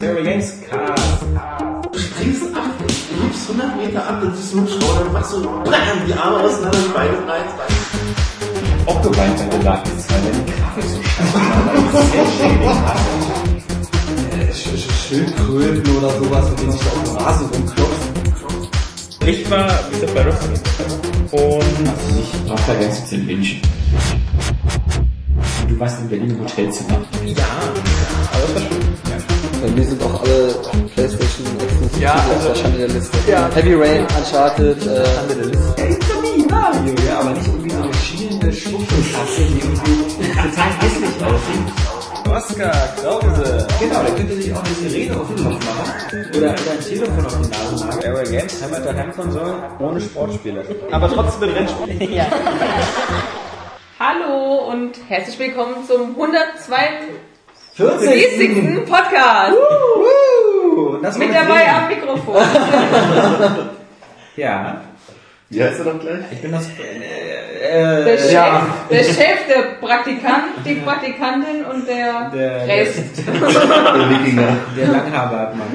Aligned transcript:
Terry 0.00 0.22
Games 0.24 0.54
Cast. 0.66 1.22
Du 1.92 1.98
springst 1.98 2.56
ab, 2.56 2.72
du 2.78 3.22
hebst 3.22 3.50
100 3.50 3.76
Meter 3.76 4.08
ab, 4.08 4.18
dann 4.22 4.34
siehst 4.34 4.54
du 4.54 4.58
einen 4.60 4.68
Schauder, 4.68 5.04
dann 5.04 5.12
machst 5.12 5.32
du 5.34 5.42
BAM, 5.42 6.06
die 6.06 6.14
Arme 6.14 6.38
auseinander, 6.40 6.78
die 6.78 6.92
Beine 6.94 7.16
breit. 7.26 7.44
Ob 8.86 9.02
du 9.02 9.10
beim 9.10 9.36
Kandidat 9.36 9.84
bist, 9.84 10.10
weil 10.10 10.22
deine 10.22 10.42
Grafik 10.46 10.84
so 10.84 11.02
scheiße 11.02 11.34
war, 11.92 12.02
sehr 12.02 12.26
schädlich 12.32 12.78
hast. 12.86 13.08
Schildkröten 15.06 15.96
oder 15.98 16.10
sowas, 16.18 16.50
mit 16.50 16.60
denen 16.60 16.72
sich 16.72 16.80
da 16.80 16.88
auf 16.88 17.02
dem 17.04 17.16
Rasen 17.16 17.46
rumklopft. 17.48 18.08
Ich 19.26 19.50
war 19.50 19.68
wieder 19.92 20.06
bei 20.14 20.22
Rocket 20.22 20.62
und 21.32 21.90
Ich 22.18 22.32
brauche 22.46 22.62
da 22.66 22.74
ganz 22.80 23.06
zu 23.06 23.16
wünschen. 23.26 23.60
Du 25.68 25.78
warst 25.78 26.00
in 26.00 26.08
Berlin 26.08 26.30
im 26.30 26.40
Hotelzimmer. 26.40 27.00
ja, 27.26 27.44
aber 28.32 28.42
das 28.46 28.54
war 28.54 28.60
schön. 28.62 28.80
Ja. 29.10 29.19
Bei 29.60 29.68
mir 29.68 29.84
sind 29.84 30.02
auch 30.02 30.22
alle 30.22 30.54
Playstation 30.94 31.46
exklusiv 31.60 32.00
Ja, 32.00 32.14
also- 32.14 32.48
der 32.48 32.54
Schande 32.54 32.78
der 32.78 32.88
Liste. 32.88 33.18
Ja. 33.30 33.50
Heavy 33.54 33.74
Rain, 33.74 34.06
Uncharted, 34.16 34.86
äh, 34.86 35.04
Mario, 36.50 36.94
ja, 37.06 37.20
aber 37.20 37.30
nicht 37.30 37.46
irgendwie 37.46 37.70
so 37.70 37.82
eine 37.82 37.94
schielende 37.94 38.52
Schwuchtelkasse, 38.52 39.42
die 39.42 39.58
irgendwie 39.58 40.30
total 40.32 40.70
hässlich 40.80 41.24
aussieht. 41.24 42.30
Oscar 42.30 42.70
Krause. 43.02 43.66
Genau, 43.80 44.02
da 44.02 44.10
könnte 44.16 44.34
sich 44.34 44.52
auch 44.54 44.62
eine 44.64 44.74
Sirene 44.88 45.20
auf 45.20 45.26
den 45.28 45.44
Kopf 45.44 45.64
machen. 45.64 46.26
Oder, 46.30 46.38
oder 46.38 46.52
ein 46.52 46.80
Telefon 46.88 47.26
auf 47.26 47.36
die 47.40 47.48
Nase 47.50 47.84
machen. 47.86 48.00
Airway 48.02 48.24
Games 48.30 48.62
haben 48.62 48.72
wir 48.72 48.80
der 48.80 48.96
Heimkonsole 48.96 49.54
ohne 49.78 50.00
Sportspiele. 50.00 50.64
Aber 50.90 51.08
trotzdem 51.12 51.48
mit 51.48 51.56
Rennspielen. 51.58 52.12
Ja. 52.14 52.26
Hallo 53.98 54.70
und 54.70 54.92
herzlich 55.08 55.38
willkommen 55.38 55.74
zum 55.86 56.14
142. 57.78 58.84
Podcast. 58.86 59.56
Uh, 60.76 60.96
das 61.02 61.18
Mit 61.18 61.30
dabei 61.34 61.68
am 61.70 61.88
Mikrofon. 61.88 62.42
Ja, 64.36 64.80
Wie 65.50 65.62
heißt 65.62 65.78
er 65.80 65.84
doch 65.84 66.00
gleich? 66.00 66.20
ich 66.32 66.40
bin 66.40 66.52
das. 66.52 66.68
Der 66.76 68.06
Äh, 68.06 68.18
Chef, 68.18 68.32
ja. 68.32 68.66
der 68.90 69.04
Chef, 69.04 69.46
der 69.48 69.62
Praktikant, 69.86 70.44
die 70.64 70.74
Praktikantin 70.76 71.64
und 71.70 71.86
der, 71.86 72.30
Der- 72.30 72.66
Rest. 72.66 73.18
Der 73.26 74.10
Wikinger. 74.10 74.56
Der 74.76 74.88
Langhaarbartmann. 74.88 75.66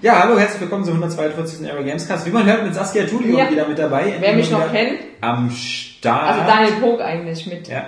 Ja, 0.00 0.20
hallo, 0.22 0.38
herzlich 0.38 0.60
willkommen 0.62 0.84
zum 0.84 0.94
142. 0.94 1.68
Aero 1.68 1.82
Gamescast. 1.84 2.24
Wie 2.26 2.30
man 2.30 2.44
hört, 2.46 2.64
mit 2.64 2.74
Saskia 2.74 3.04
Tulio 3.04 3.36
Ja. 3.38 3.50
wieder 3.50 3.66
mit 3.68 3.78
dabei. 3.78 4.14
Wer 4.18 4.32
mich 4.34 4.50
noch 4.50 4.72
kennt, 4.72 5.00
Am 5.20 5.50
Start. 5.50 6.28
also 6.28 6.40
Daniel 6.46 6.72
Pog 6.80 7.00
eigentlich 7.00 7.46
mit. 7.46 7.68
Ja. 7.68 7.82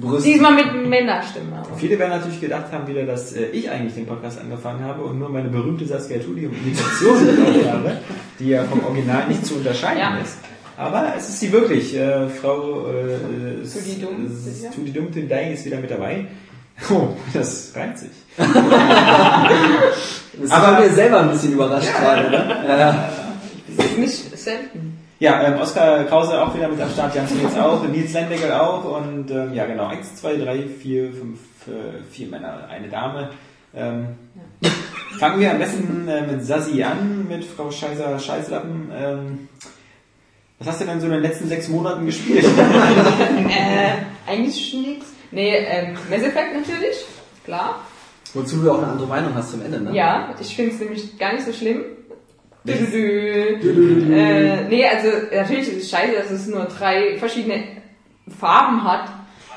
Brüste. 0.00 0.28
Diesmal 0.28 0.54
mit 0.54 0.72
Männerstimme. 0.88 1.62
Viele 1.76 1.98
werden 1.98 2.10
natürlich 2.10 2.40
gedacht 2.40 2.66
haben 2.72 2.86
wieder, 2.86 3.04
dass 3.04 3.32
äh, 3.32 3.46
ich 3.46 3.68
eigentlich 3.70 3.94
den 3.94 4.06
Podcast 4.06 4.40
angefangen 4.40 4.84
habe 4.84 5.02
und 5.02 5.18
nur 5.18 5.28
meine 5.28 5.48
berühmte 5.48 5.84
Saskia 5.86 6.18
Tulio 6.18 6.50
Imitation 6.50 7.26
gemacht 7.36 7.72
habe, 7.72 7.96
die 8.38 8.48
ja 8.50 8.64
vom 8.64 8.84
Original 8.84 9.26
nicht 9.28 9.44
zu 9.44 9.54
unterscheiden 9.56 9.98
Ja. 10.00 10.18
ist. 10.18 10.36
Aber 10.76 11.12
es 11.16 11.28
ist 11.28 11.40
sie 11.40 11.50
wirklich. 11.50 11.96
Äh, 11.96 12.28
Frau 12.28 12.86
äh, 12.86 13.66
Tudi 13.66 14.00
Dumm, 14.00 14.28
sicher. 14.28 14.70
Tudi 14.72 14.92
Dumm 14.92 15.10
Tindai 15.12 15.52
ist 15.52 15.64
wieder 15.64 15.78
mit 15.78 15.90
dabei. 15.90 16.26
Oh, 16.90 17.08
das 17.34 17.72
reimt 17.74 17.98
sich. 17.98 18.10
Das 20.40 20.50
Aber- 20.52 20.78
mir 20.80 20.90
selber 20.90 21.20
ein 21.20 21.30
bisschen 21.30 21.52
überrascht 21.54 21.88
gerade, 21.98 22.30
ne? 22.30 22.64
Ja. 22.68 23.10
Das 23.76 23.86
ist 23.86 23.98
nicht 23.98 24.38
selten. 24.38 24.97
Ja, 25.20 25.42
ähm, 25.42 25.60
Oskar 25.60 26.04
Krause 26.04 26.40
auch 26.40 26.54
wieder 26.54 26.68
mit 26.68 26.80
am 26.80 26.90
Start, 26.90 27.14
Jan 27.14 27.26
Smits 27.26 27.56
auch, 27.56 27.82
Nils 27.88 28.12
Lendeckel 28.12 28.52
auch 28.52 28.84
und 28.84 29.30
ähm, 29.30 29.52
ja 29.52 29.66
genau, 29.66 29.86
eins, 29.86 30.14
zwei, 30.14 30.36
drei, 30.36 30.62
vier, 30.62 31.12
fünf, 31.12 31.40
äh, 31.66 32.02
vier 32.08 32.28
Männer, 32.28 32.68
eine 32.70 32.88
Dame. 32.88 33.30
Ähm, 33.74 34.06
fangen 35.18 35.40
wir 35.40 35.50
am 35.50 35.58
besten 35.58 36.06
äh, 36.06 36.22
mit 36.22 36.44
Sassi 36.44 36.82
an, 36.84 37.26
mit 37.28 37.44
Frau 37.44 37.68
Scheißer 37.68 38.16
Scheißlappen. 38.16 38.92
Ähm, 38.96 39.48
was 40.60 40.68
hast 40.68 40.80
du 40.80 40.84
denn 40.86 41.00
so 41.00 41.06
in 41.06 41.12
den 41.12 41.22
letzten 41.22 41.48
sechs 41.48 41.68
Monaten 41.68 42.06
gespielt? 42.06 42.44
Äh, 43.48 44.30
eigentlich 44.30 44.74
nichts. 44.74 45.06
Nee, 45.30 45.56
ähm, 45.56 45.94
Mass 46.10 46.22
Effect 46.22 46.54
natürlich, 46.54 47.04
klar. 47.44 47.80
Wozu 48.34 48.56
du 48.56 48.70
auch 48.70 48.78
eine 48.78 48.88
andere 48.88 49.06
Meinung 49.08 49.34
hast 49.34 49.52
zum 49.52 49.62
Ende, 49.62 49.80
ne? 49.80 49.94
Ja, 49.94 50.34
ich 50.38 50.54
finde 50.54 50.74
es 50.74 50.80
nämlich 50.80 51.18
gar 51.18 51.32
nicht 51.32 51.46
so 51.46 51.52
schlimm. 51.52 51.82
Dü 52.68 53.72
-dü 53.72 54.08
-dü. 54.08 54.14
Äh, 54.14 54.68
nee, 54.68 54.86
also 54.86 55.08
natürlich 55.34 55.68
ist 55.68 55.82
es 55.82 55.90
scheiße, 55.90 56.12
dass 56.14 56.30
es 56.30 56.46
nur 56.46 56.64
drei 56.66 57.18
verschiedene 57.18 57.64
Farben 58.40 58.84
hat. 58.84 59.08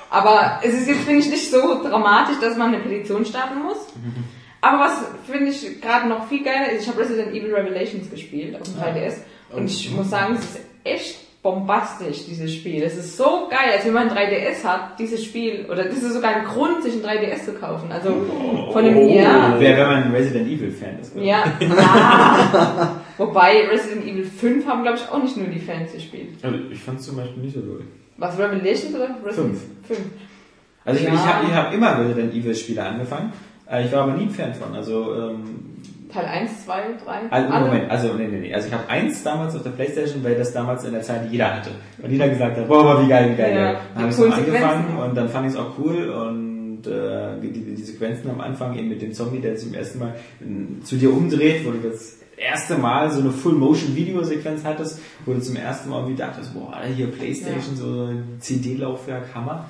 Aber 0.09 0.59
es 0.61 0.73
ist 0.73 0.87
jetzt, 0.87 1.01
finde 1.01 1.19
ich, 1.19 1.29
nicht 1.29 1.49
so 1.49 1.81
dramatisch, 1.83 2.39
dass 2.41 2.57
man 2.57 2.73
eine 2.73 2.83
Petition 2.83 3.25
starten 3.25 3.61
muss. 3.61 3.77
Aber 4.61 4.79
was 4.79 5.03
finde 5.25 5.49
ich 5.49 5.81
gerade 5.81 6.07
noch 6.07 6.27
viel 6.27 6.43
geiler 6.43 6.71
ist, 6.71 6.83
ich 6.83 6.87
habe 6.87 6.99
Resident 6.99 7.33
Evil 7.33 7.53
Revelations 7.53 8.11
gespielt 8.11 8.55
auf 8.55 8.61
dem 8.63 8.75
3DS. 8.75 9.15
Und 9.51 9.65
ich 9.65 9.91
muss 9.91 10.09
sagen, 10.09 10.35
es 10.35 10.45
ist 10.45 10.59
echt 10.83 11.41
bombastisch, 11.41 12.25
dieses 12.27 12.53
Spiel. 12.53 12.83
Es 12.83 12.95
ist 12.95 13.17
so 13.17 13.47
geil, 13.49 13.71
als 13.75 13.85
wenn 13.85 13.93
man 13.93 14.09
ein 14.09 14.15
3DS 14.15 14.63
hat, 14.63 14.99
dieses 14.99 15.23
Spiel, 15.23 15.65
oder 15.69 15.85
das 15.85 15.97
ist 15.97 16.13
sogar 16.13 16.35
ein 16.35 16.45
Grund, 16.45 16.83
sich 16.83 16.93
ein 16.93 17.01
3DS 17.01 17.45
zu 17.45 17.53
kaufen. 17.53 17.91
Also 17.91 18.13
von 18.71 18.85
dem 18.85 19.09
Jahr. 19.09 19.59
Wer, 19.59 19.77
wenn 19.77 19.87
man 19.87 20.03
ein 20.03 20.11
Resident 20.11 20.47
Evil 20.47 20.71
Fan 20.71 20.99
ist. 20.99 21.15
ich. 21.15 21.23
Ja, 21.23 21.43
ja. 21.59 23.00
Wobei 23.17 23.67
Resident 23.69 24.05
Evil 24.05 24.23
5 24.25 24.65
haben, 24.65 24.83
glaube 24.83 24.97
ich, 24.97 25.09
auch 25.09 25.21
nicht 25.21 25.37
nur 25.37 25.47
die 25.47 25.59
Fans 25.59 25.91
gespielt. 25.93 26.29
Also 26.41 26.57
ich 26.71 26.79
fand 26.79 26.99
es 26.99 27.05
zum 27.05 27.17
Beispiel 27.17 27.43
nicht 27.43 27.53
so 27.55 27.61
doll. 27.61 27.81
Was, 28.17 28.37
Revelations 28.37 28.93
oder 28.95 29.09
Resident 29.25 29.57
Fünf. 29.57 29.61
5? 29.87 29.99
Also 30.85 30.99
ich, 30.99 31.05
Ja. 31.07 31.13
ich 31.13 31.19
habe 31.19 31.45
ich 31.47 31.53
hab 31.53 31.73
immer 31.73 31.99
Resident 31.99 32.33
Evil 32.33 32.55
Spiele 32.55 32.83
angefangen. 32.83 33.31
Äh, 33.69 33.85
Ich 33.85 33.91
war 33.91 34.03
aber 34.03 34.13
nie 34.13 34.23
ein 34.23 34.29
Fan 34.29 34.53
von. 34.53 34.73
Also 34.75 35.13
ähm, 35.15 35.43
Teil 36.11 36.25
1, 36.25 36.65
2, 36.65 36.73
3? 37.05 37.31
Also, 37.31 37.65
Moment, 37.65 37.89
also 37.89 38.13
nee, 38.15 38.27
nee, 38.27 38.39
nee. 38.39 38.53
Also 38.53 38.67
ich 38.67 38.73
habe 38.73 38.87
eins 38.89 39.23
damals 39.23 39.55
auf 39.55 39.63
der 39.63 39.69
Playstation, 39.69 40.21
weil 40.23 40.35
das 40.35 40.51
damals 40.51 40.83
in 40.83 40.91
der 40.91 41.01
Zeit 41.01 41.31
jeder 41.31 41.55
hatte. 41.55 41.69
Und 42.03 42.11
jeder 42.11 42.27
gesagt 42.27 42.57
hat, 42.57 42.67
boah, 42.67 43.01
wie 43.01 43.07
geil, 43.07 43.31
wie 43.31 43.35
geil, 43.37 43.55
Ja, 43.55 43.79
Dann 43.93 44.03
habe 44.03 44.11
ich 44.11 44.17
noch 44.17 44.37
angefangen 44.37 44.97
und 44.97 45.15
dann 45.15 45.29
fand 45.29 45.47
ich 45.47 45.53
es 45.53 45.57
auch 45.59 45.77
cool 45.79 46.09
und 46.09 46.85
äh, 46.85 47.39
die, 47.41 47.51
die, 47.51 47.75
die 47.75 47.81
Sequenzen 47.83 48.29
am 48.29 48.41
Anfang 48.41 48.77
eben 48.77 48.89
mit 48.89 49.01
dem 49.01 49.13
Zombie, 49.13 49.39
der 49.39 49.55
zum 49.55 49.73
ersten 49.73 49.99
Mal 49.99 50.15
äh, 50.41 50.83
zu 50.83 50.97
dir 50.97 51.13
umdreht, 51.13 51.65
wo 51.65 51.71
du 51.71 51.77
das 51.89 52.17
erste 52.41 52.77
Mal 52.77 53.11
so 53.11 53.19
eine 53.21 53.31
Full-Motion-Video-Sequenz 53.31 54.63
hattest, 54.63 54.99
wo 55.25 55.33
du 55.33 55.41
zum 55.41 55.55
ersten 55.55 55.89
Mal 55.89 55.99
irgendwie 55.99 56.15
dachtest, 56.17 56.53
boah, 56.53 56.73
hier 56.95 57.07
Playstation, 57.07 57.75
so 57.75 58.05
ein 58.05 58.23
CD-Laufwerk, 58.39 59.33
Hammer. 59.35 59.65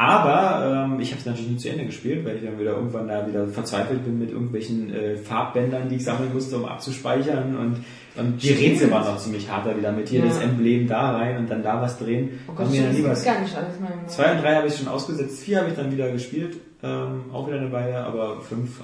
Aber 0.00 0.86
ähm, 0.86 1.00
ich 1.00 1.10
habe 1.10 1.18
es 1.18 1.26
natürlich 1.26 1.48
nicht 1.50 1.60
zu 1.60 1.70
Ende 1.70 1.84
gespielt, 1.84 2.24
weil 2.24 2.36
ich 2.36 2.44
dann 2.44 2.56
wieder 2.56 2.70
irgendwann 2.76 3.08
da 3.08 3.26
wieder 3.26 3.48
verzweifelt 3.48 4.04
bin 4.04 4.20
mit 4.20 4.30
irgendwelchen 4.30 4.94
äh, 4.94 5.16
Farbbändern, 5.16 5.88
die 5.88 5.96
ich 5.96 6.04
sammeln 6.04 6.32
musste, 6.32 6.56
um 6.56 6.66
abzuspeichern 6.66 7.56
und, 7.56 7.84
und 8.16 8.40
die 8.40 8.52
Rätsel 8.52 8.92
waren 8.92 9.08
auch 9.08 9.18
ziemlich 9.18 9.50
hart 9.50 9.66
da 9.66 9.76
wieder 9.76 9.90
mit 9.90 10.08
hier 10.08 10.20
Ja. 10.20 10.26
das 10.26 10.38
Emblem 10.38 10.86
da 10.86 11.16
rein 11.16 11.38
und 11.38 11.50
dann 11.50 11.64
da 11.64 11.82
was 11.82 11.98
drehen. 11.98 12.38
Oh 12.46 12.52
Gott, 12.54 12.70
mir 12.70 12.84
dann 12.84 12.94
lieber 12.94 13.08
gar 13.12 13.40
nicht 13.40 13.56
alles 13.56 13.74
mein 13.80 14.08
Zwei 14.08 14.30
und 14.36 14.40
drei 14.40 14.54
habe 14.54 14.68
ich 14.68 14.76
schon 14.76 14.86
ausgesetzt, 14.86 15.40
vier 15.40 15.58
habe 15.58 15.70
ich 15.70 15.74
dann 15.74 15.90
wieder 15.90 16.12
gespielt, 16.12 16.58
ähm, 16.84 17.24
auch 17.32 17.48
wieder 17.48 17.58
eine 17.58 17.72
Weile, 17.72 17.98
aber 18.04 18.40
fünf, 18.40 18.80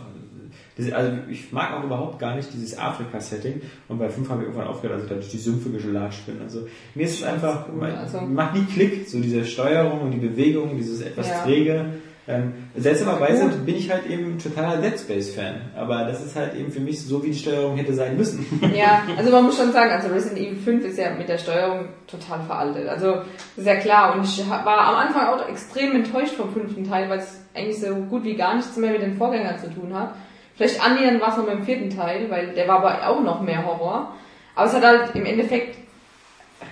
also, 0.93 1.13
ich 1.31 1.53
mag 1.53 1.73
auch 1.73 1.85
überhaupt 1.85 2.19
gar 2.19 2.35
nicht 2.35 2.53
dieses 2.53 2.77
Afrika-Setting 2.77 3.63
und 3.89 3.99
bei 3.99 4.09
fünf 4.09 4.29
habe 4.29 4.43
ich 4.43 4.49
irgendwann 4.49 4.69
aufgehört, 4.69 4.97
also 4.97 5.09
da 5.09 5.15
durch 5.15 5.31
die 5.31 5.39
Sümpfe 5.39 5.71
gelatscht 5.71 6.27
bin. 6.27 6.41
Also 6.43 6.67
mir 6.95 7.05
ist 7.05 7.21
es 7.21 7.23
einfach, 7.25 7.67
also- 7.97 8.21
macht 8.23 8.55
nie 8.55 8.65
Klick, 8.65 9.09
so 9.09 9.21
diese 9.21 9.45
Steuerung 9.45 10.01
und 10.01 10.11
die 10.11 10.19
Bewegung, 10.19 10.77
dieses 10.77 11.01
etwas 11.01 11.29
Ja. 11.29 11.43
träge. 11.45 11.85
Ähm, 12.27 12.55
seltsamerweise 12.75 13.49
bin 13.67 13.77
ich 13.77 13.91
halt 13.91 14.07
eben 14.07 14.39
totaler 14.39 14.81
Dead 14.81 14.99
Space-Fan, 14.99 15.57
aber 15.77 16.05
das 16.05 16.25
ist 16.25 16.35
halt 16.35 16.55
eben 16.55 16.73
für 16.73 16.81
mich 16.81 17.03
so, 17.05 17.23
wie 17.23 17.29
die 17.31 17.37
Steuerung 17.39 17.77
hätte 17.77 17.93
sein 17.93 18.17
müssen. 18.17 18.47
Ja, 18.75 19.03
also 19.17 19.31
man 19.31 19.45
muss 19.45 19.59
schon 19.59 19.73
sagen, 19.73 19.91
also 19.91 20.09
Resident 20.09 20.41
Evil 20.41 20.57
5 20.57 20.85
ist 20.87 20.97
ja 20.99 21.15
mit 21.15 21.29
der 21.29 21.37
Steuerung 21.37 21.89
total 22.07 22.41
veraltet. 22.47 22.89
Also 22.89 23.17
ist 23.59 23.67
ja 23.67 23.77
klar 23.77 24.17
und 24.17 24.25
ich 24.25 24.43
war 24.49 24.67
am 24.79 24.95
Anfang 25.07 25.27
auch 25.27 25.49
extrem 25.49 25.95
enttäuscht 25.97 26.33
vom 26.35 26.51
fünften 26.51 26.89
Teil, 26.89 27.11
weil 27.11 27.19
es 27.19 27.41
eigentlich 27.55 27.79
so 27.81 27.95
gut 27.95 28.25
wie 28.25 28.37
gar 28.37 28.57
nichts 28.57 28.75
mehr 28.79 28.93
mit 28.93 29.03
den 29.03 29.19
Vorgängern 29.19 29.59
zu 29.59 29.69
tun 29.69 29.93
hat. 29.93 30.15
Vielleicht 30.57 30.85
annähernd 30.85 31.21
war 31.21 31.31
es 31.31 31.37
noch 31.37 31.47
mit 31.47 31.55
dem 31.55 31.65
vierten 31.65 31.91
Teil, 31.91 32.31
weil 32.31 32.49
der 32.49 32.69
war 32.69 32.77
aber 32.77 33.09
auch 33.09 33.21
noch 33.21 33.41
mehr 33.41 33.65
Horror. 33.65 34.15
Aber 34.55 34.67
es 34.67 34.75
hat 34.75 34.85
halt 34.85 35.15
im 35.15 35.27
Endeffekt 35.27 35.77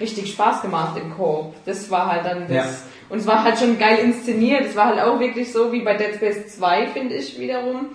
richtig 0.00 0.32
Spaß 0.32 0.62
gemacht 0.62 0.96
im 0.96 1.14
Koop. 1.14 1.54
Das 1.64 1.90
war 1.90 2.10
halt 2.10 2.24
dann 2.24 2.42
das. 2.42 2.54
Ja. 2.54 2.66
Und 3.08 3.18
es 3.18 3.26
war 3.26 3.42
halt 3.42 3.58
schon 3.58 3.78
geil 3.78 3.98
inszeniert. 3.98 4.64
Es 4.64 4.76
war 4.76 4.86
halt 4.86 5.00
auch 5.00 5.18
wirklich 5.18 5.52
so 5.52 5.72
wie 5.72 5.82
bei 5.82 5.94
Dead 5.94 6.14
Space 6.14 6.56
2, 6.56 6.86
finde 6.88 7.14
ich 7.14 7.38
wiederum. 7.38 7.86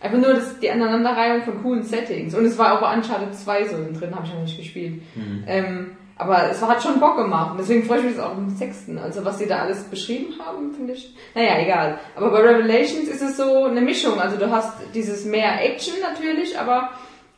Einfach 0.00 0.18
nur 0.18 0.34
das, 0.34 0.58
die 0.60 0.70
Aneinanderreihung 0.70 1.42
von 1.42 1.62
coolen 1.62 1.82
Settings. 1.82 2.34
Und 2.34 2.44
es 2.44 2.58
war 2.58 2.74
auch 2.74 2.80
bei 2.80 2.94
Uncharted 2.94 3.34
2 3.34 3.64
so 3.68 3.76
drin, 3.98 4.14
habe 4.14 4.26
ich 4.26 4.32
noch 4.32 4.42
nicht 4.42 4.58
gespielt. 4.58 5.02
Ähm, 5.46 5.96
aber 6.18 6.50
es 6.50 6.60
hat 6.60 6.82
schon 6.82 6.98
Bock 6.98 7.16
gemacht. 7.16 7.52
Und 7.52 7.60
deswegen 7.60 7.84
freue 7.84 8.00
ich 8.00 8.04
mich 8.06 8.18
auch 8.18 8.36
im 8.36 8.50
sechsten. 8.50 8.98
Also 8.98 9.24
was 9.24 9.38
die 9.38 9.46
da 9.46 9.60
alles 9.60 9.84
beschrieben 9.84 10.34
haben, 10.44 10.74
finde 10.74 10.94
ich. 10.94 11.14
Naja, 11.34 11.60
egal. 11.60 12.00
Aber 12.16 12.30
bei 12.30 12.40
Revelations 12.40 13.08
ist 13.08 13.22
es 13.22 13.36
so 13.36 13.64
eine 13.64 13.80
Mischung. 13.80 14.20
Also 14.20 14.36
du 14.36 14.50
hast 14.50 14.72
dieses 14.94 15.24
mehr 15.24 15.64
Action 15.64 15.94
natürlich, 16.02 16.58
aber 16.58 16.90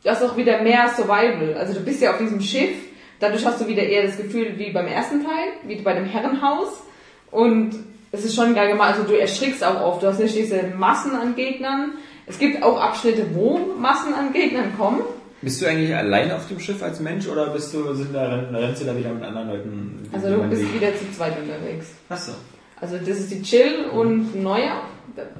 du 0.03 0.09
hast 0.09 0.23
auch 0.23 0.35
wieder 0.35 0.63
mehr 0.63 0.89
Survival. 0.89 1.55
Also 1.59 1.75
du 1.75 1.81
bist 1.81 2.01
ja 2.01 2.11
auf 2.11 2.17
diesem 2.17 2.41
Schiff. 2.41 2.75
Dadurch 3.19 3.45
hast 3.45 3.61
du 3.61 3.67
wieder 3.67 3.83
eher 3.83 4.07
das 4.07 4.17
Gefühl 4.17 4.57
wie 4.57 4.71
beim 4.71 4.87
ersten 4.87 5.23
Teil, 5.23 5.49
wie 5.63 5.75
bei 5.75 5.93
dem 5.93 6.05
Herrenhaus. 6.05 6.81
Und 7.29 7.75
es 8.11 8.25
ist 8.25 8.35
schon 8.35 8.55
geil 8.55 8.69
gemacht. 8.69 8.95
Also 8.95 9.03
du 9.03 9.13
erschrickst 9.13 9.63
auch 9.63 9.79
oft. 9.79 10.01
Du 10.01 10.07
hast 10.07 10.19
nicht 10.19 10.35
diese 10.35 10.63
Massen 10.75 11.15
an 11.15 11.35
Gegnern. 11.35 11.93
Es 12.25 12.39
gibt 12.39 12.63
auch 12.63 12.81
Abschnitte, 12.81 13.27
wo 13.35 13.59
Massen 13.77 14.15
an 14.15 14.33
Gegnern 14.33 14.73
kommen. 14.75 15.01
Bist 15.41 15.61
du 15.61 15.65
eigentlich 15.65 15.95
allein 15.95 16.31
auf 16.31 16.47
dem 16.47 16.59
Schiff 16.59 16.83
als 16.83 16.99
Mensch 16.99 17.27
oder 17.27 17.47
bist 17.47 17.73
du, 17.73 17.93
sind 17.95 18.13
da, 18.13 18.27
rennst 18.51 18.81
du 18.81 18.85
da 18.85 18.95
wieder 18.95 19.11
mit 19.11 19.23
anderen 19.23 19.47
Leuten? 19.47 20.09
Also 20.11 20.29
du 20.29 20.43
bist 20.49 20.73
wieder 20.73 20.95
zu 20.95 21.11
zweit 21.11 21.33
unterwegs. 21.39 21.87
Achso. 22.09 22.33
Also 22.79 22.97
das 22.97 23.19
ist 23.19 23.31
die 23.31 23.41
Chill 23.41 23.85
und 23.91 24.41
Neuer. 24.41 24.83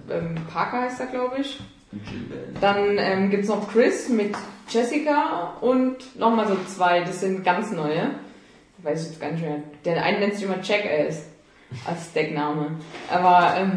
Ähm, 0.10 0.36
Parker 0.52 0.82
heißt 0.82 1.00
er, 1.00 1.08
glaube 1.08 1.38
ich. 1.42 1.60
Dann 2.60 2.98
ähm, 2.98 3.30
gibt 3.30 3.44
es 3.44 3.50
noch 3.50 3.72
Chris 3.72 4.10
mit 4.10 4.34
Jessica 4.70 5.58
und 5.62 6.18
nochmal 6.18 6.48
so 6.48 6.58
zwei, 6.68 7.02
das 7.02 7.20
sind 7.20 7.44
ganz 7.44 7.72
neue. 7.72 8.12
Ich 8.80 8.86
weiß 8.86 9.08
jetzt 9.08 9.20
gar 9.22 9.32
nicht 9.32 9.44
mehr. 9.44 9.58
Der 9.86 10.04
eine 10.04 10.20
nennt 10.20 10.34
sich 10.36 10.44
immer 10.44 10.62
Jackass 10.64 11.26
als 11.86 12.12
Deckname. 12.14 12.78
Aber 13.12 13.56
ähm, 13.58 13.72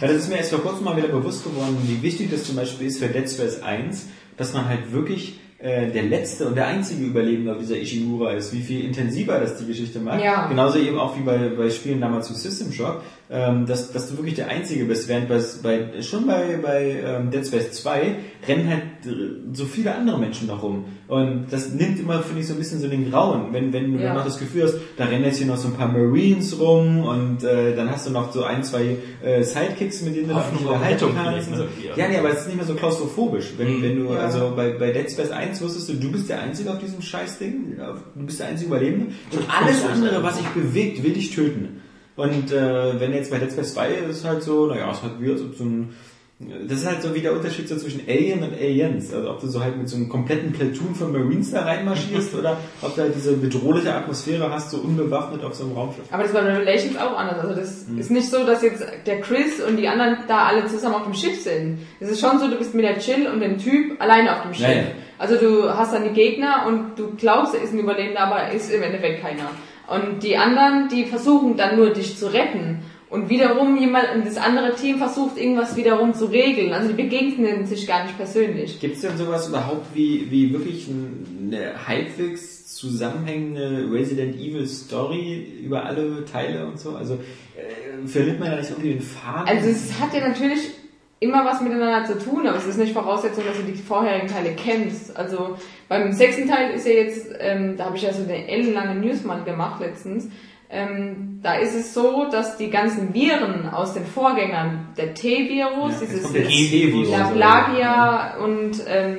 Ja, 0.00 0.08
das 0.08 0.16
ist 0.16 0.28
mir 0.30 0.38
erst 0.38 0.50
vor 0.50 0.62
kurzem 0.62 0.84
mal 0.84 0.96
wieder 0.96 1.08
bewusst 1.08 1.44
geworden, 1.44 1.78
wie 1.84 2.02
wichtig 2.02 2.30
das 2.30 2.44
zum 2.44 2.56
Beispiel 2.56 2.86
ist 2.88 2.98
für 2.98 3.08
Dead 3.08 3.30
Space 3.30 3.62
1, 3.62 4.06
dass 4.36 4.52
man 4.52 4.68
halt 4.68 4.92
wirklich 4.92 5.40
äh, 5.58 5.90
der 5.90 6.02
letzte 6.02 6.46
und 6.46 6.56
der 6.56 6.66
einzige 6.66 7.04
Überlebende 7.04 7.52
auf 7.52 7.58
dieser 7.58 7.76
Ishimura 7.76 8.32
ist, 8.32 8.52
wie 8.52 8.60
viel 8.62 8.84
intensiver 8.84 9.38
das 9.40 9.56
die 9.58 9.66
Geschichte 9.66 9.98
macht. 10.00 10.22
Ja. 10.22 10.46
Genauso 10.48 10.78
eben 10.78 10.98
auch 10.98 11.16
wie 11.16 11.22
bei, 11.22 11.38
bei 11.56 11.70
Spielen 11.70 12.00
damals 12.00 12.26
zu 12.28 12.34
System 12.34 12.72
Shock, 12.72 13.00
ähm, 13.30 13.64
dass, 13.66 13.90
dass 13.92 14.08
du 14.10 14.16
wirklich 14.16 14.34
der 14.34 14.48
Einzige 14.48 14.84
bist, 14.84 15.08
während 15.08 15.28
bei, 15.28 15.40
bei 15.62 16.02
schon 16.02 16.26
bei, 16.26 16.58
bei 16.62 16.96
ähm, 17.06 17.30
Dead 17.30 17.46
Space 17.46 17.72
2 17.72 18.16
rennen 18.46 18.68
halt 18.68 18.82
äh, 19.06 19.10
so 19.54 19.64
viele 19.64 19.94
andere 19.94 20.18
Menschen 20.18 20.48
noch 20.48 20.62
rum. 20.62 20.84
Und 21.08 21.46
das 21.50 21.70
nimmt 21.70 21.98
immer, 22.00 22.22
finde 22.22 22.40
ich, 22.40 22.46
so 22.46 22.54
ein 22.54 22.58
bisschen 22.58 22.80
so 22.80 22.88
den 22.88 23.10
Grauen, 23.10 23.52
wenn, 23.52 23.72
wenn 23.72 23.92
du 23.92 23.98
Ja. 23.98 24.08
dann 24.08 24.16
noch 24.18 24.24
das 24.24 24.38
Gefühl 24.38 24.64
hast, 24.64 24.74
da 24.96 25.04
rennen 25.04 25.24
jetzt 25.24 25.38
hier 25.38 25.46
noch 25.46 25.56
so 25.56 25.68
ein 25.68 25.74
paar 25.74 25.88
Marines 25.88 26.58
rum 26.58 27.04
und 27.04 27.44
äh, 27.44 27.74
dann 27.76 27.90
hast 27.90 28.06
du 28.06 28.10
noch 28.10 28.32
so 28.32 28.42
ein, 28.44 28.62
zwei 28.64 28.96
äh, 29.22 29.42
Sidekicks, 29.42 30.02
mit 30.02 30.16
denen 30.16 30.28
du 30.28 30.34
noch 30.34 30.50
unterhalten 30.60 31.06
kannst. 31.14 31.50
So. 31.50 31.56
ne? 31.56 31.68
Ja, 31.96 32.08
nee, 32.08 32.18
aber 32.18 32.30
es 32.30 32.40
ist 32.40 32.46
nicht 32.46 32.56
mehr 32.56 32.66
so 32.66 32.74
klaustrophobisch. 32.74 33.52
Wenn, 33.56 33.78
Mhm. 33.78 33.82
wenn 33.82 33.96
du, 34.06 34.12
Ja. 34.14 34.20
also 34.20 34.52
bei, 34.56 34.70
bei 34.70 34.92
Dead 34.92 35.10
Space 35.10 35.30
1 35.30 35.53
wusstest 35.60 35.88
du, 35.88 35.94
du 35.94 36.12
bist 36.12 36.28
der 36.28 36.40
Einzige 36.40 36.70
auf 36.70 36.78
diesem 36.78 37.02
Scheißding, 37.02 37.76
du 37.76 38.26
bist 38.26 38.40
der 38.40 38.48
einzige 38.48 38.68
Überlebende 38.68 39.06
und 39.30 39.44
alles 39.48 39.84
andere, 39.84 40.22
was 40.22 40.38
sich 40.38 40.46
bewegt, 40.48 41.02
will 41.02 41.12
dich 41.12 41.34
töten. 41.34 41.80
Und 42.16 42.52
äh, 42.52 43.00
wenn 43.00 43.12
jetzt 43.12 43.30
bei 43.30 43.38
Dead 43.38 43.50
Space 43.50 43.74
2 43.74 43.88
ist 43.88 44.18
es 44.18 44.24
halt 44.24 44.42
so, 44.42 44.66
naja, 44.66 44.90
es 44.90 45.02
hat 45.02 45.20
wie 45.20 45.36
so 45.36 45.64
ein 45.64 45.90
das 46.40 46.78
ist 46.80 46.86
halt 46.86 47.00
so 47.00 47.14
wie 47.14 47.20
der 47.20 47.32
Unterschied 47.32 47.68
so 47.68 47.76
zwischen 47.76 48.02
Alien 48.08 48.42
und 48.42 48.54
Aliens. 48.54 49.14
Also 49.14 49.30
ob 49.30 49.40
du 49.40 49.46
so 49.46 49.62
halt 49.62 49.76
mit 49.78 49.88
so 49.88 49.96
einem 49.96 50.08
kompletten 50.08 50.52
Platoon 50.52 50.94
von 50.94 51.12
Marines 51.12 51.52
da 51.52 51.62
reinmarschierst 51.62 52.34
oder 52.38 52.58
ob 52.82 52.94
du 52.96 53.02
halt 53.02 53.14
diese 53.14 53.36
bedrohliche 53.36 53.94
Atmosphäre 53.94 54.50
hast, 54.50 54.70
so 54.72 54.78
unbewaffnet 54.78 55.44
auf 55.44 55.54
so 55.54 55.64
einem 55.64 55.74
Raumschiff. 55.74 56.04
Aber 56.10 56.24
das 56.24 56.32
bei 56.32 56.40
Revelations 56.40 56.96
auch 56.96 57.16
anders. 57.16 57.38
Also 57.38 57.54
das 57.54 57.86
Hm. 57.86 57.98
ist 57.98 58.10
nicht 58.10 58.28
so, 58.28 58.44
dass 58.44 58.62
jetzt 58.62 58.84
der 59.06 59.20
Chris 59.20 59.60
und 59.60 59.76
die 59.76 59.86
anderen 59.86 60.18
da 60.26 60.46
alle 60.46 60.66
zusammen 60.66 60.96
auf 60.96 61.04
dem 61.04 61.14
Schiff 61.14 61.40
sind. 61.40 61.78
Es 62.00 62.10
ist 62.10 62.20
schon 62.20 62.38
so, 62.40 62.48
du 62.48 62.56
bist 62.56 62.74
mit 62.74 62.84
der 62.84 62.98
Chill 62.98 63.28
und 63.28 63.40
dem 63.40 63.56
Typ 63.58 64.00
alleine 64.00 64.34
auf 64.36 64.42
dem 64.42 64.54
Schiff. 64.54 64.66
Ja, 64.66 64.72
ja. 64.74 64.82
Also 65.18 65.36
du 65.36 65.68
hast 65.72 65.94
dann 65.94 66.02
die 66.02 66.10
Gegner 66.14 66.64
und 66.66 66.98
du 66.98 67.14
glaubst, 67.16 67.54
er 67.54 67.62
ist 67.62 67.72
ein 67.72 67.78
Überlebender, 67.78 68.20
aber 68.20 68.36
er 68.36 68.52
ist 68.52 68.72
im 68.72 68.82
Endeffekt 68.82 69.22
keiner. 69.22 69.50
Und 69.86 70.22
die 70.22 70.36
anderen, 70.36 70.88
die 70.88 71.04
versuchen 71.04 71.56
dann 71.56 71.76
nur 71.76 71.90
dich 71.90 72.16
zu 72.16 72.32
retten. 72.32 72.80
Und 73.14 73.28
wiederum 73.28 73.76
jemand, 73.76 74.06
und 74.12 74.26
das 74.26 74.36
andere 74.36 74.74
Team 74.74 74.98
versucht 74.98 75.38
irgendwas 75.38 75.76
wiederum 75.76 76.14
zu 76.14 76.24
regeln. 76.24 76.72
Also 76.72 76.88
die 76.88 77.00
begegnen 77.00 77.64
sich 77.64 77.86
gar 77.86 78.02
nicht 78.02 78.16
persönlich. 78.16 78.80
Gibt 78.80 78.96
es 78.96 79.02
denn 79.02 79.16
sowas 79.16 79.48
überhaupt 79.48 79.86
wie, 79.94 80.28
wie 80.32 80.52
wirklich 80.52 80.88
eine 80.88 81.86
halbwegs 81.86 82.74
zusammenhängende 82.74 83.88
Resident 83.92 84.34
Evil 84.34 84.66
Story 84.66 85.46
über 85.62 85.84
alle 85.84 86.24
Teile 86.24 86.66
und 86.66 86.80
so? 86.80 86.96
Also 86.96 87.14
äh, 87.14 88.04
verliert 88.04 88.40
man 88.40 88.50
da 88.50 88.56
nicht 88.56 88.70
irgendwie 88.70 88.94
den 88.94 89.00
Faden? 89.00 89.46
Also 89.46 89.68
es 89.68 90.00
hat 90.00 90.12
ja 90.12 90.26
natürlich 90.26 90.72
immer 91.20 91.44
was 91.44 91.60
miteinander 91.60 92.04
zu 92.04 92.18
tun, 92.18 92.48
aber 92.48 92.58
es 92.58 92.66
ist 92.66 92.78
nicht 92.78 92.92
Voraussetzung, 92.92 93.44
dass 93.46 93.56
du 93.56 93.62
die 93.62 93.80
vorherigen 93.80 94.26
Teile 94.26 94.56
kennst. 94.56 95.16
Also 95.16 95.56
beim 95.88 96.12
sechsten 96.12 96.48
Teil 96.48 96.74
ist 96.74 96.84
ja 96.84 96.94
jetzt, 96.94 97.28
ähm, 97.38 97.76
da 97.76 97.84
habe 97.84 97.96
ich 97.96 98.02
ja 98.02 98.12
so 98.12 98.24
eine 98.24 98.48
ellenlange 98.48 98.96
News 98.96 99.22
mal 99.22 99.44
gemacht 99.44 99.80
letztens, 99.80 100.28
ähm, 100.74 101.40
da 101.42 101.54
ist 101.54 101.74
es 101.74 101.94
so, 101.94 102.26
dass 102.30 102.56
die 102.56 102.68
ganzen 102.70 103.14
Viren 103.14 103.68
aus 103.70 103.94
den 103.94 104.04
Vorgängern, 104.04 104.88
der 104.96 105.14
T-Virus, 105.14 106.00
Ja, 106.00 106.06
dieses 106.06 106.32
G-Virus. 106.32 107.10
La 107.10 107.24
Plagia 107.30 108.36
und 108.42 108.72
ähm. 108.88 109.16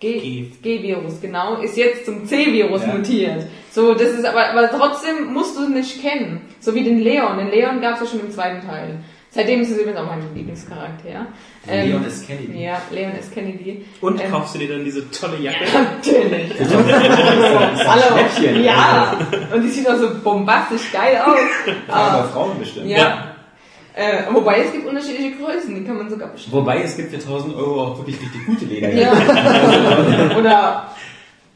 G-Virus, 0.00 1.20
genau, 1.20 1.58
ist 1.60 1.76
jetzt 1.76 2.06
zum 2.06 2.26
C-Virus 2.26 2.82
Ja. 2.84 2.94
mutiert. 2.94 3.46
So, 3.70 3.94
das 3.94 4.10
ist 4.10 4.24
aber, 4.24 4.50
aber 4.50 4.68
trotzdem 4.68 5.32
musst 5.32 5.56
du 5.56 5.62
es 5.62 5.68
nicht 5.68 6.02
kennen. 6.02 6.40
So 6.58 6.74
wie 6.74 6.82
den 6.82 6.98
Leon. 6.98 7.38
Den 7.38 7.50
Leon 7.52 7.80
gab 7.80 7.94
es 7.94 8.00
ja 8.00 8.06
schon 8.06 8.26
im 8.26 8.32
zweiten 8.32 8.66
Teil. 8.66 8.98
Seitdem 9.34 9.62
ist 9.62 9.70
es 9.70 9.78
übrigens 9.78 9.98
auch 9.98 10.06
mein 10.06 10.20
Lieblingscharakter. 10.34 11.26
Ähm, 11.66 11.88
Leon 11.88 12.04
S. 12.04 12.26
Kennedy. 12.26 12.62
Ja, 12.64 12.82
Leon 12.90 13.12
S. 13.18 13.30
Kennedy. 13.30 13.84
Und 14.02 14.22
Ähm, 14.22 14.30
kaufst 14.30 14.54
du 14.54 14.58
dir 14.58 14.68
dann 14.68 14.84
diese 14.84 15.10
tolle 15.10 15.38
Jacke? 15.40 15.64
Natürlich. 15.72 16.52
Hallo. 17.88 18.60
Ja, 18.62 19.16
und 19.54 19.62
die 19.62 19.68
sieht 19.68 19.88
auch 19.88 19.96
so 19.96 20.10
bombastisch 20.22 20.92
geil 20.92 21.18
aus. 21.24 21.38
Aber 21.88 22.24
Frauen 22.28 22.58
bestimmt. 22.58 22.88
Ja. 22.88 23.28
Äh, 23.94 24.22
wobei 24.32 24.60
es 24.64 24.72
gibt 24.72 24.86
unterschiedliche 24.86 25.36
Größen, 25.36 25.74
die 25.74 25.84
kann 25.84 25.96
man 25.96 26.10
sogar 26.10 26.28
bestimmen. 26.28 26.56
Wobei 26.56 26.82
es 26.82 26.94
gibt 26.96 27.10
für 27.10 27.16
1000 27.16 27.54
Euro 27.56 27.82
auch 27.84 27.98
wirklich 27.98 28.20
richtig 28.20 28.44
gute 28.46 28.64
Lederjacke. 28.66 29.00
Ja. 30.30 30.36
Oder 30.38 30.88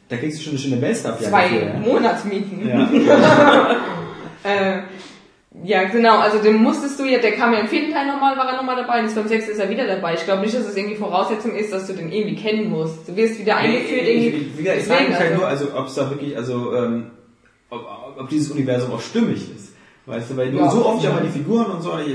Da 0.09 0.17
kriegst 0.17 0.39
du 0.39 0.43
schon 0.43 0.53
eine 0.53 0.59
schöne 0.59 0.77
Bellstuff-Jacke. 0.77 1.29
zwei 1.29 1.47
für, 1.49 1.65
ja. 1.65 1.73
Monatsmieten. 1.79 2.67
Ja. 2.67 3.75
Äh, 4.43 4.81
ja, 5.63 5.83
genau, 5.85 6.19
also 6.19 6.39
den 6.39 6.57
musstest 6.57 6.99
du 6.99 7.05
ja, 7.05 7.19
der 7.19 7.33
kam 7.33 7.53
ja 7.53 7.59
im 7.59 7.67
vierten 7.67 7.91
Teil 7.91 8.07
nochmal, 8.07 8.37
war 8.37 8.49
er 8.49 8.57
nochmal 8.57 8.75
dabei, 8.75 8.99
und 8.99 9.05
jetzt 9.05 9.15
beim 9.15 9.27
sechsten 9.27 9.51
ist 9.51 9.59
er 9.59 9.69
wieder 9.69 9.87
dabei. 9.87 10.13
Ich 10.13 10.23
glaube 10.23 10.41
nicht, 10.41 10.53
dass 10.55 10.67
es 10.67 10.75
irgendwie 10.75 10.95
Voraussetzung 10.95 11.55
ist, 11.55 11.73
dass 11.73 11.87
du 11.87 11.93
den 11.93 12.11
irgendwie 12.11 12.35
kennen 12.35 12.69
musst. 12.69 13.07
Du 13.07 13.15
wirst 13.15 13.39
wieder 13.39 13.57
eingeführt 13.57 14.03
ich, 14.03 14.07
irgendwie. 14.07 14.27
ich, 14.27 14.57
wie 14.57 14.63
gesagt, 14.63 14.81
ich 14.81 14.87
mich 14.87 15.17
halt 15.17 15.31
also- 15.31 15.35
nur, 15.35 15.47
also 15.47 15.65
ob 15.75 15.87
es 15.87 15.95
da 15.95 16.09
wirklich, 16.09 16.37
also 16.37 16.75
ähm, 16.75 17.07
ob, 17.69 17.81
ob 18.19 18.29
dieses 18.29 18.51
Universum 18.51 18.93
auch 18.93 19.01
stimmig 19.01 19.49
ist. 19.55 19.67
Weißt 20.05 20.31
du, 20.31 20.37
weil 20.37 20.51
du 20.51 20.57
Ja, 20.59 20.71
so 20.71 20.85
oft 20.85 21.03
ja 21.03 21.11
mal 21.11 21.21
die 21.21 21.37
Figuren 21.37 21.65
und 21.65 21.81
so, 21.81 21.91
also, 21.91 22.05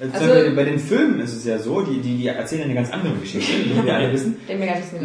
äh, 0.00 0.08
Also- 0.12 0.26
Beispiel 0.26 0.56
bei 0.56 0.64
den 0.64 0.80
Filmen 0.80 1.20
ist 1.20 1.32
es 1.36 1.44
ja 1.44 1.56
so, 1.56 1.82
die, 1.82 2.00
die, 2.00 2.16
die 2.16 2.26
erzählen 2.26 2.64
eine 2.64 2.74
ganz 2.74 2.90
andere 2.90 3.12
Geschichte, 3.14 3.52
wie 3.64 3.86
wir 3.86 3.94
alle 3.94 4.12
wissen. 4.12 4.36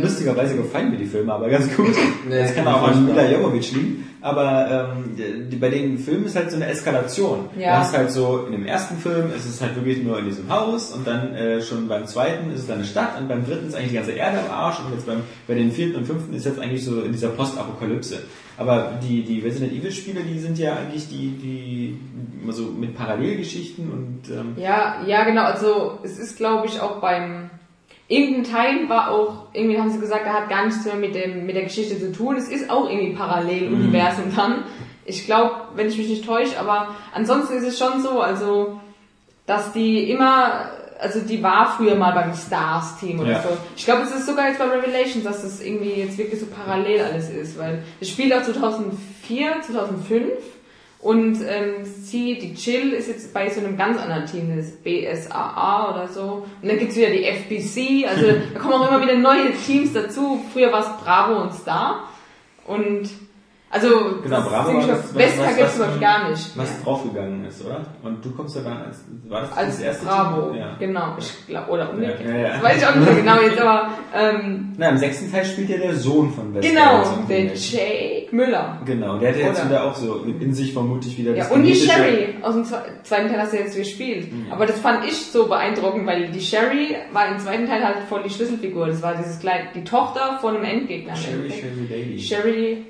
Lustigerweise 0.01 0.55
gefallen 0.55 0.89
mir 0.89 0.97
die 0.97 1.05
Filme 1.05 1.31
aber 1.31 1.49
ganz 1.49 1.71
gut. 1.75 1.93
Nee, 2.27 2.39
das 2.39 2.55
kann 2.55 2.67
auch 2.67 2.81
an 2.81 3.05
Mila. 3.05 3.29
Jovovich 3.29 3.73
liegen. 3.73 4.09
Aber 4.23 4.95
ähm, 4.95 5.17
die, 5.51 5.57
bei 5.57 5.69
den 5.69 5.99
Filmen 5.99 6.25
ist 6.25 6.37
halt 6.37 6.49
so 6.49 6.55
eine 6.55 6.67
Eskalation. 6.67 7.49
Ja. 7.57 7.73
Du 7.73 7.77
hast 7.79 7.97
halt 7.97 8.09
so, 8.09 8.45
in 8.45 8.53
dem 8.53 8.65
ersten 8.65 8.95
Film 8.97 9.33
ist 9.35 9.45
es 9.45 9.59
halt 9.59 9.75
wirklich 9.75 10.01
nur 10.01 10.17
in 10.17 10.25
diesem 10.25 10.49
Haus 10.49 10.93
und 10.93 11.05
dann 11.05 11.35
äh, 11.35 11.61
schon 11.61 11.89
beim 11.89 12.07
zweiten 12.07 12.49
ist 12.51 12.61
es 12.61 12.67
dann 12.67 12.77
eine 12.77 12.85
Stadt 12.85 13.19
und 13.19 13.27
beim 13.27 13.45
dritten 13.45 13.67
ist 13.67 13.75
eigentlich 13.75 13.89
die 13.89 13.95
ganze 13.95 14.13
Erde 14.13 14.39
am 14.39 14.49
Arsch 14.49 14.79
und 14.79 14.93
jetzt 14.93 15.05
beim, 15.05 15.23
bei 15.45 15.55
den 15.55 15.73
vierten 15.73 15.97
und 15.97 16.05
fünften 16.05 16.33
ist 16.33 16.45
jetzt 16.45 16.57
eigentlich 16.57 16.85
so 16.85 17.01
in 17.01 17.11
dieser 17.11 17.29
Postapokalypse. 17.29 18.19
Aber 18.57 18.93
die, 19.03 19.23
die 19.23 19.41
Resident 19.41 19.73
Evil 19.73 19.91
Spiele, 19.91 20.21
die 20.21 20.39
sind 20.39 20.57
ja 20.57 20.77
eigentlich 20.77 21.09
die, 21.09 21.29
die 21.31 21.99
immer 22.41 22.53
so 22.53 22.67
mit 22.67 22.95
Parallelgeschichten 22.95 23.91
und 23.91 24.33
ähm, 24.33 24.53
Ja, 24.55 25.01
ja, 25.05 25.25
genau. 25.25 25.43
Also 25.43 25.99
es 26.03 26.17
ist, 26.17 26.37
glaube 26.37 26.67
ich, 26.67 26.79
auch 26.79 27.01
beim 27.01 27.49
irgendein 28.13 28.43
Teil 28.43 28.89
war 28.89 29.11
auch 29.11 29.47
irgendwie 29.53 29.77
haben 29.79 29.89
sie 29.91 29.99
gesagt, 29.99 30.25
er 30.25 30.33
hat 30.33 30.49
gar 30.49 30.65
nichts 30.65 30.85
mehr 30.85 30.95
mit 30.95 31.15
dem 31.15 31.45
mit 31.45 31.55
der 31.55 31.63
Geschichte 31.63 31.99
zu 31.99 32.11
tun. 32.11 32.35
Es 32.35 32.47
ist 32.49 32.69
auch 32.69 32.89
irgendwie 32.89 33.13
Paralleluniversum 33.13 34.25
dann. 34.35 34.63
Ich 35.05 35.25
glaube, 35.25 35.51
wenn 35.75 35.87
ich 35.87 35.97
mich 35.97 36.07
nicht 36.07 36.25
täusche, 36.25 36.59
aber 36.59 36.89
ansonsten 37.13 37.55
ist 37.57 37.63
es 37.67 37.77
schon 37.77 38.01
so, 38.01 38.21
also 38.21 38.79
dass 39.45 39.73
die 39.73 40.09
immer 40.09 40.69
also 40.99 41.19
die 41.19 41.43
war 41.43 41.73
früher 41.75 41.95
mal 41.95 42.13
beim 42.13 42.33
Stars 42.33 42.97
Team 42.99 43.19
oder 43.19 43.31
Ja. 43.31 43.41
so. 43.41 43.49
Ich 43.75 43.83
glaube, 43.83 44.03
es 44.03 44.15
ist 44.15 44.25
sogar 44.25 44.47
jetzt 44.47 44.59
bei 44.59 44.65
Revelations, 44.65 45.23
dass 45.25 45.41
das 45.41 45.59
irgendwie 45.59 45.99
jetzt 46.01 46.17
wirklich 46.17 46.39
so 46.39 46.45
parallel 46.45 47.01
alles 47.01 47.29
ist, 47.29 47.57
weil 47.59 47.83
das 47.99 48.07
Spiel 48.07 48.31
auch 48.33 48.41
2004, 48.41 49.61
2005 49.63 50.29
und 51.03 51.39
ähm, 51.45 51.83
sie, 51.83 52.39
die 52.39 52.55
Chill, 52.55 52.93
ist 52.93 53.09
jetzt 53.09 53.33
bei 53.33 53.49
so 53.49 53.59
einem 53.59 53.77
ganz 53.77 53.99
anderen 53.99 54.25
Team, 54.25 54.55
das 54.55 54.71
BSAA 54.71 55.91
oder 55.91 56.07
so. 56.07 56.45
Und 56.61 56.69
dann 56.69 56.79
gibt's 56.79 56.95
wieder 56.95 57.09
die 57.09 57.25
FBC, 57.25 58.07
also 58.07 58.25
da 58.53 58.59
kommen 58.59 58.73
auch 58.73 58.87
immer 58.87 59.01
wieder 59.01 59.17
neue 59.17 59.51
Teams 59.51 59.91
dazu. 59.91 60.41
Früher 60.53 60.71
war 60.71 60.79
es 60.79 61.03
Bravo 61.03 61.41
und 61.41 61.53
Star. 61.53 62.07
Und 62.65 63.09
also 63.73 63.89
Genau, 64.23 64.41
Bravo 64.41 64.73
war 64.73 64.75
was- 64.87 64.87
das- 64.87 65.13
gibt's 65.13 65.37
was- 65.59 65.75
glaube 65.75 65.91
ich 65.95 66.01
gar 66.01 66.29
nicht. 66.29 66.57
was 66.57 66.83
draufgegangen 66.83 67.43
ist, 67.45 67.65
oder? 67.65 67.81
Und 68.03 68.23
du 68.23 68.31
kommst 68.31 68.55
ja 68.55 68.61
dann 68.61 68.77
als, 68.83 69.03
war 69.27 69.41
das 69.41 69.57
Als 69.57 69.75
das 69.77 69.79
erste 69.85 70.05
Bravo? 70.05 70.53
Ja. 70.53 70.75
genau. 70.79 71.15
Ich 71.17 71.47
glaube, 71.47 71.71
oder 71.71 71.89
umgekehrt. 71.89 72.21
Ja, 72.23 72.31
ja, 72.31 72.37
ja. 72.37 72.49
Das 72.53 72.63
weiß 72.63 72.77
ich 72.77 72.85
auch 72.87 72.95
nicht 72.95 73.05
mehr 73.05 73.15
genau 73.15 73.41
jetzt, 73.41 73.59
aber 73.59 73.89
ähm, 74.15 74.73
Na, 74.77 74.89
im 74.89 74.97
sechsten 74.97 75.31
Teil 75.31 75.43
spielt 75.45 75.69
ja 75.69 75.77
der 75.77 75.95
Sohn 75.95 76.31
von 76.31 76.53
Wesker. 76.53 76.69
genau, 76.69 77.03
der. 77.27 77.45
Jake 77.55 78.27
Müller. 78.35 78.79
Genau, 78.85 79.17
der 79.17 79.29
hat 79.31 79.37
ja 79.39 79.47
jetzt 79.47 79.65
wieder 79.65 79.83
auch 79.83 79.95
so 79.95 80.23
in 80.23 80.53
sich 80.53 80.71
vermutlich 80.73 81.17
wieder 81.17 81.35
Ja, 81.35 81.47
und 81.49 81.63
die 81.63 81.75
Sherry 81.75 82.35
aus 82.41 82.53
dem 82.53 82.63
zwe- 82.63 82.81
zweiten 83.03 83.29
Teil 83.29 83.41
hast 83.41 83.53
du 83.53 83.57
jetzt 83.57 83.75
gespielt. 83.75 84.27
Aber 84.51 84.65
das 84.65 84.79
fand 84.79 85.05
ich 85.05 85.15
so 85.31 85.47
beeindruckend, 85.47 86.05
weil 86.05 86.27
die 86.29 86.41
Sherry 86.41 86.95
war 87.11 87.27
im 87.27 87.39
zweiten 87.39 87.65
Teil 87.67 87.83
halt 87.83 87.97
voll 88.09 88.21
die 88.23 88.29
Schlüsselfigur. 88.29 88.87
Das 88.87 89.01
war 89.01 89.15
dieses 89.15 89.39
kleine, 89.39 89.65
die 89.75 89.83
Tochter 89.83 90.37
von 90.41 90.55
einem 90.55 90.65
Endgegner. 90.65 91.15
Sherry, 91.15 91.49
Sherry 91.49 91.87
Lady. 91.89 92.19
Sherry, 92.19 92.85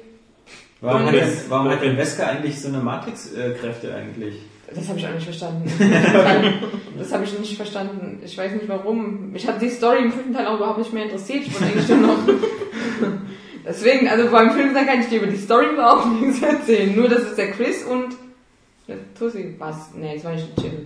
Warum, 0.84 1.06
hat, 1.06 1.14
denn, 1.14 1.30
warum 1.48 1.70
hat 1.70 1.82
denn 1.82 1.96
Wesker 1.96 2.28
eigentlich 2.28 2.62
so 2.62 2.68
eine 2.68 2.80
Matrix-Kräfte 2.80 3.96
eigentlich? 3.96 4.36
Das 4.76 4.90
habe 4.90 5.00
ich 5.00 5.08
auch 5.08 5.14
nicht 5.14 5.24
verstanden. 5.24 5.72
das 7.00 7.14
habe 7.14 7.24
ich 7.24 7.40
nicht 7.40 7.56
verstanden. 7.56 8.20
Ich 8.22 8.38
weiß 8.38 8.52
nicht 8.52 8.68
warum. 8.68 9.32
Mich 9.32 9.48
hat 9.48 9.62
die 9.62 9.70
Story 9.70 10.00
im 10.00 10.12
fünften 10.12 10.34
Teil 10.34 10.46
auch 10.46 10.58
überhaupt 10.58 10.80
nicht 10.80 10.92
mehr 10.92 11.06
interessiert. 11.06 11.44
Ich 11.48 11.54
wollte 11.54 11.74
eigentlich 11.74 11.88
nur 11.88 12.00
noch. 12.00 12.18
Deswegen, 13.66 14.10
also 14.10 14.30
beim 14.30 14.52
Film 14.52 14.74
kann 14.74 15.00
ich 15.00 15.08
dir 15.08 15.22
über 15.22 15.32
die 15.32 15.38
Story 15.38 15.68
überhaupt 15.72 16.22
nichts 16.22 16.42
erzählen. 16.42 16.94
Nur, 16.94 17.08
dass 17.08 17.22
es 17.22 17.36
der 17.36 17.52
Chris 17.52 17.86
und 17.86 18.16
der 18.86 18.98
Tussi 19.18 19.56
was. 19.58 19.94
Nee, 19.96 20.16
das 20.16 20.26
war 20.26 20.34
nicht 20.34 20.50
Jill. 20.62 20.86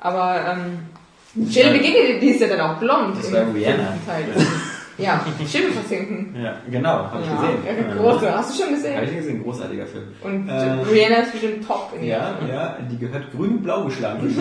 Aber 0.00 0.38
ähm, 0.52 1.46
Jill 1.48 1.70
begegnet, 1.70 2.20
die 2.20 2.28
ist 2.28 2.42
ja 2.42 2.48
dann 2.48 2.60
auch 2.60 2.78
blond. 2.78 3.16
Das 3.16 3.28
im 3.28 3.32
war 3.32 3.54
Rihanna. 3.54 3.92
fünften 3.92 4.06
Teil. 4.06 4.24
Ja, 4.98 5.24
Schiffe 5.46 5.70
versinken. 5.72 6.34
Ja, 6.42 6.56
genau, 6.68 6.90
habe 7.10 7.20
ich 7.22 7.28
Ja, 7.28 7.72
gesehen. 7.72 7.96
große. 7.98 8.36
Hast 8.36 8.50
du 8.58 8.62
schon 8.64 8.74
gesehen? 8.74 8.96
Habe 8.96 9.06
ich 9.06 9.14
gesehen, 9.16 9.42
großartiger 9.44 9.86
Film. 9.86 10.04
Und 10.22 10.48
Äh, 10.48 10.52
Rihanna 10.90 11.16
ist 11.22 11.32
bestimmt 11.32 11.66
top 11.66 11.92
in 11.96 12.04
Ja, 12.04 12.34
ja, 12.52 12.76
die 12.90 12.98
gehört 12.98 13.30
grün-blau 13.30 13.84
geschlagen. 13.84 14.22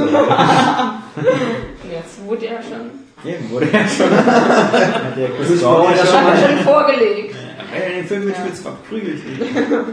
Jetzt 1.91 2.25
wurde 2.25 2.45
ja 2.45 2.59
schon, 2.61 2.91
Eben, 3.31 3.49
wurde 3.49 3.67
ja 3.71 3.87
schon. 3.87 4.09
Hat 4.11 5.15
der 5.17 5.29
Chris 5.29 5.61
Brown 5.61 5.83
ja 5.83 5.91
das 5.97 6.09
schon. 6.09 6.21
hat 6.21 6.33
er 6.41 6.49
schon 6.49 6.57
vorgelegt. 6.59 7.35
Ey, 7.75 7.93
den 7.99 8.05
Film 8.07 8.25
mit 8.25 8.35
Spitz 8.35 8.59
verprügelt. 8.61 9.21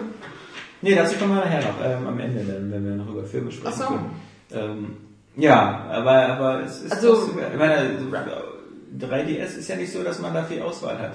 nee, 0.82 0.94
dazu 0.94 1.16
kommen 1.16 1.34
wir 1.36 1.44
nachher 1.44 1.60
noch, 1.62 1.84
ähm, 1.84 2.06
am 2.06 2.18
Ende, 2.20 2.44
dann, 2.44 2.70
wenn 2.72 2.84
wir 2.86 2.94
noch 2.96 3.08
über 3.10 3.24
Filme 3.24 3.50
sprechen 3.50 3.74
Ach 3.74 3.80
so. 3.82 3.86
können. 3.94 4.10
Ähm, 4.52 4.96
ja, 5.36 5.86
aber, 5.90 6.28
aber 6.28 6.62
es 6.64 6.82
ist 6.82 6.92
Also- 6.92 7.28
ich 7.52 7.58
meine, 7.58 7.98
3DS 9.00 9.58
ist 9.58 9.68
ja 9.68 9.76
nicht 9.76 9.92
so, 9.92 10.02
dass 10.02 10.20
man 10.20 10.32
da 10.34 10.42
viel 10.44 10.62
Auswahl 10.62 10.98
hat. 10.98 11.12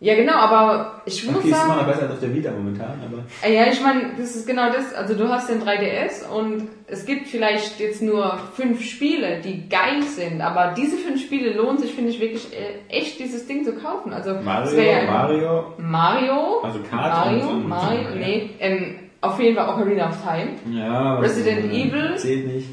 Ja, 0.00 0.14
genau, 0.16 0.34
aber 0.34 1.00
ich 1.06 1.24
muss 1.24 1.36
Okay, 1.36 1.48
ist 1.50 1.54
immer 1.54 1.66
noch 1.68 1.74
sagen, 1.76 1.86
besser 1.86 2.02
als 2.02 2.12
auf 2.12 2.20
der 2.20 2.34
Vita 2.34 2.50
momentan, 2.50 3.00
aber. 3.06 3.22
äh, 3.42 3.54
ja, 3.54 3.66
ich 3.72 3.80
meine, 3.80 4.10
das 4.18 4.34
ist 4.36 4.46
genau 4.46 4.70
das. 4.70 4.92
Also 4.92 5.14
du 5.14 5.28
hast 5.28 5.48
den 5.48 5.62
3DS 5.62 6.28
und 6.28 6.68
es 6.88 7.06
gibt 7.06 7.28
vielleicht 7.28 7.78
jetzt 7.80 8.02
nur 8.02 8.36
fünf 8.54 8.82
Spiele, 8.84 9.40
die 9.42 9.66
geil 9.68 10.02
sind, 10.02 10.42
aber 10.42 10.74
diese 10.76 10.96
fünf 10.98 11.22
Spiele 11.22 11.54
lohnt 11.54 11.80
sich, 11.80 11.94
finde 11.94 12.10
ich, 12.10 12.20
wirklich 12.20 12.48
äh, 12.52 12.92
echt 12.94 13.18
dieses 13.18 13.46
Ding 13.46 13.64
zu 13.64 13.72
kaufen. 13.76 14.12
Also 14.12 14.34
Mario, 14.34 14.78
ja- 14.82 15.10
Mario, 15.10 15.64
Mario, 15.78 16.60
Also 16.62 16.80
Kart 16.80 17.26
Mario, 17.26 17.48
und- 17.48 17.54
und- 17.62 17.68
Mario, 17.68 18.00
ja. 18.10 18.14
nee, 18.16 18.50
ähm, 18.58 18.96
auf 19.22 19.40
jeden 19.40 19.56
Fall 19.56 19.68
Ocarina 19.70 20.08
of 20.10 20.16
Time. 20.22 20.76
ja, 20.78 21.18
was- 21.18 21.30
Resident 21.30 21.72
Evil. 21.72 22.16
Zählt 22.18 22.46
nicht. 22.52 22.68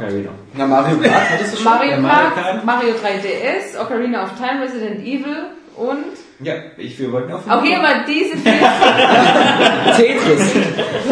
Wieder. 0.00 0.30
Na, 0.54 0.66
Mario 0.66 0.98
Kart 0.98 1.30
hattest 1.30 1.52
du 1.54 1.56
schon? 1.62 1.64
Mario 1.64 2.02
Kart. 2.02 2.64
Mario 2.64 2.90
3DS, 2.94 3.80
Ocarina 3.80 4.24
of 4.24 4.30
Time, 4.36 4.62
Resident 4.62 5.00
Evil 5.00 5.46
und 5.76 6.04
Ja, 6.40 6.54
ich, 6.76 6.98
wir 6.98 7.10
wollten 7.12 7.32
auf 7.32 7.42
Okay, 7.46 7.74
aber 7.76 8.04
diese 8.06 8.36
vier, 8.36 8.52
Tetris. 9.96 10.54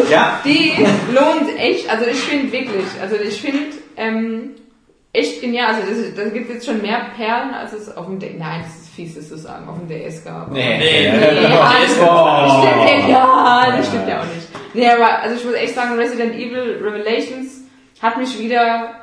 Ja, 0.09 0.39
die 0.45 0.73
lohnt 1.13 1.57
echt, 1.59 1.89
also 1.89 2.05
ich 2.05 2.17
finde 2.19 2.51
wirklich, 2.51 2.85
also 3.01 3.15
ich 3.15 3.41
finde 3.41 3.59
ähm, 3.97 4.51
echt 5.13 5.41
genial, 5.41 5.67
also 5.73 5.81
das, 5.89 6.15
da 6.15 6.29
gibt 6.29 6.49
es 6.49 6.55
jetzt 6.55 6.65
schon 6.65 6.81
mehr 6.81 7.07
Perlen, 7.15 7.53
als 7.53 7.73
es 7.73 7.95
auf 7.95 8.05
dem 8.05 8.19
DS, 8.19 8.31
nein, 8.37 8.61
das 8.63 8.81
ist 8.83 8.89
fies, 8.95 9.15
das 9.15 9.29
zu 9.29 9.37
sagen, 9.37 9.67
auf 9.67 9.77
dem 9.79 9.87
DS 9.87 10.23
gab. 10.23 10.51
Nee, 10.51 10.77
Nee, 10.77 11.11
nee, 11.11 11.45
also, 11.47 12.01
Oh. 12.01 12.43
das 12.45 12.53
stimmt 12.59 13.07
ja, 13.07 13.07
ja, 13.09 13.73
das 13.77 13.87
stimmt 13.87 14.07
ja 14.07 14.19
auch 14.19 14.25
nicht. 14.25 14.47
Nee, 14.73 14.89
aber 14.89 15.19
also 15.21 15.35
ich 15.35 15.45
muss 15.45 15.53
echt 15.55 15.75
sagen, 15.75 15.95
Resident 15.97 16.33
Evil 16.35 16.79
Revelations 16.83 17.60
hat 18.01 18.17
mich 18.17 18.39
wieder 18.39 19.01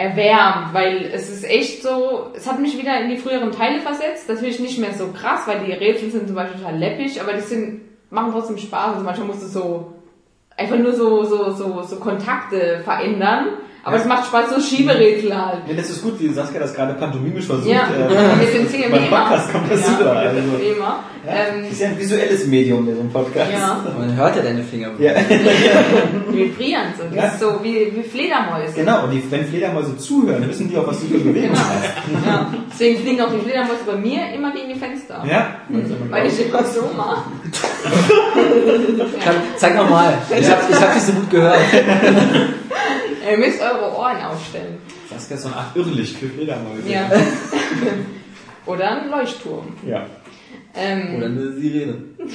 erwärmt, 0.00 0.72
weil 0.72 1.10
es 1.12 1.28
ist 1.28 1.44
echt 1.44 1.82
so, 1.82 2.30
es 2.34 2.48
hat 2.48 2.58
mich 2.58 2.78
wieder 2.78 2.98
in 3.00 3.10
die 3.10 3.18
früheren 3.18 3.52
Teile 3.52 3.80
versetzt. 3.80 4.28
Natürlich 4.28 4.58
nicht 4.58 4.78
mehr 4.78 4.94
so 4.94 5.08
krass, 5.08 5.46
weil 5.46 5.60
die 5.60 5.72
Rätsel 5.72 6.10
sind 6.10 6.26
zum 6.26 6.36
Beispiel 6.36 6.58
total 6.58 6.78
läppig, 6.78 7.20
aber 7.20 7.34
die 7.34 7.40
sind, 7.40 7.82
machen 8.10 8.32
trotzdem 8.32 8.56
Spaß. 8.56 8.94
Also 8.94 9.04
manchmal 9.04 9.28
musst 9.28 9.42
du 9.42 9.46
so, 9.46 9.92
einfach 10.56 10.78
nur 10.78 10.94
so, 10.94 11.24
so, 11.24 11.50
so, 11.52 11.82
so 11.82 11.96
Kontakte 11.96 12.80
verändern. 12.82 13.48
Aber 13.82 13.96
es 13.96 14.04
macht 14.04 14.26
Spaß, 14.26 14.50
so 14.54 14.60
Schieberätsel 14.60 15.34
halt. 15.34 15.66
Nee, 15.66 15.74
das 15.74 15.88
ist 15.88 16.02
gut, 16.02 16.20
wie 16.20 16.28
Saskia 16.28 16.60
das 16.60 16.74
gerade 16.74 16.92
pantomimisch 16.94 17.46
versucht. 17.46 17.66
Ja, 17.74 17.88
äh, 17.88 18.40
wir 18.40 18.46
sind 18.52 18.70
hier 18.70 18.88
wie 18.88 18.92
beim. 18.92 19.08
Podcast 19.08 19.50
kommt 19.52 19.72
das 19.72 19.80
ja, 19.80 19.86
super. 19.96 20.12
Also, 20.16 20.38
ja, 20.38 21.04
Ähm, 21.26 21.64
ist 21.70 21.80
ja 21.80 21.88
ein 21.88 21.98
visuelles 21.98 22.46
Medium, 22.46 22.84
der 22.84 22.96
so 22.96 23.00
ein 23.02 23.10
Podcast. 23.10 23.50
ja, 23.50 23.80
Man 23.98 24.14
hört 24.14 24.36
ja 24.36 24.42
deine 24.42 24.62
Finger. 24.62 24.90
Ja, 24.98 25.12
vibrieren 26.30 26.88
so. 26.96 27.14
Ja. 27.16 27.30
so 27.38 27.58
wie, 27.62 27.90
wie 27.94 28.02
Fledermäuse. 28.02 28.72
genau. 28.74 29.04
Und 29.04 29.12
die, 29.12 29.22
wenn 29.30 29.44
Fledermäuse 29.46 29.96
zuhören, 29.96 30.46
wissen 30.46 30.68
die 30.68 30.76
auch, 30.76 30.86
was 30.86 31.00
du 31.00 31.06
für 31.06 31.18
Bewegungen 31.18 31.52
Genau. 31.52 31.58
hast. 31.58 32.26
Ja. 32.26 32.46
Deswegen 32.72 33.00
fliegen 33.02 33.20
auch 33.22 33.32
die 33.32 33.38
Fledermäuse 33.40 33.80
bei 33.86 33.96
mir 33.96 34.20
immer 34.34 34.52
gegen 34.52 34.68
die 34.74 34.78
Fenster. 34.78 35.24
Ja, 35.26 35.56
Weil 36.10 36.26
ich 36.26 36.46
immer 36.46 36.62
so 36.64 36.82
mache. 36.96 37.22
Zeig 39.56 39.74
nochmal. 39.74 40.14
Ich 40.30 40.40
ich 40.40 40.50
hab 40.50 40.94
dich 40.94 41.02
so 41.02 41.12
gut 41.12 41.30
gehört. 41.30 41.56
Ihr 43.28 43.36
müsst 43.38 43.60
eure 43.60 43.92
Ohren 43.96 44.22
aufstellen. 44.22 44.78
Saskia 45.10 45.36
ist 45.36 45.42
so 45.42 45.48
eine 45.48 45.56
Art 45.56 45.76
Irrlicht 45.76 46.16
für 46.16 46.28
Fledermäuse. 46.28 46.88
Ja. 46.88 47.10
Oder 48.66 49.02
ein 49.02 49.10
Leuchtturm. 49.10 49.74
ja. 49.86 50.06
Ähm, 50.74 51.16
Oder 51.16 51.26
eine 51.26 51.52
Sirene. 51.52 51.94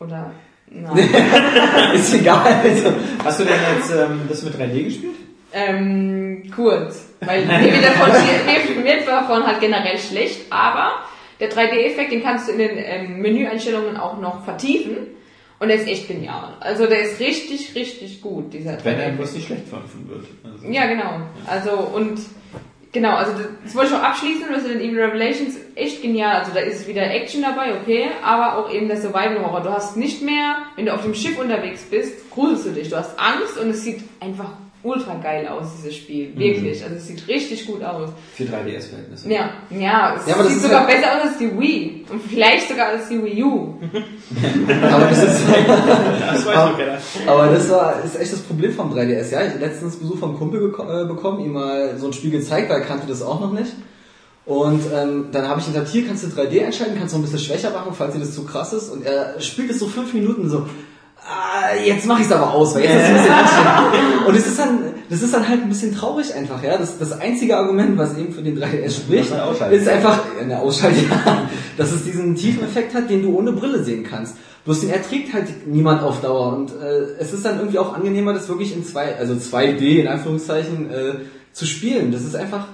oder 0.00 0.30
nein. 0.70 0.96
Ist 1.94 2.14
egal. 2.14 2.60
Also, 2.62 2.92
Hast 3.24 3.40
du 3.40 3.44
denn 3.44 3.54
jetzt 3.76 3.90
ähm, 3.92 4.20
das 4.28 4.42
mit 4.42 4.54
3D 4.54 4.84
gespielt? 4.84 5.14
ähm, 5.52 6.50
kurz. 6.54 7.06
Weil 7.20 7.44
mir 7.46 7.72
wird 7.72 7.84
davon, 7.84 8.12
wird 8.84 9.08
davon 9.08 9.46
halt 9.46 9.60
generell 9.60 9.98
schlecht, 9.98 10.42
aber 10.50 10.92
der 11.40 11.50
3D-Effekt, 11.50 12.12
den 12.12 12.22
kannst 12.22 12.48
du 12.48 12.52
in 12.52 12.58
den 12.58 12.70
ähm, 12.76 13.18
Menüeinstellungen 13.20 13.96
auch 13.96 14.20
noch 14.20 14.44
vertiefen. 14.44 14.96
Und 15.60 15.68
der 15.68 15.76
ist 15.78 15.88
echt 15.88 16.06
genial. 16.08 16.56
Also 16.60 16.86
der 16.86 17.00
ist 17.02 17.18
richtig, 17.20 17.74
richtig 17.74 18.20
gut, 18.22 18.52
dieser 18.52 18.78
Wenn 18.84 18.94
einem 18.94 19.00
3D-Effekt. 19.16 19.18
was 19.22 19.32
nicht 19.32 19.46
schlecht 19.46 19.68
von 19.68 19.80
wird. 20.08 20.24
Also, 20.44 20.66
Ja, 20.68 20.86
genau. 20.86 21.20
Also 21.46 21.70
und 21.72 22.20
genau, 22.92 23.16
also 23.16 23.32
das, 23.32 23.48
das 23.64 23.74
wollte 23.74 23.90
ich 23.90 23.96
auch 23.98 24.04
abschließen. 24.04 24.44
Resident 24.44 24.80
Evil 24.82 25.00
Revelations 25.00 25.56
echt 25.74 26.00
genial. 26.00 26.36
Also 26.36 26.52
da 26.54 26.60
ist 26.60 26.86
wieder 26.86 27.02
Action 27.02 27.42
dabei, 27.42 27.74
okay, 27.80 28.06
aber 28.22 28.56
auch 28.58 28.72
eben 28.72 28.86
der 28.86 28.98
Survival 29.00 29.44
Horror. 29.44 29.62
Du 29.62 29.70
hast 29.70 29.96
nicht 29.96 30.22
mehr, 30.22 30.58
wenn 30.76 30.86
du 30.86 30.94
auf 30.94 31.02
dem 31.02 31.14
Schiff 31.14 31.38
unterwegs 31.38 31.82
bist, 31.90 32.30
gruselst 32.30 32.66
du 32.66 32.70
dich. 32.70 32.88
Du 32.90 32.96
hast 32.96 33.18
Angst 33.18 33.58
und 33.60 33.70
es 33.70 33.82
sieht 33.82 34.04
einfach 34.20 34.52
ultra 34.82 35.14
geil 35.16 35.48
aus 35.48 35.66
dieses 35.76 35.96
Spiel, 35.96 36.30
wirklich. 36.36 36.82
Also 36.84 36.96
es 36.96 37.06
sieht 37.06 37.26
richtig 37.26 37.66
gut 37.66 37.82
aus. 37.82 38.10
Für 38.34 38.44
3DS-Verhältnisse. 38.44 39.28
Ja, 39.30 39.50
ja, 39.70 40.14
es 40.16 40.26
Ja, 40.26 40.34
aber 40.34 40.44
sieht 40.44 40.60
sogar 40.62 40.86
halt- 40.86 40.96
besser 40.96 41.16
aus 41.16 41.28
als 41.28 41.38
die 41.38 41.58
Wii 41.58 42.04
und 42.10 42.22
vielleicht 42.22 42.68
sogar 42.68 42.88
als 42.88 43.08
die 43.08 43.22
Wii 43.22 43.42
U. 43.42 43.74
aber 44.92 45.04
das 45.06 45.22
ist, 45.24 45.40
Das 45.48 46.46
weiß 46.46 46.70
ich 46.70 46.78
keiner. 46.78 46.98
aber 47.32 47.46
das 47.48 47.68
war, 47.70 48.04
ist 48.04 48.20
echt 48.20 48.32
das 48.32 48.40
Problem 48.40 48.72
vom 48.72 48.92
3DS. 48.92 49.30
Ja, 49.32 49.42
ich 49.44 49.52
hab 49.54 49.60
letztens 49.60 49.96
Besuch 49.96 50.18
vom 50.18 50.38
Kumpel 50.38 50.60
äh, 50.64 51.04
bekommen, 51.06 51.40
ihm 51.44 51.52
mal 51.52 51.96
so 51.98 52.06
ein 52.06 52.12
Spiel 52.12 52.30
gezeigt, 52.30 52.70
weil 52.70 52.80
er 52.80 52.86
kannte 52.86 53.06
das 53.06 53.22
auch 53.22 53.40
noch 53.40 53.52
nicht. 53.52 53.72
Und 54.46 54.80
ähm, 54.94 55.26
dann 55.30 55.46
habe 55.46 55.60
ich 55.60 55.66
ihn 55.66 55.74
gesagt, 55.74 55.90
hier 55.90 56.06
kannst 56.06 56.24
du 56.24 56.28
3D 56.28 56.64
einschalten, 56.64 56.96
kannst 56.98 57.14
du 57.14 57.18
ein 57.18 57.22
bisschen 57.22 57.38
schwächer 57.40 57.70
machen, 57.70 57.92
falls 57.92 58.14
dir 58.14 58.20
das 58.20 58.34
zu 58.34 58.44
krass 58.44 58.72
ist. 58.72 58.88
Und 58.88 59.04
er 59.04 59.38
spielt 59.40 59.70
es 59.70 59.78
so 59.78 59.86
fünf 59.88 60.14
Minuten 60.14 60.48
so, 60.48 60.66
ah, 61.26 61.74
jetzt 61.84 62.06
mache 62.06 62.20
ich 62.20 62.26
es 62.26 62.32
aber 62.32 62.52
aus, 62.52 62.74
weil 62.74 62.84
jetzt 62.84 62.94
ist 62.94 63.02
es 63.02 63.08
ein 63.08 63.14
bisschen 63.14 63.32
anstrengend. 63.32 64.26
Und 64.26 64.36
es 64.36 64.46
ist 64.46 64.58
dann, 64.58 64.78
das 65.08 65.22
ist 65.22 65.34
dann 65.34 65.48
halt 65.48 65.62
ein 65.62 65.68
bisschen 65.68 65.94
traurig 65.94 66.34
einfach, 66.34 66.62
ja. 66.62 66.76
Das, 66.76 66.98
das 66.98 67.20
einzige 67.20 67.56
Argument, 67.56 67.96
was 67.96 68.16
eben 68.16 68.32
für 68.32 68.42
den 68.42 68.58
3DS 68.58 68.90
spricht, 68.96 69.32
ist 69.70 69.88
einfach, 69.88 70.20
eine 70.40 70.58
Ausschaltung, 70.58 71.04
ja, 71.26 71.48
dass 71.76 71.92
es 71.92 72.04
diesen 72.04 72.34
tiefen 72.34 72.64
Effekt 72.64 72.94
hat, 72.94 73.10
den 73.10 73.22
du 73.22 73.36
ohne 73.36 73.52
Brille 73.52 73.82
sehen 73.82 74.04
kannst. 74.04 74.36
Bloß 74.64 74.80
den 74.80 74.90
erträgt 74.90 75.32
halt 75.32 75.66
niemand 75.66 76.02
auf 76.02 76.20
Dauer. 76.20 76.54
Und 76.54 76.70
äh, 76.70 77.20
es 77.20 77.32
ist 77.32 77.44
dann 77.44 77.58
irgendwie 77.58 77.78
auch 77.78 77.94
angenehmer, 77.94 78.34
das 78.34 78.48
wirklich 78.48 78.74
in 78.74 78.84
zwei, 78.84 79.16
also 79.16 79.34
2D 79.34 80.00
in 80.00 80.08
Anführungszeichen, 80.08 80.90
äh, 80.90 81.14
zu 81.52 81.66
spielen. 81.66 82.12
Das 82.12 82.22
ist 82.22 82.36
einfach, 82.36 82.68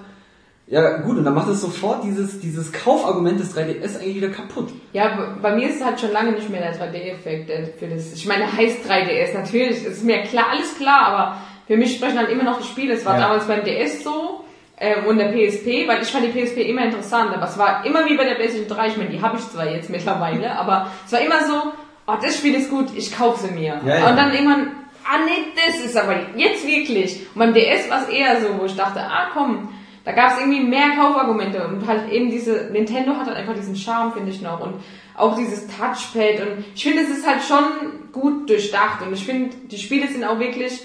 ja 0.66 0.99
gut, 0.99 1.18
und 1.18 1.25
dann 1.25 1.35
macht 1.35 1.49
es 1.49 1.61
sofort 1.61 2.04
dieses, 2.04 2.40
dieses 2.40 2.73
Kaufargument 2.73 3.38
des 3.38 3.54
3DS 3.54 4.00
eigentlich 4.00 4.16
wieder 4.16 4.30
kaputt. 4.30 4.71
Ja, 4.92 5.37
bei 5.42 5.54
mir 5.54 5.68
ist 5.68 5.76
es 5.76 5.85
halt 5.85 6.00
schon 6.00 6.12
lange 6.12 6.33
nicht 6.33 6.49
mehr 6.49 6.61
der 6.62 6.75
3D-Effekt 6.75 7.49
der 7.50 7.66
für 7.78 7.87
das. 7.87 8.12
Ich 8.14 8.26
meine, 8.26 8.50
heißt 8.50 8.78
3DS 8.90 9.35
natürlich, 9.35 9.85
ist 9.85 10.04
mir 10.04 10.23
klar, 10.23 10.47
alles 10.52 10.75
klar, 10.76 11.06
aber 11.06 11.37
für 11.66 11.76
mich 11.76 11.97
sprechen 11.97 12.18
halt 12.18 12.30
immer 12.30 12.44
noch 12.44 12.59
die 12.61 12.66
Spiele. 12.66 12.94
Es 12.94 13.04
war 13.04 13.14
Ja. 13.14 13.21
damals 13.21 13.44
beim 13.47 13.62
DS 13.64 14.02
so 14.04 14.44
ähm, 14.78 15.06
und 15.06 15.18
der 15.18 15.26
PSP, 15.33 15.87
weil 15.87 16.02
ich 16.02 16.09
fand 16.09 16.25
die 16.25 16.30
PSP 16.44 16.59
immer 16.68 16.85
interessant, 16.85 17.33
aber 17.35 17.44
es 17.47 17.59
war 17.59 17.85
immer 17.87 18.06
wie 18.06 18.16
bei 18.16 18.25
der 18.25 18.35
PlayStation 18.35 18.68
3. 18.68 18.88
Ich 18.88 18.97
meine, 18.97 19.11
die 19.11 19.21
habe 19.21 19.37
ich 19.37 19.49
zwar 19.49 19.71
jetzt 19.71 19.90
mittlerweile, 19.90 20.50
aber 20.59 20.88
es 21.06 21.12
war 21.12 21.21
immer 21.21 21.44
so, 21.47 21.73
oh, 22.06 22.14
das 22.23 22.37
Spiel 22.38 22.54
ist 22.54 22.71
gut, 22.71 22.87
ich 22.97 23.14
kaufe 23.14 23.47
sie 23.47 23.52
mir. 23.54 23.80
Ja, 23.87 23.99
ja. 23.99 24.09
Und 24.11 24.16
dann 24.16 24.33
irgendwann, 24.33 24.68
ah 25.04 25.18
nee, 25.26 25.44
das 25.66 25.85
ist 25.85 25.97
aber 25.97 26.14
jetzt 26.37 26.66
wirklich. 26.66 27.21
Und 27.35 27.38
beim 27.38 27.52
DS 27.54 27.90
war 27.90 28.02
es 28.02 28.09
eher 28.09 28.40
so, 28.40 28.59
wo 28.59 28.64
ich 28.64 28.76
dachte, 28.76 29.00
ah 29.00 29.28
komm, 29.35 29.68
da 30.05 30.13
gab 30.13 30.33
es 30.33 30.39
irgendwie 30.39 30.61
mehr 30.61 30.91
Kaufargumente 30.97 31.67
und 31.67 31.87
halt 31.87 32.11
eben 32.11 32.31
diese, 32.31 32.69
Nintendo 32.73 33.17
hat 33.17 33.27
halt 33.27 33.37
einfach 33.37 33.55
diesen 33.55 33.77
Charme, 33.77 34.13
finde 34.13 34.31
ich 34.31 34.43
noch. 34.43 34.61
Und 34.61 34.75
auch 35.17 35.37
dieses 35.37 35.67
Touchpad 35.67 36.41
und 36.41 36.65
ich 36.75 36.83
finde, 36.83 37.03
es 37.03 37.11
ist 37.11 37.27
halt 37.27 37.43
schon 37.43 38.11
gut 38.13 38.49
durchdacht 38.49 39.03
und 39.03 39.15
ich 39.15 39.25
finde, 39.25 39.57
die 39.71 39.79
Spiele 39.79 40.09
sind 40.09 40.25
auch 40.25 40.39
wirklich 40.39 40.83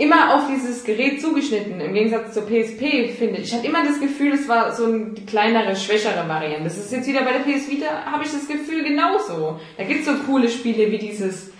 immer 0.00 0.34
auf 0.34 0.48
dieses 0.48 0.84
Gerät 0.84 1.20
zugeschnitten, 1.20 1.78
im 1.80 1.92
Gegensatz 1.92 2.32
zur 2.32 2.44
PSP, 2.44 3.10
finde 3.18 3.40
ich. 3.40 3.48
Ich 3.48 3.54
hatte 3.54 3.66
immer 3.66 3.84
das 3.84 4.00
Gefühl, 4.00 4.32
es 4.32 4.48
war 4.48 4.74
so 4.74 4.86
eine 4.86 5.12
kleinere, 5.26 5.76
schwächere 5.76 6.26
Variante. 6.26 6.64
Das 6.64 6.78
ist 6.78 6.90
jetzt 6.90 7.06
wieder 7.06 7.22
bei 7.22 7.32
der 7.32 7.40
PS 7.40 7.68
Vita, 7.68 8.06
habe 8.06 8.24
ich 8.24 8.30
das 8.30 8.48
Gefühl 8.48 8.82
genauso. 8.82 9.60
Da 9.76 9.84
gibt's 9.84 10.06
so 10.06 10.14
coole 10.26 10.48
Spiele 10.48 10.90
wie 10.90 10.96
dieses 10.96 11.52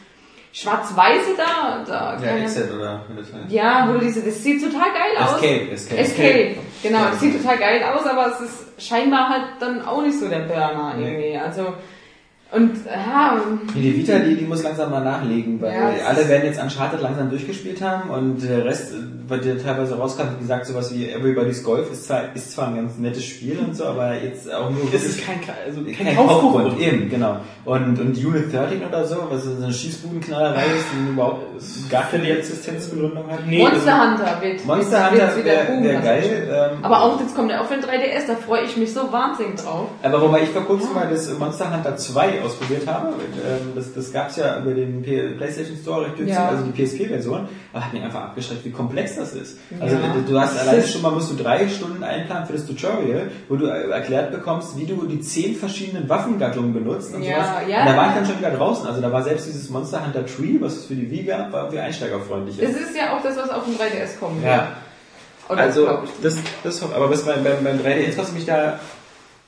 schwarz-weiße 0.53 1.37
da, 1.37 1.85
da 1.87 2.19
Ja, 2.25 2.37
Exit 2.39 2.71
oder 2.73 3.03
wie 3.09 3.21
das 3.21 3.33
heißt. 3.33 3.51
ja, 3.53 3.87
wo 3.89 3.93
du 3.95 4.01
diese, 4.01 4.23
das 4.23 4.43
sieht 4.43 4.63
total 4.63 4.89
geil 4.93 5.17
aus. 5.23 5.35
Escape, 5.43 5.71
Escape. 5.71 6.01
Escape, 6.01 6.57
genau, 6.83 7.05
das 7.11 7.21
sieht 7.21 7.41
total 7.41 7.59
geil 7.59 7.83
aus, 7.85 8.05
aber 8.07 8.27
es 8.35 8.41
ist 8.41 8.89
scheinbar 8.89 9.29
halt 9.29 9.43
dann 9.61 9.85
auch 9.85 10.03
nicht 10.03 10.19
so 10.19 10.29
der 10.29 10.41
Burner 10.41 10.95
Nee. 10.97 11.05
irgendwie. 11.07 11.39
Also, 11.39 11.75
und 12.53 12.73
ja, 12.87 13.41
Die 13.75 13.97
Vita, 13.97 14.19
die, 14.19 14.35
die 14.37 14.45
muss 14.45 14.63
langsam 14.63 14.91
mal 14.91 15.05
nachlegen, 15.05 15.61
weil 15.61 15.73
Ja, 15.73 16.07
alle 16.09 16.29
werden 16.29 16.45
jetzt 16.47 16.61
Uncharted 16.61 17.01
langsam 17.01 17.31
durchgespielt 17.31 17.81
haben 17.81 18.11
und 18.11 18.43
der 18.43 18.65
Rest, 18.65 18.93
äh, 18.93 18.97
was 19.29 19.41
dir 19.43 19.63
teilweise 19.63 19.97
rauskam, 19.97 20.25
wie 20.37 20.41
gesagt, 20.43 20.67
sowas 20.67 20.93
wie 20.93 21.09
Everybody's 21.11 21.63
Golf 21.63 21.93
ist 21.93 22.07
zwar, 22.07 22.35
ist 22.35 22.51
zwar 22.53 22.69
ein 22.69 22.77
ganz 22.77 22.99
nettes 22.99 23.25
Spiel 23.25 23.59
und 23.59 23.77
so, 23.77 23.85
aber 23.85 24.15
jetzt 24.21 24.53
auch 24.53 24.69
nur 24.71 24.81
Das 24.93 25.05
ist 25.05 25.25
kein, 25.25 25.39
also 25.67 25.83
kein, 25.85 26.07
kein 26.07 26.17
Kaufgrund. 26.17 26.53
Kaufgrund. 26.65 26.81
Eben, 26.81 27.09
genau. 27.09 27.37
Und, 27.65 28.01
und 28.01 28.17
Unit 28.19 28.53
13 28.53 28.85
oder 28.85 29.05
so, 29.07 29.17
was 29.31 29.45
so 29.45 29.63
eine 29.63 29.73
Schießbudenknallerei 29.73 30.65
ist, 30.77 30.87
die 30.93 31.11
überhaupt 31.13 31.45
gar 31.89 32.05
keine 32.11 32.29
Existenzbegründung 32.31 33.31
hat. 33.31 33.47
Nee, 33.47 33.63
Monster 33.63 33.95
also- 34.01 34.11
Hunter 34.25 34.43
wird, 34.43 34.67
Monster 34.67 35.13
wird, 35.13 35.23
Hunter 35.23 35.45
wäre 35.45 35.83
wär 35.85 36.01
geil. 36.01 36.71
Ähm, 36.73 36.85
Aber 36.85 37.03
auch 37.03 37.21
jetzt 37.21 37.37
kommt 37.37 37.51
er 37.53 37.61
auch 37.61 37.67
für 37.67 37.75
den 37.75 37.85
3DS, 37.85 38.27
da 38.27 38.35
freue 38.35 38.63
ich 38.65 38.77
mich 38.77 38.93
so 38.93 39.13
wahnsinnig 39.13 39.57
drauf. 39.61 39.89
Aber 40.03 40.21
wobei 40.21 40.43
ich 40.43 40.49
vor 40.49 40.63
kurzem 40.63 40.95
mal 40.95 41.07
das 41.09 41.31
Monster 41.39 41.73
Hunter 41.73 41.97
2 41.97 42.40
ausprobiert 42.43 42.87
habe, 42.87 43.09
ähm, 43.09 43.73
das, 43.75 43.93
das 43.95 44.13
gab 44.13 44.31
es 44.31 44.37
ja 44.37 44.59
über 44.61 44.73
den 44.73 45.03
PlayStation 45.03 45.77
Store 45.81 46.07
recht 46.07 46.17
günstig, 46.17 46.37
Ja. 46.37 46.49
also 46.49 46.65
die 46.65 46.83
PSP-Version, 46.85 47.49
aber 47.73 47.85
hat 47.85 47.93
mich 47.93 48.03
einfach 48.03 48.21
abgeschreckt, 48.23 48.65
wie 48.65 48.71
komplex 48.71 49.17
das 49.17 49.33
ist. 49.35 49.59
Also 49.81 49.97
Ja. 49.97 50.03
du- 50.27 50.41
hast 50.41 50.59
alleine 50.59 50.83
schon 50.87 51.03
mal, 51.03 51.11
musst 51.11 51.31
du 51.31 51.37
drei 51.43 51.69
Stunden 51.69 52.03
einplanen 52.03 52.47
für 52.47 52.53
das 52.55 52.67
Tutorial, 52.67 53.31
wo 53.49 53.57
du 53.57 53.67
äh, 53.67 53.91
erklärt 53.91 54.31
bekommst, 54.33 54.79
wie 54.79 54.87
du 54.87 55.07
die 55.07 55.21
zehn 55.21 55.55
verschiedenen 55.57 56.09
Waffengattungen 56.09 56.73
benutzt 56.73 57.15
und 57.15 57.23
Ja, 57.23 57.35
sowas. 57.37 57.49
ja. 57.69 57.81
Und 57.81 57.87
da 57.89 57.97
war 57.97 58.09
ich 58.09 58.15
dann 58.15 58.27
schon 58.27 58.39
wieder 58.39 58.51
draußen. 58.51 58.87
Also 58.87 59.01
da 59.01 59.13
war 59.13 59.23
selbst 59.23 59.47
dieses 59.47 59.69
Monster 59.71 60.05
Hunter 60.05 60.25
Tree, 60.27 60.57
was 60.61 60.77
es 60.77 60.85
für 60.87 60.95
die 60.95 61.11
Wii 61.11 61.25
gab, 61.25 61.53
war 61.53 61.71
für 61.71 61.81
einsteigerfreundlich. 61.81 62.57
Das 62.59 62.71
ist 62.71 62.97
ja 62.97 63.17
auch 63.17 63.23
das, 63.23 63.37
was 63.37 63.51
auf 63.51 63.65
dem 63.65 63.75
3DS 63.75 64.19
kommt. 64.19 64.45
Ja. 64.45 64.69
Oder 65.49 65.63
Also, 65.63 65.89
das, 66.23 66.37
das, 66.63 66.81
aber 66.93 67.11
was 67.11 67.23
beim, 67.25 67.43
beim, 67.43 67.65
beim 67.65 67.79
3DS, 67.81 68.17
was 68.17 68.33
mich 68.33 68.47
da, 68.47 68.79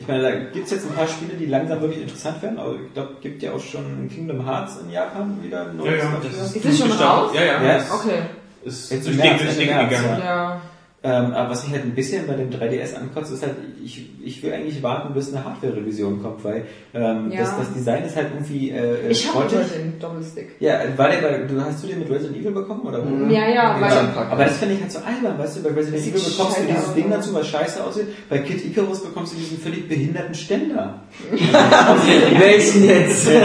ich 0.02 0.08
meine, 0.08 0.22
da 0.22 0.30
gibt 0.52 0.64
es 0.66 0.70
jetzt 0.72 0.86
ein 0.86 0.94
paar 0.94 1.06
Spiele, 1.06 1.34
die 1.34 1.46
langsam 1.46 1.80
wirklich 1.80 2.02
interessant 2.02 2.42
werden, 2.42 2.58
aber 2.58 2.74
ich 2.74 2.92
glaube, 2.92 3.10
gibt 3.20 3.42
ja 3.42 3.52
auch 3.52 3.60
schon 3.60 4.08
Kingdom 4.12 4.44
Hearts 4.44 4.78
in 4.84 4.90
Japan 4.90 5.38
wieder 5.42 5.62
ein 5.62 5.78
Ja, 5.78 5.84
neues 5.84 6.02
ja, 6.02 6.10
dafür. 6.10 6.30
das 6.30 6.56
Ist 6.56 6.64
es 6.64 6.78
schon 6.78 6.88
gestartet. 6.88 7.24
raus? 7.24 7.30
Ja, 7.34 7.44
ja. 7.44 7.62
Ja. 7.62 7.74
das 7.78 7.90
Okay, 7.92 8.18
Ist 8.64 8.90
Jetzt 8.90 9.06
durch 9.06 9.16
März, 9.16 9.42
durch 9.42 9.66
März, 9.66 9.88
gegangen. 9.90 10.20
ja. 10.24 10.60
Ähm, 11.04 11.32
aber 11.32 11.50
was 11.50 11.64
mich 11.64 11.72
halt 11.72 11.84
ein 11.84 11.96
bisschen 11.96 12.28
bei 12.28 12.34
dem 12.34 12.50
3DS 12.50 12.94
ankotzt, 12.94 13.32
ist 13.32 13.42
halt, 13.42 13.56
ich, 13.84 14.08
ich 14.22 14.40
will 14.40 14.52
eigentlich 14.52 14.80
warten, 14.84 15.12
bis 15.12 15.34
eine 15.34 15.44
Hardware-Revision 15.44 16.22
kommt, 16.22 16.44
weil 16.44 16.64
ähm, 16.94 17.32
Ja. 17.32 17.40
das, 17.40 17.56
das 17.58 17.72
Design 17.74 18.04
ist 18.04 18.14
halt 18.14 18.28
irgendwie 18.32 18.70
äh, 18.70 19.08
Ich 19.08 19.26
habe 19.34 19.48
den 19.48 19.98
Doppelstick. 19.98 20.50
Ja, 20.60 20.78
war 20.96 21.08
der 21.08 21.18
bei, 21.18 21.38
du 21.38 21.60
hast 21.60 21.82
du 21.82 21.88
den 21.88 21.98
mit 21.98 22.08
Resident 22.08 22.36
Evil 22.38 22.52
bekommen 22.52 22.82
oder? 22.82 23.02
wo? 23.04 23.26
Ja, 23.32 23.48
ja, 23.48 23.76
weil 23.80 23.90
Ja. 23.90 24.26
Aber 24.30 24.44
das 24.44 24.58
finde 24.58 24.74
ich 24.76 24.80
halt 24.80 24.92
so 24.92 25.00
albern, 25.00 25.36
weißt 25.38 25.56
du, 25.56 25.62
bei 25.64 25.70
Resident 25.70 26.02
Evil 26.02 26.20
bekommst 26.20 26.58
du 26.58 26.62
dieses 26.68 26.94
Ding 26.94 27.08
ne? 27.08 27.16
dazu, 27.16 27.34
was 27.34 27.48
scheiße 27.48 27.82
aussieht. 27.84 28.06
Bei 28.30 28.38
Kid 28.38 28.64
Icarus 28.64 29.02
bekommst 29.02 29.32
du 29.32 29.38
diesen 29.38 29.58
völlig 29.58 29.88
behinderten 29.88 30.34
Ständer. 30.36 31.00
Welchen 32.38 32.84
jetzt? 32.84 33.28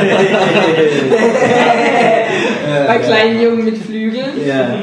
bei 2.87 2.97
kleinen 2.99 3.41
Jungen 3.41 3.65
mit 3.65 3.77
Flügeln. 3.77 4.45
Ja. 4.45 4.75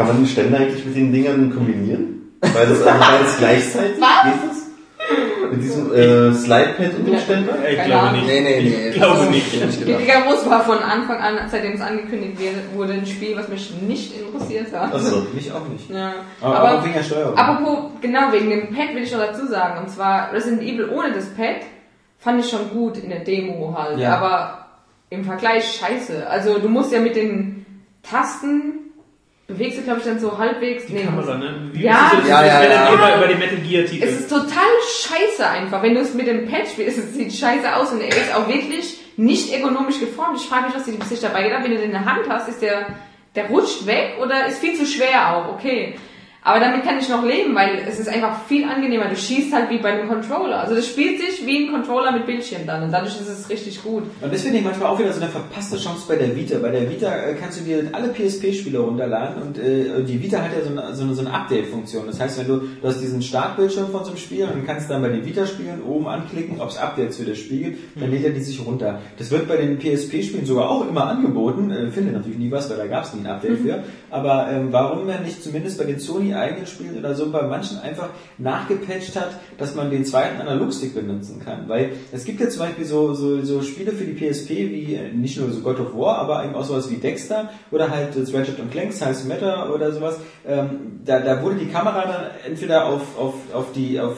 Kann 0.00 0.08
man 0.08 0.16
den 0.16 0.26
Ständer 0.26 0.58
eigentlich 0.60 0.82
mit 0.86 0.96
den 0.96 1.12
Dingern 1.12 1.54
kombinieren? 1.54 2.32
Weil 2.40 2.66
das 2.68 2.82
also 2.82 2.98
beides 2.98 3.36
gleichzeitig 3.36 4.00
Was? 4.00 4.24
geht 4.24 4.50
das? 4.50 5.50
Mit 5.50 5.62
diesem 5.62 5.92
äh, 5.92 6.32
Slidepad 6.32 6.94
und 6.98 7.06
dem 7.06 7.18
Ständer? 7.18 7.52
Ich 7.68 7.76
Keine 7.76 7.88
glaube 7.88 8.12
nicht. 8.12 8.26
Nee, 8.26 8.40
nee, 8.40 8.60
nee. 8.62 8.88
Ich 8.88 8.94
glaube 8.94 9.24
nicht. 9.26 9.62
nicht 9.62 9.84
gedacht. 9.84 10.02
Icarus 10.02 10.48
war 10.48 10.64
von 10.64 10.78
Anfang 10.78 11.18
an, 11.18 11.38
seitdem 11.50 11.72
es 11.72 11.82
angekündigt 11.82 12.38
wurde, 12.74 12.94
ein 12.94 13.04
Spiel, 13.04 13.36
was 13.36 13.48
mich 13.48 13.74
nicht 13.82 14.14
interessiert 14.18 14.72
hat. 14.72 14.94
Achso. 14.94 15.26
Mich 15.34 15.52
auch 15.52 15.68
nicht. 15.68 15.90
Ja. 15.90 16.14
Aber, 16.40 16.56
Aber, 16.56 16.68
aber 16.70 16.84
wegen 16.84 16.94
der 16.94 17.02
Steuerung. 17.02 17.36
apropos, 17.36 17.90
genau 18.00 18.32
wegen 18.32 18.48
dem 18.48 18.74
Pad 18.74 18.94
will 18.94 19.02
ich 19.02 19.12
noch 19.12 19.20
dazu 19.20 19.46
sagen. 19.48 19.80
Und 19.80 19.90
zwar 19.90 20.32
Resident 20.32 20.62
Evil 20.62 20.88
ohne 20.88 21.12
das 21.12 21.26
Pad 21.34 21.56
fand 22.16 22.42
ich 22.42 22.48
schon 22.48 22.70
gut 22.70 22.96
in 22.96 23.10
der 23.10 23.20
Demo 23.20 23.76
halt. 23.76 23.98
Ja. 23.98 24.16
Aber 24.16 24.66
im 25.10 25.24
Vergleich 25.24 25.78
scheiße. 25.78 26.26
Also 26.26 26.58
du 26.58 26.70
musst 26.70 26.90
ja 26.90 27.00
mit 27.00 27.16
den 27.16 27.66
Tasten 28.02 28.89
bewegst 29.50 29.78
du, 29.78 29.82
glaube 29.82 30.00
ich, 30.00 30.06
dann 30.06 30.18
so 30.18 30.36
halbwegs. 30.38 30.86
Die 30.86 30.96
Kamera, 31.04 31.36
ne? 31.36 31.70
Wie 31.72 31.84
Ja. 31.84 32.06
ist 32.06 32.20
das, 32.20 32.28
Ja, 32.28 32.42
das 32.42 32.52
ja, 32.52 32.62
ja. 32.70 32.92
Über, 32.94 33.16
über 33.16 33.26
die 33.28 33.34
Metal 33.34 33.58
Gear 33.58 33.84
Titel. 33.84 34.04
Es 34.04 34.20
ist 34.20 34.30
total 34.30 34.72
scheiße 35.02 35.46
einfach. 35.46 35.82
Wenn 35.82 35.94
du 35.94 36.00
es 36.00 36.14
mit 36.14 36.26
dem 36.26 36.48
Pad 36.48 36.68
spielst, 36.68 36.98
es 36.98 37.14
sieht 37.14 37.32
scheiße 37.32 37.74
aus 37.76 37.92
und 37.92 38.00
er 38.00 38.08
ist 38.08 38.34
auch 38.34 38.48
wirklich 38.48 38.98
nicht 39.16 39.52
ergonomisch 39.52 40.00
geformt. 40.00 40.38
Ich 40.40 40.46
frage 40.48 40.66
mich, 40.66 40.74
was 40.74 40.84
die 40.84 40.92
sich 41.06 41.20
dabei 41.20 41.42
gedacht 41.42 41.58
haben. 41.58 41.64
Wenn 41.64 41.72
du 41.72 41.78
den 41.78 41.86
in 41.86 41.92
der 41.92 42.04
Hand 42.04 42.28
hast, 42.28 42.48
ist 42.48 42.62
der, 42.62 42.86
der 43.34 43.48
rutscht 43.48 43.86
weg 43.86 44.14
oder 44.22 44.46
ist 44.46 44.58
viel 44.60 44.74
zu 44.74 44.86
schwer 44.86 45.36
auch. 45.36 45.54
Okay. 45.54 45.94
Aber 46.42 46.58
damit 46.58 46.84
kann 46.84 46.98
ich 46.98 47.08
noch 47.08 47.22
leben, 47.22 47.54
weil 47.54 47.84
es 47.86 48.00
ist 48.00 48.08
einfach 48.08 48.46
viel 48.46 48.64
angenehmer. 48.64 49.06
Du 49.10 49.16
schießt 49.16 49.52
halt 49.52 49.68
wie 49.68 49.78
bei 49.78 49.92
einem 49.92 50.08
Controller. 50.08 50.60
Also 50.60 50.74
das 50.74 50.86
spielt 50.86 51.20
sich 51.20 51.44
wie 51.46 51.66
ein 51.66 51.72
Controller 51.72 52.12
mit 52.12 52.24
Bildschirm 52.24 52.62
dann 52.66 52.82
und 52.82 52.90
dadurch 52.90 53.20
ist 53.20 53.28
es 53.28 53.50
richtig 53.50 53.82
gut. 53.82 54.04
Und 54.22 54.32
das 54.32 54.42
finde 54.42 54.58
ich 54.58 54.64
manchmal 54.64 54.88
auch 54.88 54.98
wieder 54.98 55.12
so 55.12 55.20
eine 55.20 55.30
verpasste 55.30 55.76
Chance 55.76 56.04
bei 56.08 56.16
der 56.16 56.34
Vita. 56.34 56.58
Bei 56.58 56.70
der 56.70 56.88
Vita 56.88 57.14
äh, 57.14 57.34
kannst 57.34 57.60
du 57.60 57.64
dir 57.64 57.90
alle 57.92 58.08
PSP-Spiele 58.08 58.78
runterladen 58.78 59.42
und 59.42 59.58
äh, 59.58 60.02
die 60.02 60.22
Vita 60.22 60.38
hat 60.38 60.52
ja 60.56 60.64
so 60.64 60.70
eine, 60.70 60.94
so 60.94 61.02
eine, 61.04 61.14
so 61.14 61.20
eine 61.20 61.32
Update-Funktion. 61.32 62.06
Das 62.06 62.18
heißt, 62.18 62.38
wenn 62.38 62.46
du, 62.46 62.56
du 62.80 62.88
hast 62.88 63.00
diesen 63.00 63.20
Startbildschirm 63.20 63.90
von 63.90 64.04
so 64.04 64.10
einem 64.10 64.18
Spiel 64.18 64.44
und 64.44 64.66
kannst 64.66 64.88
dann 64.88 65.02
bei 65.02 65.08
den 65.08 65.26
Vita-Spielen 65.26 65.82
oben 65.82 66.08
anklicken, 66.08 66.58
ob 66.58 66.70
es 66.70 66.78
Updates 66.78 67.18
für 67.18 67.24
das 67.24 67.36
Spiel 67.36 67.64
gibt, 67.64 68.00
dann 68.00 68.10
lädt 68.10 68.24
er 68.24 68.30
die 68.30 68.40
sich 68.40 68.64
runter. 68.64 69.00
Das 69.18 69.30
wird 69.30 69.46
bei 69.46 69.56
den 69.56 69.78
PSP-Spielen 69.78 70.46
sogar 70.46 70.70
auch 70.70 70.88
immer 70.88 71.04
angeboten. 71.04 71.70
Äh, 71.70 71.90
finde 71.90 72.12
natürlich 72.12 72.38
nie 72.38 72.50
was, 72.50 72.70
weil 72.70 72.78
da 72.78 72.86
gab 72.86 73.04
es 73.04 73.12
nie 73.12 73.20
ein 73.20 73.26
Update 73.26 73.58
für. 73.58 73.84
Aber 74.10 74.48
ähm, 74.50 74.68
warum 74.70 75.10
nicht 75.22 75.42
zumindest 75.42 75.78
bei 75.78 75.84
den 75.84 75.98
Sony 75.98 76.29
eigenen 76.34 76.66
Spielen 76.66 76.98
oder 76.98 77.14
so 77.14 77.30
bei 77.30 77.42
manchen 77.42 77.78
einfach 77.78 78.08
nachgepatcht 78.38 79.16
hat, 79.16 79.30
dass 79.58 79.74
man 79.74 79.90
den 79.90 80.04
zweiten 80.04 80.40
Analogstick 80.40 80.94
benutzen 80.94 81.40
kann. 81.44 81.68
Weil 81.68 81.92
es 82.12 82.24
gibt 82.24 82.40
ja 82.40 82.48
zum 82.48 82.60
Beispiel 82.60 82.84
so, 82.84 83.14
so, 83.14 83.42
so 83.42 83.62
Spiele 83.62 83.92
für 83.92 84.04
die 84.04 84.12
PSP 84.14 84.50
wie 84.50 84.94
äh, 84.94 85.12
nicht 85.12 85.38
nur 85.38 85.50
so 85.50 85.60
God 85.60 85.80
of 85.80 85.94
War, 85.94 86.18
aber 86.18 86.44
eben 86.44 86.54
auch 86.54 86.64
sowas 86.64 86.90
wie 86.90 86.96
Dexter 86.96 87.50
oder 87.70 87.90
halt 87.90 88.16
das 88.16 88.32
Ratchet 88.34 88.56
Clank, 88.70 88.92
Science 88.92 89.24
Matter 89.24 89.74
oder 89.74 89.92
sowas. 89.92 90.18
Ähm, 90.46 91.00
da, 91.04 91.20
da 91.20 91.42
wurde 91.42 91.56
die 91.56 91.66
Kamera 91.66 92.02
dann 92.04 92.24
entweder 92.50 92.86
auf, 92.86 93.02
auf, 93.18 93.34
auf 93.52 93.72
die, 93.72 94.00
auf, 94.00 94.16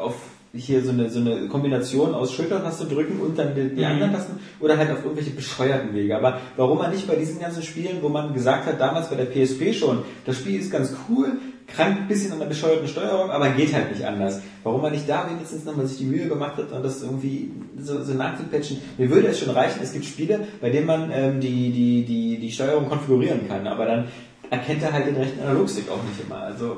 auf 0.00 0.14
hier 0.56 0.84
so 0.84 0.90
eine, 0.90 1.10
so 1.10 1.18
eine 1.18 1.48
Kombination 1.48 2.14
aus 2.14 2.32
Schultertaste 2.32 2.84
drücken 2.86 3.20
und 3.20 3.36
dann 3.36 3.54
die, 3.54 3.74
die 3.74 3.80
Mhm. 3.80 3.86
anderen 3.86 4.12
Tasten 4.12 4.38
oder 4.60 4.78
halt 4.78 4.90
auf 4.92 5.02
irgendwelche 5.02 5.30
bescheuerten 5.32 5.92
Wege. 5.94 6.16
Aber 6.16 6.38
warum 6.56 6.78
man 6.78 6.92
nicht 6.92 7.08
bei 7.08 7.16
diesen 7.16 7.40
ganzen 7.40 7.62
Spielen, 7.62 7.98
wo 8.02 8.08
man 8.08 8.32
gesagt 8.32 8.66
hat, 8.66 8.80
damals 8.80 9.08
bei 9.10 9.16
der 9.16 9.24
PSP 9.24 9.74
schon, 9.74 10.02
das 10.24 10.36
Spiel 10.36 10.60
ist 10.60 10.70
ganz 10.70 10.94
cool, 11.08 11.32
krankt 11.66 12.02
ein 12.02 12.08
bisschen 12.08 12.32
an 12.32 12.38
der 12.38 12.46
bescheuerten 12.46 12.86
Steuerung, 12.86 13.30
aber 13.30 13.50
geht 13.50 13.72
halt 13.72 13.90
nicht 13.90 14.04
anders. 14.04 14.40
Warum 14.62 14.82
man 14.82 14.92
nicht 14.92 15.08
da 15.08 15.28
wenigstens 15.28 15.64
nochmal 15.64 15.86
sich 15.86 15.98
die 15.98 16.04
Mühe 16.04 16.28
gemacht 16.28 16.56
hat 16.56 16.72
und 16.72 16.82
das 16.82 17.02
irgendwie 17.02 17.50
so, 17.78 18.02
so 18.02 18.14
nachzupatchen. 18.14 18.78
Mir 18.98 19.10
würde 19.10 19.28
es 19.28 19.38
schon 19.38 19.50
reichen, 19.50 19.80
es 19.82 19.92
gibt 19.92 20.04
Spiele, 20.04 20.46
bei 20.60 20.70
denen 20.70 20.86
man 20.86 21.10
ähm, 21.12 21.40
die, 21.40 21.70
die, 21.70 22.04
die, 22.04 22.38
die 22.38 22.52
Steuerung 22.52 22.88
konfigurieren 22.88 23.48
kann, 23.48 23.66
aber 23.66 23.86
dann 23.86 24.08
erkennt 24.50 24.82
er 24.82 24.92
halt 24.92 25.06
den 25.06 25.16
rechten 25.16 25.40
Analogstick 25.40 25.90
auch 25.90 26.02
nicht 26.02 26.20
immer. 26.24 26.42
Also 26.42 26.76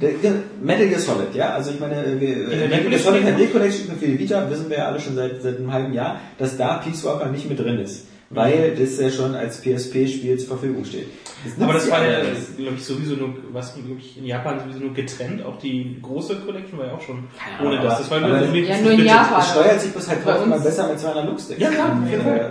der, 0.00 0.10
der 0.22 0.32
Metal 0.62 0.88
Gear 0.88 1.00
Solid, 1.00 1.34
ja, 1.34 1.54
also 1.54 1.70
ich 1.70 1.80
meine, 1.80 2.20
wir, 2.20 2.48
der 2.48 2.68
Metal 2.68 2.90
Gear 2.90 2.98
Solid? 2.98 3.22
HD 3.22 3.52
Collection 3.52 3.96
für 3.98 4.06
die 4.06 4.18
Vita 4.18 4.48
wissen 4.50 4.68
wir 4.68 4.78
ja 4.78 4.86
alle 4.86 5.00
schon 5.00 5.14
seit, 5.14 5.40
seit 5.42 5.58
einem 5.58 5.72
halben 5.72 5.92
Jahr, 5.92 6.20
dass 6.38 6.56
da 6.56 6.78
Peace 6.78 7.04
Walker 7.04 7.26
nicht 7.26 7.48
mit 7.48 7.58
drin 7.58 7.78
ist, 7.78 8.06
weil 8.30 8.74
das 8.74 8.98
ja 8.98 9.10
schon 9.10 9.34
als 9.34 9.60
PSP-Spiel 9.60 10.38
zur 10.38 10.48
Verfügung 10.48 10.84
steht. 10.84 11.06
Nützt 11.44 11.60
Aber 11.62 11.72
das 11.72 11.86
ja 11.88 11.92
war 11.92 12.04
ja, 12.06 12.20
glaube 12.20 12.76
ich, 12.76 12.84
sowieso 12.84 13.14
nur, 13.16 13.34
was 13.52 13.74
glaube 13.74 13.88
ich, 13.98 14.18
in 14.18 14.26
Japan 14.26 14.60
sowieso 14.60 14.78
nur 14.80 14.94
getrennt. 14.94 15.44
Auch 15.44 15.58
die 15.58 15.98
große 16.02 16.36
Collection 16.40 16.78
war 16.78 16.86
ja 16.86 16.92
auch 16.94 17.00
schon 17.00 17.24
Ahnung, 17.58 17.72
ohne 17.72 17.78
aber- 17.80 17.88
das. 17.88 17.98
Das 17.98 18.10
war 18.10 18.18
aber- 18.18 18.28
nur, 18.46 18.56
Ja, 18.56 18.78
nur 18.80 18.92
in. 18.92 19.04
Japan. 19.04 19.40
Es 19.40 19.50
steuert 19.50 19.80
sich 19.80 19.92
bloß 19.92 20.08
halt 20.08 20.24
Bei 20.24 20.38
uns- 20.38 20.64
besser 20.64 20.88
mit 20.88 20.98
zwei 21.00 21.10
Analogsticks. 21.12 21.60
Ja, 21.60 21.68
klar, 21.70 21.92
Und, 21.92 22.04
auf 22.04 22.10
jeden 22.10 22.22
Fall. 22.22 22.36
äh, 22.38 22.50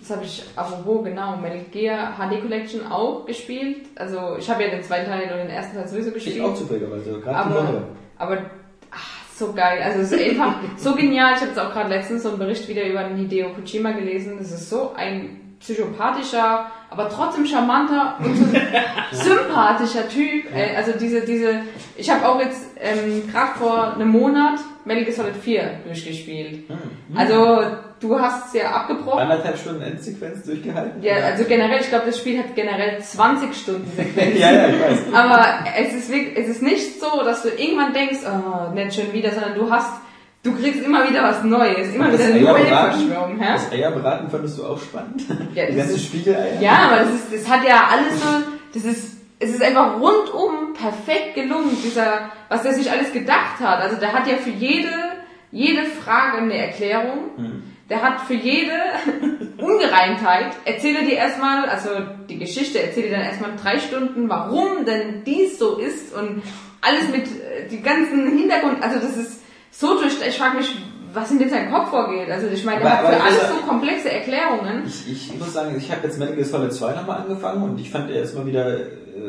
Das 0.00 0.16
habe 0.16 0.24
ich, 0.24 0.42
apropos, 0.56 1.04
genau, 1.04 1.36
Metal 1.36 1.60
Gear 1.70 2.14
HD 2.16 2.40
Collection 2.40 2.86
auch 2.90 3.26
gespielt. 3.26 3.86
Also 3.96 4.36
ich 4.38 4.48
habe 4.48 4.62
ja 4.64 4.70
den 4.70 4.82
zweiten 4.82 5.10
Teil 5.10 5.24
und 5.30 5.36
den 5.38 5.50
ersten 5.50 5.76
Teil 5.76 5.86
sowieso 5.86 6.12
gespielt. 6.12 6.36
Ich 6.36 6.42
auch 6.42 6.54
zufälligerweise, 6.54 7.10
gerade 7.20 7.50
die 7.50 7.54
aber, 7.54 7.54
Woche. 7.68 7.82
aber 8.16 8.38
ach, 8.90 9.10
so 9.36 9.52
geil. 9.52 9.82
Also 9.82 10.00
es 10.00 10.12
ist 10.12 10.30
einfach 10.30 10.54
so 10.78 10.94
genial. 10.94 11.32
Ich 11.34 11.40
habe 11.40 11.48
jetzt 11.50 11.58
auch 11.58 11.70
gerade 11.74 11.90
letztens 11.90 12.22
so 12.22 12.30
einen 12.30 12.38
Bericht 12.38 12.66
wieder 12.68 12.86
über 12.86 13.04
den 13.04 13.18
Hideo 13.18 13.50
Kojima 13.50 13.90
gelesen. 13.92 14.36
Das 14.38 14.50
ist 14.50 14.70
so 14.70 14.92
ein 14.96 15.40
psychopathischer, 15.60 16.70
aber 16.90 17.08
trotzdem 17.08 17.44
charmanter 17.46 18.16
und 18.20 18.34
so 18.36 18.44
sympathischer 19.12 20.08
Typ. 20.08 20.44
Äh, 20.54 20.76
Also 20.76 20.92
diese, 20.98 21.22
diese, 21.22 21.60
ich 21.96 22.08
habe 22.10 22.26
auch 22.28 22.40
jetzt 22.40 22.66
ähm, 22.80 23.28
gerade 23.30 23.58
vor 23.58 23.94
einem 23.94 24.08
Monat 24.08 24.60
Metal 24.84 25.04
Gear 25.04 25.14
Solid 25.14 25.36
4 25.36 25.70
durchgespielt. 25.84 26.64
Also 27.14 27.60
du 28.00 28.18
hast 28.18 28.48
es 28.48 28.60
ja 28.60 28.70
abgebrochen. 28.70 29.20
Anderthalb 29.20 29.58
Stunden 29.58 29.82
Endsequenz 29.82 30.44
durchgehalten? 30.44 31.02
Ja, 31.02 31.16
also 31.16 31.44
generell, 31.44 31.80
ich 31.80 31.88
glaube, 31.88 32.06
das 32.06 32.18
Spiel 32.18 32.38
hat 32.38 32.54
generell 32.54 32.98
20 33.00 33.54
Stunden 33.54 33.90
Sequenzen. 33.94 34.38
ja, 34.40 34.52
ja, 34.52 34.68
ich 34.68 34.80
weiß. 34.80 34.98
Aber 35.12 35.46
es 35.76 35.94
ist, 35.94 36.10
wirklich, 36.10 36.38
es 36.38 36.48
ist 36.48 36.62
nicht 36.62 37.00
so, 37.00 37.22
dass 37.22 37.42
du 37.42 37.48
irgendwann 37.48 37.92
denkst, 37.92 38.20
oh, 38.26 38.72
nicht 38.72 38.94
schon 38.94 39.12
wieder, 39.12 39.32
sondern 39.32 39.54
du 39.54 39.70
hast 39.70 39.92
du 40.42 40.54
kriegst 40.54 40.82
immer 40.84 41.08
wieder 41.08 41.22
was 41.22 41.42
Neues, 41.44 41.94
immer 41.94 42.12
wieder 42.12 42.24
eine 42.24 42.40
neue 42.40 42.66
Verschwörung. 42.66 43.38
Hä? 43.38 43.52
das 43.52 43.72
Eierbraten 43.72 44.30
fandest 44.30 44.58
du 44.58 44.64
auch 44.64 44.80
spannend? 44.80 45.22
Ja, 45.54 45.66
Die 45.66 45.76
ist- 45.78 46.04
Spiegeleier? 46.06 46.60
Ja, 46.60 46.88
aber 46.90 46.96
das 47.04 47.10
ist, 47.14 47.34
das 47.34 47.48
hat 47.48 47.66
ja 47.66 47.88
alles 47.90 48.20
so, 48.22 48.28
das 48.74 48.84
ist, 48.84 49.16
es 49.40 49.50
ist 49.50 49.62
einfach 49.62 49.94
rundum 50.00 50.72
perfekt 50.74 51.34
gelungen, 51.34 51.76
dieser, 51.84 52.30
was 52.48 52.62
der 52.62 52.74
sich 52.74 52.90
alles 52.90 53.12
gedacht 53.12 53.60
hat. 53.60 53.80
Also 53.80 53.96
der 53.96 54.12
hat 54.12 54.26
ja 54.26 54.36
für 54.36 54.50
jede, 54.50 54.88
jede 55.52 55.84
Frage 55.84 56.38
eine 56.38 56.56
Erklärung. 56.56 57.62
Der 57.88 58.02
hat 58.02 58.20
für 58.22 58.34
jede 58.34 58.72
Ungereimtheit, 59.58 60.48
erzähle 60.64 61.04
dir 61.06 61.16
erstmal, 61.16 61.66
also 61.68 61.88
die 62.28 62.38
Geschichte 62.38 62.82
erzähle 62.82 63.08
dir 63.08 63.16
dann 63.16 63.26
erstmal 63.26 63.50
drei 63.62 63.78
Stunden, 63.78 64.28
warum 64.28 64.84
denn 64.84 65.22
dies 65.24 65.58
so 65.58 65.78
ist 65.78 66.14
und 66.14 66.42
alles 66.80 67.08
mit, 67.10 67.26
äh, 67.26 67.68
die 67.70 67.80
ganzen 67.82 68.26
Hintergrund, 68.38 68.82
also 68.82 68.98
das 68.98 69.16
ist 69.16 69.40
so 69.78 70.00
durch, 70.00 70.14
ich 70.26 70.36
frage 70.36 70.56
mich, 70.56 70.74
was 71.14 71.30
in 71.30 71.38
dem 71.38 71.48
sein 71.48 71.70
Kopf 71.70 71.90
vorgeht. 71.90 72.28
Also 72.30 72.48
ich 72.48 72.64
meine, 72.64 72.80
Aber- 72.80 72.90
hat 72.90 73.14
für 73.14 73.22
alles 73.22 73.48
so 73.48 73.54
komplexe 73.66 74.10
Erklärungen. 74.10 74.82
Ich, 74.86 75.08
ich 75.08 75.38
muss 75.38 75.52
sagen, 75.52 75.76
ich 75.78 75.90
habe 75.92 76.04
jetzt 76.06 76.18
Metal 76.18 76.34
Gear 76.34 76.44
Solid 76.46 76.72
2 76.72 76.94
nochmal 76.94 77.20
angefangen 77.20 77.62
und 77.62 77.80
ich 77.80 77.88
fand 77.90 78.10
erstmal 78.10 78.46
wieder 78.46 78.76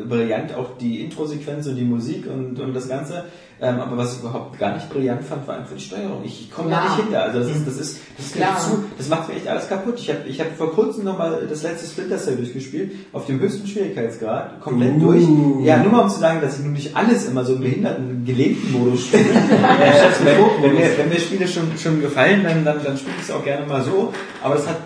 brillant, 0.08 0.54
auch 0.54 0.76
die 0.78 1.00
Intro-Sequenz 1.04 1.66
und 1.66 1.76
die 1.76 1.84
Musik 1.84 2.26
und, 2.26 2.58
und 2.60 2.74
das 2.74 2.88
Ganze. 2.88 3.24
Ähm, 3.62 3.78
aber 3.78 3.98
was 3.98 4.14
ich 4.14 4.20
überhaupt 4.20 4.58
gar 4.58 4.72
nicht 4.74 4.88
brillant 4.88 5.22
fand, 5.22 5.46
war 5.46 5.56
einfach 5.58 5.76
die 5.76 5.82
Steuerung. 5.82 6.22
Ich, 6.24 6.40
ich 6.42 6.50
komme 6.50 6.70
da 6.70 6.76
Ja. 6.76 6.84
nicht 6.84 7.02
hinter. 7.04 7.22
Also 7.24 7.40
das 7.40 7.48
ist, 7.50 7.66
das 7.66 7.76
ist, 7.76 7.98
das 8.16 8.26
ist 8.26 8.34
Klar. 8.36 8.58
zu, 8.58 8.84
das 8.96 9.08
macht 9.10 9.28
mir 9.28 9.34
echt 9.34 9.46
alles 9.48 9.68
kaputt. 9.68 9.96
Ich 9.98 10.08
habe 10.08 10.20
ich 10.26 10.40
hab 10.40 10.56
vor 10.56 10.72
kurzem 10.72 11.04
nochmal 11.04 11.46
das 11.46 11.62
letzte 11.62 11.86
Splinter 11.86 12.16
Cell 12.16 12.36
durchgespielt, 12.36 12.92
auf 13.12 13.26
dem 13.26 13.38
höchsten 13.38 13.66
Schwierigkeitsgrad, 13.66 14.60
komplett 14.60 14.94
Uh. 14.96 15.00
durch. 15.00 15.24
Ja, 15.66 15.76
nur 15.76 15.92
mal 15.92 16.00
um 16.04 16.08
zu 16.08 16.18
sagen, 16.20 16.40
dass 16.40 16.58
ich 16.58 16.64
nun 16.64 16.72
nicht 16.72 16.96
alles 16.96 17.28
immer 17.28 17.44
so 17.44 17.54
im 17.56 17.60
behinderten, 17.60 18.24
gelähmten 18.24 18.72
Modus 18.72 19.06
spiele. 19.08 19.24
äh, 19.28 20.24
wenn, 20.24 20.62
wenn, 20.62 20.74
mir, 20.74 20.96
wenn 20.96 21.08
mir 21.10 21.20
Spiele 21.20 21.46
schon, 21.46 21.64
schon 21.76 22.00
gefallen, 22.00 22.42
dann, 22.44 22.64
dann, 22.64 22.82
dann 22.82 22.96
spiele 22.96 23.16
ich 23.20 23.28
es 23.28 23.30
auch 23.30 23.44
gerne 23.44 23.66
mal 23.66 23.82
so. 23.82 24.10
Aber 24.42 24.54
das 24.54 24.66
hat 24.66 24.78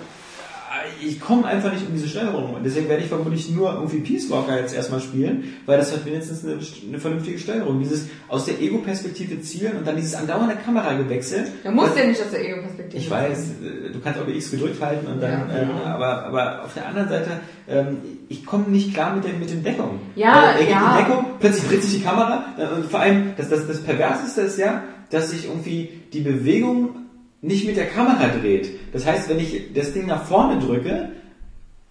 ich 1.02 1.20
komme 1.20 1.46
einfach 1.46 1.72
nicht 1.72 1.86
um 1.86 1.94
diese 1.94 2.08
Steuerung 2.08 2.54
und 2.54 2.64
deswegen 2.64 2.88
werde 2.88 3.02
ich 3.02 3.08
vermutlich 3.08 3.50
nur 3.50 3.72
irgendwie 3.74 3.98
Peace 3.98 4.30
Walker 4.30 4.58
jetzt 4.58 4.74
erstmal 4.74 5.00
spielen, 5.00 5.54
weil 5.66 5.78
das 5.78 5.92
hat 5.92 6.04
wenigstens 6.04 6.44
eine, 6.44 6.58
eine 6.88 6.98
vernünftige 6.98 7.38
Steuerung. 7.38 7.78
Dieses 7.80 8.08
aus 8.28 8.44
der 8.46 8.60
Ego-Perspektive 8.60 9.40
zielen 9.40 9.76
und 9.78 9.86
dann 9.86 9.96
dieses 9.96 10.14
andauernde 10.14 10.56
Kameragewechsel. 10.56 11.46
Du 11.62 11.70
musst 11.70 11.96
ja 11.96 12.06
nicht 12.06 12.20
aus 12.20 12.30
der 12.30 12.48
Ego-Perspektive. 12.48 13.02
ich 13.02 13.10
weiß, 13.10 13.38
äh, 13.38 13.92
du 13.92 14.00
kannst 14.00 14.20
auch 14.20 14.28
X 14.28 14.50
gedrückt 14.50 14.80
halten 14.82 15.06
und 15.06 15.22
dann, 15.22 15.48
Ja, 15.48 15.56
ähm, 15.56 15.70
aber, 15.84 16.26
aber 16.26 16.64
auf 16.64 16.74
der 16.74 16.86
anderen 16.86 17.08
Seite, 17.08 17.30
ähm, 17.68 17.98
ich 18.28 18.44
komme 18.44 18.68
nicht 18.68 18.94
klar 18.94 19.14
mit, 19.14 19.24
der, 19.24 19.34
mit 19.34 19.50
den 19.50 19.62
Deckungen. 19.62 20.00
Ja, 20.16 20.52
er 20.52 20.58
geht 20.58 20.70
ja. 20.70 20.98
in 20.98 21.04
Deckung, 21.04 21.24
plötzlich 21.40 21.68
dreht 21.68 21.82
sich 21.82 21.98
die 21.98 22.02
Kamera 22.02 22.44
und 22.76 22.86
vor 22.86 23.00
allem, 23.00 23.32
das, 23.36 23.48
das, 23.48 23.66
das 23.66 23.80
Perverseste 23.80 24.42
ist 24.42 24.58
ja, 24.58 24.82
dass 25.10 25.30
sich 25.30 25.46
irgendwie 25.46 26.02
die 26.12 26.20
Bewegung 26.20 27.03
nicht 27.44 27.66
mit 27.66 27.76
der 27.76 27.86
Kamera 27.86 28.28
dreht. 28.40 28.70
Das 28.92 29.06
heißt, 29.06 29.28
wenn 29.28 29.38
ich 29.38 29.72
das 29.74 29.92
Ding 29.92 30.06
nach 30.06 30.24
vorne 30.24 30.58
drücke, 30.58 31.10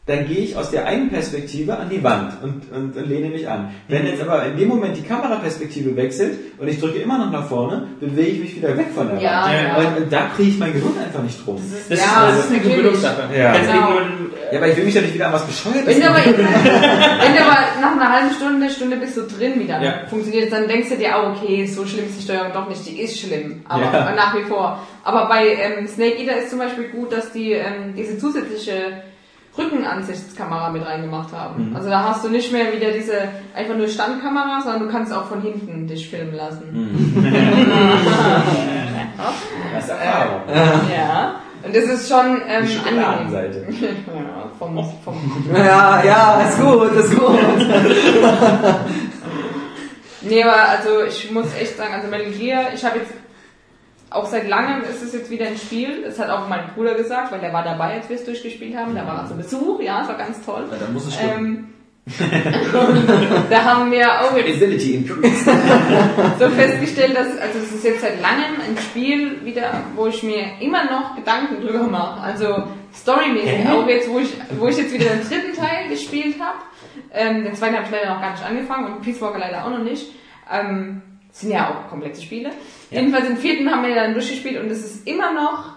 dann 0.06 0.28
gehe 0.28 0.40
ich 0.40 0.58
aus 0.58 0.70
der 0.70 0.86
einen 0.86 1.10
Perspektive 1.10 1.78
an 1.78 1.90
die 1.90 2.04
Wand 2.04 2.34
und, 2.44 2.70
und, 2.74 2.98
und 2.98 3.08
lehne 3.08 3.30
mich 3.30 3.48
an. 3.48 3.70
Wenn 3.88 4.06
jetzt 4.06 4.22
aber 4.22 4.44
in 4.48 4.58
dem 4.58 4.68
Moment 4.68 4.98
die 4.98 5.02
Kameraperspektive 5.02 5.96
wechselt 5.96 6.38
und 6.58 6.68
ich 6.68 6.78
drücke 6.78 7.00
immer 7.00 7.18
noch 7.18 7.32
nach 7.32 7.48
vorne, 7.48 7.88
bewege 8.02 8.32
ich 8.32 8.40
mich 8.42 8.56
wieder 8.58 8.76
weg 8.76 8.88
von 8.94 9.08
der 9.08 9.22
Ja, 9.22 9.44
Wand. 9.46 9.54
ja. 9.54 9.78
Und, 9.78 10.04
und 10.04 10.12
da 10.12 10.30
kriege 10.36 10.50
ich 10.50 10.60
mein 10.60 10.74
Gehirn 10.74 10.98
einfach 11.02 11.24
nicht 11.24 11.46
drum. 11.46 11.56
Das, 11.88 11.98
Ja, 12.00 12.06
ist, 12.06 12.38
das 12.38 12.40
ist 12.40 12.48
eine 12.50 12.58
natürlich. 12.58 12.76
Gewöhnungssache. 12.78 13.22
Ja. 13.38 13.54
Genau. 13.54 13.92
Ja, 14.52 14.58
aber 14.60 14.68
ich 14.68 14.78
will 14.78 14.84
mich 14.84 14.94
ja 14.94 15.02
nicht 15.02 15.14
wieder 15.14 15.28
an 15.28 15.34
was 15.34 15.46
Bescheuertes 15.48 15.88
Wenn 15.88 16.02
du, 16.02 16.08
aber, 16.10 16.18
wenn 16.26 16.34
du 17.36 17.42
aber 17.42 17.58
nach 17.82 17.92
einer 17.94 18.12
halben 18.12 18.36
Stunde, 18.36 18.70
Stunde 18.70 18.98
bist 18.98 19.16
du 19.16 19.22
drin 19.22 19.58
wieder, 19.60 19.82
Ja. 19.82 19.94
funktioniert 20.10 20.52
dann 20.52 20.68
denkst 20.68 20.90
du 20.90 20.98
dir, 20.98 21.16
auch 21.18 21.32
okay, 21.42 21.66
so 21.66 21.86
schlimm 21.86 22.06
ist 22.08 22.20
die 22.20 22.24
Steuerung 22.24 22.52
doch 22.54 22.68
nicht, 22.68 22.86
die 22.86 23.00
ist 23.02 23.20
schlimm, 23.20 23.62
aber 23.70 23.84
Ja. 23.84 24.14
nach 24.16 24.36
wie 24.38 24.44
vor. 24.44 24.80
Aber 25.06 25.28
bei 25.30 25.48
ähm, 25.48 25.88
Snake 25.88 26.22
Eater 26.22 26.38
ist 26.38 26.50
zum 26.50 26.60
Beispiel 26.60 26.90
gut, 26.90 27.12
dass 27.14 27.32
die 27.32 27.54
ähm, 27.54 27.94
diese 27.98 28.18
zusätzliche 28.18 28.74
Rückenansichtskamera 29.58 30.70
mit 30.72 30.86
reingemacht 30.86 31.32
haben. 31.32 31.70
Mhm. 31.70 31.76
Also 31.76 31.90
da 31.90 32.04
hast 32.04 32.24
du 32.26 32.30
nicht 32.30 32.52
mehr 32.52 32.74
wieder 32.74 32.92
diese 32.92 33.30
einfach 33.56 33.76
nur 33.76 33.88
Standkamera, 33.88 34.62
sondern 34.62 34.84
du 34.88 34.90
kannst 34.90 35.14
auch 35.14 35.26
von 35.26 35.42
hinten 35.42 35.86
dich 35.88 36.10
filmen 36.10 36.36
lassen. 36.36 36.72
Mhm. 36.72 37.34
Das 39.74 39.84
ist 39.86 39.90
Erfahrung. 39.92 40.42
Ja. 40.94 41.36
Und 41.64 41.76
das 41.76 41.84
ist 41.86 42.10
schon 42.10 42.42
ähm, 42.48 42.66
Die 42.66 42.78
angenehm. 42.78 43.04
Schokoladenseite. 43.04 43.68
Ja, 44.08 44.52
vom, 44.60 44.78
vom 45.04 45.16
Ja, 45.56 46.04
ja, 46.04 46.42
ist 46.42 46.60
gut, 46.60 46.92
ist 46.94 47.16
gut. 47.18 47.40
Nee, 50.26 50.42
aber 50.42 50.70
also 50.70 51.04
ich 51.06 51.32
muss 51.32 51.48
echt 51.60 51.76
sagen, 51.76 51.94
also 51.94 52.08
Metal 52.08 52.32
Gear, 52.32 52.74
ich 52.74 52.86
habe 52.86 53.00
jetzt 53.00 53.12
auch 54.14 54.26
seit 54.28 54.48
langem 54.48 54.82
ist 54.84 55.02
es 55.02 55.14
jetzt 55.14 55.30
wieder 55.30 55.48
ein 55.48 55.58
Spiel. 55.58 56.04
Das 56.04 56.20
hat 56.20 56.30
auch 56.30 56.48
mein 56.48 56.62
Bruder 56.76 56.94
gesagt, 56.94 57.32
weil 57.32 57.40
der 57.40 57.52
war 57.52 57.64
dabei, 57.64 57.96
als 57.96 58.10
wir 58.10 58.16
es 58.16 58.26
durchgespielt 58.26 58.76
haben. 58.76 58.96
Da 58.96 59.06
war 59.06 59.24
er 59.24 59.28
zu 59.28 59.36
Besuch, 59.36 59.82
ja, 59.82 60.04
es 60.04 60.08
war 60.08 60.18
ganz 60.18 60.44
toll. 60.46 60.66
Ja, 60.72 60.78
dann 60.78 60.94
muss 60.94 61.08
es 61.08 61.16
stimmen. 61.16 61.46
Ähm, 61.46 61.68
da 63.50 63.64
haben 63.64 63.90
wir 63.90 64.06
auch 64.22 64.36
jetzt 64.36 64.60
so 66.40 66.50
festgestellt, 66.50 67.16
dass 67.16 67.28
also 67.40 67.60
es 67.60 67.72
ist 67.72 67.86
jetzt 67.86 68.02
seit 68.02 68.22
langem 68.22 68.60
ein 68.68 68.78
Spiel 68.78 69.46
wieder, 69.46 69.72
wo 69.96 70.08
ich 70.08 70.22
mir 70.22 70.60
immer 70.60 70.84
noch 70.84 71.16
Gedanken 71.16 71.66
drüber 71.66 71.84
mache. 71.84 72.22
Also 72.22 72.64
storymäßig, 72.94 73.70
auch 73.70 73.88
jetzt, 73.88 74.10
wo 74.10 74.20
ich, 74.20 74.34
wo 74.60 74.68
ich 74.68 74.78
jetzt 74.78 74.94
wieder 74.94 75.12
den 75.12 75.28
dritten 75.28 75.56
Teil 75.56 75.88
gespielt 75.90 76.36
habe. 76.42 76.58
Ähm, 77.14 77.46
den 77.46 77.56
zweiten 77.56 77.76
habe 77.76 77.86
ich 77.86 77.92
leider 77.92 78.14
noch 78.14 78.22
gar 78.22 78.32
nicht 78.32 78.46
angefangen 78.46 78.94
und 78.94 79.02
Peace 79.02 79.22
Walker 79.22 79.40
leider 79.40 79.66
auch 79.66 79.70
noch 79.70 79.84
nicht. 79.84 80.12
Ähm, 80.52 81.02
sind 81.34 81.52
ja 81.52 81.70
auch 81.70 81.90
komplexe 81.90 82.22
Spiele. 82.22 82.52
Jedenfalls 82.92 83.28
den 83.28 83.38
vierten 83.38 83.70
haben 83.70 83.86
wir 83.86 83.96
dann 83.96 84.14
durchgespielt 84.14 84.62
und 84.62 84.70
es 84.70 84.86
ist 84.86 85.08
immer 85.08 85.34
noch 85.34 85.74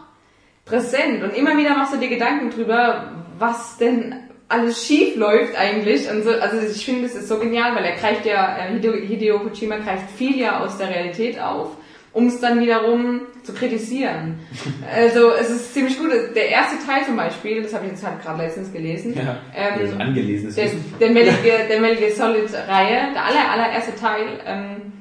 präsent 0.65 1.23
und 1.23 1.35
immer 1.35 1.57
wieder 1.57 1.71
machst 1.77 1.95
du 1.95 1.99
dir 1.99 2.09
Gedanken 2.09 2.51
drüber, 2.51 3.13
was 3.39 3.79
denn 3.79 4.15
alles 4.49 4.87
schief 4.87 5.17
läuft 5.17 5.57
eigentlich. 5.57 6.11
Und 6.11 6.23
so, 6.23 6.31
also 6.31 6.59
ich 6.59 6.85
finde, 6.85 7.07
es 7.07 7.15
ist 7.15 7.29
so 7.29 7.39
genial, 7.39 7.75
weil 7.75 7.85
er 7.85 7.97
greift 7.97 8.27
ja, 8.27 8.59
äh, 8.59 8.73
Hideo, 8.75 8.93
Hideo 8.95 9.41
Kojima 9.41 9.79
greift 9.79 10.11
viel 10.11 10.39
ja 10.39 10.61
aus 10.61 10.79
der 10.79 10.89
Realität 10.89 11.41
auf, 11.41 11.71
um 12.13 12.29
es 12.29 12.39
dann 12.41 12.61
wiederum 12.61 13.23
zu 13.43 13.55
kritisieren. 13.55 14.39
Also 14.95 15.33
es 15.33 15.51
ist 15.51 15.75
ziemlich 15.75 15.99
gut. 15.99 16.11
Der 16.11 16.49
erste 16.49 16.85
Teil 16.87 17.05
zum 17.05 17.17
Beispiel, 17.17 17.63
das 17.63 17.75
habe 17.75 17.87
ich 17.87 17.93
jetzt 17.93 18.07
halt 18.07 18.23
gerade 18.23 18.43
letztens 18.43 18.73
gelesen, 18.73 19.15
Ja, 19.15 19.39
ähm, 19.55 19.81
also 19.81 19.97
angelesenes 19.97 20.55
der, 20.55 20.69
der 21.01 21.11
Metal 21.13 21.35
Gear, 21.43 21.59
der 21.69 21.81
Metal 21.81 21.97
Gear 21.97 22.11
Solid 22.11 22.55
Reihe, 22.69 23.13
der 23.15 23.25
aller, 23.25 23.51
allererste 23.51 23.95
Teil 23.97 24.27
ähm, 24.47 24.93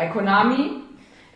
bei 0.00 0.06
Konami, 0.06 0.70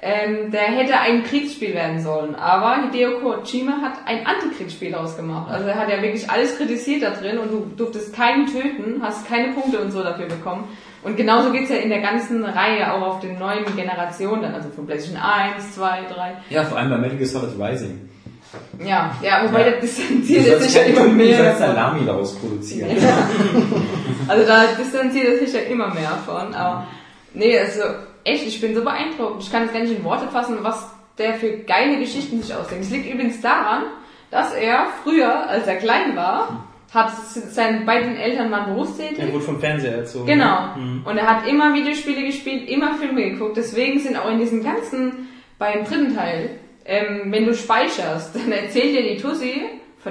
ähm, 0.01 0.51
der 0.51 0.63
hätte 0.63 0.99
ein 0.99 1.23
Kriegsspiel 1.23 1.75
werden 1.75 2.01
sollen, 2.03 2.35
aber 2.35 2.83
Hideo 2.83 3.21
Kojima 3.21 3.73
hat 3.83 3.93
ein 4.07 4.27
Antikriegsspiel 4.27 4.91
daraus 4.93 5.17
gemacht. 5.17 5.51
Also 5.51 5.69
er 5.69 5.77
hat 5.77 5.91
ja 5.91 6.01
wirklich 6.01 6.29
alles 6.31 6.57
kritisiert 6.57 7.03
da 7.03 7.11
drin 7.11 7.39
und 7.39 7.51
du 7.53 7.67
durftest 7.77 8.15
keinen 8.15 8.47
töten, 8.47 9.03
hast 9.03 9.27
keine 9.29 9.53
Punkte 9.53 9.81
und 9.81 9.91
so 9.91 10.03
dafür 10.03 10.27
bekommen. 10.27 10.65
Und 11.03 11.17
genauso 11.19 11.53
geht's 11.53 11.69
ja 11.69 11.77
in 11.77 11.91
der 11.91 12.01
ganzen 12.01 12.43
Reihe 12.45 12.91
auch 12.93 13.03
auf 13.03 13.21
den 13.21 13.39
neuen 13.39 13.65
Generationen, 13.77 14.55
also 14.55 14.71
von 14.71 14.87
PlayStation 14.87 15.21
1, 15.23 15.75
2, 15.75 15.89
3. 16.15 16.33
Ja, 16.49 16.65
vor 16.65 16.79
allem 16.79 16.89
bei 16.91 16.97
Metal 16.99 17.19
Gear 17.19 17.29
Solid 17.29 17.51
Rising. 17.61 18.09
Ja, 18.83 19.15
ja, 19.23 19.43
wobei 19.47 19.61
Ja. 19.65 19.71
der 19.71 19.81
distanziert 19.81 20.47
es 20.47 20.65
sich 20.65 20.75
ja 20.75 20.83
immer 20.83 21.01
Kunden, 21.01 21.19
du 21.19 21.25
mehr. 21.25 21.37
sollst. 21.37 21.59
Salami 21.59 22.07
daraus 22.07 22.35
produzieren. 22.39 22.91
Also 24.27 24.47
da 24.47 24.65
distanziert 24.79 25.27
es 25.29 25.41
sich 25.41 25.53
ja 25.53 25.69
immer 25.71 25.93
mehr 25.93 26.13
von. 26.25 26.55
Aber 26.55 26.87
nee, 27.35 27.59
also 27.59 27.83
echt, 28.25 28.47
ich 28.47 28.61
bin 28.61 28.75
so 28.75 28.83
beeindruckt. 28.83 29.43
Ich 29.43 29.53
kann 29.53 29.65
es 29.65 29.73
gar 29.73 29.81
nicht 29.81 29.97
in 29.97 30.05
Worte 30.05 30.27
fassen, 30.29 30.59
was 30.63 30.91
der 31.19 31.35
für 31.35 31.59
geile 31.59 31.99
Geschichten 31.99 32.43
sich 32.43 32.55
ausdenkt. 32.55 32.85
Es 32.85 32.91
liegt 32.91 33.07
übrigens 33.13 33.41
daran, 33.41 33.85
dass 34.31 34.53
er 34.53 34.87
früher, 35.03 35.49
als 35.49 35.67
er 35.67 35.77
klein 35.77 36.17
war, 36.17 36.65
hat 36.93 37.13
seinen 37.17 37.87
beiden 37.87 38.17
Eltern 38.17 38.51
waren 38.51 38.73
berufstätig. 38.75 39.19
Er 39.19 39.33
wurde 39.33 39.45
vom 39.45 39.59
Fernseher 39.61 39.97
erzogen. 39.99 40.27
Genau. 40.27 40.69
Mhm. 40.77 41.03
Und 41.05 41.17
er 41.17 41.27
hat 41.27 41.47
immer 41.49 41.75
Videospiele 41.75 42.25
gespielt, 42.25 42.69
immer 42.69 42.95
Filme 42.95 43.31
geguckt. 43.31 43.57
Deswegen 43.57 43.99
sind 44.01 44.17
auch 44.17 44.31
in 44.31 44.39
diesem 44.39 44.63
ganzen, 44.63 45.29
beim 45.59 45.85
dritten 45.85 46.15
Teil, 46.15 46.51
ähm, 46.85 47.33
wenn 47.33 47.47
du 47.47 47.55
speicherst, 47.55 48.35
dann 48.37 48.53
erzählt 48.53 48.95
dir 48.97 49.03
die 49.03 49.17
Tussi, 49.21 49.63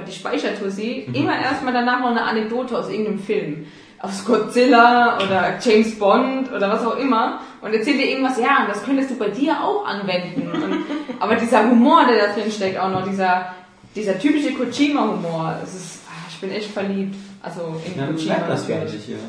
die 0.06 0.12
Speichertussi, 0.12 1.04
Mhm. 1.08 1.14
immer 1.14 1.38
erstmal 1.40 1.72
danach 1.72 2.00
noch 2.00 2.10
eine 2.10 2.22
Anekdote 2.22 2.76
aus 2.76 2.90
irgendeinem 2.90 3.18
Film. 3.20 3.66
Aus 4.04 4.24
Godzilla 4.24 5.16
oder 5.16 5.58
James 5.62 5.98
Bond 5.98 6.52
oder 6.52 6.70
was 6.70 6.84
auch 6.84 6.96
immer. 6.98 7.40
Und 7.60 7.72
erzählt 7.72 7.98
dir 7.98 8.10
irgendwas, 8.10 8.38
ja, 8.38 8.62
und 8.62 8.68
das 8.68 8.82
könntest 8.84 9.10
du 9.10 9.16
bei 9.16 9.28
dir 9.28 9.52
auch 9.62 9.86
anwenden. 9.86 10.50
Und, 10.50 10.84
aber 11.20 11.36
dieser 11.36 11.68
Humor, 11.68 12.06
der 12.06 12.26
da 12.28 12.32
drin 12.34 12.50
steckt, 12.50 12.78
auch 12.78 12.90
noch 12.90 13.08
dieser, 13.08 13.46
dieser 13.94 14.18
typische 14.18 14.52
Kojima-Humor, 14.52 15.56
es 15.64 15.74
ist, 15.74 15.98
ah, 16.08 16.26
ich 16.28 16.38
bin 16.40 16.50
echt 16.50 16.70
verliebt. 16.70 17.16
Also 17.42 17.80
in 17.86 17.98
Ja, 18.00 18.06
Kojima 18.06 18.32
merkt 18.34 18.50
das 18.50 18.68
gar 18.68 18.84
nicht, 18.84 19.08
ja. 19.08 19.16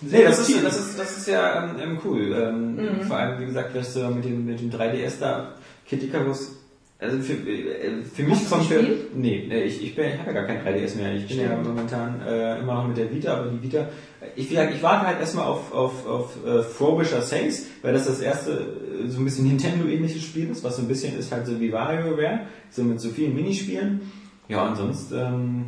Nee, 0.00 0.22
das 0.22 0.38
ist, 0.48 0.64
das 0.64 0.78
ist, 0.78 0.98
das 0.98 1.16
ist 1.18 1.26
ja 1.28 1.64
ähm, 1.64 1.70
ähm, 1.82 1.98
cool. 2.04 2.32
Ähm, 2.32 2.76
Mhm. 2.76 3.02
Vor 3.02 3.16
allem, 3.16 3.40
wie 3.40 3.46
gesagt, 3.46 3.74
was 3.74 3.94
du 3.94 4.00
mit 4.10 4.24
dem, 4.24 4.44
mit 4.44 4.60
dem 4.60 4.70
3DS 4.70 5.14
da, 5.18 5.54
Kid 5.88 6.04
Icarus, 6.04 6.57
Also 7.00 7.18
für, 7.20 7.34
äh, 7.34 8.02
für 8.12 8.24
mich 8.24 8.34
Hast 8.34 8.50
kommt 8.50 8.64
für, 8.66 8.78
gespielt? 8.78 9.16
nee, 9.16 9.44
nee, 9.48 9.62
ich, 9.62 9.82
ich, 9.84 9.94
bin, 9.94 10.06
ich 10.06 10.18
habe 10.18 10.32
ja 10.32 10.42
gar 10.42 10.46
kein 10.46 10.64
3DS 10.66 10.96
mehr. 10.96 11.14
Ich 11.14 11.28
bin 11.28 11.38
ja 11.40 11.56
momentan 11.56 12.20
äh, 12.26 12.58
immer 12.58 12.74
noch 12.74 12.88
mit 12.88 12.96
der 12.96 13.12
Vita, 13.14 13.34
aber 13.36 13.50
die 13.50 13.62
Vita, 13.62 13.88
ich, 14.34 14.50
ich 14.50 14.82
warte 14.82 15.06
halt 15.06 15.20
erstmal 15.20 15.44
auf, 15.46 15.72
auf, 15.72 16.04
auf 16.08 16.36
äh, 16.44 16.62
Frobisher 16.64 17.22
Saints, 17.22 17.66
weil 17.82 17.92
das 17.92 18.06
das 18.06 18.18
erste 18.20 18.50
äh, 18.50 19.08
so 19.08 19.20
ein 19.20 19.24
bisschen 19.24 19.46
Nintendo-ähnliches 19.46 20.22
Spiel 20.22 20.50
ist, 20.50 20.64
was 20.64 20.74
so 20.76 20.82
ein 20.82 20.88
bisschen 20.88 21.16
ist 21.16 21.30
halt 21.30 21.46
so 21.46 21.60
wie 21.60 21.70
WarioWare, 21.72 22.40
so 22.70 22.82
mit 22.82 23.00
so 23.00 23.10
vielen 23.10 23.32
Minispielen. 23.34 24.00
Ja, 24.48 24.66
und 24.66 24.74
sonst, 24.76 25.12
ähm, 25.12 25.66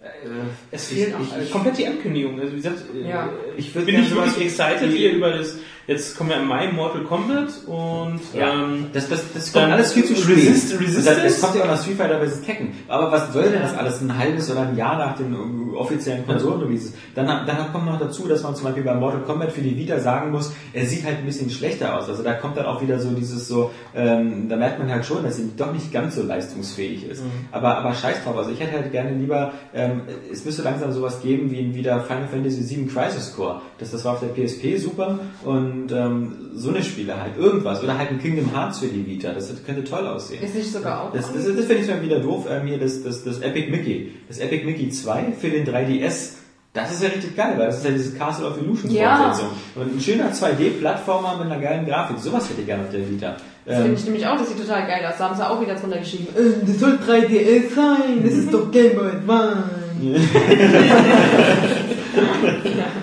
äh, 0.00 0.06
Es 0.72 0.90
ich- 0.90 0.98
fehlt 1.04 1.14
auch 1.14 1.20
ich- 1.20 1.48
äh, 1.48 1.52
komplett 1.52 1.78
die 1.78 1.86
Ankündigung. 1.86 2.40
Also 2.40 2.52
wie 2.54 2.56
gesagt, 2.56 2.78
äh, 2.92 3.08
Ja. 3.08 3.28
ich 3.56 3.72
würd 3.72 3.86
bin 3.86 4.00
nicht 4.00 4.12
wirklich 4.12 4.46
excited 4.46 4.90
hier 4.90 5.12
über 5.12 5.30
das. 5.30 5.58
Jetzt 5.88 6.16
kommen 6.16 6.30
wir 6.30 6.36
im 6.36 6.46
Mai 6.46 6.70
Mortal 6.70 7.02
Kombat 7.02 7.48
und 7.66 8.20
Ja, 8.32 8.52
ähm, 8.52 8.86
das, 8.92 9.08
das, 9.08 9.24
das 9.34 9.52
kommt 9.52 9.66
alles 9.72 9.92
viel 9.92 10.04
zu 10.04 10.14
spät. 10.14 10.36
Resist- 10.36 10.78
Resistance? 10.80 11.22
Es 11.26 11.40
kommt 11.40 11.56
ja 11.56 11.62
auch 11.64 11.66
noch 11.68 11.82
Street 11.82 11.96
Fighter 11.96 12.24
vs. 12.24 12.42
Tekken. 12.42 12.72
Aber 12.86 13.10
was 13.10 13.32
soll 13.32 13.44
denn 13.50 13.60
das 13.62 13.76
alles 13.76 14.00
ein 14.00 14.16
halbes 14.16 14.48
oder 14.50 14.60
ein 14.62 14.76
Jahr 14.76 14.96
nach 14.96 15.16
den 15.16 15.34
äh, 15.34 15.76
offiziellen 15.76 16.24
Konsolen-Releases? 16.24 16.94
Dann, 17.16 17.26
dann 17.26 17.72
kommt 17.72 17.86
noch 17.86 17.98
dazu, 17.98 18.28
dass 18.28 18.44
man 18.44 18.54
zum 18.54 18.64
Beispiel 18.66 18.84
bei 18.84 18.94
Mortal 18.94 19.22
Kombat 19.22 19.50
für 19.50 19.60
die 19.60 19.76
Vita 19.76 19.98
sagen 19.98 20.30
muss, 20.30 20.52
er 20.72 20.86
sieht 20.86 21.04
halt 21.04 21.18
ein 21.18 21.26
bisschen 21.26 21.50
schlechter 21.50 21.98
aus. 21.98 22.08
Also 22.08 22.22
da 22.22 22.34
kommt 22.34 22.56
dann 22.56 22.66
auch 22.66 22.80
wieder 22.80 23.00
so 23.00 23.10
dieses 23.10 23.48
so, 23.48 23.72
ähm, 23.94 24.48
da 24.48 24.54
merkt 24.56 24.78
man 24.78 24.88
halt 24.88 25.04
schon, 25.04 25.24
dass 25.24 25.38
er 25.40 25.46
doch 25.56 25.72
nicht 25.72 25.92
ganz 25.92 26.14
so 26.14 26.22
leistungsfähig 26.22 27.08
ist. 27.08 27.22
Aber, 27.50 27.76
aber 27.78 27.92
scheiß 27.94 28.22
drauf. 28.22 28.36
Also 28.36 28.50
ich 28.52 28.60
hätte 28.60 28.72
halt 28.72 28.92
gerne 28.92 29.16
lieber, 29.18 29.50
ähm, 29.74 30.02
es 30.30 30.44
müsste 30.44 30.62
langsam 30.62 30.92
sowas 30.92 31.20
geben 31.22 31.50
wie 31.50 31.74
wieder 31.74 32.00
Final 32.02 32.28
Fantasy 32.28 32.68
VII 32.70 32.86
Crisis 32.86 33.34
Core. 33.34 33.62
Das, 33.78 33.90
das 33.90 34.04
war 34.04 34.12
auf 34.14 34.20
der 34.20 34.28
PSP 34.28 34.76
super 34.78 35.18
und 35.44 35.71
ähm, 35.90 36.32
so 36.54 36.70
eine 36.70 36.82
Spiele 36.82 37.20
halt. 37.20 37.36
Irgendwas. 37.36 37.82
Oder 37.82 37.96
halt 37.98 38.10
ein 38.10 38.20
Kingdom 38.20 38.54
Hearts 38.54 38.78
für 38.80 38.86
die 38.88 39.06
Vita. 39.06 39.32
Das 39.32 39.52
könnte 39.64 39.84
toll 39.84 40.06
aussehen. 40.06 40.42
Ist 40.42 40.54
nicht 40.54 40.72
sogar 40.72 41.04
auch. 41.04 41.12
Das, 41.12 41.32
das, 41.32 41.44
das 41.44 41.64
finde 41.66 41.82
ich 41.82 41.88
mal 41.88 42.02
wieder 42.02 42.20
doof. 42.20 42.46
Ähm, 42.50 42.66
hier 42.66 42.78
das, 42.78 43.02
das, 43.02 43.24
das 43.24 43.40
Epic 43.40 43.70
Mickey. 43.70 44.12
Das 44.28 44.38
Epic 44.38 44.64
Mickey 44.64 44.90
2 44.90 45.32
für 45.40 45.48
den 45.50 45.66
3DS. 45.66 46.34
Das 46.74 46.90
ist 46.90 47.02
ja 47.02 47.10
richtig 47.10 47.36
geil, 47.36 47.52
weil 47.58 47.66
das 47.66 47.78
ist 47.78 47.84
ja 47.84 47.90
diese 47.90 48.16
Castle 48.16 48.46
of 48.48 48.58
Illusion 48.60 48.90
Ja. 48.90 49.24
Fortsetzung. 49.24 49.50
Und 49.74 49.96
ein 49.96 50.00
schöner 50.00 50.32
2D-Plattformer 50.32 51.36
mit 51.36 51.52
einer 51.52 51.60
geilen 51.60 51.86
Grafik. 51.86 52.18
Sowas 52.18 52.48
hätte 52.48 52.60
ich 52.62 52.66
gerne 52.66 52.84
auf 52.84 52.90
der 52.90 53.08
Vita. 53.10 53.36
Das 53.66 53.76
Ähm, 53.76 53.82
finde 53.82 53.98
ich 53.98 54.04
nämlich 54.06 54.26
auch, 54.26 54.38
das 54.38 54.48
sieht 54.48 54.58
total 54.58 54.86
geil 54.86 55.04
aus. 55.06 55.14
Da 55.18 55.28
haben 55.28 55.36
sie 55.36 55.46
auch 55.48 55.60
wieder 55.60 55.74
drunter 55.74 55.98
geschrieben, 55.98 56.28
äh, 56.34 56.66
das 56.66 56.80
soll 56.80 56.98
3DS 57.06 57.74
sein, 57.74 58.22
das 58.24 58.32
ist 58.32 58.52
doch 58.52 58.70
Game 58.70 58.96
Boy 58.96 59.08
Advance. 59.08 59.64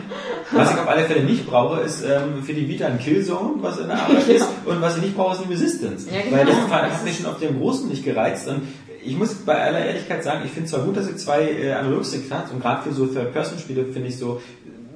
was 0.60 0.72
ich 0.72 0.80
auf 0.80 0.88
alle 0.88 1.04
Fälle 1.06 1.24
nicht 1.24 1.48
brauche, 1.48 1.82
ist 1.82 2.04
ähm, 2.04 2.44
für 2.44 2.54
die 2.54 2.68
Vita 2.68 2.88
ein 2.88 3.00
Killzone, 3.00 3.56
was 3.62 3.80
in 3.80 3.88
der 3.88 4.02
Arbeit 4.02 4.28
ist. 4.28 4.48
Und 4.66 4.82
was 4.82 4.98
ich 4.98 5.04
nicht 5.04 5.16
brauche, 5.16 5.36
ist 5.36 5.44
ein 5.44 5.50
Resistance. 5.50 6.08
Ja, 6.10 6.22
genau. 6.22 6.38
Weil 6.38 6.46
das 6.46 6.98
hat 6.98 7.04
mich 7.04 7.18
schon 7.18 7.26
auf 7.26 7.40
dem 7.40 7.60
Großen 7.60 7.88
nicht 7.90 8.04
gereizt. 8.04 8.48
Und 8.48 8.62
ich 9.04 9.18
muss 9.18 9.34
bei 9.34 9.62
aller 9.62 9.86
Ehrlichkeit 9.86 10.24
sagen, 10.24 10.42
ich 10.46 10.52
finde 10.52 10.70
zwar 10.70 10.82
gut, 10.82 10.98
dass 10.98 11.08
sie 11.08 11.16
zwei 11.16 11.50
äh, 11.50 11.72
Analogsticks 11.74 12.32
hat 12.32 12.52
und 12.52 12.62
gerade 12.62 12.84
für 12.84 12.94
so 12.94 13.06
Third-Person-Spiele 13.06 13.86
finde 13.86 14.10
ich 14.10 14.18
so, 14.18 14.42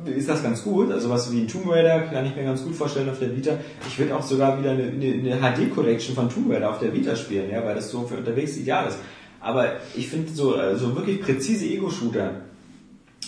ist 0.06 0.28
das 0.28 0.43
ganz 0.43 0.63
gut. 0.63 0.91
Also 0.91 1.10
was 1.10 1.32
wie 1.32 1.39
ein 1.39 1.47
Tomb 1.47 1.69
Raider 1.69 2.02
kann 2.02 2.26
ich 2.26 2.36
mir 2.36 2.43
ganz 2.43 2.63
gut 2.63 2.76
vorstellen 2.76 3.10
auf 3.10 3.19
der 3.19 3.36
Vita. 3.36 3.58
Ich 3.88 3.97
würde 3.97 4.15
auch 4.15 4.21
sogar 4.21 4.60
wieder 4.60 4.71
eine, 4.71 4.84
eine, 4.84 5.38
eine 5.38 5.39
HD-Collection 5.39 6.15
von 6.15 6.30
Tomb 6.30 6.52
Raider 6.52 6.69
auf 6.69 6.80
der 6.80 6.93
Vita 6.93 7.15
spielen, 7.15 7.49
ja, 7.49 7.63
weil 7.63 7.76
das 7.76 7.89
so 7.89 8.02
für 8.04 8.17
unterwegs 8.17 8.58
ideal 8.58 8.88
ist. 8.88 8.97
Aber 9.39 9.73
ich 9.95 10.10
finde 10.10 10.32
so, 10.34 10.58
äh, 10.58 10.76
so 10.76 10.95
wirklich 10.95 11.21
präzise 11.21 11.65
Ego-Shooter, 11.65 12.32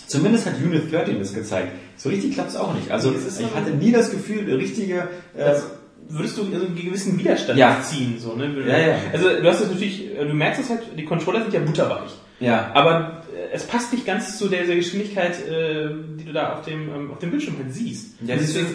Zumindest 0.07 0.45
hat 0.45 0.53
Unit 0.63 0.91
13 0.91 1.19
das 1.19 1.33
gezeigt. 1.33 1.71
So 1.97 2.09
richtig 2.09 2.33
klappt 2.33 2.49
es 2.49 2.55
auch 2.55 2.73
nicht. 2.73 2.91
Also 2.91 3.09
Nee, 3.11 3.17
es 3.17 3.25
ist 3.27 3.39
ich 3.41 3.53
hatte 3.55 3.71
nie 3.71 3.91
das 3.91 4.11
Gefühl, 4.11 4.39
eine 4.41 4.57
richtige... 4.57 5.07
Äh, 5.37 5.43
Also, 5.43 5.65
würdest 6.09 6.37
du 6.37 6.43
also 6.43 6.65
einen 6.67 6.75
gewissen 6.75 7.17
Widerstand 7.17 7.57
Ja. 7.57 7.79
ziehen, 7.81 8.17
so, 8.19 8.33
ne? 8.35 8.53
Ja, 8.67 8.77
ja. 8.77 8.95
Also, 9.11 9.29
du 9.29 9.47
hast 9.49 9.61
das 9.61 9.71
natürlich, 9.71 10.07
du 10.19 10.33
merkst 10.33 10.61
es 10.61 10.69
halt, 10.69 10.81
die 10.97 11.03
Controller 11.05 11.41
sind 11.41 11.53
ja 11.53 11.59
butterweich. 11.61 12.11
ja. 12.39 12.69
Aber 12.75 13.23
äh, 13.33 13.53
es 13.55 13.63
passt 13.63 13.91
nicht 13.93 14.05
ganz 14.05 14.37
zu 14.37 14.47
der, 14.49 14.65
der 14.65 14.75
Geschwindigkeit, 14.75 15.33
äh, 15.47 15.89
die 16.19 16.25
du 16.25 16.33
da 16.33 16.53
auf 16.53 16.61
dem, 16.65 16.89
ähm, 16.93 17.11
auf 17.11 17.17
dem 17.19 17.31
Bildschirm 17.31 17.55
halt 17.57 17.73
siehst. 17.73 18.15
Ja, 18.21 18.35
deswegen, 18.35 18.67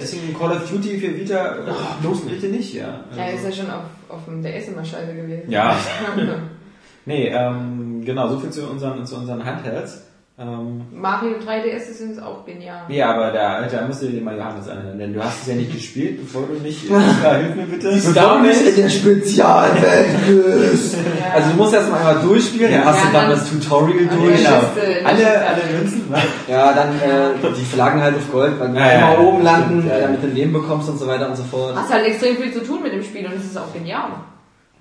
deswegen 0.00 0.34
Call 0.36 0.50
of 0.52 0.68
Duty 0.70 0.98
für 0.98 1.16
Vita, 1.16 1.56
oh, 1.68 2.04
los 2.06 2.22
bitte 2.22 2.46
nicht, 2.46 2.74
ja. 2.74 3.04
Ja, 3.16 3.26
ist 3.26 3.44
ja 3.44 3.52
schon 3.52 3.70
auf, 3.70 3.84
auf 4.08 4.24
dem 4.24 4.42
DS 4.42 4.68
immer 4.68 4.84
scheiße 4.84 5.14
gewesen. 5.14 5.50
Ja. 5.50 5.76
Nee, 7.04 7.28
ähm, 7.34 8.02
genau, 8.04 8.28
so 8.28 8.38
viel 8.38 8.50
zu 8.50 8.64
unseren, 8.68 9.04
zu 9.06 9.16
unseren 9.16 9.44
Handhelds. 9.44 10.02
Ähm, 10.42 10.80
Mario 10.92 11.36
3DS 11.36 11.90
ist 11.90 12.00
übrigens 12.00 12.18
auch 12.22 12.44
genial. 12.44 12.80
ja, 12.88 13.14
aber 13.14 13.30
da, 13.30 13.62
da 13.62 13.86
musst 13.86 14.02
du 14.02 14.06
dir 14.06 14.20
mal 14.20 14.36
Johannes 14.36 14.68
anhören, 14.68 14.98
denn 14.98 15.14
du 15.14 15.22
hast 15.22 15.42
es 15.42 15.46
ja 15.48 15.54
nicht 15.54 15.72
gespielt, 15.72 16.20
bevor 16.20 16.46
du 16.48 16.54
nicht... 16.54 16.90
Ja, 16.90 17.34
hilf 17.36 17.54
mir 17.54 17.66
bitte. 17.66 17.90
Bevor 17.92 18.38
du 18.38 18.40
nicht 18.40 18.60
in 18.66 18.74
der 18.76 18.88
Spezialwelt 18.88 20.26
bist. 20.26 20.96
Ja. 21.22 21.34
Also 21.38 21.50
du 21.50 21.56
musst 21.56 21.72
erst 21.74 21.90
mal 21.90 21.98
einmal 21.98 22.20
durchspielen, 22.22 22.72
dann 22.72 22.80
Ja, 22.82 22.86
hast 22.86 23.00
du 23.04 23.12
dann- 23.12 23.22
dann 23.22 23.30
das 23.30 23.48
Tutorial 23.50 24.04
Ja, 24.06 24.14
durch. 24.16 24.42
ja. 24.42 24.60
Genau. 24.74 25.08
Alle, 25.08 25.46
alle 25.46 25.62
Münzen, 25.78 26.04
was? 26.10 26.22
Ja, 26.48 26.72
dann 26.72 26.88
äh, 27.00 27.54
die 27.56 27.64
Flaggen 27.64 28.02
halt 28.02 28.16
auf 28.16 28.30
Gold, 28.32 28.58
weil 28.58 28.68
du 28.70 28.74
Ja, 28.78 28.86
ja, 28.86 28.98
immer 28.98 29.12
ja, 29.12 29.18
oben 29.28 29.42
landen, 29.42 29.78
stimmt, 29.80 29.86
ja, 29.88 29.94
ja. 29.98 30.02
damit 30.06 30.22
du 30.22 30.26
ein 30.26 30.34
Leben 30.34 30.52
bekommst 30.52 30.88
und 30.88 30.98
so 30.98 31.06
weiter 31.06 31.28
und 31.28 31.36
so 31.36 31.44
fort. 31.44 31.74
Hast 31.76 31.92
halt 31.92 32.06
extrem 32.06 32.36
viel 32.36 32.52
zu 32.52 32.60
tun 32.64 32.82
mit 32.82 32.92
dem 32.92 33.02
Spiel 33.02 33.24
und 33.26 33.34
es 33.34 33.44
ist 33.44 33.56
auch 33.56 33.72
genial. 33.72 34.10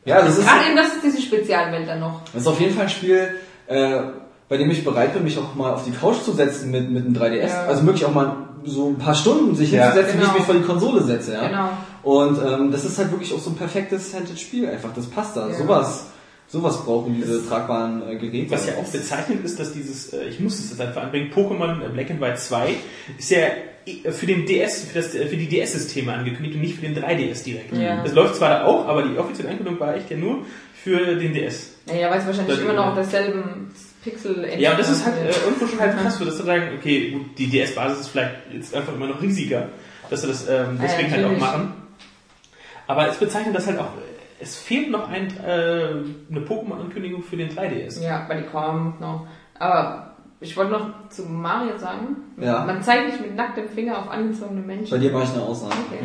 Ja, 0.05 0.21
das 0.21 0.37
ist, 0.39 0.47
Gerade 0.47 0.65
eben, 0.67 0.75
das 0.75 0.87
ist 0.87 1.03
diese 1.03 1.21
Spezialwelt 1.21 1.87
dann 1.87 1.99
noch. 1.99 2.21
das 2.33 2.41
ist 2.41 2.47
auf 2.47 2.59
jeden 2.59 2.73
Fall 2.73 2.85
ein 2.85 2.89
Spiel, 2.89 3.27
äh, 3.67 3.99
bei 4.51 4.57
dem 4.57 4.69
ich 4.69 4.83
bereit 4.83 5.13
bin, 5.13 5.23
mich 5.23 5.37
auch 5.37 5.55
mal 5.55 5.71
auf 5.71 5.85
die 5.85 5.91
Couch 5.91 6.17
zu 6.25 6.33
setzen 6.33 6.71
mit, 6.71 6.91
mit 6.91 7.05
einem 7.05 7.15
3DS. 7.15 7.47
Ja. 7.47 7.63
Also 7.67 7.85
wirklich 7.85 8.03
auch 8.03 8.13
mal 8.13 8.35
so 8.65 8.89
ein 8.89 8.97
paar 8.97 9.15
Stunden 9.15 9.55
sich 9.55 9.71
Ja. 9.71 9.85
hinzusetzen, 9.85 10.19
wie 10.19 10.23
ich 10.23 10.27
Genau. 10.27 10.37
mich 10.37 10.43
vor 10.45 10.55
die 10.55 10.61
Konsole 10.61 11.03
setze. 11.03 11.33
Ja? 11.35 11.47
Genau. 11.47 11.69
Und 12.03 12.37
ähm, 12.45 12.69
das 12.69 12.83
ist 12.83 12.97
halt 12.97 13.11
wirklich 13.11 13.33
auch 13.33 13.39
so 13.39 13.51
ein 13.51 13.55
perfektes 13.55 14.13
Handheld-Spiel 14.13 14.67
einfach. 14.67 14.89
Das 14.93 15.05
passt 15.07 15.37
da. 15.37 15.47
Ja. 15.47 15.53
Sowas, 15.55 16.07
sowas 16.49 16.83
brauchen 16.83 17.15
diese 17.15 17.47
tragbaren 17.47 18.03
äh, 18.09 18.17
Geräte. 18.17 18.51
Was 18.51 18.67
ja 18.67 18.73
auch 18.73 18.83
bezeichnend 18.83 19.45
ist, 19.45 19.57
dass 19.57 19.71
dieses, 19.71 20.11
äh, 20.11 20.25
ich 20.25 20.41
muss 20.41 20.59
es 20.59 20.69
jetzt 20.69 20.81
einfach 20.81 21.03
anbringen, 21.03 21.31
Pokémon 21.33 21.87
Black 21.93 22.11
and 22.11 22.19
White 22.19 22.35
2 22.35 22.75
ist 23.17 23.31
ja 23.31 23.37
äh, 23.85 24.11
für 24.11 24.25
den 24.25 24.45
DS, 24.45 24.83
für, 24.83 24.99
das, 24.99 25.15
äh, 25.15 25.27
für 25.27 25.37
die 25.37 25.47
DS-Systeme 25.47 26.11
angekündigt 26.13 26.55
und 26.55 26.61
nicht 26.61 26.75
für 26.75 26.85
den 26.85 26.93
3DS 27.01 27.43
direkt. 27.45 27.73
Ja. 27.77 28.03
Das 28.03 28.13
läuft 28.13 28.35
zwar 28.35 28.49
da 28.49 28.65
auch, 28.65 28.85
aber 28.85 29.03
die 29.03 29.17
offizielle 29.17 29.47
Ankündigung 29.49 29.79
war 29.79 29.95
echt 29.95 30.11
ja 30.11 30.17
nur 30.17 30.39
für 30.83 31.15
den 31.15 31.33
DS. 31.33 31.69
Naja, 31.87 32.11
weil 32.11 32.19
es 32.19 32.25
wahrscheinlich 32.25 32.55
Das- 32.57 32.63
immer 32.65 32.73
noch 32.73 32.87
auf 32.87 32.95
derselben 32.95 33.71
pixel 34.03 34.47
Ja, 34.59 34.71
und 34.71 34.79
das 34.79 34.89
ist 34.89 35.05
halt 35.05 35.15
äh, 35.17 35.29
irgendwo 35.45 35.67
schon 35.67 35.79
halt 35.79 35.97
krass, 35.97 36.17
für 36.17 36.25
das 36.25 36.37
zu 36.37 36.43
sagen, 36.43 36.69
okay, 36.77 37.11
gut, 37.11 37.37
die 37.37 37.47
DS-Basis 37.49 37.99
ist 38.01 38.07
vielleicht 38.09 38.33
jetzt 38.53 38.75
einfach 38.75 38.93
immer 38.93 39.07
noch 39.07 39.21
riesiger, 39.21 39.69
dass 40.09 40.21
sie 40.21 40.27
das 40.27 40.47
ähm, 40.47 40.77
Ja, 40.77 40.83
deswegen 40.83 41.11
halt 41.11 41.25
auch 41.25 41.37
machen. 41.39 41.73
Aber 42.87 43.07
es 43.07 43.17
bezeichnet 43.17 43.55
das 43.55 43.67
halt 43.67 43.79
auch, 43.79 43.85
äh, 43.97 44.43
es 44.43 44.55
fehlt 44.57 44.89
noch 44.89 45.07
ein, 45.09 45.27
äh, 45.45 45.49
eine 46.31 46.39
Pokémon-Ankündigung 46.45 47.21
für 47.23 47.37
den 47.37 47.49
3DS. 47.55 48.01
Ja, 48.03 48.25
weil 48.27 48.41
die 48.43 48.47
kommt 48.49 48.99
noch. 48.99 49.27
Aber 49.59 50.15
ich 50.39 50.57
wollte 50.57 50.71
noch 50.71 51.09
zu 51.09 51.21
Mario 51.23 51.77
sagen, 51.77 52.17
Ja. 52.37 52.65
man 52.65 52.81
zeigt 52.81 53.05
nicht 53.07 53.21
mit 53.21 53.35
nacktem 53.35 53.69
Finger 53.69 53.99
auf 53.99 54.09
angezogene 54.09 54.61
Bei 54.61 54.67
Menschen. 54.75 54.99
dir 54.99 55.11
mache 55.11 55.25
ich 55.25 55.29
eine 55.33 55.43
Ausnahme. 55.43 55.75
Okay. 55.87 55.99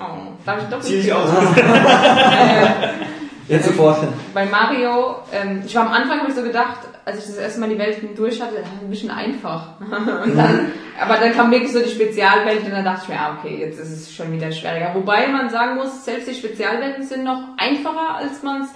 Oh, 0.00 0.32
darf 0.46 0.62
ich 0.62 0.68
doch 0.70 0.80
Zieh 0.80 1.02
dich 1.02 1.12
aus. 1.12 1.28
Jetzt 3.48 3.66
sofort. 3.66 4.06
Bei 4.32 4.46
Mario, 4.46 5.16
ähm, 5.32 5.62
ich 5.66 5.74
war 5.74 5.86
am 5.86 5.92
Anfang, 5.92 6.20
habe 6.20 6.30
ich 6.30 6.34
so 6.34 6.42
gedacht, 6.42 6.78
als 7.04 7.18
ich 7.18 7.24
das 7.26 7.36
erste 7.36 7.60
Mal 7.60 7.68
die 7.68 7.78
Welten 7.78 8.14
durch 8.14 8.40
hatte, 8.40 8.56
ein 8.56 8.90
bisschen 8.90 9.10
einfach. 9.10 9.80
und 9.80 10.36
dann, 10.36 10.72
aber 11.00 11.18
dann 11.18 11.32
kam 11.32 11.50
wirklich 11.50 11.72
so 11.72 11.80
die 11.80 11.90
Spezialwelt 11.90 12.64
und 12.64 12.70
dann 12.70 12.84
dachte 12.84 13.02
ich 13.04 13.08
mir, 13.08 13.20
ah, 13.20 13.36
okay, 13.38 13.58
jetzt 13.58 13.78
ist 13.80 13.90
es 13.90 14.14
schon 14.14 14.32
wieder 14.32 14.52
schwieriger. 14.52 14.92
Wobei 14.94 15.28
man 15.28 15.50
sagen 15.50 15.76
muss, 15.76 16.04
selbst 16.04 16.28
die 16.28 16.34
Spezialwelten 16.34 17.04
sind 17.04 17.24
noch 17.24 17.42
einfacher, 17.56 18.16
als 18.16 18.42
man 18.42 18.62
es 18.62 18.68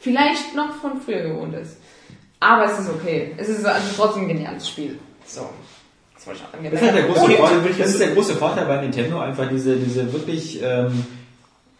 vielleicht 0.00 0.54
noch 0.54 0.74
von 0.76 1.00
früher 1.00 1.22
gewohnt 1.22 1.54
ist. 1.54 1.78
Aber 2.40 2.64
es 2.64 2.78
ist 2.78 2.88
okay. 2.88 3.34
Es 3.36 3.48
ist 3.48 3.66
also 3.66 3.88
trotzdem 3.96 4.22
ein 4.22 4.28
geniales 4.28 4.68
Spiel. 4.68 4.98
So. 5.26 5.48
Das 6.14 6.26
Das 6.62 6.72
ist, 6.72 6.82
halt 6.82 6.96
der 6.96 7.04
große 7.04 7.30
Vorteil, 7.30 7.74
das 7.78 7.88
ist 7.88 8.00
der 8.00 8.08
große 8.14 8.34
Vorteil 8.34 8.66
bei 8.66 8.80
Nintendo, 8.80 9.20
einfach 9.20 9.48
diese, 9.48 9.76
diese 9.76 10.12
wirklich, 10.12 10.60
ähm, 10.62 11.06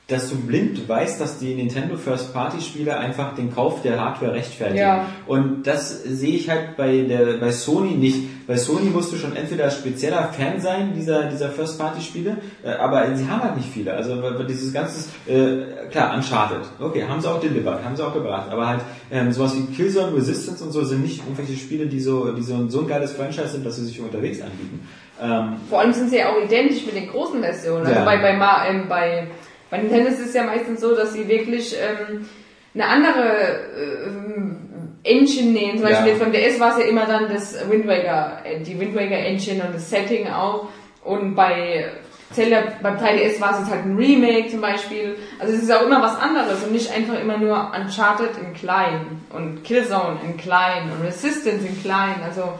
dass 0.08 0.30
du 0.30 0.36
blind 0.36 0.88
weißt, 0.88 1.20
dass 1.20 1.38
die 1.38 1.54
Nintendo 1.54 1.96
First 1.98 2.32
Party 2.32 2.62
Spiele 2.62 2.96
einfach 2.96 3.34
den 3.34 3.54
Kauf 3.54 3.82
der 3.82 4.00
Hardware 4.00 4.32
rechtfertigen. 4.32 4.78
Ja. 4.78 5.04
Und 5.26 5.66
das 5.66 6.02
sehe 6.02 6.34
ich 6.34 6.48
halt 6.48 6.78
bei 6.78 7.02
der, 7.02 7.36
bei 7.36 7.52
Sony 7.52 7.90
nicht. 7.90 8.46
Bei 8.46 8.56
Sony 8.56 8.88
musst 8.88 9.12
du 9.12 9.16
schon 9.16 9.36
entweder 9.36 9.70
spezieller 9.70 10.30
Fan 10.32 10.62
sein 10.62 10.94
dieser, 10.96 11.24
dieser 11.24 11.50
First 11.50 11.78
Party 11.78 12.00
Spiele, 12.00 12.38
äh, 12.64 12.70
aber 12.70 13.14
sie 13.14 13.28
haben 13.28 13.42
halt 13.42 13.56
nicht 13.58 13.68
viele. 13.68 13.92
Also 13.92 14.18
dieses 14.44 14.72
ganze, 14.72 15.10
äh, 15.30 15.88
klar, 15.90 16.14
Uncharted. 16.16 16.60
Okay, 16.80 17.04
haben 17.06 17.20
sie 17.20 17.28
auch 17.30 17.38
delivered, 17.40 17.84
haben 17.84 17.94
sie 17.94 18.02
auch 18.06 18.14
gebracht. 18.14 18.46
Aber 18.50 18.66
halt, 18.66 18.80
ähm, 19.10 19.30
sowas 19.30 19.54
wie 19.58 19.66
Killzone, 19.76 20.16
Resistance 20.16 20.64
und 20.64 20.72
so 20.72 20.84
sind 20.84 21.02
nicht 21.02 21.18
irgendwelche 21.18 21.52
Spiele, 21.60 21.86
die 21.86 22.00
so, 22.00 22.32
die 22.32 22.42
so, 22.42 22.66
so 22.70 22.80
ein 22.80 22.86
geiles 22.88 23.12
Franchise 23.12 23.48
sind, 23.48 23.66
dass 23.66 23.76
sie 23.76 23.84
sich 23.84 24.00
unterwegs 24.00 24.40
anbieten. 24.40 24.88
Ähm, 25.20 25.56
Vor 25.68 25.80
allem 25.80 25.92
sind 25.92 26.08
sie 26.08 26.16
ja 26.16 26.30
auch 26.30 26.42
identisch 26.42 26.86
mit 26.86 26.94
den 26.96 27.08
großen 27.10 27.42
Versionen. 27.42 27.84
Also 27.84 27.98
Ja. 27.98 28.04
bei, 28.06 28.16
bei, 28.22 28.34
Ma- 28.38 28.64
ähm, 28.66 28.86
bei, 28.88 29.26
bei 29.70 29.78
Nintendo 29.78 30.10
ist 30.10 30.20
es 30.20 30.34
ja 30.34 30.44
meistens 30.44 30.80
so, 30.80 30.94
dass 30.94 31.12
sie 31.12 31.28
wirklich 31.28 31.76
ähm, 31.76 32.28
eine 32.74 32.86
andere 32.86 33.60
ähm, 34.06 34.56
Engine 35.04 35.52
nehmen. 35.52 35.78
Zum 35.78 35.88
Beispiel 35.88 36.12
Ja. 36.12 36.18
beim 36.18 36.32
DS 36.32 36.60
war 36.60 36.72
es 36.72 36.84
ja 36.84 36.90
immer 36.90 37.06
dann 37.06 37.28
das 37.28 37.68
Wind 37.70 37.86
Waker, 37.86 38.38
äh, 38.44 38.60
die 38.60 38.78
Wind 38.78 38.94
Waker 38.94 39.16
Engine 39.16 39.64
und 39.64 39.74
das 39.74 39.88
Setting 39.90 40.28
auch. 40.28 40.68
Und 41.04 41.34
bei 41.34 41.86
Zelda 42.32 42.62
beim 42.82 42.96
3DS 42.98 43.40
war 43.40 43.52
es 43.52 43.60
jetzt 43.60 43.70
halt 43.70 43.86
ein 43.86 43.96
Remake 43.96 44.48
zum 44.48 44.60
Beispiel. 44.60 45.16
Also 45.38 45.54
es 45.54 45.62
ist 45.62 45.72
auch 45.72 45.82
immer 45.82 46.02
was 46.02 46.16
anderes 46.16 46.62
und 46.62 46.72
nicht 46.72 46.90
einfach 46.94 47.18
immer 47.18 47.38
nur 47.38 47.72
Uncharted 47.74 48.30
in 48.38 48.52
klein 48.52 49.22
und 49.30 49.64
Killzone 49.64 50.18
in 50.24 50.36
klein 50.36 50.90
und 50.92 51.06
Resistance 51.06 51.66
in 51.66 51.80
klein. 51.80 52.16
Also 52.22 52.52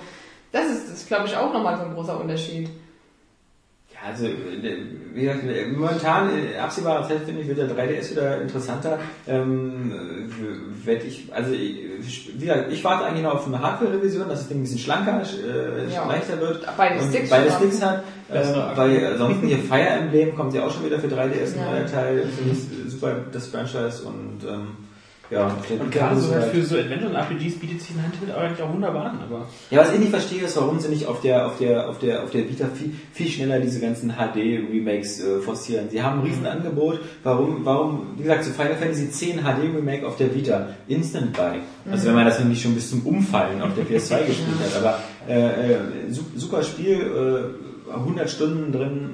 das 0.52 0.66
ist, 0.70 0.90
das 0.90 1.06
glaube 1.06 1.26
ich, 1.26 1.36
auch 1.36 1.52
nochmal 1.52 1.76
so 1.76 1.82
ein 1.84 1.94
großer 1.94 2.18
Unterschied. 2.18 2.70
Ja, 4.00 4.08
also, 4.10 4.26
äh, 4.26 4.32
wie 5.14 5.22
gesagt, 5.22 5.42
momentan, 5.76 6.30
in 6.30 6.60
absehbarer 6.60 7.06
Zeit, 7.08 7.20
finde 7.24 7.42
ich, 7.42 7.48
wird 7.48 7.58
der 7.58 7.68
3DS 7.68 8.10
wieder 8.12 8.40
interessanter. 8.40 8.98
Ähm, 9.26 9.92
werd 10.84 11.04
ich, 11.04 11.28
also, 11.32 11.52
wie 11.52 12.38
gesagt, 12.38 12.70
ich 12.72 12.84
warte 12.84 13.04
eigentlich 13.06 13.22
noch 13.24 13.34
auf 13.34 13.46
eine 13.46 13.60
Hardware-Revision, 13.60 14.28
dass 14.28 14.40
das 14.40 14.48
Ding 14.48 14.58
ein 14.58 14.62
bisschen 14.62 14.78
schlanker, 14.78 15.20
äh, 15.22 15.92
Ja. 15.92 16.06
leichter 16.06 16.40
wird. 16.40 16.64
Beide 16.76 17.00
und 17.02 17.08
Sticks 17.10 17.30
beide 17.30 17.50
Sticks 17.50 17.82
hat. 17.82 18.04
Ähm, 18.32 18.54
weil 18.76 19.06
ansonsten 19.12 19.46
hier 19.46 19.58
Fire 19.58 19.80
Emblem 19.88 20.36
kommt 20.36 20.54
ja 20.54 20.64
auch 20.64 20.72
schon 20.72 20.84
wieder 20.84 20.98
für 21.00 21.08
3DS, 21.08 21.54
ein 21.54 21.60
Ja. 21.60 21.70
neuer 21.72 21.86
Teil. 21.86 22.22
Finde 22.26 22.52
ich 22.52 22.92
super, 22.92 23.16
das 23.32 23.48
Franchise 23.48 24.02
und, 24.04 24.44
ähm, 24.48 24.68
ja. 25.30 25.56
Und 25.80 25.90
gerade 25.92 26.18
so 26.20 26.32
halt 26.34 26.44
für 26.52 26.62
so 26.64 26.76
Adventure 26.76 27.10
und 27.10 27.16
RPGs 27.16 27.56
bietet 27.58 27.80
sich 27.82 27.90
ein 27.96 28.02
Handheld 28.02 28.34
eigentlich 28.36 28.62
auch 28.62 28.72
wunderbar 28.72 29.06
an, 29.06 29.18
aber. 29.28 29.46
Ja, 29.70 29.80
was 29.80 29.92
ich 29.92 29.98
nicht 30.00 30.10
verstehe, 30.10 30.42
ist, 30.42 30.56
warum 30.56 30.78
sie 30.80 30.88
nicht 30.88 31.06
auf 31.06 31.20
der, 31.20 31.46
auf 31.46 31.58
der, 31.58 31.88
auf 31.88 31.98
der, 31.98 32.22
auf 32.24 32.30
der 32.30 32.48
Vita 32.48 32.66
viel, 32.74 32.92
viel 33.12 33.28
schneller 33.28 33.60
diese 33.60 33.80
ganzen 33.80 34.10
HD-Remakes 34.12 35.20
äh, 35.20 35.38
forcieren. 35.40 35.88
Sie 35.90 36.02
haben 36.02 36.20
ein 36.20 36.26
riesen 36.26 36.46
Angebot. 36.46 37.00
Warum, 37.22 37.64
warum, 37.64 38.06
wie 38.16 38.22
gesagt, 38.22 38.44
so 38.44 38.52
Final 38.52 38.76
Fantasy 38.76 39.10
10 39.10 39.38
HD-Remake 39.40 40.06
auf 40.06 40.16
der 40.16 40.34
Vita, 40.34 40.68
Instant 40.88 41.32
Buy. 41.34 41.60
Also 41.90 42.06
wenn 42.08 42.14
man 42.14 42.24
das 42.24 42.42
nicht 42.42 42.62
schon 42.62 42.74
bis 42.74 42.90
zum 42.90 43.02
Umfallen 43.06 43.60
auf 43.62 43.70
der 43.74 43.84
PS2 43.86 44.26
gespielt 44.26 44.56
hat, 44.64 44.76
aber 44.82 44.98
äh, 45.28 45.72
äh, 45.74 45.78
su- 46.10 46.22
super 46.36 46.62
Spiel, 46.62 47.52
äh, 47.90 47.92
100 47.92 48.28
Stunden 48.30 48.72
drin. 48.72 49.10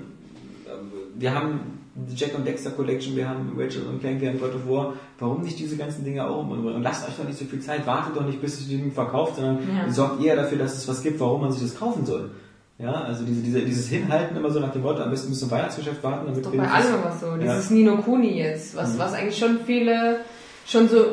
Wir 1.16 1.32
haben 1.34 1.73
die 1.96 2.14
Jack 2.16 2.34
und 2.36 2.46
Dexter 2.46 2.70
Collection, 2.70 3.14
wir 3.16 3.28
haben 3.28 3.52
Rachel 3.56 3.82
und 3.86 4.00
Clank, 4.00 4.20
wir 4.20 4.28
haben 4.30 4.40
God 4.40 4.54
of 4.54 4.68
War. 4.68 4.94
Warum 5.18 5.42
nicht 5.42 5.58
diese 5.58 5.76
ganzen 5.76 6.04
Dinge 6.04 6.26
auch 6.28 6.40
umbringen? 6.40 6.74
Und 6.74 6.82
lasst 6.82 7.08
euch 7.08 7.14
doch 7.16 7.24
nicht 7.24 7.38
so 7.38 7.44
viel 7.44 7.60
Zeit, 7.60 7.86
wartet 7.86 8.16
doch 8.16 8.26
nicht, 8.26 8.40
bis 8.40 8.58
es 8.60 8.66
die 8.68 8.76
Ding 8.76 8.90
verkauft, 8.92 9.36
sondern 9.36 9.58
Ja. 9.86 9.92
sorgt 9.92 10.22
eher 10.24 10.36
dafür, 10.36 10.58
dass 10.58 10.76
es 10.76 10.88
was 10.88 11.02
gibt, 11.02 11.20
warum 11.20 11.42
man 11.42 11.52
sich 11.52 11.62
das 11.62 11.78
kaufen 11.78 12.04
soll. 12.04 12.30
Ja, 12.78 12.90
also 12.92 13.22
diese, 13.24 13.40
diese, 13.42 13.60
dieses 13.60 13.86
Hinhalten 13.86 14.36
immer 14.36 14.50
so 14.50 14.58
nach 14.58 14.72
dem 14.72 14.82
Motto, 14.82 15.00
am 15.02 15.10
besten 15.10 15.28
bis 15.30 15.38
zum 15.38 15.50
Weihnachtsgeschäft 15.52 16.02
warten, 16.02 16.26
damit 16.26 16.44
Doch 16.44 16.50
bei 16.50 16.68
allem 16.68 16.94
immer 16.94 17.12
so. 17.20 17.26
Ja. 17.26 17.36
Dieses 17.54 17.70
Nino 17.70 17.98
Kuni 17.98 18.36
jetzt, 18.38 18.74
was, 18.76 18.94
Mhm. 18.94 18.98
was 18.98 19.12
eigentlich 19.14 19.38
schon 19.38 19.60
viele 19.64 20.16
schon 20.66 20.88
so 20.88 21.04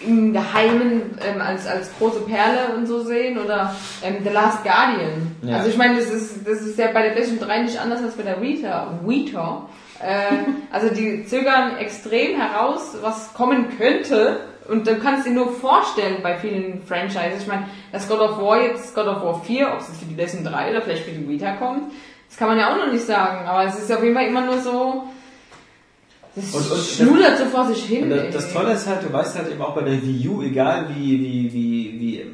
im 0.00 0.32
Geheimen 0.32 1.02
ähm, 1.22 1.42
als, 1.42 1.66
als 1.66 1.90
große 1.98 2.20
Perle 2.20 2.74
und 2.74 2.86
so 2.86 3.02
sehen 3.04 3.36
oder 3.36 3.74
ähm, 4.02 4.16
The 4.24 4.30
Last 4.30 4.64
Guardian. 4.64 5.32
Ja. 5.42 5.58
Also 5.58 5.68
ich 5.68 5.76
meine, 5.76 5.96
das 5.98 6.06
ist, 6.10 6.46
das 6.48 6.62
ist 6.62 6.78
ja 6.78 6.86
bei 6.94 7.02
der 7.02 7.10
PlayStation 7.10 7.46
3 7.46 7.62
nicht 7.64 7.78
anders 7.78 8.02
als 8.02 8.14
bei 8.14 8.22
der 8.22 8.40
Vita. 8.40 8.98
Vita. 9.04 9.68
Äh, 10.02 10.72
also 10.72 10.92
die 10.94 11.26
zögern 11.26 11.76
extrem 11.76 12.40
heraus, 12.40 12.96
was 13.02 13.34
kommen 13.34 13.66
könnte. 13.76 14.40
Und 14.68 14.86
du 14.86 14.96
kannst 14.96 15.26
dir 15.26 15.32
nur 15.32 15.52
vorstellen 15.52 16.18
bei 16.22 16.38
vielen 16.38 16.82
Franchises. 16.86 17.42
Ich 17.42 17.46
meine, 17.48 17.66
das 17.92 18.08
God 18.08 18.20
of 18.20 18.38
War 18.40 18.62
jetzt, 18.62 18.94
God 18.94 19.06
of 19.06 19.22
War 19.22 19.42
4, 19.42 19.72
ob 19.72 19.80
es 19.80 19.88
jetzt 19.88 19.98
für 19.98 20.06
die 20.06 20.14
PlayStation 20.14 20.52
3 20.52 20.70
oder 20.70 20.82
vielleicht 20.82 21.04
für 21.04 21.10
die 21.10 21.28
Vita 21.28 21.52
kommt, 21.56 21.92
das 22.28 22.36
kann 22.38 22.48
man 22.48 22.58
ja 22.58 22.72
auch 22.72 22.76
noch 22.76 22.92
nicht 22.92 23.04
sagen. 23.04 23.46
Aber 23.46 23.64
es 23.64 23.78
ist 23.78 23.92
auf 23.92 24.02
jeden 24.02 24.14
Fall 24.14 24.26
immer 24.26 24.42
nur 24.42 24.58
so, 24.60 25.04
das 26.36 26.54
Und- 26.54 26.70
und- 26.70 26.80
schludert 26.80 27.38
so 27.38 27.44
vor 27.46 27.66
sich 27.66 27.84
hin. 27.84 28.08
Das, 28.08 28.30
das 28.32 28.52
Tolle 28.52 28.72
ist 28.72 28.86
halt, 28.86 29.02
du 29.02 29.12
weißt 29.12 29.36
halt 29.36 29.50
eben 29.50 29.60
auch 29.60 29.74
bei 29.74 29.82
der 29.82 30.00
Wii 30.00 30.28
U, 30.28 30.42
egal 30.42 30.86
wie, 30.94 31.18
wie, 31.18 31.52
wie, 31.52 32.00
wie, 32.00 32.26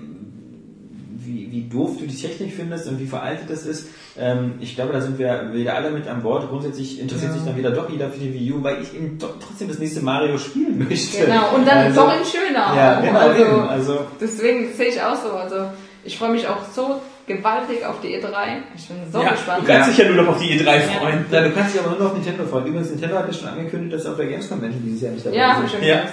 wie, 1.47 1.53
wie 1.53 1.63
doof 1.69 1.97
du 1.99 2.07
die 2.07 2.15
Technik 2.17 2.53
findest 2.55 2.89
und 2.89 2.99
wie 3.01 3.07
veraltet 3.07 3.49
das 3.51 3.65
ist, 3.67 3.89
ähm, 4.19 4.55
ich 4.61 4.75
glaube, 4.75 4.93
da 4.93 5.01
sind 5.01 5.19
wir 5.19 5.51
wieder 5.53 5.75
alle 5.75 5.91
mit 5.91 6.07
an 6.09 6.23
Bord. 6.23 6.49
Grundsätzlich 6.49 7.01
interessiert 7.01 7.31
Ja. 7.33 7.37
sich 7.39 7.47
dann 7.47 7.57
wieder 7.57 7.71
doch 7.71 7.89
jeder 7.91 8.09
für 8.11 8.19
die 8.19 8.33
Wii 8.35 8.53
U, 8.53 8.63
weil 8.63 8.83
ich 8.83 8.95
eben 8.95 9.19
trotzdem 9.19 9.69
das 9.69 9.79
nächste 9.79 10.01
Mario 10.01 10.39
spielen 10.39 10.79
möchte. 10.89 11.25
Genau, 11.27 11.55
und 11.55 11.67
dann 11.67 11.79
Also- 11.79 12.01
doch 12.03 12.13
in 12.19 12.25
schöner. 12.25 12.75
Ja, 12.77 13.01
genau, 13.01 13.19
also, 13.19 13.43
eben. 13.45 13.61
Also, 13.69 13.99
Deswegen 14.21 14.73
sehe 14.75 14.89
ich 14.89 15.01
auch 15.03 15.17
so. 15.17 15.31
Also 15.33 15.57
ich 16.05 16.17
freue 16.19 16.31
mich 16.31 16.47
auch 16.49 16.65
so 16.73 17.01
gewaltig 17.27 17.85
auf 17.85 18.01
die 18.01 18.15
E3. 18.17 18.63
Ich 18.77 18.87
bin 18.87 18.99
so 19.13 19.21
ja, 19.21 19.33
gespannt. 19.33 19.63
du 19.63 19.67
kannst 19.67 19.89
Ja. 19.89 19.95
dich 19.95 19.99
ja 19.99 20.13
nur 20.15 20.23
noch 20.25 20.33
auf 20.35 20.41
die 20.41 20.49
E3 20.61 20.79
freuen. 20.81 21.25
ja, 21.31 21.41
du 21.43 21.51
kannst 21.51 21.75
dich 21.75 21.81
aber 21.81 21.91
nur 21.91 21.99
noch 21.99 22.07
auf 22.07 22.15
Nintendo 22.15 22.45
freuen. 22.45 22.67
Übrigens, 22.67 22.91
Nintendo 22.91 23.17
hat 23.17 23.27
ja 23.27 23.33
schon 23.33 23.49
angekündigt, 23.49 23.93
dass 23.95 24.03
sie 24.05 24.11
auf 24.11 24.17
der 24.17 24.27
Games 24.27 24.49
Convention 24.49 24.83
dieses 24.85 25.01
Jahr 25.03 25.13
nicht 25.13 25.27
dabei 25.27 25.37
Ja, 25.37 25.57
sind. 25.57 25.71
schon 25.73 25.83
Ja. 25.83 25.97
Ja. 25.97 26.05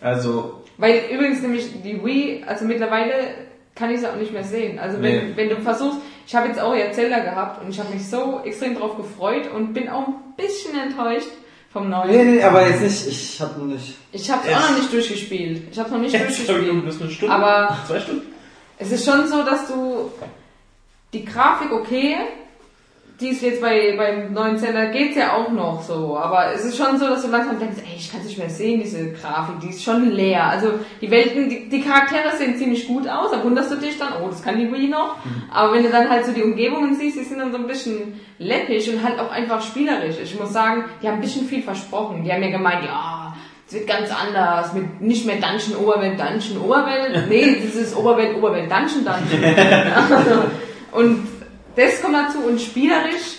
Also, 0.00 0.62
Weil 0.78 1.02
übrigens 1.12 1.42
nämlich 1.42 1.66
die 1.84 2.02
Wii, 2.04 2.44
also 2.46 2.64
mittlerweile 2.64 3.12
kann 3.74 3.90
ich 3.90 4.00
sie 4.00 4.06
auch 4.10 4.16
nicht 4.16 4.32
mehr 4.32 4.44
sehen. 4.44 4.78
Also 4.78 5.00
wenn, 5.02 5.28
Nee. 5.30 5.32
wenn 5.36 5.48
du 5.48 5.56
versuchst, 5.60 5.98
ich 6.26 6.34
habe 6.34 6.48
jetzt 6.48 6.60
auch 6.60 6.74
ja 6.74 6.90
Zelda 6.92 7.20
gehabt 7.20 7.62
und 7.62 7.70
ich 7.70 7.78
habe 7.80 7.92
mich 7.92 8.08
so 8.08 8.40
extrem 8.44 8.76
drauf 8.76 8.96
gefreut 8.96 9.50
und 9.54 9.72
bin 9.72 9.88
auch 9.88 10.08
ein 10.08 10.14
bisschen 10.36 10.78
enttäuscht 10.78 11.28
vom 11.72 11.84
Nee, 11.84 11.90
neuen. 11.96 12.34
nee, 12.36 12.42
aber 12.42 12.68
jetzt 12.68 12.82
nicht. 12.82 13.06
Ich 13.08 13.40
hab 13.40 13.56
noch 13.56 13.64
nicht. 13.64 13.94
Ich 14.12 14.30
habe 14.30 14.46
es 14.46 14.54
auch 14.54 14.70
noch 14.70 14.76
nicht 14.78 14.92
durchgespielt. 14.92 15.62
Ich 15.72 15.78
habe 15.78 15.88
es 15.88 15.92
noch 15.94 16.00
nicht 16.00 16.12
Jetzt 16.12 16.22
habe 16.22 16.32
ich 16.32 16.46
durchgespielt. 16.46 16.82
bloß 16.84 17.00
eine 17.00 17.10
Stunde. 17.10 17.34
Aber 17.34 17.78
zwei 17.86 18.00
Stunden. 18.00 18.26
Es 18.78 18.92
ist 18.92 19.04
schon 19.04 19.26
so, 19.26 19.42
dass 19.42 19.68
du 19.68 20.10
die 21.12 21.24
Grafik 21.24 21.72
okay, 21.72 22.16
die 23.20 23.28
ist 23.28 23.42
jetzt 23.42 23.60
bei 23.60 23.94
beim 23.96 24.32
neuen 24.32 24.58
Zelda 24.58 24.86
geht's 24.86 25.16
ja 25.16 25.36
auch 25.36 25.50
noch 25.50 25.82
so, 25.82 26.16
aber 26.18 26.52
es 26.54 26.64
ist 26.64 26.76
schon 26.76 26.98
so, 26.98 27.06
dass 27.06 27.22
du 27.22 27.30
langsam 27.30 27.58
denkst, 27.58 27.78
ey, 27.84 27.96
ich 27.96 28.10
kann 28.10 28.20
es 28.20 28.26
nicht 28.26 28.38
mehr 28.38 28.50
sehen, 28.50 28.80
diese 28.80 29.12
Grafik, 29.12 29.60
die 29.60 29.68
ist 29.68 29.84
schon 29.84 30.10
leer. 30.10 30.44
Also 30.44 30.72
die 31.00 31.10
Welten, 31.10 31.48
die, 31.48 31.68
die 31.68 31.82
Charaktere 31.82 32.36
sehen 32.36 32.56
ziemlich 32.56 32.86
gut 32.88 33.08
aus, 33.08 33.30
da 33.30 33.44
wunderst 33.44 33.70
du 33.70 33.76
dich 33.76 33.98
dann, 33.98 34.14
oh, 34.22 34.28
das 34.28 34.42
kann 34.42 34.58
die 34.58 34.72
Wii 34.72 34.88
noch. 34.88 35.16
Aber 35.52 35.72
wenn 35.72 35.84
du 35.84 35.90
dann 35.90 36.08
halt 36.08 36.26
so 36.26 36.32
die 36.32 36.42
Umgebungen 36.42 36.94
siehst, 36.94 37.18
die 37.18 37.24
sind 37.24 37.38
dann 37.38 37.52
so 37.52 37.58
ein 37.58 37.66
bisschen 37.66 38.20
läppig 38.38 38.92
und 38.92 39.04
halt 39.04 39.20
auch 39.20 39.30
einfach 39.30 39.62
spielerisch. 39.62 40.16
Ich 40.22 40.38
muss 40.38 40.52
sagen, 40.52 40.84
die 41.02 41.06
haben 41.06 41.16
ein 41.16 41.20
bisschen 41.20 41.46
viel 41.46 41.62
versprochen. 41.62 42.24
Die 42.24 42.32
haben 42.32 42.42
ja 42.42 42.50
gemeint, 42.50 42.84
ja, 42.84 43.34
es 43.68 43.74
wird 43.74 43.86
ganz 43.86 44.10
anders, 44.10 44.72
mit 44.74 45.00
nicht 45.00 45.26
mehr 45.26 45.36
Dungeon, 45.36 45.82
Oberwelt, 45.82 46.18
Dungeon, 46.18 46.62
Oberwelt. 46.62 47.28
Nee, 47.28 47.56
dieses 47.62 47.96
Oberwelt, 47.96 48.36
Oberwelt, 48.36 48.70
Dungeon, 48.70 49.04
Dungeon. 49.04 49.54
und 50.92 51.31
das 51.76 52.00
kommt 52.02 52.14
dazu 52.14 52.38
und 52.40 52.60
spielerisch, 52.60 53.38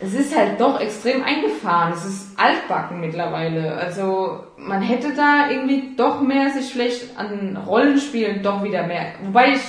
es 0.00 0.12
ist 0.12 0.36
halt 0.36 0.60
doch 0.60 0.80
extrem 0.80 1.22
eingefahren. 1.22 1.92
Es 1.94 2.04
ist 2.04 2.26
altbacken 2.38 3.00
mittlerweile. 3.00 3.74
Also 3.76 4.40
man 4.58 4.82
hätte 4.82 5.14
da 5.14 5.48
irgendwie 5.50 5.94
doch 5.96 6.20
mehr 6.20 6.50
sich 6.50 6.72
vielleicht 6.72 7.16
an 7.16 7.56
Rollenspielen 7.66 8.42
doch 8.42 8.62
wieder 8.64 8.86
mehr. 8.86 9.12
Wobei 9.24 9.52
ich 9.52 9.60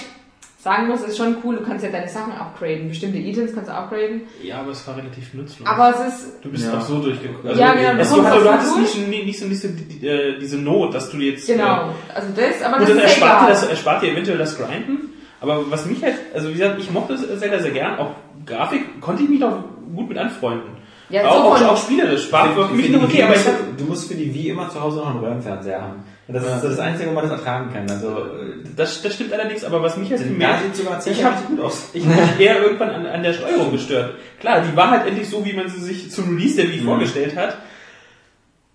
sagen 0.58 0.88
muss, 0.88 1.02
es 1.02 1.10
ist 1.10 1.18
schon 1.18 1.38
cool, 1.44 1.58
du 1.58 1.64
kannst 1.64 1.86
ja 1.86 1.92
deine 1.92 2.08
Sachen 2.10 2.34
upgraden. 2.34 2.90
Bestimmte 2.90 3.20
Items 3.20 3.54
kannst 3.54 3.70
du 3.70 3.74
upgraden. 3.76 4.22
Ja, 4.42 4.62
aber 4.62 4.72
es 4.72 4.86
war 4.88 4.98
relativ 4.98 5.32
nutzlos. 5.36 5.68
Aber 5.70 5.92
es 5.92 6.14
ist 6.14 6.44
du 6.44 6.50
bist 6.50 6.66
Ja. 6.66 6.80
auch 6.80 6.82
so 6.82 7.00
durchgekommen. 7.00 7.56
Ja, 7.58 7.74
genau, 7.76 7.94
du 7.94 8.00
Also, 8.00 8.16
kommst 8.16 8.36
du, 8.36 8.40
so 8.42 8.52
hattest 8.52 8.78
nicht, 8.80 9.08
nicht, 9.26 9.40
so, 9.40 9.46
nicht 9.46 9.62
so 9.62 9.68
die, 9.68 10.08
äh, 10.08 10.40
diese 10.40 10.58
Not, 10.58 10.96
dass 10.96 11.12
du 11.12 11.18
jetzt... 11.18 11.46
genau. 11.46 11.94
Also 12.14 12.30
das, 12.36 12.64
aber 12.64 12.78
Äh, 12.78 12.80
das 12.80 12.90
dann 12.90 12.98
ist 12.98 13.04
erspart 13.04 13.32
dir, 13.32 13.44
egal. 13.44 13.50
das, 13.52 13.64
erspart 13.68 14.02
dir 14.02 14.12
eventuell 14.12 14.38
das 14.40 14.58
Grinden. 14.58 15.14
Aber 15.46 15.70
was 15.72 15.86
mich 15.86 16.02
halt... 16.04 16.16
Also 16.34 16.50
wie 16.50 16.54
gesagt, 16.54 16.80
ich 16.80 16.92
mochte 16.92 17.16
Zelda 17.38 17.60
sehr 17.60 17.72
gern. 17.72 17.98
Auch 18.00 18.12
Grafik 18.46 19.00
konnte 19.02 19.24
ich 19.24 19.30
mich 19.30 19.44
auch 19.44 19.58
gut 19.96 20.10
mit 20.10 20.18
anfreunden. 20.18 20.76
Ja, 21.10 21.28
auch, 21.30 21.56
auch, 21.56 21.62
auch 21.62 21.78
spielerisch. 21.78 22.32
War 22.32 22.52
für 22.54 22.68
Für 22.68 22.74
mich 22.74 22.90
noch 22.90 23.04
okay, 23.04 23.22
aber 23.24 23.36
ich 23.36 23.46
hab, 23.46 23.78
du, 23.78 23.84
musst 23.86 24.08
für 24.08 24.16
die 24.16 24.34
Wii 24.34 24.50
immer 24.50 24.68
zu 24.70 24.82
Hause 24.82 24.98
noch 24.98 25.12
einen 25.12 25.20
Röhrenfernseher 25.20 25.80
haben. 25.82 26.04
Das 26.28 26.44
ist 26.44 26.64
das 26.64 26.80
Einzige, 26.80 27.12
wo 27.12 27.14
man 27.14 27.30
das 27.30 27.34
ertragen 27.40 27.72
kann. 27.72 27.88
Also, 27.88 28.08
äh, 28.08 28.66
das, 28.76 29.04
das 29.04 29.14
stimmt 29.14 29.32
allerdings, 29.32 29.64
aber 29.64 29.84
was 29.84 29.96
mich 29.98 30.10
halt 30.10 30.22
viel 30.22 30.32
da 30.32 30.38
mehr... 30.38 30.58
sieht 30.64 30.76
sogar 30.76 31.00
Ich 31.06 31.24
hab- 31.24 31.48
gut 31.48 31.60
aus. 31.60 31.90
Ich 31.94 32.04
habe 32.08 32.20
mich 32.20 32.40
eher 32.40 32.60
irgendwann 32.64 32.90
an, 32.90 33.06
an 33.06 33.22
der 33.22 33.34
Steuerung 33.34 33.72
gestört. 33.72 34.16
Klar, 34.40 34.62
die 34.62 34.76
war 34.76 34.90
halt 34.90 35.06
endlich 35.06 35.30
so, 35.30 35.46
wie 35.46 35.54
man 35.54 35.70
sie 35.70 35.80
sich 35.80 36.10
zum 36.10 36.36
Release 36.36 36.56
der 36.56 36.72
Wii 36.72 36.82
Mhm. 36.82 36.86
vorgestellt 36.86 37.36
hat. 37.36 37.58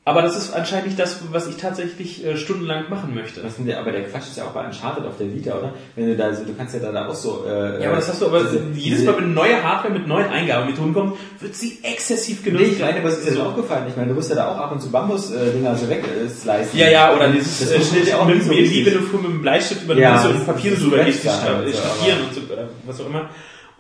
Aber 0.02 0.22
das 0.22 0.34
ist 0.34 0.54
anscheinend 0.54 0.86
nicht 0.86 0.98
das, 0.98 1.18
was 1.30 1.46
ich 1.46 1.56
tatsächlich 1.56 2.24
äh, 2.24 2.34
stundenlang 2.38 2.88
machen 2.88 3.14
möchte. 3.14 3.44
Was 3.44 3.56
denn 3.56 3.66
der, 3.66 3.78
aber 3.80 3.92
der 3.92 4.04
Quatsch 4.04 4.28
ist 4.30 4.38
ja 4.38 4.44
auch 4.44 4.52
bei 4.52 4.64
Uncharted 4.64 5.04
auf 5.04 5.18
der 5.18 5.32
Vita, 5.32 5.52
oder? 5.58 5.74
Wenn 5.94 6.06
du 6.06 6.16
da 6.16 6.34
so, 6.34 6.42
du 6.44 6.54
kannst 6.54 6.74
ja 6.74 6.80
da, 6.90 7.06
auch 7.06 7.14
so, 7.14 7.44
äh, 7.46 7.82
Ja, 7.82 7.88
aber 7.88 7.96
das 7.96 8.08
hast 8.08 8.22
du 8.22 8.26
aber 8.26 8.40
diese- 8.44 8.62
jedes 8.74 9.04
Mal, 9.04 9.18
wenn 9.18 9.34
neue 9.34 9.62
Hardware 9.62 9.92
mit 9.92 10.08
neuen 10.08 10.26
Eingabemethoden 10.30 10.94
kommt, 10.94 11.16
wird 11.38 11.54
sie 11.54 11.80
exzessiv 11.82 12.42
genutzt. 12.42 12.64
Nee, 12.64 12.70
ich 12.72 12.80
meine, 12.80 13.04
was 13.04 13.18
ist 13.18 13.28
dir 13.28 13.36
schon 13.36 13.46
aufgefallen? 13.46 13.84
Ich 13.90 13.96
meine, 13.96 14.08
du 14.08 14.14
musst 14.14 14.30
ja 14.30 14.36
da 14.36 14.48
auch 14.50 14.56
ab 14.56 14.72
und 14.72 14.80
zu 14.80 14.90
Bambus-Dinger 14.90 15.76
so 15.76 15.86
äh, 15.86 16.28
slicen. 16.28 16.78
Ja, 16.78 16.88
ja, 16.88 17.14
oder 17.14 17.28
dieses 17.28 17.58
Das 17.60 17.70
äh, 17.70 17.80
Schnitt 17.82 18.06
ja 18.08 18.16
auch 18.20 18.26
mit 18.26 18.42
so 18.42 18.48
BLI, 18.48 18.60
richtig. 18.62 18.86
wenn 18.86 18.94
du 18.94 19.00
früher 19.02 19.20
mit 19.20 19.30
dem 19.32 19.42
Bleistift 19.42 19.82
über 19.84 19.94
Ja, 19.96 20.16
so 20.18 20.32
das- 20.32 20.44
Papier 20.46 20.76
so 20.76 20.86
und 20.86 20.90
so, 20.92 20.96
und 20.96 22.34
so, 22.48 22.52
oder 22.52 22.68
was 22.86 23.00
auch 23.02 23.06
immer. 23.06 23.28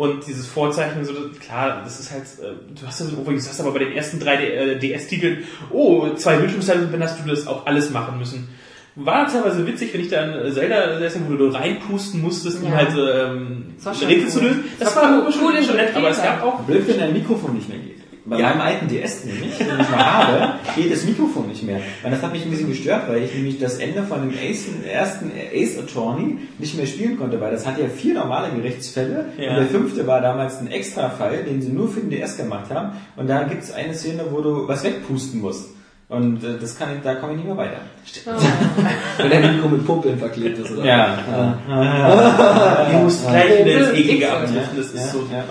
Und 0.00 0.26
dieses 0.26 0.46
Vorzeichnen, 0.46 1.04
so, 1.04 1.12
klar, 1.46 1.82
das 1.84 2.00
ist 2.00 2.10
halt, 2.10 2.22
äh, 2.40 2.54
du 2.80 2.86
hast 2.86 3.00
ja 3.00 3.04
so, 3.04 3.16
du 3.16 3.36
hast 3.36 3.60
aber 3.60 3.72
bei 3.72 3.80
den 3.80 3.92
ersten 3.92 4.18
drei 4.18 4.36
äh, 4.36 4.78
DS-Titeln, 4.78 5.44
oh, 5.68 6.08
zwei 6.14 6.38
Bildschirmsteine, 6.38 6.86
dann 6.86 7.02
hast 7.02 7.22
du 7.22 7.28
das 7.28 7.46
auch 7.46 7.66
alles 7.66 7.90
machen 7.90 8.18
müssen. 8.18 8.48
War 8.94 9.30
teilweise 9.30 9.66
witzig, 9.66 9.92
wenn 9.92 10.00
ich 10.00 10.08
da 10.08 10.22
an 10.22 10.52
Zelda 10.54 10.98
sessen, 11.00 11.26
wo 11.28 11.34
du 11.36 11.48
reinpusten 11.48 12.22
musstest, 12.22 12.62
um 12.62 12.70
Ja. 12.70 12.76
halt 12.78 12.94
ähm, 12.96 13.74
Das 13.84 14.00
Rätsel 14.00 14.28
zu 14.30 14.40
lösen. 14.40 14.64
Das, 14.78 14.88
Das 14.94 14.96
war 14.96 15.02
war 15.02 15.30
schon, 15.30 15.42
cool 15.44 15.62
schon, 15.62 15.70
in 15.72 15.76
nett, 15.76 15.94
aber 15.94 16.08
es 16.08 16.22
gab 16.22 16.42
auch 16.44 16.60
Blöd, 16.60 16.88
wenn 16.88 16.98
dein 16.98 17.12
Mikrofon 17.12 17.56
nicht 17.56 17.68
mehr 17.68 17.78
geht. 17.78 17.99
Bei 18.26 18.38
Ja. 18.38 18.48
meinem 18.50 18.60
alten 18.60 18.88
DS 18.88 19.24
nämlich, 19.24 19.56
den 19.56 19.66
ich 19.80 19.88
noch 19.90 19.96
habe, 19.96 20.54
geht 20.76 20.92
das 20.92 21.04
Mikrofon 21.04 21.48
nicht 21.48 21.62
mehr. 21.62 21.80
Und 22.04 22.10
das 22.10 22.20
hat 22.22 22.32
mich 22.32 22.44
ein 22.44 22.50
bisschen 22.50 22.68
gestört, 22.68 23.08
weil 23.08 23.22
ich 23.22 23.34
nämlich 23.34 23.58
das 23.58 23.78
Ende 23.78 24.02
von 24.02 24.20
dem 24.20 24.30
Ace, 24.38 24.66
ersten 24.90 25.32
Ace 25.54 25.78
Attorney 25.78 26.38
nicht 26.58 26.76
mehr 26.76 26.86
spielen 26.86 27.18
konnte, 27.18 27.40
weil 27.40 27.50
das 27.52 27.66
hatte 27.66 27.82
ja 27.82 27.88
vier 27.88 28.14
normale 28.14 28.50
Gerichtsfälle 28.54 29.26
Ja. 29.38 29.50
und 29.50 29.56
der 29.56 29.66
fünfte 29.66 30.06
war 30.06 30.20
damals 30.20 30.58
ein 30.58 30.70
Extra-Fall, 30.70 31.44
den 31.44 31.62
sie 31.62 31.70
nur 31.70 31.88
für 31.88 32.00
den 32.00 32.10
DS 32.10 32.36
gemacht 32.36 32.70
haben. 32.70 32.92
Und 33.16 33.28
da 33.28 33.42
gibt 33.44 33.62
es 33.62 33.72
eine 33.72 33.94
Szene, 33.94 34.24
wo 34.30 34.40
du 34.42 34.68
was 34.68 34.84
wegpusten 34.84 35.40
musst. 35.40 35.70
Und 36.08 36.42
äh, 36.42 36.58
das 36.60 36.76
kann 36.76 36.88
ich, 36.96 37.02
da 37.04 37.14
komme 37.14 37.32
ich 37.34 37.38
nicht 37.38 37.46
mehr 37.46 37.56
weiter. 37.56 37.80
Wenn 39.18 39.30
der 39.30 39.52
Mikro 39.52 39.68
mit 39.68 39.86
Pumpeln 39.86 40.18
verklebt 40.18 40.58
ist, 40.58 40.72
oder? 40.72 40.84
Ja. 40.84 41.18
Du 42.92 42.98
musst 42.98 43.26
gleich 43.28 43.64
wieder 43.64 43.90
ins 43.90 43.98
Eklige 43.98 44.32
abdriften, 44.32 44.76
das 44.76 44.86
ist 44.86 44.94
Ja, 44.96 45.06
so. 45.06 45.18
ja. 45.32 45.44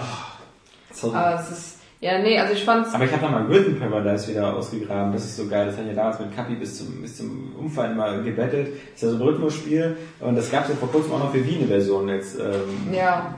Sorry. 0.92 1.16
Aber 1.16 1.40
es 1.42 1.58
ist, 1.58 1.78
ja, 2.02 2.18
nee, 2.20 2.40
also 2.40 2.54
ich 2.54 2.64
fand's, 2.64 2.94
Aber 2.94 3.04
ich 3.04 3.12
habe 3.12 3.24
nochmal 3.24 3.46
Rhythm 3.48 3.78
Paradise 3.78 4.30
wieder 4.30 4.56
ausgegraben. 4.56 5.12
Das 5.12 5.26
ist 5.26 5.36
so 5.36 5.48
geil. 5.48 5.66
Das 5.66 5.78
ich 5.78 5.86
ja 5.86 5.94
damals 5.94 6.18
mit 6.20 6.34
Kapi 6.34 6.56
bis 6.56 6.78
zum, 6.78 7.02
bis 7.02 7.18
zum 7.18 7.54
Umfallen 7.60 7.98
mal 7.98 8.24
gebettelt. 8.24 8.68
Das 8.68 8.96
ist 8.96 9.02
ja 9.02 9.10
so 9.10 9.16
ein 9.18 9.22
Rhythmusspiel. 9.22 9.98
Und 10.22 10.38
das 10.38 10.50
gab 10.50 10.64
es 10.64 10.70
ja 10.70 10.76
vor 10.76 10.90
kurzem 10.90 11.12
auch 11.12 11.20
noch 11.20 11.34
für 11.34 11.46
Wien 11.46 11.58
eine 11.58 11.68
Version. 11.68 12.08
Jetzt, 12.08 12.40
ähm, 12.40 12.94
ja. 12.94 13.36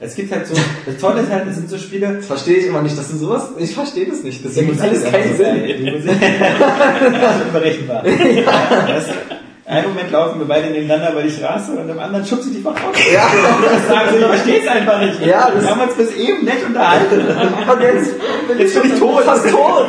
es 0.00 0.14
gibt 0.14 0.32
halt 0.32 0.46
so, 0.46 0.54
das 0.86 0.96
Tolle 0.96 1.20
ist 1.20 1.30
halt, 1.30 1.48
es 1.48 1.56
sind 1.56 1.68
so 1.68 1.76
Spiele, 1.76 2.14
Das 2.14 2.26
verstehe 2.26 2.56
ich 2.56 2.66
immer 2.68 2.80
nicht, 2.80 2.96
dass 2.96 3.10
du 3.10 3.16
sowas, 3.18 3.50
ich 3.58 3.74
verstehe 3.74 4.06
das 4.06 4.22
nicht. 4.22 4.42
Deswegen 4.42 4.68
Musik 4.68 4.80
macht 4.80 4.90
alles 4.90 5.04
ist 5.04 5.12
keinen 5.12 5.36
Sinn. 5.36 5.64
Die 5.66 5.90
Musik 5.90 6.12
ist 6.12 7.42
unberechenbar. 7.44 8.04
Du, 8.04 9.37
einen 9.68 9.88
Moment 9.88 10.10
laufen 10.10 10.38
wir 10.40 10.46
beide 10.48 10.68
nebeneinander 10.70 11.12
über 11.12 11.22
die 11.22 11.30
Straße 11.30 11.72
und 11.72 11.88
im 11.88 11.98
anderen 11.98 12.24
schubst 12.24 12.46
du 12.48 12.50
die 12.54 12.60
Verkauf. 12.62 12.92
Ja. 13.12 13.28
Das 13.62 13.86
sagen 13.88 14.08
sie, 14.12 14.18
ich 14.18 14.24
verstehe 14.26 14.60
es 14.60 14.66
einfach 14.66 15.00
nicht. 15.00 15.20
Ja, 15.26 15.50
das- 15.50 15.62
wir 15.62 15.70
haben 15.70 15.80
uns 15.82 15.94
bis 15.94 16.12
eben 16.16 16.44
nett 16.44 16.64
unterhalten. 16.66 17.20
Und 17.20 17.82
jetzt 17.82 18.14
bin 18.48 18.58
Jetzt 18.58 18.82
bin 18.82 18.92
ich 18.92 18.98
tot. 18.98 19.22
Fast 19.24 19.48
tot. 19.50 19.86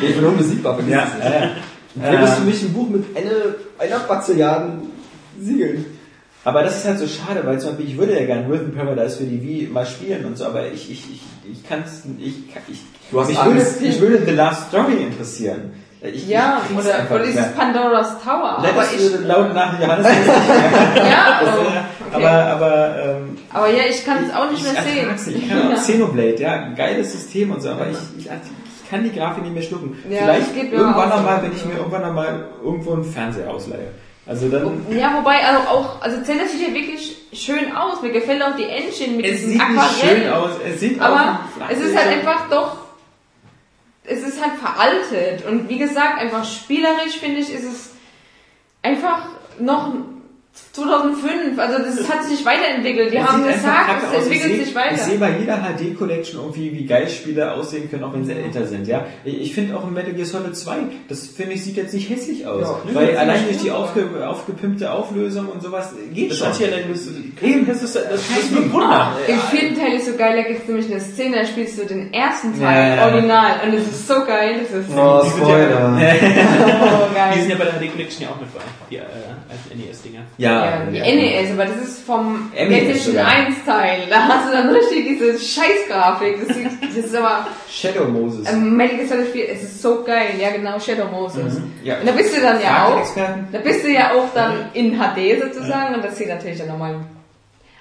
ich 0.00 0.14
bin 0.16 0.24
unbesiegbar, 0.24 0.78
Ja, 0.88 1.06
ja, 1.22 1.30
ja. 2.04 2.12
Du 2.12 2.18
bist 2.18 2.34
für 2.34 2.44
mich 2.44 2.62
ein 2.62 2.72
Buch 2.72 2.88
mit 2.88 3.04
einer, 3.16 3.30
einer 3.78 3.98
Bazilliarden 4.04 4.82
Siegeln. 5.40 5.84
Aber 6.44 6.62
das 6.62 6.78
ist 6.78 6.86
halt 6.86 6.98
so 7.00 7.06
schade, 7.06 7.42
weil 7.44 7.58
zum 7.60 7.70
Beispiel 7.70 7.88
ich 7.88 7.98
würde 7.98 8.18
ja 8.18 8.24
gerne 8.24 8.48
Rhythm 8.48 8.70
Paradise 8.74 9.16
für 9.18 9.24
die 9.24 9.42
Wii 9.42 9.68
mal 9.72 9.84
spielen 9.84 10.24
und 10.24 10.38
so, 10.38 10.46
aber 10.46 10.66
ich, 10.68 10.90
ich, 10.90 11.04
ich, 11.12 11.20
ich 11.52 11.68
kann 11.68 11.82
es, 11.84 12.02
ich, 12.18 12.34
ich, 12.68 12.78
Du 13.10 13.20
hast 13.20 13.28
mich 13.28 13.36
würde, 13.44 13.60
Angst. 13.60 13.80
mich 13.82 14.00
würde 14.00 14.22
The 14.24 14.30
Love 14.32 14.56
Story 14.68 15.02
interessieren. 15.02 15.72
Ich, 16.00 16.28
Ja, 16.28 16.60
ich 16.70 16.76
oder, 16.76 16.94
einfach 16.94 17.14
oder 17.16 17.24
dieses. 17.24 17.52
Pandora's 17.54 18.22
Tower. 18.22 18.58
Das 18.62 18.70
Aber 18.72 18.84
ich, 18.94 19.00
würde 19.12 19.24
laut 19.24 19.52
nach 19.54 19.80
Johannes 19.80 20.06
ja, 20.96 21.40
oh, 21.42 21.46
äh, 21.46 21.66
okay. 21.66 21.78
Aber, 22.12 22.30
aber, 22.30 22.96
ähm, 23.04 23.38
aber 23.52 23.68
ja, 23.70 23.82
ich 23.88 24.04
kann 24.04 24.24
es 24.24 24.34
auch 24.34 24.48
nicht 24.50 24.64
ich 24.64 24.72
mehr 24.72 24.82
sehen. 24.82 24.98
ertrag's 24.98 25.26
nicht. 25.26 25.42
Ich 25.42 25.48
kann 25.48 25.72
auch 25.72 25.76
Xenoblade, 25.76 26.36
ja, 26.40 26.68
geiles 26.76 27.12
System 27.12 27.50
und 27.50 27.60
so, 27.60 27.70
aber 27.70 27.88
ich, 27.90 27.96
ich, 28.18 28.26
ich 28.26 28.90
kann 28.90 29.02
die 29.02 29.12
Grafik 29.12 29.42
nicht 29.42 29.54
mehr 29.54 29.62
schlucken. 29.62 29.98
Ja, 30.08 30.18
Vielleicht 30.20 30.56
irgendwann 30.72 31.08
nochmal, 31.08 31.42
wenn 31.42 31.52
ich 31.52 31.64
mir 31.64 31.74
irgendwann 31.76 32.02
nochmal 32.02 32.44
irgendwo 32.62 32.92
einen 32.94 33.04
Fernseher 33.04 33.50
ausleihe. 33.50 33.90
Also 34.26 34.48
dann, 34.50 34.86
Ja, 34.90 35.14
wobei 35.18 35.36
also 35.44 35.60
auch, 35.68 36.02
also 36.02 36.20
Zelda 36.22 36.44
sieht 36.46 36.68
ja 36.68 36.74
wirklich 36.74 37.16
schön 37.32 37.74
aus. 37.74 38.02
Mir 38.02 38.12
gefällt 38.12 38.42
auch 38.42 38.54
die 38.56 38.64
Engine 38.64 39.16
mit 39.16 39.24
es 39.26 39.38
diesem 39.40 39.52
sieht 39.52 39.68
nicht 39.70 39.78
Aquarell. 39.80 40.16
schön 40.22 40.32
aus, 40.32 40.50
es 40.66 40.80
sieht 40.80 41.00
Aber 41.00 41.14
auch 41.16 41.70
es 41.70 41.78
ist 41.80 41.96
halt 41.96 42.08
einfach 42.08 42.48
doch, 42.50 42.76
es 44.08 44.22
ist 44.22 44.42
halt 44.42 44.54
veraltet. 44.58 45.46
Und 45.46 45.68
wie 45.68 45.78
gesagt, 45.78 46.20
einfach 46.20 46.44
spielerisch 46.44 47.18
finde 47.18 47.40
ich, 47.40 47.52
ist 47.52 47.64
es 47.64 47.90
einfach 48.82 49.28
noch 49.58 49.94
2005. 50.72 51.58
Also 51.58 51.78
das 51.78 52.08
hat 52.08 52.22
sich 52.22 52.32
nicht 52.32 52.46
weiterentwickelt. 52.46 53.12
Die 53.12 53.16
Es 53.16 53.26
haben 53.26 53.42
gesagt, 53.46 54.02
es 54.16 54.22
entwickelt 54.24 54.52
ich 54.52 54.58
sich 54.58 54.68
seh, 54.68 54.74
weiter. 54.74 54.94
Ich 54.94 55.00
sehe 55.02 55.18
bei 55.18 55.30
jeder 55.38 55.56
HD-Collection 55.58 56.40
irgendwie, 56.40 56.72
wie 56.72 56.86
geil 56.86 57.08
Spiele 57.08 57.52
aussehen 57.52 57.90
können, 57.90 58.04
auch 58.04 58.12
wenn 58.12 58.24
sie 58.24 58.32
älter 58.32 58.66
sind. 58.66 58.86
Ja, 58.86 59.06
Ich, 59.24 59.40
ich 59.40 59.54
finde 59.54 59.76
auch 59.76 59.84
in 59.86 59.92
Metal 59.94 60.12
Gear 60.12 60.26
Solid 60.26 60.56
2, 60.56 60.74
das 61.08 61.26
finde 61.26 61.54
ich 61.54 61.64
sieht 61.64 61.76
jetzt 61.76 61.94
nicht 61.94 62.08
hässlich 62.08 62.46
aus. 62.46 62.62
Ja, 62.62 62.78
weil 62.94 63.08
das 63.08 63.16
allein 63.18 63.44
durch 63.44 63.58
die 63.58 63.70
aufge, 63.70 64.08
aufgepimpte 64.28 64.92
Auflösung 64.92 65.48
und 65.48 65.62
sowas 65.62 65.92
geht 66.14 66.30
Das 66.30 66.38
schon. 66.38 66.48
hat 66.48 66.56
hier 66.56 66.68
eben, 66.76 67.66
das 67.66 67.82
ist, 67.82 67.96
das 67.96 68.04
ist 68.20 68.52
ein 68.56 68.72
Wunder. 68.72 69.12
Im 69.26 69.38
vierten 69.40 69.74
Teil 69.78 69.94
ist 69.94 70.06
so 70.06 70.16
geil, 70.16 70.36
da 70.36 70.42
gibt 70.48 70.62
es 70.62 70.68
nämlich 70.68 70.90
eine 70.90 71.00
Szene, 71.00 71.38
da 71.38 71.44
spielst 71.44 71.78
du 71.78 71.84
den 71.86 72.12
ersten 72.12 72.58
Teil, 72.58 72.90
ja, 72.90 72.96
ja. 72.96 73.06
original. 73.12 73.52
Und 73.66 73.74
es 73.74 73.86
ist 73.86 74.06
so 74.08 74.14
geil, 74.24 74.60
das 74.62 74.80
ist 74.80 74.90
Oh, 74.96 75.22
Die 75.24 75.30
sind 75.30 75.40
ja- 75.40 75.54
Spoiler. 75.54 75.90
so 75.90 77.06
Die 77.34 77.40
sind 77.40 77.48
geil. 77.48 77.48
ja 77.48 77.56
bei 77.56 77.64
der 77.64 77.72
HD 77.88 77.92
Collection 77.92 78.22
ja 78.22 78.28
auch 78.30 78.40
mit 78.40 78.54
bei. 78.54 78.60
Die 78.90 78.96
äh, 78.96 79.00
alten 79.00 79.78
NES-Dinger. 79.88 80.20
Ja, 80.38 80.47
die 80.90 81.00
NES, 81.00 81.50
aber 81.52 81.64
das 81.66 81.76
ist 81.76 82.04
vom 82.06 82.50
PlayStation 82.52 83.14
sogar. 83.14 83.28
1 83.28 83.64
Teil. 83.64 84.02
Da 84.08 84.28
hast 84.28 84.48
du 84.48 84.52
dann 84.52 84.68
richtig 84.70 85.06
diese 85.06 85.38
Scheißgrafik. 85.38 86.46
Das, 86.46 86.56
sieht, 86.56 86.68
das 86.82 87.04
ist 87.04 87.14
aber 87.16 87.46
Shadow 87.70 88.04
Moses. 88.08 88.50
ähm, 88.50 88.76
Metal 88.76 88.96
Gear 88.96 89.08
Solid 89.08 89.28
4, 89.28 89.48
es 89.50 89.62
ist 89.62 89.82
so 89.82 90.02
geil. 90.04 90.30
Ja, 90.40 90.50
genau, 90.50 90.78
Shadow 90.80 91.08
Moses. 91.10 91.60
ja. 91.84 91.98
Und 92.00 92.06
da 92.08 92.12
bist 92.12 92.36
du 92.36 92.40
dann 92.40 92.60
ja 92.62 92.86
auch, 92.86 93.02
da 93.52 93.58
bist 93.58 93.84
du 93.84 93.90
ja 93.90 94.12
auch 94.12 94.28
dann 94.34 94.70
in 94.74 94.98
HD 94.98 95.42
sozusagen 95.42 95.94
und 95.94 96.04
das 96.04 96.16
sieht 96.16 96.28
natürlich 96.28 96.58
dann 96.58 96.68
nochmal. 96.68 96.96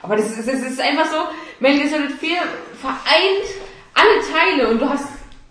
Aber 0.01 0.15
das 0.15 0.28
ist, 0.28 0.47
das 0.47 0.55
ist 0.61 0.80
einfach 0.80 1.05
so, 1.05 1.18
Metal 1.59 1.80
Gear 1.80 1.89
Solid 1.89 2.11
4 2.11 2.30
vereint 2.80 3.47
alle 3.93 4.22
Teile 4.32 4.70
und 4.70 4.80
du 4.80 4.88
hast, 4.89 5.05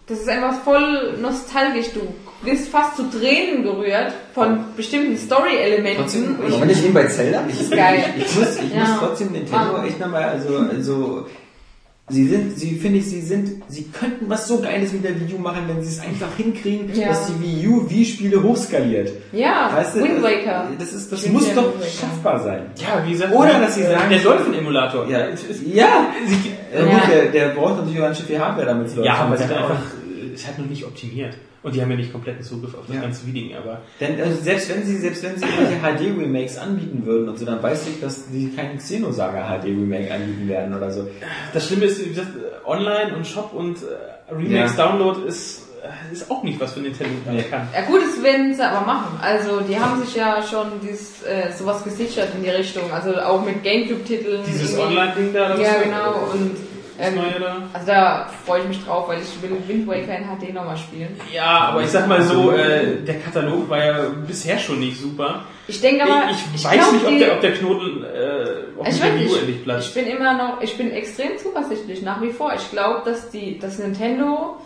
das 0.07 0.21
ist 0.21 0.29
einfach 0.29 0.55
voll 0.63 1.17
nostalgisch. 1.21 1.93
Du 1.93 2.03
wirst 2.43 2.69
fast 2.69 2.97
zu 2.97 3.05
Tränen 3.11 3.63
gerührt 3.63 4.13
von 4.35 4.59
bestimmten 4.77 5.17
Story-Elementen. 5.17 6.37
Aber 6.47 6.59
bin 6.61 6.71
ich 6.71 6.85
eben 6.85 6.95
bei 6.95 7.07
Zelda? 7.07 7.43
Das 7.49 7.61
ist 7.61 7.71
geil. 7.73 8.05
Ich 8.19 8.37
muss, 8.37 8.57
ich 8.57 8.73
Ja. 8.75 8.81
muss 8.81 8.99
trotzdem 8.99 9.33
Nintendo 9.33 9.73
Mann. 9.73 9.87
echt 9.87 9.99
nochmal, 9.99 10.25
also, 10.25 10.59
also, 10.59 11.27
sie 12.09 12.29
sind, 12.29 12.57
sie, 12.59 12.77
finde 12.77 12.99
ich, 12.99 13.07
sie 13.07 13.21
sind, 13.21 13.63
sie 13.69 13.85
könnten 13.89 14.29
was 14.29 14.47
so 14.47 14.61
Geiles 14.61 14.93
mit 14.93 15.03
der 15.03 15.19
Wii 15.19 15.35
U 15.35 15.39
machen, 15.39 15.63
wenn 15.67 15.83
sie 15.83 15.89
es 15.89 16.01
einfach 16.01 16.29
hinkriegen, 16.37 16.91
Ja. 16.95 17.09
dass 17.09 17.27
die 17.27 17.41
Wii 17.43 17.69
U 17.69 17.91
Wii-Spiele 17.91 18.41
hochskaliert. 18.43 19.11
Ja, 19.33 19.71
Weißt 19.75 19.97
du, 19.97 20.03
Wind 20.05 20.19
das- 20.19 20.23
Waker. 20.23 20.69
Das 20.79 20.93
ist, 20.93 21.11
das 21.11 21.27
muss 21.29 21.53
doch 21.55 21.73
schaffbar 21.83 22.39
sein. 22.45 22.67
Ja, 22.77 23.03
wie 23.05 23.13
gesagt, 23.13 23.35
Oder 23.35 23.59
dass 23.61 23.75
sie 23.75 23.83
sagen- 23.83 24.09
der 24.11 24.19
Dolphin-Emulator. 24.21 25.09
Ja, 25.09 25.29
ja. 25.31 25.37
Sie, 25.37 26.53
Äh, 26.73 26.83
gut, 26.85 27.01
der, 27.11 27.25
der 27.27 27.49
braucht 27.55 27.79
natürlich 27.79 27.99
auch 28.01 28.05
ganz 28.05 28.19
schön 28.19 28.27
viel 28.27 28.39
Hardware, 28.39 28.67
damit 28.67 28.89
es 28.89 28.95
läuft. 28.95 29.07
ja, 29.07 29.15
aber 29.15 29.37
sie 29.37 29.45
hat 29.45 29.53
einfach, 29.53 29.81
äh, 29.81 30.35
es 30.35 30.47
hat 30.47 30.59
noch 30.59 30.67
nicht 30.67 30.85
optimiert. 30.85 31.35
Und 31.67 31.75
die 31.75 31.83
haben 31.83 31.91
ja 31.91 31.97
nicht 31.97 32.13
kompletten 32.13 32.45
Zugriff 32.45 32.75
auf 32.75 32.85
das 32.87 32.95
Ja. 32.95 33.03
ganze 33.03 33.27
Wii-Ding, 33.27 33.57
aber 33.57 33.81
Denn 34.01 34.21
also 34.21 34.41
selbst 34.41 34.69
wenn 34.71 34.85
sie 34.87 34.99
selbst 34.99 35.25
wenn 35.25 35.37
sie 35.37 35.45
irgendwelche 35.45 35.81
HD-Remakes 36.15 36.59
anbieten 36.59 37.05
würden 37.05 37.29
und 37.29 37.37
so, 37.39 37.45
dann 37.45 37.61
weiß 37.61 37.89
ich, 37.89 38.01
dass 38.01 38.31
die 38.31 38.53
keinen 38.55 38.79
Xenosaga 38.79 39.59
HD-Remake 39.59 40.15
anbieten 40.15 40.49
werden 40.49 40.73
oder 40.77 40.93
so. 40.93 41.09
das 41.53 41.67
Schlimme 41.67 41.87
ist, 41.87 42.05
wie 42.05 42.11
gesagt, 42.11 42.29
Online 42.65 43.17
und 43.17 43.27
Shop 43.27 43.53
und 43.53 43.79
äh, 43.83 44.33
Remakes 44.33 44.77
Ja. 44.77 44.87
Download 44.87 45.27
ist, 45.27 45.63
äh, 45.83 46.13
ist 46.13 46.31
auch 46.31 46.45
nicht 46.45 46.61
was 46.61 46.73
für 46.75 46.81
Nintendo 46.81 47.13
Nee. 47.33 47.43
kann. 47.43 47.67
Ja 47.75 47.83
gut, 47.87 48.01
das 48.01 48.23
werden 48.23 48.55
sie 48.55 48.63
aber 48.63 48.87
machen. 48.87 49.19
Also 49.21 49.61
die 49.69 49.77
haben 49.77 50.01
sich 50.05 50.15
ja 50.15 50.41
schon 50.49 50.67
dieses, 50.81 51.25
äh, 51.25 51.51
sowas 51.53 51.83
gesichert 51.83 52.29
in 52.37 52.45
die 52.45 52.51
Richtung. 52.51 52.85
Also 52.93 53.13
auch 53.17 53.45
mit 53.45 53.65
Gamecube-Titeln. 53.65 54.43
Dieses. 54.47 54.79
Online-Ding 54.79 55.33
da. 55.33 55.49
das- 55.49 55.61
Ja, 55.61 55.75
genau. 55.83 56.31
Und 56.33 56.57
ähm, 57.01 57.19
also 57.73 57.87
da 57.87 58.31
freue 58.45 58.61
ich 58.63 58.69
mich 58.69 58.85
drauf, 58.85 59.09
weil 59.09 59.19
ich 59.21 59.43
will 59.43 59.57
Wind 59.67 59.87
Waker 59.87 60.17
in 60.17 60.25
HD 60.25 60.55
nochmal 60.55 60.77
spielen. 60.77 61.19
Ja, 61.33 61.69
aber 61.71 61.83
ich 61.83 61.89
sag 61.91 62.07
mal 62.09 62.23
so, 62.23 62.53
äh, 62.53 63.03
der 63.07 63.21
Katalog 63.21 63.69
war 63.69 63.85
ja 63.85 63.99
bisher 64.27 64.59
schon 64.59 64.81
nicht 64.81 65.01
super. 65.01 65.45
Ich 65.69 65.81
denke 65.81 66.05
aber, 66.05 66.31
ich, 66.31 66.39
ich 66.55 66.65
weiß 66.65 66.73
glaub, 66.75 66.93
nicht, 66.93 67.05
ob 67.07 67.19
der, 67.19 67.33
ob 67.35 67.41
der 67.41 67.53
Knoten 67.55 68.05
äh, 68.05 68.81
auf 68.81 68.89
Ich 68.89 69.01
der 69.01 69.07
weiß 69.13 69.15
Wii 69.19 69.25
U 69.27 69.29
nicht. 69.29 69.39
endlich 69.39 69.57
Ich 69.57 69.65
platzt. 69.65 69.95
bin 69.95 70.07
immer 70.07 70.35
noch, 70.35 70.61
ich 70.63 70.77
bin 70.79 70.91
extrem 70.93 71.37
zuversichtlich 71.39 72.03
nach 72.03 72.23
wie 72.23 72.31
vor. 72.31 72.53
Ich 72.55 72.71
glaube, 72.71 73.03
dass 73.05 73.31
die, 73.31 73.59
dass 73.59 73.79
Nintendo 73.79 74.57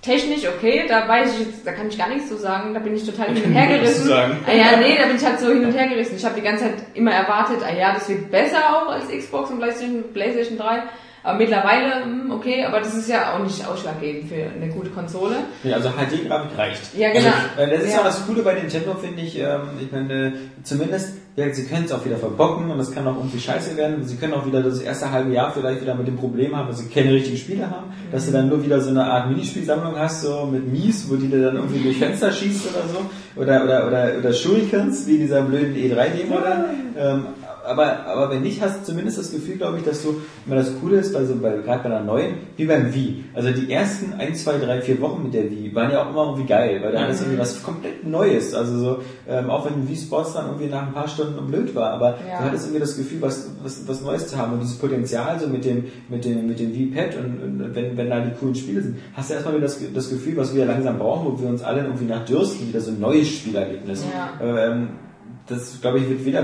technisch 0.00 0.46
okay, 0.46 0.84
da 0.88 1.08
weiß 1.08 1.32
ich 1.40 1.46
jetzt, 1.46 1.66
da 1.66 1.72
kann 1.72 1.88
ich 1.88 1.98
gar 1.98 2.08
nichts 2.08 2.28
zu 2.28 2.36
sagen, 2.36 2.72
da 2.72 2.78
bin 2.80 2.94
ich 2.94 3.04
total 3.04 3.34
hin 3.34 3.42
und 3.44 3.52
her 3.52 3.78
gerissen. 3.78 4.12
Ah 4.12 4.52
ja, 4.52 4.76
nee, 4.78 4.96
da 4.96 5.06
bin 5.06 5.16
ich 5.16 5.24
halt 5.24 5.40
so 5.40 5.48
hin 5.48 5.64
und 5.64 5.72
her 5.72 5.88
gerissen. 5.88 6.16
Ich 6.16 6.24
habe 6.24 6.36
die 6.36 6.42
ganze 6.42 6.64
Zeit 6.64 6.74
immer 6.94 7.10
erwartet, 7.12 7.58
ah 7.66 7.74
ja, 7.74 7.92
das 7.94 8.08
wird 8.08 8.30
besser 8.30 8.58
auch 8.76 8.88
als 8.90 9.08
Xbox 9.08 9.50
und 9.50 9.58
PlayStation, 9.58 10.04
PlayStation 10.12 10.56
3. 10.58 10.82
Aber 11.22 11.38
mittlerweile, 11.38 12.04
hm, 12.04 12.30
okay, 12.30 12.64
aber 12.64 12.78
das 12.78 12.94
ist 12.94 13.08
ja 13.08 13.34
auch 13.34 13.42
nicht 13.42 13.66
ausschlaggebend 13.66 14.28
für 14.28 14.34
eine 14.36 14.72
gute 14.72 14.90
Konsole. 14.90 15.36
Nee, 15.62 15.72
also 15.74 15.88
HD-Grafik 15.90 16.56
reicht. 16.56 16.94
Ja, 16.96 17.12
genau. 17.12 17.30
Also, 17.56 17.72
äh, 17.72 17.76
das 17.76 17.84
ist 17.86 17.92
Ja. 17.94 18.00
auch 18.00 18.04
das 18.04 18.26
Coole 18.26 18.42
bei 18.42 18.54
Nintendo, 18.54 18.94
finde 18.94 19.22
ich. 19.22 19.38
Ähm, 19.38 19.60
ich 19.80 19.90
meine, 19.92 20.32
zumindest, 20.62 21.14
ja, 21.36 21.52
sie 21.52 21.66
können 21.66 21.84
es 21.84 21.92
auch 21.92 22.04
wieder 22.04 22.16
verbocken 22.16 22.70
und 22.70 22.78
das 22.78 22.92
kann 22.92 23.06
auch 23.06 23.16
irgendwie 23.16 23.40
scheiße 23.40 23.76
werden. 23.76 24.04
Sie 24.04 24.16
können 24.16 24.32
auch 24.34 24.46
wieder 24.46 24.62
das 24.62 24.80
erste 24.80 25.10
halbe 25.10 25.32
Jahr 25.32 25.52
vielleicht 25.52 25.80
wieder 25.80 25.94
mit 25.94 26.06
dem 26.06 26.16
Problem 26.16 26.56
haben, 26.56 26.68
dass 26.68 26.78
sie 26.78 26.88
keine 26.88 27.12
richtigen 27.12 27.36
Spiele 27.36 27.70
haben, 27.70 27.92
dass 28.12 28.26
du 28.26 28.32
dann 28.32 28.48
nur 28.48 28.64
wieder 28.64 28.80
so 28.80 28.90
eine 28.90 29.04
Art 29.04 29.28
Minispielsammlung 29.28 29.96
hast, 29.98 30.22
so 30.22 30.46
mit 30.46 30.66
Mies, 30.72 31.08
wo 31.10 31.16
die 31.16 31.28
dir 31.28 31.42
dann 31.42 31.56
irgendwie 31.56 31.82
durch 31.82 31.98
Fenster 31.98 32.32
schießt 32.32 32.66
oder 32.74 32.84
so. 32.88 33.40
Oder, 33.40 33.64
oder, 33.64 33.86
oder, 33.86 34.12
oder 34.18 34.32
Shurikens, 34.32 35.06
wie 35.06 35.18
dieser 35.18 35.42
blöden 35.42 35.76
E3-Demo 35.76 36.38
da. 36.40 36.64
Ähm, 36.98 37.26
aber, 37.68 38.06
aber 38.06 38.30
wenn 38.30 38.42
nicht, 38.42 38.62
hast 38.62 38.80
du 38.80 38.84
zumindest 38.84 39.18
das 39.18 39.30
Gefühl, 39.30 39.56
glaube 39.56 39.78
ich, 39.78 39.84
dass 39.84 40.02
du, 40.02 40.20
immer 40.46 40.56
das 40.56 40.78
Coole 40.80 40.98
ist, 40.98 41.12
bei 41.12 41.24
so, 41.24 41.34
bei, 41.36 41.50
gerade 41.58 41.82
bei 41.88 41.94
einer 41.94 42.00
neuen, 42.00 42.34
wie 42.56 42.64
beim 42.64 42.94
Wii. 42.94 43.24
Also 43.34 43.50
die 43.50 43.70
ersten 43.70 44.14
ein, 44.18 44.34
zwei, 44.34 44.58
drei, 44.58 44.80
vier 44.80 45.00
Wochen 45.00 45.22
mit 45.24 45.34
der 45.34 45.50
Wii 45.50 45.74
waren 45.74 45.90
ja 45.90 46.04
auch 46.04 46.10
immer 46.10 46.24
irgendwie 46.24 46.46
geil, 46.46 46.80
weil 46.82 46.92
da 46.92 47.00
alles 47.04 47.20
irgendwie 47.20 47.38
was 47.38 47.62
komplett 47.62 48.06
Neues. 48.06 48.54
Also 48.54 48.78
so, 48.78 48.98
ähm, 49.28 49.50
auch 49.50 49.66
wenn 49.66 49.88
Wii 49.88 49.96
Sports 49.96 50.32
dann 50.32 50.46
irgendwie 50.46 50.66
nach 50.66 50.86
ein 50.86 50.92
paar 50.92 51.08
Stunden 51.08 51.46
blöd 51.46 51.74
war, 51.74 51.90
aber 51.92 52.18
Ja. 52.28 52.38
du 52.38 52.44
hattest 52.46 52.64
irgendwie 52.66 52.80
das 52.80 52.96
Gefühl, 52.96 53.20
was, 53.22 53.50
was, 53.62 53.86
was 53.86 54.02
Neues 54.02 54.28
zu 54.28 54.36
haben 54.38 54.54
und 54.54 54.60
dieses 54.62 54.78
Potenzial 54.78 55.38
so 55.38 55.46
mit 55.46 55.64
dem, 55.64 55.84
mit 56.08 56.24
dem, 56.24 56.46
mit 56.46 56.58
dem 56.58 56.72
Wii 56.74 56.86
Pad 56.86 57.16
und, 57.16 57.42
und 57.42 57.74
wenn, 57.74 57.96
wenn 57.96 58.08
da 58.08 58.20
die 58.20 58.34
coolen 58.38 58.54
Spiele 58.54 58.82
sind, 58.82 58.96
hast 59.14 59.30
du 59.30 59.34
erstmal 59.34 59.54
wieder 59.54 59.66
das, 59.66 59.78
das 59.94 60.10
Gefühl, 60.10 60.36
was 60.36 60.54
wir 60.54 60.64
langsam 60.64 60.98
brauchen, 60.98 61.32
wo 61.32 61.42
wir 61.42 61.48
uns 61.48 61.62
alle 61.62 61.82
irgendwie 61.82 62.06
nach 62.06 62.24
dürsten, 62.24 62.68
wieder 62.68 62.80
so 62.80 62.90
ein 62.90 63.00
neues 63.00 63.28
Spielerlebnis. 63.28 64.04
Ja. 64.12 64.32
Ähm, 64.42 64.88
das, 65.46 65.80
glaube 65.80 65.98
ich, 65.98 66.08
wird 66.08 66.24
weder 66.24 66.42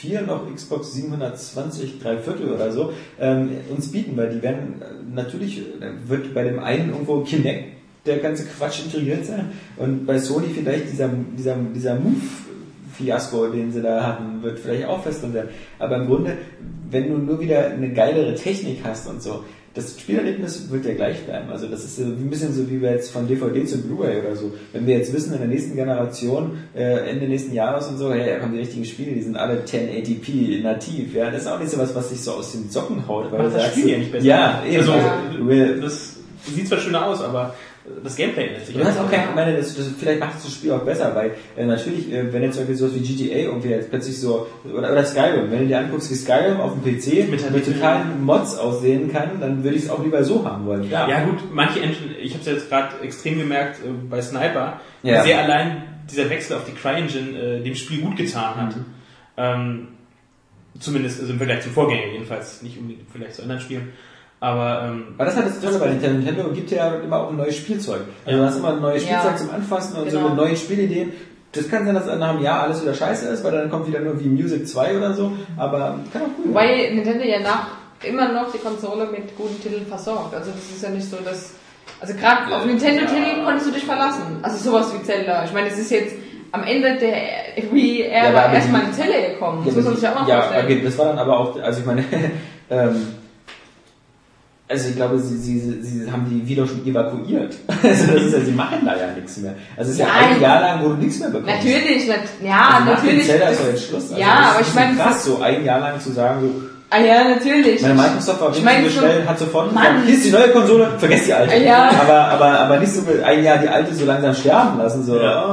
PS4 0.00 0.22
noch 0.22 0.52
Xbox 0.52 0.94
720 0.94 2.00
drei 2.00 2.18
Viertel 2.18 2.52
oder 2.52 2.72
so 2.72 2.92
ähm, 3.18 3.50
uns 3.68 3.92
bieten, 3.92 4.16
weil 4.16 4.30
die 4.30 4.42
werden 4.42 4.80
äh, 4.80 5.14
natürlich 5.14 5.58
äh, 5.58 6.08
wird 6.08 6.34
bei 6.34 6.44
dem 6.44 6.58
einen 6.58 6.90
irgendwo 6.90 7.20
Kinect 7.20 7.76
der 8.06 8.18
ganze 8.18 8.46
Quatsch 8.46 8.84
integriert 8.84 9.26
sein 9.26 9.52
und 9.76 10.06
bei 10.06 10.18
Sony 10.18 10.48
vielleicht 10.54 10.90
dieser 10.90 11.08
dieser 11.36 11.56
dieser 11.74 11.96
Move 11.96 12.16
Fiasko, 13.00 13.48
den 13.48 13.72
sie 13.72 13.82
da 13.82 14.02
hatten, 14.06 14.42
wird 14.42 14.58
vielleicht 14.58 14.86
auch 14.86 15.02
fest 15.02 15.22
drin 15.22 15.32
sein. 15.32 15.48
Aber 15.78 15.96
im 15.96 16.06
Grunde, 16.06 16.36
wenn 16.90 17.08
du 17.08 17.18
nur 17.18 17.40
wieder 17.40 17.66
eine 17.66 17.92
geilere 17.92 18.34
Technik 18.34 18.80
hast 18.84 19.08
und 19.08 19.22
so, 19.22 19.44
das 19.74 20.00
Spielerlebnis 20.00 20.68
wird 20.70 20.84
ja 20.84 20.94
gleich 20.94 21.24
bleiben. 21.24 21.48
Also 21.50 21.68
das 21.68 21.84
ist 21.84 21.96
so 21.96 22.02
ein 22.02 22.28
bisschen 22.28 22.52
so 22.52 22.68
wie 22.68 22.82
wir 22.82 22.90
jetzt 22.90 23.12
von 23.12 23.28
DVD 23.28 23.64
zu 23.64 23.80
Blu-ray 23.80 24.20
oder 24.20 24.34
so. 24.34 24.52
Wenn 24.72 24.86
wir 24.86 24.98
jetzt 24.98 25.12
wissen, 25.12 25.32
in 25.32 25.38
der 25.38 25.48
nächsten 25.48 25.76
Generation, 25.76 26.58
äh, 26.74 27.08
Ende 27.08 27.28
nächsten 27.28 27.54
Jahres 27.54 27.86
und 27.86 27.96
so, 27.98 28.12
hey, 28.12 28.30
da 28.30 28.40
kommen 28.40 28.54
die 28.54 28.58
richtigen 28.58 28.84
Spiele, 28.84 29.12
die 29.12 29.22
sind 29.22 29.36
alle 29.36 29.62
1080p 29.62 30.62
nativ. 30.62 31.14
Ja, 31.14 31.30
das 31.30 31.42
ist 31.42 31.48
auch 31.48 31.60
nicht 31.60 31.70
so 31.70 31.78
was, 31.78 31.94
was 31.94 32.08
sich 32.08 32.20
so 32.20 32.32
aus 32.32 32.52
den 32.52 32.68
Socken 32.68 33.06
haut. 33.06 33.30
Weil 33.30 33.44
Macht 33.44 33.54
das 33.54 33.62
sagst 33.62 33.78
Spiel 33.78 33.84
so, 33.84 33.90
ja 33.90 33.98
nicht 33.98 34.12
besser. 34.12 34.26
Ja, 34.26 34.62
eben. 34.68 34.76
Also, 34.78 34.92
Also, 34.92 35.80
das 35.80 36.16
sieht 36.52 36.66
zwar 36.66 36.78
schöner 36.78 37.06
aus, 37.06 37.22
aber 37.22 37.54
das 38.04 38.14
Gameplay 38.14 38.48
lässt 38.48 38.66
sich 38.66 38.76
Du 38.76 38.84
hast 38.84 38.98
auch 38.98 39.10
kein, 39.10 39.28
ich 39.30 39.34
meine, 39.34 39.56
das, 39.56 39.74
das, 39.74 39.88
vielleicht 39.98 40.20
macht 40.20 40.34
das 40.36 40.52
Spiel 40.52 40.72
auch 40.72 40.82
besser, 40.82 41.14
weil 41.14 41.32
äh, 41.56 41.64
natürlich, 41.64 42.12
äh, 42.12 42.32
wenn 42.32 42.42
jetzt 42.42 42.54
zum 42.54 42.62
Beispiel 42.62 42.76
sowas 42.76 42.94
wie 42.94 43.00
GTA 43.00 43.36
irgendwie 43.36 43.70
jetzt 43.70 43.90
plötzlich 43.90 44.20
so, 44.20 44.46
oder, 44.64 44.92
oder 44.92 45.04
Skyrim, 45.04 45.50
wenn 45.50 45.60
du 45.60 45.66
dir 45.68 45.78
anguckst, 45.78 46.10
wie 46.10 46.14
Skyrim 46.14 46.60
auf 46.60 46.72
dem 46.74 46.82
PC 46.82 47.30
mit, 47.30 47.50
mit 47.50 47.64
totalen 47.64 48.22
Mods 48.24 48.58
aussehen 48.58 49.10
kann, 49.10 49.40
dann 49.40 49.64
würde 49.64 49.76
ich 49.76 49.84
es 49.84 49.90
auch 49.90 50.02
lieber 50.04 50.22
so 50.24 50.44
haben 50.44 50.66
wollen. 50.66 50.90
Ja, 50.90 51.24
gut, 51.24 51.38
manche 51.52 51.80
Engine, 51.80 52.14
ich 52.20 52.32
habe 52.34 52.40
es 52.40 52.46
jetzt 52.46 52.68
gerade 52.68 53.00
extrem 53.02 53.38
gemerkt 53.38 53.78
äh, 53.78 53.88
bei 54.08 54.20
Sniper, 54.20 54.80
Ja. 55.02 55.22
wie 55.22 55.28
sehr 55.28 55.42
allein 55.42 55.82
dieser 56.10 56.28
Wechsel 56.28 56.56
auf 56.56 56.64
die 56.64 56.72
CryEngine 56.72 57.38
äh, 57.38 57.62
dem 57.62 57.74
Spiel 57.74 58.02
gut 58.02 58.16
getan 58.16 58.56
hat. 58.56 58.76
Mhm. 58.76 58.84
Ähm, 59.36 59.88
zumindest 60.78 61.20
also 61.20 61.32
im 61.32 61.38
Vergleich 61.38 61.62
zum 61.62 61.72
Vorgänger 61.72 62.12
jedenfalls, 62.12 62.62
nicht 62.62 62.78
unbedingt 62.78 63.08
vielleicht 63.10 63.34
zu 63.34 63.42
anderen 63.42 63.60
Spielen. 63.60 63.92
Aber 64.40 64.84
ähm, 64.86 65.04
Aber 65.18 65.26
das 65.26 65.36
hat 65.36 65.46
das 65.46 65.60
Tolle 65.60 65.78
bei 65.78 65.88
Nintendo. 65.88 66.18
Nintendo 66.18 66.50
gibt 66.52 66.70
ja 66.70 66.94
immer 66.94 67.18
auch 67.24 67.30
ein 67.30 67.36
neues 67.36 67.56
Spielzeug. 67.56 68.00
Also 68.24 68.38
du 68.38 68.44
hast 68.46 68.56
immer 68.56 68.72
ein 68.72 68.80
neues 68.80 69.06
Ja. 69.08 69.18
Spielzeug 69.20 69.38
zum 69.38 69.50
Anfassen 69.54 69.96
und 69.96 70.10
so 70.10 70.16
Genau. 70.16 70.28
mit 70.30 70.38
neuen 70.38 70.56
Spielideen. 70.56 71.12
Das 71.52 71.68
kann 71.68 71.84
sein, 71.84 71.94
dass 71.94 72.06
nach 72.06 72.30
einem 72.30 72.42
Jahr 72.42 72.62
alles 72.62 72.80
wieder 72.82 72.94
scheiße 72.94 73.26
ist, 73.28 73.42
weil 73.44 73.52
dann 73.52 73.68
kommt 73.70 73.86
wieder 73.88 74.00
nur 74.00 74.18
wie 74.20 74.28
Music 74.28 74.66
2 74.68 74.96
oder 74.96 75.12
so. 75.14 75.32
Aber 75.58 75.98
kann 76.12 76.22
auch 76.22 76.26
cool 76.38 76.44
sein. 76.44 76.48
Wobei 76.54 76.90
Nintendo 76.94 77.24
ja 77.24 77.40
nach 77.40 77.66
immer 78.02 78.32
noch 78.32 78.50
die 78.52 78.58
Konsole 78.58 79.06
mit 79.10 79.36
guten 79.36 79.60
Titeln 79.60 79.84
versorgt. 79.86 80.34
Also 80.34 80.52
das 80.52 80.60
ist 80.76 80.82
ja 80.82 80.88
nicht 80.90 81.08
so, 81.10 81.16
dass. 81.24 81.54
Also 82.00 82.14
gerade 82.14 82.54
auf 82.56 82.64
Nintendo-Titel 82.64 83.44
konntest 83.44 83.66
du 83.66 83.72
dich 83.72 83.84
verlassen. 83.84 84.38
Also 84.40 84.70
sowas 84.70 84.90
wie 84.94 85.02
Zelda. 85.04 85.44
Ich 85.44 85.52
meine, 85.52 85.66
es 85.68 85.78
ist 85.78 85.90
jetzt 85.90 86.14
am 86.52 86.62
Ende 86.64 86.96
der 86.96 87.10
Ja, 87.56 87.70
Wii-Ära 87.70 88.28
aber 88.28 88.48
die- 88.48 88.54
erstmal 88.54 88.82
in 88.84 88.92
Zelda 88.94 89.28
gekommen. 89.32 89.62
Das 89.66 89.74
muss 89.74 89.84
man 89.84 89.94
sich 89.94 90.02
ja 90.04 90.12
auch 90.12 90.20
mal 90.22 90.28
ja, 90.28 90.40
vorstellen. 90.40 90.64
okay, 90.64 90.80
das 90.82 90.96
war 90.98 91.04
dann 91.06 91.18
aber 91.18 91.38
auch, 91.38 91.60
also 91.60 91.80
ich 91.80 91.86
meine, 91.86 92.04
ähm, 92.70 93.06
also 94.70 94.88
ich 94.88 94.96
glaube, 94.96 95.18
sie, 95.18 95.36
sie, 95.36 95.82
sie 95.82 96.10
haben 96.10 96.26
die 96.30 96.46
wieder 96.46 96.66
schon 96.66 96.86
evakuiert. 96.86 97.56
Also 97.82 98.12
das 98.12 98.22
ist 98.22 98.32
ja, 98.34 98.40
sie 98.40 98.52
machen 98.52 98.78
da 98.84 98.96
ja 98.96 99.12
nichts 99.12 99.38
mehr. 99.38 99.54
Also 99.76 99.90
es 99.90 99.96
ist 99.96 100.00
ja 100.00 100.06
Nein. 100.06 100.36
ein 100.36 100.40
Jahr 100.40 100.60
lang, 100.60 100.84
wo 100.84 100.88
du 100.90 100.94
nichts 100.94 101.18
mehr 101.18 101.30
bekommst. 101.30 101.64
Natürlich, 101.64 102.06
nat 102.06 102.20
ja, 102.42 102.70
also 102.74 102.90
natürlich. 102.92 103.26
Zelda 103.26 103.48
ist 103.48 103.60
doch 103.60 103.66
jetzt 103.66 103.88
Schluss. 103.88 104.10
Also 104.10 104.20
ja, 104.20 104.52
aber 104.52 104.60
ich 104.60 104.74
meine, 104.74 104.96
krass, 104.96 105.24
so 105.24 105.40
ein 105.40 105.64
Jahr 105.64 105.80
lang 105.80 106.00
zu 106.00 106.12
sagen, 106.12 106.40
so, 106.42 106.62
Ah 106.92 106.98
ja, 106.98 107.22
natürlich. 107.22 107.80
meine 107.82 107.94
Microsoft 107.94 108.40
war 108.40 108.50
Ich 108.50 108.64
meine, 108.64 108.78
winzig 108.82 108.96
so- 108.98 109.02
bestellen, 109.02 109.28
hat 109.28 109.38
sofort 109.38 109.72
Mann. 109.72 109.82
gesagt, 109.84 110.06
hier 110.06 110.14
ist 110.16 110.24
die 110.24 110.30
neue 110.32 110.48
Konsole, 110.48 110.88
vergesst 110.98 111.26
die 111.28 111.32
alte. 111.32 111.56
Ja. 111.56 111.88
Aber, 112.00 112.18
aber, 112.32 112.46
aber 112.60 112.76
nicht 112.78 112.92
so 112.92 113.02
ein 113.24 113.44
Jahr 113.44 113.58
die 113.58 113.68
alte 113.68 113.94
so 113.94 114.04
langsam 114.06 114.34
sterben 114.34 114.76
lassen, 114.78 115.04
so, 115.04 115.16
Ja. 115.20 115.44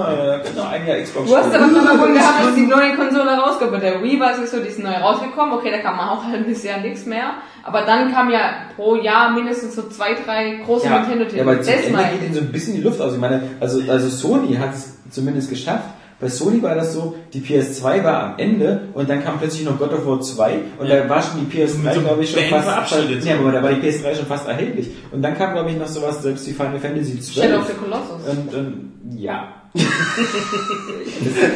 oh, 0.44 0.58
noch 0.58 0.72
ein 0.72 0.88
Jahr 0.88 0.98
Xbox 0.98 1.30
Du 1.30 1.38
hast 1.38 1.54
aber 1.54 1.66
schon 1.66 1.86
davon 1.86 2.14
gehabt, 2.16 2.44
dass 2.44 2.56
die 2.56 2.66
neue 2.66 2.96
Konsole 2.96 3.38
rauskommt. 3.38 3.72
Bei 3.72 3.78
der 3.78 4.02
Wii 4.02 4.20
war 4.20 4.32
es 4.42 4.50
so, 4.50 4.58
die 4.60 4.68
ist 4.70 4.80
neu 4.80 4.90
rausgekommen. 4.96 5.54
Okay, 5.54 5.70
da 5.70 5.78
kam 5.78 5.98
man 5.98 6.10
auch 6.10 6.26
ein 6.26 6.32
halbes 6.32 6.64
Jahr 6.64 6.80
nichts 6.80 7.06
mehr. 7.06 7.34
Aber 7.64 7.82
dann 7.84 8.12
kam 8.12 8.32
ja 8.32 8.40
pro 8.76 8.96
Jahr 8.96 9.30
mindestens 9.32 9.76
so 9.76 9.84
zwei, 9.90 10.16
drei 10.26 10.60
große 10.66 10.88
Ja, 10.88 11.00
Nintendo-Titel. 11.02 11.36
ja, 11.38 11.44
aber 11.44 11.56
das 11.58 11.68
geht 11.68 11.86
ihnen 12.24 12.34
so 12.34 12.40
ein 12.40 12.52
bisschen 12.52 12.74
die 12.76 12.82
Luft 12.82 13.00
aus. 13.00 13.14
Ich 13.14 13.20
meine, 13.20 13.44
also, 13.60 13.80
also 13.92 14.10
Sony 14.10 14.56
hat 14.56 14.74
es 14.74 14.96
zumindest 15.12 15.52
geschafft. 15.52 15.84
Bei 16.20 16.30
Sony 16.30 16.64
war 16.64 16.74
das 16.74 16.94
so, 16.94 17.16
die 17.32 17.42
PS2 17.42 18.04
war 18.04 18.24
am 18.24 18.40
Ende 18.40 18.88
und 18.96 19.08
dann 19.08 19.24
kam 19.24 19.38
plötzlich 19.38 19.64
noch 19.64 19.78
God 19.78 19.94
of 19.94 20.06
War 20.08 20.20
2 20.20 20.60
und 20.80 20.90
da 20.90 21.08
war 21.08 21.22
schon 21.22 21.48
die 21.48 21.56
PS3, 21.56 21.78
Mit 21.78 21.94
so 21.94 22.02
glaube 22.02 22.24
ich, 22.24 22.32
schon 22.32 22.40
Bang 22.42 22.50
fast 22.50 22.64
verabschiedet. 22.64 23.24
Ja, 23.24 23.38
aber 23.38 23.52
da 23.52 23.62
war 23.62 23.72
die 23.72 23.88
PS3 23.88 24.16
schon 24.16 24.26
fast 24.26 24.48
erhältlich. 24.48 24.90
Und 25.12 25.22
dann 25.22 25.38
kam, 25.38 25.54
glaube 25.54 25.70
ich, 25.70 25.78
noch 25.78 25.88
sowas, 25.88 26.24
selbst 26.24 26.48
die 26.48 26.54
Final 26.54 26.80
Fantasy 26.80 27.20
12. 27.20 27.48
Shadow 27.48 27.60
of 27.60 27.68
the 27.68 27.74
Colossus. 27.74 28.28
Und, 28.28 28.56
und 28.56 29.18
ja. 29.18 29.54
das 29.74 29.86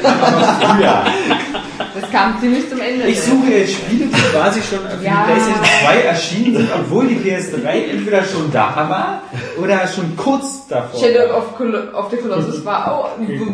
kam 0.04 0.20
noch 0.32 0.76
früher. 0.76 1.04
Das 2.00 2.10
kam 2.12 2.40
ziemlich 2.40 2.70
zum 2.70 2.80
Ende. 2.80 3.06
Ich 3.08 3.22
suche 3.22 3.52
jetzt 3.52 3.74
Spiele, 3.74 4.06
die 4.06 4.12
quasi 4.32 4.62
schon 4.62 4.80
für 4.80 5.04
Ja. 5.04 5.26
die 5.28 5.32
PlayStation 5.34 5.66
2 5.84 5.96
erschienen 6.02 6.58
sind, 6.58 6.70
obwohl 6.74 7.08
die 7.08 7.16
PS3 7.16 7.90
entweder 7.92 8.24
schon 8.24 8.52
da 8.52 8.76
war 8.90 9.22
oder 9.62 9.88
schon 9.88 10.16
kurz 10.16 10.68
davor. 10.68 11.00
Shadow 11.00 11.38
of, 11.38 11.56
Col 11.58 11.76
of 11.94 12.10
the 12.12 12.18
Colossus 12.18 12.64
war 12.66 12.92
auch 12.92 13.10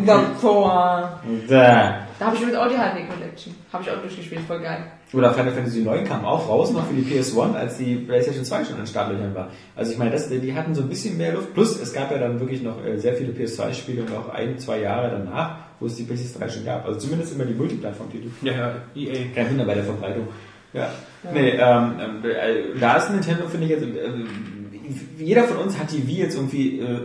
davor. 0.06 1.20
Da. 1.48 1.94
Da 2.18 2.26
habe 2.26 2.36
ich 2.36 2.44
mit 2.44 2.56
Audi 2.56 2.74
HD 2.74 3.08
Collection. 3.08 3.54
Habe 3.72 3.84
ich 3.84 3.90
auch 3.90 4.00
durchgespielt, 4.00 4.40
voll 4.46 4.60
geil. 4.60 4.84
Oder 5.12 5.32
Final 5.32 5.52
Fantasy 5.52 5.80
9 5.82 6.04
kam 6.04 6.24
auch 6.24 6.48
raus, 6.48 6.72
noch 6.72 6.86
für 6.86 6.94
die 6.94 7.02
PS1, 7.02 7.54
als 7.54 7.78
die 7.78 7.94
PlayStation 7.94 8.44
2 8.44 8.64
schon 8.64 8.78
in 8.80 8.86
Startlöchern 8.86 9.34
war. 9.34 9.48
Also 9.76 9.92
ich 9.92 9.98
meine, 9.98 10.10
das, 10.10 10.28
die 10.28 10.54
hatten 10.54 10.74
so 10.74 10.82
ein 10.82 10.88
bisschen 10.88 11.16
mehr 11.16 11.32
Luft. 11.32 11.54
Plus, 11.54 11.80
es 11.80 11.92
gab 11.92 12.10
ja 12.10 12.18
dann 12.18 12.40
wirklich 12.40 12.62
noch 12.62 12.84
äh, 12.84 12.98
sehr 12.98 13.14
viele 13.14 13.32
PS2-Spiele 13.32 14.02
noch 14.02 14.34
ein, 14.34 14.58
zwei 14.58 14.80
Jahre 14.80 15.10
danach, 15.10 15.50
wo 15.80 15.86
es 15.86 15.96
die 15.96 16.04
PlayStation 16.04 16.42
3 16.42 16.48
schon 16.48 16.64
gab. 16.64 16.86
Also 16.86 17.00
zumindest 17.00 17.34
immer 17.34 17.44
die 17.44 17.54
Multiplattform-Titel. 17.54 18.30
ja, 18.42 18.52
ja, 18.52 18.74
EA. 18.94 19.34
Kein 19.34 19.50
Wunder 19.50 19.64
bei 19.64 19.74
der 19.74 19.84
Verbreitung. 19.84 20.28
Ja. 20.72 20.90
Nee, 21.32 21.50
ähm, 21.50 22.24
äh, 22.24 22.78
da 22.78 22.96
ist 22.96 23.10
Nintendo, 23.10 23.48
finde 23.48 23.66
ich 23.66 23.72
jetzt, 23.72 23.82
äh, 23.82 25.24
jeder 25.24 25.44
von 25.44 25.58
uns 25.58 25.78
hat 25.78 25.90
die 25.90 26.06
Wii 26.06 26.18
jetzt 26.18 26.36
irgendwie 26.36 26.80
äh, 26.80 27.00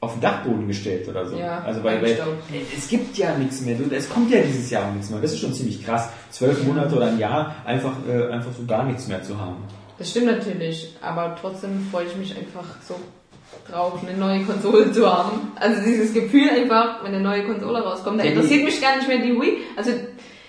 auf 0.00 0.12
den 0.12 0.20
Dachboden 0.20 0.68
gestellt 0.68 1.08
oder 1.08 1.26
so. 1.26 1.36
Ja, 1.36 1.60
also 1.60 1.82
weil, 1.82 2.00
weil 2.02 2.16
es 2.76 2.88
gibt 2.88 3.18
ja 3.18 3.36
nichts 3.36 3.62
mehr. 3.62 3.76
Es 3.90 4.08
kommt 4.08 4.30
ja 4.30 4.40
dieses 4.40 4.70
Jahr 4.70 4.88
auch 4.88 4.92
nichts 4.92 5.10
mehr. 5.10 5.20
Das 5.20 5.32
ist 5.32 5.40
schon 5.40 5.52
ziemlich 5.52 5.84
krass. 5.84 6.08
Zwölf 6.30 6.62
Monate 6.64 6.94
oder 6.94 7.06
ein 7.06 7.18
Jahr 7.18 7.56
einfach, 7.64 7.94
äh, 8.08 8.28
einfach 8.28 8.52
so 8.56 8.64
gar 8.64 8.84
nichts 8.84 9.08
mehr 9.08 9.22
zu 9.22 9.38
haben. 9.40 9.56
Das 9.98 10.10
stimmt 10.10 10.26
natürlich, 10.26 10.94
aber 11.02 11.36
trotzdem 11.40 11.88
freue 11.90 12.06
ich 12.06 12.16
mich 12.16 12.36
einfach 12.36 12.80
so 12.86 12.94
drauf, 13.70 14.00
eine 14.06 14.16
neue 14.16 14.44
Konsole 14.44 14.90
zu 14.92 15.06
haben. 15.06 15.52
Also 15.56 15.82
dieses 15.84 16.12
Gefühl 16.14 16.48
einfach, 16.50 17.02
wenn 17.04 17.14
eine 17.14 17.22
neue 17.22 17.44
Konsole 17.44 17.80
rauskommt, 17.82 18.20
da 18.20 18.24
Ja, 18.24 18.30
interessiert 18.32 18.64
mich 18.64 18.80
gar 18.80 18.96
nicht 18.96 19.08
mehr 19.08 19.18
die 19.18 19.32
Wii. 19.38 19.58
Also 19.76 19.90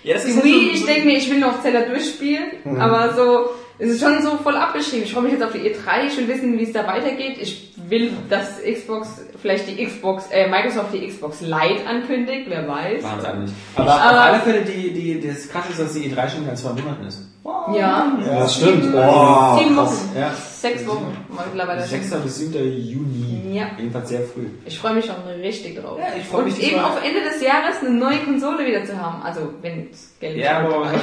Ja, 0.02 0.14
das 0.14 0.24
die 0.24 0.30
ist 0.30 0.36
halt 0.36 0.44
Wii, 0.46 0.68
so- 0.68 0.74
ich 0.74 0.86
denke 0.86 1.06
mir, 1.06 1.16
ich 1.18 1.30
will 1.30 1.38
noch 1.38 1.60
Zelda 1.62 1.80
durchspielen, 1.82 2.44
Mhm. 2.64 2.80
aber 2.80 3.12
so, 3.14 3.50
es 3.78 3.90
ist 3.90 4.00
schon 4.00 4.22
so 4.22 4.36
voll 4.42 4.56
abgeschrieben. 4.56 5.04
Ich 5.04 5.12
freue 5.12 5.24
mich 5.24 5.32
jetzt 5.32 5.42
auf 5.42 5.52
die 5.52 5.58
E3, 5.58 6.06
ich 6.08 6.16
will 6.16 6.28
wissen, 6.28 6.58
wie 6.58 6.62
es 6.64 6.72
da 6.72 6.86
weitergeht. 6.86 7.36
Ich 7.40 7.74
will, 7.88 8.12
dass 8.30 8.60
Xbox, 8.62 9.20
vielleicht 9.42 9.68
die 9.68 9.84
Xbox, 9.84 10.24
äh, 10.30 10.48
Microsoft 10.48 10.94
die 10.94 11.06
Xbox 11.06 11.40
Lite 11.42 11.86
ankündigt, 11.86 12.46
wer 12.48 12.66
weiß. 12.68 13.04
Alle 13.04 13.40
nicht. 13.40 13.52
Aber 13.76 13.94
auf 13.94 14.00
Aber- 14.00 14.20
alle 14.20 14.40
Fälle, 14.40 14.62
die, 14.62 14.92
die, 14.92 15.26
das 15.26 15.48
krasse 15.48 15.72
ist, 15.72 15.80
dass 15.80 15.92
die 15.94 16.10
E3 16.10 16.28
schon 16.30 16.48
in 16.48 16.56
zwei 16.56 16.70
Monaten 16.70 17.06
ist. 17.06 17.20
Ja, 17.44 17.72
Ja, 17.74 18.38
das 18.40 18.58
sieben, 18.58 18.78
stimmt. 18.78 18.94
Wow, 18.94 19.58
sieben 19.60 19.74
krass. 19.76 19.90
Wochen, 20.08 20.18
Ja. 20.18 20.32
Sechs 20.60 20.86
Wochen 20.86 21.16
mittlerweile. 21.46 21.82
6. 21.84 22.10
bis 22.22 22.36
7. 22.38 22.52
Juni. 22.54 23.56
Ja. 23.56 23.66
Jedenfalls 23.78 24.08
sehr 24.08 24.20
früh. 24.22 24.46
Ich 24.64 24.78
freue 24.78 24.94
mich 24.94 25.04
schon 25.06 25.14
richtig 25.42 25.76
drauf. 25.80 25.98
Ja, 25.98 26.06
ich 26.16 26.24
freu 26.24 26.38
Und 26.38 26.44
mich 26.46 26.58
eben 26.60 26.70
diesmal- 26.70 26.84
auf 26.84 26.98
Ende 27.04 27.20
des 27.28 27.42
Jahres 27.42 27.76
eine 27.80 27.90
neue 27.90 28.18
Konsole 28.18 28.66
wieder 28.66 28.84
zu 28.84 28.96
haben. 29.00 29.22
Also, 29.22 29.52
wenn 29.62 29.88
Geld 30.20 30.36
Ja, 30.36 30.58
aber 30.58 30.78
Moment, 30.80 30.94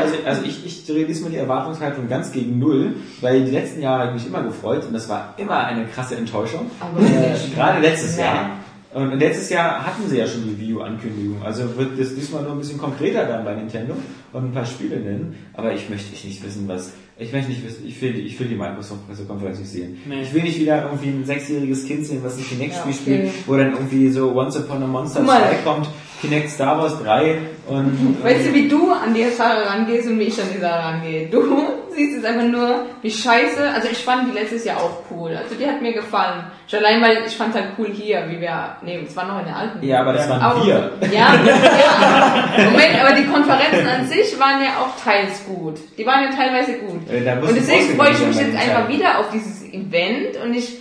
also, 0.00 0.14
also 0.24 0.42
ich, 0.44 0.66
ich 0.66 0.86
drehe 0.86 1.06
diesmal 1.06 1.30
die 1.30 1.36
Erwartungshaltung 1.38 2.08
ganz 2.08 2.32
gegen 2.32 2.58
Null, 2.58 2.96
weil 3.20 3.44
die 3.44 3.50
letzten 3.52 3.80
Jahre 3.82 4.00
habe 4.08 4.16
ich 4.16 4.24
mich 4.24 4.26
immer 4.26 4.42
gefreut 4.42 4.84
und 4.84 4.92
das 4.92 5.08
war 5.08 5.34
immer 5.36 5.64
eine 5.64 5.86
krasse 5.86 6.16
Enttäuschung. 6.16 6.70
Aber 6.80 7.00
wirklich. 7.00 7.54
Gerade 7.54 7.80
letztes 7.80 8.16
Ja. 8.18 8.24
Jahr. 8.24 8.50
Und 8.94 9.18
letztes 9.18 9.50
Jahr 9.50 9.84
hatten 9.84 10.08
sie 10.08 10.16
ja 10.16 10.26
schon 10.26 10.44
die 10.44 10.58
Wii 10.58 10.74
U-Ankündigung. 10.74 11.42
Also 11.42 11.76
wird 11.76 11.98
das 12.00 12.14
diesmal 12.14 12.42
nur 12.42 12.52
ein 12.52 12.58
bisschen 12.58 12.78
konkreter 12.78 13.26
dann 13.26 13.44
bei 13.44 13.54
Nintendo 13.54 13.94
und 14.32 14.44
ein 14.46 14.52
paar 14.52 14.64
Spiele 14.64 14.98
nennen. 14.98 15.34
Aber 15.52 15.74
ich 15.74 15.90
möchte 15.90 16.10
nicht 16.26 16.42
wissen, 16.44 16.66
was. 16.68 16.92
Ich 17.18 17.32
möchte 17.32 17.50
nicht 17.50 17.66
wissen, 17.66 17.84
ich 17.86 18.00
will, 18.00 18.12
die- 18.14 18.20
ich 18.22 18.38
will 18.40 18.46
die 18.48 18.54
Microsoft-Pressekonferenz 18.54 19.58
nicht 19.58 19.70
sehen. 19.70 19.98
Nee. 20.08 20.22
Ich 20.22 20.32
will 20.32 20.42
nicht 20.42 20.58
wieder 20.60 20.84
irgendwie 20.84 21.08
ein 21.08 21.24
sechsjähriges 21.24 21.84
Kind 21.84 22.06
sehen, 22.06 22.20
was 22.22 22.38
ein 22.38 22.44
Kinect-Spiel 22.44 22.92
Ja, 22.92 22.98
okay. 23.00 23.28
spielt, 23.30 23.48
wo 23.48 23.56
dann 23.56 23.72
irgendwie 23.72 24.08
so 24.08 24.32
Once 24.34 24.56
Upon 24.56 24.82
a 24.82 24.86
Monster 24.86 25.20
Guck 25.20 25.26
mal. 25.26 25.40
2 25.50 25.54
kommt 25.64 25.88
Kinect 26.20 26.50
Star 26.50 26.76
Wars 26.78 27.00
3 27.02 27.38
und... 27.68 28.22
Weißt 28.24 28.46
du, 28.48 28.54
wie 28.54 28.68
du 28.68 28.90
an 28.92 29.14
die 29.14 29.24
Sache 29.30 29.66
rangehst 29.68 30.08
und 30.08 30.18
wie 30.18 30.24
ich 30.24 30.40
an 30.40 30.48
die 30.54 30.60
Sache 30.60 30.84
rangehe? 30.84 31.28
Du 31.28 31.42
siehst 31.94 32.18
es 32.18 32.24
einfach 32.24 32.44
nur, 32.46 32.86
wie 33.02 33.10
scheiße. 33.10 33.70
Also 33.74 33.88
ich 33.90 33.98
fand 33.98 34.28
die 34.28 34.38
letztes 34.38 34.64
Jahr 34.64 34.78
auch 34.78 35.02
cool. 35.10 35.36
Also 35.36 35.54
die 35.54 35.66
hat 35.66 35.80
mir 35.82 35.92
gefallen. 35.92 36.44
Schon 36.66 36.80
allein, 36.80 37.00
weil 37.02 37.18
ich 37.26 37.36
fand 37.36 37.54
halt 37.54 37.66
cool 37.78 37.88
hier, 37.92 38.24
wie 38.28 38.40
wir, 38.40 38.76
nee, 38.82 39.00
es 39.06 39.16
war 39.16 39.26
noch 39.26 39.38
in 39.40 39.46
der 39.46 39.56
alten. 39.56 39.86
Ja, 39.86 40.00
aber 40.00 40.12
das 40.12 40.28
waren 40.28 40.40
Aber- 40.42 40.66
wir. 40.66 40.90
Ja, 41.12 41.34
ja. 41.34 42.64
Moment, 42.64 43.00
aber 43.00 43.14
die 43.14 43.26
Konferenzen 43.26 43.86
an 43.86 44.06
sich 44.06 44.38
waren 44.38 44.62
ja 44.62 44.70
auch 44.80 45.02
teils 45.02 45.44
gut. 45.46 45.78
Die 45.96 46.04
waren 46.06 46.24
ja 46.24 46.30
teilweise 46.30 46.74
gut. 46.74 47.08
Äh, 47.10 47.30
Und 47.40 47.56
deswegen 47.56 47.96
freue 47.96 48.10
ich 48.10 48.26
mich 48.26 48.36
jetzt 48.36 48.56
einfach 48.56 48.88
wieder 48.88 49.18
auf 49.20 49.30
dieses 49.32 49.62
Event 49.72 50.36
und 50.44 50.54
ich 50.54 50.78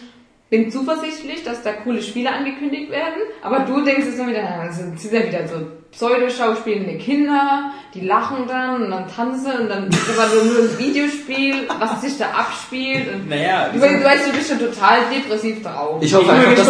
bin 0.49 0.71
zuversichtlich, 0.71 1.43
dass 1.43 1.61
da 1.63 1.73
coole 1.73 2.01
Spiele 2.01 2.31
angekündigt 2.31 2.89
werden. 2.91 3.21
Aber 3.41 3.59
du 3.59 3.83
denkst 3.83 4.05
jetzt 4.05 4.17
nur 4.17 4.27
wieder, 4.27 4.63
das 4.65 4.77
sind 4.77 5.11
ja 5.13 5.27
wieder 5.27 5.47
so 5.47 5.55
pseudo-schauspielende 5.91 6.97
Kinder, 6.97 7.71
die 7.93 8.01
lachen 8.01 8.45
dann 8.47 8.83
und 8.83 8.91
dann 8.91 9.07
tanzen 9.07 9.51
und 9.61 9.69
dann 9.69 9.87
ist 9.89 10.09
aber 10.17 10.27
nur 10.33 10.43
nur 10.53 10.63
ein 10.63 10.77
Videospiel, 10.79 11.67
was 11.79 12.01
sich 12.01 12.17
da 12.17 12.25
abspielt. 12.31 13.13
Und 13.13 13.29
Naja, 13.29 13.69
du, 13.73 13.79
weißt- 13.79 13.97
du 13.99 14.03
weißt, 14.03 14.27
du 14.27 14.31
bist 14.33 14.49
schon 14.49 14.59
total 14.59 14.99
depressiv 15.13 15.63
drauf. 15.63 16.01
Ich 16.01 16.13
hoffe 16.13 16.31
einfach, 16.31 16.55
dass, 16.55 16.67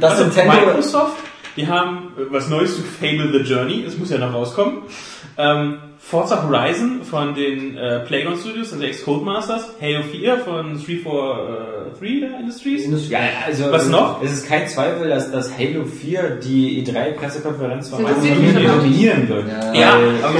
dass 0.00 0.10
also 0.12 0.24
Nintendo... 0.24 0.52
Microsoft, 0.66 1.16
die 1.58 1.66
haben 1.66 2.12
äh, 2.16 2.22
was 2.30 2.48
Neues 2.48 2.76
zu 2.76 2.82
Fable 2.82 3.32
the 3.32 3.40
Journey, 3.50 3.84
es 3.86 3.98
muss 3.98 4.10
ja 4.10 4.18
noch 4.18 4.32
rauskommen. 4.32 4.82
Ähm, 5.36 5.78
Forza 5.98 6.42
Horizon 6.42 7.02
von 7.02 7.34
den 7.34 7.76
äh, 7.76 8.00
Playground 8.00 8.38
Studios, 8.38 8.72
also 8.72 8.82
Ex-Codemasters, 8.82 9.74
Halo 9.80 10.02
4 10.02 10.38
von 10.38 10.78
343 10.78 12.20
da 12.20 12.38
Industries. 12.38 13.10
Ja, 13.10 13.18
also 13.46 13.70
Was 13.70 13.88
noch? 13.88 14.22
Es 14.22 14.32
ist 14.32 14.48
kein 14.48 14.66
Zweifel, 14.68 15.08
dass, 15.10 15.30
dass 15.30 15.52
Halo 15.58 15.84
4 15.84 16.38
die 16.42 16.82
E3-Pressekonferenz 16.82 17.90
von 17.90 18.04
Das 18.04 18.22
Microsoft 18.22 18.68
dominieren 18.78 19.28
wird. 19.28 19.48
Ja. 19.48 19.74
Ja, 19.74 19.98
aber 20.22 20.38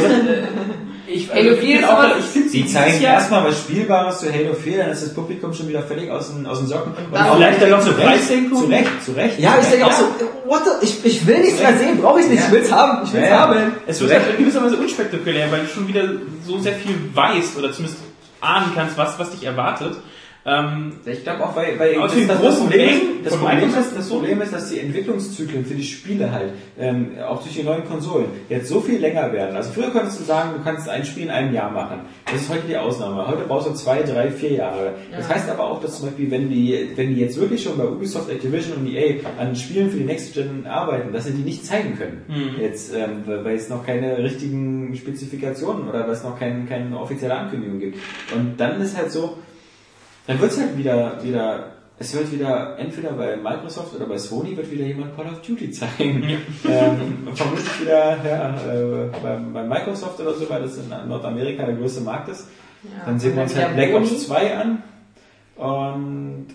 ich, 1.09 1.31
Halo 1.31 1.53
ich 1.53 1.59
4 1.61 1.61
bin 1.61 1.79
ist 1.79 1.85
auch, 1.89 1.99
aber- 1.99 2.15
Sie 2.49 2.67
zeigen 2.67 3.03
erstmal 3.03 3.45
was 3.45 3.59
Spielbares 3.59 4.19
zu 4.21 4.33
Halo 4.33 4.55
4, 4.55 4.79
dann 4.79 4.91
ist 4.91 5.03
das 5.03 5.15
Publikum 5.15 5.53
schon 5.55 5.69
wieder 5.69 5.83
völlig 5.83 6.11
aus 6.11 6.33
den, 6.33 6.47
aus 6.47 6.59
den 6.59 6.69
Socken. 6.69 6.93
Und 6.93 7.13
dann- 7.15 7.27
auch 7.29 7.37
Vielleicht 7.37 7.63
dann 7.63 7.71
noch 7.71 7.81
zu 7.81 7.89
eine 7.91 7.99
Recht, 7.99 8.07
Preissenkung? 8.09 8.59
Zu 8.63 8.67
Recht, 8.69 9.05
zu 9.05 9.13
Recht. 9.13 9.39
Ja, 9.39 9.59
ich 9.61 9.67
denke 9.69 9.87
auch 9.87 9.93
so, 9.93 10.05
what 10.47 10.63
the, 10.65 10.87
ich, 10.87 11.05
ich 11.05 11.27
will 11.27 11.39
nichts 11.41 11.61
mehr 11.61 11.77
sehen, 11.77 11.99
brauche 12.01 12.21
ich 12.21 12.29
nicht, 12.29 12.43
ich 12.45 12.51
will's 12.53 12.71
haben, 12.73 13.05
ich 13.05 13.13
will's 13.13 13.25
Ja, 13.25 13.31
ja. 13.31 13.39
haben. 13.41 13.73
Es 13.87 14.01
wird 14.01 14.13
halt 14.13 14.23
in 14.31 14.45
gewisser 14.45 14.63
Weise 14.63 14.77
unspektakulär, 14.77 15.51
weil 15.51 15.61
du 15.61 15.67
schon 15.69 15.89
wieder 15.89 16.05
so 16.47 16.59
sehr 16.59 16.75
viel 16.75 16.95
weißt 17.15 17.57
oder 17.59 17.73
zumindest 17.73 18.01
ahnen 18.41 18.73
kannst, 18.75 18.97
was, 18.97 19.19
was 19.19 19.31
dich 19.31 19.45
erwartet. 19.45 19.97
Ähm, 20.49 20.93
Ich 21.05 21.23
glaube 21.23 21.45
auch, 21.45 21.55
weil, 21.55 21.79
weil 21.79 21.95
das, 21.95 22.15
das, 22.27 22.59
Problem, 22.59 22.91
das, 23.23 23.37
Problem 23.37 23.69
ist, 23.69 23.97
das 23.97 24.09
Problem 24.09 24.41
ist, 24.43 24.53
dass 24.53 24.71
die 24.71 24.79
Entwicklungszyklen 24.81 25.65
für 25.67 25.75
die 25.75 25.83
Spiele 25.85 26.33
halt, 26.33 26.53
ähm, 26.79 27.13
auch 27.29 27.43
durch 27.43 27.55
die 27.55 27.63
neuen 27.63 27.85
Konsolen, 27.85 28.27
jetzt 28.49 28.69
so 28.69 28.81
viel 28.81 28.99
länger 28.99 29.33
werden. 29.33 29.57
Also 29.57 29.71
früher 29.73 29.91
konntest 29.91 30.21
du 30.21 30.25
sagen, 30.25 30.51
du 30.57 30.65
kannst 30.65 30.89
ein 30.89 31.05
Spiel 31.05 31.25
in 31.25 31.31
einem 31.31 31.53
Jahr 31.53 31.71
machen. 31.71 32.01
Das 32.25 32.43
ist 32.43 32.51
heute 32.51 32.67
die 32.67 32.77
Ausnahme. 32.77 33.27
Heute 33.27 33.45
brauchst 33.47 33.69
du 33.69 33.75
zwei, 33.75 34.03
drei, 34.03 34.31
vier 34.31 34.53
Jahre. 34.53 34.95
Das 35.15 35.29
heißt 35.29 35.51
aber 35.51 35.65
auch, 35.65 35.81
dass 35.83 35.99
zum 35.99 36.07
Beispiel, 36.09 36.31
wenn 36.31 36.49
die, 36.49 36.91
wenn 36.97 37.15
die 37.15 37.21
jetzt 37.21 37.39
wirklich 37.39 37.63
schon 37.63 37.77
bei 37.77 37.85
Ubisoft, 37.85 38.31
Activision 38.31 38.79
und 38.79 38.87
EA 38.87 39.21
an 39.39 39.55
Spielen 39.55 39.91
für 39.91 39.99
die 39.99 40.05
Next 40.05 40.35
Gen 40.35 40.67
arbeiten, 40.67 41.13
dass 41.13 41.25
sie 41.25 41.33
die 41.33 41.43
nicht 41.43 41.67
zeigen 41.67 41.97
können. 41.99 42.23
Jetzt, 42.61 42.95
ähm, 42.95 43.23
weil 43.27 43.57
es 43.57 43.69
noch 43.69 43.85
keine 43.85 44.19
richtigen 44.19 44.95
Spezifikationen 44.97 45.89
oder 45.89 46.05
weil 46.05 46.13
es 46.13 46.23
noch 46.23 46.39
kein, 46.39 46.67
keine 46.69 46.99
offizielle 46.99 47.35
Ankündigung 47.35 47.79
gibt. 47.81 47.99
Und 48.35 48.59
dann 48.59 48.81
ist 48.81 48.97
halt 48.97 49.11
so, 49.13 49.37
dann 50.29 50.41
wird 50.41 50.53
es 50.53 50.61
halt 50.61 50.77
wieder, 50.77 51.25
wieder, 51.25 51.73
es 51.99 52.15
wird 52.15 52.31
wieder, 52.31 52.79
entweder 52.79 53.13
bei 53.13 53.35
Microsoft 53.37 53.97
oder 53.97 54.05
bei 54.05 54.19
Sony 54.19 54.55
wird 54.55 54.71
wieder 54.71 54.85
jemand 54.85 55.17
Call 55.17 55.25
of 55.27 55.41
Duty 55.41 55.71
zeigen. 55.71 56.23
ähm, 56.69 57.29
vermutlich 57.35 57.81
wieder 57.81 58.19
ja, 58.23 58.55
äh, 58.71 59.09
bei, 59.23 59.37
bei 59.37 59.63
Microsoft 59.65 60.21
oder 60.21 60.35
so, 60.35 60.49
weil 60.51 60.61
das 60.61 60.77
in 60.77 60.91
Nordamerika 61.09 61.65
der 61.65 61.77
größte 61.77 62.03
Markt 62.03 62.29
ist. 62.29 62.47
Ja, 62.85 63.07
dann 63.07 63.19
sehen 63.19 63.35
wir 63.37 63.43
uns 63.43 63.57
halt 63.57 63.75
Black. 63.75 63.95
Ops 63.95 64.27
2 64.27 64.57
an. 64.57 64.83
Und, 65.57 66.49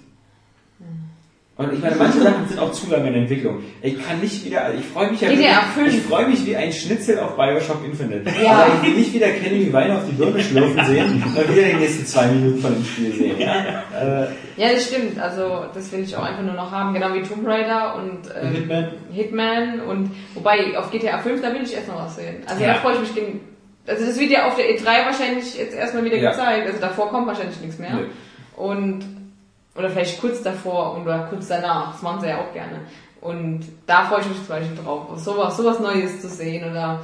und 1.56 1.72
ich 1.72 1.80
meine, 1.82 1.96
manche 1.98 2.20
Sachen 2.20 2.48
sind 2.48 2.60
auch 2.60 2.72
zu 2.72 2.90
lange 2.90 3.10
in 3.10 3.14
Entwicklung. 3.16 3.60
Ich 3.84 3.96
kann 4.04 4.20
nicht 4.20 4.44
wieder, 4.44 4.64
also 4.66 4.80
ich 4.80 4.86
freue 4.88 5.12
mich 5.12 5.22
ja 5.22 5.30
5. 5.76 5.94
ich 5.94 6.02
freue 6.02 6.28
mich 6.28 6.44
wie 6.48 6.56
ein 6.56 6.72
Schnitzel 6.74 7.20
auf 7.20 7.36
Bioshock 7.36 7.86
Infinite. 7.86 8.24
Ja. 8.44 8.52
Aber 8.54 8.74
ich 8.82 8.90
will 8.90 8.98
nicht 8.98 9.14
wieder 9.14 9.28
Kenny 9.30 9.66
die 9.66 9.74
Weine 9.74 9.98
auf 9.98 10.02
die 10.10 10.14
Birne 10.14 10.40
schlürfen 10.40 10.84
sehen 10.86 11.24
und 11.24 11.56
wieder 11.56 11.68
die 11.68 11.76
nächsten 11.76 12.06
zwei 12.08 12.26
Minuten 12.28 12.60
von 12.60 12.74
dem 12.74 12.84
Spiel 12.84 13.14
sehen. 13.14 13.40
Ja? 13.40 13.84
Äh, 13.94 14.28
Ja, 14.58 14.72
das 14.74 14.88
stimmt. 14.88 15.20
Also 15.20 15.66
das 15.76 15.92
will 15.92 16.00
ich 16.02 16.16
auch 16.18 16.24
einfach 16.24 16.42
nur 16.44 16.56
noch 16.56 16.72
haben, 16.72 16.94
genau 16.94 17.14
wie 17.14 17.22
Tomb 17.22 17.46
Raider 17.48 17.96
und 17.98 18.22
ähm, 18.42 18.52
Hitman. 18.54 18.88
Hitman 19.12 19.80
und 19.82 20.12
wobei 20.34 20.76
auf 20.78 20.90
GTA 20.90 21.20
5 21.20 21.40
da 21.42 21.54
will 21.54 21.62
ich 21.64 21.76
erst 21.76 21.88
noch 21.88 22.00
was 22.04 22.16
sehen. 22.16 22.38
Also 22.48 22.64
Ja. 22.64 22.74
da 22.74 22.80
freue 22.80 22.96
ich 22.96 23.00
mich 23.02 23.14
gegen. 23.14 23.42
Also 23.86 24.06
das 24.06 24.18
wird 24.20 24.32
ja 24.32 24.48
auf 24.48 24.56
der 24.56 24.66
E3 24.66 24.86
wahrscheinlich 25.06 25.56
jetzt 25.58 25.76
erstmal 25.76 26.04
wieder 26.04 26.18
Ja. 26.18 26.32
gezeigt. 26.32 26.66
Also 26.66 26.80
davor 26.80 27.10
kommt 27.10 27.28
wahrscheinlich 27.28 27.60
nichts 27.62 27.78
mehr. 27.78 27.94
Nö. 27.94 28.06
Und 28.56 29.02
oder 29.76 29.90
vielleicht 29.90 30.20
kurz 30.22 30.42
davor 30.42 31.00
oder 31.02 31.28
kurz 31.30 31.48
danach. 31.48 31.94
Das 31.94 32.02
machen 32.02 32.22
sie 32.22 32.28
ja 32.28 32.40
auch 32.40 32.54
gerne. 32.54 32.82
Und 33.22 33.62
da 33.86 34.04
freue 34.04 34.22
ich 34.22 34.28
mich 34.28 34.38
zum 34.38 34.48
Beispiel 34.48 34.78
drauf, 34.84 35.08
sowas, 35.18 35.56
sowas 35.56 35.80
Neues 35.80 36.22
zu 36.22 36.28
sehen 36.28 36.70
oder 36.70 37.00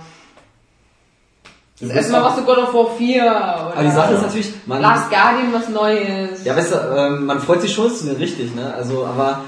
Du 1.80 1.88
das 1.88 1.96
erste 1.96 2.12
Mal 2.12 2.24
was 2.24 2.36
zu 2.36 2.44
God 2.44 2.58
of 2.58 2.74
War 2.74 2.90
4 2.98 3.22
oder 3.22 3.74
Aber 3.74 3.84
die 3.84 3.92
Sache 3.92 4.14
ist 4.14 4.22
natürlich, 4.22 4.52
man, 4.66 4.82
Last 4.82 5.10
Guardian 5.10 5.54
was 5.54 5.70
Neues. 5.70 6.44
ja, 6.44 6.54
weißt 6.54 6.74
du, 6.74 6.76
ähm, 6.76 7.26
man 7.26 7.40
freut 7.40 7.62
sich 7.62 7.74
schon, 7.74 7.88
ist 7.88 8.04
mir 8.04 8.20
richtig, 8.20 8.54
ne, 8.54 8.74
also, 8.74 9.06
aber 9.06 9.44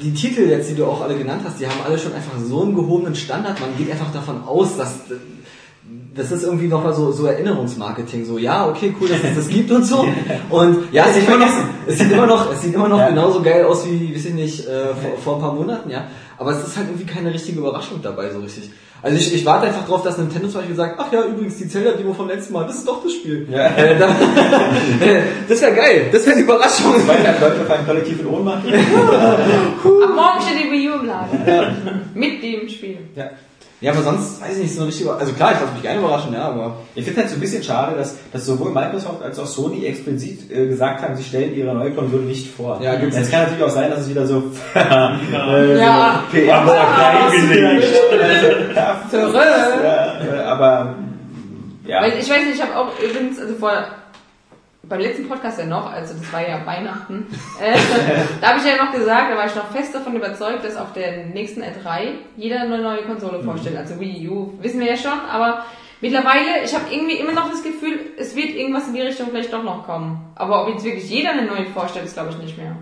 die 0.00 0.14
Titel 0.14 0.42
jetzt, 0.42 0.70
die 0.70 0.76
du 0.76 0.86
auch 0.86 1.00
alle 1.00 1.18
genannt 1.18 1.42
hast, 1.44 1.58
die 1.58 1.66
haben 1.66 1.80
alle 1.84 1.98
schon 1.98 2.14
einfach 2.14 2.38
so 2.38 2.62
einen 2.62 2.76
gehobenen 2.76 3.16
Standard, 3.16 3.58
man 3.58 3.76
geht 3.76 3.90
einfach 3.90 4.12
davon 4.12 4.44
aus, 4.46 4.76
dass, 4.76 5.00
das 6.14 6.30
ist 6.30 6.42
irgendwie 6.44 6.66
nochmal 6.68 6.94
so, 6.94 7.10
so 7.12 7.26
Erinnerungsmarketing, 7.26 8.24
so, 8.24 8.36
ja, 8.38 8.68
okay, 8.68 8.94
cool, 9.00 9.08
dass 9.08 9.18
es 9.22 9.36
das 9.36 9.48
gibt 9.48 9.70
und 9.70 9.84
so. 9.84 10.04
Und 10.50 10.92
ja, 10.92 11.06
es 11.08 11.14
sieht 11.14 11.26
immer 11.28 11.38
noch, 11.38 11.52
es 11.86 11.98
sieht 11.98 12.12
immer 12.12 12.26
noch, 12.26 12.52
es 12.52 12.62
sieht 12.62 12.74
immer 12.74 12.88
noch 12.88 12.98
Ja. 12.98 13.08
genauso 13.08 13.42
geil 13.42 13.64
aus 13.64 13.86
wie, 13.86 14.14
weiß 14.14 14.26
ich 14.26 14.34
nicht, 14.34 14.66
äh, 14.68 14.88
vor, 14.94 15.18
vor 15.22 15.34
ein 15.36 15.40
paar 15.40 15.54
Monaten, 15.54 15.88
ja. 15.90 16.04
Aber 16.38 16.50
es 16.52 16.66
ist 16.66 16.76
halt 16.76 16.88
irgendwie 16.88 17.06
keine 17.06 17.32
richtige 17.32 17.58
Überraschung 17.60 18.00
dabei, 18.02 18.30
so 18.30 18.40
richtig. 18.40 18.70
Also 19.00 19.16
ich, 19.16 19.34
ich 19.34 19.44
warte 19.44 19.66
einfach 19.66 19.86
drauf, 19.86 20.02
dass 20.04 20.16
Nintendo 20.18 20.46
zum 20.48 20.60
Beispiel 20.60 20.76
sagt, 20.76 20.94
ach 20.98 21.12
ja, 21.12 21.24
übrigens, 21.24 21.56
die 21.58 21.68
Zelda-Demo 21.68 22.12
vom 22.14 22.28
letzten 22.28 22.52
Mal, 22.52 22.66
das 22.66 22.76
ist 22.76 22.86
doch 22.86 23.02
das 23.02 23.12
Spiel. 23.12 23.48
Ja. 23.50 23.66
Äh, 23.76 23.98
da, 23.98 24.08
das 25.48 25.60
wäre 25.60 25.72
geil, 25.74 26.08
das 26.12 26.24
wäre 26.24 26.36
eine 26.36 26.44
Überraschung. 26.44 26.94
Weil 27.06 27.22
dann 27.22 27.40
Leute 27.40 27.62
auf 27.62 27.70
einen 27.70 27.86
Kollektiv 27.86 28.20
in 28.20 28.26
Ohnmacht. 28.26 28.64
Ab 28.66 30.10
morgen 30.14 30.40
steht 30.42 30.64
die 30.64 30.70
Wii 30.70 30.90
U 30.90 30.94
im 31.00 31.06
Laden. 31.06 32.02
Mit 32.14 32.42
dem 32.42 32.68
Spiel. 32.68 32.98
ja. 33.16 33.30
Ja, 33.82 33.90
aber 33.90 34.02
sonst 34.02 34.40
weiß 34.40 34.56
ich 34.56 34.62
nicht, 34.62 34.74
so 34.74 34.82
eine 34.82 34.88
richtige, 34.88 35.12
also 35.12 35.32
klar, 35.32 35.52
ich 35.54 35.60
lasse 35.60 35.72
mich 35.72 35.82
gerne 35.82 35.98
überraschen, 35.98 36.32
ja, 36.32 36.44
aber. 36.44 36.76
Ich 36.94 37.04
finde 37.04 37.20
halt 37.20 37.30
so 37.30 37.36
ein 37.36 37.40
bisschen 37.40 37.64
schade, 37.64 37.96
dass, 37.96 38.16
dass 38.32 38.46
sowohl 38.46 38.70
Microsoft 38.70 39.22
als 39.22 39.40
auch 39.40 39.46
Sony 39.46 39.84
explizit 39.84 40.52
äh, 40.52 40.68
gesagt 40.68 41.02
haben, 41.02 41.16
sie 41.16 41.24
stellen 41.24 41.52
ihre 41.56 41.74
neue 41.74 41.90
Konsole 41.90 42.22
nicht 42.22 42.54
vor. 42.54 42.80
Ja, 42.80 42.94
gibt's 42.94 43.16
Es 43.16 43.28
kann 43.28 43.42
natürlich 43.42 43.64
auch 43.64 43.70
sein, 43.70 43.90
dass 43.90 44.02
es 44.02 44.08
wieder 44.08 44.24
so, 44.24 44.38
äh, 44.76 45.78
Ja. 45.78 46.22
so 46.30 46.36
PR 46.36 46.46
ja, 46.46 46.64
Zurück. 49.10 49.34
ja, 49.34 50.44
aber 50.46 50.94
ja. 51.84 52.02
Weil 52.02 52.12
ich 52.20 52.30
weiß 52.30 52.44
nicht, 52.44 52.54
ich 52.54 52.62
habe 52.62 52.76
auch 52.76 52.90
übrigens, 53.00 53.40
also 53.40 53.54
vor 53.54 53.72
beim 54.84 55.00
letzten 55.00 55.28
Podcast 55.28 55.58
ja 55.58 55.66
noch, 55.66 55.92
also 55.92 56.14
das 56.14 56.32
war 56.32 56.46
ja 56.46 56.64
Weihnachten, 56.66 57.26
äh, 57.60 57.76
da 58.40 58.48
habe 58.48 58.58
ich 58.58 58.64
ja 58.66 58.84
noch 58.84 58.92
gesagt, 58.92 59.30
da 59.32 59.36
war 59.36 59.46
ich 59.46 59.54
noch 59.54 59.70
fest 59.70 59.94
davon 59.94 60.16
überzeugt, 60.16 60.64
dass 60.64 60.76
auf 60.76 60.92
der 60.92 61.26
nächsten 61.26 61.62
E3 61.62 62.08
jeder 62.36 62.62
eine 62.62 62.78
neue 62.78 63.02
Konsole 63.02 63.38
Mhm. 63.38 63.44
vorstellt. 63.44 63.76
Also 63.76 63.98
Wii 64.00 64.28
U, 64.28 64.52
wissen 64.60 64.80
wir 64.80 64.88
ja 64.88 64.96
schon, 64.96 65.18
aber 65.30 65.64
mittlerweile, 66.00 66.64
ich 66.64 66.74
habe 66.74 66.84
irgendwie 66.90 67.16
immer 67.16 67.32
noch 67.32 67.48
das 67.50 67.62
Gefühl, 67.62 68.00
es 68.18 68.34
wird 68.34 68.50
irgendwas 68.56 68.88
in 68.88 68.94
die 68.94 69.02
Richtung 69.02 69.28
vielleicht 69.30 69.52
doch 69.52 69.62
noch 69.62 69.86
kommen. 69.86 70.32
Aber 70.34 70.62
ob 70.62 70.68
jetzt 70.74 70.84
wirklich 70.84 71.08
jeder 71.08 71.30
eine 71.30 71.42
neue 71.42 71.66
vorstellt, 71.66 72.06
ist 72.06 72.14
glaube 72.14 72.30
ich 72.30 72.38
nicht 72.38 72.58
mehr. 72.58 72.74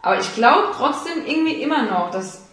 Aber 0.00 0.18
ich 0.18 0.34
glaube 0.34 0.68
trotzdem 0.76 1.24
irgendwie 1.26 1.54
immer 1.62 1.82
noch, 1.82 2.10
dass 2.10 2.45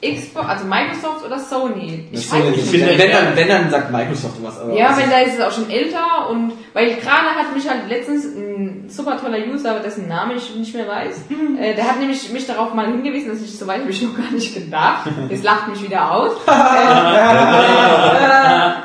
Xbox, 0.00 0.46
also 0.48 0.64
Microsoft 0.64 1.24
oder 1.26 1.38
Sony, 1.40 2.08
ich 2.12 2.30
weiß 2.32 2.44
nicht, 2.44 2.70
bin 2.70 2.80
wenn, 2.82 2.98
da- 2.98 2.98
wenn, 3.04 3.10
dann, 3.10 3.36
wenn 3.36 3.48
dann 3.48 3.70
sagt 3.70 3.90
Microsoft 3.90 4.36
was, 4.42 4.60
aber. 4.60 4.72
ja, 4.72 4.96
weil 4.96 5.08
da 5.10 5.18
ist 5.18 5.34
es 5.38 5.44
auch 5.44 5.50
schon 5.50 5.68
älter 5.68 6.28
und 6.30 6.52
weil 6.72 6.94
gerade 6.94 7.34
hat 7.34 7.52
mich 7.52 7.68
halt 7.68 7.88
letztens 7.88 8.24
ein 8.24 8.84
super 8.88 9.18
toller 9.20 9.38
User, 9.52 9.80
dessen 9.80 10.06
Name 10.06 10.34
ich 10.34 10.54
nicht 10.54 10.72
mehr 10.74 10.86
weiß, 10.86 11.22
äh, 11.60 11.74
der 11.74 11.84
hat 11.84 11.98
nämlich 11.98 12.32
mich 12.32 12.46
darauf 12.46 12.74
mal 12.74 12.86
hingewiesen, 12.86 13.30
dass 13.30 13.42
ich 13.42 13.58
so 13.58 13.66
weit 13.66 13.80
habe 13.80 13.90
ich 13.90 14.00
noch 14.02 14.16
gar 14.16 14.30
nicht 14.30 14.54
gedacht. 14.54 15.10
Jetzt 15.28 15.42
lacht 15.42 15.68
mich 15.68 15.82
wieder 15.82 16.12
aus. 16.12 16.32
äh, 16.46 16.50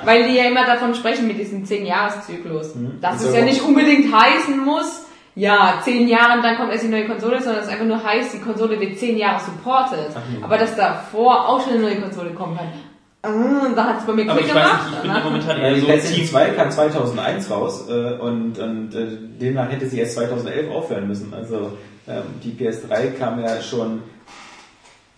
weil 0.06 0.28
die 0.28 0.36
ja 0.36 0.46
immer 0.46 0.66
davon 0.66 0.96
sprechen 0.96 1.28
mit 1.28 1.38
diesem 1.40 1.64
10-Jahres-Zyklus. 1.64 2.72
Dass 3.02 3.24
es 3.24 3.36
ja 3.36 3.42
nicht 3.44 3.62
unbedingt 3.62 4.14
heißen 4.14 4.58
muss, 4.64 5.06
ja, 5.36 5.80
10 5.84 6.08
Jahre 6.08 6.38
und 6.38 6.44
dann 6.44 6.58
kommt 6.58 6.72
erst 6.72 6.84
die 6.84 6.90
neue 6.90 7.08
Konsole, 7.08 7.42
sondern 7.42 7.64
es 7.64 7.70
einfach 7.70 7.86
nur 7.86 8.04
heißt, 8.04 8.34
die 8.36 8.40
Konsole 8.40 8.80
wird 8.80 8.98
10 9.00 9.18
Jahre 9.18 9.40
supported. 9.44 10.10
Aber 10.42 10.58
dass 10.58 10.76
davor 10.76 11.48
auch 11.50 11.62
schon 11.64 11.74
eine 11.74 11.82
neue 11.82 12.02
Konsole 12.02 12.32
kommen 12.32 12.58
kann. 12.58 12.68
äh, 13.72 13.76
Da 13.76 13.84
hat 13.86 14.00
es 14.00 14.06
bei 14.06 14.14
mir 14.14 14.30
Aber 14.30 14.40
Klick 14.40 14.54
weiß 14.54 14.64
gemacht. 14.64 14.90
nicht, 14.92 15.04
ich 15.06 15.12
bin 15.14 15.24
momentan 15.24 15.58
eher 15.60 15.74
die 15.74 15.80
so 15.80 15.86
PlayStation 15.88 16.20
Team 16.20 16.30
2 16.30 16.50
kam 16.52 16.72
2001 16.72 17.50
raus 17.52 17.90
äh, 17.90 17.94
und, 17.94 18.60
und 18.60 18.94
äh, 18.96 19.08
demnach 19.42 19.72
hätte 19.72 19.88
sie 19.88 20.00
erst 20.00 20.14
2011 20.16 20.70
aufhören 20.72 21.08
müssen. 21.08 21.34
Also 21.34 21.72
ähm, 22.08 22.24
die 22.44 22.52
PS3 22.52 23.18
kam 23.18 23.42
ja 23.42 23.62
schon 23.62 24.02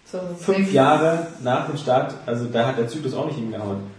So 0.05 0.19
fünf 0.39 0.71
Jahre 0.71 1.27
nach 1.43 1.67
dem 1.67 1.77
Start, 1.77 2.13
also 2.25 2.45
da 2.45 2.67
hat 2.67 2.77
der 2.77 2.87
Zyklus 2.87 3.13
auch 3.15 3.25
nicht 3.25 3.37
hingehauen. 3.37 3.94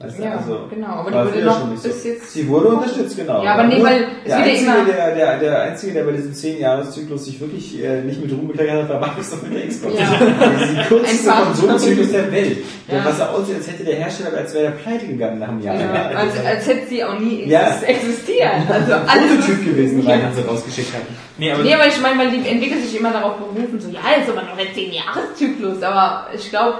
Du, 0.00 0.22
Ja, 0.22 0.36
also, 0.36 0.60
genau, 0.70 0.86
aber 0.86 1.10
die 1.10 1.16
wurde 1.34 1.44
noch 1.44 1.66
bis 1.70 1.82
so. 1.82 1.88
jetzt- 2.08 2.30
Sie 2.32 2.46
wurde 2.46 2.68
unterstützt, 2.68 3.16
genau. 3.16 3.42
Ja, 3.42 3.54
aber 3.54 3.64
nee, 3.64 3.82
weil 3.82 4.06
es 4.24 4.28
der 4.32 4.36
wird 4.44 4.46
ja 4.46 4.52
einzige, 4.52 4.70
immer- 4.70 4.84
der, 4.84 5.14
der, 5.16 5.38
der 5.40 5.62
einzige, 5.62 5.92
der 5.92 6.04
bei 6.04 6.12
diesem 6.12 6.32
10-Jahres-Zyklus 6.32 7.24
sich 7.24 7.40
wirklich 7.40 7.82
äh, 7.82 8.02
nicht 8.02 8.22
mit 8.22 8.30
Ruhm 8.30 8.46
bekleckert 8.46 8.84
hat, 8.84 8.88
war 8.90 9.00
Microsoft 9.00 9.42
mit 9.50 9.58
der 9.60 9.66
Xbox. 9.66 9.94
Ja. 9.98 10.04
Ist 10.04 10.70
die 10.72 10.82
kürzeste. 10.88 11.30
Konsolenzyklus 11.32 12.12
der 12.12 12.30
Welt. 12.30 12.58
Ja. 12.86 12.94
Ja. 12.98 13.04
Was 13.06 13.20
aussieht, 13.20 13.56
als 13.56 13.66
hätte 13.72 13.82
der 13.82 13.96
Hersteller, 13.96 14.36
als 14.38 14.54
wäre 14.54 14.64
der 14.66 14.70
pleite 14.70 15.06
gegangen 15.08 15.40
nach 15.40 15.48
einem 15.48 15.62
Jahr. 15.62 15.74
Ja, 15.74 15.92
als, 16.16 16.46
als 16.46 16.66
hätte 16.68 16.86
sie 16.86 17.02
auch 17.02 17.18
nie 17.18 17.48
Ja. 17.48 17.62
exist- 17.62 17.82
existiert. 17.88 18.50
Also 18.72 18.92
ein 18.92 19.00
alles 19.08 19.30
Prototyp 19.46 19.64
gewesen, 19.64 20.06
weil 20.06 20.20
sie 20.32 20.42
rausgeschickt 20.42 20.94
hatten. 20.94 21.16
Nee, 21.38 21.50
aber 21.50 21.64
Nee, 21.64 21.74
aber 21.74 21.88
ich 21.88 22.00
meine, 22.00 22.20
weil 22.20 22.30
die 22.30 22.48
entwickeln 22.48 22.80
sich 22.80 22.96
immer 23.00 23.10
darauf 23.10 23.34
berufen, 23.38 23.80
so, 23.80 23.88
ja, 23.88 23.98
ist 24.22 24.30
aber 24.30 24.42
noch 24.42 24.56
der 24.56 24.66
10-Jahres-Zyklus, 24.66 25.82
aber 25.82 26.28
ich 26.32 26.48
glaube, 26.50 26.74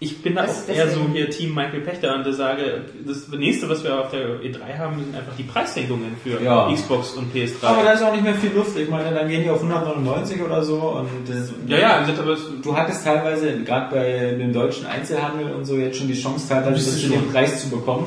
Ich 0.00 0.22
bin 0.22 0.36
da 0.36 0.42
Das- 0.42 0.68
auch 0.68 0.72
eher 0.72 0.88
so 0.90 1.00
hier 1.12 1.28
Team 1.28 1.54
Michael 1.54 1.80
Pechter 1.80 2.14
und 2.14 2.32
sage, 2.32 2.82
das 3.04 3.26
nächste, 3.36 3.68
was 3.68 3.82
wir 3.82 3.98
auf 4.00 4.10
der 4.12 4.40
E3 4.42 4.78
haben, 4.78 5.00
sind 5.00 5.16
einfach 5.16 5.32
die 5.36 5.42
Preissenkungen 5.42 6.16
für 6.22 6.40
Ja. 6.40 6.72
Xbox 6.72 7.14
und 7.14 7.34
PS3. 7.34 7.64
Aber 7.66 7.82
da 7.82 7.92
ist 7.92 8.02
auch 8.04 8.12
nicht 8.12 8.22
mehr 8.22 8.34
viel 8.36 8.52
Luft. 8.54 8.78
Ich 8.78 8.88
meine, 8.88 9.12
dann 9.12 9.28
gehen 9.28 9.42
die 9.42 9.50
auf 9.50 9.60
199 9.60 10.40
oder 10.40 10.62
so 10.62 10.76
und 10.76 11.08
das, 11.28 11.52
ja, 11.66 11.78
ja, 11.78 11.96
aber 11.98 12.32
es, 12.32 12.40
Du 12.62 12.76
hattest 12.76 13.02
teilweise, 13.04 13.58
gerade 13.64 13.92
bei 13.92 14.36
dem 14.38 14.52
deutschen 14.52 14.86
Einzelhandel 14.86 15.52
und 15.52 15.64
so, 15.64 15.74
jetzt 15.76 15.98
schon 15.98 16.06
die 16.06 16.14
Chance 16.20 16.48
teilweise, 16.48 16.74
Das 16.92 17.02
schon- 17.02 17.32
Preis 17.32 17.62
zu 17.62 17.68
bekommen. 17.70 18.06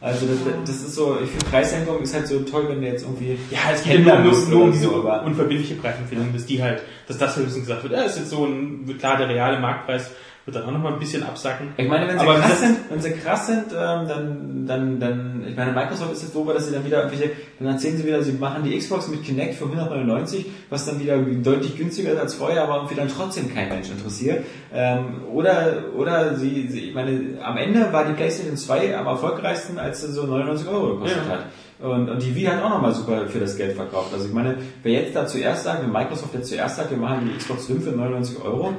Also 0.00 0.26
das, 0.26 0.38
das 0.64 0.76
ist 0.88 0.94
so, 0.94 1.18
ich 1.22 1.28
finde 1.30 1.46
Preissenkung 1.46 2.00
ist 2.00 2.14
halt 2.14 2.28
so 2.28 2.38
toll, 2.40 2.66
wenn 2.68 2.80
du 2.80 2.86
jetzt 2.86 3.02
irgendwie 3.02 3.36
ja, 3.50 3.58
es 3.74 3.82
geht 3.82 4.06
ja 4.06 4.20
nur, 4.20 4.32
nur, 4.48 4.62
um 4.64 4.72
diese 4.72 4.84
so, 4.84 4.96
aber- 4.96 5.22
unverbindliche 5.24 5.74
Preisempfehlung, 5.74 6.32
dass 6.32 6.46
die 6.46 6.62
halt, 6.62 6.82
dass 7.08 7.18
das 7.18 7.36
höchstens 7.36 7.60
gesagt 7.66 7.82
wird, 7.82 7.92
ja, 7.94 8.02
ist 8.02 8.16
jetzt 8.18 8.30
so 8.30 8.44
ein, 8.46 8.96
klar, 8.98 9.16
der 9.18 9.28
reale 9.28 9.58
Marktpreis 9.58 10.10
wird 10.46 10.56
dann 10.56 10.64
auch 10.64 10.70
nochmal 10.70 10.92
ein 10.92 10.98
bisschen 11.00 11.24
absacken. 11.24 11.68
Ich 11.76 11.88
meine, 11.88 12.06
wenn 12.06 12.18
sie 12.18 12.24
Aber 12.24 12.38
krass 12.38 12.60
sind, 12.60 12.76
wenn 12.88 13.00
sie 13.00 13.10
krass 13.10 13.46
sind, 13.48 13.64
ähm, 13.72 14.08
dann, 14.08 14.64
dann, 14.66 15.00
dann, 15.00 15.44
ich 15.48 15.56
meine, 15.56 15.72
Microsoft 15.72 16.12
ist 16.12 16.22
jetzt 16.22 16.34
so, 16.34 16.44
dass 16.44 16.66
sie 16.66 16.72
dann 16.72 16.84
wieder 16.84 17.02
irgendwelche, 17.02 17.32
dann 17.58 17.66
erzählen 17.68 17.96
sie 17.96 18.06
wieder, 18.06 18.22
sie 18.22 18.32
machen 18.32 18.62
die 18.62 18.78
Xbox 18.78 19.08
mit 19.08 19.24
Kinect 19.24 19.54
für 19.56 19.64
199, 19.64 20.46
was 20.70 20.86
dann 20.86 21.00
wieder 21.00 21.18
deutlich 21.18 21.76
günstiger 21.76 22.12
ist 22.12 22.20
als 22.20 22.34
vorher, 22.34 22.62
aber 22.62 22.76
irgendwie 22.76 22.94
dann 22.94 23.08
trotzdem 23.08 23.52
kein 23.52 23.68
Mensch 23.68 23.90
interessiert. 23.90 24.44
Ähm, 24.72 25.24
oder, 25.32 25.84
oder 25.96 26.36
sie, 26.36 26.68
sie, 26.68 26.88
ich 26.90 26.94
meine, 26.94 27.38
am 27.42 27.56
Ende 27.56 27.92
war 27.92 28.04
die 28.04 28.12
PlayStation 28.12 28.56
2 28.56 28.96
am 28.96 29.06
erfolgreichsten, 29.06 29.78
als 29.80 30.02
sie 30.02 30.12
so 30.12 30.26
99 30.26 30.68
Euro 30.68 30.94
gekostet 30.94 31.22
Ja. 31.26 31.32
hat. 31.32 31.44
Und, 31.78 32.08
und 32.08 32.22
die 32.22 32.34
Wii 32.34 32.44
hat 32.44 32.62
auch 32.62 32.70
nochmal 32.70 32.94
super 32.94 33.26
für 33.26 33.40
das 33.40 33.56
Geld 33.56 33.76
verkauft. 33.76 34.10
Also 34.14 34.26
ich 34.26 34.32
meine, 34.32 34.56
wer 34.82 34.92
jetzt 34.92 35.14
da 35.14 35.26
zuerst 35.26 35.64
sagt, 35.64 35.82
wenn 35.82 35.92
Microsoft 35.92 36.32
jetzt 36.34 36.48
zuerst 36.48 36.76
sagt, 36.76 36.90
wir 36.90 36.96
machen 36.96 37.28
die 37.30 37.36
Xbox 37.36 37.66
5 37.66 37.84
für 37.84 37.90
99 37.90 38.42
Euro, 38.42 38.72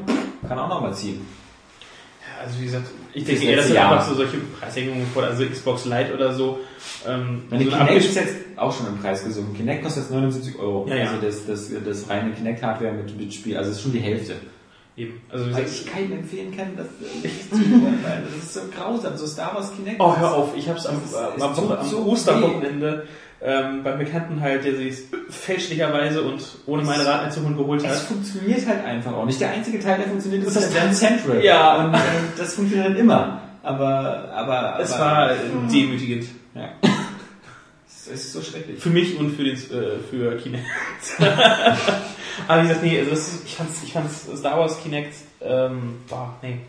kann 0.47 0.57
auch 0.57 0.69
nochmal 0.69 0.93
ziehen. 0.95 1.21
Also 2.43 2.59
wie 2.59 2.65
gesagt, 2.65 2.87
ich 3.13 3.25
denke 3.25 3.43
eher, 3.45 3.57
dass 3.57 3.69
Jahr. 3.69 3.91
einfach 3.93 4.07
so 4.07 4.15
solche 4.15 4.37
Preissenkungen 4.37 5.05
vor, 5.13 5.23
also 5.23 5.45
Xbox 5.45 5.85
Lite 5.85 6.13
oder 6.13 6.33
so, 6.33 6.59
ähm, 7.07 7.43
Meine 7.49 7.63
so 7.65 7.71
Kinect 7.71 8.05
ist 8.05 8.15
jetzt 8.15 8.35
auch 8.55 8.75
schon 8.75 8.87
im 8.87 8.97
Preis 8.99 9.23
gesunken. 9.23 9.55
Kinect 9.55 9.83
kostet 9.83 10.03
jetzt 10.03 10.11
79 10.11 10.57
Euro. 10.59 10.87
Ja, 10.87 10.95
ja. 10.95 11.09
Also 11.11 11.25
das, 11.25 11.45
das, 11.45 11.71
das 11.83 12.09
reine 12.09 12.31
Kinect-Hardware 12.31 12.93
mit, 12.93 13.17
mit 13.17 13.33
Spiel, 13.33 13.57
also 13.57 13.71
ist 13.71 13.81
schon 13.81 13.91
die 13.93 13.99
Hälfte. 13.99 14.35
eben. 14.95 15.21
Also 15.29 15.45
wie 15.47 15.53
Weil 15.53 15.63
gesagt, 15.63 15.85
ich 15.87 15.91
keinem 15.91 16.11
empfehlen 16.13 16.55
kann, 16.55 16.75
das 16.77 16.87
äh, 16.87 17.17
nicht 17.27 17.49
zu 17.49 17.55
tun, 17.61 17.97
weil 18.03 18.23
das 18.23 18.43
ist 18.43 18.53
so 18.53 18.59
grausam, 18.75 19.17
so 19.17 19.25
Star 19.27 19.53
Wars 19.55 19.71
Kinect. 19.75 19.99
Oh, 19.99 20.15
hör 20.17 20.33
auf, 20.33 20.49
ich 20.55 20.67
hab's 20.69 20.85
am, 20.85 20.95
ist- 21.03 21.15
am, 21.15 21.33
es 21.35 21.41
am, 21.41 21.71
am 21.71 21.85
so 21.87 22.05
Osterwochenende 22.05 23.07
ähm, 23.41 23.83
beim 23.83 23.99
Bekannten 23.99 24.41
halt, 24.41 24.63
der 24.65 24.75
sich 24.75 24.99
fälschlicherweise 25.29 26.23
und 26.23 26.41
ohne 26.65 26.83
meine 26.83 27.05
Rat 27.05 27.25
einzuholen 27.25 27.55
geholt 27.57 27.83
Es 27.83 27.89
hat. 27.89 27.97
funktioniert 28.07 28.65
halt 28.67 28.83
einfach 28.83 29.13
auch 29.13 29.25
nicht. 29.25 29.39
Der 29.39 29.51
einzige 29.51 29.79
Teil, 29.79 29.97
der 29.99 30.07
funktioniert, 30.07 30.43
ist 30.43 30.55
Das 30.55 30.63
das 30.63 30.73
ist 30.73 30.77
Dance 30.77 30.99
Central. 30.99 31.43
Ja. 31.43 31.85
Und 31.85 31.93
äh, 31.93 31.97
das 32.37 32.55
funktioniert 32.55 32.97
immer. 32.97 33.41
Aber, 33.63 34.31
aber, 34.33 34.79
Es 34.81 34.93
aber, 34.93 35.05
war 35.05 35.31
äh, 35.31 35.35
demütigend. 35.71 36.27
ja. 36.55 36.69
Es 37.85 38.07
ist 38.07 38.31
so 38.33 38.41
schrecklich. 38.41 38.79
Für 38.81 38.89
mich 38.89 39.19
und 39.19 39.31
für, 39.35 39.43
den, 39.43 39.55
äh, 39.55 39.99
für 40.09 40.37
Kinect. 40.37 40.65
Aber 42.47 42.63
wie 42.63 42.67
gesagt, 42.67 42.83
nee, 42.83 42.99
also 42.99 43.11
das 43.11 43.41
ich 43.45 43.55
fand's, 43.55 43.83
ich 43.83 43.91
fand's 43.91 44.27
Star 44.37 44.59
Wars 44.59 44.81
Kinect, 44.81 45.13
ähm, 45.41 45.95
boah, 46.07 46.35
nee. 46.41 46.59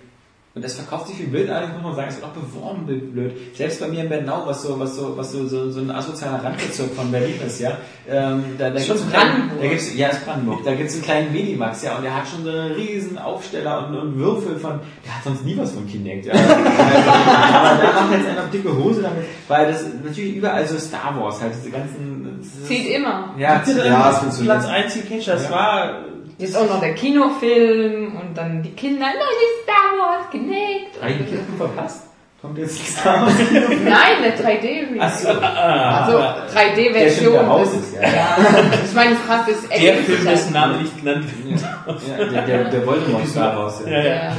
Und 0.58 0.64
das 0.64 0.74
verkauft 0.74 1.06
sich 1.06 1.18
viel 1.18 1.28
bildartig, 1.28 1.70
muss 1.74 1.84
man 1.84 1.94
sagen, 1.94 2.08
es 2.08 2.16
wird 2.16 2.24
auch 2.26 2.30
beworben, 2.32 2.84
blöd. 3.12 3.32
Selbst 3.54 3.78
bei 3.78 3.86
mir 3.86 4.02
in 4.02 4.08
Bernau, 4.08 4.42
was 4.44 4.60
so, 4.62 4.76
was 4.80 4.96
so, 4.96 5.16
was 5.16 5.30
so, 5.30 5.46
so, 5.46 5.70
so 5.70 5.78
ein 5.78 5.88
asozialer 5.92 6.42
Randbezirk 6.42 6.92
von 6.94 7.12
Berlin 7.12 7.36
ist, 7.46 7.60
ja. 7.60 7.76
Ähm, 8.10 8.42
da, 8.58 8.70
da 8.70 8.80
Schon 8.80 8.96
gibt's 8.96 9.02
einen 9.02 9.10
kleinen, 9.12 9.30
Brandenburg. 9.30 9.60
da 9.62 9.68
gibt's, 9.68 9.94
ja, 9.94 10.08
ist 10.08 10.24
Brandenburg. 10.24 10.64
Da 10.64 10.74
gibt's 10.74 10.94
einen 10.94 11.02
kleinen 11.04 11.32
Medimax, 11.32 11.82
ja, 11.84 11.94
und 11.96 12.02
der 12.02 12.16
hat 12.16 12.26
schon 12.26 12.42
so 12.42 12.50
einen 12.50 12.72
riesen 12.72 13.18
Aufsteller 13.18 13.86
und, 13.86 13.94
und 13.96 14.18
Würfel 14.18 14.56
von, 14.58 14.80
der 15.06 15.14
hat 15.14 15.22
sonst 15.22 15.44
nie 15.44 15.56
was 15.56 15.70
von 15.70 15.86
Kinect, 15.86 16.26
ja. 16.26 16.32
Aber 16.34 17.80
der 17.82 17.92
macht 17.92 18.12
jetzt 18.12 18.26
einfach 18.28 18.50
dicke 18.50 18.76
Hose 18.76 19.02
damit, 19.02 19.26
weil 19.46 19.70
das 19.70 19.84
natürlich 20.04 20.34
überall 20.34 20.66
so 20.66 20.76
Star 20.76 21.14
Wars 21.20 21.40
halt, 21.40 21.52
diese 21.56 21.70
ganzen, 21.70 22.40
zieht 22.66 22.88
immer. 22.90 23.32
Ja, 23.38 23.62
ja, 23.64 24.10
es 24.10 24.18
funktioniert. 24.18 24.58
Platz 24.58 24.66
1 24.68 24.94
die 24.94 25.00
Catcher, 25.02 25.32
das 25.34 25.44
Ja. 25.44 25.50
war, 25.52 26.04
Jetzt 26.38 26.56
auch 26.56 26.68
noch 26.68 26.80
der 26.80 26.94
Kinofilm 26.94 28.16
und 28.16 28.36
dann 28.36 28.62
die 28.62 28.70
Kinder, 28.70 29.06
neue 29.06 29.62
Star 29.64 29.98
Wars, 29.98 30.30
Kinect. 30.30 31.00
Drei 31.00 31.12
Kinder 31.12 31.42
verpasst? 31.56 32.04
Kommt 32.40 32.56
jetzt 32.58 32.78
Star 32.86 33.22
Wars? 33.26 33.34
Nein, 33.50 34.22
der 34.22 34.38
3D-Remake. 34.38 35.00
Achso. 35.02 35.28
Also 35.30 36.18
Der 36.18 36.48
schon 36.48 36.56
3D-Version. 36.56 37.32
wieder 37.32 37.42
raus 37.42 37.74
ist, 37.74 37.94
ja. 37.96 38.02
Ja, 38.02 38.36
ich 38.84 38.94
meine, 38.94 39.10
das 39.16 39.26
passt 39.26 39.48
das 39.50 39.68
der 39.68 39.94
Film, 39.94 40.24
dessen 40.24 40.52
Name 40.52 40.76
nicht 40.78 40.96
genannt 40.96 41.24
wird. 41.44 41.60
Ja, 42.06 42.24
der, 42.24 42.42
der, 42.42 42.64
der 42.70 42.82
Voldemort 42.86 43.26
Star 43.26 43.56
Wars, 43.56 43.82
ja. 43.84 43.90
Ja, 43.90 44.04
ja. 44.04 44.36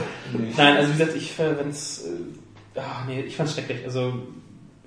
Nein, 0.55 0.77
also 0.77 0.89
wie 0.93 0.97
gesagt, 0.97 1.17
ich 1.17 1.33
fand's, 1.33 2.05
äh, 2.75 2.79
ah, 2.79 3.03
nee, 3.05 3.21
ich 3.21 3.35
fand's 3.35 3.53
schrecklich. 3.55 3.83
Also, 3.83 4.13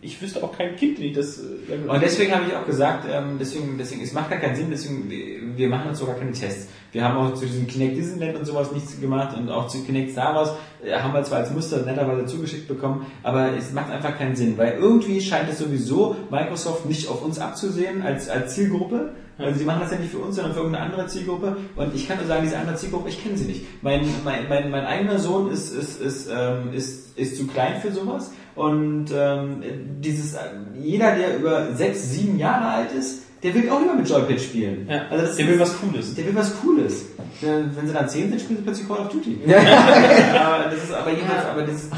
ich 0.02 0.20
wüsste 0.20 0.42
auch 0.42 0.56
kein 0.56 0.74
Kind, 0.76 0.98
wie 1.00 1.12
das, 1.12 1.38
äh, 1.38 1.88
Und 1.88 2.02
deswegen 2.02 2.34
habe 2.34 2.44
ich 2.48 2.54
auch 2.56 2.66
gesagt, 2.66 3.06
ähm, 3.10 3.36
deswegen, 3.38 3.78
deswegen, 3.78 4.02
es 4.02 4.12
macht 4.12 4.30
gar 4.30 4.38
keinen 4.40 4.56
Sinn, 4.56 4.66
deswegen, 4.70 5.08
wir- 5.08 5.56
wir 5.56 5.68
machen 5.68 5.90
uns 5.90 5.98
sogar 6.00 6.16
keine 6.16 6.32
Tests. 6.32 6.68
Wir 6.90 7.04
haben 7.04 7.16
auch 7.16 7.34
zu 7.34 7.46
diesem 7.46 7.66
Kinect 7.66 7.96
Disneyland 7.96 8.36
und 8.38 8.44
sowas 8.44 8.72
nichts 8.72 9.00
gemacht 9.00 9.36
und 9.36 9.48
auch 9.48 9.68
zu 9.68 9.82
Kinect 9.84 10.10
Star 10.12 10.34
Wars 10.34 10.52
äh, 10.84 10.92
haben 10.92 11.14
wir 11.14 11.22
zwar 11.22 11.38
als 11.38 11.50
Muster 11.52 11.78
netterweise 11.86 12.26
zugeschickt 12.26 12.68
bekommen, 12.68 13.06
aber 13.22 13.56
es 13.56 13.72
macht 13.72 13.90
einfach 13.90 14.18
keinen 14.18 14.34
Sinn, 14.36 14.58
weil 14.58 14.74
irgendwie 14.74 15.20
scheint 15.20 15.48
es 15.48 15.58
sowieso 15.58 16.16
Microsoft 16.30 16.84
nicht 16.86 17.08
auf 17.08 17.22
uns 17.24 17.38
abzusehen 17.38 18.02
als, 18.02 18.28
als 18.28 18.54
Zielgruppe. 18.54 19.12
Also 19.38 19.58
sie 19.58 19.64
machen 19.64 19.80
das 19.80 19.90
ja 19.90 19.98
nicht 19.98 20.10
für 20.12 20.18
uns, 20.18 20.36
sondern 20.36 20.52
für 20.52 20.60
irgendeine 20.60 20.84
andere 20.86 21.06
Zielgruppe. 21.06 21.56
Und 21.74 21.94
ich 21.94 22.06
kann 22.06 22.18
nur 22.18 22.26
sagen, 22.26 22.42
diese 22.44 22.58
andere 22.58 22.76
Zielgruppe, 22.76 23.08
ich 23.08 23.22
kenne 23.22 23.36
sie 23.36 23.44
nicht. 23.46 23.64
Mein, 23.82 24.04
mein, 24.24 24.48
mein, 24.48 24.70
mein 24.70 24.84
eigener 24.84 25.18
Sohn 25.18 25.50
ist, 25.50 25.72
ist, 25.74 26.00
ist, 26.00 26.28
ähm, 26.32 26.72
ist, 26.74 27.18
ist 27.18 27.36
zu 27.38 27.46
klein 27.46 27.80
für 27.80 27.90
sowas. 27.92 28.30
Und 28.54 29.06
ähm, 29.14 29.62
dieses, 30.00 30.36
jeder, 30.80 31.14
der 31.16 31.38
über 31.38 31.74
sechs, 31.74 32.10
sieben 32.10 32.38
Jahre 32.38 32.66
alt 32.66 32.92
ist, 32.92 33.22
der 33.42 33.54
will 33.54 33.68
auch 33.70 33.80
lieber 33.80 33.94
mit 33.94 34.08
Joypad 34.08 34.40
spielen. 34.40 34.86
Ja, 34.88 35.02
also 35.10 35.26
das 35.26 35.36
der 35.36 35.48
will 35.48 35.58
was 35.58 35.74
Cooles. 35.80 36.14
Der 36.14 36.26
will 36.26 36.34
was 36.34 36.52
Cooles. 36.60 37.06
Wenn 37.40 37.74
wenn 37.76 37.86
sie 37.88 37.92
dann 37.92 38.08
zehn 38.08 38.28
sind, 38.28 38.40
spielen 38.40 38.58
sie 38.58 38.64
plötzlich 38.64 38.86
Call 38.88 38.98
of 38.98 39.08
Duty. 39.08 39.38
Ja. 39.46 39.58
aber 39.58 40.64
das 40.70 40.84
ist 40.84 40.92
aber 40.92 41.10
jedenfalls, 41.10 41.46
aber 41.46 41.62
dieses, 41.62 41.88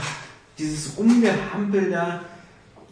dieses 0.59 0.97
Rumgehampel 0.97 1.91
da, 1.91 2.21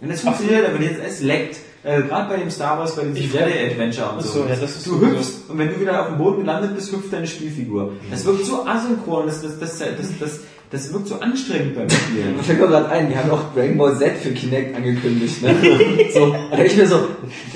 und 0.01 0.11
das 0.11 0.21
funktioniert, 0.21 0.69
aber 0.69 0.83
jetzt, 0.83 1.01
es 1.07 1.21
leckt. 1.23 1.57
Äh, 1.85 2.03
Gerade 2.03 2.29
bei 2.29 2.37
dem 2.37 2.51
Star 2.51 2.79
Wars, 2.79 2.95
bei 2.95 3.03
diesem 3.05 3.17
Ich- 3.17 3.33
Jedi 3.33 3.71
Adventure 3.71 4.11
und 4.11 4.23
so. 4.23 4.29
so, 4.43 4.47
ja, 4.49 4.55
das 4.55 4.77
ist 4.77 4.87
du 4.87 4.91
so- 4.99 5.01
hüpfst 5.01 5.49
und 5.49 5.59
wenn 5.59 5.69
du 5.69 5.81
wieder 5.81 6.01
auf 6.03 6.09
dem 6.09 6.19
Boden 6.19 6.41
gelandet 6.41 6.75
bist, 6.77 6.93
hüpft 6.93 7.13
deine 7.13 7.27
Spielfigur. 7.27 7.93
Das 8.11 8.25
wirkt 8.25 8.45
so 8.45 8.65
asynchron, 8.67 9.27
das, 9.27 9.41
das, 9.43 9.59
das, 9.59 9.79
das, 9.79 9.89
das, 10.21 10.41
das 10.73 10.91
wirkt 10.91 11.07
so 11.07 11.20
anstrengend 11.20 11.75
beim 11.75 11.89
Spielen. 11.91 12.37
Mir 12.37 12.43
fällt 12.43 12.59
mir 12.61 12.66
gerade 12.66 12.89
ein, 12.89 13.11
die 13.11 13.16
haben 13.16 13.31
auch 13.31 13.55
Dragon 13.55 13.77
Ball 13.77 13.97
Z 13.97 14.16
für 14.23 14.31
Kinect 14.31 14.75
angekündigt. 14.75 15.43
Ne? 15.43 15.55
So, 16.12 16.35
da 16.51 16.59
ich 16.59 16.77
mir 16.77 16.87
so, 16.87 17.09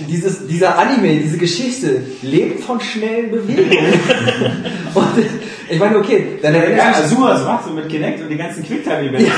dieses, 0.09 0.47
dieser 0.47 0.79
Anime, 0.79 1.17
diese 1.17 1.39
Geschichte 1.39 2.03
lebt 2.23 2.61
von 2.61 2.81
schnellen 2.81 3.31
Bewegungen. 3.31 3.93
Und 4.95 5.07
ich 5.69 5.79
meine, 5.79 5.99
okay, 5.99 6.39
dann 6.43 6.55
Ja, 6.55 6.61
erinnere 6.61 6.91
ich 6.91 6.97
mich 6.97 7.07
Azuma, 7.07 7.33
das 7.33 7.45
macht 7.45 7.65
so 7.65 7.71
mit 7.73 7.89
Kinect 7.89 8.21
und 8.21 8.29
die 8.29 8.37
ganzen 8.37 8.63
Quicktime-Events. 8.63 9.31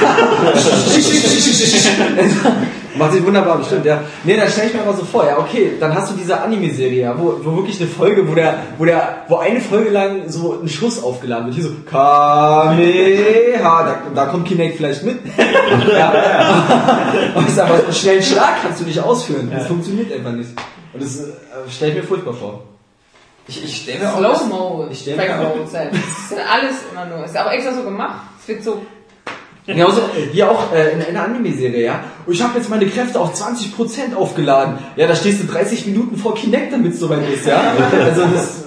Macht 2.98 3.12
sich 3.12 3.24
wunderbar, 3.24 3.58
bestimmt, 3.58 3.84
ja. 3.86 4.00
Nee, 4.24 4.36
dann 4.36 4.48
stelle 4.48 4.68
ich 4.68 4.74
mir 4.74 4.82
mal 4.84 4.94
so 4.96 5.04
vor, 5.04 5.24
ja, 5.26 5.38
okay, 5.38 5.72
dann 5.78 5.94
hast 5.94 6.10
du 6.10 6.16
diese 6.16 6.40
Anime-Serie, 6.40 7.02
ja, 7.02 7.14
wo, 7.18 7.38
wo 7.42 7.56
wirklich 7.56 7.80
eine 7.80 7.88
Folge, 7.88 8.28
wo 8.28 8.34
der, 8.34 8.54
wo 8.76 8.84
der, 8.84 9.24
wo 9.28 9.36
eine 9.36 9.60
Folge 9.60 9.90
lang 9.90 10.28
so 10.28 10.58
ein 10.62 10.68
Schuss 10.68 11.02
aufgeladen 11.02 11.46
wird. 11.46 11.54
Hier 11.56 11.64
so, 11.64 11.70
Kameha, 11.88 13.82
da, 13.84 13.96
da 14.14 14.26
kommt 14.26 14.46
Kinect 14.48 14.76
vielleicht 14.76 15.02
mit. 15.04 15.18
ja, 15.88 15.96
ja. 15.96 17.32
Aber 17.34 17.46
ich 17.46 17.54
sag 17.54 17.68
mal, 17.68 17.82
einen 17.82 17.92
schnellen 17.92 18.22
Schlag 18.22 18.62
kannst 18.62 18.80
du 18.80 18.84
nicht 18.84 19.00
ausführen. 19.00 19.50
Das 19.54 19.66
funktioniert 19.66 20.12
einfach 20.12 20.32
nicht. 20.32 20.50
Und 20.92 21.02
das 21.02 21.18
äh, 21.20 21.24
stelle 21.70 21.92
ich 21.92 21.96
mir 21.98 22.04
furchtbar 22.04 22.34
vor. 22.34 22.62
Ich, 23.46 23.64
ich 23.64 23.76
stelle 23.82 24.00
mir 24.00 24.12
auch 24.14 24.20
das- 24.20 24.38
Slow-Mo. 24.40 24.88
ich 24.90 24.98
stell 25.00 25.16
mir 25.16 25.22
auch-. 25.40 25.56
Das 25.60 25.72
ist 25.72 26.30
ja 26.32 26.38
alles 26.52 26.76
immer 26.92 27.06
nur. 27.06 27.24
Ist 27.24 27.36
aber 27.36 27.52
extra 27.52 27.72
so 27.72 27.82
gemacht. 27.82 28.20
Es 28.40 28.48
wird 28.48 28.62
so. 28.62 28.82
Genauso 29.68 30.00
wie 30.32 30.42
auch 30.42 30.72
äh, 30.72 30.92
in 30.94 31.02
einer 31.02 31.24
Anime-Serie, 31.24 31.84
ja. 31.84 32.04
Und 32.24 32.32
ich 32.32 32.42
habe 32.42 32.56
jetzt 32.56 32.70
meine 32.70 32.86
Kräfte 32.86 33.20
auf 33.20 33.34
20% 33.34 34.14
aufgeladen. 34.14 34.78
Ja, 34.96 35.06
da 35.06 35.14
stehst 35.14 35.42
du 35.42 35.46
30 35.46 35.84
Minuten 35.86 36.16
vor 36.16 36.34
Kinect, 36.34 36.72
damit 36.72 36.94
es 36.94 37.00
soweit 37.00 37.20
ist, 37.30 37.46
ja. 37.46 37.74
Also 38.02 38.22
das, 38.32 38.64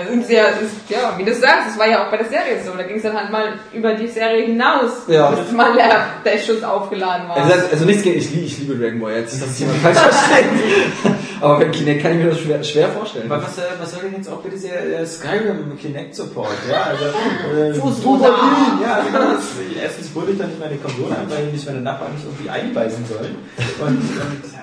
Also 0.00 0.12
Und 0.12 0.18
es 0.20 0.24
ist 0.26 0.32
ja, 0.32 0.44
ja, 0.88 1.14
wie 1.18 1.24
du 1.24 1.34
sagst, 1.34 1.70
es 1.72 1.78
war 1.78 1.88
ja 1.88 2.06
auch 2.06 2.10
bei 2.10 2.16
der 2.18 2.26
Serie 2.28 2.62
so. 2.64 2.72
Da 2.76 2.82
ging 2.84 2.96
es 2.96 3.02
dann 3.02 3.16
halt 3.16 3.30
mal 3.30 3.54
über 3.72 3.94
die 3.94 4.06
Serie 4.08 4.46
hinaus, 4.46 4.90
Ja. 5.08 5.30
bis 5.30 5.52
mal 5.52 5.74
der, 5.74 6.06
der 6.24 6.38
Schuss 6.38 6.62
aufgeladen 6.62 7.28
war. 7.28 7.36
Also, 7.36 7.48
das- 7.50 7.72
also 7.72 7.84
nichts 7.84 8.02
gegen, 8.02 8.18
ich, 8.18 8.30
liebe- 8.30 8.46
ich 8.46 8.58
liebe 8.58 8.76
Dragon 8.76 9.00
Ball 9.00 9.14
jetzt, 9.16 9.34
dass 9.40 9.48
das 9.48 9.58
jemand 9.58 9.78
falsch 9.78 9.98
versteht. 9.98 10.44
Aber 11.40 11.60
beim 11.60 11.70
Kinect 11.70 12.02
kann 12.02 12.12
ich 12.12 12.18
mir 12.24 12.30
das 12.30 12.40
schwer, 12.40 12.64
schwer 12.64 12.88
vorstellen. 12.88 13.30
Aber 13.30 13.42
was, 13.44 13.56
äh, 13.58 13.62
was 13.78 13.92
soll 13.92 14.00
denn 14.02 14.14
jetzt 14.16 14.28
auch 14.28 14.38
bitte 14.40 14.56
dieser 14.56 14.74
äh, 15.00 15.06
Skyrim 15.06 15.78
Kinect 15.78 16.14
Support? 16.16 16.48
Ja, 16.68 16.82
also, 16.90 17.04
äh, 17.56 17.74
Fußruder. 17.74 18.34
Ja, 18.82 19.00
genau. 19.06 19.34
Das, 19.34 19.44
erstens 19.80 20.10
hole 20.16 20.32
ich 20.32 20.38
dann 20.38 20.48
nicht 20.48 20.58
meine 20.58 20.76
Konsole 20.78 21.14
an, 21.16 21.30
weil 21.30 21.44
mich 21.52 21.64
meine 21.64 21.80
Nachbarn 21.80 22.12
nicht 22.14 22.24
irgendwie 22.24 22.50
einweisen 22.50 23.04
sollen. 23.06 23.36
Und, 23.78 23.86
und 23.98 24.52
ja. 24.52 24.57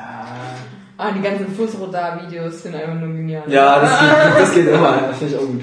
Ah, 0.98 1.12
die 1.12 1.22
ganzen 1.22 1.54
Fußrodar-Videos 1.54 2.64
sind 2.64 2.76
einfach 2.76 2.94
nur 2.94 3.10
genial. 3.10 3.44
Ja, 3.48 3.80
das 3.82 4.00
geht, 4.00 4.42
das 4.42 4.54
geht 4.54 4.68
immer, 4.68 5.02
das 5.10 5.18
finde 5.18 5.34
ich 5.34 5.40
auch 5.40 5.46
gut. 5.46 5.62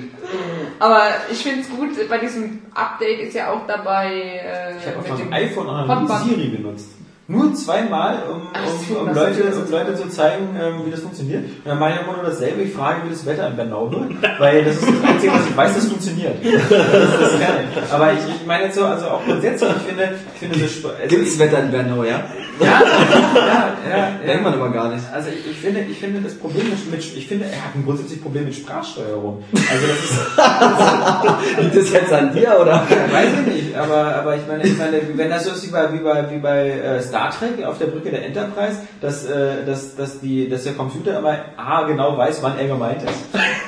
Aber 0.79 1.03
ich 1.31 1.39
finde 1.39 1.61
es 1.61 1.71
gut, 1.71 2.09
bei 2.09 2.19
diesem 2.19 2.61
Update 2.75 3.21
ist 3.21 3.35
ja 3.35 3.51
auch 3.51 3.67
dabei 3.67 4.13
äh, 4.13 4.77
Ich 4.77 4.87
habe 4.87 4.99
auf 4.99 5.09
mit 5.09 5.19
meinem 5.19 5.31
dem 5.31 5.33
iPhone 5.33 5.69
auch 5.69 5.87
noch. 5.87 6.25
Siri 6.25 6.49
benutzt. 6.49 6.89
Nur 7.29 7.55
zweimal, 7.55 8.25
um, 8.31 8.49
Ach, 8.53 8.91
um, 8.91 8.97
um, 8.97 9.07
das 9.07 9.17
Leute, 9.17 9.57
um 9.57 9.71
Leute 9.71 9.95
zu 9.95 10.09
zeigen, 10.11 10.49
ähm, 10.61 10.83
wie 10.85 10.91
das 10.91 11.01
funktioniert. 11.01 11.45
Und 11.45 11.67
dann 11.67 11.79
mache 11.79 11.93
ich 11.93 12.01
immer 12.03 12.17
nur 12.17 12.25
dasselbe, 12.25 12.63
ich 12.63 12.75
frage, 12.75 13.07
wie 13.07 13.11
das 13.11 13.25
Wetter 13.25 13.49
in 13.49 13.57
Bernau 13.57 13.91
wird, 13.91 14.11
weil 14.41 14.65
das 14.65 14.77
ist 14.77 14.89
das 14.89 15.09
Einzige, 15.09 15.33
was 15.33 15.47
ich 15.49 15.57
weiß, 15.57 15.75
das 15.75 15.87
funktioniert. 15.87 16.35
Das 16.43 16.61
ist 16.61 17.21
das 17.23 17.39
Kerne. 17.39 17.69
Aber 17.91 18.13
ich, 18.13 18.19
ich 18.19 18.47
meine 18.47 18.65
jetzt 18.65 18.75
so, 18.75 18.85
also 18.85 19.07
auch 19.07 19.25
grundsätzlich, 19.25 19.71
ich 19.71 19.83
finde, 19.83 20.19
ich 20.35 20.41
finde 20.41 20.69
so, 20.69 20.89
also 20.89 21.01
Gibt's 21.09 21.39
Wetter 21.39 21.61
in 21.61 21.71
Bernau, 21.71 22.03
ja? 22.03 22.25
Ja, 22.63 22.83
ja, 22.83 23.77
ja, 23.89 23.97
ja. 23.97 24.27
Denkt 24.27 24.45
man 24.45 24.55
immer 24.55 24.71
gar 24.71 24.89
nicht. 24.89 25.05
Also 25.13 25.29
ich, 25.31 25.51
ich 25.51 25.59
finde, 25.59 25.81
ich 25.81 25.99
finde 25.99 26.21
das 26.21 26.35
Problem 26.35 26.67
mit, 26.91 27.17
ich 27.17 27.27
finde, 27.27 27.47
er 27.47 27.65
hat 27.65 27.75
ein 27.75 27.85
grundsätzlich 27.85 28.23
Problem 28.23 28.45
mit 28.45 28.55
Sprachsteuerung. 28.55 29.43
Also 29.53 29.87
das 29.87 29.99
ist, 29.99 31.59
Liegt 31.63 31.77
das 31.77 31.93
jetzt 31.93 32.13
an 32.13 32.33
dir, 32.33 32.59
oder? 32.61 32.83
Weiß 33.11 33.29
ich 33.47 33.55
nicht, 33.55 33.77
aber, 33.77 34.15
aber 34.15 34.37
ich 34.37 34.47
meine, 34.47 34.65
ich 34.65 34.79
meine, 34.79 35.01
wenn 35.15 35.31
das 35.31 35.45
so 35.45 35.51
ist 35.53 35.67
wie 35.67 35.71
bei, 35.71 35.93
wie 35.93 35.99
bei, 35.99 36.31
wie 36.31 36.39
bei 36.39 36.71
äh, 36.71 37.03
Star 37.03 37.31
Trek 37.31 37.65
auf 37.65 37.79
der 37.79 37.87
Brücke 37.87 38.11
der 38.11 38.25
Enterprise, 38.27 38.79
dass, 39.01 39.25
äh, 39.27 39.65
dass, 39.65 39.97
dass, 39.97 40.21
die, 40.21 40.49
dass 40.49 40.65
der 40.65 40.75
Computer 40.75 41.19
immer 41.19 41.37
A 41.57 41.83
genau 41.83 42.17
weiß, 42.17 42.43
wann 42.43 42.59
er 42.59 42.67
gemeint 42.67 43.03
ist. 43.03 43.15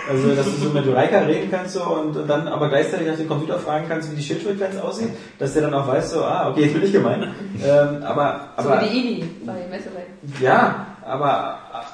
Also, 0.09 0.35
dass 0.35 0.45
du 0.47 0.53
so 0.53 0.71
mit 0.71 0.87
Reika 0.95 1.21
reden 1.21 1.51
kannst 1.51 1.75
so, 1.75 1.83
und, 1.83 2.17
und 2.17 2.29
dann 2.29 2.47
aber 2.49 2.69
gleichzeitig 2.69 3.07
nach 3.07 3.17
dem 3.17 3.29
Computer 3.29 3.59
fragen 3.59 3.87
kannst, 3.89 4.11
wie 4.13 4.17
die 4.17 4.23
Schildfrequenz 4.23 4.77
aussieht, 4.79 5.11
dass 5.39 5.55
der 5.55 5.63
dann 5.63 5.75
auch 5.75 5.89
weiß, 5.89 6.11
so, 6.11 6.23
ah, 6.23 6.51
okay, 6.51 6.65
jetzt 6.65 6.75
bin 6.75 6.85
ich 6.85 6.93
gemeint. 6.93 7.25
Ähm, 7.65 8.03
aber, 8.05 8.49
So 8.59 8.69
aber, 8.69 8.83
wie 8.85 8.99
Ibi 8.99 9.31
bei 9.45 9.67
Messerei. 9.71 10.07
ja, 10.41 10.87
aber, 11.05 11.59
aber, 11.73 11.87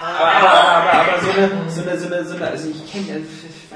aber, 0.00 0.30
aber, 0.30 0.92
aber 0.92 1.20
so 1.20 1.30
eine, 1.30 1.70
so 1.70 1.82
eine, 1.82 1.98
so 1.98 2.06
eine, 2.06 2.24
so 2.24 2.36
eine 2.36 2.46
also 2.48 2.68
ich 2.70 2.92
kenne, 2.92 3.22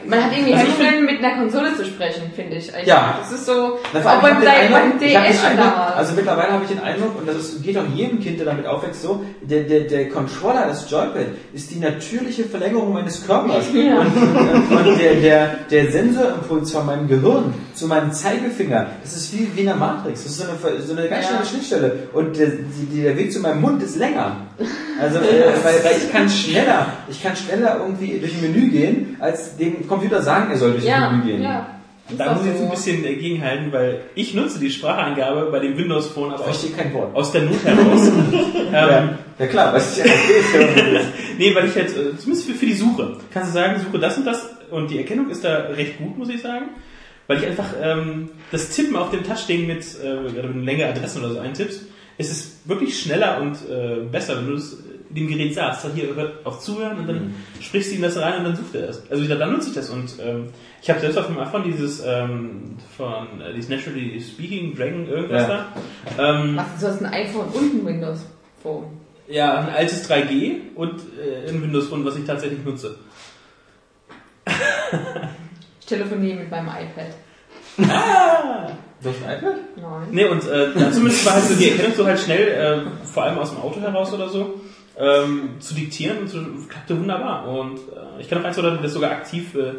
Man 0.07 0.23
hat 0.25 0.33
irgendwie 0.33 0.55
Also 0.55 0.67
Hemmungen, 0.79 1.05
mit 1.07 1.25
einer 1.25 1.37
Konsole 1.39 1.75
zu 1.77 1.85
sprechen, 1.85 2.31
finde 2.35 2.57
ich. 2.57 2.73
eigentlich. 2.75 2.87
Ja. 2.89 3.19
Das 3.21 3.33
ist 3.33 3.47
so, 3.47 3.79
Na, 3.93 4.01
auch 4.01 4.21
beim, 4.23 4.41
den 4.41 4.73
beim 4.73 4.99
den 4.99 5.09
DS 5.09 5.41
schon 5.41 5.57
damals. 5.57 5.97
Also 5.97 6.15
mittlerweile 6.15 6.53
habe 6.53 6.65
ich 6.65 6.71
den 6.71 6.81
Eindruck, 6.81 7.19
und 7.19 7.29
das 7.29 7.37
ist, 7.37 7.63
geht 7.63 7.77
auch 7.79 7.87
jedem 7.95 8.21
Kind, 8.21 8.39
der 8.39 8.47
damit 8.47 8.67
aufwächst, 8.67 9.03
so, 9.03 9.25
der, 9.43 9.63
der, 9.63 9.81
der 9.81 10.09
Controller, 10.11 10.67
das 10.69 10.91
Joypad, 10.91 11.27
ist 11.53 11.71
die 11.71 11.79
natürliche 11.79 12.45
Verlängerung 12.45 12.93
meines 12.93 13.27
Körpers. 13.27 13.65
Ja. 13.73 14.01
Und, 14.01 14.87
und, 14.89 14.99
der, 14.99 15.15
der, 15.15 15.55
der 15.71 15.91
Sensorimpuls 15.93 16.71
von 16.73 16.87
meinem 16.87 17.09
Gehirn 17.09 17.55
zu 17.75 17.87
meinem 17.87 18.13
Zeigefinger, 18.13 18.87
das 19.03 19.17
ist 19.17 19.33
wie, 19.33 19.49
wie 19.55 19.61
in 19.61 19.67
der 19.67 19.77
Matrix. 19.77 20.23
Das 20.23 20.33
ist 20.33 20.39
so 20.39 20.45
eine, 20.45 20.81
so 20.83 20.93
eine 20.97 21.09
ganz 21.09 21.25
Ja. 21.25 21.31
schnelle 21.31 21.47
Schnittstelle. 21.47 21.99
Und 22.13 22.37
der, 22.39 22.49
die, 22.49 23.03
der 23.03 23.17
Weg 23.17 23.33
zu 23.33 23.41
meinem 23.41 23.61
Mund 23.61 23.83
ist 23.83 23.97
länger. 23.97 24.37
Also, 25.01 25.19
äh, 25.21 25.23
weil, 25.65 25.85
weil 25.85 25.97
ich 25.99 26.13
kann 26.13 26.29
schneller, 26.29 26.87
ich 27.09 27.23
kann 27.23 27.35
schneller 27.35 27.81
irgendwie 27.83 28.19
durch 28.21 28.33
ein 28.35 28.43
Menü 28.43 28.69
gehen, 28.71 29.17
als 29.19 29.57
dem 29.57 29.87
Computer 29.95 30.23
sagen, 30.23 30.51
er 30.51 30.57
soll 30.59 30.73
durch 30.73 30.85
ja, 30.85 31.11
Menü 31.11 31.25
gehen. 31.25 31.43
ja. 31.43 31.67
Da 32.19 32.35
muss 32.35 32.43
ich 32.43 32.49
jetzt 32.53 32.61
ein 32.63 32.71
bisschen 32.71 33.03
dagegenhalten, 33.03 33.73
weil 33.73 34.01
ich 34.15 34.35
nutze 34.35 34.59
die 34.59 34.71
Spracheingabe 34.71 35.51
bei 35.51 35.59
dem 35.59 35.75
Windows 35.79 36.09
Phone 36.09 36.35
aber 36.35 36.45
Ich 36.45 36.51
aus, 36.51 36.67
kein 36.77 36.93
Wort. 36.93 37.17
aus 37.17 37.33
der 37.33 37.43
Not 37.45 37.65
heraus. 37.65 38.09
ähm, 38.55 38.73
Ja, 38.73 39.19
ja 39.39 39.47
klar, 39.47 39.73
was 39.73 39.97
ich 39.99 40.05
Nee, 41.39 41.55
weil 41.55 41.67
ich 41.67 41.75
halt, 41.75 41.89
äh, 41.89 42.15
zumindest 42.19 42.47
für, 42.47 42.53
für 42.55 42.67
die 42.67 42.75
Suche, 42.75 43.17
kannst 43.33 43.49
du 43.51 43.55
sagen, 43.55 43.81
suche 43.83 43.99
das 43.99 44.19
und 44.19 44.27
das 44.27 44.51
und 44.71 44.91
die 44.91 44.99
Erkennung 44.99 45.31
ist 45.31 45.45
da 45.45 45.57
recht 45.75 45.97
gut, 45.99 46.19
muss 46.19 46.29
ich 46.29 46.43
sagen. 46.43 46.67
Weil 47.27 47.39
ich 47.39 47.47
einfach 47.47 47.69
ähm, 47.83 48.29
das 48.53 48.69
Tippen 48.69 48.97
auf 48.97 49.11
dem 49.11 49.25
Touchding 49.25 49.67
mit, 49.67 49.83
äh, 50.03 50.31
gerade 50.31 50.49
wenn 50.51 50.61
du 50.61 50.65
längere 50.65 50.91
Adressen 50.91 51.25
oder 51.25 51.33
so 51.33 51.39
eintippst, 51.41 51.81
ist 52.19 52.31
es 52.31 52.61
wirklich 52.67 53.01
schneller 53.01 53.41
und 53.41 53.55
äh, 53.69 54.05
besser, 54.13 54.37
wenn 54.37 54.49
du 54.49 54.55
das 54.57 54.77
dem 55.11 55.29
Gerät 55.29 55.55
sagst, 55.55 55.87
hier 55.95 56.15
hört 56.15 56.45
auf 56.47 56.61
zuhören 56.61 56.99
und 56.99 57.07
dann 57.09 57.35
sprichst 57.61 57.91
du 57.93 57.97
ihm 57.97 58.03
das 58.03 58.17
rein 58.19 58.39
und 58.39 58.45
dann 58.45 58.57
sucht 58.57 58.75
er 58.75 58.87
das. 58.89 59.09
Also 59.11 59.23
wieder, 59.23 59.37
dann 59.37 59.53
nutze 59.53 59.69
ich 59.69 59.75
das 59.75 59.91
und 59.91 60.13
ähm, 60.21 60.49
ich 60.83 60.91
habe 60.91 61.01
selbst 61.01 61.19
auf 61.19 61.27
dem 61.27 61.39
iPhone 61.39 61.63
dieses 61.65 62.03
ähm, 62.05 62.77
von 62.97 63.41
äh, 63.41 63.53
dieses 63.55 63.69
Naturally 63.71 64.21
Speaking 64.21 64.75
Dragon 64.77 65.07
irgendwas 65.09 65.43
Ja. 65.49 65.67
da. 66.17 66.31
Ähm, 66.41 66.59
Ach, 66.61 66.67
du 66.81 66.87
hast 66.87 67.01
ein 67.03 67.13
iPhone 67.13 67.47
und 67.49 67.75
ein 67.75 67.87
Windows 67.87 68.21
Phone. 68.63 68.87
ja, 69.29 69.59
ein 69.61 69.69
altes 69.75 70.09
3G 70.11 70.57
und 70.75 71.01
äh, 71.19 71.49
ein 71.49 71.63
Windows 71.63 71.89
Phone, 71.89 72.05
was 72.05 72.17
ich 72.17 72.25
tatsächlich 72.25 72.65
nutze. 72.65 72.97
Ich 75.81 75.87
telefoniere 75.87 76.39
mit 76.39 76.51
meinem 76.51 76.69
iPad. 76.69 77.15
Durch 79.03 79.17
ein 79.27 79.39
iPad? 79.39 79.55
Nein. 79.77 80.09
Nee, 80.13 80.25
und 80.27 80.43
äh, 80.49 80.91
zumindest 80.93 81.27
war 81.27 81.35
halt 81.35 81.45
so 81.45 81.55
die 81.55 81.71
Erkennung 81.71 81.93
so 81.95 82.07
halt 82.07 82.19
schnell, 82.21 82.49
äh, 82.49 83.07
vor 83.07 83.25
allem 83.25 83.39
aus 83.39 83.51
dem 83.51 83.61
Auto 83.61 83.81
heraus 83.81 84.13
oder 84.13 84.29
so, 84.29 84.61
ähm, 84.99 85.57
zu 85.61 85.75
diktieren 85.75 86.19
und 86.19 86.29
so, 86.29 86.39
klappte 86.69 86.99
wunderbar. 86.99 87.49
Und 87.49 87.79
äh, 87.79 88.21
ich 88.21 88.29
kann 88.29 88.41
auch 88.41 88.45
eins 88.45 88.59
oder 88.59 88.77
das 88.77 88.93
sogar 88.93 89.11
aktiv 89.11 89.55
äh, 89.55 89.75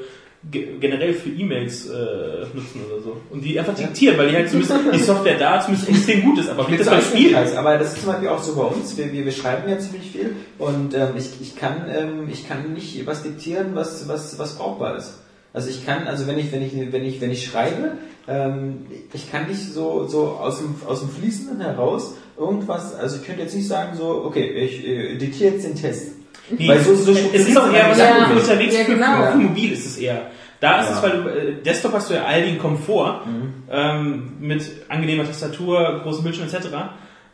ge 0.52 0.78
generell 0.80 1.14
für 1.14 1.30
E-Mails 1.30 1.90
äh, 1.90 2.46
nutzen 2.54 2.82
oder 2.88 3.02
so. 3.02 3.18
Und 3.30 3.42
die 3.42 3.58
einfach 3.60 3.76
diktieren, 3.76 4.18
weil 4.18 4.30
die 4.30 4.36
halt 4.36 4.50
zumindest 4.50 4.74
die 4.94 5.00
Software 5.00 5.38
da 5.38 5.62
zumindest 5.62 5.90
extrem 5.90 6.22
gut 6.22 6.40
ist. 6.40 6.50
Aber 6.50 6.70
wie 6.70 6.78
das 6.78 6.88
beim 6.88 7.02
Spiel 7.02 7.30
Schwierig, 7.30 7.58
aber 7.58 7.78
das 7.78 7.94
ist 7.94 8.02
zum 8.02 8.12
Beispiel 8.12 8.30
auch 8.30 8.44
so 8.44 8.56
bei 8.56 8.64
uns. 8.64 8.98
Wir, 8.98 9.12
wir, 9.12 9.26
wir 9.26 9.32
schreiben 9.32 9.70
ja 9.70 9.80
ziemlich 9.80 10.12
viel 10.12 10.36
und 10.60 10.94
ähm, 10.94 11.10
ich, 11.18 11.30
ich, 11.42 11.56
kann, 11.56 11.86
ähm, 11.90 12.30
ich 12.30 12.48
kann 12.48 12.74
nicht 12.74 13.06
was 13.06 13.24
diktieren, 13.24 13.74
was, 13.74 14.08
was, 14.08 14.38
was 14.38 14.58
brauchbar 14.58 14.98
ist. 14.98 15.20
Also 15.54 15.70
ich 15.70 15.86
kann, 15.86 16.06
also 16.08 16.28
wenn 16.28 16.38
ich, 16.38 16.52
wenn 16.52 16.62
ich, 16.62 16.74
wenn 16.92 17.06
ich, 17.06 17.22
wenn 17.22 17.32
ich 17.32 17.46
schreibe, 17.46 17.94
ähm, 18.28 18.86
ich 19.14 19.32
kann 19.32 19.48
nicht 19.48 19.72
so, 19.72 20.06
so 20.06 20.28
aus 20.28 20.58
dem, 20.58 20.76
aus 20.86 21.00
dem 21.00 21.10
Fließenden 21.10 21.62
heraus 21.62 22.16
irgendwas, 22.38 22.96
also 22.96 23.18
ich 23.18 23.26
könnte 23.26 23.42
jetzt 23.44 23.56
nicht 23.56 23.68
sagen 23.68 23.96
so, 23.98 24.24
okay, 24.26 24.44
ich 24.52 24.86
äh, 24.88 25.16
diktiere 25.18 25.54
jetzt 25.54 25.66
den 25.66 25.76
Test. 25.76 26.12
Nee, 26.50 26.68
Weil 26.68 26.80
so, 26.82 26.94
so 26.96 27.12
es 27.12 27.48
ist 27.48 27.58
auch 27.58 27.72
eher 27.74 27.90
was 27.90 27.98
Ja. 27.98 28.28
für 28.30 28.36
unterwegs, 28.40 28.76
Ja, 28.78 28.84
für, 28.86 28.94
genau. 28.94 29.16
für, 29.26 29.32
für 29.32 29.38
mobil 29.38 29.72
ist 29.72 29.86
es 29.86 29.98
eher. 29.98 30.28
Da 30.60 30.82
ist 30.82 30.90
Ja. 30.90 30.96
es, 30.98 31.04
weil 31.04 31.12
du, 31.24 31.30
äh, 31.30 31.54
Desktop 31.64 31.94
hast 31.94 32.10
du 32.10 32.14
ja 32.14 32.24
all 32.26 32.44
den 32.44 32.60
Komfort 32.60 33.22
ähm, 33.72 34.34
mit 34.40 34.64
angenehmer 34.90 35.26
Tastatur, 35.26 36.02
großem 36.04 36.24
Bildschirm 36.24 36.48
etc., 36.48 36.68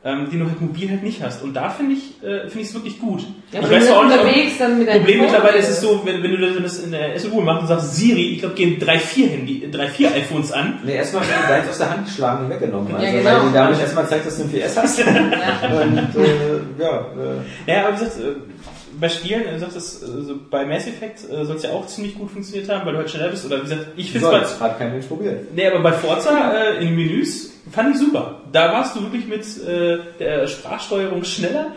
ähm, 0.04 0.30
den 0.32 0.40
du 0.40 0.46
halt 0.48 0.60
mobil 0.60 0.90
halt 0.90 1.04
nicht 1.04 1.22
hast. 1.22 1.44
Und 1.44 1.54
da 1.54 1.70
finde 1.70 1.94
ich 1.94 2.24
äh, 2.24 2.42
finde 2.50 2.62
ich 2.62 2.68
es 2.70 2.74
wirklich 2.74 3.00
gut. 3.00 3.22
Ja, 3.52 3.60
ich 3.60 3.68
du 3.68 3.86
zwar 3.86 4.06
nicht, 4.06 4.18
unterwegs 4.20 4.58
dann 4.58 4.80
mit 4.80 4.88
deinem 4.88 4.98
Problem 5.02 5.20
Phone 5.20 5.28
mittlerweile 5.28 5.58
ist 5.60 5.70
es 5.70 5.82
so, 5.82 6.02
wenn, 6.04 6.24
wenn 6.24 6.32
du 6.32 6.60
das 6.62 6.80
in 6.80 6.92
der 6.92 7.20
SUV 7.20 7.42
machst 7.44 7.62
und 7.62 7.68
sagst 7.68 7.96
Siri, 7.96 8.34
ich 8.34 8.40
glaube 8.40 8.56
gehen 8.56 8.80
drei, 8.80 8.98
vier 8.98 9.30
Handy, 9.30 9.70
drei, 9.72 9.88
vier 9.88 10.12
iPhones 10.16 10.52
an. 10.52 10.80
Nee, 10.84 10.96
erstmal 10.96 11.28
werden 11.28 11.42
die 11.44 11.52
deins 11.54 11.70
aus 11.70 11.78
der 11.78 11.90
Hand 11.92 12.06
geschlagen 12.06 12.46
und 12.46 12.50
weggenommen. 12.50 12.96
Also, 12.96 13.06
Ja, 13.06 13.12
genau. 13.12 13.26
Weil 13.26 13.40
du 13.42 13.54
damit 13.54 13.80
erstmal 13.80 14.08
zeigst, 14.08 14.28
dass 14.28 14.38
du 14.38 14.44
ein 14.44 14.50
4S 14.50 14.78
hast. 14.78 15.00
Ja. 15.00 15.06
Und 15.06 15.98
äh, 15.98 16.82
ja, 16.82 17.00
äh, 17.00 17.72
Ja, 17.72 17.88
aber 17.88 17.96
wie 17.96 18.04
gesagt, 18.04 18.20
äh, 18.20 18.52
bei 19.00 19.10
Spielen, 19.10 19.46
äh, 19.46 19.52
du 19.54 19.60
sagst 19.60 19.76
das, 19.76 20.04
äh, 20.04 20.22
so 20.24 20.40
bei 20.50 20.66
Mass 20.66 20.88
Effect 20.88 21.30
äh, 21.30 21.46
soll 21.46 21.58
es 21.58 21.64
ja 21.64 21.72
auch 21.72 21.86
ziemlich 21.88 22.16
gut 22.18 22.32
funktioniert 22.32 22.70
haben, 22.70 22.86
weil 22.86 22.94
du 22.94 23.00
halt 23.00 23.10
schneller 23.10 23.30
bist. 23.30 23.46
Oder 23.46 23.58
wie 23.58 23.62
gesagt, 23.64 23.88
ich 23.96 24.12
finde 24.12 24.28
es 24.42 24.58
bei, 24.58 24.66
hat 24.66 24.80
kein 24.80 24.92
Mensch 24.92 25.06
probiert. 25.06 25.54
Nee, 25.54 25.68
aber 25.68 25.80
bei 25.80 25.94
Forza 25.94 26.54
äh, 26.54 26.78
in 26.78 26.88
den 26.88 26.96
Menüs 26.96 27.54
fand 27.72 27.96
ich 27.96 28.02
super. 28.02 28.41
Da 28.52 28.72
warst 28.74 28.96
du 28.96 29.02
wirklich 29.04 29.28
mit 29.28 29.46
äh, 29.68 30.00
der 30.20 30.48
Sprachsteuerung 30.48 31.24
schneller 31.24 31.72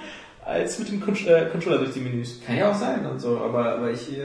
als 0.45 0.79
mit 0.79 0.89
dem 0.89 1.01
Con 1.01 1.14
äh, 1.27 1.47
Controller 1.51 1.79
durch 1.79 1.93
die 1.93 2.01
Menüs. 2.01 2.41
Kann 2.47 2.57
ja 2.57 2.70
auch 2.70 2.75
sein 2.75 3.07
und 3.07 3.18
so, 3.20 3.39
aber, 3.39 3.75
aber 3.77 3.91
ich. 3.91 4.12
Äh, 4.12 4.22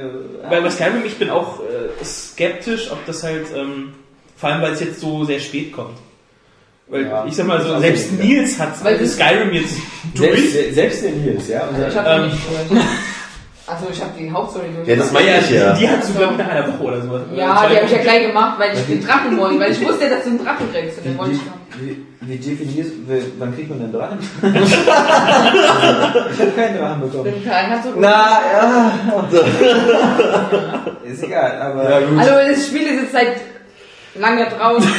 Bei, 0.50 0.60
bei 0.62 0.70
Skyrim, 0.70 1.06
ich 1.06 1.18
bin 1.18 1.30
auch 1.30 1.60
äh, 1.62 2.04
skeptisch, 2.04 2.92
ob 2.92 3.06
das 3.06 3.24
halt, 3.24 3.46
ähm, 3.56 3.94
vor 4.36 4.50
allem 4.50 4.62
weil 4.62 4.74
es 4.74 4.80
jetzt 4.82 5.00
so 5.00 5.24
sehr 5.24 5.40
spät 5.40 5.72
kommt. 5.72 5.98
Weil 6.88 7.04
Ja. 7.06 7.26
ich 7.26 7.36
sag 7.36 7.46
mal 7.48 7.62
so, 7.62 7.70
Also, 7.70 7.82
selbst. 7.82 8.12
Nils 8.14 8.60
hat 8.60 8.84
Weil 8.84 9.06
Skyrim 9.06 9.54
jetzt 9.54 9.76
selbst, 10.16 10.56
durch. 10.56 10.74
selbst 10.74 11.04
der 11.04 11.12
Nils, 11.12 11.48
ja. 11.48 11.62
Also 11.62 11.84
ich 11.88 11.96
Ähm. 11.96 12.80
Also 13.70 13.86
ich 13.92 14.02
habe 14.02 14.12
die 14.18 14.32
Hauptstory 14.32 14.66
durch. 14.76 14.88
Ja, 14.88 14.96
das 14.96 15.12
meine 15.12 15.40
ich 15.40 15.50
ja. 15.52 15.74
Die 15.74 15.88
hat 15.88 16.04
so, 16.04 16.14
glaube 16.14 16.34
ich, 16.34 16.40
nach 16.40 16.48
einer 16.48 16.68
Woche 16.68 16.84
oder 16.84 17.02
so. 17.02 17.20
Ja, 17.36 17.68
die 17.68 17.76
habe 17.76 17.86
ich 17.86 17.92
ja 17.92 18.00
gleich 18.00 18.28
gemacht, 18.28 18.58
weil 18.60 18.74
ich 18.74 18.86
den 18.88 19.06
Drachen 19.06 19.38
wollte, 19.38 19.60
weil 19.60 19.72
ich 19.72 19.82
wusste, 19.82 20.10
dass 20.10 20.24
du 20.24 20.30
einen 20.30 20.44
Drachen 20.44 20.72
kriegst 20.74 20.98
und 20.98 21.06
den 21.06 21.18
wollte 21.18 21.34
ich 21.34 21.42
wie, 21.80 22.06
wie, 22.22 22.38
definierst 22.38 22.92
wie, 23.08 23.24
wann 23.38 23.56
kriegt 23.56 23.70
man 23.70 23.80
denn 23.80 23.92
Drachen? 23.94 24.18
ich 24.42 24.78
habe 26.40 26.52
keinen 26.56 26.78
Drachen 26.78 27.02
bekommen. 27.02 27.26
Den 27.26 27.44
Drachen 27.46 27.70
hast 27.70 27.86
du 27.86 27.90
Na, 27.98 28.42
ja. 28.52 28.92
Ist 31.04 31.24
egal, 31.24 31.62
aber. 31.62 31.90
Ja, 31.90 32.00
gut. 32.00 32.20
Also 32.20 32.32
das 32.32 32.68
Spiel 32.68 32.88
ist 32.88 33.02
jetzt 33.02 33.12
seit 33.12 33.38
lange 34.16 34.48
draußen. 34.50 34.92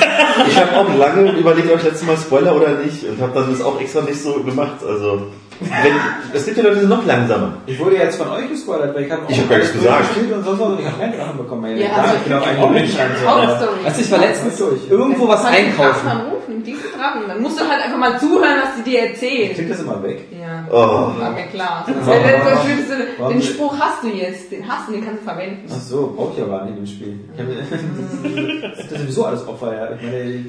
Ich 0.48 0.56
habe 0.56 0.76
auch 0.76 0.96
lange 0.96 1.32
überlegt, 1.32 1.70
ob 1.70 1.78
ich 1.78 1.84
letztes 1.84 2.06
Mal 2.06 2.16
Spoiler 2.16 2.54
oder 2.54 2.70
nicht 2.76 3.04
und 3.04 3.20
habe 3.20 3.32
dann 3.34 3.50
das 3.50 3.62
auch 3.62 3.80
extra 3.80 4.02
nicht 4.02 4.22
so 4.22 4.42
gemacht. 4.42 4.82
Also 4.86 5.26
Wenn, 5.60 5.92
es 6.32 6.44
gibt 6.46 6.56
ja 6.56 6.62
Leute, 6.62 6.76
die 6.76 6.80
sind 6.80 6.88
noch 6.90 7.04
langsamer. 7.04 7.52
Ich 7.66 7.78
wurde 7.78 7.96
jetzt 7.96 8.16
von 8.16 8.30
euch 8.30 8.48
gespoilert, 8.48 8.94
weil 8.94 9.04
ich 9.04 9.12
habe 9.12 9.22
Ich 9.28 9.38
hab 9.40 9.48
gar 9.50 9.58
nichts 9.58 9.72
gesagt. 9.74 10.08
gespielt 10.14 10.32
und 10.32 10.44
sonst 10.44 10.60
was 10.60 10.68
und 10.68 10.80
ich 10.80 10.86
habe 10.86 10.98
keine 10.98 11.16
Drachen 11.16 11.36
bekommen. 11.36 11.76
Ja, 11.76 11.88
klar, 11.88 12.02
also 12.04 12.16
ich 12.16 12.22
bin 12.22 12.32
auch 12.32 12.40
ich 12.74 13.00
eigentlich 13.00 13.26
auch. 13.26 13.84
Also, 13.84 14.00
ich 14.00 14.10
war 14.10 14.18
letztens 14.20 14.56
durch. 14.56 14.80
irgendwo 14.90 15.28
was 15.28 15.44
einkaufen. 15.44 16.06
Drachen 16.06 16.30
rufen, 16.30 16.62
diese 16.64 16.88
Drachen. 16.96 17.22
Dann 17.28 17.42
musst 17.42 17.60
du 17.60 17.68
halt 17.68 17.84
einfach 17.84 17.98
mal 17.98 18.18
zuhören, 18.18 18.56
was 18.62 18.76
sie 18.76 18.90
dir 18.90 19.00
erzählen. 19.10 19.54
Klingt 19.54 19.70
das 19.70 19.80
immer 19.80 20.02
weg. 20.02 20.26
Ja. 20.32 20.64
Oh. 20.70 21.20
War 21.20 21.30
mir 21.32 21.46
klar. 21.46 21.86
Warum? 21.86 22.24
Wenn 22.24 22.40
du 22.40 22.44
so 22.56 22.66
schön 22.66 22.76
bist, 22.76 22.92
Warum? 23.18 23.32
den 23.34 23.42
Spruch 23.42 23.74
hast 23.78 24.02
du 24.02 24.08
jetzt, 24.08 24.50
den 24.52 24.66
hast 24.66 24.88
du, 24.88 24.92
den 24.92 25.04
kannst 25.04 25.20
du 25.20 25.24
verwenden. 25.24 25.68
Ach 25.70 25.80
so, 25.80 26.14
brauche 26.16 26.32
ich 26.36 26.42
aber 26.42 26.64
nicht 26.64 26.78
im 26.78 26.86
Spiel. 26.86 27.20
Ich 27.34 27.40
hab, 27.40 27.48
das 28.76 28.84
ist 28.86 29.00
sowieso 29.00 29.24
alles 29.26 29.46
Opfer, 29.46 29.74
ja. 29.74 29.94
Ich 29.94 30.02
meine, 30.02 30.44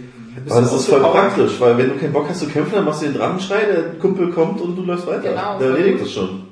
Aber 0.50 0.62
das 0.62 0.74
ist 0.74 0.86
voll 0.88 1.02
praktisch, 1.02 1.60
weil 1.60 1.78
wenn 1.78 1.90
du 1.90 1.96
keinen 1.98 2.14
Bock 2.14 2.28
hast 2.30 2.40
zu 2.40 2.48
kämpfen, 2.48 2.76
dann 2.76 2.86
machst 2.86 3.02
du 3.02 3.08
den 3.08 3.16
Drachenschrei, 3.16 3.66
der 3.66 4.00
Kumpel 4.00 4.32
kommt 4.32 4.62
und 4.62 4.76
du 4.76 4.84
läufst 4.84 5.08
weiter. 5.08 5.30
Genau. 5.30 5.60
Der 5.60 5.70
erledigt 5.70 6.02
das 6.02 6.12
schon. 6.12 6.44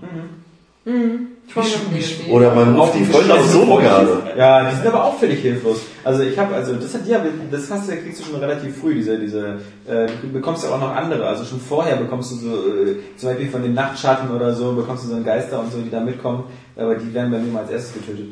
Ich 1.50 1.58
auf 1.58 1.82
den 1.90 2.00
DLC. 2.00 2.32
Oder 2.32 2.54
man 2.54 2.76
ruft 2.76 2.94
die 2.96 3.06
Freunde 3.06 3.34
aus 3.34 3.52
Solo 3.52 3.78
gerade. 3.78 4.22
Ja, 4.38 4.70
die 4.70 4.76
sind 4.76 4.88
aber 4.88 5.04
auch 5.04 5.18
völlig 5.18 5.40
hilflos. 5.40 5.82
Also 6.04 6.24
ich 6.24 6.38
habe, 6.38 6.54
also 6.54 6.76
das 6.76 6.94
hat 6.94 7.08
ja, 7.08 7.24
das 7.50 7.72
hast 7.72 7.90
du, 7.90 7.96
kriegst 7.98 8.20
du 8.20 8.26
schon 8.26 8.40
relativ 8.40 8.78
früh, 8.78 8.94
diese, 8.94 9.18
diese, 9.18 9.60
äh, 9.88 10.08
du 10.22 10.32
bekommst 10.32 10.64
ja 10.64 10.70
auch 10.70 10.80
noch 10.80 10.96
andere. 10.96 11.26
Also 11.26 11.46
schon 11.46 11.60
vorher 11.60 11.96
bekommst 11.96 12.32
du 12.32 12.36
so, 12.36 12.50
äh, 12.50 12.98
zum 13.18 13.30
Beispiel 13.30 13.50
von 13.50 13.64
den 13.64 13.74
Nachtschatten 13.74 14.30
oder 14.30 14.54
so, 14.54 14.74
bekommst 14.74 15.06
du 15.06 15.10
so 15.10 15.16
einen 15.16 15.26
Geister 15.26 15.60
und 15.60 15.72
so, 15.72 15.80
die 15.80 15.90
da 15.90 16.00
mitkommen, 16.00 16.44
aber 16.76 16.96
die 16.96 17.12
werden 17.14 17.32
bei 17.32 17.40
mir 17.40 17.52
mal 17.52 17.64
als 17.64 17.72
erstes 17.72 17.94
getötet. 17.94 18.28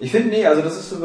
Ich 0.00 0.10
finde, 0.10 0.30
nee, 0.30 0.46
also 0.46 0.62
das 0.62 0.76
ist 0.76 0.90
so, 0.90 0.96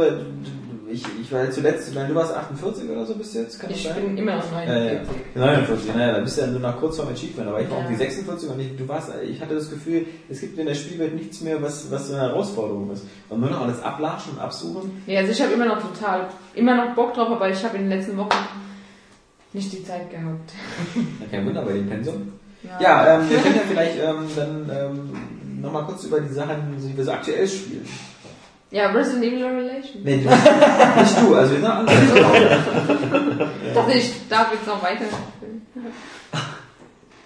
ich, 0.92 1.04
ich 1.22 1.32
war 1.32 1.50
zuletzt, 1.52 1.90
ich 1.90 1.96
meine, 1.96 2.10
du 2.10 2.16
warst 2.16 2.34
48 2.36 2.90
oder 2.90 3.06
so 3.06 3.16
bis 3.16 3.34
jetzt, 3.34 3.60
kann 3.60 3.70
das 3.70 3.80
Ich 3.80 3.94
bin 3.94 4.18
immer 4.18 4.38
noch 4.38 4.52
Ja, 4.52 4.64
ja. 4.76 5.02
49. 5.36 5.36
49, 5.36 5.96
naja, 5.96 6.14
da 6.14 6.20
bist 6.20 6.38
du 6.38 6.42
ja 6.42 6.48
nur 6.48 6.60
noch 6.60 6.80
kurz 6.80 6.98
vorm 6.98 7.10
Achievement, 7.10 7.48
aber 7.50 7.62
ich 7.62 7.70
war 7.70 7.78
Ja. 7.78 7.84
irgendwie 7.86 8.04
46 8.04 8.50
und 8.50 8.60
ich, 8.60 8.76
du 8.78 8.88
warst, 8.88 9.12
ich 9.28 9.40
hatte 9.42 9.56
das 9.56 9.70
Gefühl, 9.70 10.06
es 10.30 10.40
gibt 10.42 10.58
in 10.58 10.66
der 10.66 10.76
Spielwelt 10.76 11.16
nichts 11.16 11.42
mehr, 11.42 11.62
was, 11.62 11.90
was 11.92 12.08
so 12.08 12.14
eine 12.14 12.24
Herausforderung 12.24 12.92
ist. 12.92 13.04
Und 13.30 13.40
nur 13.42 13.50
noch 13.50 13.62
alles 13.62 13.82
ablatschen 13.82 14.34
und 14.34 14.40
absuchen. 14.40 15.04
Ja, 15.08 15.20
also 15.20 15.32
ich 15.32 15.42
habe 15.42 15.54
immer 15.54 15.66
noch 15.66 15.82
total, 15.82 16.28
immer 16.56 16.76
noch 16.76 16.96
Bock 16.96 17.14
drauf, 17.14 17.30
aber 17.30 17.50
ich 17.50 17.64
habe 17.64 17.78
in 17.78 17.90
den 17.90 17.98
letzten 17.98 18.18
Wochen 18.18 18.30
nicht 19.54 19.72
die 19.74 19.84
Zeit 19.84 20.10
gehabt. 20.12 20.52
Ja, 21.22 21.28
kein 21.32 21.46
Wunder 21.46 21.64
bei 21.64 21.74
dem 21.74 21.88
Pensum. 21.90 22.34
Ja, 22.80 23.16
ähm, 23.20 23.30
wir 23.30 23.38
können 23.40 23.56
ja 23.56 23.62
vielleicht 23.68 23.98
ähm, 23.98 24.28
dann 24.36 24.70
ähm, 24.72 25.62
nochmal 25.62 25.84
kurz 25.86 26.04
über 26.04 26.20
die 26.20 26.34
Sachen, 26.34 26.76
die 26.78 26.96
wir 26.98 27.06
so 27.06 27.12
aktuell 27.12 27.48
spielen. 27.48 27.86
Ja, 28.72 28.92
Resident 28.92 29.24
Evil 29.24 29.44
Revelation. 29.44 30.04
Nee, 30.04 30.18
du, 30.18 30.30
nicht 30.30 31.22
du, 31.22 31.36
also 31.36 31.52
wir 31.52 31.60
sind 31.60 31.66
alle. 31.66 31.88
Ich 33.70 33.74
dachte, 33.74 33.92
ich 33.94 34.28
darf 34.28 34.52
jetzt 34.52 34.68
noch 34.68 34.84
weiter. 34.84 35.06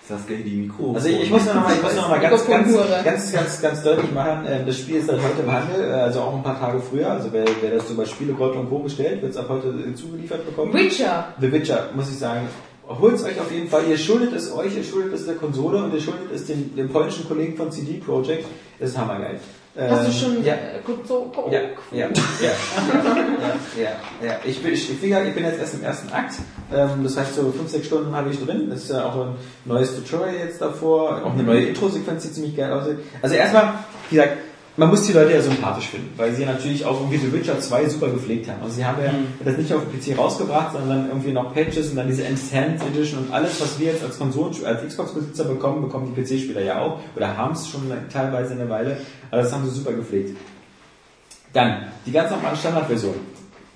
Saskia, 0.07 0.37
die 0.37 0.55
Mikro. 0.55 0.93
Also 0.93 1.07
ich, 1.07 1.29
muss 1.29 1.45
noch 1.45 1.55
mal, 1.55 1.73
ich 1.73 1.81
muss 1.81 1.95
noch 1.95 2.09
mal 2.09 2.19
ganz, 2.19 2.45
ganz, 2.45 2.75
ganz, 3.03 3.31
ganz, 3.31 3.61
ganz 3.61 3.83
deutlich 3.83 4.11
machen, 4.11 4.45
ähm, 4.47 4.65
das 4.65 4.77
Spiel 4.77 4.97
ist 4.97 5.07
seit 5.07 5.17
heute 5.17 5.41
im 5.41 5.51
Handel, 5.51 5.81
äh, 5.81 5.93
also 5.93 6.21
auch 6.21 6.35
ein 6.35 6.43
paar 6.43 6.59
Tage 6.59 6.79
früher. 6.79 7.09
Also 7.09 7.29
wer, 7.31 7.45
wer 7.61 7.71
das 7.71 7.87
so 7.87 7.95
bei 7.95 8.05
Spielegold 8.05 8.55
und 8.55 8.69
Co. 8.69 8.79
bestellt, 8.79 9.21
wird 9.21 9.31
es 9.31 9.37
ab 9.37 9.47
heute 9.49 9.69
äh, 9.69 9.95
zugeliefert 9.95 10.45
bekommen. 10.45 10.73
Witcher. 10.73 11.33
The 11.39 11.51
Witcher, 11.51 11.89
muss 11.95 12.09
ich 12.09 12.19
sagen, 12.19 12.47
holt 12.87 13.15
es 13.15 13.23
euch 13.23 13.39
auf 13.39 13.51
jeden 13.51 13.69
Fall. 13.69 13.83
Ihr 13.89 13.97
schuldet 13.97 14.33
es 14.33 14.51
euch, 14.51 14.75
ihr 14.75 14.83
schuldet 14.83 15.13
es 15.13 15.25
der 15.25 15.35
Konsole 15.35 15.83
und 15.83 15.93
ihr 15.93 16.01
schuldet 16.01 16.31
es 16.33 16.45
dem, 16.45 16.75
dem 16.75 16.89
polnischen 16.89 17.27
Kollegen 17.27 17.55
von 17.55 17.71
CD 17.71 17.93
Projekt. 17.93 18.45
Das 18.79 18.89
ist 18.89 18.97
hammergeil. 18.97 19.39
Hast 19.75 20.03
du 20.03 20.07
Ähm, 20.07 20.35
schon 20.35 20.45
Ja. 20.45 20.53
gut 20.85 21.07
so 21.07 21.31
oh, 21.35 21.49
Ja, 21.51 21.61
ja, 21.91 22.07
ja, 22.07 22.07
ja, 22.41 22.51
ja, 23.75 24.27
ja. 24.27 24.39
Ich 24.43 24.61
bin, 24.61 24.73
ich, 24.73 24.91
ich, 24.91 25.03
ich 25.03 25.33
bin 25.33 25.43
jetzt 25.43 25.59
erst 25.59 25.73
im 25.73 25.83
ersten 25.83 26.13
Akt. 26.13 26.35
Ähm, 26.71 27.03
das 27.03 27.17
heißt, 27.17 27.33
so 27.33 27.51
5, 27.51 27.69
6 27.71 27.87
Stunden 27.87 28.15
habe 28.15 28.29
ich 28.29 28.43
drin. 28.43 28.69
Das 28.69 28.83
ist 28.83 28.91
ja 28.91 29.05
auch 29.05 29.15
ein 29.25 29.35
neues 29.65 29.95
Tutorial 29.95 30.35
jetzt 30.35 30.61
davor. 30.61 31.23
Auch 31.25 31.33
eine 31.33 31.41
neue 31.41 31.65
Intro-Sequenz, 31.65 32.21
die 32.21 32.33
ziemlich 32.33 32.55
geil 32.55 32.71
aussieht. 32.71 32.97
Also 33.23 33.33
erstmal, 33.33 33.73
wie 34.11 34.17
gesagt, 34.17 34.37
man 34.75 34.89
muss 34.89 35.03
die 35.03 35.13
Leute 35.13 35.33
ja 35.33 35.41
sympathisch 35.41 35.87
finden, 35.87 36.11
weil 36.17 36.33
sie 36.33 36.45
natürlich 36.45 36.83
auch 36.85 36.99
irgendwie 36.99 37.17
The 37.17 37.31
Witcher 37.31 37.59
2 37.59 37.89
super 37.89 38.09
gepflegt 38.09 38.49
haben. 38.49 38.61
Also 38.63 38.75
sie 38.75 38.85
haben 38.85 39.01
ja 39.03 39.13
das 39.45 39.57
nicht 39.57 39.71
auf 39.71 39.83
dem 39.83 39.99
PC 39.99 40.17
rausgebracht, 40.17 40.73
sondern 40.73 41.07
irgendwie 41.09 41.31
noch 41.31 41.53
Patches 41.53 41.91
und 41.91 41.97
dann 41.97 42.07
diese 42.07 42.23
Enhanced 42.23 42.87
Edition 42.87 43.19
und 43.19 43.33
alles, 43.33 43.61
was 43.61 43.79
wir 43.79 43.93
jetzt 43.93 44.03
als 44.03 44.17
Konsolen, 44.17 44.53
als 44.65 44.83
Xbox-Besitzer 44.87 45.43
bekommen, 45.45 45.83
bekommen 45.83 46.13
die 46.15 46.21
PC-Spieler 46.21 46.61
ja 46.61 46.81
auch 46.81 46.99
oder 47.15 47.37
haben 47.37 47.53
es 47.53 47.67
schon 47.67 47.81
teilweise 48.11 48.53
eine 48.53 48.67
Weile. 48.67 48.97
Aber 49.29 49.43
das 49.43 49.53
haben 49.53 49.63
sie 49.65 49.75
super 49.75 49.93
gepflegt. 49.93 50.35
Dann, 51.53 51.83
die 52.05 52.11
ganz 52.11 52.31
normale 52.31 52.57
Standardversion. 52.57 53.15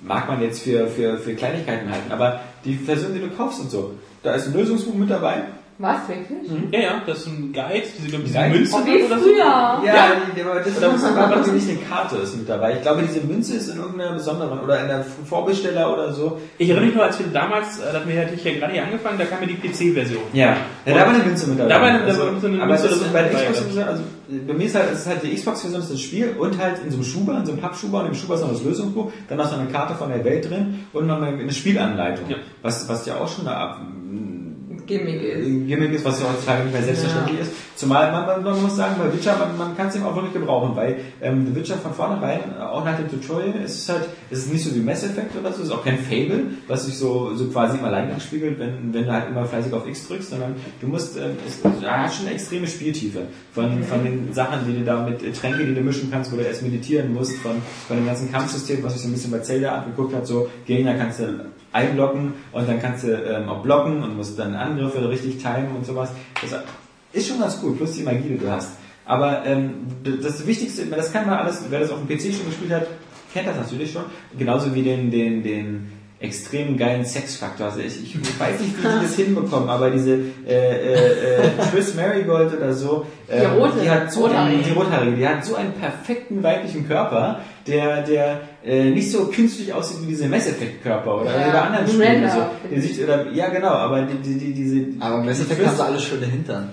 Mag 0.01 0.27
man 0.27 0.41
jetzt 0.41 0.61
für, 0.61 0.87
für, 0.87 1.17
für 1.17 1.33
Kleinigkeiten 1.33 1.91
halten, 1.91 2.11
aber 2.11 2.39
die 2.65 2.75
Version, 2.75 3.13
die 3.15 3.19
du 3.19 3.29
kaufst 3.29 3.61
und 3.61 3.71
so, 3.71 3.93
da 4.21 4.33
ist 4.33 4.47
ein 4.47 4.53
Lösungsbuch 4.53 4.93
mit 4.93 5.09
dabei. 5.09 5.43
Was, 5.79 6.09
wirklich? 6.09 6.49
Ja, 6.71 6.79
ja, 6.79 7.01
das 7.05 7.19
ist 7.19 7.27
ein 7.27 7.53
Guide, 7.53 7.83
diese, 7.97 8.07
glaub 8.09 8.21
ich, 8.21 8.27
diese 8.27 8.39
Guide? 8.39 8.49
Münze 8.57 8.75
Oh, 8.75 8.85
wie 8.85 9.03
oder 9.03 9.19
so. 9.19 9.25
früher. 9.25 9.37
Ja, 9.37 9.81
Ja. 9.85 10.11
Die, 10.35 10.41
aber 10.41 10.59
das 10.61 10.75
Oder 10.77 10.87
irgendwie 11.35 11.51
nicht 11.51 11.69
eine 11.69 11.77
Karte 11.87 12.15
ist 12.17 12.35
mit 12.35 12.49
dabei. 12.49 12.73
Ich 12.77 12.81
glaube, 12.81 13.03
diese 13.03 13.21
Münze 13.27 13.57
ist 13.57 13.67
in 13.69 13.77
irgendeiner 13.77 14.13
besonderen 14.13 14.59
oder 14.59 14.81
in 14.81 14.87
der 14.87 15.03
Vorbesteller 15.03 15.93
oder 15.93 16.11
so. 16.13 16.39
Ich 16.57 16.67
erinnere 16.67 16.87
mich 16.87 16.95
noch, 16.95 17.03
als 17.03 17.19
wir 17.19 17.27
damals, 17.27 17.77
äh, 17.79 17.93
da 17.93 17.99
hatte 17.99 18.33
ich 18.35 18.43
ja 18.43 18.53
gerade 18.55 18.73
hier 18.73 18.83
angefangen, 18.85 19.19
da 19.19 19.25
kam 19.25 19.41
ja 19.41 19.47
die 19.47 19.53
PC-Version. 19.67 20.23
Ja, 20.33 20.45
ja 20.47 20.55
da 20.85 20.95
war 20.95 21.09
eine 21.09 21.23
Münze 21.23 21.47
mit 21.47 21.59
dabei. 21.59 21.69
Da 21.69 21.79
war 21.81 21.87
eine- 21.89 21.99
da 21.99 22.07
war 22.07 22.39
so 22.41 22.47
eine 22.47 22.57
aber 22.63 22.71
Münze 22.71 22.87
das 22.87 22.97
ist 22.97 23.05
dabei, 23.05 23.23
bei 23.23 23.29
der. 23.29 23.39
Xbox-Version, 23.51 23.83
also 23.87 24.03
bei 24.47 24.53
mir 24.53 24.65
ist 24.65 24.75
halt, 24.75 24.91
es 24.91 24.99
ist 25.01 25.07
halt 25.07 25.23
die 25.23 25.35
Xbox-Version 25.35 25.81
ist 25.81 25.91
das 25.91 26.01
Spiel 26.01 26.35
und 26.39 26.57
halt 26.57 26.79
in 26.83 26.89
so 26.89 26.97
einem 26.97 27.05
Schuber, 27.05 27.37
in 27.37 27.45
so 27.45 27.51
einem 27.51 27.61
Pappschuber 27.61 27.99
und 28.01 28.07
im 28.07 28.15
Schuber 28.15 28.33
ist 28.33 28.41
noch 28.41 28.51
das 28.51 28.63
Lösungsbuch, 28.63 29.11
dann 29.29 29.37
noch 29.37 29.47
so 29.47 29.55
eine 29.55 29.69
Karte 29.69 29.93
von 29.93 30.09
der 30.09 30.25
Welt 30.25 30.49
drin 30.49 30.85
und 30.91 31.05
noch 31.05 31.21
eine, 31.21 31.37
eine 31.37 31.53
Spielanleitung. 31.53 32.27
Ja. 32.29 32.37
Was, 32.63 32.89
was 32.89 33.05
ja 33.05 33.15
auch 33.17 33.27
schon 33.29 33.47
eine 33.47 33.55
Ab 33.55 33.79
Gimmick 34.87 35.21
ist. 35.21 35.67
Gimmick 35.67 35.93
ist, 35.93 36.05
was 36.05 36.19
ja 36.19 36.29
heutzutage 36.29 36.63
nicht 36.63 36.73
mehr 36.73 36.83
selbstverständlich 36.83 37.41
ist. 37.41 37.51
Zumal 37.75 38.11
man, 38.11 38.25
man, 38.25 38.43
man 38.43 38.61
muss 38.63 38.75
sagen, 38.75 38.95
bei 38.97 39.13
Witcher, 39.13 39.37
man, 39.37 39.55
man 39.55 39.77
kann 39.77 39.87
es 39.87 39.95
eben 39.95 40.05
auch 40.05 40.15
wirklich 40.15 40.33
gebrauchen, 40.33 40.75
weil 40.75 40.95
ähm, 41.21 41.45
The 41.45 41.55
Witcher 41.55 41.77
von 41.77 41.93
vornherein, 41.93 42.39
äh, 42.57 42.63
auch 42.63 42.83
nach 42.83 42.97
dem 42.97 43.09
Tutorial, 43.09 43.53
ist 43.63 43.83
es 43.83 43.89
halt, 43.89 44.09
es 44.31 44.39
ist 44.39 44.53
nicht 44.53 44.63
so 44.63 44.73
wie 44.73 44.79
Mass 44.79 45.03
Effect 45.03 45.35
oder 45.39 45.51
so, 45.53 45.61
es 45.61 45.67
ist 45.67 45.73
auch 45.73 45.83
kein 45.83 45.99
Fable, 45.99 46.45
was 46.67 46.85
sich 46.85 46.97
so, 46.97 47.35
so 47.35 47.45
quasi 47.49 47.77
im 47.77 47.85
Alleingang 47.85 48.19
spiegelt, 48.19 48.57
wenn, 48.57 48.93
wenn 48.93 49.05
du 49.05 49.11
halt 49.11 49.27
immer 49.29 49.45
fleißig 49.45 49.71
auf 49.73 49.87
X 49.87 50.07
drückst, 50.07 50.31
sondern 50.31 50.55
du 50.81 50.87
musst, 50.87 51.17
ähm, 51.17 51.37
es 51.45 51.59
ja, 51.81 52.03
hat 52.03 52.13
schon 52.13 52.25
eine 52.25 52.33
extreme 52.33 52.65
Spieltiefe 52.65 53.23
von, 53.51 53.83
von 53.83 54.03
den 54.03 54.33
Sachen, 54.33 54.65
die 54.67 54.79
du 54.79 54.83
da 54.83 55.05
mit 55.07 55.21
äh, 55.21 55.31
Tränke, 55.31 55.65
die 55.65 55.75
du 55.75 55.81
mischen 55.81 56.09
kannst, 56.09 56.31
wo 56.31 56.37
du 56.37 56.41
erst 56.41 56.63
meditieren 56.63 57.13
musst, 57.13 57.35
von, 57.37 57.61
von 57.87 57.97
dem 57.97 58.07
ganzen 58.07 58.31
Kampfsystem, 58.31 58.81
was 58.83 58.93
sich 58.93 59.03
so 59.03 59.09
ein 59.09 59.11
bisschen 59.11 59.31
bei 59.31 59.39
Zelda 59.39 59.75
angeguckt 59.75 60.15
hat, 60.15 60.25
so 60.25 60.49
Gegner 60.65 60.95
kannst 60.95 61.19
du 61.19 61.45
einblocken 61.77 62.33
und 62.51 62.67
dann 62.67 62.81
kannst 62.81 63.03
du 63.03 63.13
ähm, 63.13 63.47
auch 63.49 63.61
blocken 63.61 64.03
und 64.03 64.17
musst 64.17 64.37
dann 64.39 64.55
Angriffe 64.55 65.07
richtig 65.09 65.37
timen 65.37 65.75
und 65.75 65.85
sowas. 65.85 66.09
Das 66.41 66.59
ist 67.13 67.27
schon 67.27 67.39
ganz 67.39 67.61
gut, 67.61 67.77
plus 67.77 67.93
die 67.93 68.03
Magie, 68.03 68.29
die 68.29 68.37
du 68.37 68.49
hast. 68.49 68.77
Aber 69.05 69.45
ähm, 69.45 69.87
das 70.03 70.45
Wichtigste, 70.45 70.85
das 70.87 71.13
kann 71.13 71.25
man 71.25 71.39
alles, 71.39 71.63
wer 71.69 71.79
das 71.79 71.91
auf 71.91 71.99
dem 71.99 72.07
PC 72.07 72.33
schon 72.35 72.47
gespielt 72.47 72.71
hat, 72.71 72.87
kennt 73.33 73.47
das 73.47 73.55
natürlich 73.55 73.91
schon. 73.91 74.03
Genauso 74.37 74.73
wie 74.75 74.81
den, 74.81 75.09
den, 75.11 75.43
den 75.43 75.91
extrem 76.19 76.77
geilen 76.77 77.05
Sexfaktor. 77.05 77.67
Also 77.67 77.79
ich, 77.79 78.15
ich 78.15 78.39
weiß 78.39 78.59
nicht, 78.59 78.77
wie 78.77 78.81
sie 78.81 79.01
das 79.01 79.15
hinbekommen, 79.25 79.69
aber 79.69 79.91
diese 79.91 80.15
äh, 80.47 80.53
äh, 80.55 81.45
äh, 81.45 81.49
Triss 81.71 81.93
Marigold 81.95 82.57
oder 82.57 82.73
so, 82.73 83.05
äh, 83.27 83.41
Die 83.41 83.45
rote, 83.45 83.79
die 83.83 83.89
hat 83.89 84.11
so 84.11 84.21
rothaarige. 84.25 84.63
die 84.63 84.71
rothaarige, 84.71 85.15
die 85.15 85.27
hat 85.27 85.45
so 85.45 85.55
einen 85.55 85.73
perfekten 85.73 86.41
weiblichen 86.41 86.87
Körper, 86.87 87.41
der, 87.67 88.01
der 88.01 88.41
äh, 88.67 88.89
nicht 88.91 89.11
so 89.11 89.25
künstlich 89.27 89.73
aussieht 89.73 89.97
wie 90.03 90.07
diese 90.07 90.27
Mass 90.27 90.47
Effect 90.47 90.83
Körper 90.83 91.21
oder 91.21 91.31
Ja, 91.39 91.51
bei 91.51 91.61
anderen 91.61 91.87
Spielen. 91.87 92.01
Render. 92.01 92.29
So. 92.63 92.69
Der 92.69 92.81
sieht, 92.81 93.03
oder, 93.03 93.31
ja 93.31 93.49
genau, 93.49 93.69
aber 93.69 94.01
die, 94.03 94.17
die, 94.17 94.37
die, 94.37 94.53
diese 94.53 94.85
Aber 94.99 95.19
Endeffekt 95.21 95.59
Triss- 95.61 95.67
haben 95.67 95.75
sie 95.77 95.83
alle 95.85 95.99
schöne 95.99 96.25
Hintern. 96.25 96.69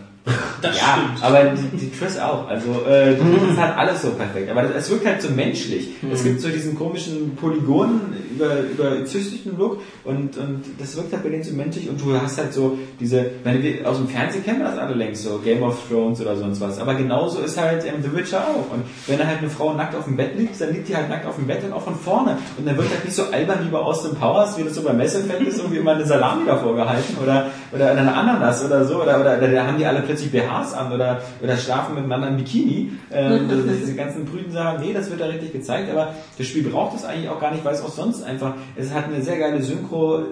Das 0.63 0.81
ja, 0.81 0.95
stimmt. 0.95 1.23
aber 1.23 1.45
die, 1.51 1.77
die 1.77 1.91
Triss 1.91 2.19
auch. 2.19 2.49
Also 2.49 2.87
äh, 2.89 3.17
das 3.17 3.51
ist 3.51 3.59
halt 3.59 3.77
alles 3.77 4.01
so 4.01 4.11
perfekt. 4.13 4.51
Aber 4.51 4.63
das, 4.63 4.73
es 4.75 4.91
wirkt 4.91 5.05
halt 5.05 5.21
so 5.21 5.29
menschlich. 5.29 5.91
Es 6.11 6.25
gibt 6.25 6.41
so 6.41 6.49
diesen 6.49 6.75
komischen 6.75 7.37
Polygonen 7.37 8.01
über, 8.35 8.61
über 8.61 9.05
züchtigen 9.05 9.59
Look 9.59 9.81
und, 10.05 10.37
und 10.39 10.63
das 10.79 10.97
wirkt 10.97 11.13
halt 11.13 11.23
bei 11.23 11.29
denen 11.29 11.43
so 11.43 11.55
menschlich 11.55 11.89
und 11.89 12.01
du 12.01 12.19
hast 12.19 12.39
halt 12.39 12.55
so 12.55 12.79
diese, 12.99 13.27
meine, 13.45 13.63
wir, 13.63 13.89
aus 13.89 13.99
dem 13.99 14.09
Fernsehen 14.09 14.45
kennen 14.45 14.61
wir 14.61 14.67
das 14.67 14.79
alle 14.79 14.95
längst, 14.95 15.25
so 15.25 15.39
Game 15.39 15.63
of 15.63 15.77
Thrones 15.89 16.21
oder 16.23 16.37
sonst 16.37 16.61
was. 16.61 16.79
Aber 16.79 16.95
genauso 16.95 17.41
ist 17.41 17.61
halt 17.61 17.85
ähm, 17.85 18.03
The 18.03 18.17
Witcher 18.17 18.41
auch. 18.41 18.73
Und 18.73 18.85
wenn 19.07 19.19
da 19.19 19.27
halt 19.27 19.39
eine 19.39 19.51
Frau 19.51 19.75
nackt 19.75 19.95
auf 19.95 20.05
dem 20.05 20.17
Bett 20.17 20.39
liegt, 20.39 20.59
dann 20.59 20.73
liegt 20.73 20.89
die 20.89 20.97
halt 20.97 21.11
nackt 21.11 21.27
auf 21.27 21.37
dem 21.37 21.47
Bett 21.47 21.63
und 21.65 21.75
auch 21.75 21.83
von 21.83 21.97
vorne. 21.97 22.39
Und 22.57 22.67
dann 22.67 22.77
wird 22.79 22.89
halt 22.89 23.05
nicht 23.05 23.15
so 23.15 23.25
albern 23.25 23.59
wie 23.65 23.69
bei 23.69 23.79
Austin 23.79 24.15
Powers, 24.15 24.57
wie 24.57 24.65
das 24.65 24.75
so 24.75 24.83
bei 24.83 24.95
Mass 24.95 25.15
Effect 25.15 25.43
ist, 25.43 25.59
irgendwie 25.59 25.79
immer 25.79 25.93
eine 25.93 26.07
Salami 26.07 26.47
davor 26.47 26.75
gehalten 26.75 27.17
oder, 27.23 27.51
oder 27.75 27.91
eine 27.91 28.15
Ananas 28.15 28.65
oder 28.65 28.85
so. 28.85 29.03
Oder, 29.03 29.21
oder, 29.21 29.39
oder 29.39 29.49
da 29.49 29.67
haben 29.67 29.79
die 29.79 29.87
alle 29.87 30.01
plötzlich 30.01 30.31
BHs 30.31 30.75
an 30.75 30.93
oder, 30.93 31.23
oder 31.43 31.57
schlafen 31.57 31.95
miteinander 31.95 32.29
im 32.29 32.37
Bikini. 32.37 32.93
Ähm, 33.11 33.47
also 33.51 33.63
diese 33.63 33.95
ganzen 33.95 34.25
prüden 34.25 34.53
Sachen, 34.53 34.81
nee, 34.81 34.93
das 34.93 35.11
wird 35.11 35.21
da 35.21 35.27
richtig 35.27 35.53
gezeigt, 35.53 35.91
aber 35.91 36.15
das 36.39 36.47
Spiel 36.47 36.63
braucht 36.63 36.97
es 36.97 37.05
eigentlich 37.05 37.29
auch 37.29 37.41
gar 37.41 37.53
nicht, 37.53 37.65
weil 37.65 37.75
es 37.75 37.83
auch 37.83 37.89
sonst 37.89 38.23
einfach, 38.23 38.55
es 38.77 38.93
hat 38.93 39.07
eine 39.07 39.23
sehr 39.23 39.39
geile 39.39 39.63
Synchro, 39.63 40.19
äh, 40.19 40.25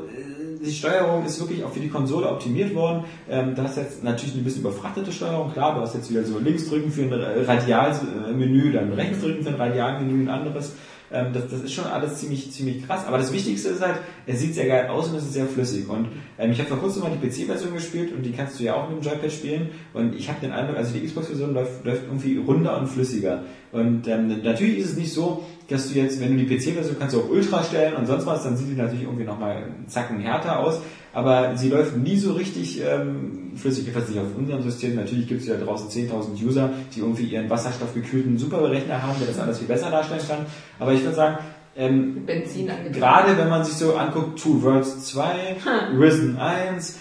die 0.65 0.71
Steuerung 0.71 1.25
ist 1.25 1.41
wirklich 1.41 1.65
auch 1.65 1.71
für 1.71 1.81
die 1.81 1.89
Konsole 1.89 2.29
optimiert 2.29 2.73
worden. 2.75 3.05
Ähm, 3.29 3.55
du 3.57 3.63
hast 3.63 3.77
jetzt 3.77 4.05
natürlich 4.05 4.35
eine 4.35 4.45
bisschen 4.45 4.61
überfrachtete 4.61 5.11
Steuerung, 5.11 5.53
klar, 5.53 5.75
du 5.75 5.81
hast 5.81 5.95
jetzt 5.95 6.09
wieder 6.09 6.23
so 6.23 6.39
links 6.39 6.69
drücken 6.69 6.93
für 6.93 7.03
ein 7.03 7.13
Radialmenü, 7.13 8.73
dann 8.73 8.93
rechts 8.93 9.21
drücken 9.21 9.43
für 9.43 9.51
ein 9.51 9.57
Radialmenü, 9.57 10.23
ein 10.23 10.29
anderes. 10.29 10.75
Ähm, 11.13 11.33
das, 11.33 11.49
das 11.49 11.63
ist 11.63 11.73
schon 11.73 11.85
alles 11.85 12.17
ziemlich, 12.17 12.51
ziemlich 12.53 12.87
krass. 12.87 13.07
Aber 13.07 13.19
das 13.19 13.33
Wichtigste 13.33 13.69
ist 13.69 13.81
halt, 13.81 13.97
es 14.27 14.41
sieht 14.41 14.55
sehr 14.55 14.67
geil 14.67 14.89
aus 14.89 15.09
und 15.09 15.17
es 15.17 15.25
ist 15.25 15.33
sehr 15.33 15.47
flüssig. 15.47 15.89
Und 15.89 16.09
ähm, 16.39 16.53
ich 16.53 16.59
habe 16.59 16.69
vor 16.69 16.79
kurzem 16.79 17.03
mal 17.03 17.11
die 17.11 17.27
PC-Version 17.27 17.75
gespielt 17.75 18.13
und 18.13 18.23
die 18.23 18.33
kannst 18.33 18.59
du 18.59 18.65
ja 18.65 18.75
auch 18.75 18.89
mit 18.89 18.99
dem 18.99 19.09
Joypad 19.09 19.33
spielen. 19.33 19.71
Und 19.93 20.15
ich 20.15 20.29
habe 20.29 20.41
den 20.41 20.53
Eindruck, 20.53 20.77
also 20.77 20.93
die 20.93 21.05
Xbox-Version 21.07 21.55
läuft, 21.55 21.85
läuft 21.85 22.05
irgendwie 22.05 22.39
runder 22.39 22.79
und 22.79 22.87
flüssiger. 22.87 23.45
Und 23.73 24.07
ähm, 24.09 24.43
natürlich 24.43 24.79
ist 24.79 24.91
es 24.91 24.97
nicht 24.97 25.13
so, 25.13 25.45
dass 25.69 25.89
du 25.89 25.99
jetzt, 25.99 26.21
wenn 26.21 26.37
du 26.37 26.45
die 26.45 26.57
PC-Version 26.57 26.97
kannst 26.99 27.15
du 27.15 27.21
auf 27.21 27.31
Ultra 27.31 27.63
stellen 27.63 27.95
und 27.95 28.07
sonst 28.07 28.27
was, 28.27 28.45
dann 28.45 28.57
sieht 28.57 28.69
die 28.69 28.75
natürlich 28.75 29.05
irgendwie 29.05 29.25
nochmal 29.25 29.65
Zacken 29.87 30.21
härter 30.21 30.59
aus. 30.59 30.81
Aber 31.15 31.57
sie 31.57 31.69
läuft 31.69 31.97
nie 31.97 32.17
so 32.17 32.33
richtig 32.33 32.81
ähm, 32.83 33.53
flüssig, 33.57 33.85
jedenfalls 33.85 34.09
nicht 34.09 34.19
auf 34.19 34.37
unserem 34.37 34.63
System. 34.63 34.97
Natürlich 34.97 35.29
gibt 35.29 35.43
es 35.43 35.47
ja 35.47 35.57
draußen 35.57 35.89
10.000 35.89 36.43
User, 36.43 36.71
die 36.95 37.01
irgendwie 37.01 37.25
ihren 37.25 37.51
wasserstoffgekühlten 37.51 38.39
Superberechner 38.39 39.03
haben, 39.03 39.19
der 39.19 39.29
das 39.29 39.39
alles 39.39 39.59
viel 39.59 39.69
besser 39.69 39.91
darstellen 39.91 40.23
kann. 40.27 40.47
Aber 40.79 40.93
ich 40.93 41.03
würde 41.03 41.17
sagen, 41.17 41.39
ähm, 41.77 42.27
Benzin 42.27 42.71
gerade 42.93 43.37
wenn 43.39 43.49
man 43.49 43.65
sich 43.65 43.75
so 43.75 43.95
anguckt, 43.95 44.43
Two 44.43 44.63
Worlds 44.63 45.07
2, 45.07 45.57
Risen 45.99 46.39
1, 46.39 46.99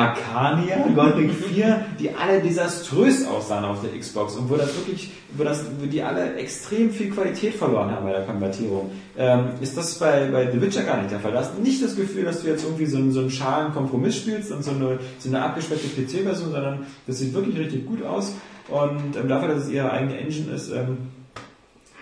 Arcania, 0.00 0.86
Gothic 0.94 1.30
4, 1.32 1.86
die 1.98 2.10
alle 2.10 2.40
desaströs 2.40 3.26
aussahen 3.26 3.64
auf 3.64 3.82
der 3.82 3.98
Xbox 3.98 4.36
und 4.36 4.50
wo 4.50 4.56
das 4.56 4.74
wirklich, 4.76 5.10
wo 5.36 5.44
das, 5.44 5.64
wo 5.78 5.86
die 5.86 6.02
alle 6.02 6.34
extrem 6.34 6.90
viel 6.90 7.10
Qualität 7.10 7.54
verloren 7.54 7.90
haben 7.90 8.04
bei 8.04 8.12
der 8.12 8.24
Konvertierung, 8.24 8.90
ähm, 9.16 9.50
ist 9.60 9.76
das 9.76 9.98
bei, 9.98 10.28
bei 10.30 10.50
The 10.50 10.60
Witcher 10.60 10.82
gar 10.84 10.98
nicht 10.98 11.10
der 11.10 11.20
Fall. 11.20 11.32
Du 11.32 11.38
hast 11.38 11.58
nicht 11.58 11.82
das 11.82 11.96
Gefühl, 11.96 12.24
dass 12.24 12.42
du 12.42 12.48
jetzt 12.48 12.64
irgendwie 12.64 12.86
so 12.86 12.96
einen, 12.96 13.12
so 13.12 13.20
einen 13.20 13.30
schalen 13.30 13.72
Kompromiss 13.72 14.16
spielst 14.16 14.50
und 14.52 14.64
so 14.64 14.70
eine, 14.70 14.98
so 15.18 15.28
eine 15.28 15.42
abgespeckte 15.42 15.88
PC-Version, 15.88 16.52
sondern 16.52 16.86
das 17.06 17.18
sieht 17.18 17.34
wirklich 17.34 17.58
richtig 17.58 17.86
gut 17.86 18.04
aus 18.04 18.34
und 18.68 19.16
ähm, 19.16 19.28
dafür, 19.28 19.48
dass 19.48 19.64
es 19.64 19.70
ihre 19.70 19.90
eigene 19.90 20.16
Engine 20.18 20.52
ist, 20.52 20.70
ähm, 20.70 20.98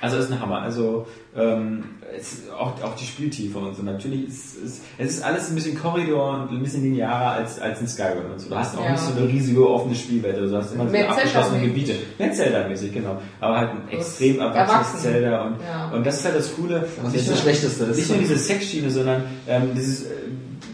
also 0.00 0.16
ist 0.18 0.30
ein 0.30 0.40
Hammer. 0.40 0.60
Also 0.62 1.06
ähm, 1.36 1.84
es, 2.16 2.42
auch, 2.50 2.82
auch 2.82 2.94
die 2.96 3.04
Spieltiefe 3.04 3.58
und 3.58 3.74
so. 3.76 3.82
Natürlich 3.82 4.28
ist, 4.28 4.56
ist 4.56 4.82
es 4.98 5.10
ist 5.18 5.22
alles 5.24 5.48
ein 5.50 5.54
bisschen 5.54 5.78
Korridor 5.78 6.40
und 6.48 6.56
ein 6.56 6.62
bisschen 6.62 6.82
linearer 6.82 7.32
als, 7.32 7.58
als 7.60 7.80
in 7.80 7.86
Skyrim 7.88 8.30
und 8.32 8.40
so. 8.40 8.48
Du 8.48 8.56
hast 8.56 8.76
auch 8.76 8.84
Ja. 8.84 8.92
nicht 8.92 9.00
so 9.02 9.12
eine 9.16 9.28
riesige 9.28 9.68
offene 9.68 9.94
Spielwelt. 9.94 10.36
Du 10.38 10.56
hast 10.56 10.72
immer 10.74 10.86
so 10.86 10.90
Mehr 10.92 11.10
abgeschlossene 11.10 11.58
Zelda-mäßig. 11.58 11.86
Gebiete. 11.86 11.94
Mehr 12.18 12.32
Zelda-mäßig, 12.32 12.92
genau. 12.92 13.20
Aber 13.40 13.58
halt 13.58 13.70
ein 13.70 13.82
Das 13.90 14.00
extrem 14.08 14.40
erwachsenes 14.40 14.68
erwachsen. 14.68 14.98
Zelda 15.00 15.42
und, 15.46 15.56
Ja. 15.66 15.90
und 15.90 16.06
das 16.06 16.16
ist 16.16 16.24
halt 16.24 16.36
das 16.36 16.54
Coole. 16.56 16.80
Was 16.82 16.88
Nicht 17.04 17.12
nicht 17.14 17.18
das 17.18 17.26
nur- 17.28 17.36
Schlechteste 17.42 17.84
ist. 17.84 17.96
nicht 17.96 18.08
nur 18.10 18.18
diese 18.18 18.38
Sexschiene, 18.38 18.90
sondern 18.90 19.22
ähm, 19.46 19.70
dieses, 19.74 20.04
äh, 20.06 20.08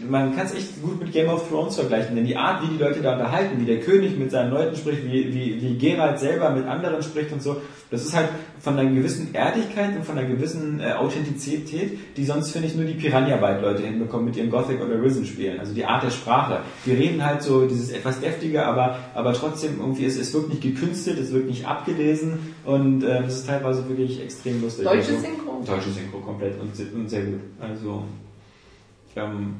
man 0.09 0.35
kann 0.35 0.45
es 0.45 0.53
echt 0.53 0.81
gut 0.81 0.99
mit 1.01 1.11
Game 1.11 1.29
of 1.29 1.47
Thrones 1.49 1.75
vergleichen, 1.75 2.15
denn 2.15 2.25
die 2.25 2.37
Art, 2.37 2.63
wie 2.63 2.67
die 2.77 2.83
Leute 2.83 3.01
da 3.01 3.13
unterhalten, 3.13 3.59
wie 3.59 3.65
der 3.65 3.79
König 3.79 4.17
mit 4.17 4.31
seinen 4.31 4.51
Leuten 4.51 4.75
spricht, 4.75 5.03
wie, 5.05 5.33
wie, 5.33 5.61
wie 5.61 5.77
Geralt 5.77 6.19
selber 6.19 6.49
mit 6.51 6.65
anderen 6.65 7.01
spricht 7.01 7.31
und 7.31 7.41
so, 7.41 7.57
das 7.91 8.03
ist 8.03 8.15
halt 8.15 8.29
von 8.59 8.77
einer 8.77 8.89
gewissen 8.89 9.33
Erdigkeit 9.33 9.95
und 9.95 10.03
von 10.05 10.17
einer 10.17 10.27
gewissen 10.27 10.79
äh, 10.79 10.93
Authentizität, 10.93 11.97
die 12.17 12.25
sonst, 12.25 12.51
finde 12.51 12.67
ich, 12.67 12.75
nur 12.75 12.85
die 12.85 12.93
Piranha 12.93 13.37
Byte 13.37 13.61
Leute 13.61 13.83
hinbekommen 13.83 14.25
mit 14.25 14.35
ihren 14.37 14.49
Gothic 14.49 14.81
oder 14.81 15.01
Risen 15.01 15.25
Spielen. 15.25 15.59
Also 15.59 15.73
die 15.73 15.85
Art 15.85 16.03
der 16.03 16.09
Sprache. 16.11 16.59
Wir 16.83 16.97
reden 16.97 17.23
halt 17.23 17.41
so 17.43 17.67
dieses 17.67 17.91
etwas 17.91 18.19
deftige, 18.19 18.65
aber, 18.65 18.97
aber 19.13 19.33
trotzdem 19.33 19.79
irgendwie, 19.79 20.05
es, 20.05 20.17
es 20.17 20.33
wirkt 20.33 20.49
nicht 20.49 20.61
gekünstelt, 20.61 21.19
es 21.19 21.31
wirkt 21.31 21.47
nicht 21.47 21.67
abgelesen 21.67 22.55
und 22.65 23.03
ähm, 23.03 23.25
es 23.27 23.35
ist 23.35 23.47
teilweise 23.47 23.87
wirklich 23.87 24.21
extrem 24.21 24.61
lustig. 24.61 24.85
Deutsche 24.85 25.11
Also- 25.13 25.19
Synchro? 25.19 25.63
Deutsche 25.65 25.89
Synchro 25.91 26.17
komplett 26.19 26.59
und, 26.59 26.71
und 26.93 27.09
sehr 27.09 27.21
gut. 27.23 27.39
Also, 27.59 28.03
ähm, 29.15 29.55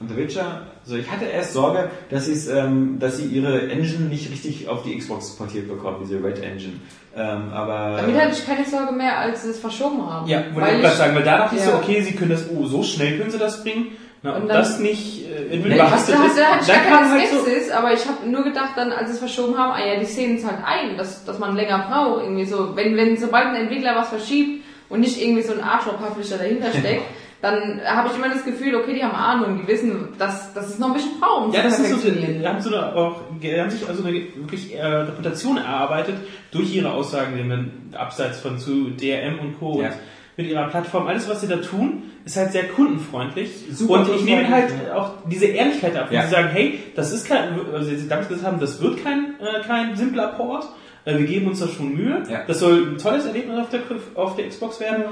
The 0.00 0.16
Witcher, 0.16 0.62
also 0.84 0.96
ich 0.96 1.10
hatte 1.10 1.24
erst 1.24 1.54
Sorge, 1.54 1.90
dass, 2.08 2.26
sie's, 2.26 2.46
ähm, 2.46 2.98
dass 3.00 3.16
sie 3.16 3.24
ihre 3.26 3.68
Engine 3.68 4.04
nicht 4.08 4.30
richtig 4.30 4.68
auf 4.68 4.84
die 4.84 4.96
Xbox 4.96 5.30
portiert 5.36 5.66
bekommen, 5.66 5.96
diese 6.02 6.22
Red 6.22 6.40
Engine. 6.40 6.74
Ähm, 7.16 7.50
aber 7.52 7.96
Damit 8.00 8.16
hatte 8.20 8.32
ich 8.32 8.46
keine 8.46 8.64
Sorge 8.64 8.92
mehr, 8.92 9.18
als 9.18 9.42
sie 9.42 9.50
es 9.50 9.58
verschoben 9.58 10.06
haben. 10.08 10.28
Ja, 10.28 10.44
wollte 10.54 10.60
Weil 10.60 10.76
ich 10.76 10.82
gerade 10.82 10.96
sagen, 10.96 11.14
weil 11.16 11.24
da 11.24 11.38
dachte 11.38 11.56
ich 11.56 11.62
so, 11.62 11.70
Ja. 11.70 11.78
okay, 11.78 12.00
sie 12.02 12.14
können 12.14 12.30
das, 12.30 12.44
oh, 12.48 12.64
so 12.66 12.84
schnell 12.84 13.18
können 13.18 13.30
sie 13.32 13.38
das 13.38 13.64
bringen. 13.64 13.88
Na, 14.22 14.34
Und 14.36 14.42
und 14.42 14.48
dann- 14.48 14.58
das 14.58 14.78
nicht 14.78 15.24
äh, 15.28 15.56
Nee, 15.56 15.74
überhastet 15.74 16.14
Da, 16.14 16.24
ist. 16.26 16.38
da 16.38 16.44
hatte 16.44 16.60
ich 16.60 16.66
dann 16.68 16.76
gar 16.90 17.00
keine 17.00 17.10
halt 17.20 17.30
so, 17.30 17.38
Skepsis, 17.42 17.70
aber 17.72 17.92
ich 17.92 18.04
habe 18.06 18.28
nur 18.28 18.44
gedacht, 18.44 18.70
dann, 18.76 18.92
als 18.92 19.08
sie 19.08 19.12
es 19.14 19.18
verschoben 19.18 19.56
haben, 19.58 19.72
ah 19.72 19.84
ja, 19.84 19.98
die 19.98 20.06
sehen 20.06 20.36
es 20.36 20.44
halt 20.44 20.58
ein, 20.64 20.96
dass, 20.96 21.24
dass 21.24 21.38
man 21.40 21.56
länger 21.56 21.86
braucht. 21.88 22.22
Irgendwie 22.22 22.44
so, 22.44 22.76
wenn, 22.76 22.96
wenn 22.96 23.16
sobald 23.16 23.46
ein 23.46 23.54
Entwickler 23.56 23.96
was 23.96 24.08
verschiebt 24.10 24.64
und 24.88 25.00
nicht 25.00 25.20
irgendwie 25.20 25.42
so 25.42 25.52
ein 25.54 25.60
Artwork-Publisher 25.62 26.38
dahinter 26.38 26.70
steckt, 26.78 27.02
dann 27.40 27.80
habe 27.84 28.08
ich 28.10 28.16
immer 28.16 28.28
das 28.28 28.44
Gefühl, 28.44 28.74
okay, 28.76 28.94
die 28.94 29.02
haben 29.04 29.14
Ahnung, 29.14 29.60
die 29.62 29.68
wissen, 29.72 30.08
dass, 30.18 30.52
dass 30.54 30.68
es 30.70 30.78
noch 30.78 30.88
ein 30.88 30.94
bisschen 30.94 31.20
braucht, 31.20 31.46
um 31.46 31.52
Ja, 31.52 31.62
das 31.62 31.78
ist 31.78 32.02
so, 32.02 32.10
die 32.10 32.46
haben, 32.46 32.60
so 32.60 32.74
eine, 32.74 32.94
auch, 32.96 33.20
die 33.40 33.60
haben 33.60 33.70
sich 33.70 33.86
also 33.88 34.02
eine 34.04 34.12
wirklich 34.12 34.74
äh, 34.74 34.84
Reputation 34.84 35.56
erarbeitet 35.56 36.16
durch 36.50 36.74
ihre 36.74 36.90
Aussagen, 36.92 37.36
die 37.36 37.44
man 37.44 37.70
abseits 37.96 38.40
von 38.40 38.58
zu 38.58 38.90
DRM 38.90 39.38
und 39.38 39.58
Co. 39.58 39.80
Ja. 39.82 39.88
und 39.88 39.94
mit 40.36 40.46
ihrer 40.48 40.68
Plattform. 40.68 41.08
Alles, 41.08 41.28
was 41.28 41.40
sie 41.40 41.48
da 41.48 41.56
tun, 41.56 42.04
ist 42.24 42.36
halt 42.36 42.52
sehr 42.52 42.68
kundenfreundlich. 42.68 43.50
Super 43.72 43.94
und 43.94 44.14
ich 44.14 44.22
nehme 44.24 44.48
halt 44.48 44.70
auch 44.94 45.10
diese 45.28 45.46
Ehrlichkeit 45.46 45.96
ab, 45.96 46.06
wenn 46.10 46.16
Ja. 46.16 46.24
sie 46.26 46.30
sagen, 46.30 46.48
hey, 46.52 46.78
das 46.94 47.12
ist 47.12 47.26
kein, 47.26 47.58
also 47.72 47.88
sie 47.90 48.08
damals 48.08 48.28
gesagt 48.28 48.46
haben, 48.46 48.60
das 48.60 48.80
wird 48.80 49.02
kein, 49.02 49.34
äh, 49.40 49.66
kein 49.66 49.96
simpler 49.96 50.28
Port. 50.28 50.68
äh, 51.04 51.18
Wir 51.18 51.26
geben 51.26 51.48
uns 51.48 51.58
da 51.58 51.66
schon 51.66 51.92
Mühe. 51.94 52.22
Ja. 52.30 52.42
Das 52.46 52.60
soll 52.60 52.86
ein 52.92 52.98
tolles 52.98 53.26
Erlebnis 53.26 53.58
auf 53.58 53.68
der, 53.70 53.80
auf 54.14 54.36
der 54.36 54.48
Xbox 54.48 54.78
werden. 54.78 55.02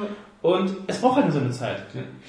Und 0.47 0.71
es 0.87 0.99
braucht 0.99 1.21
halt 1.21 1.33
so 1.33 1.41
eine 1.41 1.51
Zeit. 1.51 1.79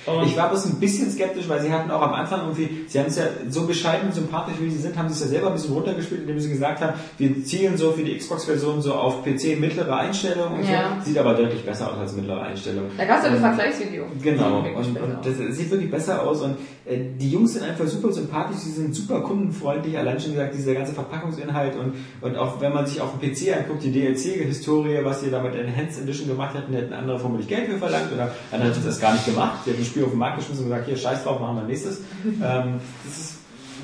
Und 0.08 0.26
Ich 0.26 0.36
war 0.36 0.50
bloß 0.50 0.66
ein 0.66 0.80
bisschen 0.80 1.12
skeptisch, 1.12 1.48
weil 1.48 1.62
sie 1.62 1.72
hatten 1.72 1.92
auch 1.92 2.02
am 2.02 2.14
Anfang 2.14 2.40
irgendwie, 2.42 2.86
sie 2.88 2.98
haben 3.00 3.06
es 3.06 3.16
ja 3.18 3.26
so 3.48 3.68
bescheiden 3.68 4.08
und 4.08 4.16
sympathisch 4.16 4.56
wie 4.60 4.72
sie 4.72 4.80
sind, 4.80 4.98
haben 4.98 5.08
sie 5.08 5.14
es 5.14 5.20
ja 5.22 5.28
selber 5.28 5.48
ein 5.48 5.54
bisschen 5.54 5.74
runtergespielt, 5.74 6.22
indem 6.22 6.40
sie 6.40 6.50
gesagt 6.50 6.82
haben, 6.82 6.94
wir 7.20 7.44
zielen 7.46 7.78
so 7.78 7.92
für 7.92 8.04
die 8.04 8.18
Xbox-Version 8.18 8.82
so 8.82 8.96
auf 8.96 9.24
PC 9.24 9.60
mittlere 9.60 9.96
Einstellungen 9.96 10.60
und 10.60 10.68
Ja. 10.68 10.98
so. 11.00 11.06
Sieht 11.10 11.18
aber 11.20 11.36
deutlich 11.36 11.64
besser 11.64 11.92
aus 11.92 12.00
als 12.00 12.16
mittlere 12.16 12.42
Einstellungen. 12.42 12.90
Da 12.98 13.06
gab 13.06 13.20
es 13.20 13.26
ja 13.26 13.30
das 13.30 13.38
Ähm, 13.40 13.46
Vergleichsvideo. 13.46 14.06
Genau, 14.24 14.60
und, 14.76 15.00
und 15.00 15.18
das 15.24 15.56
sieht 15.56 15.70
wirklich 15.70 15.92
besser 15.92 16.24
aus 16.24 16.42
und 16.42 16.56
äh, 16.86 16.98
die 17.20 17.30
Jungs 17.30 17.54
sind 17.54 17.64
einfach 17.66 17.86
super 17.86 18.12
sympathisch, 18.12 18.58
sie 18.58 18.72
sind 18.72 18.96
super 18.96 19.22
kundenfreundlich, 19.22 19.96
allein 19.96 20.20
schon 20.20 20.32
gesagt, 20.32 20.56
dieser 20.56 20.74
ganze 20.74 20.94
Verpackungsinhalt 20.94 21.76
und, 21.76 21.94
und 22.22 22.36
auch 22.36 22.60
wenn 22.62 22.74
man 22.74 22.88
sich 22.88 23.00
auf 23.00 23.12
dem 23.20 23.30
PC 23.32 23.56
anguckt, 23.56 23.84
die 23.84 23.92
DLC-Historie, 23.92 25.00
was 25.04 25.22
sie 25.22 25.30
damit 25.30 25.54
in 25.54 25.68
Enhanced 25.68 26.02
Edition 26.02 26.28
gemacht 26.28 26.56
hätten, 26.56 26.74
hätten 26.74 26.94
andere 26.94 27.20
vermutlich 27.20 27.48
Geld 27.48 27.68
für 27.68 27.78
verlangt 27.78 28.07
oder 28.14 28.32
andere 28.52 28.70
hätten 28.70 28.86
das 28.86 29.00
gar 29.00 29.14
nicht 29.14 29.26
gemacht, 29.26 29.60
die 29.66 29.72
hätten 29.72 29.82
das 29.82 29.88
Spiel 29.88 30.04
auf 30.04 30.12
den 30.12 30.20
Markt 30.20 30.38
geschmissen 30.38 30.66
und 30.66 30.70
gesagt, 30.70 30.88
hier, 30.88 30.98
scheiß 30.98 31.24
drauf, 31.24 31.40
machen 31.40 31.58
wir 31.58 31.64
nächstes. 31.64 31.98
ähm, 32.26 32.80
das 33.04 33.18
ist 33.18 33.38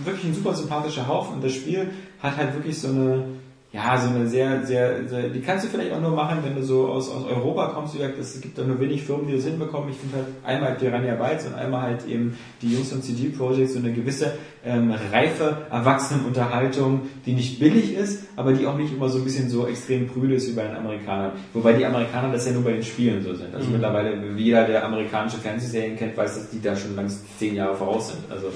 wirklich 0.03 0.25
ein 0.25 0.35
super 0.35 0.53
sympathischer 0.53 1.07
Haufen 1.07 1.35
und 1.35 1.43
das 1.43 1.53
Spiel 1.53 1.91
hat 2.21 2.37
halt 2.37 2.53
wirklich 2.53 2.79
so 2.79 2.87
eine 2.89 3.23
ja, 3.73 3.97
so 3.97 4.09
eine 4.09 4.27
sehr, 4.27 4.63
sehr, 4.67 5.07
sehr, 5.09 5.29
die 5.29 5.41
kannst 5.41 5.65
du 5.65 5.69
vielleicht 5.69 5.91
auch 5.93 5.99
nur 5.99 6.11
machen, 6.11 6.37
wenn 6.43 6.55
du 6.55 6.61
so 6.61 6.89
aus, 6.89 7.09
aus 7.09 7.25
Europa 7.25 7.69
kommst. 7.69 7.95
Wie 7.95 7.97
gesagt, 7.97 8.19
es 8.19 8.39
gibt 8.39 8.55
da 8.55 8.63
nur 8.63 8.79
wenig 8.79 9.01
Firmen, 9.01 9.25
die 9.25 9.35
das 9.35 9.45
hinbekommen. 9.45 9.89
Ich 9.89 9.97
finde 9.97 10.17
halt 10.17 10.27
einmal 10.43 10.75
Piranha 10.75 11.15
Bytes 11.15 11.47
und 11.47 11.55
einmal 11.55 11.81
halt 11.81 12.05
eben 12.05 12.37
die 12.61 12.71
Jungs 12.71 12.91
von 12.91 13.01
CD 13.01 13.29
Projekt 13.29 13.71
so 13.71 13.79
eine 13.79 13.91
gewisse 13.91 14.33
ähm, 14.65 14.93
reife 15.11 15.65
Erwachsenenunterhaltung, 15.69 17.01
die 17.25 17.33
nicht 17.33 17.59
billig 17.59 17.93
ist, 17.93 18.25
aber 18.35 18.53
die 18.53 18.65
auch 18.65 18.77
nicht 18.77 18.93
immer 18.93 19.09
so 19.09 19.17
ein 19.17 19.23
bisschen 19.23 19.49
so 19.49 19.67
extrem 19.67 20.07
prüde 20.07 20.35
ist 20.35 20.49
wie 20.49 20.53
bei 20.53 20.63
den 20.63 20.75
Amerikanern. 20.75 21.31
Wobei 21.53 21.73
die 21.73 21.85
Amerikaner 21.85 22.31
das 22.31 22.45
ja 22.45 22.53
nur 22.53 22.63
bei 22.63 22.73
den 22.73 22.83
Spielen 22.83 23.21
so 23.21 23.33
sind. 23.33 23.53
Also 23.53 23.69
mittlerweile, 23.69 24.35
wie 24.35 24.43
jeder, 24.43 24.65
der 24.65 24.85
amerikanische 24.85 25.37
Fernsehserien 25.37 25.97
kennt, 25.97 26.15
weiß, 26.15 26.35
dass 26.35 26.49
die 26.49 26.61
da 26.61 26.75
schon 26.75 26.95
längst 26.95 27.25
zehn 27.37 27.55
Jahre 27.55 27.75
voraus 27.75 28.09
sind. 28.09 28.31
Also 28.31 28.47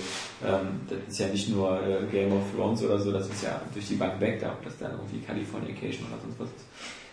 ähm, 0.45 0.79
das 0.89 0.99
ist 1.09 1.19
ja 1.19 1.27
nicht 1.27 1.49
nur 1.49 1.79
äh, 1.81 2.05
Game 2.11 2.31
of 2.31 2.43
Thrones 2.55 2.83
oder 2.83 2.99
so, 2.99 3.11
das 3.11 3.27
ist 3.27 3.43
ja 3.43 3.61
durch 3.73 3.87
die 3.87 3.95
Bank 3.95 4.19
weg, 4.21 4.39
da 4.39 4.49
ob 4.49 4.63
das 4.63 4.77
dann 4.77 4.91
irgendwie 4.91 5.19
Californication 5.19 6.07
oder 6.07 6.21
sonst 6.21 6.39
was 6.39 6.49
ist. 6.49 6.65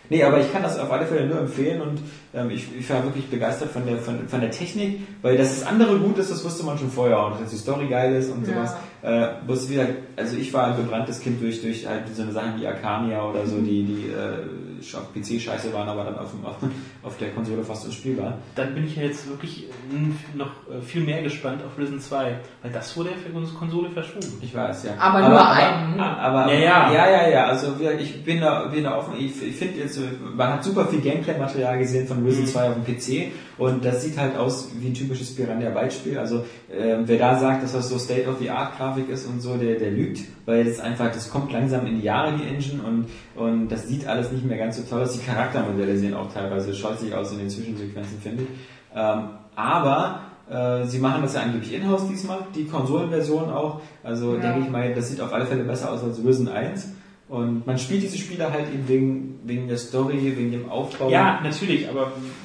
Nee, 0.09 0.23
aber 0.23 0.39
ich 0.39 0.51
kann 0.51 0.63
das 0.63 0.77
auf 0.79 0.91
alle 0.91 1.05
Fälle 1.05 1.27
nur 1.27 1.39
empfehlen 1.39 1.81
und 1.81 1.99
ähm, 2.33 2.49
ich, 2.49 2.67
ich 2.77 2.89
war 2.89 3.03
wirklich 3.03 3.27
begeistert 3.29 3.71
von 3.71 3.85
der, 3.85 3.97
von, 3.97 4.27
von 4.27 4.41
der 4.41 4.51
Technik, 4.51 4.99
weil 5.21 5.37
dass 5.37 5.59
das 5.59 5.67
andere 5.67 5.97
gut 5.97 6.17
ist, 6.17 6.31
das 6.31 6.43
wusste 6.43 6.63
man 6.65 6.77
schon 6.77 6.91
vorher 6.91 7.19
auch, 7.19 7.39
dass 7.39 7.49
die 7.51 7.57
Story 7.57 7.87
geil 7.87 8.13
ist 8.15 8.31
und 8.31 8.47
Ja. 8.47 8.53
sowas. 8.53 8.75
Äh, 9.05 9.27
bloß 9.45 9.69
wieder, 9.69 9.85
also 10.15 10.35
ich 10.35 10.51
war 10.51 10.67
ein 10.67 10.77
gebranntes 10.77 11.19
Kind 11.19 11.39
durch, 11.39 11.61
durch 11.61 11.85
halt 11.87 12.07
so 12.11 12.23
eine 12.23 12.31
Sachen 12.31 12.59
wie 12.59 12.65
Arcania 12.65 13.23
oder 13.23 13.45
so, 13.45 13.59
die, 13.59 13.83
die 13.83 14.07
äh, 14.09 14.95
auf 14.97 15.13
PC 15.13 15.39
scheiße 15.39 15.71
waren, 15.73 15.87
aber 15.87 16.05
dann 16.05 16.17
auf, 16.17 16.31
dem, 16.31 16.43
auf, 17.03 17.15
der 17.17 17.29
Konsole 17.29 17.63
fast 17.63 17.85
unspielbar. 17.85 18.39
dann 18.55 18.73
bin 18.73 18.85
ich 18.85 18.95
ja 18.95 19.03
jetzt 19.03 19.29
wirklich 19.29 19.65
äh, 19.65 20.37
noch 20.37 20.47
äh, 20.69 20.81
viel 20.81 21.03
mehr 21.03 21.21
gespannt 21.21 21.61
auf 21.63 21.77
Risen 21.77 21.99
2, 21.99 22.39
weil 22.63 22.71
das 22.71 22.97
wurde 22.97 23.11
ja 23.11 23.15
für 23.17 23.31
unsere 23.37 23.55
Konsole 23.57 23.91
verschoben. 23.91 24.39
Ich 24.41 24.55
weiß, 24.55 24.85
ja. 24.85 24.91
Aber 24.97 25.29
nur 25.29 25.51
einen. 25.51 25.99
Aber, 25.99 26.39
aber, 26.45 26.53
Ja, 26.53 26.59
ja. 26.59 26.93
ja, 26.93 27.09
ja, 27.11 27.29
ja. 27.29 27.45
Also 27.45 27.75
ich 27.99 28.23
bin 28.23 28.41
da, 28.41 28.65
bin 28.65 28.85
da 28.85 28.97
offen. 28.97 29.13
Ich, 29.19 29.39
ich 29.41 29.55
finde 29.55 29.81
jetzt, 29.81 29.99
man 30.35 30.53
hat 30.53 30.63
super 30.63 30.85
viel 30.87 31.01
Gameplay-Material 31.01 31.77
gesehen 31.77 32.07
von 32.07 32.25
Risen 32.25 32.41
Mhm. 32.45 32.47
2 32.47 32.69
auf 32.69 32.73
dem 32.73 32.95
PC 32.95 33.31
und 33.57 33.85
das 33.85 34.03
sieht 34.03 34.17
halt 34.17 34.35
aus 34.37 34.69
wie 34.79 34.87
ein 34.87 34.93
typisches 34.93 35.35
Piranha 35.35 35.69
Bytes 35.69 35.95
Spiel. 35.95 36.17
Also 36.17 36.43
ähm, 36.71 37.03
wer 37.05 37.17
da 37.17 37.39
sagt, 37.39 37.63
dass 37.63 37.71
das 37.73 37.87
so 37.89 37.97
State-of-the-Art-Grafik 37.97 39.09
ist 39.09 39.25
und 39.27 39.41
so, 39.41 39.55
der, 39.55 39.75
der 39.79 39.91
lügt, 39.91 40.21
weil 40.45 40.67
es 40.67 40.79
einfach, 40.79 41.11
das 41.11 41.29
kommt 41.29 41.51
langsam 41.51 41.85
in 41.87 41.95
die 41.99 42.05
Jahre, 42.05 42.37
die 42.37 42.43
Engine 42.47 42.81
und, 42.83 43.05
und 43.35 43.69
das 43.69 43.87
sieht 43.87 44.07
alles 44.07 44.31
nicht 44.31 44.45
mehr 44.45 44.57
ganz 44.57 44.77
so 44.77 44.83
toll 44.83 45.01
aus. 45.03 45.13
Die 45.13 45.25
Charaktermodelle 45.25 45.97
sehen 45.97 46.13
auch 46.13 46.31
teilweise 46.33 46.73
scheußlich 46.73 47.13
aus 47.13 47.31
in 47.31 47.39
den 47.39 47.49
Zwischensequenzen, 47.49 48.19
finde 48.21 48.43
ich. 48.43 48.49
Ähm, 48.95 49.29
aber 49.55 50.21
äh, 50.49 50.85
sie 50.85 50.99
machen 50.99 51.21
das 51.21 51.33
ja 51.35 51.41
angeblich 51.41 51.73
in-house 51.73 52.07
diesmal, 52.07 52.39
die 52.53 52.65
Konsolenversion 52.65 53.49
auch. 53.49 53.81
Also 54.03 54.35
Ja. 54.35 54.41
denke 54.41 54.59
ich 54.65 54.69
mal, 54.69 54.93
das 54.93 55.09
sieht 55.09 55.21
auf 55.21 55.33
alle 55.33 55.45
Fälle 55.45 55.63
besser 55.63 55.91
aus 55.91 56.03
als 56.03 56.23
Risen 56.23 56.47
1. 56.49 56.89
Und 57.27 57.65
man 57.65 57.79
spielt 57.79 58.03
diese 58.03 58.17
Spiele 58.19 58.51
halt 58.51 58.65
eben 58.71 58.87
wegen, 58.87 59.39
wegen 59.45 59.67
der 59.67 59.77
Story, 59.77 60.33
wegen 60.37 60.51
dem 60.51 60.69
Aufbau. 60.69 61.09
Ja, 61.09 61.39
natürlich, 61.41 61.89
aber 61.89 62.03
äh, 62.03 62.44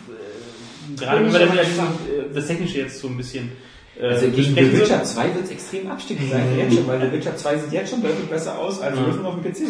Gerade 0.98 1.24
wenn 1.24 1.32
wir 1.32 1.38
dann 1.40 1.54
ja 1.56 1.62
äh, 1.62 2.34
das 2.34 2.46
Technische 2.46 2.78
jetzt 2.78 2.98
so 3.00 3.08
ein 3.08 3.16
bisschen 3.16 3.52
äh, 4.00 4.06
Also 4.08 4.28
gegen 4.28 4.54
The 4.54 4.72
Witcher 4.72 4.94
würden. 4.96 5.04
2 5.04 5.34
wird 5.34 5.44
es 5.44 5.50
extrem 5.50 5.90
absticken 5.90 6.30
sein, 6.30 6.42
jetzt 6.58 6.74
schon, 6.74 6.86
weil 6.86 7.00
The 7.00 7.12
Witcher 7.12 7.36
2 7.36 7.58
sieht 7.58 7.72
jetzt 7.72 7.90
schon 7.90 8.02
deutlich 8.02 8.26
besser 8.28 8.58
aus 8.58 8.80
als 8.80 8.98
Mhm. 8.98 9.04
Rhythm 9.04 9.26
auf 9.26 9.34
dem 9.40 9.52
PC. 9.52 9.62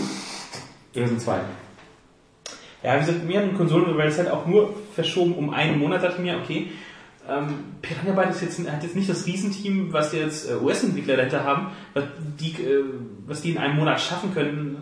Rhythm 0.96 1.18
2. 1.18 1.40
Ja, 2.82 2.96
wie 2.96 3.00
gesagt, 3.00 3.24
mir 3.26 3.40
an 3.40 3.48
den 3.48 3.56
Konsolen, 3.56 3.96
weil 3.98 4.08
es 4.08 4.16
halt 4.18 4.30
auch 4.30 4.46
nur 4.46 4.74
verschoben 4.94 5.34
um 5.34 5.50
einen 5.50 5.78
Monat, 5.78 6.02
dachte 6.02 6.16
ich 6.16 6.22
mir, 6.22 6.38
okay, 6.38 6.70
ähm, 7.28 7.54
Piranha 7.82 8.12
Bytes 8.20 8.36
ist 8.42 8.58
jetzt, 8.58 8.70
hat 8.72 8.82
jetzt 8.82 8.96
nicht 8.96 9.08
das 9.08 9.26
Riesenteam, 9.26 9.92
was 9.92 10.12
jetzt 10.14 10.48
äh, 10.50 10.54
US-Entwickler 10.54 11.16
dahinter 11.16 11.44
haben, 11.44 11.66
was 11.94 12.04
die, 12.40 12.52
äh, 12.52 12.82
was 13.26 13.42
die 13.42 13.50
in 13.50 13.58
einem 13.58 13.76
Monat 13.76 14.00
schaffen 14.00 14.32
können. 14.32 14.78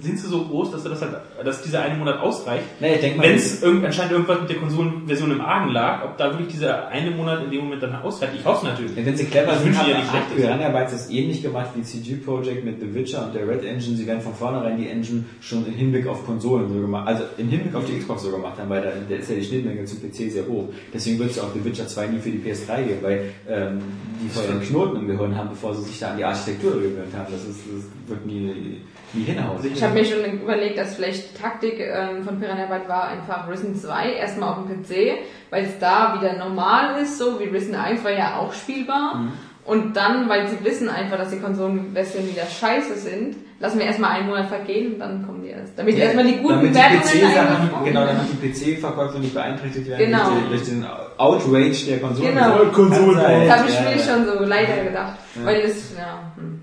Sind 0.00 0.18
sie 0.18 0.28
so 0.28 0.44
groß, 0.44 0.70
dass, 0.70 0.84
sie 0.84 0.90
das 0.90 1.02
halt, 1.02 1.12
dass 1.44 1.62
dieser 1.62 1.82
eine 1.82 1.96
Monat 1.96 2.20
ausreicht? 2.20 2.64
Nee, 2.80 2.94
ich 2.94 3.00
denke 3.00 3.18
mal, 3.18 3.24
Wenn 3.24 3.34
es 3.34 3.62
irgend, 3.62 3.84
anscheinend 3.84 4.12
irgendwas 4.12 4.40
mit 4.40 4.50
der 4.50 4.58
Konsolenversion 4.58 5.32
im 5.32 5.40
Argen 5.40 5.72
lag, 5.72 6.04
ob 6.04 6.16
da 6.16 6.30
wirklich 6.30 6.48
dieser 6.48 6.88
eine 6.88 7.10
Monat 7.10 7.42
in 7.44 7.50
dem 7.50 7.64
Moment 7.64 7.82
dann 7.82 7.96
ausreicht, 7.96 8.34
ich 8.38 8.44
hoffe 8.44 8.66
natürlich. 8.66 8.94
wenn 8.94 9.16
sie 9.16 9.24
clever 9.24 9.54
Ich 9.54 9.58
sind, 9.58 9.78
haben 9.78 9.86
dir 9.86 9.96
nicht 9.96 10.08
Schlechtes. 10.08 10.36
Piranha 10.36 10.70
das 10.70 11.10
ähnlich 11.10 11.42
gemacht 11.42 11.70
wie 11.74 11.82
CG 11.82 12.16
Projekt 12.16 12.64
mit 12.64 12.80
The 12.80 12.94
Witcher 12.94 13.26
und 13.26 13.34
der 13.34 13.48
Red 13.48 13.64
Engine. 13.64 13.96
Sie 13.96 14.06
werden 14.06 14.20
von 14.20 14.34
vornherein 14.34 14.76
die 14.76 14.88
Engine 14.88 15.24
schon 15.40 15.66
im 15.66 15.74
Hinblick 15.74 16.06
auf 16.06 16.24
Konsolen 16.24 16.72
so 16.72 16.80
gemacht, 16.80 17.08
also 17.08 17.24
im 17.36 17.48
Hinblick 17.48 17.74
auf 17.74 17.84
die 17.84 17.98
Xbox 17.98 18.22
so 18.22 18.30
gemacht 18.30 18.58
haben, 18.58 18.70
weil 18.70 18.82
da, 18.82 18.90
da 19.08 19.16
ist 19.16 19.28
ja 19.30 19.36
die 19.36 19.44
Schnittmenge 19.44 19.84
zum 19.84 20.00
PC 20.00 20.30
sehr 20.30 20.46
hoch. 20.46 20.68
Deswegen 20.94 21.18
wird 21.18 21.30
es 21.30 21.36
ja 21.36 21.42
auch 21.42 21.52
The 21.52 21.64
Witcher 21.64 21.88
2 21.88 22.06
nie 22.06 22.18
für 22.18 22.30
die 22.30 22.38
PS3 22.38 22.82
geben, 22.84 22.98
weil 23.02 23.30
ähm, 23.48 23.80
die 24.22 24.28
vorher 24.28 24.52
einen 24.52 24.62
Knoten 24.62 24.96
im 24.96 25.08
Gehirn 25.08 25.36
haben, 25.36 25.50
bevor 25.50 25.74
sie 25.74 25.82
sich 25.82 25.98
da 25.98 26.12
an 26.12 26.18
die 26.18 26.24
Architektur 26.24 26.72
gewöhnt 26.72 27.14
haben. 27.16 27.32
Das, 27.32 27.42
ist, 27.42 27.60
das 27.66 28.10
wird 28.10 28.26
nie, 28.26 28.80
hinhauen. 29.12 29.58
Ich 29.64 29.82
habe 29.82 29.94
mir 29.94 30.04
schon 30.04 30.24
überlegt, 30.40 30.78
dass 30.78 30.94
vielleicht 30.96 31.34
die 31.36 31.42
Taktik 31.42 31.80
ähm, 31.80 32.24
von 32.24 32.38
Piranha 32.38 32.66
Bytes 32.66 32.88
war 32.88 33.08
einfach 33.08 33.48
Risen 33.50 33.74
2 33.74 34.12
erstmal 34.12 34.50
auf 34.50 34.58
dem 34.66 34.82
PC, 34.82 35.18
weil 35.50 35.64
es 35.64 35.78
da 35.78 36.18
wieder 36.20 36.36
normal 36.36 37.00
ist, 37.02 37.18
so 37.18 37.38
wie 37.40 37.44
Risen 37.44 37.74
1 37.74 38.04
war 38.04 38.12
ja 38.12 38.36
auch 38.38 38.52
spielbar. 38.52 39.14
Mhm. 39.16 39.32
Und 39.64 39.96
dann, 39.98 40.30
weil 40.30 40.48
sie 40.48 40.64
wissen 40.64 40.88
einfach, 40.88 41.18
dass 41.18 41.28
die 41.28 41.40
Konsolenversionen 41.40 42.30
wieder 42.30 42.46
scheiße 42.46 42.94
sind, 42.96 43.36
lassen 43.60 43.78
wir 43.78 43.84
erstmal 43.84 44.12
einen 44.12 44.26
Monat 44.26 44.48
vergehen 44.48 44.94
und 44.94 44.98
dann 44.98 45.26
kommen 45.26 45.42
die 45.42 45.50
erst. 45.50 45.78
Damit 45.78 45.98
erstmal 45.98 46.24
die 46.24 46.38
guten 46.38 46.72
damit 46.72 47.02
die 47.12 47.22
eingebaut 47.22 47.84
genau, 47.84 48.06
damit 48.06 48.22
die 48.32 48.48
PC-Verkäufe 48.48 49.18
nicht 49.18 49.34
beeinträchtigt 49.34 49.88
werden 49.88 50.06
Genau. 50.06 50.30
durch, 50.48 50.62
den- 50.64 50.86
Outrage 51.18 51.84
der 51.86 51.98
Konsolen. 52.00 52.34
Genau. 52.34 52.56
Konsolen. 52.72 53.48
Das 53.48 53.58
habe 53.58 53.68
ich 53.68 53.80
mir 53.80 53.98
schon 54.02 54.24
so 54.24 54.44
leider 54.44 54.84
gedacht. 54.84 55.18
Weil 55.42 55.60
es, 55.62 55.94
ja. 55.98 56.32
Hm. 56.36 56.62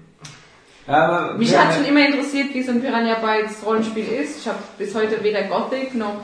Aber 0.87 1.33
Mich 1.33 1.51
ja, 1.51 1.65
hat 1.65 1.73
schon 1.73 1.85
immer 1.85 2.05
interessiert, 2.05 2.53
wie 2.53 2.61
so 2.61 2.71
ein 2.71 2.81
Piranha 2.81 3.15
Bytes 3.15 3.65
Rollenspiel 3.65 4.05
ist. 4.05 4.39
Ich 4.39 4.47
habe 4.47 4.59
bis 4.77 4.93
heute 4.93 5.23
weder 5.23 5.43
Gothic 5.43 5.95
noch 5.95 6.21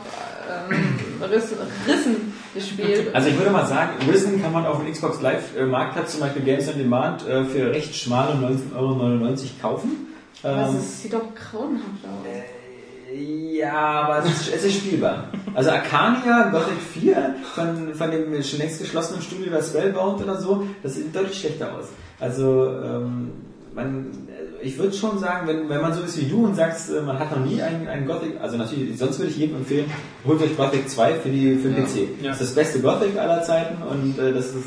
ähm, 0.70 1.22
Rissen, 1.22 1.58
Rissen 1.88 2.34
gespielt. 2.54 3.14
Also 3.14 3.30
ich 3.30 3.38
würde 3.38 3.50
mal 3.50 3.66
sagen, 3.66 3.92
Risen 4.08 4.42
kann 4.42 4.54
man 4.54 4.66
auf 4.66 4.84
dem 4.84 4.92
Xbox 4.92 5.22
Live 5.22 5.58
äh, 5.58 5.66
Marktplatz 5.66 6.12
zum 6.12 6.22
Beispiel 6.22 6.44
Games 6.44 6.68
on 6.68 6.78
Demand 6.78 7.28
äh, 7.28 7.44
für 7.46 7.72
recht 7.72 7.96
schmale 7.96 8.34
19,99 8.36 8.76
Euro 8.76 9.28
kaufen. 9.62 10.08
Das 10.44 10.70
Ähm, 10.70 10.80
sieht 10.80 11.14
doch 11.14 11.34
grauenhaft 11.36 12.04
aus. 12.04 13.16
ja, 13.16 13.74
aber 13.74 14.20
es 14.20 14.26
ist, 14.26 14.56
es 14.56 14.64
ist 14.64 14.76
spielbar. 14.76 15.30
Also 15.54 15.72
Arcania, 15.72 16.50
Gothic 16.50 16.80
4 16.94 17.36
von, 17.56 17.94
von 17.94 18.12
dem 18.12 18.44
schon 18.44 18.60
längst 18.60 18.80
geschlossenen 18.80 19.22
Studio 19.22 19.52
das 19.52 19.70
Spellbound 19.70 20.22
oder 20.22 20.40
so, 20.40 20.68
das 20.84 20.96
sieht 20.96 21.16
deutlich 21.16 21.40
schlechter 21.40 21.76
aus. 21.76 21.90
Also 22.20 22.68
ähm, 22.84 23.32
man, 23.74 24.28
ich 24.64 24.78
würde 24.78 24.94
schon 24.94 25.18
sagen, 25.20 25.48
wenn, 25.48 25.70
wenn 25.70 25.82
man 25.82 25.94
so 25.94 26.02
ist 26.02 26.20
wie 26.20 26.26
du 26.26 26.46
und 26.46 26.56
sagst, 26.56 26.90
äh, 26.92 27.02
man 27.02 27.18
hat 27.20 27.32
noch 27.32 27.46
nie 27.46 27.62
einen, 27.62 27.88
einen 27.88 28.06
Gothic, 28.08 28.40
also 28.42 28.58
natürlich, 28.58 28.98
sonst 28.98 29.20
würde 29.20 29.32
ich 29.32 29.38
jedem 29.38 29.58
empfehlen, 29.58 29.86
holt 30.26 30.42
euch 30.42 30.56
Gothic 30.56 30.90
2 30.90 31.14
für, 31.16 31.30
die, 31.30 31.56
für 31.56 31.70
den 31.70 31.78
Ja. 31.78 31.84
PC. 31.84 31.96
Ja. 32.22 32.30
Das 32.30 32.42
ist 32.42 32.50
das 32.50 32.56
beste 32.56 32.80
Gothic 32.82 33.18
aller 33.18 33.42
Zeiten 33.44 33.82
und 33.84 34.18
äh, 34.20 34.34
das, 34.34 34.48
ist, 34.48 34.66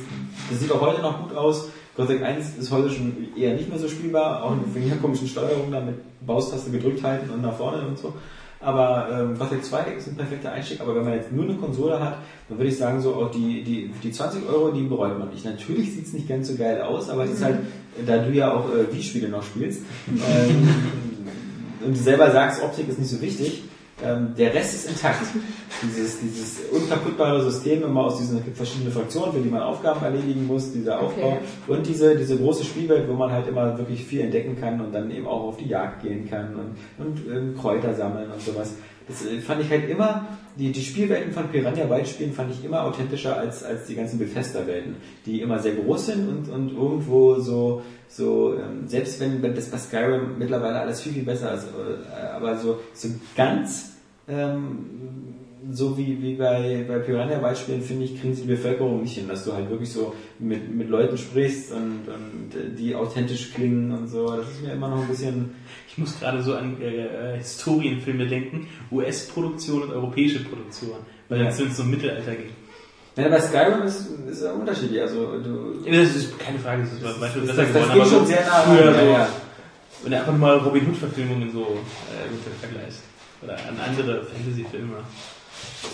das 0.51 0.61
sieht 0.61 0.73
auch 0.73 0.81
heute 0.81 1.01
noch 1.03 1.23
gut 1.29 1.37
aus. 1.37 1.69
Gothic 1.97 2.23
1 2.23 2.57
ist 2.59 2.71
heute 2.73 2.91
schon 2.91 3.15
eher 3.37 3.55
nicht 3.55 3.69
mehr 3.69 3.79
so 3.79 3.89
spielbar, 3.89 4.43
auch 4.43 4.53
wegen 4.73 4.89
der 4.89 4.99
komischen 4.99 5.29
Steuerung 5.29 5.71
da 5.71 5.81
mit 5.81 5.95
Maustaste 6.27 6.71
gedrückt 6.71 7.05
halten 7.05 7.31
und 7.31 7.43
nach 7.43 7.55
vorne 7.57 7.87
und 7.87 7.97
so. 7.99 8.13
Aber 8.61 9.09
ähm, 9.13 9.39
Gothic 9.39 9.63
2 9.65 9.83
ist 9.99 10.09
ein 10.09 10.17
perfekter 10.17 10.51
Einstieg, 10.51 10.81
aber 10.81 10.97
wenn 10.97 11.05
man 11.05 11.13
jetzt 11.15 11.31
nur 11.31 11.45
eine 11.45 11.55
Konsole 11.55 12.01
hat, 12.01 12.17
dann 12.49 12.59
würde 12.59 12.71
ich 12.71 12.79
sagen, 12.79 13.01
so 13.01 13.15
auch 13.15 13.31
die, 13.31 13.63
die, 13.63 13.91
die 14.03 14.11
20 14.11 14.49
Euro, 14.49 14.71
die 14.71 14.85
bereut 14.85 15.19
man 15.19 15.29
nicht. 15.29 15.45
Natürlich 15.45 15.93
sieht 15.93 16.07
es 16.07 16.15
nicht 16.15 16.27
ganz 16.29 16.49
so 16.49 16.57
geil 16.57 16.81
aus, 16.81 17.11
aber 17.11 17.25
es 17.25 17.33
ist 17.33 17.45
halt, 17.45 17.59
da 18.07 18.19
du 18.19 18.33
ja 18.33 18.53
auch 18.53 18.69
äh, 18.71 18.93
Wii-Spiele 18.93 19.29
noch 19.29 19.43
spielst, 19.43 19.83
ähm, 20.09 20.69
und 21.85 21.97
du 21.97 22.01
selber 22.01 22.31
sagst, 22.31 22.63
Optik 22.63 22.89
ist 22.89 22.99
nicht 22.99 23.11
so 23.11 23.21
wichtig, 23.21 23.63
ähm, 24.03 24.35
der 24.37 24.53
Rest 24.53 24.75
ist 24.75 24.89
intakt. 24.91 25.21
Dieses, 25.83 26.19
dieses 26.21 26.61
unkaputtbare 26.73 27.43
System 27.43 27.83
immer 27.83 28.05
aus 28.05 28.19
diesen 28.19 28.43
verschiedenen 28.55 28.93
Fraktionen, 28.93 29.33
für 29.33 29.41
die 29.41 29.49
man 29.49 29.63
Aufgaben 29.63 30.03
erledigen 30.05 30.47
muss, 30.47 30.73
dieser 30.73 31.01
Aufbau 31.01 31.33
Okay. 31.33 31.39
und 31.69 31.87
diese, 31.87 32.17
diese 32.17 32.37
große 32.37 32.65
Spielwelt, 32.65 33.09
wo 33.09 33.15
man 33.15 33.31
halt 33.31 33.47
immer 33.49 33.77
wirklich 33.79 34.05
viel 34.05 34.21
entdecken 34.23 34.59
kann 34.59 34.81
und 34.81 34.93
dann 34.93 35.11
eben 35.11 35.27
auch 35.27 35.43
auf 35.49 35.57
die 35.57 35.69
Jagd 35.69 36.03
gehen 36.03 36.29
kann 36.29 36.55
und, 36.55 37.05
und 37.05 37.21
ähm, 37.31 37.57
Kräuter 37.57 37.95
sammeln 37.95 38.31
und 38.31 38.41
sowas. 38.41 38.75
Das 39.09 39.25
äh, 39.27 39.41
fand 39.41 39.63
ich 39.63 39.71
halt 39.71 39.89
immer, 39.89 40.27
die, 40.57 40.73
die 40.73 40.83
Spielwelten 40.83 41.33
von 41.33 41.49
Piranha 41.49 41.85
Bytes 41.85 42.17
fand 42.35 42.53
ich 42.53 42.65
immer 42.65 42.85
authentischer 42.85 43.37
als, 43.37 43.63
als 43.63 43.87
die 43.87 43.95
ganzen 43.95 44.19
Bethesda-Welten, 44.19 44.97
die 45.27 45.41
immer 45.41 45.59
sehr 45.59 45.75
groß 45.75 46.07
sind 46.07 46.29
und, 46.29 46.49
und 46.49 46.73
irgendwo 46.73 47.41
so, 47.41 47.83
so 48.09 48.55
ähm, 48.55 48.87
selbst 48.87 49.21
wenn, 49.21 49.43
wenn 49.43 49.55
das 49.55 49.69
bei 49.69 49.79
Skyrim 49.79 50.39
mittlerweile 50.39 50.81
alles 50.81 51.01
viel, 51.01 51.13
viel 51.13 51.25
besser 51.25 51.55
ist, 51.55 51.65
äh, 51.65 52.27
aber 52.35 52.57
so, 52.57 52.81
so 52.95 53.09
ganz 53.37 53.95
ähm, 54.29 55.24
so 55.73 55.97
wie, 55.97 56.21
wie 56.23 56.35
bei, 56.35 56.85
bei 56.87 56.99
Piranha 56.99 57.39
Bytes 57.39 57.61
Spielen, 57.61 57.83
finde 57.83 58.05
ich, 58.05 58.21
kriegen 58.21 58.35
sie 58.35 58.43
die 58.43 58.49
Bevölkerung 58.49 59.03
nicht 59.03 59.15
hin, 59.15 59.29
dass 59.29 59.45
du 59.45 59.53
halt 59.53 59.71
wirklich 59.71 59.93
so 59.93 60.15
mit, 60.39 60.75
mit 60.75 60.89
Leuten 60.89 61.17
sprichst 61.17 61.73
und, 61.73 62.03
und 62.09 62.51
die 62.79 62.95
authentisch 62.95 63.53
klingen 63.55 63.91
und 63.93 64.09
so. 64.09 64.37
Das 64.37 64.49
ist 64.51 64.63
mir 64.63 64.73
immer 64.73 64.89
noch 64.89 65.03
ein 65.03 65.09
bisschen, 65.09 65.55
Ich 65.95 65.99
muss 65.99 66.19
gerade 66.19 66.43
so 66.43 66.57
an 66.57 66.81
äh, 66.83 67.35
äh, 67.35 67.39
Historienfilme 67.39 68.27
denken, 68.27 68.67
US-Produktion 68.91 69.83
und 69.83 69.93
europäische 69.93 70.41
Produktion, 70.43 70.97
weil 71.29 71.41
Ja. 71.43 71.49
es 71.49 71.59
ja. 71.61 71.67
so 71.71 71.85
im 71.85 71.91
Mittelalter 71.91 72.35
geht. 72.35 72.51
ja, 73.17 73.29
bei 73.29 73.41
Skyrim 73.41 73.83
ist, 73.83 74.09
ist 74.29 74.43
ja 74.43 74.53
unterschiedlich, 74.53 75.01
also 75.01 75.39
du, 75.39 75.85
Das 75.89 76.17
ist 76.17 76.37
keine 76.39 76.59
Frage, 76.59 76.83
das 76.83 76.93
ist 76.95 77.01
zum 77.01 77.21
Beispiel 77.21 77.43
das, 77.43 77.57
besser 77.57 77.63
das, 77.63 77.73
geworden, 77.73 77.99
das 77.99 78.09
geht 78.09 78.19
schon 78.19 78.27
sehr 78.27 78.45
nah 78.45 78.61
früher 78.63 78.87
ran, 78.89 78.95
so, 78.95 79.01
ja, 79.01 79.13
ja. 79.13 79.29
wenn 80.03 80.11
du 80.11 80.19
einfach 80.19 80.37
mal 80.37 80.59
Robin 80.59 80.89
Hood-Verfilmungen 80.89 81.53
so 81.53 81.63
äh, 81.63 82.61
vergleichst. 82.61 83.03
Oder 83.43 83.55
an 83.55 83.79
andere 83.87 84.25
Fantasy-Filme. 84.25 84.97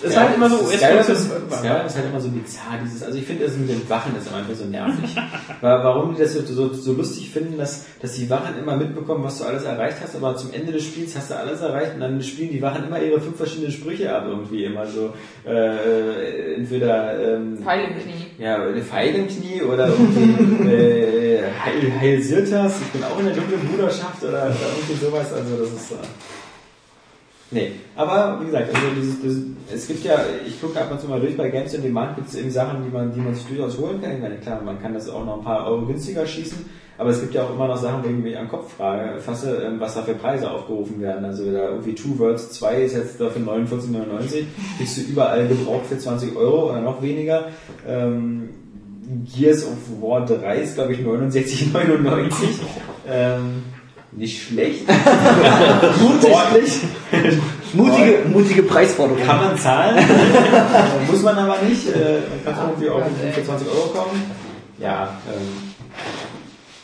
Es 0.03 0.09
ist 0.09 0.15
Ja, 0.15 0.23
halt 0.23 0.37
immer 0.37 0.49
so 0.49 0.57
Skyrim 0.65 0.99
ist. 0.99 1.09
Skyrim 1.09 1.87
ist 1.87 1.97
halt 1.97 2.07
immer 2.07 2.21
so 2.21 2.29
bizarr, 2.31 2.79
dieses, 2.83 3.03
also 3.03 3.19
ich 3.19 3.25
finde 3.27 3.45
das 3.45 3.57
mit 3.57 3.69
den 3.69 3.89
Wachen 3.91 4.17
ist 4.17 4.33
einfach 4.33 4.55
so 4.55 4.65
nervig. 4.65 5.15
Weil, 5.61 5.85
warum 5.85 6.15
die 6.15 6.23
das 6.23 6.33
so, 6.33 6.41
so, 6.43 6.73
so 6.73 6.93
lustig 6.95 7.29
finden, 7.31 7.59
dass, 7.59 7.85
dass 8.01 8.15
die 8.15 8.31
Wachen 8.31 8.59
immer 8.59 8.77
mitbekommen, 8.77 9.23
was 9.25 9.39
du 9.39 9.45
alles 9.45 9.65
erreicht 9.65 9.99
hast, 10.03 10.17
aber 10.17 10.37
zum 10.37 10.55
Ende 10.55 10.73
des 10.73 10.85
Spiels 10.85 11.15
hast 11.17 11.31
du 11.31 11.37
alles 11.37 11.61
erreicht 11.61 11.95
und 11.95 12.01
dann 12.01 12.23
spielen 12.23 12.51
die 12.51 12.63
Wachen 12.63 12.85
immer 12.87 13.01
ihre 13.01 13.21
fünf 13.21 13.37
verschiedenen 13.37 13.73
Sprüche 13.73 14.15
ab 14.15 14.25
irgendwie 14.27 14.65
immer 14.65 14.87
so, 14.87 15.13
äh, 15.47 16.55
entweder, 16.55 17.35
ähm, 17.37 17.59
Pfeil 17.63 17.85
im 17.91 17.99
Knie. 18.03 18.27
ja, 18.39 18.63
eine 18.63 18.83
Pfeil 18.83 19.15
im 19.17 19.29
Knie 19.29 19.63
oder 19.63 19.89
irgendwie 19.89 20.69
äh, 20.71 21.43
Heil, 21.63 21.93
Heil 22.01 22.23
Sirtas, 22.23 22.75
ich 22.81 22.89
bin 22.89 23.05
auch 23.05 23.19
in 23.19 23.27
der 23.27 23.35
dunklen 23.35 23.61
Bruderschaft 23.69 24.23
oder, 24.23 24.45
oder 24.45 24.57
irgendwie 24.79 25.05
sowas, 25.05 25.31
also 25.33 25.57
das 25.57 25.69
ist... 25.73 25.91
Äh, 25.93 25.97
Nee, 27.52 27.72
aber 27.97 28.39
wie 28.40 28.47
gesagt, 28.47 28.72
also 28.72 28.86
dieses, 28.97 29.20
dieses, 29.20 29.43
es 29.72 29.89
gibt 29.89 30.05
ja, 30.05 30.20
ich 30.47 30.60
gucke 30.60 30.81
ab 30.81 30.90
und 30.93 31.01
zu 31.01 31.09
mal 31.09 31.20
durch, 31.20 31.36
bei 31.36 31.48
Games 31.48 31.74
on 31.74 31.82
Demand 31.82 32.14
gibt 32.14 32.28
es 32.28 32.36
eben 32.36 32.51
Sachen, 32.51 32.85
die 32.85 32.90
man, 32.90 33.12
die 33.12 33.20
man 33.20 33.35
sich 33.35 33.44
durchaus 33.47 33.77
holen 33.77 34.01
kann. 34.01 34.14
Ich 34.14 34.20
meine, 34.20 34.36
klar, 34.36 34.60
man 34.62 34.81
kann 34.81 34.94
das 34.94 35.09
auch 35.09 35.24
noch 35.24 35.39
ein 35.39 35.44
paar 35.44 35.66
Euro 35.66 35.85
günstiger 35.86 36.24
schießen, 36.24 36.64
aber 36.97 37.10
es 37.10 37.20
gibt 37.20 37.35
ja 37.35 37.43
auch 37.43 37.52
immer 37.52 37.66
noch 37.66 37.77
Sachen, 37.77 38.05
wo 38.05 38.09
ich 38.09 38.14
mich 38.14 38.39
am 38.39 38.48
Kopf 38.48 38.74
frage, 38.74 39.18
fasse, 39.18 39.62
ähm, 39.66 39.81
was 39.81 39.94
da 39.94 40.02
für 40.02 40.14
Preise 40.14 40.48
aufgerufen 40.48 41.01
werden. 41.01 41.24
Also 41.24 41.51
da 41.51 41.70
irgendwie 41.70 41.94
Two 41.97 42.16
Worlds 42.18 42.52
2 42.52 42.82
ist 42.82 42.94
jetzt 42.94 43.20
da 43.20 43.28
für 43.31 43.40
49,99, 43.40 44.44
kriegst 44.78 44.97
du 44.97 45.01
überall 45.02 45.48
gebraucht 45.48 45.86
für 45.86 45.98
20 45.98 46.36
Euro 46.36 46.70
oder 46.70 46.81
noch 46.81 47.02
weniger. 47.02 47.48
Ähm, 47.86 48.51
Gears 49.35 49.66
of 49.66 49.77
War 50.01 50.24
3 50.24 50.59
ist, 50.59 50.77
glaube 50.77 50.93
ich, 50.93 51.01
69,99. 51.01 52.31
Ähm, 53.12 53.64
nicht 54.12 54.43
schlecht. 54.43 54.82
Sportlich. 56.23 56.81
Mutige, 57.73 58.19
mutige 58.28 58.62
Preisforderung. 58.65 59.23
Kann 59.24 59.41
man 59.41 59.59
zahlen. 59.59 59.99
Äh, 59.99 61.11
Muss 61.11 61.23
man 61.23 61.39
aber 61.39 61.57
nicht. 61.62 61.87
Äh, 61.89 62.19
Man 62.45 62.55
kann 62.55 62.70
irgendwie 62.70 62.91
auch 62.91 63.03
für 63.35 63.45
20 63.45 63.69
Euro 63.69 63.89
kommen. 63.89 64.23
Ja, 64.78 65.20
ähm, 65.28 65.70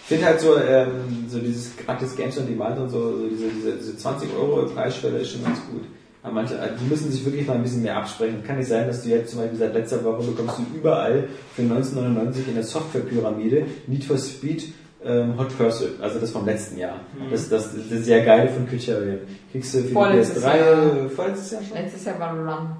ich 0.02 0.08
finde 0.08 0.26
halt 0.26 0.40
so, 0.40 0.56
ähm, 0.56 1.26
so 1.28 1.40
dieses 1.40 1.76
gratis 1.76 2.14
Games 2.14 2.38
on 2.38 2.46
Demand 2.46 2.78
und 2.78 2.90
so, 2.90 3.18
so 3.18 3.28
diese, 3.28 3.48
diese, 3.48 3.72
diese 3.72 3.96
20 3.96 4.28
Euro 4.38 4.66
Preisschwelle 4.66 5.18
ist 5.18 5.32
schon 5.32 5.42
ganz 5.42 5.58
gut. 5.70 5.82
Aber 6.22 6.34
manche, 6.34 6.54
die 6.80 6.88
müssen 6.88 7.10
sich 7.10 7.24
wirklich 7.24 7.46
mal 7.46 7.54
ein 7.54 7.62
bisschen 7.62 7.82
mehr 7.82 7.96
absprechen. 7.96 8.44
Kann 8.44 8.58
nicht 8.58 8.68
sein, 8.68 8.86
dass 8.86 9.02
du 9.02 9.08
jetzt 9.08 9.30
zum 9.30 9.40
Beispiel 9.40 9.58
seit 9.58 9.74
letzter 9.74 10.04
Woche 10.04 10.22
bekommst 10.24 10.58
du 10.58 10.78
überall 10.78 11.28
für 11.54 11.62
1999 11.62 12.48
in 12.48 12.54
der 12.54 12.64
Softwarepyramide 12.64 13.66
Need 13.86 14.04
for 14.04 14.18
Speed 14.18 14.64
ähm, 15.06 15.38
Hot 15.38 15.56
Pursuit, 15.56 16.00
also 16.00 16.18
das 16.18 16.30
vom 16.30 16.44
letzten 16.44 16.78
Jahr. 16.78 17.00
Das, 17.30 17.48
das, 17.48 17.70
das 17.90 18.04
sehr 18.04 18.24
geile 18.24 18.48
von 18.48 18.66
Criterion. 18.68 19.20
Kriegst 19.52 19.74
du 19.74 19.78
für 19.78 19.86
die 19.88 19.92
Vorletztes 19.92 20.44
PS3, 20.44 20.56
Jahr. 20.56 20.96
äh, 21.04 21.08
vorletztes 21.08 21.50
Jahr 21.52 21.62
schon? 21.62 21.76
Letztes 21.76 22.04
Jahr 22.04 22.18
war 22.18 22.30
Run. 22.32 22.76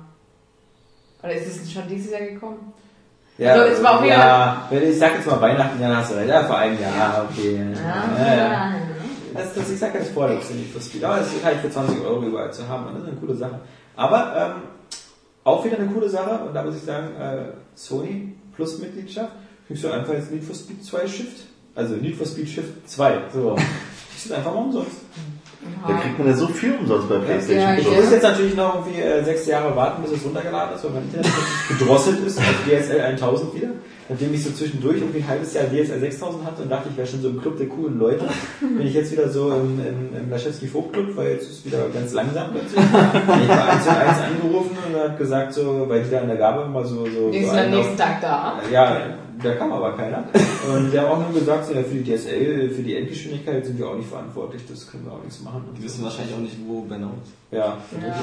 Oder 1.23 1.33
ist 1.35 1.63
es 1.63 1.73
schon 1.73 1.83
dieses 1.89 2.11
Jahr 2.13 2.21
gekommen? 2.23 2.73
Ja, 3.39 3.53
Also, 3.53 3.75
es 3.75 3.83
war 3.83 4.01
auch 4.01 4.05
ja, 4.05 4.67
wenn 4.71 4.91
ich 4.91 4.99
sag 4.99 5.15
jetzt 5.15 5.27
mal 5.27 5.41
Weihnachten, 5.41 5.81
ja, 5.81 5.89
dann 5.89 5.99
hast 5.99 6.13
du 6.13 6.17
recht. 6.17 6.29
Ja, 6.29 6.45
vor 6.45 6.57
einem 6.59 6.81
Jahr, 6.81 7.27
okay. 7.31 7.61
Ja, 7.75 8.37
ja. 8.37 8.75
Das, 9.35 9.53
das, 9.55 9.71
ich 9.71 9.79
sag 9.79 9.93
ja 9.93 10.01
das 10.01 10.09
vorher, 10.09 10.37
das 10.37 10.49
nicht 10.51 10.73
für 10.73 10.81
Speed. 10.81 11.05
Aber 11.05 11.21
es 11.21 11.27
ist 11.33 11.45
halt 11.45 11.59
für 11.59 11.71
20 11.71 12.01
Euro 12.03 12.23
überall 12.23 12.53
zu 12.53 12.67
haben 12.67 12.87
und 12.87 12.95
das 12.95 13.03
ist 13.03 13.09
eine 13.11 13.17
coole 13.19 13.35
Sache. 13.35 13.61
Aber 13.95 14.35
ähm, 14.57 14.63
auch 15.45 15.65
wieder 15.65 15.79
eine 15.79 15.89
coole 15.89 16.09
Sache 16.09 16.45
und 16.47 16.55
da 16.55 16.63
muss 16.63 16.77
ich 16.77 16.83
sagen, 16.83 17.09
äh, 17.21 17.53
Sony 17.75 18.33
plus 18.55 18.79
Mitgliedschaft, 18.79 19.33
kriegst 19.67 19.85
du 19.85 19.91
einfach 19.91 20.15
jetzt 20.15 20.33
Need 20.33 20.43
for 20.45 20.55
Speed 20.55 20.83
2 20.83 21.07
Shift. 21.07 21.45
Also 21.77 21.95
Need 21.97 22.17
for 22.17 22.27
Speed 22.27 22.49
Shift 22.49 22.89
2. 22.89 23.13
So. 23.33 23.57
Du 24.29 24.35
einfach 24.35 24.53
mal 24.55 24.61
umsonst. 24.63 24.91
Da 25.87 25.95
kriegt 25.99 26.19
man 26.19 26.27
ja 26.29 26.35
so 26.35 26.49
viel 26.49 26.75
umsonst 26.81 27.09
bei 27.09 27.19
PlayStation 27.19 27.59
Ja, 27.61 27.77
Ich 27.79 27.87
muss 27.89 28.11
jetzt 28.11 28.23
natürlich 28.23 28.57
noch 28.57 28.75
irgendwie 28.87 29.01
äh, 29.01 29.23
sechs 29.23 29.47
Jahre 29.47 29.77
warten, 29.77 30.03
bis 30.03 30.13
es 30.13 30.25
runtergeladen 30.25 30.75
ist, 30.75 30.83
weil 30.85 30.91
mein 30.93 31.03
Internet 31.05 31.27
gedrosselt 31.69 32.27
ist 32.27 32.39
auf 32.39 32.45
DSL 32.67 33.01
1000 33.01 33.55
wieder. 33.55 33.69
Nachdem 34.09 34.35
ich 34.35 34.43
so 34.43 34.51
zwischendurch 34.51 34.97
irgendwie 34.97 35.19
ein 35.21 35.29
halbes 35.29 35.55
Jahr 35.55 35.65
DSL 35.67 36.01
6000 36.01 36.45
hatte 36.45 36.63
und 36.63 36.71
dachte, 36.73 36.89
ich 36.91 36.97
wäre 36.97 37.07
schon 37.07 37.21
so 37.23 37.29
im 37.29 37.41
Club 37.41 37.57
der 37.59 37.69
coolen 37.69 37.99
Leute, 37.99 38.25
bin 38.61 38.87
ich 38.87 38.95
jetzt 38.95 39.13
wieder 39.13 39.29
so 39.29 39.51
im, 39.53 39.79
im, 39.79 40.17
im 40.21 40.31
Laschewski 40.31 40.67
Vogt-Club, 40.67 41.15
weil 41.17 41.33
jetzt 41.33 41.43
ist 41.51 41.59
es 41.59 41.67
wieder 41.67 41.89
ganz 41.95 42.13
langsam 42.15 42.51
plötzlich. 42.53 42.81
Ich 42.85 43.49
habe 43.49 43.71
1 43.73 43.87
und 43.87 43.97
1 43.97 44.19
angerufen 44.43 44.77
und 44.93 45.01
hat 45.01 45.19
gesagt, 45.19 45.53
so, 45.53 45.85
weil 45.89 46.03
die 46.03 46.11
da 46.11 46.21
in 46.21 46.29
der 46.29 46.37
Gabe 46.39 46.63
immer 46.65 46.85
so... 46.85 47.05
so, 47.07 47.31
Die 47.31 47.41
sind 47.45 47.51
am 47.51 47.57
einen 47.57 47.75
auf- 47.75 47.79
nächsten 47.81 47.97
Tag 47.97 48.21
da. 48.21 48.61
ja, 48.73 48.97
da 49.43 49.55
kam 49.55 49.73
aber 49.73 49.93
keiner. 49.97 50.25
Und 50.73 50.93
der 50.93 51.03
hat 51.03 51.09
auch 51.11 51.19
nur 51.19 51.39
gesagt, 51.39 51.67
so, 51.67 51.73
ja, 51.75 51.83
für 51.83 51.95
die 51.97 52.05
DSL, 52.17 52.71
für 52.71 52.83
die 52.83 52.97
Endgeschwindigkeit 52.97 53.65
sind 53.67 53.79
wir 53.79 53.89
auch 53.89 53.97
nicht 53.97 54.09
verantwortlich, 54.09 54.63
das 54.69 54.91
können 54.91 55.05
wir 55.05 55.13
auch 55.13 55.23
nichts 55.23 55.43
machen. 55.43 55.65
Die 55.79 55.83
wissen 55.83 56.03
wahrscheinlich 56.05 56.35
auch 56.35 56.41
nicht, 56.41 56.57
wo 56.67 56.83
Benno 56.83 57.11
ist. 57.23 57.33
Ja, 57.53 57.79
Ja. 58.03 58.15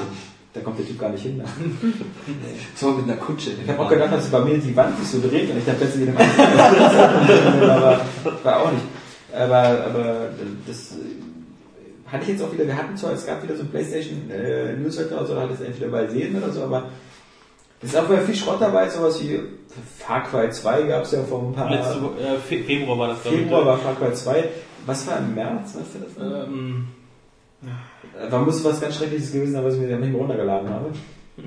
da 0.52 0.60
kommt 0.60 0.78
der 0.78 0.86
Typ 0.86 0.98
gar 0.98 1.10
nicht 1.10 1.22
hin. 1.22 1.36
Ne? 1.38 1.44
So 2.76 2.90
mit 2.92 3.04
einer 3.04 3.16
Kutsche. 3.16 3.50
Ich 3.62 3.68
habe 3.70 3.80
auch 3.82 3.88
gedacht, 3.88 4.12
dass 4.12 4.26
bei 4.28 4.40
mir 4.40 4.58
die 4.58 4.74
Wand 4.76 4.98
sich 4.98 5.08
so 5.08 5.20
dreht 5.28 5.50
und 5.50 5.58
ich 5.58 5.64
dann 5.64 5.76
plötzlich 5.76 6.08
wieder 6.08 6.18
aber 7.74 8.00
war 8.42 8.62
auch 8.62 8.72
nicht. 8.72 8.84
Aber, 9.32 9.56
aber 9.86 10.28
das 10.66 10.92
äh, 10.92 12.10
hatte 12.10 12.22
ich 12.24 12.28
jetzt 12.30 12.42
auch 12.42 12.52
wieder, 12.52 12.66
wir 12.66 12.76
hatten 12.76 12.96
zwar, 12.96 13.12
es 13.12 13.26
gab 13.26 13.42
wieder 13.42 13.56
so 13.56 13.62
ein 13.62 13.68
Playstation 13.68 14.30
äh, 14.30 14.74
Newsletter 14.74 15.16
oder 15.18 15.26
so, 15.26 15.34
da 15.34 15.42
hat 15.42 15.50
es 15.50 15.60
entweder 15.60 15.90
bei 15.90 16.06
sehen 16.06 16.36
oder 16.36 16.52
so, 16.52 16.62
aber 16.62 16.88
ist 17.84 17.96
auch 17.96 18.08
wieder 18.08 18.22
viel 18.22 18.34
Schrott 18.34 18.60
dabei, 18.60 18.88
sowas 18.88 19.22
wie 19.22 19.40
Far 19.98 20.22
Cry 20.24 20.50
2 20.50 20.82
gab 20.82 21.02
es 21.04 21.12
ja 21.12 21.22
vor 21.22 21.42
ein 21.42 21.52
paar 21.52 21.70
Letzte 21.70 21.98
äh, 22.20 22.38
Fe 22.38 22.62
Februar 22.64 22.98
war 22.98 23.08
das, 23.08 23.22
glaub 23.22 23.34
ich. 23.34 23.40
Februar 23.40 23.66
war 23.66 23.78
Far 23.78 23.94
Cry 23.96 24.12
2. 24.12 24.44
Was 24.86 25.06
war 25.06 25.18
im 25.18 25.34
März? 25.34 25.74
Weißt 25.74 25.94
du 25.94 25.98
das? 25.98 26.42
Ähm, 26.52 26.88
Da 28.30 28.38
muss 28.38 28.62
was 28.64 28.80
ganz 28.80 28.96
Schreckliches 28.96 29.32
gewesen 29.32 29.52
sein, 29.52 29.64
was 29.64 29.74
ich 29.74 29.80
mir 29.80 29.96
nicht 29.96 30.10
mehr 30.12 30.20
runtergeladen 30.20 30.68
habe. 30.70 30.90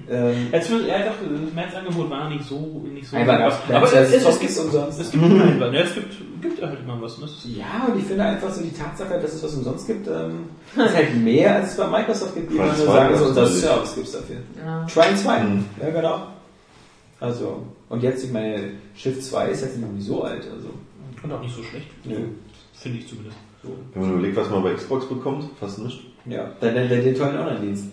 Ähm, 0.09 0.47
jetzt 0.51 0.69
wird, 0.69 0.85
ja 0.87 0.99
doch, 0.99 1.13
das 1.21 1.53
Märzangebot 1.53 2.09
war 2.09 2.29
nicht 2.29 2.43
so, 2.43 2.85
nicht 2.93 3.07
so. 3.07 3.15
Einfach 3.15 3.37
gab's 3.39 3.55
aber 3.69 3.85
es, 3.85 3.93
es, 3.93 4.25
es, 4.25 4.39
gibt, 4.39 4.57
umsonst. 4.57 4.99
es 4.99 5.11
gibt 5.11 5.23
was. 5.23 5.73
Ja, 5.73 5.79
es 5.79 5.93
gibt, 5.93 6.41
gibt 6.41 6.61
halt 6.61 6.79
immer 6.81 7.01
was. 7.01 7.17
Ne? 7.19 7.25
Das 7.25 7.45
Ja, 7.45 7.87
und 7.89 7.97
ich 7.97 8.05
finde 8.05 8.23
einfach 8.25 8.49
so 8.51 8.61
die 8.61 8.73
Tatsache, 8.73 9.17
dass 9.17 9.33
es 9.33 9.43
was 9.43 9.53
umsonst 9.55 9.87
gibt, 9.87 10.07
ähm, 10.07 10.49
ist 10.75 10.95
halt 10.95 11.15
mehr, 11.23 11.55
als 11.55 11.71
es 11.71 11.77
bei 11.77 11.87
Microsoft 11.87 12.35
gibt, 12.35 12.51
die 12.51 12.55
nur 12.55 12.75
2 12.75 12.85
sagen, 12.85 13.17
so 13.17 13.27
natürlich. 13.29 13.53
Service 13.61 13.95
gibt's 13.95 14.11
dafür. 14.11 14.37
Ja. 14.65 14.85
Trine 14.93 15.15
2, 15.15 15.43
Mhm. 15.43 15.65
ja 15.81 15.89
genau. 15.89 16.27
Also, 17.21 17.63
und 17.89 18.03
jetzt, 18.03 18.25
ich 18.25 18.31
meine, 18.31 18.71
Shift 18.95 19.23
2 19.23 19.47
ist 19.51 19.61
jetzt 19.61 19.79
noch 19.79 19.89
nicht 19.89 20.05
so 20.05 20.23
alt, 20.23 20.43
also. 20.53 20.69
Und 21.23 21.31
auch 21.31 21.41
nicht 21.41 21.55
so 21.55 21.63
schlecht. 21.63 21.87
Nö. 22.03 22.15
Finde 22.73 22.97
ich 22.99 23.07
zumindest. 23.07 23.37
So. 23.63 23.69
Wenn 23.93 24.01
man 24.01 24.11
überlegt, 24.15 24.35
was 24.37 24.49
man 24.49 24.63
bei 24.63 24.73
Xbox 24.73 25.07
bekommt, 25.07 25.45
fast 25.59 25.79
nicht. 25.79 26.03
Ja, 26.25 26.51
dann 26.59 26.75
dann 26.75 26.89
dann 26.89 27.01
den 27.01 27.15
tollen 27.15 27.37
Online-Dienst. 27.37 27.85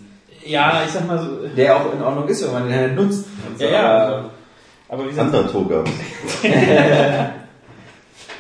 Ja, 0.47 0.83
ich 0.85 0.93
sag 0.93 1.07
mal 1.07 1.19
so. 1.19 1.49
Der 1.57 1.77
auch 1.77 1.93
in 1.93 2.03
Ordnung 2.03 2.29
ist, 2.29 2.45
wenn 2.45 2.53
man 2.53 2.69
den 2.69 2.77
halt 2.77 2.95
nutzt. 2.97 3.25
Ja, 3.59 3.71
ja. 3.71 3.99
Also, 3.99 4.31
aber 4.89 5.05
wie 5.05 5.09
gesagt, 5.09 5.35
Undertow 5.35 5.69
gab's. 5.69 5.91
ja, 6.43 7.33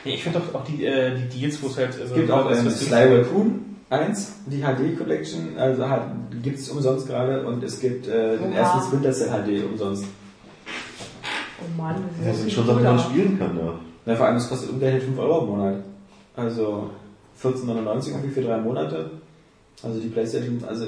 ich 0.05 0.23
finde 0.23 0.39
auch, 0.41 0.55
auch 0.61 0.65
die, 0.65 0.85
äh, 0.85 1.17
die 1.17 1.41
Deals, 1.41 1.63
wo 1.63 1.69
es 1.69 1.77
halt. 1.79 1.89
Also, 1.89 2.03
Es 2.05 2.15
gibt 2.15 2.31
auch 2.31 2.51
ähm, 2.51 2.71
Sly 2.71 3.17
Raccoon 3.19 3.77
1, 3.91 4.33
die 4.47 4.61
HD 4.61 4.99
Collection, 4.99 5.57
also 5.59 5.89
hat, 5.89 6.07
gibt 6.43 6.59
es 6.59 6.69
umsonst 6.69 7.07
gerade 7.07 7.47
und 7.47 7.63
es 7.63 7.81
gibt 7.81 8.07
äh, 8.07 8.37
den 8.39 8.53
ersten 8.53 8.81
Splinter 8.83 9.13
Cell 9.13 9.29
HD 9.29 9.65
umsonst. 9.65 10.05
Oh 11.61 11.81
Mann, 11.81 11.97
das 12.19 12.27
Das 12.27 12.35
ist 12.37 12.41
sind 12.43 12.51
so 12.51 12.57
schon 12.57 12.67
Sachen, 12.67 12.79
die 12.79 12.85
man 12.85 12.99
spielen 12.99 13.39
kann, 13.39 13.57
ja. 13.59 13.75
Na, 14.07 14.17
vor 14.17 14.27
allem, 14.27 14.37
es 14.37 14.49
kostet 14.49 14.71
umgerechnet 14.71 15.05
5 15.05 15.19
Euro 15.19 15.41
im 15.41 15.47
Monat. 15.47 15.75
Also 16.37 16.91
14,99 17.43 18.09
irgendwie 18.09 18.31
für 18.31 18.43
drei 18.43 18.59
Monate. 18.59 19.11
Also 19.83 20.01
die 20.01 20.09
Playstation, 20.09 20.63
also 20.67 20.87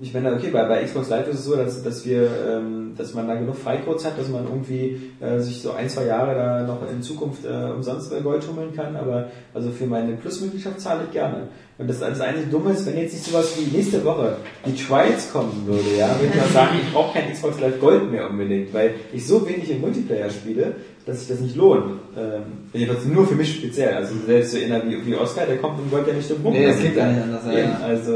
ich- 0.00 0.12
meine, 0.12 0.32
okay, 0.34 0.50
bei, 0.52 0.64
bei 0.64 0.84
Xbox 0.84 1.08
Live 1.08 1.28
ist 1.28 1.38
es 1.40 1.44
so, 1.44 1.56
dass, 1.56 1.82
dass 1.82 2.04
wir, 2.04 2.28
ähm, 2.48 2.94
dass 2.96 3.14
man 3.14 3.26
da 3.28 3.34
genug 3.34 3.56
Freicodes 3.56 4.04
hat, 4.04 4.18
dass 4.18 4.28
man 4.28 4.44
irgendwie 4.44 5.00
äh, 5.20 5.38
sich 5.40 5.62
so 5.62 5.72
ein, 5.72 5.88
zwei 5.88 6.06
Jahre 6.06 6.34
da 6.34 6.62
noch 6.66 6.80
in 6.90 7.02
Zukunft 7.02 7.44
äh, 7.44 7.72
umsonst 7.72 8.10
bei 8.10 8.20
Gold 8.20 8.44
tummeln 8.44 8.74
kann, 8.74 8.96
aber 8.96 9.28
also 9.52 9.70
für 9.70 9.86
meine 9.86 10.12
Plus-Mitgliedschaft 10.16 10.80
zahle 10.80 11.02
ich 11.06 11.12
gerne. 11.12 11.48
Und 11.76 11.90
das, 11.90 11.98
das 11.98 12.20
einzige 12.20 12.46
Dumme 12.48 12.70
ist, 12.72 12.86
wenn 12.86 12.96
jetzt 12.96 13.14
nicht 13.14 13.24
sowas 13.24 13.56
wie 13.58 13.76
nächste 13.76 14.04
Woche 14.04 14.36
die 14.64 14.76
Trials 14.76 15.32
kommen 15.32 15.64
würde, 15.66 15.96
ja, 15.98 16.08
würde 16.20 16.32
ich 16.32 16.40
mal 16.40 16.48
sagen, 16.48 16.76
ich 16.80 16.92
brauche 16.92 17.18
kein 17.18 17.32
Xbox 17.32 17.58
Live 17.60 17.80
Gold 17.80 18.10
mehr 18.12 18.30
unbedingt, 18.30 18.72
weil 18.72 18.94
ich 19.12 19.26
so 19.26 19.44
wenig 19.48 19.68
im 19.70 19.80
Multiplayer 19.80 20.30
spiele, 20.30 20.76
dass 21.06 21.18
sich 21.18 21.28
das 21.28 21.40
nicht 21.40 21.56
lohnt. 21.56 21.98
Ähm, 22.16 22.42
jedenfalls 22.72 23.04
nur 23.06 23.26
für 23.26 23.34
mich 23.34 23.56
speziell. 23.56 23.92
Also 23.94 24.14
selbst 24.24 24.52
so 24.52 24.58
einer 24.58 24.82
wie, 24.88 25.04
wie 25.04 25.16
Oscar, 25.16 25.46
der 25.46 25.58
kommt 25.58 25.80
im 25.80 25.90
Gold 25.90 26.06
ja 26.06 26.14
nicht 26.14 26.30
drum 26.30 26.38
rum. 26.44 26.52
Nee, 26.52 26.66
das 26.66 26.80
geht 26.80 26.94
gar 26.96 27.10
nicht 27.10 27.22
anders, 27.22 27.42
ja. 27.44 27.78
Also, 27.84 28.12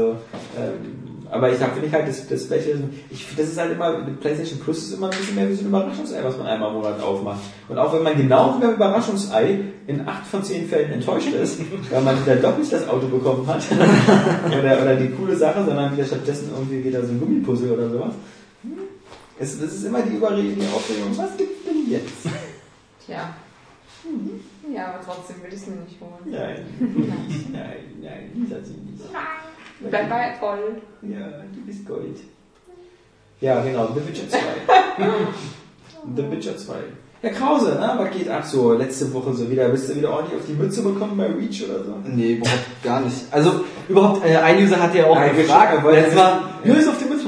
ähm, 0.57 0.98
aber 1.31 1.51
ich 1.51 1.57
finde 1.57 1.85
ich 1.85 1.93
halt, 1.93 2.07
das, 2.07 2.27
das 2.27 2.47
PlayStation, 2.47 2.89
ich, 3.09 3.25
das 3.35 3.49
ist 3.49 3.59
halt 3.59 3.73
immer, 3.73 3.91
PlayStation 4.19 4.59
Plus 4.59 4.77
ist 4.79 4.93
immer 4.93 5.09
ein 5.09 5.17
bisschen 5.17 5.35
mehr 5.35 5.49
wie 5.49 5.53
so 5.53 5.61
ein 5.61 5.67
Überraschungsei, 5.67 6.23
was 6.23 6.37
man 6.37 6.47
einmal 6.47 6.69
im 6.69 6.75
Monat 6.77 7.01
aufmacht. 7.01 7.39
Und 7.67 7.77
auch 7.77 7.93
wenn 7.93 8.03
man 8.03 8.17
genau 8.17 8.55
wie 8.57 8.61
beim 8.61 8.73
Überraschungsei 8.75 9.59
in 9.87 10.07
acht 10.07 10.25
von 10.25 10.43
zehn 10.43 10.67
Fällen 10.67 10.91
enttäuscht 10.93 11.29
ist, 11.33 11.59
weil 11.91 12.01
man 12.01 12.19
wieder 12.21 12.35
doch 12.37 12.57
nicht 12.57 12.73
das 12.73 12.87
Auto 12.87 13.07
bekommen 13.07 13.45
hat, 13.47 13.63
oder, 14.47 14.81
oder 14.81 14.95
die 14.95 15.09
coole 15.09 15.35
Sache, 15.35 15.63
sondern 15.65 15.93
wieder 15.93 16.05
stattdessen 16.05 16.49
irgendwie 16.55 16.83
wieder 16.83 17.03
so 17.05 17.11
ein 17.11 17.19
Gummipuzzle 17.19 17.73
oder 17.73 17.89
sowas. 17.89 18.13
Hm, 18.63 18.73
Es, 19.39 19.59
das 19.59 19.73
ist 19.73 19.83
immer 19.83 20.01
die 20.01 20.15
Überredung, 20.15 20.55
die 20.55 20.67
Aufregung, 20.67 21.15
was 21.15 21.37
gibt's 21.37 21.63
denn 21.65 21.91
jetzt? 21.91 22.27
Tja. 23.05 23.33
Ja, 24.73 24.87
aber 24.87 24.99
trotzdem 25.05 25.37
will 25.43 25.49
ich 25.49 25.61
es 25.61 25.67
mir 25.67 25.75
nicht 25.77 25.99
holen. 25.99 26.25
Nein, 26.25 26.65
nein, 27.51 27.77
nein, 28.01 28.31
Lisa 28.35 28.55
sie 28.63 28.73
nicht. 28.73 29.03
Bleib 29.79 30.09
bei 30.09 30.33
toll. 30.39 30.81
Ja, 31.01 31.27
du 31.53 31.61
bist 31.65 31.87
Gold. 31.87 32.17
Ja, 33.41 33.61
genau, 33.61 33.87
The 33.95 34.01
Witcher 34.07 34.27
2. 34.29 34.37
The 36.15 36.31
Witcher 36.31 36.57
2. 36.57 36.73
Herr 37.21 37.31
Krause, 37.31 37.71
ne, 37.79 37.93
was 37.97 38.11
geht 38.17 38.29
ab 38.29 38.45
so 38.45 38.73
letzte 38.73 39.13
Woche 39.13 39.33
so 39.33 39.49
wieder? 39.49 39.67
Bist 39.69 39.89
du 39.89 39.95
wieder 39.95 40.09
ordentlich 40.11 40.39
auf 40.39 40.45
die 40.47 40.53
Mütze 40.53 40.81
bekommen 40.81 41.17
bei 41.17 41.25
Reach 41.27 41.63
oder 41.69 41.83
so? 41.83 41.95
Nee, 42.05 42.33
überhaupt 42.35 42.83
gar 42.83 43.01
nicht. 43.01 43.15
Also 43.31 43.65
überhaupt, 43.89 44.25
äh, 44.25 44.37
ein 44.37 44.57
User 44.63 44.81
hat 44.81 44.95
ja 44.95 45.05
auch 45.05 45.15
Nein, 45.15 45.35
gefragt, 45.35 45.83
wir- 45.83 45.91
wir- 45.91 46.01
das 46.03 46.15
war, 46.15 46.49
ja. 46.63 46.73
auf 46.73 46.97
die 46.97 47.05
Mütze. 47.05 47.18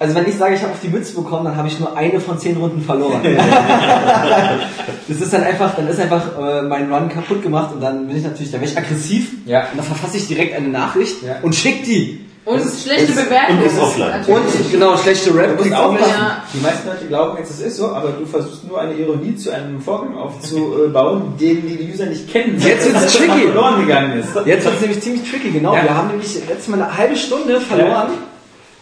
Also 0.00 0.14
wenn 0.14 0.26
ich 0.26 0.36
sage, 0.36 0.54
ich 0.54 0.62
habe 0.62 0.72
auf 0.72 0.80
die 0.80 0.88
Mütze 0.88 1.14
bekommen, 1.14 1.44
dann 1.44 1.56
habe 1.56 1.68
ich 1.68 1.78
nur 1.78 1.94
eine 1.96 2.18
von 2.20 2.38
zehn 2.38 2.56
Runden 2.56 2.80
verloren. 2.80 3.20
das 5.08 5.20
ist 5.20 5.32
dann 5.32 5.42
einfach, 5.42 5.74
dann 5.76 5.88
ist 5.88 6.00
einfach 6.00 6.22
äh, 6.38 6.62
mein 6.62 6.92
Run 6.92 7.08
kaputt 7.10 7.42
gemacht 7.42 7.74
und 7.74 7.80
dann 7.82 8.06
bin 8.06 8.16
ich 8.16 8.22
natürlich, 8.24 8.50
dann 8.50 8.60
werde 8.62 8.72
ich 8.72 8.78
aggressiv 8.78 9.30
Ja. 9.46 9.60
und 9.70 9.76
dann 9.76 9.84
verfasse 9.84 10.16
ich 10.16 10.26
direkt 10.26 10.56
eine 10.56 10.68
Nachricht 10.68 11.22
Ja. 11.22 11.36
und 11.42 11.54
schick 11.54 11.84
die. 11.84 12.24
Und 12.46 12.58
Das- 12.64 12.82
schlechte 12.82 13.12
das- 13.12 13.24
Bewertung. 13.26 13.58
und 13.58 13.66
ist 13.66 13.78
offline. 13.78 14.24
Und 14.26 14.72
genau, 14.72 14.96
schlechte 14.96 15.34
Rap. 15.36 15.58
kriegst 15.60 15.76
aufpassen. 15.76 16.10
Ja. 16.18 16.42
Die 16.54 16.60
meisten 16.60 16.88
Leute 16.88 17.04
glauben 17.06 17.36
jetzt, 17.38 17.50
es 17.50 17.60
ist 17.60 17.76
so, 17.76 17.88
aber 17.88 18.08
du 18.18 18.24
versuchst 18.24 18.66
nur 18.66 18.80
eine 18.80 18.94
Ironie 18.94 19.36
zu 19.36 19.50
einem 19.52 19.80
Vorgang 19.82 20.16
aufzubauen, 20.16 21.34
den 21.38 21.66
die 21.66 21.90
User 21.92 22.06
nicht 22.06 22.26
kennen. 22.32 22.58
Jetzt 22.58 22.86
Dass 22.94 23.02
das 23.04 23.16
tricky. 23.16 23.42
verloren 23.42 23.82
gegangen 23.86 24.18
ist. 24.18 24.28
Jetzt 24.46 24.64
wird 24.64 24.74
es 24.76 24.80
nämlich 24.80 25.00
ziemlich 25.02 25.30
tricky, 25.30 25.50
genau. 25.50 25.74
Ja. 25.74 25.82
Wir 25.82 25.94
haben 25.94 26.08
nämlich 26.08 26.34
letztes 26.48 26.68
Mal 26.68 26.80
eine 26.82 26.96
halbe 26.96 27.16
Stunde 27.16 27.60
verloren, 27.60 28.08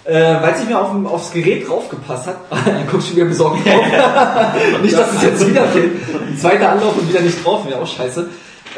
äh, 0.08 0.42
weil 0.42 0.52
es 0.52 0.60
nicht 0.60 0.68
mehr 0.70 0.80
auf, 0.80 0.90
aufs 1.04 1.32
Gerät 1.32 1.68
draufgepasst 1.68 2.28
hat. 2.28 2.36
Dann 2.66 2.86
guckst 2.90 3.10
du 3.10 3.16
wieder 3.16 3.26
besorgt 3.26 3.66
drauf. 3.66 3.84
nicht, 4.82 4.96
dass 4.96 5.12
es 5.14 5.22
jetzt 5.22 5.46
wieder 5.46 5.64
fehlt. 5.66 5.92
Zweiter 6.38 6.72
Anlauf 6.72 6.96
und 6.96 7.08
wieder 7.08 7.20
nicht 7.20 7.44
drauf, 7.44 7.68
wäre 7.68 7.80
auch 7.80 7.86
scheiße. 7.86 8.26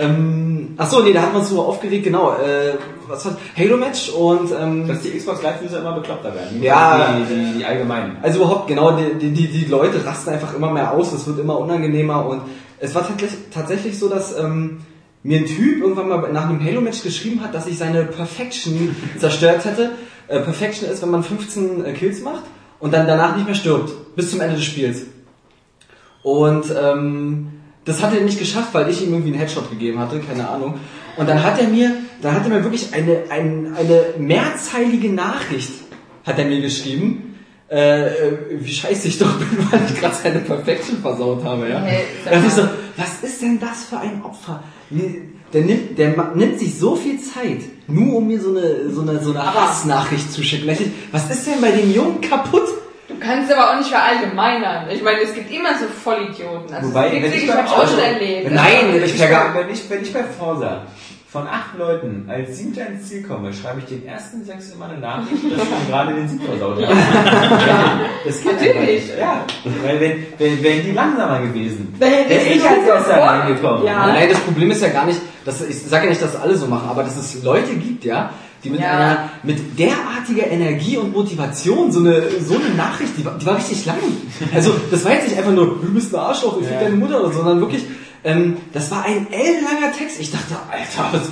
Ähm, 0.00 0.74
ach 0.76 0.90
so, 0.90 1.02
nee, 1.02 1.12
da 1.12 1.22
hat 1.22 1.32
man 1.32 1.42
uns 1.42 1.50
so 1.50 1.62
aufgeregt, 1.62 2.04
genau. 2.04 2.32
Äh, 2.32 2.74
was 3.06 3.24
hat 3.24 3.38
Halo 3.56 3.76
Match 3.76 4.10
und 4.10 4.50
ähm, 4.58 4.88
Dass 4.88 5.02
die 5.02 5.10
Xbox 5.10 5.42
Live-User 5.42 5.80
immer 5.80 5.92
bekloppter 5.92 6.34
werden. 6.34 6.60
Ja. 6.62 7.16
Die, 7.18 7.34
die, 7.34 7.58
die 7.58 7.64
allgemeinen. 7.64 8.16
Also 8.22 8.40
überhaupt, 8.40 8.66
genau, 8.66 8.96
die, 8.96 9.30
die, 9.30 9.46
die, 9.48 9.64
Leute 9.66 10.04
rasten 10.04 10.30
einfach 10.30 10.54
immer 10.54 10.72
mehr 10.72 10.92
aus, 10.92 11.12
es 11.12 11.26
wird 11.28 11.38
immer 11.38 11.58
unangenehmer 11.58 12.26
und 12.26 12.42
es 12.80 12.94
war 12.94 13.06
tatsächlich, 13.06 13.40
tatsächlich 13.52 13.98
so, 13.98 14.08
dass 14.08 14.36
ähm, 14.36 14.80
mir 15.22 15.38
ein 15.38 15.46
Typ 15.46 15.82
irgendwann 15.82 16.08
mal 16.08 16.32
nach 16.32 16.48
einem 16.48 16.64
Halo-Match 16.64 17.02
geschrieben 17.02 17.42
hat, 17.42 17.54
dass 17.54 17.66
ich 17.66 17.78
seine 17.78 18.04
Perfection 18.04 18.96
zerstört 19.18 19.64
hätte. 19.64 19.90
Äh, 20.30 20.40
Perfection 20.40 20.88
ist, 20.88 21.02
wenn 21.02 21.10
man 21.10 21.24
15 21.24 21.84
äh, 21.84 21.92
Kills 21.92 22.22
macht 22.22 22.44
und 22.78 22.94
dann 22.94 23.06
danach 23.08 23.34
nicht 23.34 23.46
mehr 23.46 23.54
stirbt, 23.56 24.14
bis 24.14 24.30
zum 24.30 24.40
Ende 24.40 24.54
des 24.54 24.64
Spiels. 24.64 25.02
Und 26.22 26.66
ähm, 26.80 27.48
das 27.84 28.00
hat 28.00 28.14
er 28.14 28.20
nicht 28.20 28.38
geschafft, 28.38 28.68
weil 28.72 28.88
ich 28.88 29.02
ihm 29.02 29.12
irgendwie 29.12 29.32
einen 29.32 29.40
Headshot 29.40 29.70
gegeben 29.70 29.98
hatte, 29.98 30.20
keine 30.20 30.48
Ahnung. 30.48 30.78
Und 31.16 31.28
dann 31.28 31.42
hat 31.42 31.60
er 31.60 31.66
mir, 31.66 31.96
dann 32.22 32.34
hat 32.34 32.44
er 32.44 32.50
mir 32.50 32.62
wirklich 32.62 32.94
eine, 32.94 33.24
ein, 33.30 33.74
eine 33.76 34.04
mehrzeilige 34.18 35.10
Nachricht, 35.10 35.72
hat 36.24 36.38
er 36.38 36.44
mir 36.44 36.60
geschrieben, 36.60 37.34
äh, 37.68 38.06
äh, 38.06 38.38
wie 38.50 38.72
scheiße 38.72 39.08
ich 39.08 39.18
doch 39.18 39.32
bin, 39.36 39.48
weil 39.70 39.80
ich 39.88 39.98
gerade 39.98 40.14
seine 40.14 40.38
Perfection 40.40 40.98
versaut 40.98 41.42
habe, 41.42 41.68
ja. 41.68 41.80
Hey, 41.80 42.04
Da 42.24 42.30
dachte 42.30 42.46
ich 42.46 42.52
so, 42.52 42.62
was 42.96 43.28
ist 43.28 43.42
denn 43.42 43.58
das 43.58 43.84
für 43.84 43.98
ein 43.98 44.22
Opfer? 44.22 44.62
Der 45.52 45.62
nimmt, 45.62 45.98
der 45.98 46.32
nimmt 46.34 46.60
sich 46.60 46.78
so 46.78 46.94
viel 46.94 47.20
Zeit, 47.20 47.62
nur 47.90 48.16
um 48.16 48.26
mir 48.26 48.40
so 48.40 48.50
eine, 48.50 48.90
so 48.90 49.02
eine, 49.02 49.20
so 49.20 49.30
eine 49.30 49.54
Hassnachricht 49.54 50.32
zu 50.32 50.42
schicken. 50.42 50.68
Was 51.12 51.30
ist 51.30 51.46
denn 51.46 51.60
bei 51.60 51.70
dem 51.70 51.92
Jungen 51.92 52.20
kaputt? 52.20 52.68
Du 53.08 53.18
kannst 53.18 53.52
aber 53.52 53.70
auch 53.72 53.76
nicht 53.78 53.90
verallgemeinern. 53.90 54.88
Ich 54.90 55.02
meine, 55.02 55.20
es 55.20 55.34
gibt 55.34 55.50
immer 55.50 55.70
so 55.78 55.86
Vollidioten. 55.86 56.72
Also 56.74 56.88
Wobei, 56.88 57.12
wenn 57.12 57.24
ich 57.32 57.42
ich 57.44 57.46
beim 57.48 57.66
auch 57.66 57.78
Auto- 57.78 57.88
schon 57.88 57.98
erlebt. 57.98 58.50
Nein, 58.52 58.92
wenn 58.92 59.04
ich 59.04 59.18
bei, 59.18 59.30
wenn, 59.54 59.70
ich, 59.70 59.90
wenn 59.90 60.02
ich 60.02 60.12
bei 60.12 60.24
Forsa 60.24 60.82
von 61.30 61.46
acht 61.46 61.78
Leuten 61.78 62.24
als 62.28 62.58
Siebter 62.58 62.88
ins 62.88 63.08
Ziel 63.08 63.22
komme, 63.22 63.52
schreibe 63.52 63.78
ich 63.78 63.84
den 63.86 64.04
ersten 64.04 64.44
sechs 64.44 64.70
immer 64.72 64.86
eine 64.86 64.98
Nachricht, 64.98 65.44
dass 65.52 65.62
ich 65.62 65.88
gerade 65.88 66.12
den 66.14 66.28
Sieg 66.28 66.40
versaut 66.42 66.74
habe. 66.84 66.86
das 68.26 68.42
geht 68.42 68.52
Natürlich. 68.52 68.76
einfach 68.76 68.86
nicht. 68.86 69.18
Ja, 69.18 69.44
weil 69.84 70.00
wenn, 70.00 70.12
wenn, 70.38 70.62
wären 70.62 70.84
die 70.84 70.90
langsamer 70.90 71.40
gewesen, 71.42 71.94
wäre 71.98 72.24
ich 72.30 72.68
als 72.68 72.84
erster 72.84 73.22
reingekommen. 73.22 73.84
Ja. 73.84 74.08
Nein, 74.08 74.28
das 74.28 74.40
Problem 74.40 74.72
ist 74.72 74.82
ja 74.82 74.88
gar 74.88 75.06
nicht, 75.06 75.20
dass, 75.44 75.60
ich 75.68 75.80
sage 75.82 76.04
ja 76.04 76.10
nicht, 76.10 76.22
dass 76.22 76.34
alle 76.34 76.56
so 76.56 76.66
machen, 76.66 76.88
aber 76.88 77.04
dass 77.04 77.16
es 77.16 77.42
Leute 77.44 77.74
gibt, 77.76 78.04
ja, 78.04 78.30
die 78.64 78.70
mit 78.70 78.80
Ja. 78.80 78.90
einer, 78.90 79.30
mit 79.44 79.78
derartiger 79.78 80.48
Energie 80.50 80.96
und 80.96 81.12
Motivation 81.12 81.92
so 81.92 82.00
eine, 82.00 82.22
so 82.40 82.56
eine 82.56 82.74
Nachricht, 82.76 83.12
die 83.16 83.24
war, 83.24 83.38
die 83.38 83.46
war 83.46 83.56
richtig 83.56 83.86
lang. 83.86 83.96
Also, 84.52 84.72
das 84.90 85.04
war 85.04 85.12
jetzt 85.12 85.28
nicht 85.28 85.38
einfach 85.38 85.52
nur, 85.52 85.78
du 85.80 85.94
bist 85.94 86.12
ein 86.12 86.18
Arschloch, 86.20 86.58
ich 86.60 86.66
fick 86.66 86.74
Ja. 86.74 86.82
deine 86.82 86.96
Mutter, 86.96 87.20
oder 87.20 87.32
so, 87.32 87.38
sondern 87.38 87.60
wirklich, 87.60 87.84
ähm, 88.24 88.56
das 88.72 88.90
war 88.90 89.04
ein 89.04 89.26
ellenlanger 89.32 89.92
Text. 89.96 90.20
Ich 90.20 90.30
dachte, 90.30 90.54
Alter, 90.70 91.08
was, 91.12 91.22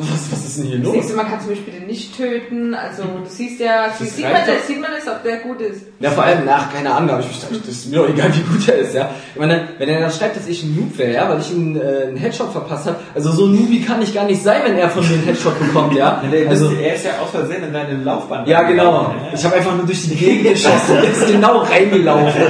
was, 0.00 0.32
was 0.32 0.44
ist 0.46 0.58
denn 0.58 0.66
hier 0.66 0.76
Das 0.78 0.84
los? 0.86 0.94
nächste 0.96 1.14
Mal 1.14 1.24
kannst 1.24 1.46
du 1.46 1.50
mich 1.50 1.64
bitte 1.64 1.82
nicht 1.84 2.16
töten. 2.16 2.74
Also 2.74 3.02
du 3.04 3.24
siehst 3.26 3.60
ja, 3.60 3.88
Das 3.88 3.98
sieht 3.98 4.24
man 4.24 4.32
das, 4.46 4.66
sieht 4.66 4.80
man 4.80 4.90
das, 4.96 5.06
ob 5.12 5.22
der 5.22 5.38
gut 5.38 5.60
ist. 5.60 5.82
Ja, 6.00 6.10
vor 6.10 6.24
allem 6.24 6.44
nach, 6.44 6.72
keine 6.72 6.92
Ahnung, 6.94 7.10
habe 7.10 7.22
ich 7.22 7.28
gedacht, 7.40 7.60
das 7.66 7.74
ist 7.74 7.90
mir 7.90 7.96
doch 7.96 8.08
egal, 8.08 8.30
wie 8.34 8.40
gut 8.42 8.68
er 8.68 8.76
ist, 8.76 8.94
ja. 8.94 9.10
Ich 9.34 9.40
meine, 9.40 9.68
wenn 9.78 9.88
er 9.88 10.00
dann 10.00 10.10
schreibt, 10.10 10.36
dass 10.36 10.46
ich 10.46 10.62
ein 10.62 10.76
Noob 10.76 10.96
wäre, 10.98 11.12
ja, 11.14 11.28
weil 11.28 11.40
ich 11.40 11.50
einen, 11.50 11.76
äh, 11.80 12.04
einen 12.08 12.16
Headshot 12.16 12.52
verpasst 12.52 12.86
habe, 12.86 12.96
also 13.14 13.32
so 13.32 13.46
Noobi 13.46 13.80
kann 13.80 14.02
ich 14.02 14.14
gar 14.14 14.24
nicht 14.26 14.42
sein, 14.42 14.60
wenn 14.64 14.76
er 14.76 14.90
von 14.90 15.06
mir 15.06 15.14
einen 15.14 15.24
Headshot 15.24 15.58
bekommt, 15.58 15.94
ja. 15.94 16.22
Also, 16.48 16.70
er 16.72 16.94
ist 16.94 17.04
ja 17.06 17.12
aus 17.22 17.30
Versehen 17.30 17.64
in 17.64 17.72
deine 17.72 18.02
Laufbahn. 18.02 18.46
ja, 18.46 18.62
genau. 18.62 18.98
reingegangen, 19.06 19.34
Ich 19.34 19.44
habe 19.44 19.56
einfach 19.56 19.74
nur 19.74 19.86
durch 19.86 20.02
die 20.02 20.14
Gegend 20.16 20.48
geschossen 20.50 20.98
und 20.98 21.04
ist 21.10 21.26
genau 21.26 21.58
reingelaufen. 21.60 22.42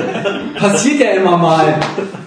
Passiert 0.58 1.00
ja 1.00 1.10
immer 1.12 1.36
mal. 1.36 1.74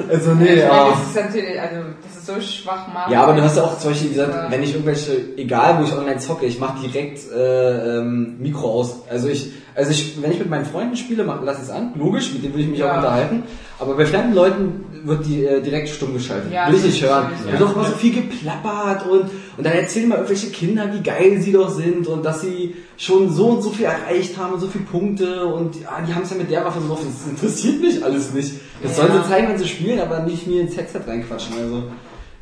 Also, 0.09 0.33
nee, 0.33 0.45
ich 0.45 0.49
meine, 0.49 0.61
ja. 0.61 0.89
das 0.89 1.09
ist 1.09 1.15
natürlich, 1.15 1.61
also 1.61 1.75
das 2.03 2.17
ist 2.17 2.25
so 2.25 2.41
schwach 2.41 2.87
machen. 2.93 3.11
Ja, 3.13 3.23
aber 3.23 3.33
du 3.33 3.43
hast 3.43 3.57
ja 3.57 3.63
auch 3.63 3.77
zum 3.77 3.91
Beispiel 3.91 4.09
gesagt, 4.09 4.33
Ja. 4.33 4.51
wenn 4.51 4.63
ich 4.63 4.73
irgendwelche, 4.73 5.11
egal 5.37 5.79
wo 5.79 5.83
ich 5.83 5.93
online 5.93 6.17
zocke, 6.17 6.45
ich 6.45 6.59
mache 6.59 6.87
direkt 6.87 7.31
äh, 7.31 7.97
ähm, 7.99 8.37
Mikro 8.39 8.71
aus. 8.71 9.01
Also 9.09 9.27
ich, 9.27 9.51
also 9.79 9.91
ich, 9.91 10.21
wenn 10.21 10.31
ich 10.31 10.39
mit 10.39 10.49
meinen 10.49 10.65
Freunden 10.65 10.95
spiele, 10.97 11.23
lass 11.43 11.61
es 11.61 11.69
an. 11.69 11.93
Logisch, 11.97 12.33
mit 12.33 12.43
denen 12.43 12.53
will 12.53 12.61
ich 12.61 12.67
mich 12.67 12.79
Ja. 12.79 12.91
auch 12.91 12.97
unterhalten. 12.97 13.43
Aber 13.79 13.95
bei 13.95 14.05
fremden 14.05 14.33
Leuten 14.33 14.83
wird 15.05 15.25
die 15.25 15.45
äh, 15.45 15.61
direkt 15.61 15.87
stumm 15.87 16.13
geschaltet. 16.13 16.51
Ja, 16.51 16.67
will 16.67 16.75
ich 16.75 16.83
nicht 16.83 17.01
hören. 17.01 17.31
ja. 17.45 17.51
wird 17.53 17.61
doch 17.61 17.73
immer 17.73 17.85
so 17.85 17.93
viel 17.93 18.13
geplappert 18.13 19.07
und, 19.07 19.21
und 19.57 19.65
dann 19.65 19.71
erzählen 19.73 20.09
mal 20.09 20.15
irgendwelche 20.15 20.47
Kinder, 20.49 20.93
wie 20.93 21.01
geil 21.01 21.41
sie 21.41 21.53
doch 21.53 21.69
sind 21.69 22.05
und 22.07 22.25
dass 22.25 22.41
sie 22.41 22.75
schon 22.97 23.31
so 23.31 23.47
und 23.47 23.61
so 23.61 23.69
viel 23.69 23.85
erreicht 23.85 24.37
haben 24.37 24.53
und 24.53 24.59
so 24.59 24.67
viele 24.67 24.83
Punkte 24.83 25.45
und 25.45 25.79
ja, 25.81 26.01
die 26.05 26.13
haben 26.13 26.23
es 26.23 26.29
ja 26.31 26.35
mit 26.35 26.51
der 26.51 26.65
Waffe 26.65 26.81
so 26.85 26.91
oft. 26.91 27.03
Das 27.05 27.27
interessiert 27.29 27.79
mich 27.79 28.03
alles 28.03 28.33
nicht. 28.33 28.53
Das 28.83 28.97
sollen 28.97 29.13
sie 29.13 29.29
zeigen, 29.29 29.47
wenn 29.47 29.57
sie 29.57 29.67
spielen, 29.67 29.99
aber 30.01 30.19
nicht 30.23 30.45
mir 30.45 30.61
ins 30.61 30.75
Headset 30.75 30.99
reinquatschen. 31.07 31.55
Also 31.57 31.83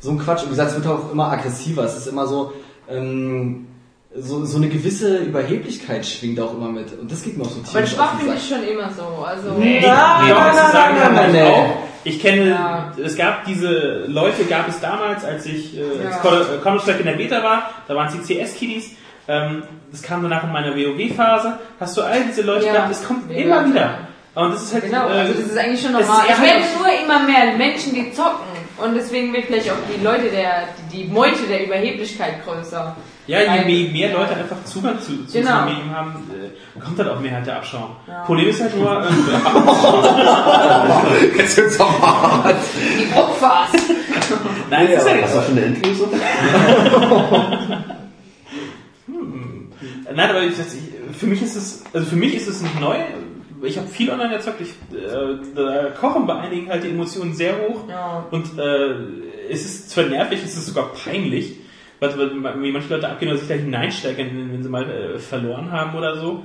so 0.00 0.10
ein 0.10 0.18
Quatsch. 0.18 0.42
Und 0.42 0.46
wie 0.48 0.50
gesagt, 0.50 0.70
es 0.72 0.76
wird 0.76 0.86
auch 0.88 1.12
immer 1.12 1.30
aggressiver. 1.30 1.84
Es 1.84 1.96
ist 1.96 2.08
immer 2.08 2.26
so, 2.26 2.52
ähm, 2.90 3.66
so, 4.16 4.44
so 4.44 4.56
eine 4.56 4.68
gewisse 4.68 5.18
Überheblichkeit 5.18 6.04
schwingt 6.06 6.40
auch 6.40 6.54
immer 6.54 6.68
mit. 6.70 6.98
Und 6.98 7.10
das 7.12 7.22
geht 7.22 7.36
mir 7.36 7.44
auch 7.44 7.50
so 7.50 7.60
aber 7.60 7.68
tierisch 7.70 7.90
schwach 7.92 8.14
auf 8.14 8.18
den 8.20 8.20
finde 8.20 8.36
ich 8.36 8.48
schon 8.48 8.64
immer 8.66 8.90
so. 8.90 9.24
Also 9.24 9.52
Nee, 9.58 9.80
Ja, 9.80 10.20
nee, 10.24 10.32
nein, 10.32 10.42
das 10.46 10.56
nein, 10.62 10.72
sagen 10.72 10.96
nein, 10.98 11.14
nein, 11.14 11.28
ich 11.34 11.40
nein. 11.40 11.52
auch. 11.52 11.74
Ich 12.04 12.20
kenne, 12.22 12.48
Ja. 12.50 12.92
es 13.04 13.16
gab 13.16 13.44
diese 13.44 14.04
Leute, 14.06 14.44
gab 14.44 14.66
es 14.68 14.80
damals, 14.80 15.24
als 15.24 15.44
ich 15.46 15.76
äh, 15.76 15.80
Ja. 15.80 16.10
Äh, 16.10 16.58
Counter-Strike 16.62 17.00
in 17.00 17.06
der 17.06 17.12
Beta 17.14 17.42
war, 17.42 17.70
da 17.86 17.94
waren 17.94 18.08
es 18.08 18.14
die 18.26 18.34
CS-Kiddies. 18.34 18.92
Ähm, 19.28 19.62
das 19.92 20.00
kam 20.02 20.22
danach 20.22 20.44
in 20.44 20.52
meiner 20.52 20.74
WoW-Phase. 20.74 21.58
Hast 21.78 21.96
du 21.96 22.02
all 22.02 22.22
diese 22.24 22.42
Leute 22.42 22.66
Ja. 22.66 22.72
gehabt, 22.72 22.92
es 22.92 23.04
kommt 23.04 23.30
Ja, 23.30 23.36
immer 23.36 23.66
wieder. 23.68 23.98
Und 24.34 24.54
das 24.54 24.62
ist 24.62 24.72
halt, 24.74 24.84
Genau, 24.84 25.06
äh, 25.08 25.12
also 25.12 25.32
das 25.34 25.42
ist 25.50 25.58
eigentlich 25.58 25.82
schon 25.82 25.92
normal. 25.92 26.24
ist 26.26 26.32
Es 26.34 26.40
werden 26.42 26.62
einfach- 26.62 26.78
nur 26.78 27.04
immer 27.04 27.26
mehr 27.26 27.56
Menschen, 27.58 27.94
die 27.94 28.10
zocken. 28.12 28.46
Und 28.78 28.94
deswegen 28.94 29.32
wird 29.34 29.46
vielleicht 29.46 29.68
auch 29.70 29.74
die 29.94 30.02
Leute 30.02 30.30
der, 30.30 30.68
die, 30.92 30.98
die 31.04 31.12
Meute 31.12 31.42
der 31.48 31.66
Überheblichkeit 31.66 32.44
größer. 32.46 32.96
Ja, 33.28 33.40
je 33.40 33.46
Weil- 33.48 33.92
mehr, 33.92 34.12
Leute 34.12 34.34
einfach 34.34 34.64
Zugang 34.64 34.98
zu, 35.00 35.24
zu 35.26 35.38
Genau. 35.38 35.50
diesem 35.50 35.64
Medium 35.66 35.90
haben, 35.94 36.12
äh, 36.32 36.80
kommt 36.80 36.98
halt 36.98 37.08
auch 37.10 37.20
mehr 37.20 37.32
halt 37.34 37.46
der 37.46 37.56
Abschaum. 37.56 37.90
Ja. 38.06 38.22
Problem 38.24 38.48
ist 38.48 38.60
halt 38.62 38.74
nur, 38.76 38.90
ähm, 39.06 39.06
Jetzt 41.36 41.56
wird's 41.58 41.78
aber 41.78 42.00
hart. 42.00 42.56
Die 42.98 43.14
Opfers. 43.14 43.82
nein, 44.70 44.88
es 44.90 45.02
ist 45.04 45.08
ja 45.08 45.14
Hast 45.22 45.34
du 45.36 45.42
schon 45.42 45.52
eine 45.58 45.66
Endlösung? 45.66 46.08
Nein, 50.14 50.30
aber 50.30 50.42
ich, 50.42 50.54
für 51.12 51.26
mich 51.26 51.42
ist 51.42 51.54
es, 51.56 51.84
also 51.92 52.06
für 52.08 52.16
mich 52.16 52.34
ist 52.34 52.48
es 52.48 52.62
nicht 52.62 52.80
neu. 52.80 52.96
Ich 53.62 53.76
habe 53.76 53.88
viel 53.88 54.10
online 54.10 54.36
gezockt. 54.36 54.60
Ich, 54.60 54.70
äh, 54.96 55.36
da 55.54 55.90
kochen 55.90 56.26
bei 56.26 56.34
einigen 56.36 56.68
halt 56.70 56.82
die 56.84 56.88
Emotionen 56.90 57.34
sehr 57.34 57.54
hoch. 57.58 57.88
Ja. 57.88 58.24
Und 58.30 58.58
äh, 58.58 58.94
es 59.50 59.64
ist 59.64 59.90
zwar 59.90 60.04
nervig, 60.04 60.40
es 60.44 60.56
ist 60.56 60.66
sogar 60.66 60.92
peinlich, 60.92 61.56
weil, 62.00 62.42
weil, 62.42 62.62
wie 62.62 62.72
manche 62.72 62.94
Leute 62.94 63.08
abgehen 63.08 63.30
oder 63.30 63.38
sich 63.38 63.48
da 63.48 63.54
hineinsteigern, 63.54 64.50
wenn 64.52 64.62
sie 64.62 64.68
mal 64.68 64.88
äh, 64.90 65.18
verloren 65.18 65.70
haben 65.72 65.96
oder 65.96 66.16
so. 66.16 66.44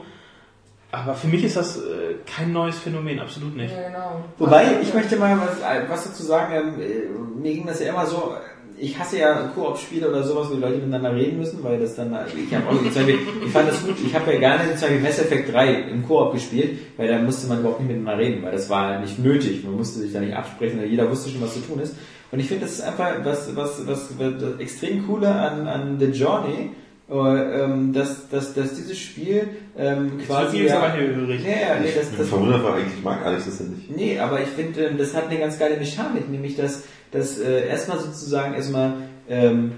Aber 0.92 1.16
für 1.16 1.28
mich 1.28 1.44
ist 1.44 1.58
das 1.58 1.78
äh, 1.78 2.16
kein 2.26 2.54
neues 2.54 2.78
Phänomen, 2.78 3.20
absolut 3.20 3.56
nicht. 3.56 3.74
Ja, 3.74 3.88
genau. 3.88 4.24
Wobei, 4.38 4.78
ich 4.82 4.94
möchte 4.94 5.16
mal 5.16 5.40
was, 5.40 5.90
was 5.90 6.04
dazu 6.06 6.22
sagen, 6.22 6.54
ähm, 6.54 6.82
äh, 6.82 7.42
mir 7.42 7.54
ging 7.54 7.66
das 7.66 7.80
ja 7.80 7.90
immer 7.90 8.06
so, 8.06 8.36
ich 8.78 9.00
hasse 9.00 9.18
ja 9.18 9.52
Koop-Spiele 9.56 10.10
oder 10.10 10.24
sowas, 10.24 10.50
wo 10.50 10.56
die 10.56 10.62
Leute 10.62 10.76
miteinander 10.76 11.16
reden 11.16 11.40
müssen, 11.40 11.64
weil 11.64 11.80
das 11.80 11.96
dann, 11.96 12.16
ich 12.36 12.54
habe 12.54 12.68
auch 12.68 12.76
zum 12.76 12.94
Beispiel, 12.94 13.18
ich 13.46 13.52
fand 13.52 13.70
das 13.70 13.84
gut, 13.84 13.96
ich 14.06 14.14
habe 14.14 14.34
ja 14.34 14.40
gerne 14.40 14.72
zum 14.76 14.82
Beispiel 14.82 15.00
Mass 15.00 15.20
Effect 15.20 15.52
3 15.52 15.74
im 15.74 16.08
Koop 16.08 16.34
gespielt, 16.34 16.78
weil 16.98 17.08
da 17.08 17.18
musste 17.20 17.48
man 17.48 17.62
überhaupt 17.62 17.80
nicht 17.80 17.90
miteinander 17.90 18.24
reden, 18.24 18.44
weil 18.44 18.52
das 18.52 18.70
war 18.70 19.00
nicht 19.00 19.18
nötig, 19.18 19.64
man 19.64 19.76
musste 19.76 20.00
sich 20.00 20.14
da 20.14 20.20
nicht 20.20 20.36
absprechen, 20.36 20.80
weil 20.80 20.88
jeder 20.88 21.10
wusste 21.10 21.30
schon, 21.30 21.42
was 21.42 21.54
zu 21.54 21.62
tun 21.62 21.80
ist. 21.80 21.96
Und 22.34 22.39
ich 22.39 22.47
finde, 22.47 22.65
das 22.65 22.73
ist 22.73 22.81
einfach 22.81 23.23
was, 23.23 23.55
was, 23.55 23.85
was, 23.85 24.18
was 24.18 24.31
das 24.39 24.60
extrem 24.60 25.05
coole 25.05 25.30
an, 25.30 25.68
an 25.68 25.99
The 25.99 26.07
Journey, 26.07 26.72
äh, 27.07 27.14
ähm, 27.14 27.93
dass, 27.93 28.27
dass, 28.27 28.55
dass 28.55 28.73
dieses 28.73 28.97
Spiel 28.97 29.49
ähm, 29.77 30.18
quasi... 30.26 30.57
jetzt 30.57 30.72
ja- 30.72 30.80
aber 30.80 30.93
hellhörig. 30.93 31.43
Ja, 31.43 31.76
ja, 31.76 31.80
nee, 31.80 31.91
das, 31.95 32.07
das, 32.18 32.30
Verwundert 32.30 32.64
war 32.64 32.73
eigentlich, 32.73 33.03
mag 33.03 33.23
Alex 33.23 33.45
das 33.45 33.60
ja 33.60 33.65
nicht. 33.65 33.95
Nee, 33.95 34.18
aber 34.18 34.41
ich 34.41 34.47
finde, 34.47 34.84
ähm, 34.84 34.97
das 34.97 35.14
hat 35.14 35.30
eine 35.30 35.38
ganz 35.38 35.60
geile 35.60 35.77
Mechanik, 35.77 36.27
nämlich 36.27 36.55
dass, 36.55 36.85
dass 37.11 37.38
äh, 37.38 37.68
erstmal 37.68 37.99
sozusagen 37.99 38.55
erstmal 38.55 38.93
ähm, 39.30 39.73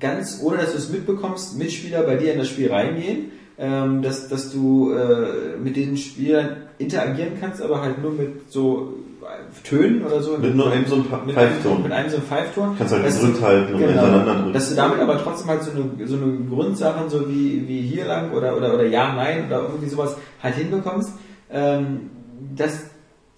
ganz, 0.00 0.42
ohne 0.44 0.58
dass 0.58 0.72
du 0.72 0.76
es 0.76 0.90
mitbekommst, 0.90 1.56
Mitspieler 1.56 2.02
bei 2.02 2.16
dir 2.16 2.34
in 2.34 2.40
das 2.40 2.48
Spiel 2.48 2.70
reingehen, 2.70 3.30
ähm, 3.58 4.02
dass, 4.02 4.28
dass 4.28 4.52
du 4.52 4.92
äh, 4.92 5.56
mit 5.56 5.76
diesen 5.76 5.96
Spielern 5.96 6.56
interagieren 6.76 7.38
kannst, 7.40 7.62
aber 7.62 7.80
halt 7.80 8.02
nur 8.02 8.12
mit 8.12 8.50
so 8.50 8.99
Tönen 9.64 10.04
oder 10.04 10.22
so. 10.22 10.38
Mit 10.38 10.54
nur 10.54 10.70
einem 10.70 10.86
so 10.86 10.94
einem, 10.96 11.04
Pfeifton. 11.04 11.82
mit 11.82 11.92
einem 11.92 12.08
so 12.10 12.16
einem 12.16 12.26
Pfeifton. 12.26 12.74
Kannst 12.78 12.92
halt 12.94 13.06
du- 13.06 13.10
gedrückt 13.20 13.42
halten 13.42 13.74
und 13.74 13.80
hintereinander 13.80 14.34
drücken. 14.34 14.52
Dass 14.52 14.68
du 14.70 14.74
damit 14.74 14.98
aber 15.00 15.18
trotzdem 15.22 15.48
halt 15.48 15.62
so 15.62 15.70
eine, 15.72 16.06
so 16.06 16.16
eine 16.16 16.32
Grundsachen, 16.48 17.08
so 17.10 17.28
wie, 17.28 17.66
wie 17.68 17.80
hier 17.82 18.06
lang 18.06 18.32
oder, 18.32 18.56
oder, 18.56 18.74
oder 18.74 18.86
ja, 18.86 19.12
nein 19.14 19.46
oder 19.46 19.62
irgendwie 19.62 19.88
sowas 19.88 20.16
halt 20.42 20.54
hinbekommst, 20.56 21.12
ähm, 21.52 22.10
dass 22.56 22.84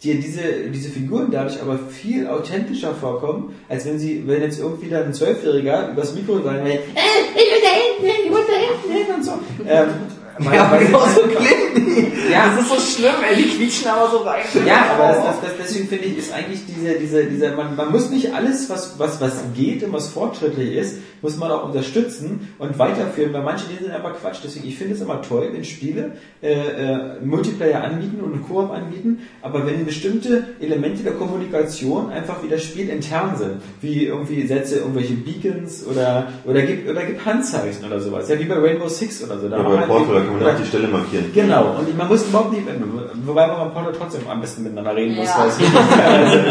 dir 0.02 0.16
diese, 0.16 0.40
diese 0.72 0.90
Figuren 0.90 1.28
dadurch 1.30 1.62
aber 1.62 1.78
viel 1.78 2.26
authentischer 2.26 2.92
vorkommen, 2.92 3.54
als 3.68 3.86
wenn 3.86 3.98
sie, 4.00 4.24
wenn 4.26 4.42
jetzt 4.42 4.58
irgendwie 4.58 4.88
dann 4.88 5.04
ein 5.04 5.14
Zwölfjähriger 5.14 5.90
übers 5.92 6.14
Mikro 6.14 6.40
sagen 6.42 6.64
will, 6.64 6.72
äh, 6.72 6.78
ich 7.34 7.36
will 7.36 7.60
da 7.62 8.08
hinten, 8.08 8.22
ich 8.26 8.30
will 8.30 8.44
da 8.48 8.92
hinten 8.92 9.06
hin 9.06 9.14
und 9.16 9.24
so. 9.24 9.32
Ähm, 9.64 9.88
weil, 10.38 10.54
Ja, 10.56 10.78
sie- 10.78 10.86
genau 10.86 11.06
so 11.06 11.20
klingen 11.22 11.74
die. 11.74 12.32
Ja. 12.32 12.46
Das 12.54 12.62
ist 12.64 12.68
so 12.70 12.80
schlimm, 13.02 13.14
ey, 13.28 13.36
die 13.36 13.48
quietschen 13.56 13.88
aber 13.90 14.10
so 14.10 14.18
rein. 14.18 14.40
Ja, 14.66 14.86
aber 14.94 15.08
das, 15.08 15.24
das, 15.24 15.40
das, 15.42 15.50
deswegen 15.60 15.88
finde 15.88 16.04
ich, 16.06 16.18
ist 16.18 16.32
eigentlich 16.32 16.60
diese, 16.66 16.94
diese, 16.98 17.24
diese, 17.24 17.50
man, 17.52 17.76
man 17.76 17.90
muss 17.92 18.08
nicht 18.10 18.32
alles, 18.34 18.70
was, 18.70 18.98
was, 18.98 19.20
was 19.20 19.42
geht 19.54 19.82
und 19.84 19.92
was 19.92 20.08
fortschrittlich 20.08 20.74
ist, 20.74 20.98
muss 21.20 21.36
man 21.36 21.50
auch 21.50 21.64
unterstützen 21.68 22.48
und 22.58 22.78
weiterführen, 22.78 23.32
weil 23.32 23.42
manche 23.42 23.66
Dinge 23.66 23.80
sind 23.82 23.92
einfach 23.92 24.14
Quatsch. 24.20 24.38
Deswegen, 24.42 24.66
ich 24.66 24.76
finde 24.76 24.94
es 24.94 25.00
immer 25.00 25.20
toll, 25.22 25.50
wenn 25.52 25.64
Spiele 25.64 26.12
äh, 26.42 26.52
äh, 26.52 27.20
Multiplayer 27.24 27.84
anbieten 27.84 28.20
und 28.22 28.32
einen 28.32 28.42
Koop 28.46 28.70
anbieten, 28.72 29.20
aber 29.42 29.66
wenn 29.66 29.84
bestimmte 29.84 30.44
Elemente 30.60 31.02
der 31.02 31.12
Kommunikation 31.12 32.10
einfach 32.10 32.42
wieder 32.42 32.58
spielintern 32.58 33.36
sind, 33.36 33.62
wie 33.80 34.06
irgendwie 34.06 34.46
Sätze, 34.46 34.76
irgendwelche 34.78 35.14
Beacons 35.14 35.86
oder, 35.86 36.28
oder 36.44 36.62
gibt, 36.62 36.88
oder 36.90 37.04
gibt 37.04 37.24
Handzeichen 37.24 37.84
oder 37.84 38.00
sowas, 38.00 38.28
ja, 38.28 38.38
wie 38.38 38.44
bei 38.44 38.56
Rainbow 38.58 38.88
Six 38.88 39.22
oder 39.22 39.38
so. 39.38 39.48
Da 39.48 39.58
Ja, 39.58 39.86
kann 40.24 40.38
man 40.42 40.54
auch 40.54 40.58
die 40.60 40.66
Stelle 40.66 40.88
markieren. 40.88 41.24
Genau, 41.34 41.76
und 41.78 41.96
man 41.96 42.08
muss 42.08 42.26
überhaupt 42.26 42.52
nicht, 42.52 42.64
wobei 43.26 43.46
man 43.46 43.56
beim 43.58 43.72
Porno 43.72 43.90
trotzdem 43.96 44.22
am 44.28 44.40
besten 44.40 44.62
miteinander 44.64 44.94
reden 44.96 45.16
muss, 45.16 45.26
Ja. 45.26 45.38
weil 45.40 45.48
es 45.48 45.58
wirklich, 45.60 45.80
teilweise 45.96 46.44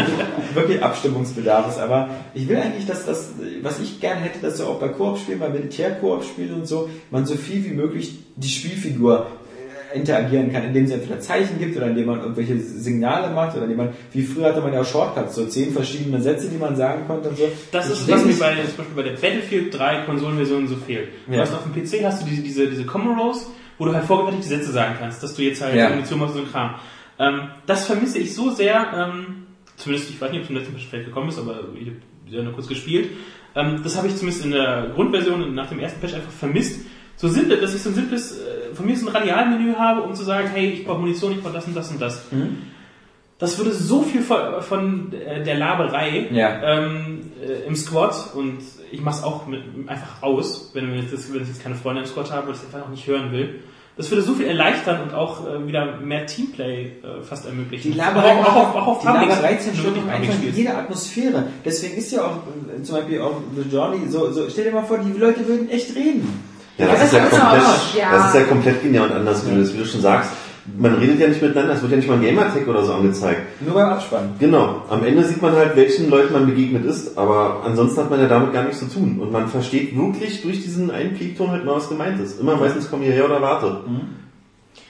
wirklich 0.54 0.82
Abstimmungsbedarf 0.82 1.68
ist. 1.68 1.78
Aber 1.80 2.08
ich 2.34 2.48
will 2.48 2.56
eigentlich, 2.56 2.86
dass 2.86 3.04
das, 3.06 3.30
was 3.62 3.80
ich 3.80 4.00
gerne 4.00 4.20
hätte, 4.20 4.38
dass 4.40 4.58
so 4.58 4.66
auch 4.66 4.78
bei 4.80 4.88
Koop-Spielen, 4.88 5.38
bei 5.40 5.48
Militär-Koop-Spielen 5.48 6.54
und 6.54 6.66
so, 6.66 6.88
man 7.10 7.26
so 7.26 7.34
viel 7.34 7.64
wie 7.64 7.74
möglich 7.74 8.18
die 8.36 8.48
Spielfigur 8.48 9.26
interagieren 9.94 10.50
kann, 10.50 10.64
indem 10.64 10.86
sie 10.86 10.94
entweder 10.94 11.20
Zeichen 11.20 11.58
gibt 11.58 11.76
oder 11.76 11.88
indem 11.88 12.06
man 12.06 12.20
irgendwelche 12.20 12.58
Signale 12.58 13.30
macht 13.34 13.54
oder 13.54 13.64
indem 13.64 13.76
man, 13.76 13.88
wie 14.12 14.22
früher 14.22 14.46
hatte 14.46 14.62
man 14.62 14.72
ja 14.72 14.80
auch 14.80 14.86
Shortcuts, 14.86 15.34
so 15.34 15.44
zehn 15.44 15.70
verschiedene 15.72 16.18
Sätze, 16.22 16.48
die 16.48 16.56
man 16.56 16.76
sagen 16.76 17.02
konnte 17.06 17.28
und 17.28 17.36
so. 17.36 17.44
Das 17.70 17.86
Ich 17.88 17.92
ist, 17.92 18.10
was 18.10 18.24
mir 18.24 18.32
bei, 18.34 18.54
zum 18.54 18.76
Beispiel 18.78 18.96
bei 18.96 19.02
der 19.02 19.10
Battlefield 19.12 19.78
3 19.78 20.02
Konsolenversion 20.06 20.66
so 20.66 20.76
fehlt. 20.76 21.08
Du 21.26 21.34
Ja. 21.34 21.40
hast 21.42 21.52
auf 21.52 21.64
dem 21.64 21.74
PC 21.74 22.04
hast 22.06 22.22
du 22.22 22.26
diese, 22.26 22.40
diese, 22.42 22.68
diese 22.68 22.84
Comoros, 22.86 23.48
wo 23.82 23.86
du 23.86 23.94
halt 23.94 24.04
vorgefertigte 24.04 24.46
Sätze 24.46 24.70
sagen 24.70 24.94
kannst, 24.96 25.20
dass 25.24 25.34
du 25.34 25.42
jetzt 25.42 25.60
halt 25.60 25.74
Ja. 25.74 25.88
Munition 25.88 26.20
machst 26.20 26.36
und 26.36 26.42
so 26.42 26.46
ein 26.46 26.52
Kram. 26.52 26.74
Ähm, 27.18 27.48
das 27.66 27.84
vermisse 27.86 28.18
ich 28.20 28.32
so 28.32 28.50
sehr, 28.50 28.86
ähm, 28.96 29.46
zumindest, 29.76 30.08
ich 30.10 30.20
weiß 30.20 30.30
nicht, 30.30 30.38
ob 30.38 30.44
es 30.44 30.50
im 30.50 30.56
letzten 30.56 30.72
Patch 30.72 30.86
vielleicht 30.88 31.06
gekommen 31.06 31.28
ist, 31.30 31.38
aber 31.40 31.64
ich 31.74 31.88
habe 31.88 31.96
ja 32.28 32.42
nur 32.44 32.52
kurz 32.52 32.68
gespielt. 32.68 33.10
Ähm, 33.56 33.80
das 33.82 33.96
habe 33.96 34.06
ich 34.06 34.14
zumindest 34.14 34.44
in 34.44 34.52
der 34.52 34.90
Grundversion 34.94 35.52
nach 35.56 35.68
dem 35.68 35.80
ersten 35.80 36.00
Patch 36.00 36.14
einfach 36.14 36.30
vermisst. 36.30 36.82
So 37.16 37.26
simpel, 37.26 37.60
dass 37.60 37.74
ich 37.74 37.82
so 37.82 37.88
ein 37.90 37.96
simples, 37.96 38.38
äh, 38.38 38.72
von 38.72 38.86
mir 38.86 38.96
so 38.96 39.08
ein 39.08 39.16
Radialmenü 39.16 39.74
habe, 39.74 40.02
um 40.02 40.14
zu 40.14 40.22
sagen, 40.22 40.48
hey, 40.54 40.70
ich 40.70 40.84
brauche 40.84 41.00
Munition, 41.00 41.32
ich 41.32 41.42
brauche 41.42 41.52
das 41.54 41.66
und 41.66 41.74
das 41.76 41.90
und 41.90 42.00
das. 42.00 42.26
Das 43.40 43.58
würde 43.58 43.72
so 43.72 44.02
viel 44.02 44.22
von, 44.22 44.62
von 44.62 45.12
äh, 45.12 45.42
der 45.42 45.56
Laberei 45.56 46.28
Ja. 46.30 46.62
ähm, 46.62 47.32
äh, 47.44 47.66
im 47.66 47.74
Squad 47.74 48.14
und 48.36 48.58
ich 48.92 49.00
mache 49.00 49.16
es 49.16 49.24
auch 49.24 49.48
mit, 49.48 49.62
einfach 49.88 50.22
aus, 50.22 50.70
wenn, 50.74 50.92
wir 50.92 51.00
jetzt, 51.00 51.34
wenn 51.34 51.42
ich 51.42 51.48
jetzt 51.48 51.60
keine 51.62 51.74
Freunde 51.74 52.02
im 52.02 52.06
Squad 52.06 52.30
habe, 52.30 52.46
weil 52.46 52.54
ich 52.54 52.60
es 52.60 52.66
einfach 52.66 52.86
auch 52.86 52.90
nicht 52.90 53.04
hören 53.08 53.32
will. 53.32 53.60
Das 53.96 54.10
würde 54.10 54.22
so 54.22 54.32
viel 54.34 54.46
erleichtern 54.46 55.02
und 55.02 55.12
auch 55.14 55.46
äh, 55.46 55.66
wieder 55.66 55.96
mehr 55.98 56.24
Teamplay 56.26 56.84
äh, 57.02 57.22
fast 57.22 57.44
ermöglichen. 57.46 57.92
Die 57.92 57.98
Laberei, 57.98 58.32
auch, 58.40 58.46
auch, 58.46 58.56
auf- 58.56 58.74
auch 58.74 58.86
auf 58.86 59.00
die 59.00 59.06
Publics, 59.06 59.34
Laberei 59.36 59.50
wenn 59.50 59.56
du 59.58 59.62
zerstört 59.64 59.86
wirklich 59.86 60.04
doch 60.04 60.12
Publics 60.12 60.34
einfach 60.34 60.56
jede 60.56 60.74
Atmosphäre. 60.74 61.44
Deswegen 61.64 61.96
ist 61.98 62.12
ja 62.12 62.22
auch 62.24 62.36
äh, 62.78 62.82
zum 62.82 62.96
Beispiel 62.96 63.20
auch 63.20 63.36
The 63.54 63.68
Journey, 63.76 64.08
so, 64.08 64.32
so, 64.32 64.48
stell 64.48 64.64
dir 64.64 64.72
mal 64.72 64.84
vor, 64.84 64.98
die 64.98 65.12
Leute 65.18 65.46
würden 65.46 65.68
echt 65.68 65.94
reden. 65.94 66.42
Ja, 66.78 66.86
Ja, 66.86 66.92
das, 66.92 67.00
das 67.00 67.12
ist 67.12 67.18
ja 67.18 67.24
ist 67.26 67.32
aber 67.34 67.50
komplett, 67.58 67.94
ja. 67.98 68.12
das 68.16 68.28
ist 68.28 68.34
ja 68.34 68.44
komplett 68.44 68.82
genial 68.82 69.10
und 69.10 69.16
anders 69.16 69.44
gelöst, 69.44 69.74
wie 69.74 69.78
du 69.78 69.84
schon 69.84 70.00
sagst. 70.00 70.30
Man 70.78 70.94
redet 70.94 71.18
ja 71.18 71.26
nicht 71.26 71.42
miteinander, 71.42 71.74
es 71.74 71.82
wird 71.82 71.90
ja 71.90 71.96
nicht 71.96 72.08
mal 72.08 72.18
ein 72.18 72.24
Gamertag 72.24 72.68
oder 72.68 72.84
so 72.84 72.92
angezeigt. 72.92 73.40
Nur 73.60 73.74
beim 73.74 73.88
Abspann. 73.88 74.34
Genau, 74.38 74.82
am 74.88 75.04
Ende 75.04 75.24
sieht 75.24 75.42
man 75.42 75.56
halt, 75.56 75.74
welchen 75.74 76.08
Leuten 76.08 76.32
man 76.32 76.46
begegnet 76.46 76.84
ist, 76.84 77.18
aber 77.18 77.62
ansonsten 77.64 78.00
hat 78.00 78.10
man 78.10 78.20
ja 78.20 78.28
damit 78.28 78.52
gar 78.52 78.62
nichts 78.62 78.78
zu 78.78 78.86
tun. 78.86 79.18
Und 79.20 79.32
man 79.32 79.48
versteht 79.48 79.96
wirklich 79.96 80.42
durch 80.42 80.62
diesen 80.62 80.90
einen 80.90 81.14
Piepton 81.14 81.50
halt 81.50 81.64
mal, 81.64 81.74
was 81.74 81.88
gemeint 81.88 82.20
ist. 82.20 82.40
Immer 82.40 82.56
meistens 82.56 82.88
komm 82.88 83.02
hierher 83.02 83.24
oder 83.24 83.42
warte. 83.42 83.80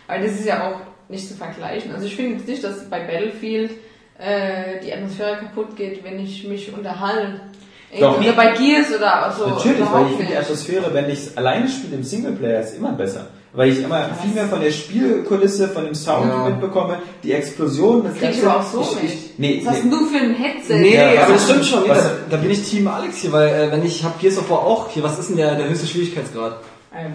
Aber 0.09 0.19
das 0.19 0.33
ist 0.33 0.47
ja 0.47 0.69
auch 0.69 0.81
nicht 1.09 1.27
zu 1.27 1.35
vergleichen. 1.35 1.93
Also 1.93 2.07
ich 2.07 2.17
finde 2.17 2.37
jetzt 2.37 2.49
nicht, 2.49 2.63
dass 2.63 2.91
bei 2.91 3.01
Battlefield 3.01 3.71
äh, 4.19 4.81
die 4.85 4.93
Atmosphäre 4.93 5.39
kaputt 5.39 5.75
geht, 5.77 6.05
wenn 6.05 6.19
ich 6.19 6.47
mich 6.47 6.73
unterhalte. 6.73 7.41
Doch. 7.99 8.19
Oder 8.19 8.33
bei 8.33 8.53
Gears 8.53 8.95
oder 8.97 9.35
so. 9.37 9.47
Natürlich, 9.49 9.93
weil 9.93 10.07
ich 10.07 10.17
finde 10.17 10.33
die. 10.33 10.37
Atmosphäre, 10.37 10.95
wenn 10.95 11.11
ich 11.11 11.19
es 11.19 11.37
alleine 11.37 11.69
spiele 11.69 11.97
im 11.97 12.03
Singleplayer, 12.03 12.61
ist 12.61 12.77
immer 12.77 12.93
besser. 12.93 13.27
Weil 13.55 13.71
ich 13.71 13.83
immer 13.83 14.09
viel 14.23 14.33
mehr 14.33 14.47
von 14.49 14.61
der 14.63 14.71
Spielkulisse, 14.71 15.69
von 15.69 15.85
dem 15.85 15.95
Sound 15.95 16.27
Ja. 16.31 16.49
mitbekomme, 16.49 17.01
die 17.23 17.33
Explosion, 17.33 18.03
das 18.03 18.17
ich 18.31 18.43
aber 18.47 18.61
auch 18.61 18.63
so 18.63 18.97
ich, 19.03 19.13
ich, 19.13 19.19
nee, 19.37 19.61
Was 19.63 19.75
hast 19.75 19.85
nee. 19.85 19.91
denn 19.91 19.99
du 19.99 20.07
für 20.07 20.19
ein 20.25 20.35
Headset? 20.35 20.75
Nee, 20.79 20.95
Ja, 20.97 21.23
aber 21.23 21.35
was- 21.35 21.43
das 21.47 21.51
stimmt 21.51 21.65
schon. 21.67 21.83
Nee, 21.83 21.91
was- 21.91 22.03
da, 22.03 22.11
da 22.31 22.37
bin 22.39 22.51
ich 22.51 22.63
Team 22.69 22.89
Alex 22.89 23.17
hier, 23.19 23.33
weil 23.33 23.49
äh, 23.49 23.71
wenn 23.73 23.85
ich 23.85 24.03
hab 24.05 24.19
Gears 24.19 24.39
of 24.39 24.49
War 24.49 24.61
auch 24.61 24.89
hier, 24.89 25.03
was 25.03 25.19
ist 25.19 25.29
denn 25.29 25.37
der, 25.37 25.55
der 25.57 25.69
höchste 25.69 25.87
Schwierigkeitsgrad? 25.87 26.61
Ähm, 26.99 27.15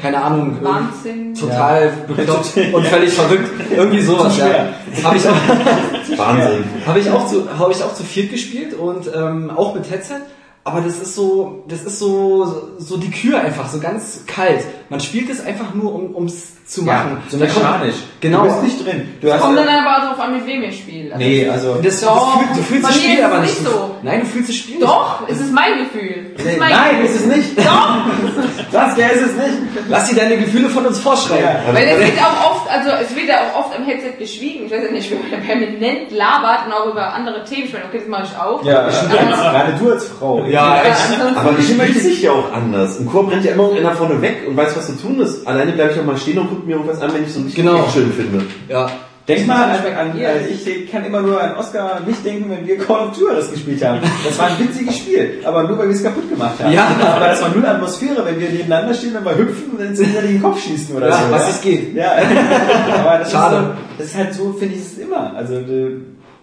Keine 0.00 0.22
Ahnung. 0.22 0.56
Wahnsinn. 0.62 1.34
Total 1.34 1.92
bekloppt 2.06 2.56
und 2.72 2.86
völlig 2.86 3.12
verrückt. 3.12 3.50
Irgendwie 3.76 4.02
sowas, 4.02 4.38
ja. 4.38 4.68
Habe 5.02 5.16
ich, 5.16 5.28
auch- 5.28 5.34
Wahnsinn. 6.16 6.64
hab 6.86 6.96
ich, 6.96 7.10
auch 7.10 7.26
zu, 7.26 7.58
hab 7.58 7.70
ich 7.72 7.82
auch 7.82 7.92
zu 7.94 8.04
viert 8.04 8.30
gespielt 8.30 8.74
und 8.74 9.10
ähm, 9.12 9.50
auch 9.50 9.74
mit 9.74 9.90
Headset. 9.90 10.20
Aber 10.64 10.80
das 10.80 11.00
ist 11.00 11.16
so, 11.16 11.64
das 11.66 11.82
ist 11.82 11.98
so, 11.98 12.68
so 12.78 12.96
die 12.96 13.10
Kür 13.10 13.40
einfach, 13.40 13.68
so 13.68 13.80
ganz 13.80 14.22
kalt. 14.28 14.60
Man 14.92 15.00
spielt 15.00 15.28
es 15.30 15.44
einfach 15.44 15.74
nur, 15.74 15.92
um 15.94 16.14
ums 16.14 16.48
zu 16.64 16.82
machen. 16.84 17.18
Ja, 17.24 17.30
so 17.30 17.36
mechanisch. 17.38 17.96
Genau. 18.20 18.44
Du 18.44 18.48
bist 18.48 18.62
nicht 18.62 18.86
drin. 18.86 19.08
Du 19.20 19.32
hast 19.32 19.40
Kommt 19.40 19.58
dann 19.58 19.68
aber 19.68 19.96
auch 19.96 20.02
darauf 20.04 20.20
an, 20.20 20.32
mit 20.36 20.46
wem 20.46 20.62
ihr 20.62 20.72
spielt. 20.72 21.12
Also 21.12 21.24
Nee, 21.24 21.48
also. 21.48 21.74
Das, 21.82 22.00
Doch, 22.00 22.34
du, 22.34 22.38
fühl, 22.38 22.56
du 22.56 22.62
fühlst 22.62 22.84
das 22.88 22.96
Spiel 22.96 23.24
aber 23.24 23.34
es 23.36 23.40
nicht. 23.42 23.60
nicht 23.62 23.70
so. 23.72 23.90
Nein, 24.02 24.20
du 24.20 24.26
fühlst 24.26 24.48
das 24.48 24.56
Spiel 24.56 24.80
Doch, 24.80 25.22
es 25.28 25.40
ist 25.40 25.52
mein 25.52 25.78
Gefühl. 25.78 26.32
Es 26.38 26.44
Nee, 26.44 26.52
ist 26.52 26.58
mein 26.60 26.70
nein, 26.70 27.02
Gefühl. 27.02 27.04
ist 27.16 27.20
es 27.20 27.26
nicht. 27.26 27.58
Doch, 27.58 27.96
Das, 28.72 28.94
der 28.94 29.12
ist 29.12 29.20
es 29.22 29.32
nicht. 29.36 29.60
nicht. 29.74 29.84
Lass 29.88 30.08
dir 30.08 30.16
deine 30.16 30.36
Gefühle 30.38 30.68
von 30.70 30.86
uns 30.86 30.98
vorschreiben. 31.00 31.44
Ja. 31.66 31.74
weil 31.74 31.86
es 31.88 31.98
wird 31.98 32.18
auch 32.24 32.50
oft, 32.52 32.70
also 32.70 32.90
es 33.02 33.14
wird 33.14 33.28
ja 33.28 33.34
auch 33.54 33.66
oft 33.66 33.76
am 33.76 33.84
Headset 33.84 34.12
geschwiegen. 34.18 34.66
Ich 34.66 34.72
weiß 34.72 34.84
ja 34.86 34.90
nicht, 34.92 35.10
wenn 35.10 35.18
man 35.30 35.42
permanent 35.46 36.10
labert 36.10 36.66
und 36.66 36.72
auch 36.72 36.86
über 36.90 37.12
andere 37.12 37.44
Themen 37.44 37.68
spricht. 37.68 37.84
Okay, 37.88 37.98
das 37.98 38.08
mache 38.08 38.24
ich 38.32 38.40
auch. 38.40 38.64
Ja, 38.64 38.88
gerade 38.88 39.74
du 39.78 39.90
als 39.90 40.06
Frau. 40.08 40.44
Ja, 40.46 40.80
echt. 40.82 40.96
ansonsten- 41.12 41.36
Aber 41.38 41.52
die 41.52 41.62
spielt 41.62 41.94
sich 42.00 42.22
ja 42.22 42.32
auch 42.32 42.52
anders. 42.52 42.98
Im 42.98 43.10
Chor 43.10 43.26
brennt 43.28 43.44
ja 43.44 43.52
immer 43.52 43.70
einer 43.74 43.92
vorne 43.92 44.20
weg 44.22 44.44
und 44.46 44.56
weiß, 44.56 44.76
was 44.76 44.81
zu 44.86 44.92
tun 45.00 45.20
ist. 45.20 45.46
Alleine 45.46 45.72
bleibe 45.72 45.92
ich 45.92 46.00
auch 46.00 46.04
mal 46.04 46.16
stehen 46.16 46.38
und 46.38 46.48
gucke 46.48 46.66
mir 46.66 46.72
irgendwas 46.72 47.00
an, 47.00 47.12
wenn 47.14 47.24
ich 47.24 47.32
so 47.32 47.40
ein 47.40 47.44
bisschen 47.46 47.64
Genau. 47.66 47.88
schön 47.92 48.12
finde. 48.12 48.44
Ja. 48.68 48.90
Denk 49.28 49.46
mal 49.46 49.66
an, 49.70 49.70
an, 49.70 50.08
Beispiel 50.18 50.22
äh, 50.24 50.48
ich 50.48 50.90
kann 50.90 51.04
immer 51.04 51.22
nur 51.22 51.40
an 51.40 51.54
Oscar 51.56 52.00
nicht 52.04 52.24
denken, 52.24 52.50
wenn 52.50 52.66
wir 52.66 52.76
Call 52.76 53.06
of 53.06 53.16
Duty 53.16 53.52
gespielt 53.52 53.84
haben. 53.84 54.00
Das 54.24 54.36
war 54.36 54.46
ein 54.48 54.58
witziges 54.58 54.96
Spiel, 54.98 55.38
aber 55.44 55.62
nur 55.62 55.78
weil 55.78 55.86
wir 55.90 55.94
es 55.94 56.02
kaputt 56.02 56.28
gemacht 56.28 56.54
haben. 56.60 56.72
Ja. 56.72 56.88
Aber 57.14 57.28
das 57.28 57.40
war 57.40 57.50
null 57.50 57.64
Atmosphäre, 57.64 58.24
wenn 58.24 58.40
wir 58.40 58.50
nebeneinander 58.50 58.92
stehen 58.92 59.14
und 59.16 59.22
mal 59.24 59.36
hüpfen 59.38 59.70
und 59.78 59.80
ins 59.80 60.00
gegenseitig 60.00 60.30
den 60.32 60.42
Kopf 60.42 60.60
schießen 60.60 60.96
oder 60.96 61.08
Ja, 61.08 61.16
so. 61.24 61.30
was 61.30 61.42
ja. 61.42 61.48
es 61.50 61.60
geht. 61.60 61.94
Ja, 61.94 62.12
aber 62.98 63.18
das 63.20 63.30
Schade. 63.30 63.56
ist 63.56 63.62
so, 63.62 63.68
das 63.98 64.06
ist 64.08 64.16
halt 64.16 64.34
so, 64.34 64.52
finde 64.54 64.74
ich 64.74 64.80
es 64.80 64.98
immer. 64.98 65.34
Also 65.36 65.54
äh, 65.54 65.98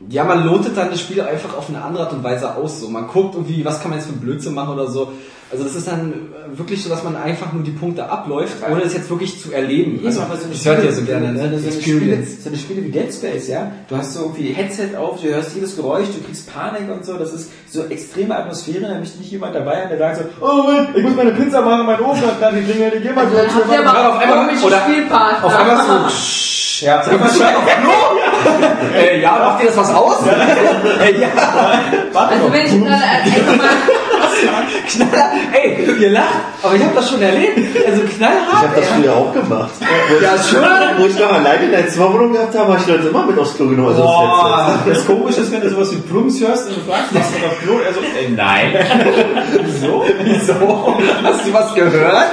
Ja, 0.10 0.24
man 0.24 0.46
lotet 0.46 0.78
dann 0.78 0.90
das 0.90 1.02
Spiel 1.02 1.20
einfach 1.22 1.58
auf 1.58 1.68
eine 1.68 1.82
andere 1.84 2.04
Art 2.04 2.14
und 2.14 2.24
Weise 2.24 2.56
aus. 2.56 2.80
So, 2.80 2.88
man 2.88 3.08
guckt 3.08 3.36
irgendwie, 3.36 3.64
was 3.66 3.82
kann 3.82 3.90
man 3.92 4.00
jetzt 4.00 4.08
für 4.08 4.16
Blödsinn 4.16 4.54
machen 4.54 4.74
oder 4.74 4.88
so. 4.88 5.12
Also 5.52 5.64
das 5.64 5.74
ist 5.76 5.88
dann 5.88 6.12
äh, 6.12 6.58
wirklich 6.60 6.84
so, 6.84 6.90
dass 6.92 7.04
man 7.04 7.16
einfach 7.16 7.52
nur 7.54 7.64
die 7.64 7.72
Punkte 7.72 8.08
abläuft, 8.08 8.58
ohne 8.70 8.84
es 8.84 8.94
jetzt 8.94 9.10
wirklich 9.10 9.42
zu 9.42 9.52
erleben. 9.52 10.00
Also, 10.06 10.22
aber 10.22 10.38
so 10.38 10.48
das 10.48 10.64
hört 10.64 10.84
ihr 10.84 10.92
so 10.92 11.02
gerne, 11.02 11.34
ne? 11.34 11.40
so, 11.40 11.46
eine 11.46 11.58
Spiele, 11.82 11.98
Experience. 12.14 12.44
so 12.44 12.50
eine 12.50 12.58
Spiele 12.60 12.84
wie 12.84 12.90
Dead 12.92 13.12
Space, 13.12 13.48
ja. 13.48 13.72
Du 13.88 13.98
hast 13.98 14.14
so 14.14 14.20
irgendwie 14.26 14.54
Headset 14.54 14.96
auf, 14.96 15.20
du 15.22 15.28
hörst 15.30 15.56
jedes 15.56 15.76
Geräusch, 15.76 16.06
du 16.16 16.24
kriegst 16.24 16.54
Panik 16.54 16.84
und 16.92 17.04
so. 17.04 17.18
Das 17.18 17.34
ist 17.34 17.50
so 17.68 17.84
extreme 17.86 18.38
Atmosphäre. 18.38 18.82
Da 18.82 19.00
ist 19.00 19.18
nicht 19.20 19.32
jemand 19.32 19.56
dabei, 19.56 19.86
der 19.90 19.98
sagt 19.98 20.18
so, 20.18 20.46
oh 20.46 20.64
Mann, 20.68 20.90
ich 20.96 21.02
muss 21.02 21.16
meine 21.16 21.32
Pizza 21.32 21.62
machen, 21.62 21.86
mein 21.88 22.00
Ofen 22.00 22.28
hat 22.28 22.40
gerade 22.40 22.62
geklingelt, 22.62 22.94
ich 22.98 23.02
geh 23.04 23.12
mal 23.12 23.26
kurz. 23.26 23.52
Gerade 23.68 24.08
auf 24.10 24.20
einmal- 24.20 24.56
Spielpartner. 24.56 25.46
Auf 25.46 25.56
einmal 25.56 25.78
so, 26.10 26.86
Ja, 26.86 27.02
sag 27.04 27.20
mal 27.20 27.28
schnell. 27.30 27.56
äh, 28.96 29.20
ja, 29.22 29.32
macht 29.40 29.64
dir 29.64 29.68
das 29.68 29.78
was 29.78 29.94
aus? 29.96 30.18
äh, 30.28 31.20
ja, 31.22 31.28
Also 32.14 32.54
wenn 32.54 32.66
ich 32.66 32.72
dann 32.72 32.88
einfach 32.88 33.58
mal 33.58 33.70
Knaller, 34.88 35.32
ey, 35.54 35.88
ihr 36.00 36.10
lacht, 36.12 36.28
aber 36.64 36.76
ich 36.76 36.84
habe 36.84 36.96
das 36.96 37.10
schon 37.10 37.22
erlebt. 37.22 37.58
Also 37.88 38.02
Ich 38.04 38.18
knallhart. 38.18 38.54
habe 38.54 38.76
das 38.76 38.88
früher 38.90 39.14
auch 39.16 39.34
gemacht. 39.34 39.72
Ja, 40.22 40.32
schön. 40.42 40.62
Wo 40.98 41.06
ich 41.06 41.18
noch 41.20 41.32
alleine 41.32 41.66
in 41.66 41.72
der 41.72 41.88
Zimmerwohnung 41.88 42.32
gehabt 42.34 42.58
habe, 42.58 42.72
habe 42.74 42.82
ich 42.82 42.88
Leute 42.88 43.08
immer 43.10 43.26
mit 43.26 43.38
aufs 43.40 43.56
Klo 43.56 43.68
genommen. 43.68 43.90
Also 43.90 44.02
Boah, 44.04 44.80
das 44.88 45.06
Komische 45.06 45.42
ist, 45.42 45.52
wenn 45.52 45.62
du 45.62 45.70
sowas 45.70 45.92
wie 45.92 45.98
Plums 45.98 46.40
hörst 46.42 46.68
und 46.70 46.78
du 46.78 46.82
fragst, 46.92 47.14
was 47.14 47.30
ist 47.30 47.46
auf 47.46 47.60
Klo? 47.62 47.80
Er 47.80 47.94
so, 47.94 48.00
äh, 48.00 48.30
nein. 48.36 48.74
Wieso? 49.64 50.04
Wieso? 50.24 50.98
Hast 51.24 51.46
du 51.48 51.54
was 51.54 51.74
gehört? 51.76 52.26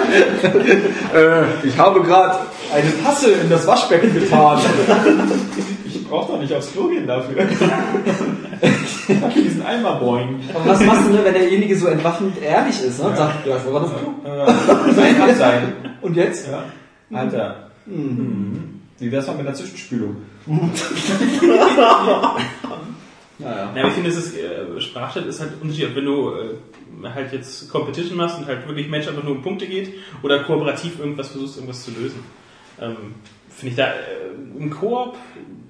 äh, 1.14 1.66
ich 1.66 1.76
habe 1.78 2.00
gerade 2.02 2.38
eine 2.74 3.04
Tasse 3.04 3.30
in 3.32 3.50
das 3.50 3.66
Waschbecken 3.66 4.12
getan. 4.14 4.58
Ich 6.06 6.10
brauch 6.12 6.28
doch 6.28 6.40
nicht 6.40 6.52
aufs 6.52 6.70
Klo 6.70 6.86
gehen 6.86 7.04
dafür. 7.04 7.36
ich 8.60 9.20
hab 9.20 9.34
diesen 9.34 9.66
Eimer 9.66 9.96
boing. 9.96 10.40
Aber 10.54 10.66
was 10.66 10.80
machst 10.84 11.08
du, 11.08 11.12
ne, 11.12 11.24
wenn 11.24 11.34
derjenige 11.34 11.76
so 11.76 11.88
entwaffnend 11.88 12.40
ehrlich 12.40 12.80
ist 12.80 13.00
ne? 13.00 13.08
und 13.08 13.16
sagt, 13.16 13.44
ja, 13.44 13.56
ich 13.56 13.64
war 13.64 13.72
gerade 13.72 13.86
auf 13.86 13.98
Klo. 13.98 14.12
Muss 14.86 14.98
einfach 14.98 15.34
sein. 15.34 15.72
Und 16.00 16.14
jetzt? 16.14 16.46
Ja. 16.48 16.62
Alter. 17.12 17.70
Mhm. 17.86 18.82
Wie 19.00 19.10
wär's 19.10 19.26
mal 19.26 19.32
mit 19.32 19.48
einer 19.48 19.56
Zwischenspülung? 19.56 20.16
Naja. 23.38 23.74
Ja, 23.74 23.80
aber 23.80 23.88
ich 23.88 23.94
finde, 23.94 24.08
es 24.08 24.16
ist, 24.16 24.34
äh, 24.34 24.80
Sprachchat 24.80 25.26
ist 25.26 25.40
halt 25.40 25.60
unterschiedlich. 25.60 25.94
Wenn 25.94 26.06
du 26.06 26.30
äh, 26.30 27.08
halt 27.12 27.34
jetzt 27.34 27.68
Competition 27.68 28.16
machst 28.16 28.38
und 28.38 28.46
halt 28.46 28.66
wirklich 28.66 28.88
Match 28.88 29.08
einfach 29.08 29.24
nur 29.24 29.32
um 29.32 29.42
Punkte 29.42 29.66
geht 29.66 29.92
oder 30.22 30.42
kooperativ 30.44 30.98
irgendwas 30.98 31.28
versuchst, 31.28 31.56
irgendwas 31.56 31.84
zu 31.84 31.90
lösen. 31.90 32.20
Ähm, 32.80 33.16
finde 33.56 33.70
ich 33.70 33.76
da, 33.76 33.86
äh, 33.88 34.58
im 34.58 34.70
Koop 34.70 35.16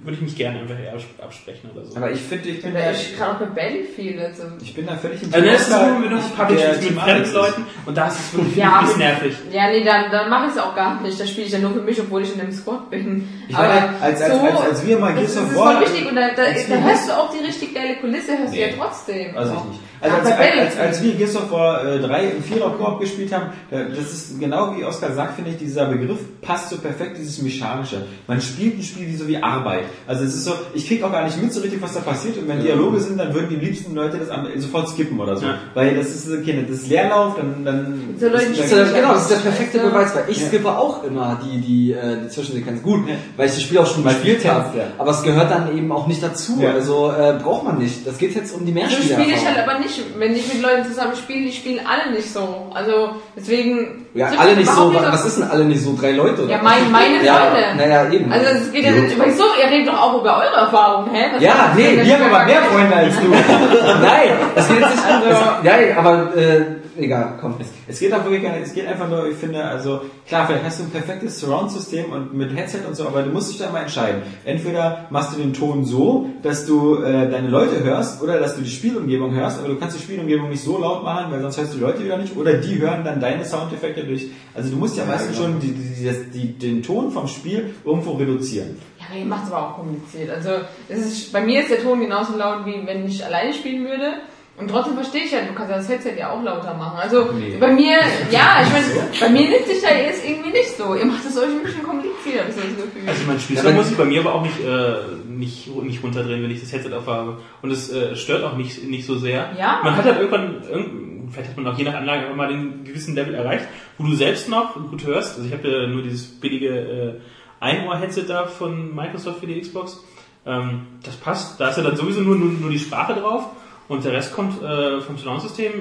würde 0.02 0.18
ich 0.18 0.22
mich 0.22 0.36
gerne 0.36 0.60
einfach 0.60 0.78
eher 0.78 0.92
abs- 0.92 1.04
absprechen 1.20 1.68
oder 1.74 1.84
so. 1.84 1.96
Aber 1.96 2.12
ich 2.12 2.20
finde, 2.20 2.48
ich 2.48 2.62
bin 2.62 2.72
da, 2.74 2.78
da 2.78 2.90
echt 2.92 3.16
gerade 3.18 3.44
bei 3.44 3.62
Battlefield. 3.62 4.20
Also. 4.20 4.42
ich 4.62 4.72
bin 4.72 4.86
da 4.86 4.94
völlig 4.96 5.20
im 5.20 5.34
Also, 5.34 5.44
das 5.46 5.60
ist 5.62 5.70
nur, 5.70 6.02
wenn 6.04 6.10
du 6.10 6.16
Ich- 6.18 6.22
spielst 6.68 6.90
mit 6.90 7.00
Fremdleuten 7.00 7.64
und 7.86 7.96
da 7.98 8.06
ist 8.06 8.20
es 8.20 8.34
wirklich 8.38 8.56
Ja, 8.56 8.78
ein 8.78 8.84
bisschen 8.84 8.98
nervig. 9.00 9.36
Ja, 9.50 9.66
nee, 9.68 9.82
dann, 9.82 10.10
dann 10.12 10.30
mache 10.30 10.46
ich 10.46 10.52
es 10.52 10.58
auch 10.58 10.76
gar 10.76 11.00
nicht. 11.02 11.18
Da 11.20 11.26
spiele 11.26 11.46
ich 11.48 11.52
ja 11.52 11.58
nur 11.58 11.72
für 11.72 11.80
mich, 11.80 12.00
obwohl 12.00 12.22
ich 12.22 12.32
in 12.32 12.40
einem 12.40 12.52
Squad 12.52 12.88
bin. 12.88 13.28
Ich 13.48 13.56
meine, 13.58 14.00
als, 14.00 14.22
als, 14.22 14.30
als, 14.40 14.60
als 14.60 14.86
wir 14.86 14.96
mal 15.00 15.12
Gears 15.12 15.36
of 15.38 15.42
das 15.42 15.50
ist 15.50 15.56
War... 15.58 15.72
voll 15.72 15.80
wichtig 15.80 16.08
und 16.08 16.14
da, 16.14 16.28
da, 16.28 16.42
da 16.44 16.76
hörst 16.82 17.08
du 17.08 17.12
auch 17.12 17.34
die 17.36 17.44
richtig 17.44 17.74
geile 17.74 17.96
Kulisse, 17.96 18.38
hörst 18.38 18.52
du 18.52 18.56
Nee. 18.58 18.62
ja 18.70 18.76
trotzdem. 18.78 19.34
Weiß 19.34 19.48
ich 19.48 19.64
nicht. 19.70 19.80
Also 20.00 20.16
als, 20.16 20.30
als, 20.30 20.78
als, 20.78 21.02
wir 21.02 21.14
Gears 21.14 21.36
of 21.36 21.50
War 21.50 21.84
äh, 21.84 21.98
3 22.00 22.24
im 22.36 22.42
Vierer-Koop 22.42 23.00
gespielt 23.00 23.32
haben, 23.32 23.46
da- 23.70 23.84
das 23.84 24.12
ist 24.12 24.38
genau 24.40 24.74
wie 24.76 24.84
Oskar 24.84 25.12
sagt, 25.12 25.36
finde 25.36 25.50
ich, 25.52 25.56
dieser 25.58 25.86
Begriff 25.86 26.18
passt 26.42 26.70
so 26.70 26.76
perfekt 26.78 27.16
dieses 27.18 27.40
Mechanische. 27.42 28.02
Man 28.26 28.40
spielt 28.40 28.78
ein 28.78 28.82
Spiel 28.82 29.06
wie 29.08 29.16
so 29.16 29.26
wie 29.26 29.36
Arbeit. 29.42 29.84
Also 30.06 30.24
es 30.24 30.34
ist 30.34 30.44
so, 30.44 30.52
ich 30.74 30.86
krieg 30.86 31.02
auch 31.02 31.10
gar 31.12 31.24
nicht 31.24 31.40
mit 31.42 31.52
so 31.52 31.60
richtig, 31.60 31.80
was 31.82 31.94
da 31.94 32.00
passiert. 32.00 32.36
Und 32.38 32.48
wenn 32.48 32.60
Dialoge 32.62 33.00
sind, 33.00 33.18
dann 33.18 33.32
würden 33.34 33.48
die 33.48 33.56
liebsten 33.56 33.94
Leute 33.94 34.18
das 34.18 34.28
am- 34.30 34.46
sofort 34.56 34.88
skippen 34.88 35.18
oder 35.18 35.36
so. 35.36 35.46
Ja. 35.46 35.54
Weil 35.74 35.94
das 35.96 36.08
ist 36.08 36.28
okay, 36.30 36.64
das 36.68 36.78
ist 36.78 36.88
Leerlauf, 36.88 37.36
dann, 37.36 37.64
dann 37.64 38.14
So 38.18 38.28
Leute, 38.28 38.44
ist 38.44 38.70
Ja, 38.70 38.84
genau, 38.84 39.12
das 39.14 39.22
ist 39.22 39.30
der 39.30 39.36
perfekte. 39.36 39.78
Beweis, 39.80 40.14
weil 40.14 40.24
ich 40.28 40.40
Ja. 40.40 40.46
skippe 40.48 40.76
auch 40.76 41.04
immer 41.04 41.40
die, 41.44 41.58
die, 41.60 41.92
äh, 41.92 42.18
die 42.24 42.28
Zwischensequenz. 42.28 42.82
Gut, 42.82 43.08
Ja. 43.08 43.14
weil 43.36 43.46
ich 43.46 43.52
das 43.54 43.62
Spiel 43.62 43.78
auch 43.78 43.86
schon 43.86 44.04
gespielt 44.04 44.44
habe. 44.46 44.70
Aber 44.98 45.10
es 45.10 45.22
gehört 45.22 45.50
dann 45.50 45.76
eben 45.76 45.90
auch 45.92 46.06
nicht 46.06 46.22
dazu. 46.22 46.58
Ja. 46.60 46.72
Also 46.72 47.10
äh, 47.12 47.38
braucht 47.42 47.64
man 47.64 47.78
nicht. 47.78 48.06
Das 48.06 48.18
geht 48.18 48.34
jetzt 48.34 48.54
um 48.54 48.64
die 48.66 48.72
So 48.72 48.78
spiele 48.80 49.00
ich 49.02 49.16
halt 49.16 49.26
Mehrspielerfahrung. 49.28 49.70
aber 49.70 49.78
nicht, 49.80 49.85
wenn 50.18 50.34
ich 50.34 50.52
mit 50.52 50.62
Leuten 50.62 50.84
zusammen 50.84 51.16
spiele, 51.16 51.46
die 51.46 51.52
spielen 51.52 51.80
alle 51.86 52.14
nicht 52.14 52.32
so. 52.32 52.70
Also 52.74 53.10
deswegen. 53.36 54.06
Ja, 54.14 54.30
alle 54.38 54.56
nicht 54.56 54.70
so. 54.70 54.94
Was 54.94 55.24
ist 55.26 55.38
denn 55.38 55.50
alle 55.50 55.64
nicht 55.64 55.82
so? 55.82 55.96
Drei 55.98 56.12
Leute? 56.12 56.42
Oder? 56.42 56.52
Ja, 56.52 56.60
mein, 56.62 56.90
meine 56.90 57.24
ja, 57.24 57.34
Freunde. 57.34 57.76
Naja, 57.76 58.10
eben. 58.10 58.32
Also 58.32 58.46
es 58.46 58.72
geht 58.72 58.84
ja 58.84 58.90
nicht 58.92 59.14
über 59.14 59.30
so, 59.30 59.44
ihr 59.60 59.70
redet 59.70 59.88
doch 59.88 60.00
auch 60.00 60.20
über 60.20 60.38
eure 60.38 60.56
Erfahrungen, 60.56 61.14
hä? 61.14 61.24
Was 61.34 61.42
Ja, 61.42 61.72
nee, 61.76 62.00
Wir 62.02 62.14
haben 62.14 62.34
aber 62.34 62.44
mehr 62.44 62.62
Freunde. 62.62 62.96
Als 62.96 63.14
du. 63.16 63.28
Nein, 64.02 64.30
das 64.54 64.68
geht 64.68 64.80
jetzt 64.80 64.96
nicht. 64.96 65.06
Also- 65.06 65.44
ja, 65.62 65.98
aber 65.98 66.36
äh, 66.36 66.64
egal, 66.98 67.38
komm. 67.40 67.54
Es 67.86 67.98
geht 67.98 68.12
auch 68.12 68.24
wirklich 68.24 68.42
gar 68.42 68.52
nicht, 68.52 68.66
es 68.66 68.74
geht 68.74 68.86
einfach 68.86 69.08
nur, 69.08 69.28
ich 69.28 69.36
finde, 69.36 69.64
also 69.64 70.02
klar, 70.26 70.46
vielleicht 70.46 70.64
hast 70.64 70.80
du 70.80 70.84
ein 70.84 70.90
perfektes 70.90 71.40
Surround-System 71.40 72.12
und 72.12 72.34
mit 72.34 72.54
Headset 72.56 72.80
und 72.86 72.94
so, 72.94 73.06
aber 73.06 73.22
du 73.22 73.30
musst 73.30 73.50
dich 73.50 73.58
da 73.58 73.70
mal 73.70 73.82
entscheiden. 73.82 74.22
Entweder 74.44 75.06
machst 75.10 75.34
du 75.34 75.38
den 75.38 75.52
Ton 75.52 75.84
so, 75.84 76.30
dass 76.42 76.66
du 76.66 77.02
äh, 77.02 77.30
deine 77.30 77.48
Leute 77.48 77.82
hörst 77.84 78.22
oder 78.22 78.38
dass 78.38 78.56
du 78.56 78.62
die 78.62 78.70
Spielumgebung 78.70 79.34
hörst, 79.34 79.58
aber 79.58 79.68
du 79.68 79.76
kannst 79.76 79.98
die 79.98 80.02
Spielumgebung 80.02 80.48
nicht 80.48 80.62
so 80.62 80.78
laut 80.78 81.04
machen, 81.04 81.30
weil 81.30 81.40
sonst 81.40 81.58
hörst 81.58 81.74
du 81.74 81.78
die 81.78 81.84
Leute 81.84 82.04
wieder 82.04 82.18
nicht 82.18 82.36
oder 82.36 82.54
die 82.54 82.78
hören 82.78 83.04
dann 83.04 83.20
deine 83.20 83.44
Soundeffekte 83.44 84.04
durch. 84.04 84.28
Also 84.54 84.70
du 84.70 84.76
musst 84.76 84.96
ja, 84.96 85.04
meistens 85.04 85.36
genau. 85.36 85.50
schon 85.50 85.60
die, 85.60 85.72
die, 85.72 85.94
die, 85.94 86.30
die, 86.32 86.52
den 86.58 86.82
Ton 86.82 87.10
vom 87.10 87.28
Spiel 87.28 87.74
irgendwo 87.84 88.12
reduzieren. 88.12 88.78
Ja, 88.98 89.18
ihr 89.18 89.26
macht 89.26 89.46
es 89.46 89.52
aber 89.52 89.68
auch 89.68 89.74
kompliziert. 89.76 90.30
Also 90.30 90.50
es 90.88 90.98
ist, 90.98 91.32
bei 91.32 91.40
mir 91.40 91.60
ist 91.60 91.70
der 91.70 91.82
Ton 91.82 92.00
genauso 92.00 92.36
laut, 92.36 92.66
wie 92.66 92.86
wenn 92.86 93.06
ich 93.06 93.24
alleine 93.24 93.52
spielen 93.52 93.84
würde. 93.84 94.14
Und 94.58 94.70
trotzdem 94.70 94.94
verstehe 94.94 95.24
ich 95.24 95.32
ja, 95.32 95.40
du 95.42 95.52
kannst 95.52 95.70
ja 95.70 95.76
das 95.76 95.88
Headset 95.88 96.14
ja 96.18 96.30
auch 96.30 96.42
lauter 96.42 96.72
machen. 96.74 96.98
Also 96.98 97.30
Nee. 97.32 97.56
bei 97.60 97.72
mir, 97.72 97.98
ja, 98.30 98.62
ich 98.62 98.72
meine, 98.72 99.10
bei 99.20 99.28
mir 99.28 99.50
nimmt 99.50 99.66
sich 99.66 99.82
da 99.82 99.94
jetzt 99.94 100.26
irgendwie 100.26 100.50
nicht 100.50 100.76
so. 100.78 100.94
Ihr 100.94 101.04
macht 101.04 101.24
es 101.26 101.36
euch 101.36 101.44
ein 101.48 101.62
bisschen 101.62 101.82
kompliziert, 101.82 102.40
habe 102.40 102.48
ich 102.50 102.56
das 102.56 102.64
Gefühl. 102.64 103.06
Also 103.08 103.22
mein 103.26 103.38
Spielstand 103.40 103.76
muss 103.76 103.90
ich 103.90 103.96
bei 103.98 104.06
mir 104.06 104.20
aber 104.20 104.34
auch 104.34 104.42
nicht, 104.42 104.58
äh, 104.64 104.94
nicht, 105.28 105.68
nicht 105.84 106.02
runterdrehen, 106.02 106.42
wenn 106.42 106.50
ich 106.50 106.60
das 106.60 106.72
Headset 106.72 106.92
aufhabe. 106.94 107.36
Und 107.60 107.70
es 107.70 107.92
äh, 107.92 108.16
stört 108.16 108.44
auch 108.44 108.56
nicht, 108.56 108.82
nicht 108.84 109.04
so 109.04 109.16
sehr. 109.18 109.50
Ja. 109.58 109.80
Man 109.84 109.94
hat 109.94 110.04
halt 110.06 110.16
irgendwann, 110.18 110.62
irgend- 110.70 111.32
vielleicht 111.32 111.50
hat 111.50 111.56
man 111.58 111.66
auch 111.66 111.76
je 111.76 111.84
nach 111.84 111.94
Anlage 111.94 112.22
einfach 112.22 112.36
mal 112.36 112.48
den 112.48 112.84
gewissen 112.84 113.14
Level 113.14 113.34
erreicht, 113.34 113.66
wo 113.98 114.04
du 114.06 114.14
selbst 114.14 114.48
noch 114.48 114.74
gut 114.74 115.04
hörst. 115.04 115.36
Also 115.36 115.46
ich 115.48 115.52
habe 115.52 115.68
ja 115.68 115.86
nur 115.86 116.00
dieses 116.02 116.24
billige 116.40 116.68
äh, 116.68 117.14
Einohr-Headset 117.60 118.24
da 118.26 118.46
von 118.46 118.94
Microsoft 118.94 119.40
für 119.40 119.46
die 119.46 119.60
Xbox. 119.60 120.02
Ähm, 120.46 120.86
das 121.02 121.16
passt. 121.16 121.60
Da 121.60 121.68
ist 121.68 121.76
ja 121.76 121.82
dann 121.82 121.96
sowieso 121.96 122.20
nur, 122.22 122.36
nur, 122.36 122.48
nur 122.52 122.70
die 122.70 122.78
Sprache 122.78 123.14
drauf 123.14 123.44
und 123.88 124.04
der 124.04 124.12
Rest 124.12 124.34
kommt 124.34 124.62
äh, 124.62 125.00
vom 125.00 125.16
Surround-System. 125.16 125.72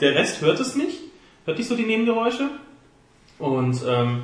Der 0.00 0.14
Rest 0.14 0.40
hört 0.40 0.60
es 0.60 0.74
nicht, 0.74 0.98
hört 1.44 1.58
nicht 1.58 1.68
so 1.68 1.76
die 1.76 1.84
Nebengeräusche. 1.84 2.50
Und 3.38 3.80
ähm, 3.88 4.22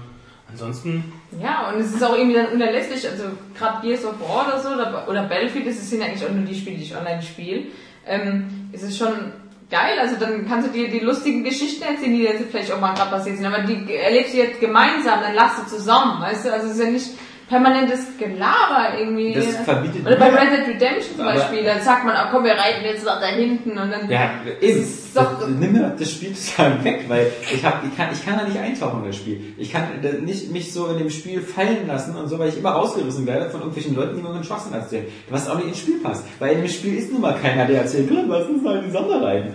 ansonsten 0.51 1.13
Ja, 1.41 1.71
und 1.71 1.81
es 1.81 1.95
ist 1.95 2.03
auch 2.03 2.17
irgendwie 2.17 2.37
dann 2.37 2.53
unerlässlich, 2.53 3.09
also 3.09 3.25
gerade 3.57 3.87
Gears 3.87 4.05
of 4.05 4.21
War 4.21 4.47
oder 4.47 4.61
so, 4.61 4.69
oder, 4.69 5.07
oder 5.09 5.25
Battlefield, 5.25 5.67
das 5.67 5.91
sind 5.91 6.03
eigentlich 6.03 6.25
auch 6.25 6.33
nur 6.33 6.45
die 6.45 6.55
Spiele, 6.55 6.77
die 6.77 6.85
ich 6.85 6.97
online 6.97 7.23
spiele, 7.23 7.65
ähm, 8.07 8.71
ist 8.73 8.85
es 8.85 8.97
schon 8.97 9.33
geil, 9.71 9.99
also 9.99 10.17
dann 10.19 10.47
kannst 10.49 10.69
du 10.69 10.73
dir 10.73 10.89
die 10.89 11.01
lustigen 11.01 11.45
Geschichten 11.45 11.83
erzählen, 11.83 12.13
die 12.13 12.23
jetzt 12.23 12.45
vielleicht 12.51 12.73
auch 12.73 12.81
mal 12.81 12.95
gerade 12.95 13.11
passiert 13.11 13.37
sind, 13.37 13.47
aber 13.47 13.63
die 13.63 13.93
erlebst 13.93 14.33
du 14.33 14.39
jetzt 14.39 14.61
gemeinsam, 14.61 15.21
dann 15.21 15.35
lachst 15.35 15.63
du 15.63 15.77
zusammen, 15.77 16.23
weißt 16.23 16.47
du, 16.47 16.53
also 16.53 16.69
es 16.69 16.75
ist 16.75 16.83
ja 16.83 16.91
nicht 16.91 17.11
permanentes 17.49 18.07
Gelaber 18.19 18.99
irgendwie. 18.99 19.33
Das 19.33 19.57
verbietet 19.65 20.07
Oder 20.07 20.17
bei 20.17 20.27
Red 20.29 20.51
Dead 20.53 20.75
Redemption 20.75 21.17
zum 21.17 21.25
Beispiel, 21.25 21.65
dann 21.65 21.81
sagt 21.81 22.05
man, 22.05 22.15
oh, 22.17 22.29
komm, 22.31 22.45
wir 22.45 22.53
reiten 22.53 22.85
jetzt 22.85 23.05
nach 23.05 23.21
da 23.21 23.27
hinten 23.29 23.71
und 23.71 23.91
dann... 23.91 24.11
Ja, 24.11 24.31
eben. 24.61 24.81
ist 24.83 25.17
doch- 25.17 25.39
Das- 25.41 25.49
Nimm 25.49 25.73
mir 25.73 25.95
das 25.99 26.11
Spiel 26.11 26.33
total 26.57 26.85
weg, 26.85 27.05
weil 27.09 27.27
ich 27.53 27.65
hab, 27.65 27.83
ich 27.85 27.97
kann, 27.97 28.09
ich 28.13 28.25
kann 28.25 28.39
da 28.39 28.45
nicht 28.45 28.59
eintauchen 28.59 29.01
in 29.01 29.07
das 29.07 29.17
Spiel. 29.17 29.41
Ich 29.57 29.73
kann 29.73 29.85
da 30.03 30.09
nicht 30.13 30.51
mich 30.53 30.73
so 30.73 30.89
in 30.89 30.99
dem 30.99 31.11
Spiel 31.11 31.41
fallen 31.41 31.87
lassen 31.87 32.15
und 32.17 32.29
so, 32.29 32.39
weil 32.39 32.51
ich 32.51 32.59
immer 32.59 32.71
rausgerissen 32.71 33.27
werde 33.27 33.49
von 33.51 33.61
irgendwelchen 33.61 33.97
Leuten, 33.97 34.17
die 34.17 34.23
mir 34.23 34.31
einen 34.31 34.45
Schwachsinn 34.45 34.75
erzählen. 34.75 35.07
Was 35.31 35.49
auch 35.49 35.57
nicht 35.57 35.69
ins 35.69 35.79
Spiel 35.79 36.01
passt. 36.03 36.25
Weil 36.39 36.53
in 36.57 36.61
dem 36.63 36.69
Spiel 36.69 36.97
ist 36.99 37.11
nun 37.13 37.23
mal 37.23 37.35
keiner, 37.41 37.65
der 37.67 37.81
erzählt, 37.83 38.09
"Gott, 38.11 38.29
was 38.29 38.49
ist 38.49 38.63
mal 38.63 38.83
die 38.83 38.91
Sonne 38.91 39.23
rein. 39.25 39.55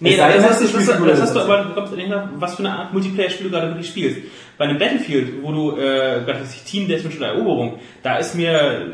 Nee, 0.00 0.16
das, 0.16 0.34
das, 0.34 0.42
das 0.42 0.86
das, 0.86 1.20
hast 1.20 1.28
ist 1.28 1.34
du 1.34 1.40
aber, 1.40 1.62
du 1.62 1.72
kommst 1.74 1.94
nicht 1.94 2.08
nach, 2.08 2.28
was 2.38 2.56
für 2.56 2.64
eine 2.64 2.76
Art 2.76 2.92
Multiplayer-Spiel 2.92 3.46
du 3.46 3.52
gerade 3.52 3.68
wirklich 3.68 3.86
spielst. 3.88 4.18
Bei 4.58 4.64
einem 4.66 4.78
Battlefield, 4.78 5.42
wo 5.42 5.52
du, 5.52 5.72
äh, 5.76 6.22
gerade 6.24 6.40
das 6.40 6.64
Team 6.64 6.86
Deathmatch 6.88 7.16
oder 7.16 7.28
Eroberung, 7.28 7.78
da 8.02 8.16
ist 8.18 8.34
mir 8.34 8.52
äh, 8.52 8.86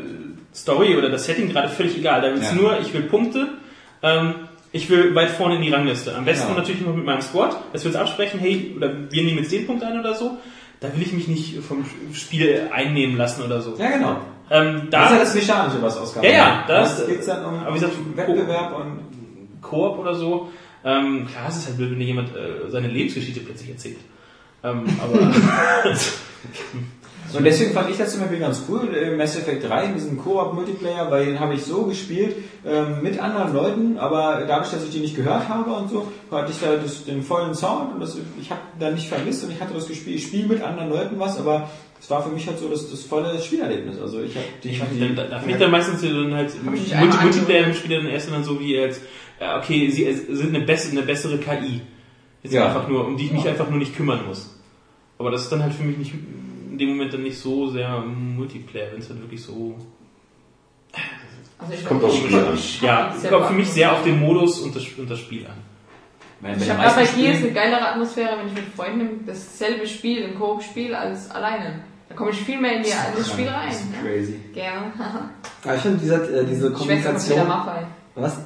Story 0.55 0.95
oder 0.97 1.09
das 1.09 1.25
Setting 1.25 1.49
gerade 1.49 1.69
völlig 1.69 1.97
egal. 1.97 2.21
Da 2.21 2.29
du 2.29 2.41
Ja. 2.41 2.53
nur, 2.53 2.79
ich 2.79 2.93
will 2.93 3.03
Punkte, 3.03 3.47
ähm, 4.03 4.33
ich 4.71 4.89
will 4.89 5.13
weit 5.15 5.29
vorne 5.29 5.55
in 5.55 5.61
die 5.61 5.69
Rangliste. 5.69 6.15
Am 6.15 6.25
besten 6.25 6.47
Genau. 6.47 6.59
natürlich 6.59 6.81
noch 6.81 6.95
mit 6.95 7.05
meinem 7.05 7.21
Squad, 7.21 7.55
dass 7.73 7.83
wir 7.83 7.89
uns 7.89 7.97
absprechen, 7.97 8.39
hey, 8.39 8.73
oder 8.75 8.91
wir 9.11 9.23
nehmen 9.23 9.39
jetzt 9.39 9.51
den 9.51 9.67
Punkt 9.67 9.83
ein 9.83 9.99
oder 9.99 10.13
so. 10.15 10.37
Da 10.79 10.93
will 10.95 11.01
ich 11.03 11.13
mich 11.13 11.27
nicht 11.27 11.59
vom 11.59 11.85
Spiel 12.13 12.69
einnehmen 12.73 13.15
lassen 13.17 13.43
oder 13.43 13.61
so. 13.61 13.75
Ja, 13.77 13.91
genau. 13.91 14.17
Ähm, 14.49 14.87
Das 14.89 15.03
ist 15.05 15.11
ja 15.11 15.17
da 15.17 15.23
das 15.23 15.35
Mechanische, 15.35 15.81
was 15.81 15.97
Ausgabe 15.97 16.25
Ja, 16.27 16.33
ja, 16.33 16.63
das- 16.67 16.97
das 16.97 17.07
geht's 17.07 17.25
dann 17.27 17.45
um, 17.45 17.59
aber 17.59 17.69
wie 17.69 17.79
gesagt, 17.79 17.93
Wettbewerb 18.15 18.75
und 18.79 19.61
Koop 19.61 19.99
oder 19.99 20.15
so. 20.15 20.49
Ähm, 20.83 21.27
klar, 21.27 21.45
es 21.49 21.57
ist 21.57 21.67
halt 21.67 21.77
blöd, 21.77 21.91
wenn 21.91 21.99
dir 21.99 22.05
jemand 22.05 22.29
äh, 22.35 22.69
seine 22.69 22.87
Lebensgeschichte 22.87 23.41
plötzlich 23.41 23.69
erzählt. 23.69 23.97
Ähm, 24.63 24.85
aber 25.01 25.31
Und 27.33 27.45
deswegen 27.45 27.71
fand 27.71 27.89
ich 27.89 27.97
das 27.97 28.11
zum 28.11 28.21
Beispiel 28.21 28.39
ganz 28.39 28.63
cool, 28.67 28.93
äh, 28.93 29.15
Mass 29.15 29.37
Effect 29.37 29.67
3, 29.67 29.87
diesen 29.87 30.17
Koop-Multiplayer, 30.17 31.09
weil 31.09 31.25
den 31.25 31.39
habe 31.39 31.53
ich 31.53 31.63
so 31.63 31.83
gespielt, 31.83 32.35
ähm, 32.65 33.01
mit 33.01 33.19
anderen 33.19 33.53
Leuten, 33.53 33.97
aber 33.97 34.43
dadurch, 34.47 34.71
dass 34.71 34.83
ich 34.83 34.89
die 34.89 34.99
nicht 34.99 35.15
gehört 35.15 35.47
habe 35.47 35.71
und 35.71 35.89
so, 35.89 36.11
hatte 36.29 36.51
ich 36.51 36.59
da 36.59 36.75
das, 36.75 37.05
den 37.05 37.23
vollen 37.23 37.55
Sound 37.55 37.93
und 37.93 38.01
das, 38.01 38.17
ich 38.39 38.51
habe 38.51 38.61
da 38.79 38.91
nicht 38.91 39.07
vermisst 39.07 39.43
und 39.43 39.51
ich 39.51 39.61
hatte 39.61 39.73
das 39.73 39.87
Gespiel, 39.87 40.15
ich 40.15 40.23
spiele 40.23 40.47
mit 40.47 40.61
anderen 40.61 40.89
Leuten 40.89 41.19
was, 41.19 41.39
aber 41.39 41.69
es 41.99 42.09
war 42.09 42.21
für 42.21 42.29
mich 42.29 42.47
halt 42.47 42.59
so 42.59 42.67
das, 42.67 42.89
das 42.89 43.03
volle 43.03 43.39
Spielerlebnis. 43.39 43.99
Also 44.01 44.21
ich 44.21 44.35
habe 44.35 44.45
die, 44.63 44.69
ich 44.69 44.81
weiß 44.81 44.87
die, 44.91 45.15
da, 45.15 45.23
da 45.25 45.39
finde 45.39 45.53
ich 45.53 45.59
dann 45.61 45.71
meistens 45.71 46.01
dann 46.01 46.33
halt 46.33 46.49
Hab 46.65 46.73
ich 46.73 46.81
nicht 46.81 46.95
Multi 46.95 46.95
einmal 46.95 47.23
Multiplayer-Spieler 47.23 47.97
dann 47.97 48.07
erst 48.07 48.31
dann 48.31 48.43
so 48.43 48.59
wie 48.59 48.77
als, 48.77 48.99
ja, 49.39 49.57
okay, 49.57 49.89
sie 49.89 50.11
sind 50.11 50.55
eine 50.55 50.65
bessere, 50.65 50.91
eine 50.91 51.03
bessere 51.03 51.37
KI. 51.37 51.81
Jetzt 52.43 52.53
Ja. 52.53 52.67
einfach 52.67 52.87
nur, 52.87 53.05
um 53.07 53.17
die 53.17 53.25
ich 53.25 53.31
mich 53.31 53.47
einfach 53.47 53.69
nur 53.69 53.79
nicht 53.79 53.95
kümmern 53.95 54.25
muss. 54.27 54.57
Aber 55.17 55.29
das 55.31 55.43
ist 55.43 55.51
dann 55.51 55.61
halt 55.61 55.73
für 55.73 55.83
mich 55.83 55.97
nicht, 55.97 56.13
in 56.13 56.77
dem 56.77 56.89
Moment 56.89 57.13
dann 57.13 57.23
nicht 57.23 57.37
so 57.37 57.69
sehr 57.69 57.99
Multiplayer, 57.99 58.91
wenn 58.93 58.99
es 58.99 59.09
halt 59.09 59.21
wirklich 59.21 59.43
so, 59.43 59.75
Also 61.59 61.73
ich 61.73 61.85
Kommt 61.85 62.03
aufs 62.03 62.17
Spiel 62.17 62.39
an. 62.39 62.57
ja, 62.81 63.15
kommt 63.29 63.45
für 63.45 63.53
mich 63.53 63.69
sehr 63.69 63.91
auf 63.91 64.03
den 64.03 64.19
Modus 64.19 64.59
und 64.61 64.75
das, 64.75 64.83
und 64.97 65.09
das 65.09 65.19
Spiel 65.19 65.45
an. 65.45 65.53
Bei 66.41 66.55
Ich 66.55 66.67
habe 66.71 66.81
gerade 66.81 66.95
bei 66.95 67.01
meisten 67.01 67.21
Gears 67.21 67.37
eine 67.37 67.51
geilere 67.51 67.87
Atmosphäre, 67.87 68.37
wenn 68.39 68.47
ich 68.47 68.53
mit 68.53 68.63
Freunden 68.75 69.23
dasselbe 69.27 69.85
Spiel, 69.85 70.23
ein 70.25 70.35
Koop 70.39 70.63
spiele, 70.63 70.97
als 70.97 71.29
alleine. 71.29 71.83
Da 72.09 72.15
komme 72.15 72.31
ich 72.31 72.37
viel 72.41 72.59
mehr 72.59 72.77
in, 72.77 72.83
die, 72.83 72.89
in 72.89 72.95
das 73.15 73.29
Spiel 73.31 73.47
rein. 73.47 73.67
Das 73.69 73.79
ist 73.79 73.91
ne? 73.91 73.97
crazy. 74.01 74.39
Gerne. 74.53 74.91
Ja, 75.63 75.75
ich 75.75 75.81
finde 75.81 75.97
diese, 75.99 76.15
äh, 76.15 76.45
diese 76.45 76.69
Ich 76.69 76.73
Kommunikation. 76.73 77.47
Maffei. 77.47 77.85
Was? 78.15 78.37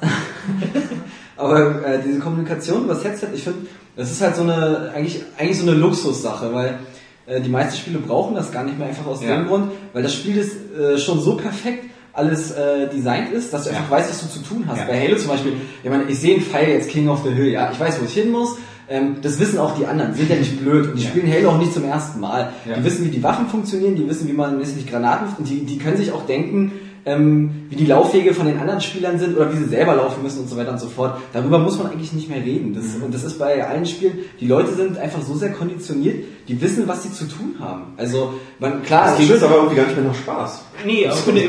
Aber 1.36 1.84
äh, 1.84 2.00
diese 2.04 2.18
Kommunikation 2.18 2.84
über 2.84 2.94
das 2.94 3.04
Headset, 3.04 3.28
ich 3.34 3.42
finde, 3.42 3.60
das 3.96 4.10
ist 4.10 4.20
halt 4.22 4.36
so 4.36 4.42
eine, 4.42 4.90
eigentlich, 4.94 5.22
eigentlich 5.38 5.58
so 5.58 5.66
eine 5.68 5.76
Luxussache, 5.76 6.52
weil 6.54 6.78
äh, 7.26 7.40
die 7.40 7.48
meisten 7.50 7.76
Spiele 7.76 7.98
brauchen 7.98 8.34
das 8.34 8.52
gar 8.52 8.64
nicht 8.64 8.78
mehr 8.78 8.88
einfach 8.88 9.06
aus 9.06 9.22
Ja. 9.22 9.36
dem 9.36 9.46
Grund, 9.46 9.70
weil 9.92 10.02
das 10.02 10.14
Spiel 10.14 10.36
ist 10.38 10.52
äh, 10.78 10.98
schon 10.98 11.20
so 11.20 11.36
perfekt 11.36 11.84
alles 12.12 12.52
äh, 12.52 12.88
designt 12.88 13.30
ist, 13.32 13.52
dass 13.52 13.64
du 13.64 13.70
Ja. 13.70 13.76
einfach 13.76 13.90
weißt, 13.90 14.08
was 14.10 14.22
du 14.22 14.28
zu 14.40 14.48
tun 14.48 14.64
hast. 14.66 14.78
Ja. 14.78 14.84
Bei 14.86 14.98
Halo 15.00 15.16
zum 15.16 15.28
Beispiel, 15.28 15.52
ich 15.82 15.90
meine, 15.90 16.04
ich 16.04 16.18
sehe 16.18 16.36
einen 16.36 16.44
Pfeil 16.44 16.68
jetzt 16.70 16.88
King 16.88 17.08
of 17.08 17.22
the 17.24 17.30
Hill, 17.30 17.48
ja, 17.48 17.70
ich 17.70 17.78
weiß, 17.78 18.00
wo 18.00 18.06
ich 18.06 18.14
hin 18.14 18.30
muss, 18.30 18.56
ähm, 18.88 19.16
das 19.20 19.38
wissen 19.38 19.58
auch 19.58 19.76
die 19.76 19.84
anderen, 19.84 20.12
die 20.12 20.20
sind 20.20 20.30
ja 20.30 20.36
nicht 20.36 20.58
blöd 20.58 20.86
und 20.92 20.98
die 20.98 21.04
spielen 21.04 21.30
Halo 21.30 21.50
auch 21.50 21.58
nicht 21.58 21.74
zum 21.74 21.84
ersten 21.84 22.20
Mal. 22.20 22.50
Die 22.64 22.84
wissen, 22.84 23.04
wie 23.04 23.10
die 23.10 23.22
Waffen 23.22 23.48
funktionieren, 23.48 23.96
die 23.96 24.08
wissen, 24.08 24.28
wie 24.28 24.32
man 24.32 24.56
nicht 24.58 24.88
Granaten 24.88 25.26
und 25.36 25.46
die, 25.48 25.66
die 25.66 25.76
können 25.76 25.96
sich 25.98 26.12
auch 26.12 26.24
denken, 26.24 26.72
ähm, 27.06 27.66
wie 27.70 27.76
die 27.76 27.86
Laufwege 27.86 28.34
von 28.34 28.46
den 28.46 28.58
anderen 28.58 28.80
Spielern 28.80 29.18
sind 29.18 29.36
oder 29.36 29.52
wie 29.52 29.56
sie 29.56 29.66
selber 29.66 29.94
laufen 29.94 30.22
müssen 30.24 30.40
und 30.40 30.48
so 30.48 30.56
weiter 30.56 30.72
und 30.72 30.80
so 30.80 30.88
fort. 30.88 31.18
Darüber 31.32 31.58
muss 31.60 31.78
man 31.78 31.86
eigentlich 31.92 32.12
nicht 32.12 32.28
mehr 32.28 32.44
reden. 32.44 32.74
Das, 32.74 32.84
Und 33.00 33.14
das 33.14 33.22
ist 33.22 33.38
bei 33.38 33.64
allen 33.64 33.86
Spielen, 33.86 34.18
die 34.40 34.46
Leute 34.48 34.74
sind 34.74 34.98
einfach 34.98 35.22
so 35.22 35.34
sehr 35.34 35.52
konditioniert, 35.52 36.24
die 36.48 36.60
wissen, 36.60 36.86
was 36.88 37.04
sie 37.04 37.12
zu 37.12 37.24
tun 37.26 37.54
haben. 37.60 37.94
Also, 37.96 38.34
man, 38.58 38.82
klar, 38.82 39.16
Das 39.16 39.30
es 39.30 39.42
aber 39.42 39.54
irgendwie 39.54 39.76
gar 39.76 39.84
nicht 39.86 39.96
mehr 39.96 40.06
nach 40.06 40.14
Spaß. 40.16 40.62
Nee, 40.84 41.06
aber 41.06 41.14
ich 41.16 41.20
finde, 41.22 41.42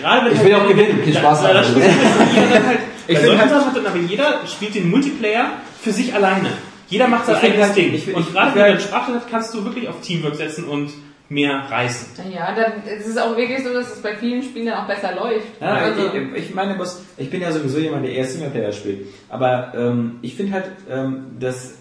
gerade 0.00 0.26
wenn 0.26 0.32
Ich 0.32 0.38
halt- 0.38 0.46
will 0.48 0.54
auch 0.56 0.68
gewinnen, 0.68 1.00
viel 1.04 1.14
Spaß 1.14 1.42
da, 1.42 1.48
haben. 1.48 1.56
halt, 1.64 2.78
Ich 3.06 3.14
bei 3.14 3.20
find 3.20 3.26
solchen 3.38 3.50
halt- 3.50 3.86
aber 3.86 3.98
jeder 4.08 4.40
spielt 4.46 4.74
den 4.74 4.90
Multiplayer 4.90 5.46
für 5.80 5.92
sich 5.92 6.12
alleine. 6.12 6.48
Jeder 6.88 7.06
macht 7.08 7.26
sein 7.26 7.36
Ich 7.38 7.42
eigenes 7.44 7.66
halt- 7.68 7.76
Ding. 7.76 7.94
ich 7.94 8.04
find- 8.04 8.16
und 8.16 8.26
ich- 8.26 8.32
gerade 8.32 8.48
ich 8.48 8.54
wenn 8.56 8.62
du 8.62 8.68
halt- 8.68 8.80
dann 8.80 8.88
Sprache 8.88 9.12
hast, 9.14 9.30
kannst 9.30 9.54
du 9.54 9.64
wirklich 9.64 9.88
auf 9.88 10.00
Teamwork 10.02 10.34
setzen 10.34 10.64
und 10.64 10.90
mehr 11.28 11.66
reißen. 11.70 12.24
Naja, 12.24 12.54
dann 12.54 12.98
ist 12.98 13.06
es 13.06 13.16
auch 13.16 13.36
wirklich 13.36 13.62
so, 13.64 13.72
dass 13.72 13.92
es 13.92 14.02
bei 14.02 14.14
vielen 14.16 14.42
Spielen 14.42 14.66
dann 14.66 14.78
auch 14.78 14.86
besser 14.86 15.14
läuft. 15.14 15.46
Ja, 15.60 15.74
also, 15.74 16.10
ich, 16.14 16.44
ich 16.44 16.54
meine, 16.54 16.78
was, 16.78 17.02
ich 17.16 17.30
bin 17.30 17.40
ja 17.40 17.50
sowieso 17.50 17.78
jemand, 17.78 18.04
der 18.04 18.12
eher 18.12 18.24
Singleplayer 18.24 18.72
spielt. 18.72 19.06
Aber 19.28 19.72
ähm, 19.74 20.18
ich 20.22 20.34
finde 20.34 20.52
halt, 20.52 20.70
ähm, 20.90 21.36
dass 21.40 21.74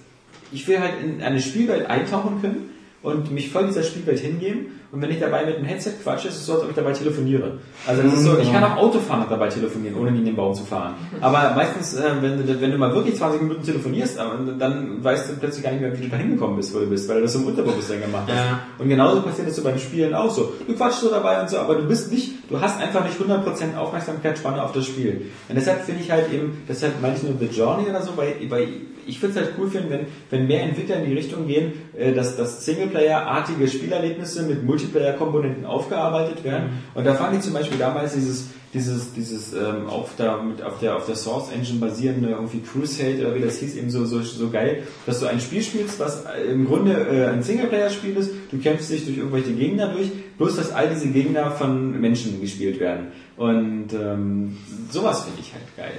ich 0.52 0.68
will 0.68 0.80
halt 0.80 0.94
in 1.04 1.22
eine 1.22 1.42
Spielwelt 1.42 1.90
eintauchen 1.90 2.42
können 2.42 2.73
und 3.04 3.32
mich 3.32 3.52
voll 3.52 3.68
dieser 3.68 3.84
Spielwelt 3.84 4.20
hingeben 4.20 4.68
und 4.94 5.02
wenn 5.02 5.10
ich 5.10 5.20
dabei 5.20 5.44
mit 5.44 5.58
dem 5.58 5.66
Headset 5.66 5.94
quatsche, 6.04 6.28
ist 6.28 6.36
es 6.36 6.46
so, 6.46 6.54
als 6.54 6.62
ob 6.62 6.70
ich 6.70 6.76
dabei 6.76 6.92
telefoniere. 6.92 7.58
Also 7.88 8.04
das 8.04 8.14
ist 8.14 8.26
so, 8.26 8.38
ich 8.38 8.52
kann 8.52 8.64
auch 8.64 8.78
Auto 8.78 9.00
fahren 9.00 9.24
und 9.24 9.32
dabei 9.32 9.50
telefonieren, 9.50 9.98
ohne 9.98 10.10
in 10.10 10.24
den 10.24 10.36
Baum 10.36 10.54
zu 10.54 10.64
fahren. 10.64 10.94
Aber 11.20 11.56
meistens, 11.56 11.96
äh, 11.96 12.12
wenn, 12.22 12.46
du, 12.46 12.62
wenn 12.62 12.70
du 12.70 12.78
mal 12.78 12.94
wirklich 12.94 13.16
20 13.16 13.42
Minuten 13.42 13.64
telefonierst, 13.64 14.20
aber 14.20 14.38
dann 14.54 15.04
weißt 15.04 15.32
du 15.32 15.36
plötzlich 15.38 15.64
gar 15.64 15.72
nicht 15.72 15.82
mehr, 15.82 15.98
wie 15.98 16.04
du 16.04 16.10
da 16.10 16.18
hingekommen 16.18 16.58
bist, 16.58 16.76
wo 16.76 16.80
du 16.80 16.86
bist, 16.86 17.10
weil 17.10 17.16
du 17.16 17.22
das 17.24 17.34
im 17.34 17.48
Unterbewusstsein 17.48 18.02
gemacht 18.02 18.26
hast. 18.28 18.36
Ja. 18.36 18.60
Und 18.78 18.88
genauso 18.88 19.24
passiert 19.24 19.48
das 19.48 19.56
so 19.56 19.64
beim 19.64 19.80
Spielen 19.80 20.14
auch 20.14 20.30
so. 20.30 20.54
Du 20.68 20.76
quatschst 20.76 21.02
so 21.02 21.10
dabei 21.10 21.42
und 21.42 21.50
so, 21.50 21.58
aber 21.58 21.74
du 21.74 21.88
bist 21.88 22.12
nicht, 22.12 22.48
du 22.48 22.62
hast 22.62 22.80
einfach 22.80 23.04
nicht 23.04 23.20
100% 23.20 23.76
Aufmerksamkeitsspanne 23.76 24.62
auf 24.62 24.74
das 24.74 24.86
Spiel. 24.86 25.32
Und 25.50 25.56
deshalb 25.56 25.86
finde 25.86 26.02
ich 26.04 26.12
halt 26.12 26.32
eben, 26.32 26.62
deshalb 26.70 27.02
meine 27.02 27.16
ich 27.16 27.24
nur 27.24 27.34
The 27.40 27.48
Journey 27.48 27.90
oder 27.90 28.04
so, 28.04 28.16
weil, 28.16 28.36
weil 28.48 28.68
ich 29.08 29.22
würde 29.22 29.40
es 29.40 29.46
halt 29.46 29.56
cool 29.58 29.70
finden, 29.70 29.90
wenn, 29.90 30.06
wenn 30.30 30.48
mehr 30.48 30.64
Entwickler 30.64 30.98
in 30.98 31.10
die 31.10 31.16
Richtung 31.16 31.48
gehen, 31.48 31.74
äh, 31.98 32.14
dass, 32.14 32.38
dass 32.38 32.66
Singleplayer-artige 32.66 33.68
Spielerlebnisse 33.68 34.44
mit 34.44 34.64
Multiplayer-Komponenten 34.64 35.66
aufgearbeitet 35.66 36.44
werden. 36.44 36.82
Und 36.94 37.06
da 37.06 37.14
fand 37.14 37.36
ich 37.36 37.42
zum 37.42 37.54
Beispiel 37.54 37.78
damals 37.78 38.14
dieses, 38.14 38.50
dieses, 38.74 39.14
dieses 39.14 39.54
ähm, 39.54 39.88
auf, 39.88 40.16
der, 40.16 40.42
mit, 40.42 40.62
auf, 40.64 40.80
der, 40.80 40.96
auf 40.96 41.06
der 41.06 41.16
Source 41.16 41.52
Engine 41.52 41.80
basierende 41.80 42.30
irgendwie 42.30 42.62
Crusade 42.62 43.20
oder 43.22 43.36
wie 43.36 43.42
das 43.42 43.60
hieß, 43.60 43.76
eben 43.76 43.90
so, 43.90 44.06
so, 44.06 44.22
so 44.22 44.50
geil, 44.50 44.84
dass 45.06 45.20
du 45.20 45.28
ein 45.28 45.40
Spiel 45.40 45.62
spielst, 45.62 46.00
was 46.00 46.26
äh, 46.26 46.52
im 46.52 46.66
Grunde 46.66 46.94
äh, 46.94 47.28
ein 47.28 47.44
Singleplayer-Spiel 47.44 48.18
ist, 48.18 48.32
du 48.52 48.58
kämpfst 48.58 48.90
dich 48.90 49.06
durch 49.06 49.18
irgendwelche 49.18 49.54
Gegner 49.54 49.94
durch, 49.94 50.10
bloß 50.38 50.56
dass 50.56 50.72
all 50.72 50.90
diese 50.90 51.08
Gegner 51.10 51.52
von 51.52 52.00
Menschen 52.00 52.42
gespielt 52.42 52.80
werden. 52.80 53.08
Und 53.38 53.94
ähm, 53.94 54.58
sowas 54.90 55.24
finde 55.24 55.40
ich 55.42 55.54
halt 55.54 55.78
geil. 55.78 55.94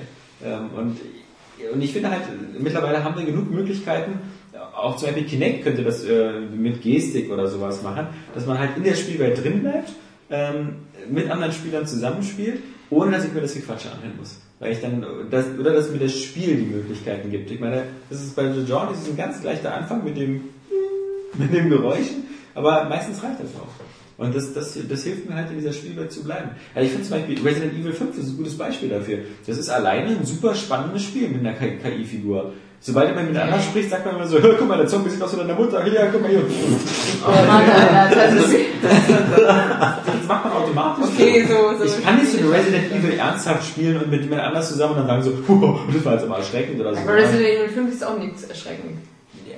Ähm, 0.44 0.70
und 0.76 0.96
und 1.72 1.82
ich 1.82 1.92
finde 1.92 2.10
halt, 2.10 2.22
mittlerweile 2.58 3.02
haben 3.04 3.16
wir 3.16 3.24
genug 3.24 3.50
Möglichkeiten, 3.50 4.18
auch 4.76 4.96
zum 4.96 5.08
Beispiel 5.08 5.24
Kinect 5.24 5.64
könnte 5.64 5.82
das 5.82 6.04
äh, 6.04 6.40
mit 6.40 6.82
Gestik 6.82 7.30
oder 7.30 7.46
sowas 7.46 7.82
machen, 7.82 8.06
dass 8.34 8.46
man 8.46 8.58
halt 8.58 8.76
in 8.76 8.84
der 8.84 8.94
Spielwelt 8.94 9.42
drin 9.42 9.60
bleibt, 9.60 9.92
ähm, 10.30 10.76
mit 11.10 11.30
anderen 11.30 11.52
Spielern 11.52 11.86
zusammenspielt, 11.86 12.60
ohne 12.90 13.12
dass 13.12 13.24
ich 13.24 13.32
mir 13.32 13.40
das 13.40 13.54
Gequatsche 13.54 13.90
anhören 13.90 14.16
muss. 14.18 14.40
Weil 14.58 14.72
ich 14.72 14.80
dann, 14.80 15.04
das, 15.30 15.46
oder 15.58 15.72
dass 15.72 15.90
mir 15.90 15.98
das 15.98 16.16
Spiel 16.16 16.56
die 16.56 16.74
Möglichkeiten 16.74 17.30
gibt. 17.30 17.50
Ich 17.50 17.60
meine, 17.60 17.84
das 18.08 18.22
ist 18.22 18.36
bei 18.36 18.52
The 18.52 18.60
Journey 18.60 18.92
ist 18.92 19.08
ein 19.08 19.16
ganz 19.16 19.42
leichter 19.42 19.74
Anfang 19.74 20.04
mit 20.04 20.16
dem, 20.16 20.42
mit 21.34 21.52
dem 21.52 21.70
Geräuschen, 21.70 22.24
aber 22.54 22.84
meistens 22.84 23.22
reicht 23.22 23.40
das 23.40 23.54
auch. 23.56 23.68
Und 24.16 24.34
das, 24.34 24.54
das, 24.54 24.78
das 24.88 25.02
hilft 25.02 25.28
mir 25.28 25.34
halt 25.34 25.50
in 25.50 25.58
dieser 25.58 25.72
Spielwelt 25.72 26.12
zu 26.12 26.22
bleiben. 26.22 26.50
Also 26.74 26.86
ich 26.86 26.92
finde 26.92 27.08
zum 27.08 27.18
Beispiel 27.18 27.40
Resident 27.42 27.72
Evil 27.74 27.92
5 27.92 28.16
ist 28.18 28.28
ein 28.28 28.36
gutes 28.36 28.56
Beispiel 28.56 28.88
dafür. 28.88 29.18
Das 29.46 29.58
ist 29.58 29.68
alleine 29.68 30.10
ein 30.16 30.24
super 30.24 30.54
spannendes 30.54 31.02
Spiel 31.02 31.28
mit 31.28 31.40
einer 31.40 31.54
KI-Figur. 31.54 32.52
Sobald 32.80 33.14
man 33.16 33.26
mit 33.26 33.36
anderen 33.36 33.62
spricht, 33.62 33.88
sagt 33.88 34.04
man 34.04 34.14
immer 34.16 34.26
so, 34.26 34.38
guck 34.58 34.68
mal, 34.68 34.76
der 34.76 34.86
Zombie 34.86 35.08
sieht 35.08 35.22
aus 35.22 35.32
wie 35.32 35.38
deine 35.38 35.54
Mutter, 35.54 35.82
hier, 35.84 36.06
guck 36.12 36.20
mal 36.20 36.30
hier. 36.30 36.42
Oh 37.26 37.46
Mann, 37.46 37.62
das 38.14 38.34
ist, 38.34 38.54
Das 38.82 40.28
macht 40.28 40.44
man 40.44 40.52
automatisch. 40.52 41.04
okay, 41.14 41.46
so, 41.48 41.78
so. 41.78 41.84
Ich 41.84 42.04
kann 42.04 42.16
nicht 42.18 42.30
so 42.30 42.38
eine 42.38 42.52
Resident 42.52 42.92
Evil 42.92 43.18
ernsthaft 43.18 43.66
spielen 43.66 43.96
und 43.96 44.10
mit 44.10 44.22
jemand 44.22 44.42
anders 44.42 44.68
zusammen 44.68 44.92
und 44.98 45.08
dann 45.08 45.22
sagen 45.22 45.36
so, 45.48 45.48
"Huh, 45.54 45.78
das 45.94 46.04
war 46.04 46.12
jetzt 46.14 46.24
aber 46.24 46.36
erschreckend 46.36 46.78
oder 46.78 46.94
so. 46.94 47.00
Aber 47.00 47.14
Resident 47.14 47.48
Evil 47.48 47.68
5 47.70 47.92
ist 47.94 48.06
auch 48.06 48.18
nichts 48.18 48.44
erschreckend. 48.44 48.98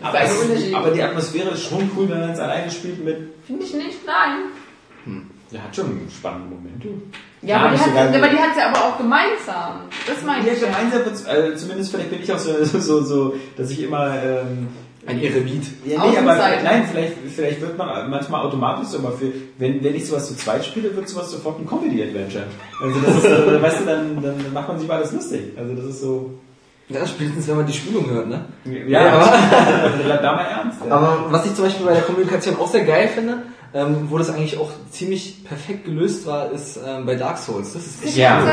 Aber, 0.02 0.20
es 0.22 0.74
aber 0.74 0.90
die 0.90 1.02
Atmosphäre 1.02 1.50
ist 1.50 1.68
schon 1.68 1.90
cool, 1.96 2.08
wenn 2.08 2.20
man 2.20 2.30
es 2.30 2.38
alleine 2.38 2.70
spielt 2.70 3.04
mit, 3.04 3.16
Finde 3.46 3.64
ich 3.64 3.74
nicht, 3.74 3.98
nein. 4.06 5.22
der 5.52 5.62
hat 5.62 5.74
schon 5.74 6.00
spannende 6.10 6.54
Momente. 6.54 6.88
Ja, 7.42 7.58
Ja, 7.58 7.66
aber, 7.66 7.76
die 7.76 7.80
hat, 7.80 8.14
aber 8.14 8.28
die 8.28 8.38
hat 8.38 8.56
ja 8.56 8.68
aber 8.70 8.84
auch 8.84 8.98
gemeinsam. 8.98 9.82
Das 10.06 10.22
meine 10.24 10.48
ich. 10.48 10.60
ja. 10.60 10.66
gemeinsam 10.66 11.04
wird's, 11.04 11.24
äh, 11.24 11.54
zumindest 11.56 11.90
vielleicht 11.92 12.10
bin 12.10 12.22
ich 12.22 12.32
auch 12.32 12.38
so, 12.38 12.64
so, 12.64 13.02
so 13.02 13.34
dass 13.56 13.70
ich 13.70 13.82
immer, 13.82 14.20
ähm, 14.22 14.68
Ein 15.06 15.22
Eremit. 15.22 15.62
ja, 15.84 16.04
nee, 16.04 16.18
aber 16.18 16.36
nein, 16.36 16.88
vielleicht, 16.90 17.12
vielleicht 17.34 17.60
wird 17.60 17.78
man 17.78 18.10
manchmal 18.10 18.44
automatisch 18.44 18.88
so, 18.88 18.98
aber 18.98 19.12
für, 19.12 19.32
wenn, 19.58 19.82
wenn 19.84 19.94
ich 19.94 20.06
sowas 20.06 20.26
zu 20.26 20.36
zweit 20.36 20.64
spiele, 20.64 20.94
wird 20.96 21.08
sowas 21.08 21.30
sofort 21.30 21.60
ein 21.60 21.66
Comedy-Adventure. 21.66 22.46
Also 22.82 23.00
das 23.00 23.16
ist, 23.16 23.24
weißt 23.62 23.80
du, 23.80 23.84
dann, 23.84 24.22
dann 24.22 24.52
macht 24.52 24.66
man 24.66 24.78
sich 24.78 24.86
über 24.86 24.96
alles 24.96 25.12
lustig. 25.12 25.52
Also 25.56 25.74
das 25.74 25.84
ist 25.84 26.00
so, 26.00 26.34
Ja, 26.88 27.04
spätestens 27.06 27.48
wenn 27.48 27.56
man 27.56 27.66
die 27.66 27.72
Spülung 27.72 28.08
hört, 28.10 28.28
ne? 28.28 28.44
ja, 28.64 29.00
Ja, 29.00 29.12
aber, 29.14 30.18
da 30.22 30.32
mal 30.36 30.42
ernst. 30.44 30.78
Ja. 30.86 30.94
Aber 30.94 31.26
was 31.30 31.44
ich 31.46 31.54
zum 31.54 31.64
Beispiel 31.64 31.84
bei 31.86 31.94
der 31.94 32.02
Kommunikation 32.02 32.56
auch 32.56 32.68
sehr 32.70 32.84
geil 32.84 33.08
finde, 33.12 33.42
ähm, 33.74 34.06
wo 34.08 34.18
das 34.18 34.30
eigentlich 34.30 34.56
auch 34.56 34.70
ziemlich 34.92 35.44
perfekt 35.44 35.84
gelöst 35.84 36.26
war, 36.26 36.50
ist 36.52 36.78
ähm, 36.86 37.04
bei 37.04 37.16
Dark 37.16 37.38
Souls. 37.38 37.72
Das 37.72 37.84
ist 37.86 38.04
echt 38.04 38.16
Ja. 38.16 38.40
cool. 38.42 38.50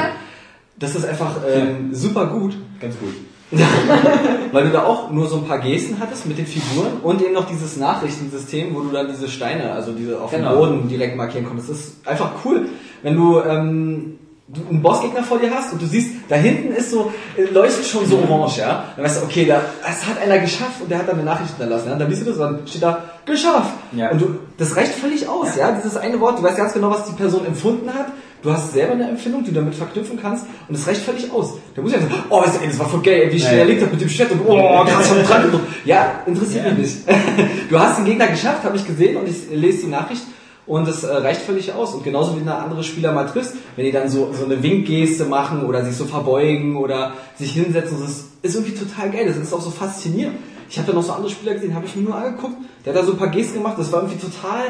Das 0.79 0.95
ist 0.95 1.05
einfach 1.05 1.35
ähm, 1.47 1.93
super 1.93 2.25
gut, 2.25 2.55
Ganz 2.81 2.95
gut. 2.99 3.13
weil 4.51 4.63
du 4.63 4.71
da 4.71 4.83
auch 4.83 5.11
nur 5.11 5.27
so 5.27 5.37
ein 5.37 5.45
paar 5.45 5.59
Gesten 5.59 5.97
hattest 5.99 6.25
mit 6.25 6.39
den 6.39 6.47
Figuren 6.47 6.93
und 7.03 7.21
eben 7.21 7.33
noch 7.33 7.45
dieses 7.45 7.77
Nachrichtensystem, 7.77 8.73
wo 8.73 8.79
du 8.79 8.89
dann 8.89 9.07
diese 9.09 9.27
Steine, 9.27 9.71
also 9.73 9.91
diese 9.91 10.19
auf 10.19 10.31
Genau. 10.31 10.49
dem 10.49 10.57
Boden 10.57 10.89
direkt 10.89 11.15
markieren 11.15 11.45
konntest. 11.45 11.69
Das 11.69 11.77
ist 11.77 12.07
einfach 12.07 12.31
cool, 12.43 12.65
wenn 13.03 13.15
du 13.15 13.39
ähm, 13.41 14.17
du 14.47 14.61
einen 14.69 14.81
Bossgegner 14.81 15.23
vor 15.23 15.39
dir 15.39 15.51
hast 15.53 15.71
und 15.73 15.81
du 15.81 15.85
siehst, 15.85 16.11
da 16.27 16.35
hinten 16.35 16.73
ist 16.73 16.91
so, 16.91 17.11
äh, 17.37 17.43
leuchtet 17.43 17.85
schon 17.85 18.05
so 18.05 18.17
orange, 18.17 18.57
ja. 18.59 18.85
Dann 18.95 19.05
weißt 19.05 19.21
du, 19.21 19.25
okay, 19.25 19.45
da, 19.45 19.61
das 19.81 20.05
hat 20.05 20.21
einer 20.21 20.39
geschafft 20.39 20.81
und 20.81 20.91
der 20.91 20.99
hat 20.99 21.07
dann 21.07 21.15
eine 21.15 21.23
Nachricht 21.23 21.51
hinterlassen, 21.51 21.89
ja. 21.89 21.95
Dann 21.95 22.09
liest 22.09 22.21
du 22.21 22.25
das, 22.25 22.37
dann 22.37 22.59
steht 22.67 22.83
da, 22.83 23.03
geschafft. 23.25 23.71
Ja. 23.93 24.11
Und 24.11 24.21
du, 24.21 24.39
das 24.57 24.75
reicht 24.75 24.93
völlig 24.93 25.27
aus, 25.27 25.55
ja. 25.57 25.71
Dieses 25.71 25.95
eine 25.97 26.19
Wort, 26.19 26.39
du 26.39 26.43
weißt 26.43 26.57
ganz 26.57 26.73
genau, 26.73 26.89
was 26.91 27.05
die 27.05 27.13
Person 27.13 27.45
empfunden 27.45 27.93
hat. 27.93 28.07
Du 28.41 28.51
hast 28.51 28.73
selber 28.73 28.91
eine 28.91 29.07
Empfindung, 29.07 29.45
die 29.45 29.51
du 29.51 29.55
damit 29.55 29.73
verknüpfen 29.73 30.19
kannst 30.21 30.45
und 30.67 30.75
es 30.75 30.85
reicht 30.85 30.99
völlig 31.01 31.31
aus. 31.31 31.53
Da 31.73 31.81
muss 31.81 31.93
ich 31.93 32.01
ja 32.01 32.03
sagen, 32.05 32.23
oh, 32.29 32.41
das, 32.43 32.57
ey, 32.57 32.67
das 32.67 32.77
war 32.77 32.89
voll 32.89 33.01
geil, 33.01 33.29
wie 33.31 33.39
schnell 33.39 33.53
Ja. 33.53 33.59
er 33.59 33.65
liegt 33.65 33.89
mit 33.89 34.01
dem 34.01 34.09
Schwert 34.09 34.31
und 34.31 34.41
oh, 34.45 34.83
krass 34.83 35.07
von 35.07 35.23
dran. 35.23 35.61
Ja, 35.85 36.19
interessiert 36.25 36.65
Ja. 36.65 36.71
mich 36.73 36.79
nicht. 36.79 36.97
Du 37.69 37.79
hast 37.79 37.97
den 37.99 38.05
Gegner 38.05 38.27
geschafft, 38.27 38.65
habe 38.65 38.75
ich 38.75 38.85
gesehen 38.85 39.15
und 39.15 39.29
ich 39.29 39.49
lese 39.49 39.85
die 39.85 39.87
Nachricht 39.87 40.23
und 40.65 40.87
es 40.87 41.03
äh, 41.03 41.13
reicht 41.13 41.41
völlig 41.41 41.73
aus. 41.73 41.93
Und 41.93 42.03
genauso 42.03 42.39
wie 42.39 42.43
du 42.43 42.53
andere 42.53 42.83
Spieler 42.83 43.11
mal 43.11 43.25
triffst, 43.25 43.55
wenn 43.75 43.85
die 43.85 43.91
dann 43.91 44.09
so, 44.09 44.31
so 44.33 44.45
eine 44.45 44.61
Winkgeste 44.61 45.25
machen 45.25 45.65
oder 45.65 45.83
sich 45.83 45.95
so 45.95 46.05
verbeugen 46.05 46.77
oder 46.77 47.13
sich 47.35 47.51
hinsetzen, 47.51 47.97
das 47.99 48.09
ist, 48.09 48.25
ist 48.41 48.55
irgendwie 48.55 48.75
total 48.75 49.09
geil. 49.11 49.25
Das 49.27 49.37
ist 49.37 49.53
auch 49.53 49.61
so 49.61 49.71
faszinierend. 49.71 50.37
Ich 50.69 50.77
habe 50.77 50.87
da 50.91 50.93
noch 50.93 51.03
so 51.03 51.11
andere 51.11 51.29
Spieler 51.29 51.53
gesehen, 51.53 51.75
habe 51.75 51.85
ich 51.85 51.95
mir 51.95 52.03
nur 52.03 52.15
angeguckt, 52.15 52.55
der 52.83 52.93
hat 52.93 53.01
da 53.01 53.05
so 53.05 53.11
ein 53.11 53.17
paar 53.17 53.27
Gesten 53.27 53.55
gemacht, 53.59 53.75
das 53.77 53.91
war 53.91 54.01
irgendwie 54.01 54.19
total, 54.25 54.63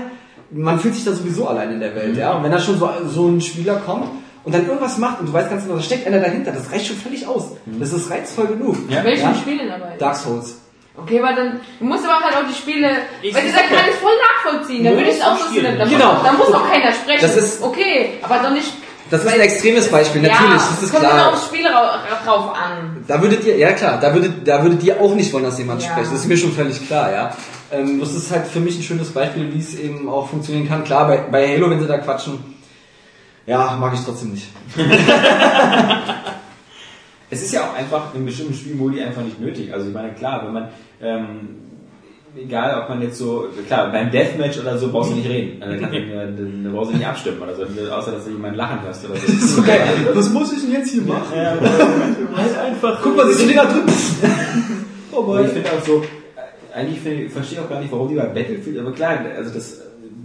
man 0.52 0.78
fühlt 0.78 0.95
sich 0.95 1.06
da 1.06 1.14
sowieso 1.14 1.48
allein 1.48 1.72
in 1.72 1.80
der 1.80 1.95
Welt, 1.95 2.18
ja. 2.18 2.34
Und 2.34 2.44
wenn 2.44 2.52
da 2.52 2.60
schon 2.60 2.78
so, 2.78 2.90
so 3.07 3.28
ein 3.28 3.40
Spieler 3.40 3.76
kommt 3.78 4.07
und 4.44 4.53
dann 4.53 4.68
irgendwas 4.68 4.98
macht 4.98 5.22
und 5.22 5.30
du 5.30 5.34
weißt 5.34 5.49
ganz 5.49 5.64
genau, 5.64 5.76
da 5.76 5.82
steckt 5.82 6.06
einer 6.06 6.20
dahinter, 6.20 6.52
das 6.52 6.72
reicht 6.74 6.88
schon 6.88 6.98
völlig 6.98 7.26
aus. 7.26 7.52
Das 7.80 7.94
ist 7.94 8.10
reizvoll 8.10 8.48
genug. 8.48 8.76
Ja. 8.90 9.03
Welchen 9.06 9.30
Ja. 9.30 9.36
Spielen 9.36 9.70
dabei? 9.70 9.95
Dark 9.98 10.18
Souls. 10.18 10.56
Okay, 10.95 11.20
aber 11.22 11.34
dann, 11.34 11.60
du 11.80 11.86
musst 11.86 12.06
aber 12.06 12.24
halt 12.24 12.36
auch 12.38 12.48
die 12.48 12.53
Spiele, 12.53 12.88
Ich 13.22 13.34
weil 13.34 13.41
dieser 13.44 13.57
kann 13.61 13.86
ich 13.90 13.95
voll 13.95 14.11
nachvollziehen, 14.22 14.84
da 14.84 14.91
Nur 14.91 14.99
würde 14.99 15.10
ich 15.11 15.18
es 15.18 15.24
auch 15.24 15.38
so 15.38 15.52
sehen. 15.52 15.78
Da, 15.78 15.86
Genau. 15.86 16.14
muss, 16.14 16.24
da 16.24 16.32
muss 16.34 16.53
auch 16.53 16.70
keiner 16.70 16.91
sprechen. 16.94 17.22
Das 17.22 17.36
ist- 17.36 17.64
okay, 17.64 18.20
aber 18.22 18.38
doch 18.44 18.52
nicht. 18.52 18.72
Das 19.10 19.24
ist 19.26 19.34
ein 19.34 19.40
extremes 19.41 19.90
Beispiel, 19.91 20.22
natürlich, 20.22 20.41
ja, 20.49 20.56
das 20.72 20.82
ist 20.84 20.91
kommt 20.91 21.03
klar. 21.03 21.14
immer 21.20 21.34
aufs 21.34 21.45
Spiel 21.48 21.68
ra 21.68 21.99
drauf 22.26 22.56
an. 22.56 23.03
Da 23.07 23.22
würdet 23.22 23.44
ihr, 23.44 23.57
ja 23.57 23.72
klar, 23.74 23.99
da 23.99 24.14
würdet, 24.14 24.48
da 24.48 24.64
würdet 24.64 24.82
ihr 24.84 24.99
auch 25.02 25.14
nicht 25.14 25.32
wollen, 25.34 25.44
dass 25.44 25.57
jemand 25.60 25.84
Ja. 25.84 25.90
spricht. 25.91 26.11
Das 26.11 26.20
ist 26.20 26.28
mir 26.28 26.38
schon 26.38 26.52
völlig 26.53 26.88
klar, 26.88 27.11
ja. 27.11 27.36
Ähm, 27.72 27.99
das 27.99 28.14
ist 28.15 28.32
halt 28.32 28.48
für 28.48 28.60
mich 28.60 28.78
ein 28.78 28.84
schönes 28.84 29.11
Beispiel, 29.11 29.52
wie 29.53 29.60
es 29.60 29.76
eben 29.76 30.07
auch 30.10 30.30
funktionieren 30.30 30.68
kann. 30.68 30.84
Klar, 30.84 31.07
bei, 31.07 31.18
bei 31.18 31.48
Halo, 31.48 31.70
wenn 31.70 31.80
sie 31.80 31.88
da 31.88 31.98
quatschen, 31.98 32.56
ja, 33.45 33.76
mag 33.80 33.94
ich 33.94 33.99
trotzdem 34.03 34.32
nicht. 34.32 34.48
Es 37.34 37.41
ist 37.41 37.51
ja 37.51 37.61
auch 37.61 37.73
einfach 37.73 38.14
in 38.14 38.26
bestimmten 38.26 38.53
Spielmodi 38.53 39.01
einfach 39.01 39.23
nicht 39.23 39.39
nötig. 39.39 39.73
Also 39.73 39.88
ich 39.88 39.93
meine, 39.93 40.14
klar, 40.14 40.45
wenn 40.45 40.53
man, 40.53 40.68
ähm, 41.01 41.39
egal 42.35 42.80
ob 42.80 42.89
man 42.89 43.01
jetzt 43.01 43.18
so, 43.18 43.47
klar, 43.65 43.91
beim 43.91 44.11
Deathmatch 44.11 44.60
oder 44.60 44.77
so 44.77 44.91
brauchst 44.91 45.11
du 45.11 45.15
nicht 45.15 45.27
reden. 45.27 45.61
Also, 45.64 45.81
dann, 45.81 45.91
dann, 45.91 46.64
dann 46.64 46.73
brauchst 46.73 46.91
du 46.91 46.97
nicht 46.97 47.07
abstimmen 47.07 47.41
oder 47.41 47.55
so, 47.55 47.64
außer 47.64 48.11
dass 48.11 48.26
du 48.26 48.31
jemanden 48.31 48.57
lachen 48.57 48.84
hörst 48.84 49.03
oder 49.10 49.18
so. 49.18 49.64
Was 50.14 50.30
muss 50.30 50.53
ich 50.53 50.61
denn 50.61 50.73
jetzt 50.73 50.91
hier 50.91 51.01
machen? 51.01 51.35
Ja, 51.35 51.57
Halt 52.38 52.57
einfach. 52.57 52.99
Guck 53.01 53.18
mal, 53.18 53.26
den 53.34 53.55
da 53.55 53.65
drin? 53.65 53.84
Aber 55.11 55.41
ich 55.41 55.49
finde 55.49 55.69
auch 55.72 55.84
so, 55.84 56.03
äh, 56.03 56.77
eigentlich 56.77 57.31
verstehe 57.31 57.57
ich 57.57 57.65
auch 57.65 57.69
gar 57.69 57.80
nicht, 57.80 57.91
warum 57.91 58.10
die 58.10 58.15
bei 58.15 58.26
Battlefield, 58.26 58.80
aber 58.80 58.91
klar, 58.91 59.19
also 59.38 59.53
das, 59.53 59.81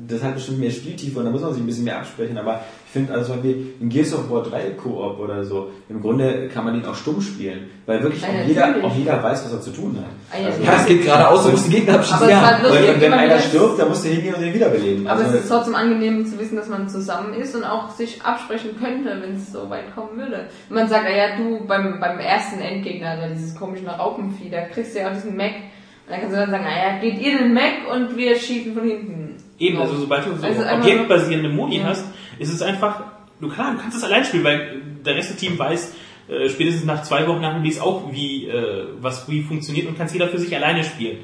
das 0.09 0.23
hat 0.23 0.35
bestimmt 0.35 0.61
mehr 0.61 0.71
Spieltiefe 0.71 1.19
und 1.19 1.25
da 1.25 1.31
muss 1.31 1.43
man 1.43 1.53
sich 1.53 1.63
ein 1.63 1.67
bisschen 1.67 1.85
mehr 1.85 1.99
absprechen, 1.99 2.39
aber 2.39 2.63
ich 2.87 2.93
finde 2.93 3.13
also 3.13 3.33
Beispiel 3.35 3.75
in 3.81 3.89
Gears 3.89 4.15
of 4.15 4.31
War 4.31 4.43
3 4.43 4.71
Koop 4.71 5.19
oder 5.21 5.45
so, 5.45 5.71
im 5.89 6.01
Grunde 6.01 6.49
kann 6.49 6.65
man 6.65 6.75
den 6.75 6.85
auch 6.87 6.95
stumm 6.95 7.21
spielen, 7.21 7.69
weil 7.87 8.03
wirklich 8.03 8.23
Ja, 8.23 8.29
auch, 8.29 8.47
jeder, 8.47 8.75
auch 8.83 8.97
jeder 8.97 9.23
weiß, 9.23 9.45
was 9.45 9.53
er 9.53 9.61
zu 9.61 9.71
tun 9.71 9.97
hat. 9.99 10.05
Ah, 10.33 10.41
ja, 10.41 10.49
Also, 10.49 10.63
Ja, 10.63 10.73
es 10.77 10.87
geht 10.87 11.05
geradeaus, 11.05 11.45
du 11.45 11.51
musst 11.51 11.67
den 11.67 11.73
Gegner 11.73 11.95
abschießen. 11.97 12.29
Ja. 12.29 12.59
lustig, 12.63 12.89
und, 12.89 12.95
und 12.95 13.01
wenn 13.01 13.13
einer 13.13 13.39
stirbt, 13.39 13.79
dann 13.79 13.89
musst 13.89 14.05
du 14.05 14.09
hingehen 14.09 14.35
und 14.35 14.41
den 14.41 14.55
wiederbeleben. 14.55 15.07
Aber 15.07 15.21
Also, 15.21 15.37
es 15.37 15.43
ist 15.45 15.49
trotzdem 15.49 15.75
angenehm 15.75 16.25
zu 16.27 16.39
wissen, 16.39 16.57
dass 16.57 16.69
man 16.69 16.89
zusammen 16.89 17.35
ist 17.35 17.55
und 17.55 17.65
auch 17.65 17.91
sich 17.91 18.23
absprechen 18.23 18.71
könnte, 18.79 19.19
wenn 19.21 19.35
es 19.35 19.53
so 19.53 19.69
weit 19.69 19.95
kommen 19.95 20.17
würde. 20.17 20.47
Wenn 20.69 20.79
man 20.79 20.89
sagt, 20.89 21.05
ah 21.07 21.15
ja, 21.15 21.37
du 21.37 21.67
beim, 21.67 22.01
beim 22.01 22.19
ersten 22.19 22.61
Endgegner, 22.61 23.11
also 23.11 23.35
dieses 23.35 23.55
komische 23.55 23.87
Raupenvieh, 23.87 24.51
da 24.51 24.63
kriegst 24.63 24.95
du 24.95 25.01
ja 25.01 25.09
auch 25.09 25.15
diesen 25.15 25.37
Mac. 25.37 25.53
Und 25.55 26.13
dann 26.13 26.21
kannst 26.21 26.35
du 26.35 26.41
dann 26.41 26.51
sagen, 26.51 26.65
ah 26.67 26.95
ja, 26.95 26.99
geht 27.01 27.21
ihr 27.21 27.37
den 27.37 27.53
Mac 27.53 27.87
und 27.95 28.17
wir 28.17 28.35
schießen 28.35 28.73
von 28.73 28.83
hinten. 28.83 29.28
Eben, 29.59 29.79
also 29.79 29.97
sobald 29.97 30.27
du 30.27 30.37
so 30.37 30.47
Also 30.47 30.63
objektbasierende 30.63 31.49
Modi 31.49 31.79
Ja. 31.79 31.85
hast, 31.85 32.05
ist 32.39 32.53
es 32.53 32.63
einfach, 32.63 33.01
du 33.41 33.49
klar, 33.49 33.73
du 33.73 33.79
kannst 33.81 33.97
es 33.97 34.05
allein 34.05 34.25
spielen, 34.25 34.45
weil 34.45 34.83
der 35.05 35.17
Rest 35.17 35.31
des 35.31 35.37
Teams 35.39 35.59
weiß, 35.59 35.95
äh, 36.29 36.49
spätestens 36.49 36.85
nach 36.85 37.03
zwei 37.03 37.27
Wochen 37.27 37.41
nach 37.41 37.55
dem 37.55 37.63
Release 37.63 37.83
auch, 37.83 38.13
wie, 38.13 38.47
äh, 38.47 38.85
was 39.01 39.29
wie 39.29 39.43
funktioniert 39.43 39.89
und 39.89 39.97
kannst 39.99 40.15
jeder 40.15 40.29
für 40.29 40.39
sich 40.39 40.55
alleine 40.55 40.85
spielen. 40.85 41.19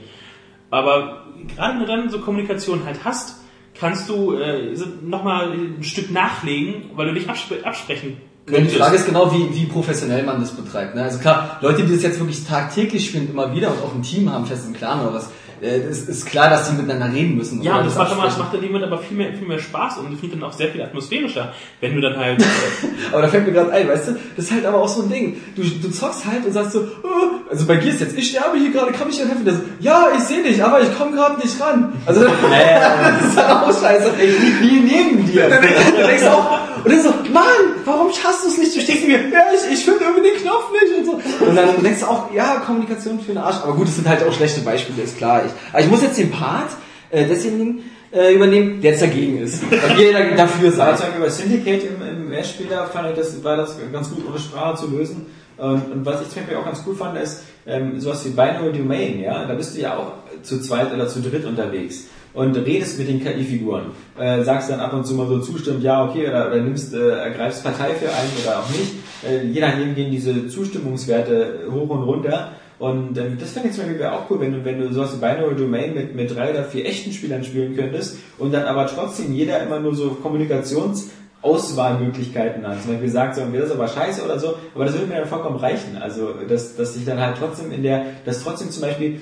Aber 0.70 1.26
gerade 1.54 1.74
wenn 1.74 1.80
du 1.80 1.86
dann 1.86 2.10
so 2.10 2.18
Kommunikation 2.18 2.84
halt 2.84 3.04
hast, 3.04 3.40
kannst 3.78 4.08
du 4.08 4.34
äh, 4.34 4.74
nochmal 5.02 5.52
ein 5.52 5.82
Stück 5.82 6.10
nachlegen, 6.10 6.90
weil 6.94 7.08
du 7.08 7.14
dich 7.14 7.28
abspre 7.28 7.56
absprechen 7.64 8.16
Die 8.48 8.52
könntest. 8.52 8.76
Frage 8.76 8.96
ist 8.96 9.06
genau, 9.06 9.32
wie, 9.32 9.54
wie 9.54 9.66
professionell 9.66 10.22
man 10.24 10.40
das 10.40 10.52
betreibt. 10.52 10.94
Ne? 10.94 11.02
Also 11.02 11.18
klar, 11.18 11.58
Leute, 11.60 11.82
die 11.84 11.92
das 11.92 12.02
jetzt 12.02 12.18
wirklich 12.18 12.44
tagtäglich 12.44 13.06
spielen, 13.06 13.28
immer 13.30 13.54
wieder 13.54 13.68
und 13.70 13.82
auch 13.82 13.94
ein 13.94 14.02
Team 14.02 14.30
haben, 14.32 14.46
fest 14.46 14.66
und 14.66 14.76
klar, 14.76 15.00
aber 15.00 15.14
was, 15.14 15.30
es 15.60 16.08
ist 16.08 16.26
klar, 16.26 16.50
dass 16.50 16.68
die 16.68 16.76
miteinander 16.76 17.14
reden 17.14 17.36
müssen. 17.36 17.62
Ja, 17.62 17.78
und 17.78 17.86
das 17.86 17.96
macht, 17.96 18.12
das 18.12 18.38
macht 18.38 18.52
dem 18.54 18.66
Moment 18.66 18.84
aber 18.84 18.98
viel 18.98 19.16
mehr, 19.16 19.32
viel 19.32 19.46
mehr 19.46 19.58
Spaß 19.58 19.98
und 19.98 20.12
ich 20.12 20.20
finde 20.20 20.36
dann 20.36 20.44
auch 20.44 20.52
sehr 20.52 20.68
viel 20.68 20.82
atmosphärischer, 20.82 21.52
wenn 21.80 21.94
du 21.94 22.00
dann 22.00 22.16
halt 22.16 22.40
äh, 22.40 22.44
Aber 23.12 23.22
da 23.22 23.28
fällt 23.28 23.46
mir 23.46 23.52
gerade 23.52 23.72
ein, 23.72 23.88
weißt 23.88 24.08
du, 24.08 24.16
das 24.36 24.46
ist 24.46 24.52
halt 24.52 24.66
aber 24.66 24.80
auch 24.80 24.88
so 24.88 25.02
ein 25.02 25.10
Ding. 25.10 25.40
Du, 25.56 25.62
du 25.62 25.90
zockst 25.90 26.26
halt 26.26 26.44
und 26.44 26.52
sagst 26.52 26.72
so, 26.72 26.80
oh, 27.02 27.50
also 27.50 27.66
bei 27.66 27.76
Gears 27.76 28.00
jetzt, 28.00 28.16
ich 28.16 28.30
sterbe 28.30 28.58
hier 28.58 28.72
gerade, 28.72 28.92
kann 28.92 29.06
mich 29.06 29.16
dir 29.16 29.26
helfen? 29.26 29.44
Der 29.44 29.54
so, 29.54 29.60
ja, 29.80 30.08
ich 30.16 30.22
sehe 30.22 30.42
dich, 30.42 30.62
aber 30.62 30.80
ich 30.80 30.96
komme 30.96 31.12
gerade 31.12 31.40
nicht 31.40 31.60
ran. 31.60 31.92
Also 32.06 32.24
das 32.24 32.30
ist 32.32 33.36
halt 33.36 33.50
auch 33.50 33.80
scheiße. 33.80 34.12
Ich 34.20 34.60
Wie 34.60 34.80
neben 34.80 35.26
dir. 35.26 35.48
dann, 35.48 35.62
dann 35.98 36.06
denkst 36.06 36.24
du 36.24 36.30
auch, 36.30 36.58
und 36.84 36.90
dann 36.92 37.02
so, 37.02 37.08
Mann, 37.32 37.44
warum 37.84 38.12
schaffst 38.12 38.44
du 38.44 38.48
es 38.48 38.58
nicht? 38.58 38.76
Du 38.76 38.80
stehst 38.80 39.06
mir, 39.06 39.18
ja, 39.30 39.40
ich, 39.54 39.72
ich 39.72 39.84
finde 39.84 40.04
irgendwie 40.04 40.30
den 40.30 40.36
Knopf 40.42 40.70
nicht 40.72 40.98
und 40.98 41.04
so. 41.06 41.44
Und 41.46 41.56
dann 41.56 41.82
denkst 41.82 42.00
du 42.00 42.06
auch, 42.06 42.32
ja, 42.32 42.56
Kommunikation 42.66 43.18
für 43.20 43.28
den 43.32 43.38
Arsch. 43.38 43.56
Aber 43.62 43.72
gut, 43.74 43.88
es 43.88 43.96
sind 43.96 44.08
halt 44.08 44.22
auch 44.26 44.32
schlechte 44.32 44.60
Beispiele, 44.60 45.02
ist 45.02 45.16
klar. 45.16 45.42
Ich, 45.46 45.52
aber 45.72 45.82
ich 45.82 45.90
muss 45.90 46.02
jetzt 46.02 46.18
den 46.18 46.30
Part 46.30 46.70
äh, 47.10 47.26
desjenigen 47.26 47.84
äh, 48.12 48.34
übernehmen, 48.34 48.80
der 48.80 48.92
jetzt 48.92 49.02
dagegen 49.02 49.38
ist. 49.38 49.62
Weil 49.70 50.12
da- 50.12 50.36
dafür 50.36 50.68
Aber 50.68 50.96
seid. 50.96 50.98
zum 50.98 51.06
Beispiel 51.06 51.22
bei 51.24 51.30
Syndicate 51.30 51.84
im, 51.88 52.06
im 52.08 52.28
Mehrspieler 52.28 52.86
fand 52.86 53.08
ich, 53.10 53.16
das 53.16 53.42
war 53.42 53.56
das 53.56 53.76
ganz 53.92 54.10
gut 54.10 54.24
ohne 54.28 54.38
Sprache 54.38 54.76
zu 54.80 54.90
lösen. 54.90 55.26
Und, 55.56 55.92
und 55.92 56.04
was 56.04 56.20
ich 56.20 56.28
zum 56.30 56.42
Beispiel 56.42 56.56
auch 56.56 56.64
ganz 56.64 56.82
cool 56.86 56.96
fand, 56.96 57.16
ist 57.18 57.42
ähm, 57.66 57.98
sowas 58.00 58.24
wie 58.24 58.30
Binary 58.30 58.72
Domain, 58.76 59.20
ja, 59.20 59.44
da 59.46 59.54
bist 59.54 59.76
du 59.76 59.80
ja 59.80 59.96
auch 59.96 60.12
zu 60.42 60.60
zweit 60.60 60.92
oder 60.92 61.06
zu 61.08 61.20
dritt 61.22 61.44
unterwegs 61.44 62.04
und 62.34 62.56
redest 62.56 62.98
mit 62.98 63.08
den 63.08 63.22
KI-Figuren. 63.22 63.86
Äh, 64.18 64.42
sagst 64.42 64.70
dann 64.70 64.80
ab 64.80 64.92
und 64.92 65.06
zu 65.06 65.14
mal 65.14 65.26
so 65.26 65.38
zustimmt, 65.38 65.82
ja, 65.82 66.04
okay, 66.04 66.28
oder, 66.28 66.48
oder 66.48 66.60
nimmst, 66.60 66.92
äh, 66.92 67.10
ergreifst 67.10 67.64
Partei 67.64 67.94
für 67.94 68.08
einen 68.08 68.32
oder 68.42 68.58
auch 68.58 68.68
nicht. 68.70 68.92
Äh, 69.26 69.46
je 69.46 69.60
nachdem 69.60 69.94
gehen 69.94 70.10
diese 70.10 70.48
Zustimmungswerte 70.48 71.60
hoch 71.70 71.88
und 71.88 72.02
runter. 72.02 72.52
Und 72.78 73.16
ähm, 73.18 73.38
das 73.38 73.52
fände 73.52 73.68
ich 73.68 73.74
zum 73.74 73.84
Beispiel 73.84 74.00
wäre 74.00 74.12
auch 74.12 74.28
cool, 74.28 74.40
wenn 74.40 74.52
du, 74.52 74.64
wenn 74.64 74.80
du 74.80 74.92
sowas 74.92 75.14
wie 75.14 75.20
Binary 75.20 75.54
Domain 75.54 75.94
mit, 75.94 76.14
mit 76.14 76.34
drei 76.34 76.50
oder 76.50 76.64
vier 76.64 76.84
echten 76.84 77.12
Spielern 77.12 77.44
spielen 77.44 77.76
könntest 77.76 78.18
und 78.36 78.52
dann 78.52 78.64
aber 78.64 78.86
trotzdem 78.88 79.32
jeder 79.32 79.62
immer 79.62 79.78
nur 79.78 79.94
so 79.94 80.16
Kommunikations- 80.22 81.10
Auswahlmöglichkeiten 81.44 82.66
hat. 82.66 82.80
Zum 82.80 82.92
Beispiel 82.92 83.10
sagt 83.10 83.34
so, 83.34 83.42
das 83.42 83.66
ist 83.66 83.72
aber 83.72 83.86
scheiße 83.86 84.24
oder 84.24 84.38
so, 84.38 84.54
aber 84.74 84.86
das 84.86 84.94
würde 84.94 85.08
mir 85.08 85.16
dann 85.16 85.28
vollkommen 85.28 85.56
reichen. 85.56 85.98
Also, 86.00 86.32
dass, 86.48 86.74
dass 86.74 86.96
ich 86.96 87.04
dann 87.04 87.20
halt 87.20 87.36
trotzdem 87.38 87.70
in 87.70 87.82
der, 87.82 88.06
dass 88.24 88.42
trotzdem 88.42 88.70
zum 88.70 88.80
Beispiel 88.80 89.20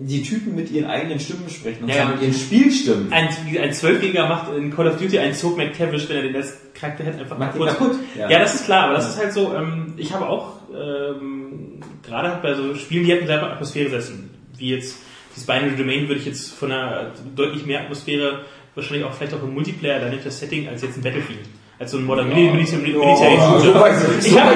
die 0.00 0.22
Typen 0.22 0.54
mit 0.54 0.70
ihren 0.70 0.86
eigenen 0.90 1.20
Stimmen 1.20 1.48
sprechen 1.48 1.84
und 1.84 1.88
Ja, 1.88 1.96
zwar 1.96 2.08
mit 2.12 2.22
ihren 2.22 2.34
Spielstimmen. 2.34 3.12
ein, 3.12 3.28
ein 3.60 3.72
Zwölfjähriger 3.72 4.28
macht 4.28 4.52
in 4.54 4.74
Call 4.74 4.88
of 4.88 4.96
Duty 4.98 5.18
einen 5.18 5.34
Zug 5.34 5.56
McTavish, 5.56 6.08
wenn 6.08 6.16
er 6.16 6.22
den 6.22 6.36
als 6.36 6.56
Charakter 6.74 7.04
hätte, 7.04 7.18
einfach 7.20 7.38
Macht 7.38 7.56
kurz- 7.56 7.70
kaputt. 7.78 7.96
Ja. 8.18 8.28
Ja. 8.28 8.38
das 8.40 8.54
ist 8.56 8.64
klar, 8.64 8.84
aber 8.86 8.94
das 8.94 9.10
ist 9.10 9.18
halt 9.18 9.32
so, 9.32 9.54
ähm, 9.54 9.94
ich 9.96 10.12
habe 10.12 10.26
auch 10.28 10.54
ähm, 10.72 11.80
gerade 12.04 12.32
halt 12.32 12.42
bei 12.42 12.54
so 12.54 12.74
Spielen, 12.74 13.04
die 13.04 13.12
hätten 13.12 13.26
selber 13.26 13.52
Atmosphäre 13.52 13.90
setzen, 13.90 14.30
wie 14.56 14.70
jetzt 14.70 14.96
dieses 15.34 15.46
Binary 15.46 15.76
Domain 15.76 16.08
würde 16.08 16.20
ich 16.20 16.26
jetzt 16.26 16.52
von 16.54 16.70
einer 16.72 17.12
deutlich 17.34 17.64
mehr 17.66 17.80
Atmosphäre, 17.82 18.40
wahrscheinlich 18.74 19.04
auch 19.04 19.12
vielleicht 19.14 19.34
auch 19.34 19.42
im 19.42 19.54
Multiplayer, 19.54 20.00
da 20.00 20.08
nicht 20.08 20.26
das 20.26 20.38
Setting, 20.38 20.68
als 20.68 20.82
jetzt 20.82 20.96
ein 20.96 21.02
Battlefield. 21.02 21.40
Als 21.84 21.90
so 21.92 21.98
ein 21.98 22.04
Modern 22.04 22.28
Mili- 22.30 22.50
Military, 22.50 22.80
Military 22.82 23.36
Shooter. 23.62 23.90
Ich 24.24 24.40
habe 24.40 24.52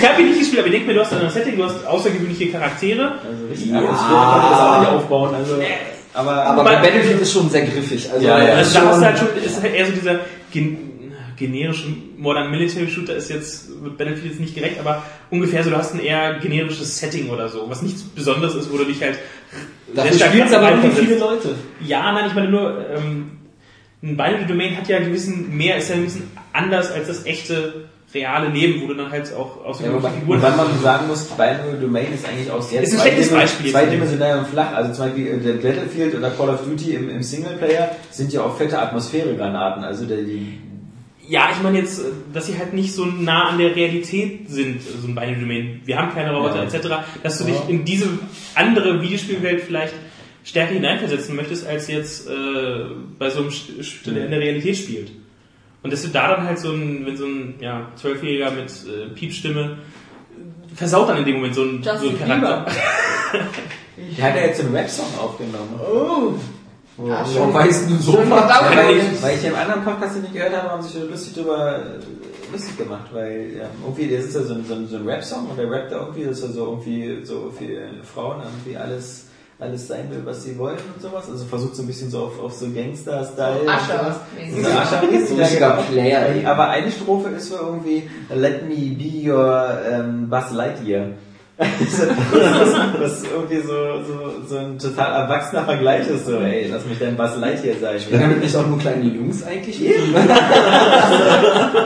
ich 0.00 0.08
hab 0.08 0.18
ihn 0.18 0.28
nicht 0.28 0.38
gespielt, 0.38 0.58
aber 0.60 0.66
ich 0.68 0.72
denke 0.72 0.86
mir, 0.88 0.94
du 0.94 1.00
hast 1.00 1.12
ein 1.12 1.28
Setting, 1.30 1.56
du 1.56 1.64
hast 1.64 1.86
außergewöhnliche 1.86 2.46
Charaktere. 2.50 3.02
Also 3.28 3.46
richtig 3.50 3.72
kann 3.72 3.84
man 3.84 3.92
das 3.92 4.00
auch 4.60 4.80
nicht 4.80 4.90
aufbauen. 4.90 5.34
Also, 5.34 5.56
aber, 6.14 6.32
Aber 6.46 6.64
bei 6.64 6.76
Battlefield 6.76 7.20
ist 7.20 7.32
schon 7.34 7.50
sehr 7.50 7.62
griffig. 7.66 8.08
Also, 8.10 8.26
Ja, 8.26 8.42
ja. 8.42 8.54
Also 8.54 8.62
ist 8.68 8.74
da 8.76 8.86
hast 8.88 9.00
du 9.00 9.04
halt 9.04 9.18
schon, 9.18 9.28
ist 9.44 9.60
halt 9.62 9.74
eher 9.74 9.84
so 9.86 9.92
dieser 9.92 10.20
gen 10.50 10.78
generische 11.36 11.88
Modern 12.16 12.50
Military 12.50 12.88
Shooter 12.88 13.14
ist 13.16 13.28
jetzt, 13.28 13.68
wird 13.82 13.98
Battlefield 13.98 14.30
jetzt 14.32 14.40
nicht 14.40 14.54
gerecht, 14.54 14.76
aber 14.80 15.02
ungefähr 15.30 15.62
so, 15.62 15.68
du 15.68 15.76
hast 15.76 15.92
ein 15.92 16.00
eher 16.00 16.38
generisches 16.38 16.98
Setting 16.98 17.28
oder 17.28 17.50
so, 17.50 17.66
was 17.68 17.82
nichts 17.82 18.02
Besonderes 18.04 18.54
ist, 18.54 18.72
wo 18.72 18.78
du 18.78 18.84
dich 18.84 19.02
halt 19.02 19.18
Dafür 19.94 20.18
spielen 20.18 20.46
es 20.46 20.54
aber 20.54 20.70
irgendwie 20.70 20.86
reinversetzt. 20.88 21.06
viele 21.08 21.18
Leute. 21.20 21.54
Ja, 21.86 22.10
nein, 22.12 22.24
ich 22.28 22.34
meine 22.34 22.48
nur, 22.48 22.86
ähm, 22.96 23.32
ein 24.02 24.16
Binary 24.16 24.46
Domain 24.46 24.76
hat 24.76 24.88
ja 24.88 24.98
gewissen, 25.00 25.56
mehr 25.56 25.76
ist 25.78 25.88
ja 25.90 25.96
ein 25.96 26.04
bisschen 26.04 26.30
anders 26.52 26.90
als 26.92 27.08
das 27.08 27.24
echte, 27.26 27.86
reale 28.14 28.48
Leben, 28.50 28.80
wo 28.82 28.86
du 28.86 28.94
dann 28.94 29.10
halt 29.10 29.30
auch 29.34 29.62
aus 29.64 29.80
Ja, 29.80 29.92
wobei, 29.92 30.08
und 30.26 30.40
wann 30.42 30.56
man 30.56 30.80
sagen 30.82 31.06
muss, 31.08 31.24
Binary 31.24 31.78
Domain 31.80 32.12
ist 32.14 32.26
eigentlich 32.26 32.50
auch 32.50 32.62
sehr 32.62 32.82
Ist 32.82 32.94
ein 32.94 33.00
schlechtes 33.00 33.28
zweidimen- 33.28 33.40
Beispiel. 33.42 33.70
zweidimensional 33.72 34.38
und 34.38 34.46
flach. 34.48 34.72
Also 34.74 34.92
zum 34.92 35.04
Beispiel 35.06 35.26
äh, 35.26 35.38
der 35.38 35.52
Battlefield 35.54 36.14
oder 36.14 36.30
Call 36.30 36.48
of 36.50 36.62
Duty 36.64 36.94
im, 36.94 37.10
im 37.10 37.22
Singleplayer 37.22 37.90
sind 38.10 38.32
ja 38.32 38.42
auch 38.42 38.56
fette 38.56 38.78
Atmosphäregranaten. 38.78 39.82
Also 39.84 40.06
der, 40.06 40.18
die, 40.18 40.60
Ja, 41.28 41.48
ich 41.52 41.60
meine 41.62 41.78
jetzt, 41.80 41.98
äh, 41.98 42.02
dass 42.32 42.46
sie 42.46 42.56
halt 42.56 42.72
nicht 42.72 42.94
so 42.94 43.04
nah 43.04 43.48
an 43.48 43.58
der 43.58 43.74
Realität 43.74 44.48
sind, 44.48 44.80
so 44.82 45.08
ein 45.08 45.14
Binary 45.14 45.40
Domain. 45.40 45.80
Wir 45.84 45.98
haben 45.98 46.12
keine 46.14 46.32
Roboter 46.34 46.58
Ja. 46.58 46.62
etc., 46.64 46.88
dass 47.22 47.38
du 47.38 47.44
dich 47.44 47.56
in 47.68 47.84
diese 47.84 48.06
andere 48.54 49.02
Videospielwelt 49.02 49.62
vielleicht 49.62 49.94
stärker 50.46 50.74
hineinversetzen 50.74 51.34
möchtest, 51.34 51.66
als 51.66 51.88
jetzt 51.88 52.28
äh, 52.28 52.32
bei 53.18 53.28
so 53.30 53.40
einem 53.40 53.48
St- 53.48 53.80
St- 53.80 54.12
der 54.12 54.26
in 54.26 54.30
der 54.30 54.40
Realität 54.40 54.76
spielt. 54.76 55.10
Und 55.82 55.92
dass 55.92 56.02
du 56.02 56.08
da 56.08 56.28
dann 56.28 56.44
halt 56.44 56.58
so 56.58 56.70
ein, 56.70 57.04
wenn 57.04 57.16
so 57.16 57.26
ein 57.26 57.54
ja, 57.60 57.88
Zwölfjähriger 57.96 58.52
mit 58.52 58.70
äh, 58.86 59.08
Piepstimme 59.12 59.78
äh, 60.72 60.74
versaut 60.76 61.08
dann 61.08 61.18
in 61.18 61.24
dem 61.24 61.36
Moment 61.36 61.54
so 61.54 61.62
ein, 61.62 61.82
so 61.82 62.08
ein 62.08 62.18
Charakter. 62.18 62.66
der 64.16 64.24
hat 64.24 64.36
ja 64.36 64.42
jetzt 64.42 64.60
einen 64.60 64.74
Rap-Song 64.74 65.06
aufgenommen. 65.20 65.80
Oh. 65.80 66.34
Ja, 67.06 67.26
Warum 67.34 67.52
weißt 67.52 67.90
du 67.90 67.96
so. 67.96 68.18
Ja, 68.20 68.70
weil, 68.74 68.96
ich, 68.96 69.22
weil 69.22 69.36
ich 69.36 69.44
im 69.44 69.54
anderen 69.54 69.84
Podcast, 69.84 70.16
den 70.16 70.24
ich 70.26 70.32
gehört 70.32 70.56
habe, 70.56 70.70
haben 70.70 70.82
sich 70.82 70.92
so 70.92 71.06
lustig 71.06 71.34
drüber 71.34 71.76
äh, 71.78 72.52
lustig 72.52 72.78
gemacht, 72.78 73.08
weil 73.12 73.52
ja, 73.58 73.68
irgendwie, 73.84 74.16
das 74.16 74.26
ist 74.26 74.34
ja 74.36 74.42
so 74.42 74.54
ein, 74.54 74.64
so 74.64 74.74
ein, 74.74 74.86
so 74.88 74.96
ein 74.96 75.06
Rap-Song 75.06 75.50
und 75.50 75.58
der 75.58 75.68
rappt 75.70 75.92
da 75.92 75.96
irgendwie, 76.00 76.24
dass 76.24 76.40
er 76.40 76.50
so 76.50 76.64
irgendwie 76.66 77.24
so 77.24 77.52
für 77.56 77.80
Frauen 78.04 78.42
irgendwie 78.42 78.76
alles 78.78 79.26
alles 79.58 79.88
sein 79.88 80.10
will, 80.10 80.20
was 80.24 80.44
sie 80.44 80.58
wollen 80.58 80.76
und 80.94 81.00
sowas. 81.00 81.30
Also 81.30 81.44
versucht 81.46 81.76
so 81.76 81.82
ein 81.82 81.86
bisschen 81.86 82.10
so 82.10 82.24
auf, 82.24 82.38
auf 82.42 82.52
so 82.52 82.66
Gangster-Style. 82.70 83.60
und 83.62 83.68
Ascher. 83.68 84.20
So 84.54 84.60
So 84.60 84.68
ein 84.68 85.38
ja, 85.38 85.44
richtiger. 85.44 85.78
Player. 85.90 86.50
Aber 86.50 86.68
eine 86.68 86.90
Strophe 86.90 87.30
ist 87.30 87.48
so 87.48 87.56
irgendwie 87.56 88.08
Let 88.34 88.68
me 88.68 88.94
be 88.94 89.30
your 89.30 89.78
ähm, 89.90 90.28
Buzz 90.28 90.52
Lightyear. 90.52 91.08
das, 91.58 91.98
das 93.00 93.22
irgendwie 93.32 93.62
so, 93.62 94.02
so, 94.02 94.46
so 94.46 94.58
ein 94.58 94.78
total 94.78 95.22
erwachsener 95.22 95.64
Vergleich 95.64 96.06
ist, 96.06 96.26
so, 96.26 96.36
ey, 96.36 96.68
lass 96.70 96.84
mich 96.84 96.98
dein 96.98 97.16
Buzz 97.16 97.34
Lightyear 97.36 97.76
sein. 97.80 97.98
Damit 98.10 98.42
nicht 98.42 98.54
auch 98.54 98.66
nur 98.66 98.78
kleine 98.78 99.04
Jungs 99.04 99.42
eigentlich? 99.42 99.80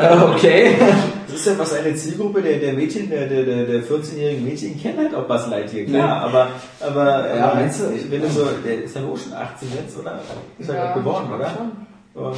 Äh, 0.01 0.17
okay. 0.23 0.75
Das 1.31 1.41
ist 1.41 1.47
ja 1.47 1.59
was 1.59 1.73
eine 1.73 1.95
Zielgruppe 1.95 2.43
der, 2.43 2.59
der 2.59 2.73
Mädchen, 2.73 3.09
der, 3.11 3.27
der, 3.29 3.45
der, 3.45 3.65
der 3.67 3.83
14-jährigen 3.85 4.45
Mädchen 4.45 4.81
kennt 4.81 4.99
halt 4.99 5.15
auch 5.15 5.27
Buzz 5.27 5.47
Lightyear, 5.49 5.87
klar, 5.87 6.09
Ja. 6.09 6.19
aber, 6.23 6.49
aber, 6.81 7.37
Ja, 7.37 7.53
äh, 7.53 7.55
meinst 7.57 7.81
du? 7.81 7.85
wenn 8.11 8.23
du 8.23 8.29
so, 8.29 8.47
der 8.65 8.85
ist 8.85 8.95
ja 8.97 9.07
wohl 9.07 9.17
schon 9.17 9.33
18 9.33 9.69
jetzt, 9.83 9.99
oder? 9.99 10.21
Ist 10.59 10.69
er 10.69 10.75
ja, 10.77 10.95
geworden, 10.95 11.27
ich 11.29 11.35
oder? 11.37 11.51
schon. 11.51 12.23
Und 12.25 12.37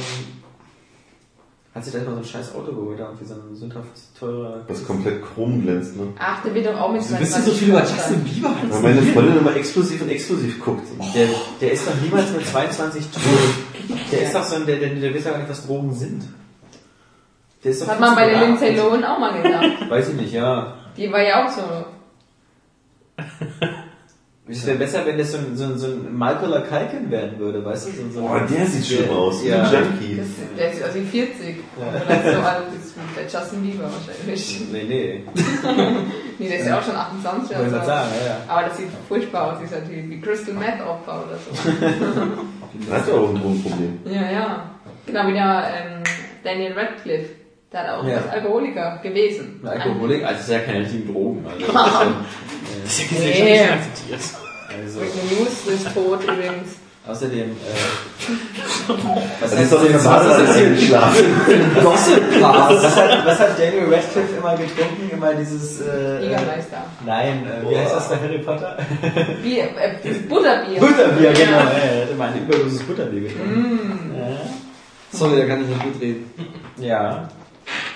hat 1.73 1.83
sich 1.83 1.91
da 1.93 1.99
mal 2.01 2.11
so 2.11 2.17
ein 2.17 2.23
scheiß 2.23 2.53
Auto 2.53 2.71
geholt, 2.71 2.99
irgendwie 2.99 3.25
so 3.25 3.33
ein 3.33 3.55
sündhaft 3.55 3.87
teurer. 4.19 4.61
Das 4.67 4.85
komplett 4.85 5.23
chrom 5.23 5.63
glänzt, 5.63 5.95
ne? 5.97 6.03
Ach, 6.19 6.43
der 6.43 6.53
wird 6.53 6.67
doch 6.67 6.79
auch 6.79 6.91
mit 6.93 7.01
Du 7.01 7.15
bist 7.15 7.35
du 7.35 7.41
so 7.41 7.51
viel 7.51 7.69
über 7.69 7.79
Justin 7.81 8.23
Bieber? 8.23 8.51
Weil 8.69 8.81
meine 8.81 9.01
Freundin 9.01 9.37
immer 9.39 9.55
exklusiv 9.55 9.99
und 10.03 10.09
exklusiv 10.09 10.63
guckt. 10.63 10.85
Der, 11.15 11.27
der 11.59 11.71
ist 11.71 11.87
doch 11.87 11.93
niemals 11.99 12.31
mit 12.31 12.45
22 12.45 13.05
Drogen. 13.11 13.99
Der 14.11 14.21
ist 14.21 14.33
doch 14.35 14.43
so 14.43 14.55
ein, 14.55 14.65
der, 14.65 14.77
der, 14.77 14.89
der 14.95 15.13
weiß 15.13 15.25
ja 15.25 15.31
gar 15.31 15.39
nicht, 15.39 15.49
was 15.49 15.65
Drogen 15.67 15.93
sind. 15.93 16.23
Ist 17.63 17.81
doch 17.81 17.87
Hat 17.87 17.99
man 17.99 18.15
bei 18.15 18.29
der. 18.29 18.39
Lindsay 18.41 18.75
Lohan 18.75 19.03
auch 19.05 19.19
mal 19.19 19.41
gedacht. 19.41 19.63
Weiß 19.89 20.09
ich 20.09 20.15
nicht, 20.15 20.33
ja. 20.33 20.73
Die 20.97 21.11
war 21.11 21.21
ja 21.21 21.45
auch 21.45 21.49
so. 21.49 21.61
Es 24.45 24.67
wäre 24.67 24.77
besser, 24.77 25.05
wenn 25.05 25.17
das 25.17 25.31
so 25.31 25.37
ein, 25.37 25.55
so 25.55 25.63
ein, 25.63 25.77
so 25.77 25.87
ein 25.87 26.17
Michael 26.17 26.63
Kalkin 26.69 27.09
werden 27.09 27.39
würde, 27.39 27.63
weißt 27.63 27.87
du? 27.87 27.91
So, 27.91 28.09
so 28.11 28.21
Boah, 28.27 28.41
der 28.41 28.65
sieht 28.65 28.85
schlimm 28.85 29.09
aus. 29.09 29.41
Ja. 29.41 29.63
ein 29.63 29.71
Junkie. 29.71 30.17
Das, 30.17 30.27
der 30.57 30.73
sieht 30.73 30.83
aus 30.83 30.95
wie 30.95 31.01
40. 31.05 31.55
Oder 31.77 32.33
so 32.33 32.39
alt 32.41 32.63
ist 32.77 32.93
wie 32.97 33.15
der 33.15 33.23
Justin 33.23 33.61
Bieber 33.63 33.83
wahrscheinlich. 33.85 34.61
Nee, 34.73 34.83
nee. 34.83 35.23
Nee, 36.39 36.49
der 36.49 36.59
ist 36.59 36.67
ja 36.67 36.77
auch 36.77 36.83
schon 36.83 36.95
28 36.95 37.55
Wollte 37.57 37.67
ich 37.69 37.73
oder 37.73 37.79
so. 37.79 37.85
sagen, 37.87 38.09
ja, 38.19 38.27
ja. 38.27 38.37
Aber 38.49 38.67
das 38.67 38.77
sieht 38.77 38.87
furchtbar 39.07 39.53
aus, 39.53 39.59
dieser 39.63 39.81
Typ. 39.87 40.09
Wie 40.09 40.19
Crystal 40.19 40.53
Meth 40.55 40.81
Opfer 40.81 41.23
oder 41.25 41.37
so. 41.37 41.71
Der 41.71 42.97
hat 42.99 43.07
ja 43.07 43.13
auch 43.13 43.29
ein 43.29 43.35
Drogenproblem. 43.41 43.99
ja, 44.07 44.29
ja. 44.31 44.69
Genau 45.05 45.27
wie 45.27 45.33
der 45.33 45.67
ähm, 45.73 46.03
Daniel 46.43 46.73
Radcliffe. 46.73 47.29
Der 47.73 47.81
hat 47.87 47.89
auch 47.89 48.07
Ja. 48.07 48.17
ist 48.17 48.29
Alkoholiker 48.29 48.99
gewesen. 49.01 49.59
Ein 49.63 49.69
Alkoholik, 49.69 50.23
also 50.23 50.35
das 50.35 50.41
ist 50.47 50.51
ja 50.51 50.59
keine 50.59 50.79
richtigen 50.81 51.11
Drogen. 51.11 51.45
Also, 51.45 51.59
das 51.73 51.75
ist 51.75 53.09
schon, 53.09 53.17
Das 53.17 53.25
ist 53.25 53.39
ja 53.39 53.45
Nee. 53.45 53.59
akzeptiert. 53.61 54.19
also 54.83 54.99
News 54.99 55.67
ist 55.75 55.93
tot 55.93 56.23
übrigens. 56.23 56.69
außerdem, 57.07 57.49
äh, 57.49 57.53
was, 59.41 59.51
Das 59.51 59.59
ist 59.59 59.73
doch 59.73 59.81
eingeschlafen. 60.55 61.25
Gossip-Cast. 61.83 62.83
was, 62.83 62.95
hat, 62.95 63.25
was 63.25 63.39
hat 63.39 63.59
Daniel 63.59 63.85
Radcliffe 63.93 64.35
immer 64.37 64.51
getrunken? 64.55 65.09
Immer 65.11 65.33
dieses, 65.33 65.81
äh, 65.81 65.85
äh, 66.19 66.23
Jägermeister. 66.23 66.77
nein, 67.05 67.45
äh, 67.45 67.69
wie 67.69 67.75
heißt 67.77 67.93
das 67.95 68.09
bei 68.09 68.15
Harry 68.17 68.37
Potter? 68.39 68.77
Bier, 69.43 69.63
äh, 69.63 70.13
Butterbier. 70.29 70.79
Butterbier, 70.79 71.33
genau. 71.33 71.57
Ja, 71.57 71.71
er 71.71 72.01
hat 72.03 72.11
immer 72.11 72.25
ein 72.25 72.37
überdosis 72.47 72.83
Butterbier 72.83 73.21
getrunken. 73.21 74.11
Mm. 74.13 75.15
Sorry, 75.15 75.41
da 75.41 75.45
kann 75.45 75.61
ich 75.61 75.67
nicht 75.67 75.85
mitreden. 75.85 76.25
Ja. 76.77 77.27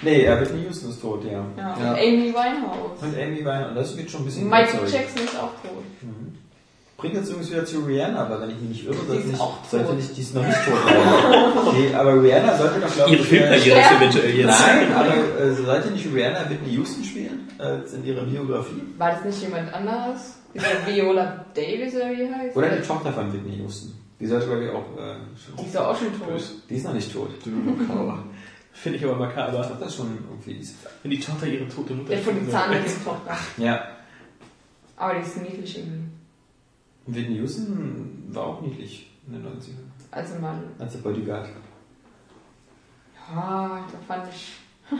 Nee, 0.02 0.22
er 0.24 0.40
Whitney 0.42 0.64
Houston 0.64 0.90
ist 0.92 1.02
tot, 1.02 1.24
ja. 1.26 1.32
Ja. 1.32 1.44
Ja. 1.58 1.92
Und 1.94 2.00
Amy 2.00 2.34
Winehouse. 2.34 3.02
Und 3.02 3.16
Amy 3.18 3.40
und 3.40 3.76
das 3.76 3.98
wird 3.98 4.10
schon 4.10 4.22
ein 4.22 4.26
bisschen 4.26 4.50
Michael. 4.50 4.80
Jackson 4.90 5.24
ist 5.24 5.36
auch 5.38 5.52
tot. 5.62 5.84
Bringt 6.98 7.16
uns 7.16 7.30
übrigens 7.30 7.52
wieder 7.52 7.64
zu 7.64 7.80
Rihanna, 7.82 8.26
aber 8.26 8.42
wenn 8.42 8.50
ich 8.50 8.60
mich 8.60 8.70
nicht 8.70 8.86
irre, 8.88 8.96
Die 8.96 9.06
sollte 9.06 9.22
ist 9.22 9.28
nicht, 9.28 9.40
auch 9.42 9.64
sollte 9.70 9.86
tot. 9.86 9.96
nicht, 9.98 10.18
die 10.18 10.22
ist 10.22 10.34
noch 10.34 10.48
nicht 10.48 10.58
tot. 10.66 11.74
nee, 11.76 11.94
aber 11.94 12.24
Rihanna 12.24 12.58
sollte 12.58 12.80
doch, 12.80 12.92
glaube 12.96 13.12
Ihre 13.12 13.22
ich, 13.22 13.28
Filmkarriere 13.28 13.80
ist 13.80 13.92
eventuell 13.92 14.36
jetzt. 14.36 14.48
Nein, 14.48 14.94
aber 14.94 15.40
äh, 15.40 15.54
sollte 15.54 15.92
nicht 15.92 16.08
Rihanna 16.12 16.50
Whitney 16.50 16.74
Houston 16.74 17.04
spielen? 17.04 17.48
Äh, 17.60 17.96
in 17.96 18.04
ihrer 18.04 18.24
Biografie? 18.24 18.82
War 18.98 19.12
das 19.12 19.26
nicht 19.26 19.42
jemand 19.44 19.72
anderes? 19.72 20.38
Diese 20.56 20.66
Viola 20.88 21.46
Davis 21.54 21.96
oder 21.96 22.10
wie 22.12 22.34
heißt? 22.34 22.58
Oder 22.58 22.70
die 22.70 22.82
Tochter 22.88 23.14
von 23.14 23.32
Whitney 23.32 23.58
Houston. 23.58 23.94
Die 24.20 24.26
sollte, 24.26 24.48
glaube 24.48 24.64
ich, 24.66 24.72
auch, 24.72 24.98
äh, 25.00 25.18
Die 25.60 25.66
ist 25.68 25.76
doch 25.76 25.88
auch 25.90 25.96
schon 25.98 26.08
tot. 26.20 26.42
die 26.68 26.76
ist 26.76 26.86
noch 26.86 26.94
nicht 26.94 27.14
tot. 27.14 27.30
Finde 28.80 29.00
ich 29.00 29.06
aber 29.06 29.16
makaber. 29.16 29.60
Ich 29.62 29.66
glaube, 29.68 29.80
das 29.84 29.90
ist 29.92 29.98
schon 29.98 30.18
irgendwie, 30.30 30.68
Wenn 31.02 31.12
die 31.12 31.20
Tochter 31.20 31.48
ihre 31.48 31.68
tote 31.68 31.96
Mutter 31.96 32.10
Der 32.10 32.20
von 32.20 32.36
den 32.36 32.44
spielt. 32.44 32.56
Zahnärztin-Tochter. 32.58 33.38
ja. 33.58 33.88
Aber 34.96 35.14
die 35.16 35.22
ist 35.22 35.38
niedlich 35.42 35.78
irgendwie. 35.80 36.04
Whitney 37.08 37.38
Houston 37.38 38.26
war 38.30 38.44
auch 38.46 38.62
niedlich 38.62 39.10
in 39.26 39.34
den 39.34 39.46
90ern. 39.46 39.88
Also 40.12 40.40
mal. 40.40 40.60
Als 40.78 40.94
der 40.94 41.00
Bodyguard. 41.00 41.48
Ja, 43.34 43.86
da 43.92 43.98
fand 44.08 44.30
ich. 44.34 44.54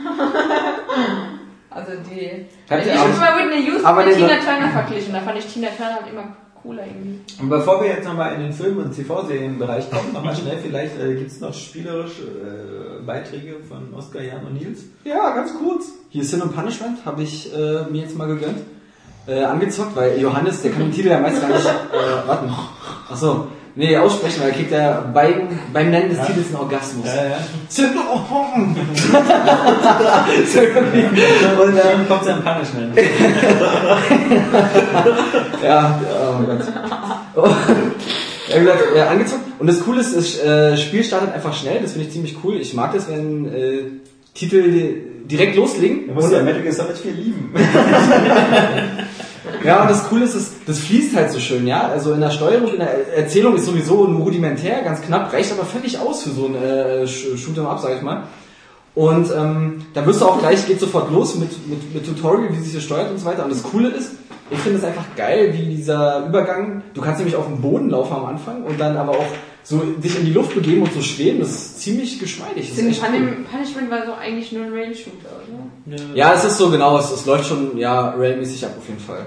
also 1.70 1.92
die. 2.10 2.46
Habt 2.68 2.86
ich 2.86 2.94
habe 2.94 3.10
immer 3.10 3.38
Whitney 3.38 3.64
Houston 3.66 3.96
mit 3.96 4.14
Tina 4.14 4.36
Turner 4.40 4.70
verglichen. 4.70 5.12
Da 5.12 5.20
fand 5.20 5.38
ich 5.38 5.46
Tina 5.46 5.68
Turner 5.68 5.94
halt 5.94 6.08
immer 6.12 6.36
cooler 6.62 6.86
irgendwie. 6.86 7.20
Und 7.40 7.48
bevor 7.48 7.82
wir 7.82 7.88
jetzt 7.88 8.06
nochmal 8.06 8.34
in 8.34 8.40
den 8.40 8.52
Film- 8.52 8.78
und 8.78 8.94
TV-Serienbereich 8.94 9.90
kommen, 9.90 10.12
nochmal 10.12 10.36
schnell, 10.36 10.58
vielleicht 10.58 10.98
äh, 11.00 11.14
gibt 11.14 11.30
es 11.30 11.40
noch 11.40 11.54
spielerische 11.54 12.22
äh, 12.22 13.04
Beiträge 13.04 13.56
von 13.68 13.94
Oskar, 13.94 14.22
Jan 14.22 14.46
und 14.46 14.54
Nils. 14.54 14.80
Ja, 15.04 15.34
ganz 15.34 15.52
kurz. 15.54 15.86
Hier 16.10 16.24
Sin 16.24 16.42
und 16.42 16.54
Punishment 16.54 17.04
habe 17.04 17.22
ich 17.22 17.52
äh, 17.54 17.84
mir 17.90 18.02
jetzt 18.02 18.16
mal 18.16 18.28
gegönnt. 18.28 18.60
Äh, 19.26 19.42
angezockt, 19.42 19.94
weil 19.94 20.18
Johannes, 20.18 20.62
der 20.62 20.70
kann 20.70 20.80
den 20.84 20.92
Titel 20.92 21.08
ja 21.08 21.20
meist 21.20 21.42
gar 21.42 21.48
nicht 21.48 21.66
äh, 21.66 22.28
warten. 22.28 22.50
Achso, 23.10 23.48
nee, 23.78 23.96
aussprechen, 23.96 24.40
weil 24.42 24.48
er 24.50 24.54
kriegt 24.54 24.70
ja 24.72 25.00
beim, 25.14 25.48
beim 25.72 25.90
Nennen 25.90 26.10
des 26.10 26.18
Titels 26.26 26.48
einen 26.48 26.56
Orgasmus. 26.56 27.06
ja. 27.06 27.38
Sin 27.68 27.86
und 27.96 28.76
Und 31.58 31.68
ähm, 31.70 31.80
Dann 31.82 32.08
kommt 32.08 32.24
sein 32.24 32.42
Punishment. 32.42 32.98
Ja, 35.64 36.00
oh 36.22 36.42
Gott. 36.44 36.60
Oh. 37.36 37.48
Ja, 38.48 38.56
wie 38.56 38.60
gesagt, 38.60 38.80
äh, 38.96 39.00
angezockt. 39.00 39.42
Und 39.58 39.66
das 39.66 39.80
Coole 39.80 40.00
ist, 40.00 40.16
das 40.16 40.38
äh, 40.38 40.76
Spiel 40.76 41.04
startet 41.04 41.34
einfach 41.34 41.52
schnell. 41.54 41.80
Das 41.82 41.92
finde 41.92 42.06
ich 42.06 42.12
ziemlich 42.12 42.36
cool. 42.44 42.56
Ich 42.60 42.74
mag 42.74 42.92
das, 42.94 43.08
wenn 43.10 43.46
äh, 43.52 43.78
Titel 44.34 44.62
di- 44.70 45.02
direkt 45.26 45.56
loslegen. 45.56 46.06
Du 46.08 46.14
musst 46.14 46.32
ja 46.32 46.42
Metal 46.42 46.62
Gear 46.62 46.72
Solid 46.74 46.96
4 46.96 47.12
lieben. 47.12 47.52
Ja, 49.64 49.82
und 49.82 49.90
das 49.90 50.08
Coole 50.08 50.24
ist, 50.24 50.34
das, 50.34 50.50
das 50.66 50.78
fließt 50.78 51.16
halt 51.16 51.30
so 51.30 51.40
schön, 51.40 51.66
ja. 51.66 51.88
Also 51.88 52.12
in 52.12 52.20
der 52.20 52.30
Steuerung, 52.30 52.72
in 52.72 52.78
der 52.78 53.16
Erzählung 53.16 53.56
ist 53.56 53.66
sowieso 53.66 54.06
nur 54.06 54.20
rudimentär, 54.22 54.82
ganz 54.82 55.00
knapp, 55.02 55.32
reicht 55.32 55.52
aber 55.52 55.64
völlig 55.64 55.98
aus 55.98 56.22
für 56.22 56.30
so 56.30 56.46
ein 56.46 56.54
äh, 56.54 57.04
Sh- 57.04 57.36
Shoot'em 57.36 57.66
Up, 57.66 57.80
sag 57.80 57.96
ich 57.96 58.02
mal. 58.02 58.22
Und 58.94 59.30
ähm, 59.36 59.86
da 59.94 60.04
wirst 60.06 60.20
du 60.20 60.24
auch 60.26 60.38
gleich, 60.40 60.66
geht 60.66 60.80
sofort 60.80 61.12
los 61.12 61.36
mit, 61.36 61.68
mit, 61.68 61.94
mit 61.94 62.04
Tutorial, 62.06 62.48
wie 62.52 62.60
sich 62.60 62.74
das 62.74 62.82
steuert 62.82 63.10
und 63.10 63.18
so 63.18 63.26
weiter. 63.26 63.44
Und 63.44 63.52
das 63.52 63.62
Coole 63.62 63.88
ist, 63.90 64.12
ich 64.50 64.58
finde 64.58 64.78
es 64.78 64.84
einfach 64.84 65.04
geil, 65.16 65.52
wie 65.52 65.66
dieser 65.76 66.26
Übergang, 66.26 66.82
du 66.94 67.00
kannst 67.00 67.18
nämlich 67.18 67.36
auf 67.36 67.46
dem 67.46 67.60
Boden 67.60 67.90
laufen 67.90 68.14
am 68.14 68.24
Anfang 68.26 68.62
und 68.64 68.80
dann 68.80 68.96
aber 68.96 69.12
auch 69.12 69.26
so 69.68 69.76
dich 69.80 70.18
in 70.18 70.24
die 70.24 70.32
Luft 70.32 70.54
begeben 70.54 70.80
und 70.82 70.92
so 70.94 71.02
schweben, 71.02 71.40
das 71.40 71.50
ist 71.50 71.80
ziemlich 71.82 72.18
geschmeidig. 72.18 72.70
Das 72.70 72.78
ist. 72.78 73.02
Pun- 73.02 73.44
Punishment 73.50 73.90
war 73.90 74.06
so 74.06 74.14
eigentlich 74.14 74.50
nur 74.52 74.64
ein 74.64 74.72
Rail-Shooter, 74.72 75.28
oder? 75.86 75.98
Ja, 76.14 76.32
es 76.32 76.44
ist 76.44 76.56
so 76.56 76.70
genau, 76.70 76.96
es, 76.98 77.10
es 77.10 77.26
läuft 77.26 77.46
schon 77.46 77.76
ja 77.76 78.10
railmäßig 78.10 78.64
ab 78.64 78.72
auf 78.78 78.88
jeden 78.88 79.00
Fall. 79.00 79.26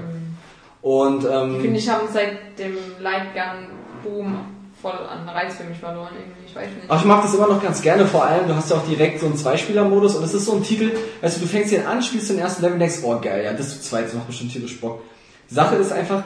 Und 0.82 1.24
Ich 1.24 1.30
ähm, 1.30 1.62
finde, 1.62 1.78
ich 1.80 1.88
habe 1.90 2.08
seit 2.12 2.58
dem 2.58 2.76
Lightgun-Boom 3.00 4.40
voll 4.82 4.92
an 4.94 5.30
Reiz 5.30 5.54
für 5.56 5.64
mich 5.66 5.78
verloren 5.78 6.10
irgendwie. 6.20 6.42
Ich 6.48 6.56
weiß 6.56 6.66
nicht. 6.70 6.86
Ach, 6.88 7.00
ich 7.00 7.06
mag 7.06 7.22
das 7.22 7.36
immer 7.36 7.48
noch 7.48 7.62
ganz 7.62 7.82
gerne, 7.84 8.06
vor 8.08 8.26
allem, 8.26 8.48
du 8.48 8.56
hast 8.56 8.72
ja 8.72 8.78
auch 8.78 8.88
direkt 8.88 9.20
so 9.20 9.28
einen 9.28 9.38
Zweispieler-Modus 9.38 10.16
und 10.16 10.24
es 10.24 10.34
ist 10.34 10.46
so 10.46 10.54
ein 10.56 10.64
Titel, 10.64 10.92
weißt 11.22 11.38
du, 11.38 11.42
du 11.42 11.48
fängst 11.48 11.72
den 11.72 11.86
an, 11.86 12.02
spielst 12.02 12.32
den 12.32 12.40
ersten 12.40 12.64
Level 12.64 12.74
und 12.74 12.80
denkst, 12.80 12.98
oh 13.04 13.20
geil, 13.22 13.44
ja, 13.46 13.54
das 13.54 13.70
zu 13.80 13.82
zweit, 13.90 14.06
das 14.08 14.16
macht 14.16 14.26
bestimmt 14.28 14.52
tierisch 14.54 14.80
Bock. 14.82 15.04
Die 15.52 15.54
Sache 15.54 15.76
ist 15.76 15.92
einfach, 15.92 16.24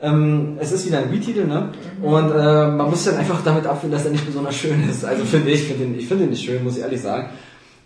ähm, 0.00 0.58
es 0.60 0.72
ist 0.72 0.86
wieder 0.86 0.98
ein 0.98 1.10
Wii-Titel, 1.10 1.44
ne? 1.46 1.70
Und 2.02 2.30
äh, 2.30 2.68
man 2.68 2.88
muss 2.90 3.04
dann 3.04 3.16
einfach 3.16 3.42
damit 3.44 3.66
abfinden, 3.66 3.96
dass 3.96 4.06
er 4.06 4.12
nicht 4.12 4.26
besonders 4.26 4.54
schön 4.54 4.88
ist. 4.88 5.04
Also 5.04 5.24
finde 5.24 5.50
ich, 5.50 5.64
finde 5.64 5.84
den, 5.84 5.98
ich 5.98 6.06
finde 6.06 6.24
den 6.24 6.30
nicht 6.30 6.44
schön, 6.44 6.62
muss 6.62 6.76
ich 6.76 6.82
ehrlich 6.82 7.00
sagen. 7.00 7.30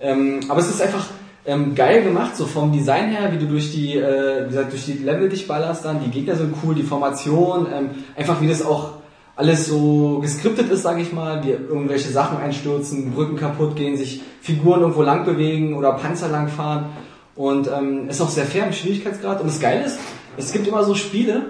Ähm, 0.01 0.40
aber 0.48 0.60
es 0.60 0.68
ist 0.68 0.82
einfach 0.82 1.06
ähm, 1.47 1.74
geil 1.74 2.02
gemacht, 2.05 2.36
so 2.36 2.44
vom 2.47 2.72
Design 2.72 3.10
her, 3.10 3.32
wie 3.32 3.39
du 3.39 3.47
durch 3.47 3.72
die, 3.72 3.97
äh, 3.97 4.44
wie 4.44 4.48
gesagt, 4.48 4.72
durch 4.72 4.84
die 4.84 4.93
Level 4.94 5.28
dich 5.28 5.48
ballerst 5.48 5.84
dann, 5.84 6.02
die 6.05 6.10
Gegner 6.10 6.36
sind 6.36 6.55
cool, 6.62 6.74
die 6.74 6.82
Formation, 6.82 7.66
ähm, 7.72 7.90
einfach 8.16 8.40
wie 8.40 8.48
das 8.48 8.64
auch 8.64 8.94
alles 9.34 9.66
so 9.66 10.18
geskriptet 10.20 10.70
ist, 10.70 10.82
sage 10.82 11.01
ich 11.01 11.12
mal, 11.12 11.43
wie 11.43 11.51
irgendwelche 11.51 12.10
Sachen 12.10 12.36
einstürzen, 12.36 13.12
Brücken 13.12 13.36
kaputt 13.36 13.76
gehen, 13.76 13.97
sich 13.97 14.20
Figuren 14.40 14.82
irgendwo 14.82 15.02
lang 15.02 15.24
bewegen 15.24 15.74
oder 15.74 15.93
Panzer 15.93 16.28
lang 16.28 16.48
fahren 16.48 16.90
und 17.34 17.68
ähm, 17.68 18.09
ist 18.09 18.20
auch 18.20 18.28
sehr 18.28 18.44
fair 18.44 18.66
im 18.66 18.72
Schwierigkeitsgrad 18.72 19.40
und 19.40 19.47
das 19.47 19.59
Geile 19.59 19.84
ist, 19.84 19.98
es 20.36 20.52
gibt 20.52 20.68
immer 20.68 20.84
so 20.84 20.94
Spiele, 20.94 21.47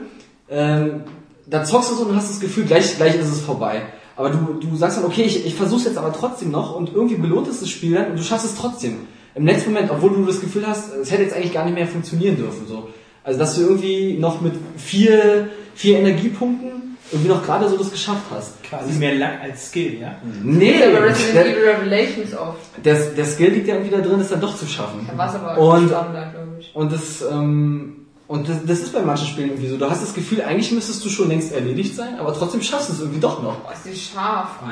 ähm, 0.52 1.02
da 1.46 1.64
zockst 1.64 1.90
du 1.90 1.94
so 1.96 2.04
und 2.04 2.14
hast 2.16 2.30
das 2.30 2.40
Gefühl, 2.40 2.64
gleich, 2.64 2.96
gleich 2.96 3.16
ist 3.16 3.28
es 3.30 3.40
vorbei. 3.40 3.82
Aber 4.16 4.30
du, 4.30 4.54
du 4.60 4.76
sagst 4.76 4.98
dann, 4.98 5.04
okay, 5.04 5.22
ich, 5.22 5.46
ich 5.46 5.54
versuch's 5.54 5.84
jetzt 5.84 5.96
aber 5.98 6.12
trotzdem 6.12 6.50
noch 6.50 6.76
und 6.76 6.92
irgendwie 6.94 7.16
belohnt 7.16 7.48
es 7.48 7.60
das 7.60 7.68
Spiel 7.70 7.94
dann 7.94 8.10
und 8.10 8.18
du 8.18 8.22
schaffst 8.22 8.44
es 8.46 8.54
trotzdem. 8.54 8.98
Im 9.34 9.46
letzten 9.46 9.72
Moment, 9.72 9.90
obwohl 9.90 10.10
du 10.10 10.24
das 10.26 10.40
Gefühl 10.40 10.66
hast, 10.66 10.94
es 10.94 11.10
hätte 11.10 11.22
jetzt 11.22 11.34
eigentlich 11.34 11.52
gar 11.54 11.64
nicht 11.64 11.74
mehr 11.74 11.86
funktionieren 11.86 12.36
dürfen. 12.36 12.66
So. 12.68 12.90
Also 13.24 13.38
dass 13.38 13.54
du 13.56 13.62
irgendwie 13.62 14.18
noch 14.18 14.40
mit 14.42 14.52
vier, 14.76 15.48
vier 15.74 15.98
Energiepunkten 16.00 16.70
irgendwie 17.10 17.30
noch 17.30 17.44
gerade 17.44 17.68
so 17.68 17.76
das 17.76 17.90
geschafft 17.90 18.22
hast. 18.30 18.62
Quasi 18.62 18.98
mehr 18.98 19.14
Luck 19.14 19.28
als 19.42 19.68
Skill, 19.68 19.98
ja? 20.00 20.16
Nee, 20.42 20.78
Das 20.78 20.88
ist 20.88 20.96
aber 20.96 21.06
Resident 21.06 21.34
der, 21.34 21.46
Evil 21.46 21.68
Revelations 21.68 22.34
oft. 22.34 22.58
der, 22.84 22.94
der 22.94 23.24
Skill 23.26 23.50
liegt 23.50 23.68
ja 23.68 23.74
irgendwie 23.74 23.94
da 23.94 24.00
drin, 24.02 24.18
das 24.18 24.28
dann 24.30 24.40
doch 24.40 24.56
zu 24.56 24.66
schaffen. 24.66 25.06
Da 25.10 25.18
war 25.18 25.28
es 25.28 25.34
aber 25.34 25.58
Und- 25.58 25.88
spannender, 25.88 26.30
glaube 26.34 26.56
ich. 26.60 26.70
Und 26.74 26.92
das, 26.92 27.22
ähm, 27.30 28.01
und 28.32 28.48
das, 28.48 28.64
das 28.64 28.78
ist 28.78 28.94
bei 28.94 29.02
manchen 29.02 29.26
Spielen 29.26 29.50
irgendwie 29.50 29.68
so. 29.68 29.76
Du 29.76 29.90
hast 29.90 30.02
das 30.02 30.14
Gefühl, 30.14 30.40
eigentlich 30.40 30.72
müsstest 30.72 31.04
du 31.04 31.10
schon 31.10 31.28
längst 31.28 31.52
erledigt 31.52 31.94
sein, 31.94 32.18
aber 32.18 32.32
trotzdem 32.32 32.62
schaffst 32.62 32.88
du 32.88 32.94
es 32.94 33.00
irgendwie 33.00 33.20
doch 33.20 33.42
noch. 33.42 33.58
Oh, 33.62 33.70
ist 33.70 33.84
die 33.84 33.94
scharf. 33.94 34.48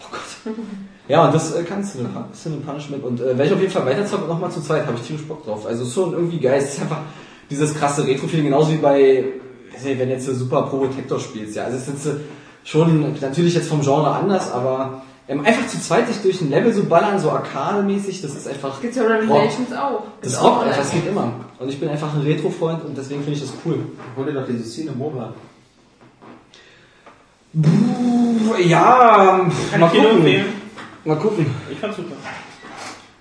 Oh 0.00 0.06
Gott. 0.12 0.54
Ja, 1.08 1.26
und 1.26 1.34
das 1.34 1.52
äh, 1.52 1.64
kannst 1.64 1.96
du, 1.96 2.06
Sin 2.32 2.52
and 2.52 2.64
Punishment. 2.64 3.02
Und 3.02 3.20
äh, 3.20 3.36
wenn 3.36 3.48
ich 3.48 3.52
auf 3.52 3.60
jeden 3.60 3.72
Fall 3.72 3.84
weiterzocken, 3.84 4.28
nochmal 4.28 4.52
zu 4.52 4.60
zweit, 4.60 4.86
habe 4.86 4.96
ich 4.96 5.08
tierisch 5.08 5.26
Bock 5.26 5.44
drauf. 5.44 5.66
Also 5.66 5.84
schon 5.84 6.12
irgendwie 6.12 6.38
geil. 6.38 6.60
Es 6.62 6.74
ist 6.74 6.82
einfach 6.82 7.00
dieses 7.50 7.74
krasse 7.74 8.06
Retro-Feeling, 8.06 8.44
genauso 8.44 8.70
wie 8.70 8.76
bei, 8.76 9.24
wenn 9.82 10.08
jetzt 10.08 10.28
du 10.28 10.34
Super 10.36 10.62
Protector 10.62 11.18
spielst. 11.18 11.56
Ja, 11.56 11.64
also 11.64 11.78
es 11.78 11.88
ist 11.88 11.94
jetzt 11.94 12.06
äh, 12.06 12.20
schon 12.62 13.16
natürlich 13.20 13.54
jetzt 13.54 13.68
vom 13.68 13.80
Genre 13.80 14.10
anders, 14.10 14.52
aber 14.52 15.02
ähm, 15.28 15.44
einfach 15.44 15.66
zu 15.66 15.80
zweit 15.80 16.06
sich 16.06 16.18
durch 16.18 16.40
ein 16.40 16.50
Level 16.50 16.72
so 16.72 16.84
ballern, 16.84 17.18
so 17.18 17.30
arcade-mäßig, 17.30 18.22
das 18.22 18.34
ist 18.34 18.46
einfach. 18.46 18.80
Gibt's 18.80 18.96
ja 18.96 19.02
Revelations 19.02 19.72
auch. 19.72 20.04
Das 20.22 20.40
rockt 20.40 20.52
online. 20.52 20.70
einfach, 20.70 20.82
das 20.82 20.92
geht 20.92 21.06
immer. 21.06 21.32
Und 21.58 21.68
ich 21.68 21.80
bin 21.80 21.88
einfach 21.88 22.14
ein 22.14 22.20
Retro-Freund 22.20 22.84
und 22.84 22.96
deswegen 22.96 23.22
finde 23.22 23.38
ich 23.38 23.40
das 23.40 23.52
cool. 23.64 23.78
Hol 24.16 24.26
dir 24.26 24.34
doch 24.34 24.46
diese 24.46 24.64
Szene. 24.64 24.92
Puh, 24.92 25.12
ja, 28.58 29.48
Kann 29.70 29.80
mal 29.80 29.88
gucken. 29.88 30.44
Mal 31.04 31.16
gucken. 31.16 31.46
Ich 31.70 31.78
fand's 31.78 31.96
super. 31.96 32.14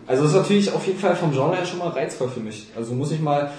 Also 0.08 0.24
das 0.24 0.34
ist 0.34 0.38
natürlich 0.38 0.72
auf 0.72 0.86
jeden 0.86 1.00
Fall 1.00 1.16
vom 1.16 1.32
Genre 1.32 1.56
her 1.56 1.66
schon 1.66 1.80
mal 1.80 1.90
reizvoll 1.90 2.30
für 2.30 2.40
mich. 2.40 2.68
Also 2.76 2.94
muss 2.94 3.12
ich 3.12 3.20
mal, 3.20 3.52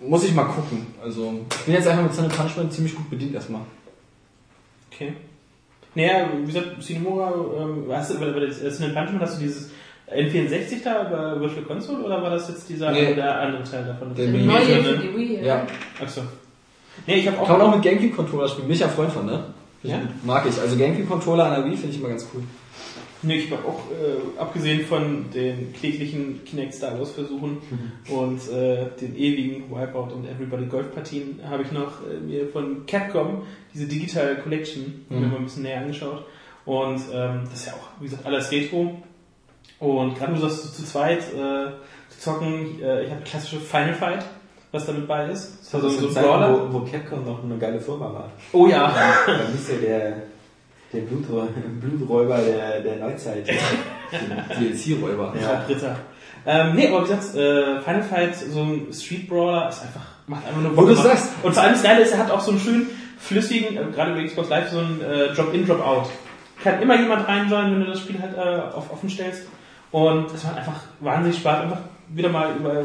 muss 0.00 0.24
ich 0.24 0.34
mal 0.34 0.44
gucken. 0.44 0.86
Also 1.02 1.40
ich 1.50 1.64
bin 1.64 1.74
jetzt 1.74 1.86
einfach 1.86 2.02
mit 2.02 2.14
Sunny 2.14 2.28
Punishment 2.28 2.72
ziemlich 2.72 2.94
gut 2.94 3.08
bedient 3.08 3.34
erstmal. 3.34 3.62
Okay. 4.92 5.14
Naja, 5.98 6.28
wie 6.40 6.46
gesagt, 6.46 6.80
Cinemora, 6.80 7.34
ähm, 7.58 7.84
hast 7.90 8.14
du, 8.14 8.20
bei 8.20 8.26
das 8.26 8.58
Sin 8.60 8.94
Punishment 8.94 9.20
hast 9.20 9.36
du 9.36 9.40
dieses 9.40 9.70
N64 10.08 10.84
da 10.84 11.02
bei 11.02 11.40
Virtual 11.40 11.64
Console 11.64 12.04
oder 12.04 12.22
war 12.22 12.30
das 12.30 12.48
jetzt 12.48 12.68
dieser 12.68 12.92
Nee. 12.92 13.14
der 13.14 13.40
andere 13.40 13.64
Teil 13.64 13.84
davon? 13.84 14.14
Der 14.14 14.32
Wii. 14.32 14.46
Neue 14.46 14.60
für 14.60 14.92
ne? 14.92 14.98
die 14.98 15.16
Wii. 15.16 15.44
Ja. 15.44 15.66
Achso. 16.00 16.22
Nee, 17.04 17.16
ich 17.16 17.26
habe 17.26 17.40
auch. 17.40 17.48
Kann 17.48 17.58
man 17.58 17.66
auch 17.66 17.74
mit 17.74 17.82
Gamecube-Controller 17.82 18.48
spielen. 18.48 18.68
Bin 18.68 18.74
ich 18.74 18.80
ja 18.80 18.88
Freund 18.88 19.12
von, 19.12 19.26
ne? 19.26 19.42
Ja? 19.82 20.00
Mag 20.24 20.46
ich. 20.48 20.60
Also 20.60 20.76
Gamecube-Controller 20.76 21.46
an 21.46 21.62
der 21.62 21.64
Wii 21.64 21.76
finde 21.76 21.94
ich 21.94 22.00
immer 22.00 22.10
ganz 22.10 22.28
cool. 22.32 22.42
Nee, 23.22 23.36
ich 23.36 23.50
habe 23.50 23.64
auch, 23.66 23.80
äh, 23.90 24.38
abgesehen 24.40 24.86
von 24.86 25.30
den 25.34 25.72
kläglichen 25.72 26.44
Kinect 26.44 26.74
Star 26.74 26.98
Wars 26.98 27.10
Versuchen 27.12 27.58
und 28.08 28.38
äh, 28.52 28.86
den 29.00 29.16
ewigen 29.16 29.70
Wipeout 29.70 30.12
und 30.14 30.24
Everybody 30.26 30.66
Golf 30.66 30.94
Partien, 30.94 31.40
habe 31.48 31.62
ich 31.64 31.72
noch 31.72 32.06
äh, 32.08 32.20
mir 32.20 32.46
von 32.48 32.86
Capcom 32.86 33.42
diese 33.74 33.86
Digital 33.86 34.36
Collection 34.36 35.04
mir 35.08 35.16
Mhm. 35.20 35.30
mal 35.30 35.36
ein 35.38 35.44
bisschen 35.44 35.62
näher 35.64 35.80
angeschaut. 35.80 36.24
Und 36.64 37.00
ähm, 37.12 37.40
das 37.50 37.60
ist 37.60 37.66
ja 37.66 37.72
auch, 37.72 38.00
wie 38.00 38.04
gesagt, 38.04 38.24
alles 38.26 38.50
Retro. 38.52 39.02
Und 39.80 40.14
gerade 40.16 40.34
du 40.34 40.40
sagst, 40.40 40.76
zu 40.76 40.84
zweit 40.84 41.20
äh, 41.34 41.70
zu 42.10 42.18
zocken, 42.20 42.80
äh, 42.82 43.04
ich 43.04 43.10
habe 43.10 43.22
klassische 43.24 43.60
Final 43.60 43.94
Fight, 43.94 44.24
was 44.72 44.86
damit 44.86 45.06
bei 45.08 45.28
ist. 45.30 45.58
Das 45.62 45.74
war 45.74 45.80
so, 45.82 45.88
so 45.90 46.08
ein 46.08 46.14
Brawler. 46.14 46.68
wo, 46.72 46.74
wo 46.74 46.80
Capcom 46.84 47.24
noch 47.24 47.42
eine 47.42 47.56
geile 47.58 47.80
Firma 47.80 48.12
war. 48.12 48.30
Oh 48.52 48.66
ja. 48.66 48.92
Da 49.26 49.38
hieß 49.52 49.68
ja 49.70 49.76
der 49.78 50.22
Der 50.92 51.00
Bluträuber, 51.02 51.48
Bluträuber 51.80 52.38
der, 52.38 52.80
der 52.80 52.96
Neuzeit. 52.96 53.46
DLC-Räuber. 54.58 55.34
Ja. 55.40 55.60
Ritter. 55.68 55.96
Ähm, 56.46 56.74
nee, 56.76 56.88
aber 56.88 57.00
wie 57.00 57.08
gesagt, 57.10 57.34
äh, 57.34 57.80
Final 57.82 58.02
Fight, 58.02 58.34
so 58.36 58.62
ein 58.62 58.86
Street 58.92 59.28
Brawler 59.28 59.68
ist 59.68 59.82
einfach, 59.82 60.00
macht 60.26 60.46
einfach 60.46 60.62
nur 60.62 60.76
Wo 60.76 60.82
du 60.82 60.94
Bock. 60.94 61.04
sagst- 61.04 61.30
Und 61.42 61.52
vor 61.52 61.62
allem 61.62 61.72
das 61.72 61.82
Geile 61.82 62.02
ist, 62.02 62.12
er 62.12 62.18
hat 62.20 62.30
auch 62.30 62.40
so 62.40 62.52
einen 62.52 62.60
schönen, 62.60 62.86
flüssigen, 63.18 63.76
äh, 63.76 63.84
gerade 63.92 64.14
bei 64.14 64.24
Xbox 64.24 64.48
Live, 64.48 64.70
so 64.70 64.78
einen 64.78 65.00
äh, 65.02 65.34
Drop-in, 65.34 65.66
Drop-out. 65.66 66.08
Kann 66.62 66.80
immer 66.80 66.98
jemand 66.98 67.26
reinjoinen, 67.28 67.72
wenn 67.72 67.80
du 67.80 67.86
das 67.86 68.00
Spiel 68.00 68.18
halt 68.20 68.34
äh, 68.36 68.74
auf 68.74 68.90
offen 68.92 69.10
stellst. 69.10 69.46
Und 69.90 70.32
es 70.34 70.44
macht 70.44 70.56
einfach 70.56 70.80
wahnsinnig 71.00 71.38
Spaß, 71.38 71.62
einfach 71.62 71.80
wieder 72.08 72.30
mal 72.30 72.54
über, 72.58 72.80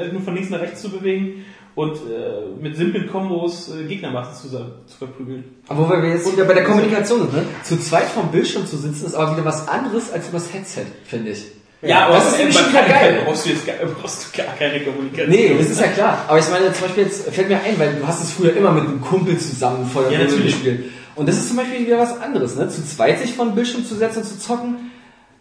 äh, 0.00 0.08
nur 0.12 0.20
von 0.22 0.34
links 0.34 0.50
nach 0.50 0.60
rechts 0.60 0.82
zu 0.82 0.90
bewegen 0.90 1.44
und 1.76 1.96
äh, 1.96 2.60
mit 2.60 2.74
simplen 2.74 3.06
Kombos 3.06 3.70
äh, 3.70 3.84
Gegnermassen 3.84 4.34
zu, 4.34 4.56
zu 4.56 4.96
verprügeln. 4.98 5.44
Aber 5.68 5.86
wo 5.86 6.02
wir 6.02 6.08
jetzt 6.08 6.32
wieder 6.32 6.46
bei 6.46 6.54
der 6.54 6.64
Kommunikation 6.64 7.20
sind, 7.20 7.34
ne? 7.34 7.42
Zu 7.62 7.78
zweit 7.78 8.06
vom 8.06 8.30
Bildschirm 8.30 8.66
zu 8.66 8.78
sitzen, 8.78 9.04
ist 9.04 9.14
aber 9.14 9.36
wieder 9.36 9.44
was 9.44 9.68
anderes 9.68 10.10
als 10.10 10.28
übers 10.28 10.52
Headset, 10.52 10.86
finde 11.04 11.32
ich. 11.32 11.44
das 12.08 12.32
ist 12.32 12.38
nämlich 12.38 12.56
schon 12.56 12.70
wieder 12.70 12.82
geil. 12.82 13.20
Brauchst 13.26 13.44
du 13.44 13.50
jetzt 13.50 13.66
gar, 13.66 13.74
brauchst 13.76 14.26
du 14.34 14.42
gar 14.42 14.56
keine 14.56 14.82
Kommunikation. 14.82 15.28
Nee, 15.28 15.54
das 15.58 15.68
ist 15.68 15.80
ja 15.80 15.88
klar. 15.88 16.24
Aber 16.26 16.38
ich 16.38 16.48
meine, 16.48 16.72
zum 16.72 16.86
Beispiel 16.86 17.04
jetzt 17.04 17.28
fällt 17.28 17.48
mir 17.50 17.60
ein, 17.62 17.78
weil 17.78 17.94
du 17.94 18.06
hast 18.06 18.24
es 18.24 18.32
früher 18.32 18.56
immer 18.56 18.72
mit 18.72 18.84
einem 18.84 19.02
Kumpel 19.02 19.36
zusammen 19.36 19.86
vor 19.86 20.04
der 20.04 20.18
Ja, 20.18 20.24
gespielt. 20.24 20.90
Und 21.14 21.28
das 21.28 21.36
ist 21.36 21.48
zum 21.48 21.58
Beispiel 21.58 21.86
wieder 21.86 21.98
was 21.98 22.18
anderes, 22.18 22.56
ne? 22.56 22.70
Zu 22.70 22.86
zweit 22.86 23.20
sich 23.20 23.34
vor 23.34 23.44
den 23.44 23.54
Bildschirm 23.54 23.84
zu 23.84 23.94
setzen 23.94 24.20
und 24.20 24.24
zu 24.24 24.38
zocken, 24.38 24.90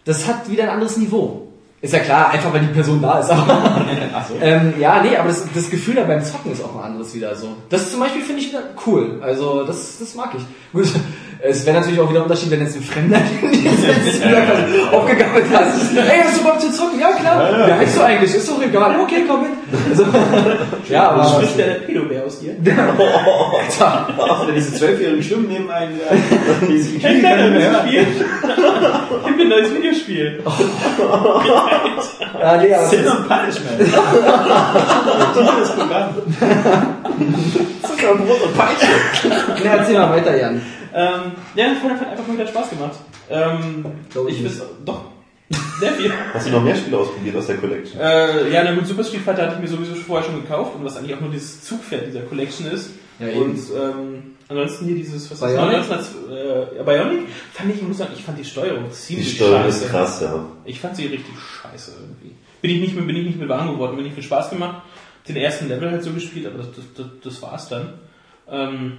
das 0.04 0.28
hat 0.28 0.50
wieder 0.52 0.64
ein 0.64 0.70
anderes 0.70 0.98
Niveau. 0.98 1.45
Ist 1.86 1.94
ja 1.94 2.00
klar, 2.00 2.32
einfach 2.32 2.52
weil 2.52 2.62
die 2.62 2.74
Person 2.74 3.00
da 3.00 3.20
ist. 3.20 3.30
Aber 3.30 3.46
Ach 4.16 4.28
so. 4.28 4.34
ähm, 4.42 4.74
ja, 4.80 5.04
nee, 5.04 5.16
aber 5.16 5.28
das, 5.28 5.46
das 5.54 5.70
Gefühl 5.70 5.94
da 5.94 6.04
beim 6.04 6.24
Zocken 6.24 6.52
ist 6.52 6.64
auch 6.64 6.76
ein 6.78 6.84
anderes 6.84 7.14
wieder 7.14 7.36
so. 7.36 7.58
Das 7.70 7.92
zum 7.92 8.00
Beispiel 8.00 8.24
finde 8.24 8.42
ich 8.42 8.52
cool. 8.88 9.20
Also 9.22 9.64
das, 9.66 10.00
das 10.00 10.16
mag 10.16 10.32
ich. 10.36 10.42
Gut, 10.74 10.92
es 11.48 11.66
wäre 11.66 11.80
natürlich 11.80 12.00
auch 12.00 12.10
wieder 12.10 12.20
ein 12.22 12.24
Unterschied, 12.24 12.52
wenn 12.52 12.62
jetzt 12.62 12.76
ein 12.76 12.84
Fremder 12.84 13.18
aufgegammelt 14.92 15.46
hast. 15.54 15.96
Ey, 15.96 16.22
hast 16.24 16.40
du 16.40 16.44
Bock 16.44 16.60
zu 16.60 16.72
zocken? 16.72 17.00
Ja 17.00 17.12
klar. 17.12 17.68
Ja, 17.68 17.76
ist 17.78 17.96
so 17.96 18.02
eigentlich, 18.02 18.34
ist 18.36 18.50
doch 18.50 18.62
egal. 18.62 19.00
Okay, 19.02 19.24
komm 19.28 19.42
mit. 19.44 19.52
Also, 19.90 20.06
ja, 20.90 21.10
aber 21.10 21.26
Spricht 21.26 21.58
der 21.58 21.66
Pedobär 21.86 22.26
aus 22.26 22.40
dir? 22.40 22.56
Oder 22.64 24.52
diese 24.56 24.74
zwölfjährigen 24.76 25.24
Stimmen 25.24 25.48
nehmen 25.48 25.70
einen, 25.70 26.00
äh, 26.00 26.16
Hey, 27.00 27.22
nein, 27.22 27.54
mehr 27.54 27.72
neues 27.72 27.82
Spiel. 27.88 28.06
Gib 29.26 29.38
mir 29.38 29.44
ein 29.44 29.50
neues 29.50 29.74
Videospiel. 29.74 30.44
ja, 32.40 32.58
nee, 32.58 32.74
aber 32.74 32.88
Sin 32.88 33.08
und 33.08 33.28
Punishment. 33.28 33.82
das 35.60 35.76
Programm. 35.76 36.16
Zucker, 37.82 38.16
Brot 38.16 38.42
und 38.44 38.58
Peitsche. 38.58 38.88
nee, 39.64 39.70
erzähl 39.70 39.98
mal 39.98 40.12
weiter, 40.12 40.36
Jan. 40.38 40.62
Ähm, 40.96 41.32
ja, 41.56 41.76
Final 41.76 42.00
hat 42.00 42.08
einfach 42.08 42.26
mal 42.26 42.34
wieder 42.36 42.48
Spaß 42.48 42.70
gemacht. 42.70 42.96
Ähm, 43.30 43.86
Glaub 44.10 44.30
ich 44.30 44.40
ich 44.40 44.46
weiß, 44.46 44.62
doch. 44.86 45.02
Sehr 45.80 45.92
viel. 45.92 46.12
Hast 46.34 46.48
du 46.48 46.52
noch 46.52 46.64
mehr 46.64 46.76
Spiele 46.76 46.98
ausprobiert 46.98 47.36
aus 47.36 47.48
der 47.48 47.58
Collection? 47.58 48.00
Äh, 48.00 48.50
ja, 48.50 48.64
na 48.64 48.74
gut, 48.74 48.88
Super 48.88 49.04
Street 49.04 49.22
Fighter 49.22 49.44
hatte 49.44 49.56
ich 49.56 49.62
mir 49.62 49.68
sowieso 49.68 49.94
vorher 49.96 50.26
schon 50.26 50.42
gekauft 50.42 50.74
und 50.76 50.86
was 50.86 50.96
eigentlich 50.96 51.14
auch 51.16 51.20
nur 51.20 51.32
dieses 51.32 51.64
Zugpferd 51.66 52.08
dieser 52.08 52.22
Collection 52.22 52.68
ist. 52.68 52.92
Ja, 53.20 53.28
eben. 53.28 53.42
und 53.42 53.58
ähm, 53.78 54.24
ansonsten 54.48 54.86
hier 54.86 54.96
dieses, 54.96 55.30
was 55.30 55.40
Bionic? 55.40 55.82
ist 55.82 55.92
das? 55.92 56.12
Äh, 56.30 56.84
Bionic 56.84 57.28
fand 57.54 57.70
ich, 57.72 57.82
ich 57.82 57.88
muss 57.88 57.98
sagen, 57.98 58.14
ich 58.16 58.24
fand 58.24 58.40
die 58.40 58.46
Steuerung 58.46 58.86
Die 58.86 58.92
ziemlich 58.94 59.36
Steuerung 59.36 59.64
scheiße. 59.64 59.86
ist 59.86 59.92
krass, 59.92 60.22
ja. 60.22 60.46
Ich 60.64 60.80
fand 60.80 60.96
sie 60.96 61.08
richtig 61.08 61.34
scheiße 61.38 61.92
irgendwie. 62.00 62.36
Bin 62.62 62.72
ich 62.72 62.80
nicht 62.80 62.96
mehr, 62.96 63.04
bin 63.04 63.18
ich 63.18 63.26
nicht 63.26 63.38
mehr 63.40 63.50
warm 63.50 63.74
geworden, 63.74 63.98
bin 63.98 64.06
nicht 64.06 64.16
viel 64.16 64.24
Spaß 64.24 64.50
gemacht. 64.50 64.82
Den 65.28 65.36
ersten 65.36 65.68
Level 65.68 65.92
halt 65.92 66.04
so 66.04 66.12
gespielt, 66.12 66.46
aber 66.48 66.60
das, 66.60 66.68
das, 66.74 66.86
das, 66.96 67.08
das 67.22 67.42
war's 67.42 67.68
dann. 67.68 67.94
Ähm, 68.50 68.98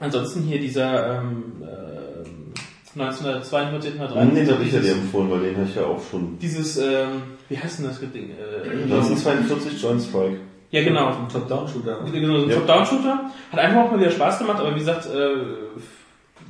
ansonsten 0.00 0.42
hier 0.42 0.58
dieser 0.60 1.18
ähm, 1.20 1.52
ähm, 1.62 2.52
1942, 2.96 3.92
Den 3.92 4.00
1943, 4.00 4.54
habe 4.54 4.64
ich 4.64 4.72
ja 4.72 4.78
dir 4.78 4.82
dieses, 4.84 4.98
empfohlen, 5.02 5.30
weil 5.30 5.40
den 5.40 5.56
habe 5.56 5.66
ich 5.68 5.74
ja 5.76 5.82
auch 5.84 6.00
schon. 6.10 6.38
dieses 6.38 6.76
ähm, 6.78 7.22
wie 7.48 7.58
heißt 7.58 7.78
denn 7.80 7.86
das 7.86 7.98
Ding? 8.00 8.30
Äh, 8.30 8.70
1942 8.84 9.82
Joint 9.82 10.02
Strike. 10.02 10.36
ja 10.70 10.82
genau, 10.84 11.08
Ein 11.08 11.28
Top-Down-Shooter. 11.28 11.98
Genau, 12.12 12.38
so 12.38 12.44
ein 12.44 12.50
Ja. 12.50 12.56
Top-Down-Shooter. 12.56 13.30
Hat 13.52 13.58
einfach 13.60 13.80
auch 13.84 13.90
mal 13.90 14.00
wieder 14.00 14.10
Spaß 14.10 14.38
gemacht, 14.38 14.60
aber 14.60 14.74
wie 14.74 14.78
gesagt, 14.80 15.06
äh, 15.06 15.28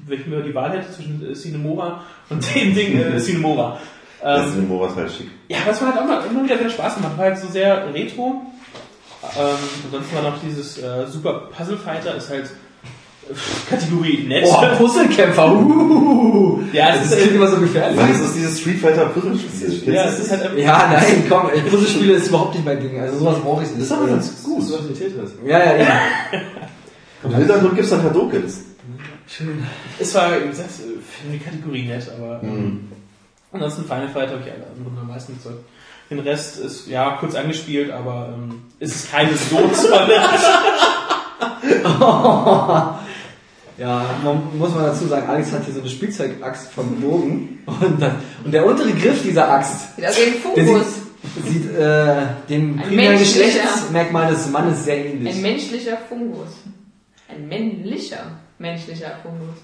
wenn 0.07 0.21
ich 0.21 0.27
mir 0.27 0.43
die 0.43 0.55
Wahl 0.55 0.71
hätte 0.73 0.93
zwischen 0.93 1.25
äh, 1.31 1.33
Cinemora 1.35 2.03
und 2.29 2.45
dem 2.55 2.75
Ding, 2.75 2.99
äh, 3.01 3.19
Cinemora. 3.19 3.79
Das 4.23 4.43
Ähm, 4.45 4.49
ist 4.53 4.57
in 4.59 4.69
Moras 4.69 4.97
halt 4.97 5.11
schick. 5.11 5.29
ja, 5.49 5.59
das 5.67 5.81
war 5.83 5.89
halt 5.95 5.99
auch 6.03 6.07
mal, 6.07 6.25
immer 6.31 6.45
wieder 6.45 6.59
wieder 6.61 6.71
Spaß 6.71 6.97
gemacht. 6.97 7.17
War 7.19 7.25
halt 7.27 7.39
so 7.39 7.49
sehr 7.49 7.93
retro. 7.93 8.43
Ähm, 9.39 9.57
ansonsten 9.87 10.15
war 10.17 10.23
noch 10.23 10.39
dieses 10.43 10.79
äh, 10.79 11.07
Super 11.07 11.49
Puzzle 11.57 11.77
Fighter, 11.79 12.15
ist 12.15 12.29
halt 12.31 12.45
äh, 12.45 12.49
Kategorie 13.71 14.25
nett. 14.29 14.45
Boah, 14.45 14.67
Puzzlekämpfer. 14.77 15.53
Uh, 15.55 16.61
Ja, 16.73 16.91
es 16.91 17.03
das 17.03 17.13
ist, 17.13 17.17
klingt 17.19 17.33
äh, 17.33 17.37
immer 17.37 17.47
so 17.49 17.57
gefährlich. 17.59 17.97
Nein, 17.99 18.13
das 18.13 18.21
ist 18.21 18.35
dieses 18.37 18.61
Street 18.61 18.79
Fighter 18.81 19.07
Puzzle-Spiel. 19.07 19.95
ja, 19.95 20.05
es 20.07 20.19
ist 20.21 20.31
halt 20.31 20.43
einfach. 20.43 20.57
Ja, 20.59 20.89
nein, 20.93 21.25
komm, 21.29 21.49
ey, 21.53 21.61
Puzzlespiele 21.63 22.13
ist 22.15 22.29
überhaupt 22.29 22.55
nicht 22.55 22.65
mein 22.65 22.81
Ding. 22.81 22.99
Also 23.01 23.19
sowas 23.19 23.39
brauche 23.41 23.63
ich 23.63 23.69
nicht. 23.71 23.81
Das 23.81 23.87
ist 23.87 23.93
aber 23.93 24.07
ganz 24.09 24.43
gut. 24.43 24.59
Das 24.59 24.65
ist 24.69 24.75
doch 24.75 24.89
wie 24.89 24.93
Tetris. 24.95 25.31
Ja, 25.47 25.59
ja, 25.59 25.77
ja. 25.77 26.01
Und 27.23 27.31
im 27.33 27.39
Hintergrund 27.39 27.75
gibt's 27.75 27.91
dann 27.91 28.03
Hadokens. 28.03 28.61
Es 29.99 30.15
war, 30.15 30.31
wie 30.43 30.49
gesagt, 30.49 30.71
für 30.71 31.31
die 31.33 31.39
Kategorie 31.39 31.87
nett, 31.89 32.07
aber 32.17 32.41
ähm, 32.43 32.51
Mhm. 32.51 32.89
ansonsten 33.53 33.85
Final 33.85 34.09
Fight 34.09 34.29
habe 34.31 34.41
ich 34.45 34.53
alle 34.53 34.67
anderen 34.77 34.99
am 35.01 35.09
meisten 35.09 35.35
gezeugt. 35.37 35.65
Den 36.11 36.19
Rest 36.19 36.59
ist 36.61 36.87
ja 36.89 37.17
kurz 37.19 37.35
angespielt, 37.35 37.91
aber 37.91 38.29
ähm, 38.35 38.63
es 38.79 38.95
ist 38.95 39.11
keine 39.11 39.31
so 39.35 39.57
tolle. 39.89 40.13
Ja, 43.77 44.05
man 44.23 44.57
muss 44.57 44.71
man 44.73 44.85
dazu 44.85 45.07
sagen, 45.07 45.29
Alex 45.29 45.51
hat 45.53 45.65
hier 45.65 45.75
so 45.75 45.81
eine 45.81 45.91
Spielzeugaxt 45.91 46.71
vom 46.73 47.01
Bogen 47.01 47.59
und, 47.67 48.01
dann, 48.01 48.17
und 48.45 48.53
der 48.55 48.65
untere 48.65 48.93
Griff 48.93 49.23
dieser 49.23 49.51
Axt 49.51 49.97
Sieht 49.97 50.07
aus 50.07 50.17
wie 50.17 50.23
ein 50.23 50.55
der 50.55 50.65
Fungus. 50.65 50.87
sieht, 51.45 51.53
sieht 51.65 51.75
äh, 51.77 52.17
dem 52.49 52.79
Ein 52.79 52.83
primären. 52.87 53.19
Geschlechtsmerkmal 53.19 54.31
des 54.31 54.49
Mannes 54.51 54.85
sehr 54.85 54.97
Ein 54.97 55.07
ähnlich. 55.07 55.43
menschlicher 55.43 55.97
Fungus. 56.09 56.49
Ein 57.29 57.49
männlicher 57.49 58.39
menschlicher 58.59 59.19
Fungus. 59.23 59.57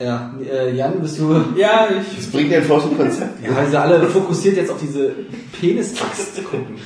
Ja, 0.00 0.34
äh, 0.44 0.74
Jan, 0.74 1.00
bist 1.00 1.18
du... 1.20 1.40
ja, 1.56 1.86
ich. 1.88 2.16
Das 2.16 2.26
bringt 2.26 2.50
ja 2.50 2.58
ein 2.58 2.64
falsches 2.64 2.96
Konzept. 2.96 3.44
Ja, 3.44 3.54
weil 3.54 3.68
sie 3.70 3.80
alle 3.80 4.08
fokussiert 4.08 4.56
jetzt 4.56 4.70
auf 4.72 4.80
diese 4.80 5.12
Penisaxt 5.60 6.44
gucken. 6.44 6.78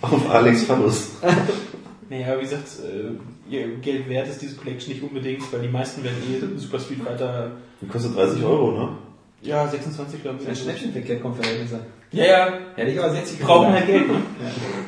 Auf 0.00 0.30
Alex 0.30 0.64
Phallus. 0.64 1.10
Naja, 2.08 2.36
wie 2.38 2.42
gesagt, 2.42 2.64
äh, 2.82 3.10
Geld 3.48 4.08
wert 4.08 4.28
ist 4.28 4.42
diese 4.42 4.56
Collection 4.56 4.92
nicht 4.92 5.02
unbedingt, 5.02 5.52
weil 5.52 5.60
die 5.60 5.68
meisten 5.68 6.02
werden 6.02 6.16
eh 6.28 6.58
Super 6.58 6.80
Street 6.80 6.98
Fighter. 7.02 7.52
Die 7.80 7.86
kostet 7.86 8.16
30 8.16 8.42
Euro, 8.42 8.72
ne? 8.72 8.88
Ja, 9.42 9.66
26 9.68 10.22
glaube 10.22 10.38
Ein 10.44 10.52
ich. 10.52 10.58
Schnäppchen 10.58 10.92
für 10.92 11.00
Verhältnisse. 11.00 11.80
Ja, 12.12 12.24
ja, 12.24 12.52
Hätte 12.76 12.90
ich 12.92 12.98
aber 12.98 13.12
60 13.12 13.40
brauchen 13.40 13.72
halt 13.72 13.86
Geld, 13.86 14.08
ne? 14.08 14.14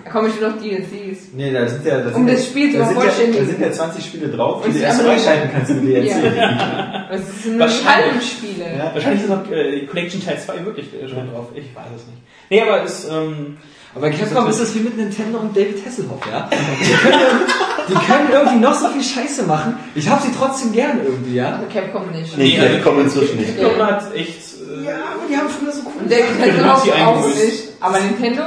Da 0.04 0.10
komme 0.10 0.28
ich 0.28 0.40
nur 0.40 0.50
noch 0.50 0.62
DLCs. 0.62 1.32
Nee, 1.34 1.52
da 1.52 1.66
sind 1.68 1.84
ja, 1.84 2.00
da 2.00 2.08
Um 2.08 2.26
sind 2.26 2.30
das 2.30 2.46
Spiel 2.46 2.70
zu 2.70 2.78
ja, 2.78 2.86
vervollständigen. 2.86 3.44
da 3.44 3.50
sind 3.50 3.60
ja 3.60 3.72
20 3.72 4.04
Spiele 4.04 4.28
drauf, 4.28 4.62
die 4.64 4.72
du 4.72 4.78
sie 4.78 4.84
erst 4.84 5.02
freischalten 5.02 5.50
kannst, 5.52 5.70
du 5.70 5.74
die 5.80 5.92
Ja. 5.92 7.08
Das 7.10 7.42
sind 7.42 7.58
nur 7.58 7.66
halben 7.66 8.20
Spiele. 8.20 8.76
Ja. 8.76 8.94
Wahrscheinlich 8.94 9.22
ist 9.22 9.28
noch 9.28 9.50
äh, 9.50 9.86
Collection 9.86 10.24
Teil 10.24 10.38
2 10.38 10.64
wirklich 10.64 10.86
schon 11.08 11.30
drauf. 11.30 11.48
Ich 11.54 11.74
weiß 11.74 11.86
es 11.96 12.06
nicht. 12.06 12.18
Nee, 12.50 12.62
aber 12.62 12.84
es, 12.84 13.08
ähm, 13.10 13.56
Aber 13.94 14.10
Capcom 14.10 14.48
ist 14.48 14.60
das 14.60 14.74
wie 14.74 14.80
mit 14.80 14.96
Nintendo 14.96 15.38
und 15.38 15.56
David 15.56 15.84
Hasselhoff, 15.84 16.20
ja? 16.30 16.48
Die 16.50 16.56
können, 16.92 17.18
die 17.88 17.94
können 17.94 18.28
irgendwie 18.32 18.58
noch 18.58 18.74
so 18.74 18.88
viel 18.88 19.02
Scheiße 19.02 19.44
machen. 19.44 19.76
Ich 19.94 20.08
hab 20.08 20.22
sie 20.22 20.28
trotzdem 20.38 20.72
gern 20.72 21.00
irgendwie, 21.04 21.34
ja? 21.36 21.52
Also 21.56 21.66
Capcom 21.72 22.10
nicht. 22.12 22.36
Nee, 22.36 22.58
Nee, 22.60 22.76
die 22.76 22.82
kommen 22.82 23.00
inzwischen 23.00 23.38
nicht. 23.38 23.58
Capcom 23.58 23.86
hat 23.86 24.14
echt. 24.14 24.38
Äh, 24.38 24.84
Ja, 24.84 24.94
aber 25.14 25.22
die 25.28 25.36
haben 25.36 25.48
früher 25.48 25.72
so 25.72 25.80
cool. 25.86 26.02
Und 26.02 26.10
David 26.12 26.38
Hasselhoff 26.38 27.06
auch 27.06 27.26
nicht. 27.28 27.68
Aber 27.80 27.98
Nintendo? 28.00 28.42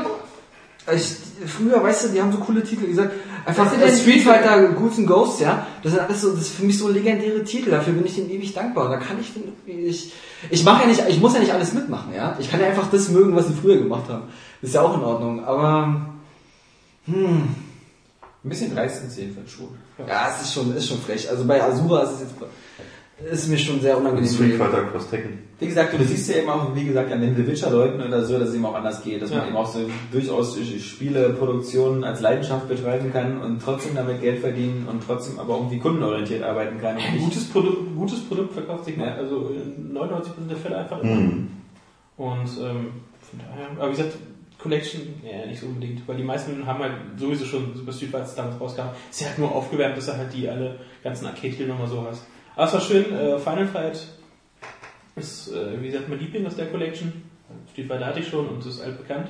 Ich, 0.94 1.14
früher, 1.48 1.82
weißt 1.84 2.06
du, 2.06 2.08
die 2.10 2.22
haben 2.22 2.32
so 2.32 2.38
coole 2.40 2.64
Titel 2.64 2.88
gesagt. 2.88 3.12
Einfach 3.46 3.68
Street? 3.90 4.22
Fighter, 4.24 4.68
Ghouls 4.70 4.98
and 5.00 5.08
Ghosts, 5.08 5.40
ja. 5.42 5.66
Das 5.84 5.92
sind 5.94 6.02
alles 6.02 6.22
so, 6.22 6.32
das 6.32 6.42
ist 6.42 6.56
für 6.56 6.64
mich 6.66 6.78
so 6.78 6.88
legendäre 6.90 7.44
Titel. 7.44 7.72
Dafür 7.72 7.94
bin 7.94 8.06
ich 8.06 8.16
denen 8.16 8.30
ewig 8.30 8.54
dankbar. 8.54 8.90
Da 8.90 8.98
kann 8.98 9.18
ich, 9.20 9.34
den- 9.34 9.54
ich, 9.88 10.12
ich 10.50 10.64
mache 10.64 10.84
ja 10.84 10.88
nicht, 10.90 11.02
ich 11.10 11.20
muss 11.20 11.34
ja 11.34 11.40
nicht 11.40 11.52
alles 11.54 11.74
mitmachen, 11.74 12.14
ja. 12.16 12.36
Ich 12.40 12.50
kann 12.52 12.60
ja 12.60 12.68
einfach 12.68 12.88
das 12.92 13.10
mögen, 13.10 13.36
was 13.36 13.48
sie 13.48 13.54
früher 13.60 13.78
gemacht 13.78 14.04
haben. 14.10 14.24
Ist 14.62 14.76
ja 14.76 14.82
auch 14.82 14.96
in 14.96 15.04
Ordnung. 15.04 15.44
Aber, 15.46 16.06
hm, 17.06 17.44
Ein 18.44 18.50
bisschen 18.50 18.74
dreist 18.74 19.00
sind 19.02 19.12
sie 19.12 19.22
jedenfalls 19.22 19.52
schon. 19.52 19.68
ja, 20.08 20.30
es 20.30 20.42
ist 20.44 20.54
schon, 20.54 20.76
ist 20.76 20.88
schon 20.88 20.98
frech. 21.00 21.30
Also 21.30 21.46
bei 21.46 21.62
Asura 21.64 22.02
ist 22.04 22.14
es 22.14 22.20
jetzt, 22.22 22.34
ist 23.32 23.48
mir 23.50 23.58
schon 23.58 23.80
sehr 23.82 23.98
unangenehm. 23.98 24.28
Street 24.32 24.56
Fighter 24.56 24.84
Cross 24.86 25.10
Tekken. 25.12 25.40
Wie 25.60 25.68
gesagt, 25.68 25.94
du 25.94 26.04
siehst 26.04 26.28
ja 26.28 26.38
eben 26.38 26.50
auch, 26.50 26.74
wie 26.76 26.86
gesagt, 26.86 27.12
an 27.12 27.22
den 27.22 27.36
The 27.36 27.46
Witcher-Leuten 27.46 28.02
oder 28.02 28.24
so, 28.26 28.40
dass 28.40 28.50
es 28.50 28.56
eben 28.56 28.66
auch 28.66 28.74
anders 28.74 29.04
geht, 29.04 29.22
dass 29.22 29.30
Ja. 29.30 29.38
man 29.38 29.48
eben 29.50 29.58
auch 29.58 29.72
so 29.72 29.80
durchaus 30.12 30.58
Spieleproduktionen 30.58 32.04
als 32.04 32.20
Leidenschaft 32.22 32.68
betreiben 32.68 33.14
kann 33.14 33.40
und 33.42 33.62
trotzdem 33.62 33.94
damit 33.94 34.22
Geld 34.22 34.40
verdienen 34.40 34.88
und 34.90 35.04
trotzdem 35.06 35.38
aber 35.40 35.56
irgendwie 35.58 35.78
kundenorientiert 35.78 36.42
arbeiten 36.44 36.80
kann. 36.82 36.98
Ein 36.98 37.20
gutes 37.20 37.46
Produkt, 37.50 37.96
gutes 37.96 38.22
Produkt 38.22 38.54
verkauft 38.54 38.86
sich 38.86 38.98
Ja. 38.98 39.14
also 39.16 39.52
in 39.54 39.94
99% 39.94 40.50
der 40.50 40.58
Fälle 40.58 40.78
einfach 40.78 41.00
immer. 41.04 41.16
Mhm. 41.16 41.48
Und 42.18 42.48
ähm, 42.60 42.88
von 43.30 43.40
daher, 43.40 43.68
aber 43.78 43.88
wie 43.92 43.98
gesagt, 43.98 44.18
Collection, 44.62 45.22
ja, 45.24 45.46
nicht 45.46 45.60
so 45.60 45.68
unbedingt, 45.68 46.08
weil 46.08 46.18
die 46.18 46.24
meisten 46.24 46.66
haben 46.66 46.80
halt 46.80 46.94
sowieso 47.18 47.46
schon 47.46 47.76
Super 47.76 47.92
Street 47.92 48.12
Fighter 48.12 48.32
damals 48.36 48.60
rauskam. 48.60 48.90
Ist 49.10 49.22
ja 49.22 49.28
halt 49.28 49.40
nur 49.40 49.54
aufgewärmt, 49.54 49.98
dass 49.98 50.06
du 50.06 50.18
halt 50.18 50.34
die 50.34 50.48
alle 50.48 50.80
ganzen 51.04 51.26
Arcade-Titel 51.26 51.68
nochmal 51.68 51.88
so 51.88 52.06
hast. 52.08 52.26
Aber 52.56 52.66
es 52.66 52.74
war 52.74 52.82
schön, 52.82 53.14
äh, 53.14 53.40
Final 53.40 53.68
Fight 53.68 54.08
Ist, 55.16 55.52
äh, 55.52 55.82
wie 55.82 55.88
gesagt, 55.88 56.10
mein 56.10 56.20
Liebling 56.20 56.46
aus 56.46 56.56
der 56.56 56.68
Collection. 56.68 57.12
Street 57.72 57.88
Fighter 57.88 58.06
hatte 58.06 58.20
ich 58.20 58.28
schon 58.28 58.48
und 58.48 58.66
ist 58.66 58.82
altbekannt. 58.82 59.30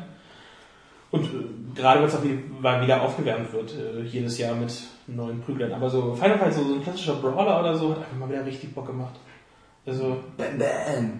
Und 1.11 1.25
äh, 1.25 1.75
gerade 1.75 2.01
weil 2.01 2.07
es 2.07 2.15
auch 2.15 2.23
wieder, 2.23 2.81
wieder 2.81 3.01
aufgewärmt 3.01 3.53
wird, 3.53 3.73
äh, 3.73 4.01
jedes 4.03 4.37
Jahr 4.37 4.55
mit 4.55 4.73
neuen 5.07 5.39
Prüglern. 5.41 5.71
Aber 5.71 5.89
so 5.89 6.13
Final 6.13 6.39
Fight, 6.39 6.53
so, 6.53 6.63
so 6.63 6.75
ein 6.75 6.83
klassischer 6.83 7.15
Brawler 7.15 7.59
oder 7.59 7.75
so, 7.75 7.91
hat 7.91 7.99
einfach 7.99 8.17
mal 8.17 8.29
wieder 8.29 8.45
richtig 8.45 8.75
Bock 8.75 8.87
gemacht. 8.87 9.15
Also, 9.85 10.17
Bam, 10.37 10.57
bam. 10.57 11.19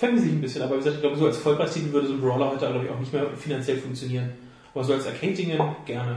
Fangen 0.00 0.18
sich 0.18 0.32
ein 0.32 0.40
bisschen, 0.40 0.62
aber 0.62 0.74
wie 0.74 0.78
gesagt, 0.78 0.96
ich 0.96 1.02
glaube, 1.02 1.16
so 1.16 1.26
als 1.26 1.36
Vollpreistitel 1.38 1.92
würde 1.92 2.06
so 2.08 2.14
ein 2.14 2.20
Brawler 2.20 2.50
heute, 2.50 2.66
glaube 2.70 2.84
ich, 2.86 2.90
auch 2.90 2.98
nicht 2.98 3.12
mehr 3.12 3.26
finanziell 3.36 3.76
funktionieren. 3.78 4.30
Aber 4.74 4.82
so 4.82 4.94
als 4.94 5.06
Arcade-Dinge 5.06 5.76
gerne. 5.84 6.16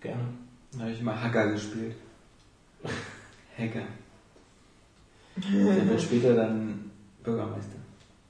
Gerne. 0.00 0.24
Da 0.72 0.80
habe 0.80 0.90
ich 0.92 1.00
mal 1.02 1.20
Hacker 1.20 1.52
gespielt. 1.52 1.94
Hacker. 3.56 3.82
Der 5.36 5.88
wird 5.88 6.02
später 6.02 6.34
dann 6.34 6.90
Bürgermeister. 7.22 7.76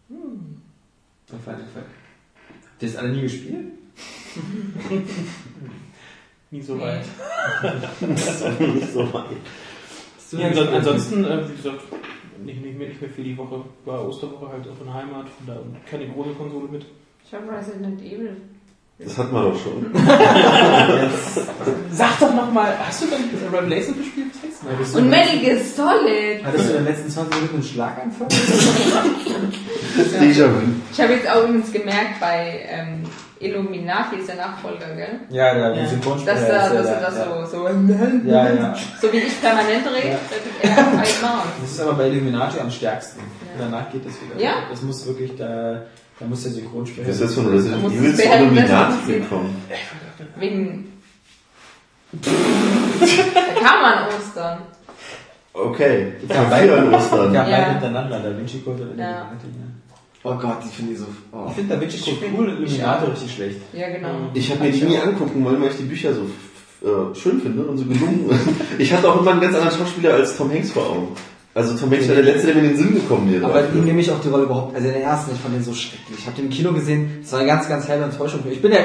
Bei 0.09 1.39
Final 1.39 1.61
Fight. 1.73 1.85
Habt 1.85 2.83
ihr 2.83 2.89
das 2.89 2.97
alle 2.97 3.13
nie 3.13 3.23
gespielt? 3.23 3.67
Nie 6.51 6.61
so 6.61 6.79
weit. 6.79 7.05
nicht 8.01 8.93
so 8.93 9.11
weit. 9.15 9.25
Ja, 10.33 10.49
anson- 10.49 10.69
ansonsten, 10.69 11.25
äh, 11.25 11.49
wie 11.49 11.55
gesagt, 11.57 11.81
nicht, 12.45 12.63
nicht, 12.63 12.79
mehr, 12.79 12.89
nicht 12.89 13.01
mehr 13.01 13.11
viel 13.11 13.25
die 13.25 13.37
Woche. 13.37 13.65
War 13.85 14.07
Osterwoche 14.07 14.49
halt 14.49 14.67
auch 14.69 14.81
in 14.85 14.93
Heimat, 14.93 15.29
von 15.29 15.47
da 15.47 15.59
keine 15.89 16.09
große 16.09 16.31
Konsole 16.31 16.69
mit. 16.69 16.87
Ich 17.25 17.35
habe 17.35 17.45
Resident 17.57 18.01
Evil. 18.03 18.37
Das 18.99 19.19
hat 19.19 19.33
man 19.33 19.45
doch 19.45 19.59
schon. 19.61 19.87
Sag 21.91 22.21
doch 22.21 22.35
nochmal, 22.35 22.77
hast 22.87 23.03
du 23.03 23.07
denn 23.07 23.25
Revelation 23.53 23.97
gespielt? 23.99 24.29
Du 24.93 24.99
Und 24.99 25.11
Metal 25.11 25.39
Gear 25.39 25.57
Solid. 25.59 26.45
Hattest 26.45 26.69
du 26.69 26.71
in 26.71 26.77
den 26.77 26.85
letzten 26.85 27.11
20 27.11 27.35
Minuten 27.35 27.55
einen 27.55 27.65
Schlaganfall? 27.65 28.29
Déjà-vu. 30.21 30.61
Ich 30.93 31.01
habe 31.01 31.15
jetzt 31.15 31.29
auch 31.29 31.43
übrigens 31.45 31.73
gemerkt, 31.73 32.21
bei 32.21 32.61
ähm, 32.69 33.03
Illuminati 33.43 34.17
ist 34.17 34.29
der 34.29 34.37
Nachfolger, 34.37 34.95
gell? 34.95 35.21
Ja, 35.31 35.55
der 35.55 35.75
Ja. 35.75 35.87
Synchronsprecher. 35.89 36.39
Dass 36.41 36.49
da, 36.49 36.67
ist 36.67 36.73
ja 36.73 36.79
dass 36.79 36.87
er 36.87 36.95
da, 36.95 37.01
das 37.07 37.17
ja. 37.19 37.47
so, 37.51 37.57
so, 37.59 37.69
Ja, 38.31 38.49
ja. 38.55 38.75
so 39.01 39.13
wie 39.13 39.17
ich 39.19 39.41
permanent 39.41 39.87
rede, 39.87 40.19
Ja. 40.63 40.71
er 40.71 40.79
auf 40.79 40.87
einmal. 40.93 41.45
Das 41.61 41.71
ist 41.71 41.81
aber 41.81 41.95
bei 41.95 42.09
Illuminati 42.09 42.61
am 42.61 42.71
stärksten. 42.71 43.21
Ja. 43.21 43.65
Danach 43.65 43.91
geht 43.91 44.07
das 44.07 44.13
wieder. 44.23 44.41
Ja. 44.43 44.53
Das 44.71 44.83
muss 44.83 45.07
wirklich, 45.07 45.37
da, 45.37 45.83
da 46.21 46.27
muss 46.27 46.43
der 46.45 46.53
Synchronsprecher. 46.53 47.07
Das 47.09 47.17
ist 47.17 47.23
jetzt 47.23 47.35
von 47.35 47.49
Resident 47.49 47.85
Evil 47.85 48.15
zu 48.15 48.23
Illuminati 48.23 49.13
gekommen. 49.15 49.63
Wegen. 50.37 50.93
da 52.13 53.53
kam 53.65 53.83
man 53.83 54.09
Ostern. 54.09 54.59
Okay. 55.55 56.13
Ja, 56.29 56.45
Vier 56.57 56.79
an 56.79 56.95
Ostern. 56.95 57.35
Ja, 57.35 57.47
Ja. 57.49 57.57
beide 57.59 57.71
hintereinander. 57.73 58.21
Da 58.21 58.37
Vinci 58.39 58.61
Code 58.61 58.79
Ja. 58.83 58.87
Illuminati. 58.87 59.47
Ja. 59.47 59.72
Oh 60.25 60.35
Gott, 60.35 60.59
die 60.65 60.69
finde 60.69 60.93
ich 60.93 60.99
so. 60.99 61.07
Oh. 61.33 61.47
Ich 61.49 61.55
finde 61.55 61.75
Da 61.75 61.81
Vinci 61.81 61.99
Code 61.99 62.17
cool, 62.37 62.49
Illuminati 62.49 63.11
richtig 63.11 63.35
schlecht. 63.35 63.57
Ja, 63.73 63.91
genau. 63.91 64.31
Ich 64.35 64.51
habe 64.51 64.63
mir 64.63 64.71
die 64.71 64.83
nie 64.83 64.99
angucken 64.99 65.45
wollen, 65.45 65.61
weil 65.61 65.71
ich 65.71 65.77
die 65.77 65.83
Bücher 65.83 66.13
so 66.15 66.23
äh, 66.87 67.15
schön 67.15 67.41
finde 67.41 67.65
und 67.65 67.77
so 67.77 67.85
gelungen. 67.85 68.31
ich 68.79 68.93
hatte 68.93 69.09
auch 69.09 69.21
immer 69.21 69.33
einen 69.33 69.41
ganz 69.41 69.57
anderen 69.57 69.77
Schauspieler 69.77 70.15
als 70.15 70.37
Tom 70.37 70.51
Hanks 70.51 70.71
vor 70.71 70.89
Augen. 70.89 71.09
Also 71.55 71.77
Tom 71.77 71.91
Hanks 71.91 72.09
war 72.09 72.15
der 72.15 72.25
letzte, 72.25 72.47
der 72.47 72.55
mir 72.55 72.63
in 72.63 72.69
den 72.69 72.77
Sinn 72.77 72.95
gekommen 72.95 73.33
wäre. 73.33 73.45
Aber 73.45 73.63
ihm 73.75 73.85
nehme 73.85 74.01
ich 74.01 74.11
auch 74.11 74.21
die 74.21 74.29
Rolle 74.29 74.45
überhaupt, 74.45 74.77
also 74.77 74.87
den 74.89 75.03
ersten, 75.03 75.33
ich 75.35 75.41
fand 75.41 75.55
den 75.55 75.65
so 75.65 75.75
schrecklich. 75.75 76.19
Ich 76.21 76.27
habe 76.27 76.37
den 76.37 76.47
im 76.47 76.51
Kino 76.51 76.73
gesehen, 76.73 77.19
es 77.23 77.33
war 77.33 77.41
eine 77.41 77.49
ganz, 77.49 77.69
ganz 77.69 77.89
helle 77.89 78.05
Enttäuschung. 78.05 78.41
für 78.43 78.49
mich. 78.49 78.57
Ich 78.57 78.63
bin 78.63 78.73
ja, 78.73 78.79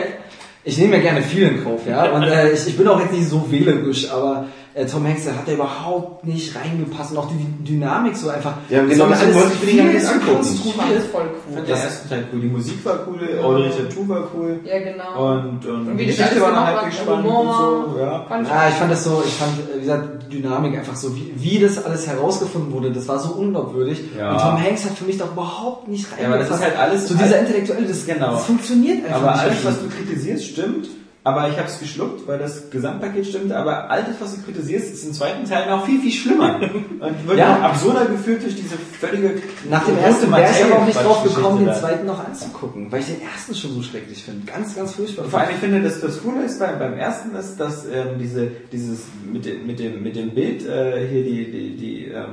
ich 0.64 0.77
nehme 0.77 0.97
ja 0.97 1.01
gerne 1.01 1.22
viel 1.22 1.43
in 1.43 1.64
Kauf, 1.64 1.88
ja, 1.88 2.11
und 2.11 2.23
äh, 2.23 2.51
ich, 2.51 2.68
ich 2.68 2.77
bin 2.77 2.88
auch 2.88 2.99
jetzt 2.99 3.14
nicht 3.14 3.30
so 3.30 3.49
wählerisch, 3.49 4.09
aber 4.11 4.47
äh, 4.77 4.85
Tom 4.85 5.05
Hanks, 5.07 5.23
der 5.25 5.35
hat 5.35 5.47
da 5.47 5.51
überhaupt 5.53 6.23
nicht 6.25 6.55
reingepasst 6.55 7.11
und 7.11 7.17
auch 7.17 7.29
die 7.29 7.63
Dynamik 7.63 8.15
so 8.15 8.29
einfach. 8.29 8.53
Ja, 8.69 8.81
das 8.83 8.91
genau 8.91 9.05
alles 9.05 9.33
wollte 9.33 9.51
ich 9.65 9.73
mir 9.73 9.83
nicht 9.85 10.05
angucken. 10.05 10.35
Konstruiert. 10.35 11.03
voll 11.11 11.21
cool. 11.49 11.61
den 11.63 11.69
ersten 11.75 12.09
Teil 12.09 12.27
cool. 12.31 12.39
Die 12.41 12.47
Musik 12.47 12.85
war 12.85 12.99
cool, 13.07 13.19
Audrey 13.43 13.69
Tautou 13.71 14.07
war 14.07 14.27
cool. 14.35 14.59
Ja, 14.63 14.79
genau. 14.79 15.33
Und, 15.33 15.65
und, 15.65 15.87
Und 15.87 15.97
wie 15.97 16.05
die 16.05 16.11
das 16.11 16.17
Geschichte 16.17 16.41
war 16.41 16.51
noch 16.51 16.65
halbwegs 16.65 16.97
spannend 16.97 17.25
und 17.25 17.47
so. 17.93 17.99
Ja. 17.99 18.25
Fand 18.29 18.47
Ja, 18.47 18.69
ich 18.69 18.75
fand 18.75 18.91
das 18.91 19.03
so, 19.03 19.23
ich 19.25 19.33
fand, 19.33 19.51
wie 19.75 19.79
gesagt, 19.79 20.07
die 20.31 20.41
Dynamik 20.41 20.77
einfach 20.77 20.95
so, 20.95 21.15
wie, 21.15 21.33
wie 21.35 21.59
das 21.59 21.83
alles 21.83 22.05
herausgefunden 22.07 22.71
wurde, 22.71 22.91
das 22.91 23.07
war 23.07 23.17
so 23.19 23.33
unglaubwürdig. 23.33 23.99
Ja. 24.17 24.33
Und 24.33 24.41
Tom 24.41 24.63
Hanks 24.63 24.85
hat 24.85 24.93
für 24.97 25.05
mich 25.05 25.17
doch 25.17 25.31
überhaupt 25.31 25.87
nicht 25.87 26.05
reingepasst. 26.11 26.21
Ja, 26.21 26.27
aber 26.27 26.37
das 26.43 26.49
ist 26.51 26.63
halt 26.63 26.77
alles- 26.77 27.07
So 27.07 27.15
dieser 27.15 27.39
Intellektuelle, 27.39 27.87
das, 27.87 28.05
Genau. 28.05 28.31
das 28.33 28.45
funktioniert 28.45 29.05
einfach 29.05 29.21
Aber 29.23 29.31
nicht. 29.31 29.41
alles, 29.41 29.65
was 29.65 29.79
du 29.81 29.89
kritisierst, 29.89 30.45
stimmt. 30.45 30.87
Aber 31.27 31.49
ich 31.49 31.57
habe 31.57 31.67
es 31.67 31.77
geschluckt, 31.77 32.25
weil 32.25 32.39
das 32.39 32.69
Gesamtpaket 32.69 33.25
stimmt. 33.27 33.51
Aber 33.51 33.89
alles, 33.89 34.15
was 34.21 34.33
du 34.35 34.43
kritisierst, 34.43 34.93
ist 34.93 35.03
im 35.07 35.11
zweiten 35.11 35.43
Teil 35.43 35.69
noch 35.69 35.85
viel, 35.85 35.99
viel 35.99 36.11
schlimmer. 36.13 36.55
Und 37.01 37.27
wird 37.27 37.37
Ja. 37.37 37.59
absurder 37.63 38.05
geführt 38.05 38.43
durch 38.43 38.55
diese 38.55 38.77
völlige 38.77 39.41
Nach 39.69 39.83
dem 39.83 39.97
ersten 39.97 40.31
wäre 40.31 40.49
ich 40.49 40.63
aber 40.63 40.81
auch 40.81 40.85
nicht 40.85 41.03
drauf 41.03 41.23
gekommen, 41.25 41.65
den 41.65 41.73
zweiten 41.75 42.05
noch 42.05 42.25
anzugucken, 42.25 42.89
weil 42.89 43.01
ich 43.01 43.07
den 43.07 43.21
ersten 43.21 43.53
schon 43.53 43.73
so 43.73 43.81
schrecklich 43.83 44.23
finde. 44.23 44.49
Ganz, 44.49 44.73
ganz 44.73 44.93
furchtbar. 44.93 45.25
Vor 45.25 45.39
allem, 45.41 45.49
ich 45.49 45.57
finde, 45.57 45.81
dass 45.81 45.99
das 45.99 46.21
Coole 46.23 46.45
ist 46.45 46.59
beim, 46.59 46.79
beim 46.79 46.93
ersten 46.93 47.35
ist, 47.35 47.57
dass 47.59 47.85
ähm, 47.85 48.17
diese, 48.19 48.47
dieses 48.71 49.01
mit 49.29 49.43
dem, 49.45 49.67
mit 49.67 49.79
dem, 49.79 50.01
mit 50.01 50.15
dem 50.15 50.29
Bild 50.33 50.65
äh, 50.65 51.05
hier 51.09 51.23
die, 51.25 51.51
die, 51.51 51.75
die 51.75 52.05
ähm, 52.05 52.23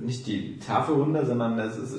äh, 0.00 0.06
nicht 0.06 0.26
die 0.26 0.58
Tafel 0.58 0.94
runter, 0.94 1.26
sondern 1.26 1.58
das 1.58 1.76
ist, 1.76 1.92
äh, 1.94 1.98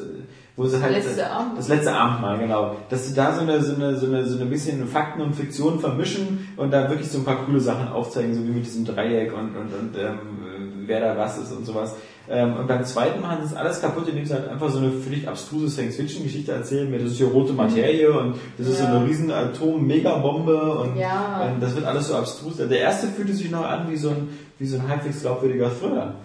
wo 0.58 0.66
sie 0.66 0.82
halt 0.82 0.94
letzte 0.94 1.28
das 1.56 1.68
letzte 1.70 1.94
Abendmahl, 1.94 2.38
genau, 2.40 2.76
dass 2.90 3.08
sie 3.08 3.14
da 3.14 3.34
so 3.34 3.42
eine, 3.42 3.62
so 3.62 3.76
eine, 3.76 3.98
so 3.98 4.06
eine, 4.08 4.26
so 4.26 4.40
ein 4.40 4.50
bisschen 4.50 4.86
Fakten 4.88 5.22
und 5.22 5.34
Fiktionen 5.36 5.80
vermischen 5.80 6.50
und 6.58 6.72
da 6.72 6.90
wirklich 6.90 7.10
so 7.10 7.20
ein 7.20 7.26
paar 7.26 7.46
coole 7.46 7.60
Sachen 7.60 7.88
aufzeigen, 7.88 8.34
so 8.36 8.44
wie 8.44 8.52
mit 8.52 8.66
diesem 8.66 8.86
Dreieck 8.86 9.32
und, 9.34 9.56
und, 9.56 9.74
und 9.74 9.98
ähm, 9.98 10.84
wer 10.86 11.00
da 11.00 11.18
was 11.18 11.38
ist 11.38 11.52
und 11.52 11.66
sowas. 11.66 11.96
Ähm, 12.30 12.56
und 12.58 12.68
beim 12.68 12.84
zweiten 12.86 13.20
sie 13.22 13.42
das 13.42 13.56
alles 13.56 13.82
kaputt, 13.82 14.08
indem 14.08 14.26
sie 14.26 14.34
halt 14.34 14.48
einfach 14.48 14.70
so 14.70 14.78
eine 14.78 14.92
völlig 14.92 15.28
abstruse 15.28 15.70
Science-Fiction-Geschichte 15.70 16.52
erzählen, 16.52 16.90
mit 16.90 17.02
das 17.02 17.12
ist 17.12 17.18
hier 17.18 17.28
rote 17.28 17.54
Materie 17.54 18.12
und 18.12 18.36
das 18.58 18.68
ist 18.68 18.78
so 18.78 18.84
Ja. 18.84 18.96
eine 18.98 19.06
riesen 19.08 19.32
Atom-Megabombe 19.32 20.76
und 20.76 20.98
Ja. 20.98 21.42
ähm, 21.48 21.60
das 21.60 21.76
wird 21.76 21.86
alles 21.86 22.08
so 22.08 22.16
abstrus. 22.16 22.58
Der 22.58 22.80
erste 22.80 23.08
fühlte 23.08 23.34
sich 23.34 23.50
noch 23.52 23.66
an 23.66 23.90
wie 23.90 23.98
so 23.98 24.10
ein, 24.10 24.30
wie 24.60 24.66
so 24.66 24.78
ein 24.78 24.88
halbwegs 24.88 25.22
glaubwürdiger 25.22 25.72
Thriller. 25.78 26.16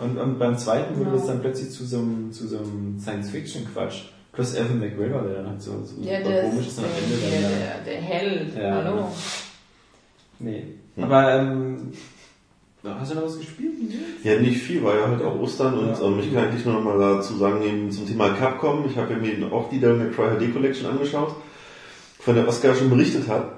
Und, 0.00 0.18
und 0.18 0.38
beim 0.38 0.58
zweiten 0.58 0.94
wurde 0.96 1.10
Genau. 1.10 1.16
das 1.18 1.26
dann 1.26 1.40
plötzlich 1.40 1.70
zu 1.70 1.84
so 1.84 1.98
einem, 1.98 2.32
zu 2.32 2.48
so 2.48 2.58
einem 2.58 2.98
Science-Fiction-Quatsch. 3.00 4.02
Plus 4.32 4.54
Evan 4.56 4.80
McGregor, 4.80 5.22
der 5.22 5.34
dann 5.36 5.50
halt 5.50 5.62
so, 5.62 5.70
so 5.84 6.02
Ja, 6.02 6.18
super 6.18 6.30
der, 6.30 6.42
komisch 6.50 6.66
ist 6.66 6.78
am 6.78 6.84
der, 6.86 6.98
Ende 6.98 7.30
der, 7.30 7.40
dann. 7.40 7.84
der, 7.84 7.92
der 7.94 8.02
Held. 8.02 8.56
Ja. 8.56 8.74
Hallo. 8.84 9.08
Nee. 10.40 10.64
Hm. 10.96 11.04
Aber, 11.04 11.34
ähm, 11.34 11.92
hast 12.84 13.12
du 13.12 13.14
noch 13.14 13.24
was 13.24 13.38
gespielt? 13.38 13.72
Ja, 14.24 14.40
nicht 14.40 14.60
viel, 14.60 14.82
war 14.82 14.96
ja 14.96 15.06
halt 15.08 15.22
auch 15.22 15.38
Ostern 15.40 15.78
und 15.78 15.88
Ja. 15.90 16.02
ähm, 16.02 16.18
ich 16.18 16.34
kann 16.34 16.44
eigentlich 16.48 16.64
nur 16.64 16.74
noch 16.74 16.82
mal 16.84 16.98
dazu 16.98 17.36
sagen, 17.36 17.62
eben 17.62 17.90
zum 17.92 18.08
Thema 18.08 18.30
Capcom, 18.30 18.84
ich 18.90 18.96
habe 18.96 19.12
ja 19.12 19.18
mir 19.20 19.52
auch 19.52 19.70
die 19.70 19.78
Devil 19.78 19.96
May 19.96 20.10
Cry 20.10 20.36
HD 20.48 20.52
Collection 20.52 20.86
angeschaut, 20.90 21.36
von 22.18 22.34
der 22.34 22.48
Oscar 22.48 22.74
schon 22.74 22.90
berichtet 22.90 23.28
hat. 23.28 23.52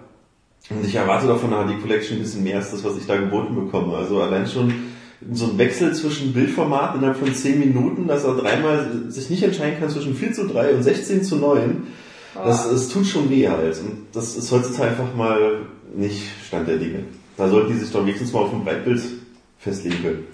Und 0.68 0.84
ich 0.84 0.94
erwarte 0.94 1.26
doch 1.28 1.38
von 1.40 1.50
der 1.50 1.64
HD 1.64 1.80
Collection 1.80 2.18
ein 2.18 2.22
bisschen 2.22 2.42
mehr 2.44 2.56
als 2.56 2.72
das, 2.72 2.84
was 2.84 2.96
ich 2.98 3.06
da 3.06 3.16
geboten 3.16 3.54
bekomme. 3.54 3.96
Also 3.96 4.20
allein 4.20 4.46
schon 4.46 4.74
so 5.32 5.46
ein 5.46 5.58
Wechsel 5.58 5.94
zwischen 5.94 6.32
Bildformat 6.32 6.94
innerhalb 6.94 7.16
von 7.16 7.34
10 7.34 7.58
Minuten, 7.58 8.06
dass 8.06 8.24
er 8.24 8.36
dreimal 8.36 9.04
sich 9.08 9.30
nicht 9.30 9.42
entscheiden 9.42 9.80
kann 9.80 9.88
zwischen 9.88 10.14
4 10.14 10.32
zu 10.32 10.46
3 10.46 10.74
und 10.74 10.82
16 10.82 11.24
zu 11.24 11.36
9. 11.36 11.86
Das, 12.34 12.66
es 12.66 12.88
tut 12.88 13.06
schon 13.06 13.30
weh 13.30 13.48
halt. 13.48 13.78
Und 13.78 14.06
das 14.12 14.36
ist 14.36 14.52
heutzutage 14.52 14.90
einfach 14.90 15.14
mal 15.14 15.60
nicht 15.96 16.22
Stand 16.46 16.68
der 16.68 16.76
Dinge. 16.76 17.04
Da 17.36 17.48
sollten 17.48 17.72
die 17.72 17.78
sich 17.78 17.90
doch 17.90 18.02
wenigstens 18.02 18.32
mal 18.32 18.40
auf 18.40 18.52
ein 18.52 18.64
Breitbild 18.64 19.00
festlegen 19.58 20.02
können. 20.02 20.24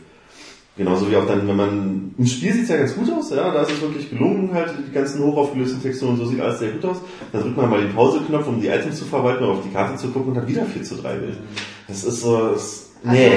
Genauso 0.76 1.10
wie 1.10 1.16
auch 1.16 1.26
dann, 1.26 1.46
wenn 1.46 1.56
man, 1.56 2.14
im 2.16 2.26
Spiel 2.26 2.52
sieht's 2.52 2.70
ja 2.70 2.78
ganz 2.78 2.94
gut 2.94 3.10
aus, 3.12 3.28
ja, 3.30 3.52
da 3.52 3.62
ist 3.62 3.72
es 3.72 3.80
wirklich 3.82 4.08
gelungen, 4.08 4.50
halt, 4.54 4.72
die 4.88 4.90
ganzen 4.90 5.22
hochaufgelösten 5.22 5.82
Texturen 5.82 6.12
und 6.12 6.16
so 6.16 6.24
sieht 6.24 6.40
alles 6.40 6.60
sehr 6.60 6.72
gut 6.72 6.84
aus. 6.86 6.96
Dann 7.30 7.42
drückt 7.42 7.56
man 7.58 7.68
mal 7.68 7.82
den 7.82 7.92
Pause-Knopf, 7.92 8.48
um 8.48 8.58
die 8.58 8.68
Items 8.68 8.98
zu 8.98 9.04
verwalten, 9.04 9.44
oder 9.44 9.52
auf 9.52 9.62
die 9.62 9.72
Karte 9.72 9.98
zu 9.98 10.08
gucken 10.08 10.32
und 10.32 10.38
hat 10.38 10.48
wieder 10.48 10.64
4 10.64 10.82
zu 10.82 10.96
3 10.96 11.14
Bild. 11.16 11.36
Das 11.88 12.04
ist 12.04 12.22
so, 12.22 12.52
das, 12.52 12.86
nee. 13.04 13.32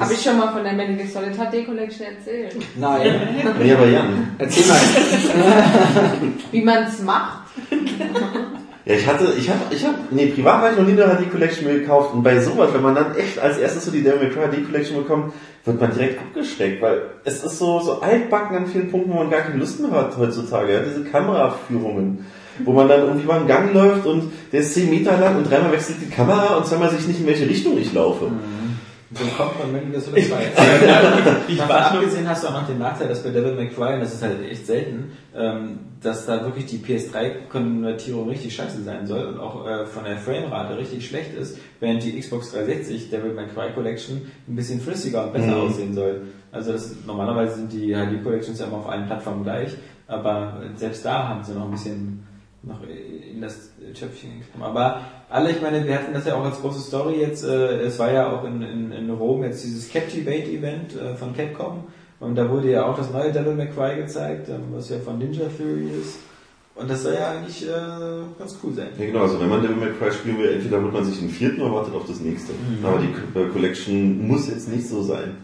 Habe 0.00 0.14
ich 0.14 0.22
schon 0.22 0.38
mal 0.38 0.52
von 0.52 0.64
der 0.64 0.72
Metal 0.72 0.94
Gear 0.94 1.08
Solid 1.08 1.36
HD 1.36 1.66
Collection 1.66 2.06
erzählt. 2.06 2.56
Nein. 2.76 3.28
Nee, 3.62 3.72
aber 3.72 3.86
Jan. 3.86 4.34
Erzähl 4.38 4.66
mal. 4.66 4.78
Wie 6.50 6.62
man 6.62 6.84
es 6.84 7.00
macht. 7.02 7.48
Ja, 8.86 8.94
ich 8.94 9.06
hatte, 9.06 9.34
ich 9.38 9.50
hab, 9.50 9.72
ich 9.72 9.84
hab, 9.84 9.94
nee, 10.10 10.26
privat 10.26 10.62
habe 10.62 10.70
ich 10.72 10.78
noch 10.78 10.86
nie 10.86 11.00
eine 11.00 11.14
HD 11.14 11.30
Collection 11.30 11.66
gekauft. 11.68 12.14
Und 12.14 12.22
bei 12.22 12.40
sowas, 12.40 12.70
wenn 12.72 12.82
man 12.82 12.94
dann 12.94 13.14
echt 13.14 13.38
als 13.38 13.58
erstes 13.58 13.84
so 13.84 13.90
die 13.90 14.02
Devil 14.02 14.28
May 14.28 14.30
Cry 14.30 14.48
HD 14.48 14.64
Collection 14.66 14.96
bekommt, 14.96 15.34
wird 15.64 15.80
man 15.80 15.92
direkt 15.92 16.18
abgeschreckt, 16.18 16.80
weil 16.80 17.02
es 17.24 17.44
ist 17.44 17.58
so, 17.58 17.78
so 17.80 18.00
altbacken 18.00 18.56
an 18.56 18.66
vielen 18.66 18.90
Punkten, 18.90 19.12
wo 19.12 19.16
man 19.16 19.30
gar 19.30 19.42
keine 19.42 19.58
Lust 19.58 19.80
mehr 19.80 19.90
hat 19.90 20.16
heutzutage. 20.16 20.72
Ja, 20.72 20.80
diese 20.80 21.04
Kameraführungen, 21.04 22.24
wo 22.64 22.72
man 22.72 22.88
dann 22.88 23.02
irgendwie 23.02 23.24
über 23.24 23.34
einen 23.34 23.46
Gang 23.46 23.74
läuft 23.74 24.06
und 24.06 24.32
der 24.50 24.60
ist 24.60 24.72
10 24.72 24.88
Meter 24.88 25.18
lang 25.18 25.36
und 25.36 25.50
dreimal 25.50 25.72
wechselt 25.72 25.98
die 26.00 26.08
Kamera 26.10 26.56
und 26.56 26.66
zweimal 26.66 26.90
sich 26.90 27.06
nicht 27.06 27.20
in 27.20 27.26
welche 27.26 27.46
Richtung 27.46 27.76
ich 27.76 27.92
laufe. 27.92 28.30
Willkommen 29.12 29.50
von 29.60 29.72
Metal 29.72 29.90
Gear 29.90 30.00
Solid 30.00 30.24
2. 30.24 30.40
Ich 31.48 31.56
Davon 31.58 31.68
warte 31.74 31.94
nur, 31.94 32.02
abgesehen 32.04 32.28
hast 32.28 32.44
du 32.44 32.48
auch 32.48 32.52
noch 32.52 32.66
den 32.68 32.78
Nachteil, 32.78 33.08
dass 33.08 33.24
bei 33.24 33.30
Devil 33.30 33.54
May 33.56 33.68
Cry, 33.68 33.94
und 33.94 34.00
das 34.00 34.14
ist 34.14 34.22
halt 34.22 34.40
echt 34.48 34.64
selten, 34.66 35.10
ähm, 35.34 35.78
dass 36.00 36.26
da 36.26 36.44
wirklich 36.44 36.66
die 36.66 36.78
PS3-Konvertierung 36.78 38.28
richtig 38.28 38.54
scheiße 38.54 38.82
sein 38.84 39.08
soll 39.08 39.24
und 39.26 39.40
auch 39.40 39.66
äh, 39.66 39.84
von 39.84 40.04
der 40.04 40.16
Framerate 40.16 40.78
richtig 40.78 41.08
schlecht 41.08 41.34
ist, 41.34 41.58
während 41.80 42.04
die 42.04 42.20
Xbox 42.20 42.52
360 42.52 43.10
Devil 43.10 43.32
May 43.32 43.46
Cry 43.48 43.72
Collection 43.74 44.30
ein 44.48 44.54
bisschen 44.54 44.80
flüssiger 44.80 45.24
und 45.24 45.32
besser 45.32 45.56
Mhm. 45.56 45.60
aussehen 45.60 45.92
soll. 45.94 46.20
Also 46.52 46.72
das, 46.72 46.94
normalerweise 47.04 47.56
sind 47.56 47.72
die 47.72 47.92
HD 47.92 48.22
Collections 48.22 48.60
ja 48.60 48.66
immer 48.66 48.76
auf 48.76 48.88
allen 48.88 49.06
Plattformen 49.06 49.42
gleich, 49.42 49.72
aber 50.06 50.62
selbst 50.76 51.04
da 51.04 51.28
haben 51.30 51.42
sie 51.42 51.52
noch 51.54 51.64
ein 51.64 51.70
bisschen 51.72 52.26
noch 52.62 52.80
in 52.84 53.40
das 53.40 53.69
Töpfchen 53.92 54.40
gekommen. 54.40 54.64
Aber 54.64 55.00
alle, 55.28 55.50
ich 55.50 55.62
meine, 55.62 55.86
wir 55.86 55.94
hatten 55.94 56.12
das 56.12 56.26
ja 56.26 56.34
auch 56.34 56.44
als 56.44 56.60
große 56.60 56.80
Story 56.80 57.20
jetzt, 57.20 57.44
äh, 57.44 57.80
es 57.80 57.98
war 57.98 58.12
ja 58.12 58.32
auch 58.32 58.44
in, 58.44 58.62
in, 58.62 58.92
in 58.92 59.10
Rom 59.10 59.44
jetzt 59.44 59.64
dieses 59.64 59.92
Captivate 59.92 60.50
Event 60.50 60.96
äh, 60.96 61.14
von 61.14 61.34
Capcom 61.34 61.84
und 62.20 62.34
da 62.36 62.48
wurde 62.48 62.70
ja 62.70 62.86
auch 62.86 62.96
das 62.96 63.10
neue 63.10 63.32
Devil 63.32 63.54
May 63.54 63.68
Cry 63.68 63.96
gezeigt, 63.96 64.48
ähm, 64.50 64.64
was 64.72 64.90
ja 64.90 64.98
von 64.98 65.18
Ninja 65.18 65.46
Theory 65.56 65.88
ist. 66.00 66.18
Und 66.74 66.88
das 66.88 67.02
soll 67.02 67.14
ja 67.14 67.32
eigentlich 67.32 67.66
äh, 67.66 67.72
ganz 68.38 68.56
cool 68.62 68.72
sein. 68.74 68.88
Ja 68.98 69.06
genau, 69.06 69.22
also 69.22 69.40
wenn 69.40 69.48
man 69.48 69.62
Devil 69.62 69.76
May 69.76 69.90
Cry 69.98 70.12
spielen 70.12 70.38
will, 70.38 70.52
entweder 70.52 70.82
holt 70.82 70.92
man 70.92 71.04
sich 71.04 71.18
den 71.18 71.30
vierten 71.30 71.60
oder 71.62 71.74
wartet 71.74 71.94
auf 71.94 72.06
das 72.06 72.20
nächste. 72.20 72.52
Aber 72.82 72.98
die 72.98 73.38
äh, 73.38 73.48
Collection 73.48 74.26
muss 74.26 74.48
jetzt 74.48 74.68
nicht 74.68 74.86
so 74.86 75.02
sein. 75.02 75.36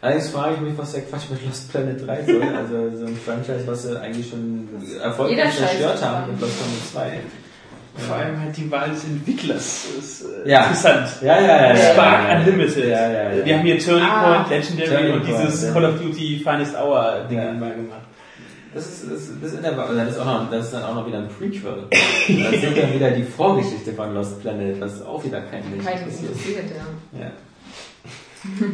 Allerdings 0.00 0.28
frage 0.28 0.54
ich 0.54 0.60
mich, 0.60 0.78
was 0.78 0.92
der 0.92 1.02
Quatsch 1.02 1.30
mit 1.30 1.44
Lost 1.44 1.70
Planet 1.70 2.06
3 2.06 2.24
soll. 2.24 2.42
Also 2.56 2.96
so 2.96 3.06
ein 3.06 3.16
Franchise, 3.16 3.66
was 3.66 3.82
sie 3.82 4.00
eigentlich 4.00 4.28
schon 4.30 4.68
erfolgreich 5.02 5.56
zerstört 5.56 6.02
haben 6.02 6.32
mit 6.32 6.40
Lost 6.40 6.54
Planet 6.58 6.86
2. 6.92 7.20
vor 7.98 8.16
allem 8.16 8.40
halt 8.40 8.56
die 8.56 8.70
Wahl 8.70 8.90
des 8.90 9.04
Entwicklers 9.04 9.86
ist 9.98 10.24
äh, 10.44 10.50
Ja. 10.50 10.62
interessant. 10.64 11.08
Ja, 11.22 11.40
ja, 11.40 11.46
ja. 11.46 11.68
ja, 11.74 11.92
Spark 11.92 12.22
ja, 12.28 12.32
ja. 12.32 12.38
Unlimited. 12.40 12.84
Ja, 12.84 13.10
ja, 13.12 13.32
ja. 13.32 13.44
Wir 13.44 13.56
haben 13.58 13.64
hier 13.64 13.78
Turning 13.78 14.02
Ah. 14.08 14.34
Point, 14.44 14.50
Legendary 14.50 14.88
Turning 14.88 15.12
und 15.14 15.24
Point, 15.26 15.42
dieses 15.46 15.62
ja. 15.64 15.72
Call 15.72 15.84
of 15.84 16.00
Duty 16.00 16.40
Finest 16.44 16.76
Hour 16.76 17.26
Ding 17.30 17.38
Ja. 17.38 17.52
mal 17.52 17.70
gemacht. 17.74 18.00
Das 18.74 18.86
ist, 18.86 19.04
das, 19.10 19.20
ist- 19.22 19.32
das 19.40 19.50
ist 19.52 19.56
in 19.56 19.62
der 19.62 19.72
das 19.72 20.08
ist, 20.12 20.18
auch 20.20 20.26
noch, 20.26 20.50
das 20.50 20.66
ist 20.66 20.74
dann 20.74 20.82
auch 20.82 20.94
noch 20.96 21.06
wieder 21.06 21.18
ein 21.18 21.28
Prequel. 21.28 21.84
Das 21.90 21.98
ist 22.28 22.64
dann 22.76 22.94
wieder 22.94 23.10
die 23.12 23.22
Vorgeschichte 23.22 23.92
von 23.94 24.12
Lost 24.14 24.40
Planet, 24.42 24.78
was 24.80 25.02
auch 25.04 25.24
wieder 25.24 25.40
kein 25.40 25.62
Mensch 25.70 25.86
interessiert. 25.86 26.64
ja. 27.14 27.18
Ja. 27.20 27.30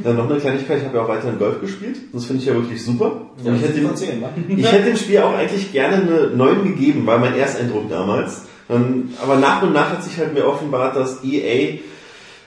Dann 0.04 0.16
noch 0.16 0.28
eine 0.28 0.38
Kleinigkeit, 0.38 0.78
ich 0.80 0.84
habe 0.84 0.98
ja 0.98 1.04
auch 1.04 1.08
weiterhin 1.08 1.38
Golf 1.38 1.60
gespielt. 1.60 1.96
Das 2.12 2.24
finde 2.26 2.42
ich 2.42 2.48
ja 2.48 2.54
wirklich 2.54 2.84
super. 2.84 3.22
Ja, 3.42 3.54
ich 3.54 3.62
hätte 3.62 3.72
dem, 3.74 3.86
von 3.86 3.96
10, 3.96 4.20
wa? 4.20 4.28
ich 4.48 4.70
hätte 4.72 4.84
dem 4.84 4.96
Spiel 4.96 5.18
auch 5.20 5.34
eigentlich 5.34 5.72
gerne 5.72 5.96
eine 5.96 6.26
9 6.36 6.64
gegeben, 6.64 7.06
war 7.06 7.18
mein 7.18 7.36
Ersteindruck 7.38 7.88
damals. 7.88 8.42
Ähm, 8.70 9.10
Aber 9.22 9.36
nach 9.36 9.62
und 9.62 9.72
nach 9.72 9.90
hat 9.90 10.04
sich 10.04 10.18
halt 10.18 10.34
mir 10.34 10.46
offenbart, 10.46 10.96
dass 10.96 11.22
EA 11.24 11.78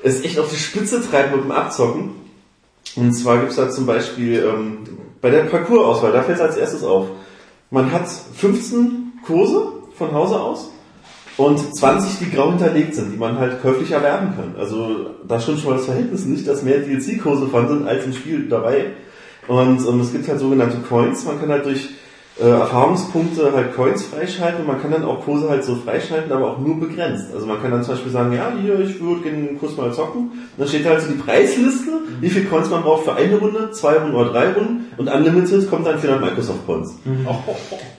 es 0.04 0.24
echt 0.24 0.40
auf 0.40 0.50
die 0.50 0.58
Spitze 0.58 1.02
treibt 1.02 1.36
mit 1.36 1.44
dem 1.44 1.52
Abzocken. 1.52 2.12
Und 2.96 3.14
zwar 3.14 3.40
gibt's 3.40 3.56
da 3.56 3.70
zum 3.70 3.86
Beispiel 3.86 4.44
ähm, 4.44 4.78
bei 5.22 5.30
der 5.30 5.44
Parcours-Auswahl, 5.44 6.12
da 6.12 6.22
fällt 6.22 6.38
es 6.38 6.44
als 6.44 6.58
erstes 6.58 6.84
auf. 6.84 7.08
Man 7.72 7.92
hat 7.92 8.08
15 8.08 9.22
Kurse 9.26 9.68
von 9.98 10.14
Hause 10.14 10.40
aus 10.40 10.70
und 11.38 11.76
20, 11.76 12.20
die 12.20 12.32
grau 12.32 12.50
hinterlegt 12.50 12.96
sind, 12.96 13.12
die 13.12 13.18
man 13.18 13.38
halt 13.40 13.62
käuflich 13.62 13.92
erwerben 13.92 14.34
kann. 14.36 14.56
Also 14.58 15.08
da 15.28 15.40
stimmt 15.40 15.60
schon 15.60 15.72
mal 15.72 15.78
das 15.78 15.86
Verhältnis 15.86 16.26
nicht, 16.26 16.48
dass 16.48 16.64
mehr 16.64 16.80
DLC-Kurse 16.80 17.48
von 17.48 17.68
sind 17.68 17.88
als 17.88 18.06
im 18.06 18.14
Spiel 18.14 18.48
dabei. 18.48 18.92
Und 19.48 19.86
ähm, 19.86 20.00
es 20.00 20.12
gibt 20.12 20.28
halt 20.28 20.40
sogenannte 20.40 20.78
Coins. 20.78 21.26
Man 21.26 21.40
kann 21.40 21.50
halt 21.50 21.66
durch 21.66 21.90
äh, 22.38 22.49
Erfahrungspunkte 22.49 23.53
halt 23.53 23.76
Coins 23.76 24.03
freischalten 24.03 24.62
und 24.62 24.68
man 24.68 24.82
kann 24.82 24.91
dann 24.91 25.06
auch 25.06 25.24
Kurse 25.24 25.49
halt 25.49 25.64
so 25.64 25.76
freischalten, 25.76 26.32
aber 26.32 26.52
auch 26.52 26.60
nur 26.60 26.80
begrenzt. 26.80 27.28
Also 27.34 27.45
man 27.45 27.62
kann 27.62 27.72
dann 27.72 27.84
zum 27.84 27.94
Beispiel 27.94 28.12
sagen, 28.12 28.34
ja, 28.34 28.52
hier, 28.62 28.80
ich 28.80 29.02
würde 29.02 29.22
gerne 29.22 29.45
den 29.45 29.60
Kurs 29.60 29.78
mal 29.78 29.94
zocken. 29.94 30.22
Und 30.22 30.32
dann 30.57 30.68
steht 30.68 30.86
halt 30.86 31.02
so 31.02 31.07
die 31.07 31.18
Preisliste, 31.18 31.91
wie 32.20 32.30
viel 32.30 32.45
Coins 32.45 32.70
man 32.70 32.84
braucht 32.84 33.06
für 33.06 33.16
eine 33.16 33.38
Runde, 33.38 33.72
zwei 33.72 33.94
Runden 33.94 34.16
oder 34.16 34.32
drei 34.32 34.52
Runden 34.52 34.86
und 34.98 35.07
Unlimited 35.07 35.70
kommt 35.70 35.88
dann 35.88 35.98
400 35.99 36.30
Microsoft 36.30 36.66
Points. 36.66 36.95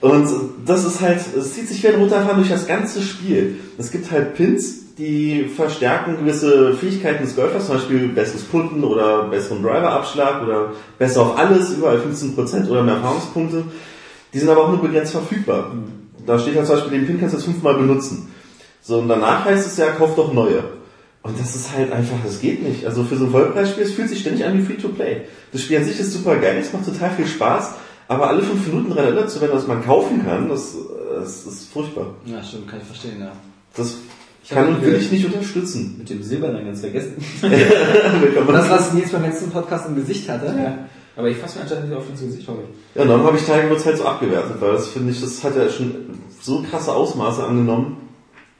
Und 0.01 0.27
das 0.65 0.85
ist 0.85 1.01
halt, 1.01 1.19
es 1.35 1.53
zieht 1.53 1.67
sich 1.67 1.81
wie 1.81 1.87
ein 1.87 1.99
roter 1.99 2.21
Faden 2.21 2.37
durch 2.37 2.49
das 2.49 2.67
ganze 2.67 3.01
Spiel. 3.01 3.55
Es 3.79 3.91
gibt 3.91 4.11
halt 4.11 4.35
Pins, 4.35 4.95
die 4.97 5.45
verstärken 5.45 6.17
gewisse 6.17 6.73
Fähigkeiten 6.73 7.23
des 7.23 7.35
Golfers, 7.35 7.67
zum 7.67 7.75
Beispiel 7.75 8.07
besseres 8.09 8.43
Putten 8.43 8.83
oder 8.83 9.23
besseren 9.23 9.61
Driverabschlag 9.61 10.43
oder 10.43 10.71
besser 10.97 11.21
auf 11.21 11.37
alles, 11.37 11.71
überall 11.77 11.97
15% 11.97 12.67
oder 12.69 12.83
mehr 12.83 12.95
Erfahrungspunkte. 12.95 13.63
Die 14.33 14.39
sind 14.39 14.49
aber 14.49 14.65
auch 14.65 14.69
nur 14.69 14.81
begrenzt 14.81 15.11
verfügbar. 15.11 15.71
Da 16.25 16.37
steht 16.37 16.55
halt 16.55 16.67
zum 16.67 16.75
Beispiel, 16.75 16.99
den 16.99 17.07
Pin 17.07 17.19
kannst 17.19 17.33
du 17.33 17.39
jetzt 17.39 17.45
fünfmal 17.45 17.75
benutzen. 17.75 18.27
So, 18.81 18.99
und 18.99 19.07
danach 19.07 19.45
heißt 19.45 19.67
es 19.67 19.77
ja, 19.77 19.91
kauf 19.91 20.15
doch 20.15 20.33
neue. 20.33 20.63
Und 21.23 21.39
das 21.39 21.55
ist 21.55 21.75
halt 21.75 21.91
einfach, 21.91 22.17
das 22.23 22.39
geht 22.39 22.63
nicht. 22.63 22.85
Also 22.85 23.03
für 23.03 23.17
so 23.17 23.25
ein 23.25 23.31
Vollpreisspiel, 23.31 23.83
es 23.83 23.93
fühlt 23.93 24.09
sich 24.09 24.21
ständig 24.21 24.45
an 24.45 24.57
wie 24.57 24.63
Free-to-Play. 24.63 25.21
Das 25.51 25.61
Spiel 25.61 25.77
an 25.77 25.83
sich 25.83 25.99
ist 25.99 26.13
super 26.13 26.37
geil, 26.37 26.57
es 26.59 26.71
macht 26.71 26.85
total 26.85 27.11
viel 27.11 27.27
Spaß, 27.27 27.71
aber 28.07 28.29
alle 28.29 28.41
fünf 28.43 28.65
Minuten 28.67 28.89
daran 28.89 29.05
erinnert 29.05 29.29
zu 29.29 29.41
werden, 29.41 29.51
dass 29.53 29.67
man 29.67 29.83
kaufen 29.83 30.23
kann, 30.23 30.47
das, 30.47 30.75
das 31.13 31.45
ist 31.45 31.71
furchtbar. 31.71 32.15
Ja, 32.25 32.41
stimmt, 32.41 32.69
kann 32.69 32.79
ich 32.79 32.85
verstehen, 32.85 33.19
ja. 33.19 33.33
Das 33.75 33.97
Ich 34.43 34.49
kann 34.49 34.69
und 34.69 34.81
will 34.81 34.95
ich 34.95 35.11
nicht 35.11 35.25
unterstützen. 35.25 35.95
Mit 35.97 36.09
dem 36.09 36.23
Silbernen 36.23 36.65
ganz 36.65 36.79
vergessen. 36.79 37.15
Und 37.41 38.53
das, 38.53 38.69
was 38.69 38.93
Nils 38.93 39.11
beim 39.11 39.23
letzten 39.23 39.49
Podcast 39.49 39.87
im 39.89 39.95
Gesicht 39.95 40.29
hatte. 40.29 40.45
Ja. 40.45 40.77
Aber 41.17 41.27
ich 41.29 41.37
fasse 41.37 41.57
mir 41.57 41.63
anscheinend 41.63 41.89
nicht 41.89 41.97
auf 41.97 42.07
ins 42.09 42.21
Gesicht, 42.21 42.47
hoffe 42.47 42.59
ich. 42.61 42.95
Ja, 42.95 43.05
dann 43.05 43.23
habe 43.23 43.37
ich 43.37 43.43
Tiger 43.43 43.69
Woods 43.71 43.85
halt 43.85 43.97
so 43.97 44.05
abgewertet, 44.05 44.55
weil 44.59 44.73
das 44.73 44.87
finde 44.87 45.11
ich, 45.11 45.19
das 45.19 45.43
hat 45.43 45.55
ja 45.55 45.67
schon 45.67 46.19
so 46.41 46.61
krasse 46.61 46.93
Ausmaße 46.93 47.43
angenommen. 47.43 48.06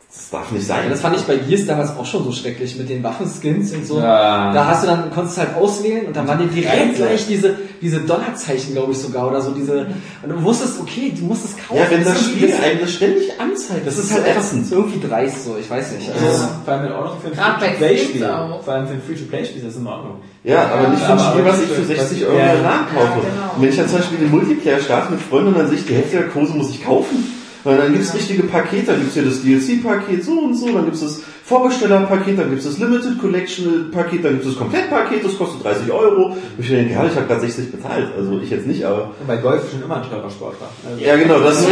Das 0.10 0.30
darf 0.30 0.52
nicht 0.52 0.68
Ja, 0.68 0.76
sein. 0.76 0.90
das 0.90 1.02
fand 1.02 1.18
ich 1.18 1.24
bei 1.24 1.36
Gears 1.36 1.66
damals 1.66 1.90
auch 1.98 2.06
schon 2.06 2.24
so 2.24 2.32
schrecklich 2.32 2.78
mit 2.78 2.90
den 2.90 3.04
Waffenskins 3.04 3.74
und 3.74 3.86
so. 3.86 4.00
Ja. 4.00 4.54
Da 4.54 4.66
hast 4.66 4.84
du 4.84 4.88
dann, 4.88 5.12
konntest 5.12 5.36
du 5.38 5.42
halt 5.42 5.56
auswählen 5.56 6.06
und 6.08 6.16
dann 6.16 6.26
waren 6.28 6.40
dir 6.40 6.48
direkt 6.48 6.96
gleich 6.96 7.28
diese, 7.28 7.56
diese 7.82 8.00
Dollarzeichen, 8.00 8.74
glaube 8.74 8.94
ich 8.94 8.98
sogar, 9.00 9.28
oder 9.28 9.42
so 9.42 9.52
diese, 9.52 9.88
und 10.24 10.30
du 10.30 10.42
wusstest, 10.44 10.80
okay, 10.80 11.14
du 11.16 11.26
musst 11.26 11.44
es 11.46 11.56
kaufen. 11.58 11.82
ja, 11.82 11.92
wenn 11.92 12.06
das 12.06 12.22
ist 12.22 12.30
Spiel 12.30 12.54
einem 12.54 12.80
das 12.80 12.94
ständig 12.94 13.32
anzeigt, 13.40 13.86
das 13.86 13.98
ist 13.98 14.14
halt 14.14 14.26
einfach 14.26 14.46
irgendwie 14.72 15.06
dreist 15.06 15.44
so, 15.44 15.58
ich 15.60 15.70
weiß 15.70 15.92
nicht. 15.92 16.10
Also, 16.10 16.26
Also, 16.26 16.48
vor 16.64 16.74
allem 16.74 16.86
in 16.86 16.92
Ordnung 16.94 17.18
für 17.22 17.28
ein 17.28 17.60
Free-to-Play-Spiel. 17.60 18.26
Auch. 18.26 18.64
Vor 18.64 18.74
allem 18.74 18.88
für 18.88 18.94
ein 18.94 19.02
Free-to-Play-Spiel 19.06 19.58
ist 19.58 19.68
das 19.68 19.76
in 19.76 19.88
Ordnung. 19.88 20.16
Ja, 20.46 20.70
aber 20.74 20.88
nicht 20.88 21.04
für 21.04 21.12
ein 21.12 21.20
Spiel, 21.20 21.46
was 21.46 21.62
ich 21.62 21.68
für 21.68 21.76
für- 21.76 21.86
60 21.86 22.22
was- 22.22 22.28
Euro 22.30 22.38
ja. 22.40 22.54
im 22.54 22.64
Laden 22.64 22.86
kaufe. 22.96 23.06
Ja, 23.06 23.30
genau. 23.30 23.56
Und 23.56 23.62
wenn 23.62 23.70
ich 23.70 23.76
dann 23.76 23.88
zum 23.90 23.98
Beispiel 24.00 24.18
den 24.20 24.32
Multiplayer 24.32 24.80
starte 24.80 25.12
mit 25.12 25.22
Freunden 25.22 25.50
und 25.50 25.58
dann 25.60 25.68
sehe 25.68 25.78
ich, 25.78 25.86
die 25.86 25.94
Hälfte 25.96 26.18
der 26.18 26.28
Kurse 26.30 26.54
muss 26.54 26.70
ich 26.70 26.84
kaufen. 26.84 27.37
Weil 27.68 27.78
dann 27.78 27.92
gibt's 27.94 28.14
richtige 28.14 28.44
Pakete, 28.44 28.86
dann 28.88 29.00
gibt's 29.00 29.14
hier 29.16 29.26
das 29.26 29.42
DLC-Paket 29.42 30.24
so 30.24 30.40
und 30.40 30.54
so, 30.56 30.72
dann 30.72 30.86
gibt's 30.86 31.02
das 31.02 31.22
Vorbestellerpaket, 31.44 32.40
dann 32.40 32.50
gibt's 32.50 32.66
das 32.66 32.78
Limited 32.78 33.20
Collection-Paket, 33.20 34.24
dann 34.24 34.32
gibt's 34.34 34.48
das 34.48 34.58
Komplettpaket, 34.58 35.26
das 35.26 35.38
kostet 35.38 35.64
30 35.66 35.92
Euro. 35.92 36.28
Und 36.28 36.38
ich 36.58 36.70
denke, 36.70 36.94
ja, 36.94 37.06
ich 37.06 37.16
habe 37.16 37.26
gerade 37.28 37.42
60 37.42 37.72
bezahlt, 37.72 38.08
also 38.18 38.40
ich 38.40 38.50
jetzt 38.50 38.68
nicht, 38.68 38.84
aber... 38.86 39.12
Und 39.20 39.28
bei 39.28 39.36
Golf 39.38 39.70
schon 39.72 39.84
immer 39.84 40.02
ein 40.02 40.10
teurer 40.10 40.30
Sport. 40.30 40.56
Also, 40.90 41.04
Ja 41.04 41.16
genau, 41.18 41.40
das 41.40 41.66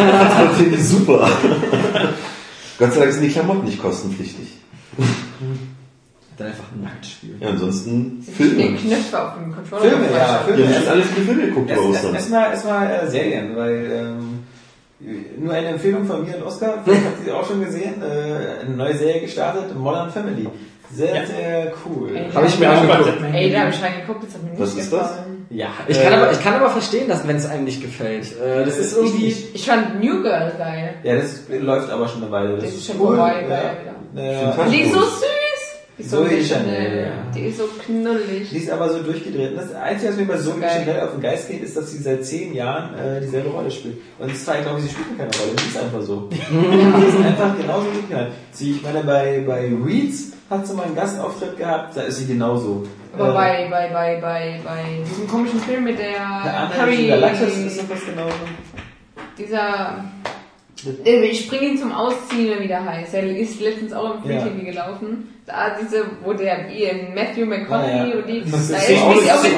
finde 0.57 0.76
ich 0.76 0.84
super. 0.84 1.30
Gott 2.77 2.91
sei 2.93 2.99
Dank 2.99 3.13
sind 3.13 3.23
die 3.23 3.30
Klamotten 3.30 3.63
nicht 3.65 3.81
kostenpflichtig. 3.81 4.47
dann 6.38 6.47
einfach 6.47 6.65
nackt 6.84 7.05
spielen. 7.05 7.38
Ja, 7.39 7.49
ansonsten 7.49 8.22
Filme. 8.35 8.76
Knöpfe 8.77 9.22
auf 9.26 9.35
dem 9.35 9.53
Controller. 9.55 9.81
Filme, 9.89 10.05
ja, 10.11 10.17
Ja, 10.17 10.39
Filme. 10.45 10.63
ich 10.69 10.77
habe 10.77 10.89
alle 10.89 11.03
viele 11.03 11.26
Filme 11.26 11.45
geguckt 11.47 11.67
bei 11.67 11.73
Erst- 11.76 11.85
Ostern. 11.88 12.13
Erstmal 12.15 12.51
erstmal 12.51 12.88
äh, 12.91 13.09
Serien, 13.09 13.55
weil 13.55 13.91
ähm, 13.91 14.39
nur 15.38 15.53
eine 15.53 15.67
Empfehlung 15.69 16.05
von 16.05 16.26
mir 16.26 16.38
und 16.38 16.43
Oskar, 16.43 16.80
vielleicht 16.84 17.05
habt 17.05 17.19
ihr 17.19 17.26
sie 17.26 17.31
auch 17.31 17.45
schon 17.45 17.63
gesehen, 17.63 18.01
äh, 18.01 18.61
eine 18.65 18.76
neue 18.76 18.95
Serie 18.95 19.22
gestartet, 19.22 19.76
Modern 19.77 20.09
Family. 20.09 20.47
Sehr, 20.93 21.15
Ja. 21.15 21.26
sehr 21.26 21.73
cool. 21.85 22.15
Ey, 22.15 22.30
Hab 22.34 22.45
ich 22.47 22.59
mir 22.59 22.69
angeguckt. 22.69 23.17
Ey, 23.34 23.51
da 23.51 23.59
habe 23.61 23.69
ich 23.72 23.81
reingeguckt, 23.84 24.23
das 24.23 24.34
hat 24.35 24.43
mir 24.43 24.49
nicht 24.51 24.61
Was 24.61 24.69
ist 24.76 24.93
das? 24.93 25.01
gefallen. 25.09 25.47
Ja, 25.49 25.67
Ich 25.88 26.01
kann, 26.01 26.13
aber, 26.13 26.31
ich 26.31 26.41
kann 26.43 26.53
aber 26.55 26.69
verstehen, 26.69 27.07
dass 27.07 27.27
wenn 27.27 27.35
es 27.35 27.45
einem 27.47 27.65
nicht 27.65 27.81
gefällt. 27.81 28.26
Äh, 28.41 28.65
das 28.65 28.77
ist 28.77 28.91
ich 28.93 28.97
irgendwie. 28.97 29.26
nicht. 29.26 29.55
Ich 29.55 29.65
fand 29.65 30.01
New 30.03 30.22
Girl 30.22 30.51
geil. 30.57 30.93
Ja, 31.03 31.15
das 31.15 31.41
läuft 31.49 31.89
aber 31.91 32.07
schon 32.07 32.23
eine 32.23 32.31
Weile. 32.31 32.55
Das 32.57 32.69
ist 32.73 32.85
schon 32.88 32.97
vorbei, 32.97 33.45
ja, 33.49 34.22
Ja. 34.22 34.65
Die 34.72 34.81
ist 34.81 34.93
so 34.93 35.01
süß. 35.01 35.23
Die 35.97 36.03
ist 36.03 36.11
so 36.11 36.17
Zoe 36.17 36.27
Chanel. 36.30 36.43
Chanel, 36.43 37.05
ja. 37.05 37.11
Die 37.34 37.41
ist 37.47 37.57
so 37.57 37.63
knullig. 37.85 38.49
Die 38.49 38.57
ist 38.57 38.69
aber 38.69 38.89
so 38.89 39.01
durchgedreht. 39.01 39.51
Und 39.51 39.57
das 39.57 39.73
Einzige, 39.73 40.11
was 40.11 40.17
mir 40.17 40.26
bei 40.26 40.38
Zoe 40.38 40.59
Geil. 40.59 40.84
Chanel 40.85 41.01
auf 41.01 41.11
den 41.11 41.22
Geist 41.22 41.47
geht, 41.49 41.63
ist, 41.63 41.77
dass 41.77 41.89
sie 41.91 41.99
seit 41.99 42.26
zehn 42.26 42.53
Jahren 42.53 42.93
äh, 42.97 43.22
dieselbe 43.22 43.49
Rolle 43.49 43.72
spielt. 43.72 43.97
Und 44.19 44.30
es 44.31 44.43
zeigt, 44.43 44.63
glaube 44.63 44.80
ich, 44.80 44.85
sie 44.85 44.91
spielt 44.91 45.17
keine 45.17 45.30
Rolle. 45.31 45.55
Die 45.57 45.67
ist 45.69 45.77
einfach 45.77 46.01
so. 46.01 46.27
die 46.31 47.07
ist 47.07 47.26
einfach 47.26 47.57
genauso 47.57 47.85
durchgeknallt. 47.85 48.31
Sie, 48.51 48.72
ich 48.72 48.81
meine, 48.84 49.03
bei, 49.03 49.43
bei 49.47 49.72
Reeds 49.85 50.34
hat 50.49 50.67
sie 50.67 50.73
mal 50.73 50.84
einen 50.84 50.95
Gastauftritt 50.95 51.57
gehabt, 51.57 51.95
da 51.97 52.01
ist 52.01 52.17
sie 52.17 52.27
genauso. 52.27 52.85
Aber 53.13 53.30
Äh, 53.30 53.34
bei, 53.34 53.67
bei, 53.69 53.89
bei, 53.93 54.22
bei, 54.22 54.59
bei 54.65 54.84
diesem 55.09 55.27
komischen 55.27 55.59
Film 55.61 55.85
mit 55.85 55.97
der 55.97 56.11
der 56.43 56.77
Harry, 56.77 57.07
Galaxis 57.07 57.57
ist 57.57 57.89
was 57.89 58.05
genauso. 58.05 58.35
dieser, 59.38 60.03
ich 61.06 61.49
bringe 61.49 61.64
ihn 61.69 61.77
zum 61.77 61.91
Ausziehen, 61.91 62.60
wie 62.60 62.68
der 62.68 62.84
heißt. 62.85 63.14
Er 63.14 63.23
ist 63.38 63.60
letztens 63.61 63.93
auch 63.93 64.15
im 64.15 64.22
Free 64.23 64.34
Ja. 64.35 64.41
TV 64.43 64.65
gelaufen. 64.65 65.30
Da 65.45 65.77
diese, 65.80 66.06
wo 66.23 66.34
der 66.34 66.69
Ian 66.72 67.14
Matthew 67.14 67.45
McConaughey 67.45 67.91
Ah, 67.91 68.07
ja. 68.07 68.15
und 68.18 68.27
die, 68.27 68.43
Das 68.49 68.68
da 68.72 68.80
spielt 68.80 68.99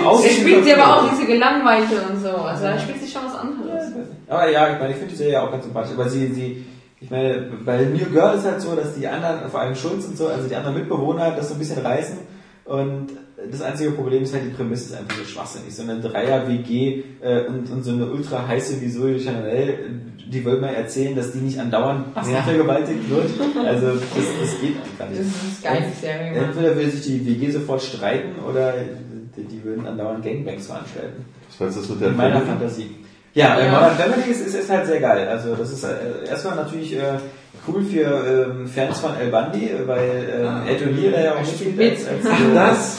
auch, 0.06 0.22
er 0.24 0.30
spielt 0.30 0.66
sie 0.66 0.74
aber 0.74 0.98
auch 0.98 1.10
diese 1.10 1.26
gelangweilte 1.26 2.02
und 2.12 2.22
so. 2.22 2.30
Also 2.30 2.64
da 2.64 2.78
spielt 2.78 3.02
sie 3.02 3.10
schon 3.12 3.22
was 3.26 3.36
anderes. 3.36 3.94
Aber 4.28 4.50
ja, 4.50 4.74
ich 4.74 4.80
meine, 4.80 4.92
ich 4.92 4.98
finde 4.98 5.12
die 5.12 5.18
Serie 5.18 5.42
auch 5.42 5.52
ganz 5.52 5.64
sympathisch. 5.64 5.94
Aber 5.94 6.10
sie, 6.10 6.28
sie, 6.28 6.66
ich 7.00 7.10
meine, 7.10 7.40
bei 7.66 7.78
New 7.84 8.06
Girl 8.12 8.36
ist 8.38 8.46
halt 8.46 8.62
so, 8.62 8.76
dass 8.76 8.96
die 8.96 9.08
anderen, 9.08 9.50
vor 9.50 9.62
allem 9.62 9.76
Schulz 9.76 10.06
und 10.06 10.18
so, 10.18 10.28
also 10.28 10.48
die 10.48 10.56
anderen 10.56 10.76
Mitbewohner, 10.78 11.32
das 11.32 11.48
so 11.50 11.56
ein 11.56 11.60
bisschen 11.60 11.86
reißen. 11.86 12.18
Und 12.66 13.08
das 13.52 13.62
einzige 13.62 13.92
Problem 13.92 14.24
ist 14.24 14.34
halt, 14.34 14.46
die 14.46 14.50
Prämisse 14.56 14.94
ist 14.94 15.00
einfach 15.00 15.16
so 15.18 15.24
schwachsinnig. 15.24 15.74
So 15.76 15.84
eine 15.84 16.00
Dreier-WG 16.00 17.04
äh, 17.22 17.46
und, 17.48 17.70
und 17.70 17.84
so 17.84 17.92
eine 17.92 18.08
ultra 18.08 18.48
heiße 18.48 18.82
wie 18.82 18.90
Zoe 18.90 19.20
Chanel, 19.20 19.78
die 20.32 20.44
wollen 20.44 20.60
mal 20.60 20.74
erzählen, 20.74 21.16
dass 21.16 21.32
die 21.32 21.38
nicht 21.40 21.60
andauernd 21.60 22.06
Ja. 22.16 22.42
vergewaltigt 22.42 23.10
wird. 23.10 23.30
Also 23.66 23.88
das, 23.94 24.00
das 24.42 24.62
geht 24.62 24.76
einfach 24.78 25.08
Das 25.10 25.20
nicht. 25.20 25.22
ist 25.22 25.66
eine 25.66 25.80
geile 25.80 25.92
Serie. 26.02 26.34
Entweder 26.34 26.76
will 26.78 26.90
sich 26.90 27.02
die 27.06 27.26
WG 27.26 27.52
sofort 27.52 27.82
streiten 27.82 28.40
oder 28.44 28.74
die, 29.38 29.44
die 29.44 29.64
würden 29.64 29.86
andauernd 29.88 30.24
Gangbangs 30.26 30.66
veranstalten. 30.68 31.24
Was 31.50 31.60
meinst 31.60 31.78
du 31.78 31.82
das 31.82 31.90
mit 31.92 32.02
der 32.02 32.08
In 32.10 32.18
meiner 32.18 32.34
Family? 32.42 32.50
Fantasie. 32.50 32.92
Ja, 33.34 33.60
Ja. 33.60 33.72
Modern 33.72 33.96
Family 33.98 34.32
ist, 34.32 34.46
ist, 34.48 34.56
ist 34.56 34.70
halt 34.70 34.86
sehr 34.88 35.00
geil. 35.00 35.28
Also 35.28 35.54
das 35.56 35.72
ist 35.72 35.84
äh, 35.84 36.28
erstmal 36.28 36.56
natürlich 36.56 36.96
äh, 36.98 37.02
cool 37.68 37.84
für 37.84 38.02
ähm, 38.58 38.68
Fans 38.68 39.00
von 39.00 39.12
El 39.16 39.30
Bandi, 39.30 39.70
weil 39.86 40.42
ähm, 40.42 40.68
Ed 40.68 40.82
O'Neill 40.82 41.12
da 41.12 41.22
ja 41.24 41.34
auch 41.36 41.40
mitspielt 41.40 41.78
mit. 41.78 41.92
als, 41.92 42.08
als, 42.08 42.38
das? 42.56 42.98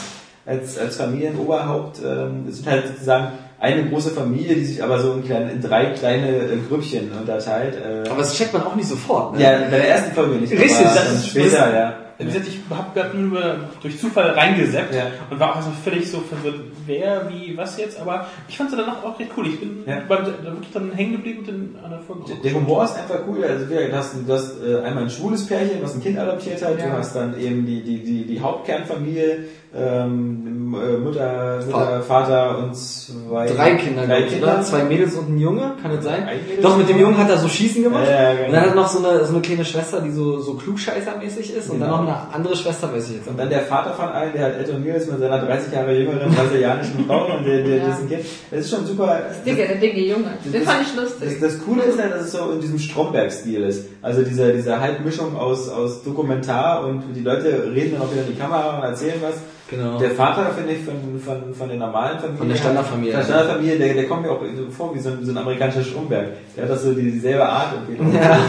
Als, 0.49 0.77
als 0.77 0.97
Familienoberhaupt. 0.97 1.99
Ähm, 2.05 2.45
es 2.49 2.57
sind 2.57 2.69
halt 2.69 2.87
sozusagen 2.87 3.27
eine 3.59 3.85
große 3.89 4.11
Familie, 4.11 4.55
die 4.55 4.65
sich 4.65 4.83
aber 4.83 4.99
so 4.99 5.13
in, 5.13 5.23
kleine, 5.25 5.51
in 5.51 5.61
drei 5.61 5.85
kleine 5.87 6.29
äh, 6.29 6.57
Grüppchen 6.67 7.11
unterteilt. 7.11 7.75
Äh, 7.75 8.09
Aber 8.09 8.19
das 8.19 8.33
checkt 8.35 8.53
man 8.53 8.63
auch 8.63 8.75
nicht 8.75 8.87
sofort. 8.87 9.35
Ne? 9.35 9.43
ja, 9.43 9.51
bei 9.69 9.77
der 9.77 9.89
ersten 9.89 10.13
Folge 10.13 10.35
nicht. 10.35 10.51
Richtig, 10.53 10.75
aber 10.77 10.83
das 10.95 11.05
dann 11.05 11.15
ist- 11.15 11.27
später, 11.29 11.57
das- 11.65 11.73
ja. 11.73 11.93
Ich 12.21 12.35
habe 12.69 12.87
gerade 12.93 13.17
nur 13.17 13.41
durch 13.81 13.97
Zufall 13.97 14.31
reingeseppt 14.31 14.93
Ja. 14.93 15.03
und 15.29 15.39
war 15.39 15.55
auch 15.55 15.61
so 15.61 15.69
völlig 15.85 16.11
so 16.11 16.19
verwirrt, 16.19 16.59
wer, 16.85 17.29
wie, 17.29 17.55
was 17.55 17.77
jetzt, 17.77 17.97
aber 17.97 18.27
ich 18.49 18.57
fand 18.57 18.71
sie 18.71 18.75
danach 18.75 19.05
auch 19.05 19.17
recht 19.17 19.31
cool. 19.37 19.47
Ich 19.47 19.57
bin 19.57 19.83
Ja. 19.87 20.01
beim, 20.05 20.25
da 20.25 20.51
wirklich 20.51 20.69
dann 20.73 20.91
hängen 20.91 21.13
geblieben 21.13 21.39
und 21.39 21.47
in 21.47 21.75
einer 21.81 21.99
Folge. 21.99 22.23
Der- 22.27 22.51
Der 22.51 22.59
Humor 22.59 22.83
ist 22.83 22.97
einfach 22.97 23.21
cool. 23.25 23.41
Also 23.45 23.67
du 23.67 23.93
hast, 23.95 24.15
du 24.27 24.33
hast 24.33 24.51
äh, 24.61 24.81
einmal 24.81 25.03
ein 25.03 25.09
schwules 25.09 25.47
Pärchen, 25.47 25.81
was 25.81 25.95
ein 25.95 26.03
Kind 26.03 26.19
adoptiert 26.19 26.61
hat. 26.61 26.75
Du 26.77 26.83
Ja. 26.83 26.91
hast 26.97 27.15
dann 27.15 27.39
eben 27.39 27.65
die, 27.65 27.81
die, 27.83 28.03
die, 28.03 28.25
die 28.25 28.39
Hauptkernfamilie, 28.41 29.45
ähm, 29.75 30.73
äh, 30.73 30.97
Mutter, 30.97 31.59
Mutter, 31.65 32.01
Vater 32.01 32.57
und 32.57 32.75
zwei 32.75 33.47
Drei 33.47 33.75
Kinder, 33.75 34.05
drei 34.07 34.25
ich, 34.25 34.41
oder? 34.41 34.61
Zwei 34.61 34.83
Mädels 34.83 35.15
und 35.15 35.29
ein 35.29 35.37
Junge, 35.39 35.73
kann 35.81 35.91
das 35.95 36.03
sein? 36.03 36.27
Doch, 36.61 36.75
mit 36.77 36.89
dem 36.89 36.99
Jungen 36.99 37.17
hat 37.17 37.29
er 37.29 37.37
so 37.37 37.47
Schießen 37.47 37.83
gemacht. 37.83 38.05
Ja, 38.07 38.21
ja, 38.21 38.33
genau. 38.33 38.45
Und 38.47 38.53
dann 38.53 38.61
hat 38.61 38.69
er 38.69 38.75
noch 38.75 38.87
so 38.89 39.07
eine, 39.07 39.25
so 39.25 39.33
eine 39.33 39.41
kleine 39.41 39.63
Schwester, 39.65 40.01
die 40.01 40.11
so, 40.11 40.39
so 40.39 40.53
klugscheißermäßig 40.55 41.55
ist. 41.55 41.69
Und 41.69 41.79
dann 41.79 41.89
Genau. 41.89 42.01
noch 42.03 42.07
eine 42.09 42.33
andere 42.33 42.55
Schwester, 42.55 42.91
weiß 42.93 43.09
ich 43.09 43.17
jetzt 43.17 43.27
Und 43.27 43.37
dann 43.39 43.49
der 43.49 43.61
Vater 43.61 43.93
von 43.93 44.09
allen, 44.09 44.33
der 44.33 44.43
halt 44.43 44.55
Ed 44.59 44.73
O'Neill 44.73 44.95
ist 44.95 45.11
mit 45.11 45.19
seiner 45.19 45.39
30 45.39 45.73
Jahre 45.73 45.95
jüngeren 45.97 46.33
brasilianischen 46.33 47.05
Frau 47.05 47.37
und 47.37 47.45
der, 47.45 47.63
der, 47.63 47.77
Ja. 47.77 47.87
das 47.87 47.95
ist 47.97 48.01
ein 48.03 48.09
Kind. 48.09 48.21
Das 48.51 48.59
ist 48.61 48.69
schon 48.71 48.85
super. 48.85 49.19
Das 49.29 49.43
dicke, 49.43 49.67
der 49.67 49.75
dicke 49.75 49.99
Junge. 50.01 50.31
Den 50.45 50.63
fand 50.63 50.81
ich 50.81 50.95
Das, 50.95 51.03
lustig. 51.19 51.39
das 51.39 51.59
Coole 51.63 51.83
ist 51.83 51.97
ja, 51.99 52.07
dass 52.07 52.25
es 52.25 52.31
so 52.31 52.51
in 52.51 52.61
diesem 52.61 52.79
Stromberg-Stil 52.79 53.63
ist. 53.63 53.85
Also 54.01 54.23
diese, 54.23 54.51
diese 54.53 54.79
Halbmischung 54.79 55.37
aus, 55.37 55.69
aus 55.69 56.03
Dokumentar 56.03 56.85
und 56.85 57.03
die 57.15 57.21
Leute 57.21 57.71
reden 57.73 57.93
dann 57.93 58.01
auch 58.07 58.11
wieder 58.11 58.23
in 58.23 58.33
die 58.33 58.39
Kamera 58.39 58.77
und 58.77 58.83
erzählen 58.83 59.15
was. 59.21 59.35
Genau. 59.69 59.99
Der 59.99 60.11
Vater, 60.11 60.51
finde 60.51 60.73
ich, 60.73 60.79
von, 60.83 60.95
von, 61.23 61.53
von 61.53 61.67
der 61.69 61.77
normalen 61.77 62.17
Familie. 62.17 62.37
Von 62.39 62.49
der 62.49 62.55
Standardfamilie. 62.55 63.11
Von 63.11 63.19
der 63.19 63.25
Standardfamilie, 63.25 63.77
der, 63.77 63.93
der 63.93 64.07
kommt 64.07 64.21
mir 64.23 64.31
auch 64.31 64.41
so 64.55 64.69
vor 64.71 64.95
wie 64.95 64.99
so 64.99 65.09
ein, 65.09 65.23
so 65.23 65.31
ein 65.31 65.37
amerikanischer 65.37 65.83
Stromberg. 65.83 66.27
Der 66.55 66.63
hat 66.63 66.71
das 66.71 66.83
so 66.83 66.93
dieselbe 66.93 67.47
Art 67.47 67.73
irgendwie. 67.87 68.17
Ja. 68.23 68.39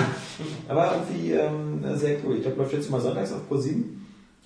Aber 0.70 0.92
irgendwie 0.94 1.32
ähm, 1.32 1.84
sehr 1.96 2.16
cool. 2.24 2.36
Ich 2.36 2.42
glaube, 2.42 2.56
läuft 2.62 2.72
jetzt 2.72 2.90
mal 2.90 2.98
sonntags 2.98 3.30
auf 3.32 3.40
Pro7. 3.50 3.82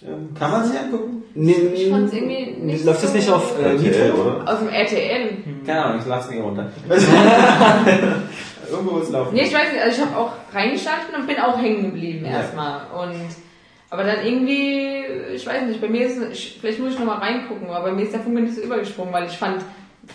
Ähm, 0.03 0.35
kann 0.37 0.51
man 0.51 0.65
sich 0.69 0.77
angucken? 0.77 1.23
Nee, 1.37 1.53
Ich 1.73 1.89
fand's 1.89 2.13
irgendwie 2.13 2.57
nicht 2.61 2.85
Läuft 2.85 3.05
das 3.05 3.11
so- 3.13 3.17
nicht 3.17 3.31
auf 3.31 3.57
äh, 3.61 3.63
RTL, 3.75 4.09
Nitro? 4.09 4.21
oder? 4.23 4.53
Aus 4.53 4.59
dem 4.59 4.69
RTL. 4.71 5.31
Keine 5.65 5.85
Ahnung, 5.85 6.01
ich 6.01 6.07
lasse 6.09 6.31
mich 6.33 6.43
runter. 6.43 6.69
Irgendwo 8.71 8.99
ist 8.99 9.13
laufen. 9.13 9.35
Nee, 9.35 9.43
ich 9.43 9.55
weiß 9.55 9.73
nicht, 9.73 9.83
also 9.83 10.03
ich 10.03 10.07
habe 10.09 10.17
auch 10.19 10.33
reingeschaltet 10.53 11.17
und 11.17 11.27
bin 11.29 11.37
auch 11.39 11.57
hängen 11.59 11.85
geblieben 11.85 12.25
Ja. 12.25 12.39
erstmal. 12.39 12.81
Und 12.93 13.15
aber 13.95 14.03
dann 14.03 14.27
irgendwie, 14.27 15.05
ich 15.33 15.47
weiß 15.47 15.69
nicht, 15.69 15.81
bei 15.81 15.89
mir 15.89 16.07
ist 16.09 16.21
ich, 16.33 16.59
vielleicht 16.61 16.81
muss 16.81 16.95
ich 16.95 16.99
nochmal 16.99 17.19
reingucken, 17.19 17.71
aber 17.71 17.85
bei 17.85 17.93
mir 17.93 18.03
ist 18.03 18.13
der 18.13 18.23
Funke 18.23 18.41
nicht 18.41 18.57
so 18.57 18.63
übergesprungen, 18.63 19.15
weil 19.15 19.27
ich 19.27 19.39
fand, 19.39 19.63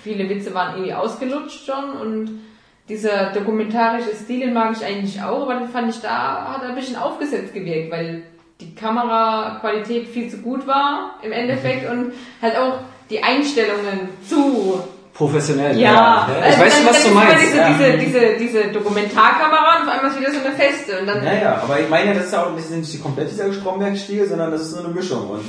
viele 0.04 0.30
Witze 0.30 0.54
waren 0.54 0.76
irgendwie 0.76 0.94
ausgelutscht 0.94 1.66
schon 1.66 1.94
und 1.94 2.42
dieser 2.90 3.32
dokumentarische 3.32 4.14
Stil, 4.14 4.42
den 4.42 4.54
mag 4.54 4.76
ich 4.76 4.86
eigentlich 4.86 5.22
auch, 5.22 5.44
aber 5.44 5.56
den 5.56 5.70
fand 5.70 5.96
ich 5.96 6.02
da, 6.02 6.56
hat 6.56 6.62
er 6.62 6.70
ein 6.70 6.76
bisschen 6.76 6.98
aufgesetzt 6.98 7.54
gewirkt, 7.54 7.90
weil 7.90 8.24
die 8.60 8.76
Kameraqualität 8.76 10.10
viel 10.10 10.30
zu 10.30 10.40
gut 10.40 10.68
war 10.68 11.16
im 11.22 11.32
Endeffekt 11.32 11.90
und 11.90 12.12
halt 12.42 12.58
auch 12.58 12.80
die 13.10 13.24
Einstellungen 13.24 14.10
zu 14.28 14.84
Professionell. 15.20 15.78
ja, 15.78 16.30
Ich 16.40 16.46
also 16.46 16.60
weiß 16.62 16.76
dann- 16.78 16.86
was 16.88 17.04
dann 17.04 17.12
du 17.12 17.20
meinst. 17.20 17.44
Diese, 17.44 17.58
ja. 17.58 17.68
diese, 17.70 17.98
diese, 17.98 18.38
diese 18.40 18.72
Dokumentarkamera 18.72 19.82
und 19.82 19.88
auf 19.88 19.94
einmal 19.94 20.12
ist 20.12 20.20
wieder 20.20 20.32
so 20.32 20.40
eine 20.40 20.56
feste 20.56 21.00
und 21.02 21.08
dann. 21.08 21.24
Ja, 21.26 21.34
ja, 21.34 21.62
aber 21.62 21.80
ich 21.82 21.90
meine, 21.90 22.14
das 22.16 22.28
ist 22.28 22.34
ja 22.34 22.44
auch 22.46 22.56
nicht 22.56 22.72
nicht 22.72 23.04
komplett 23.04 23.30
dieser 23.30 23.52
Stromberg-Stil, 23.52 24.28
sondern 24.30 24.50
das 24.52 24.62
ist 24.62 24.72
so 24.72 24.80
eine 24.80 24.88
Mischung. 24.94 25.30
Und 25.30 25.42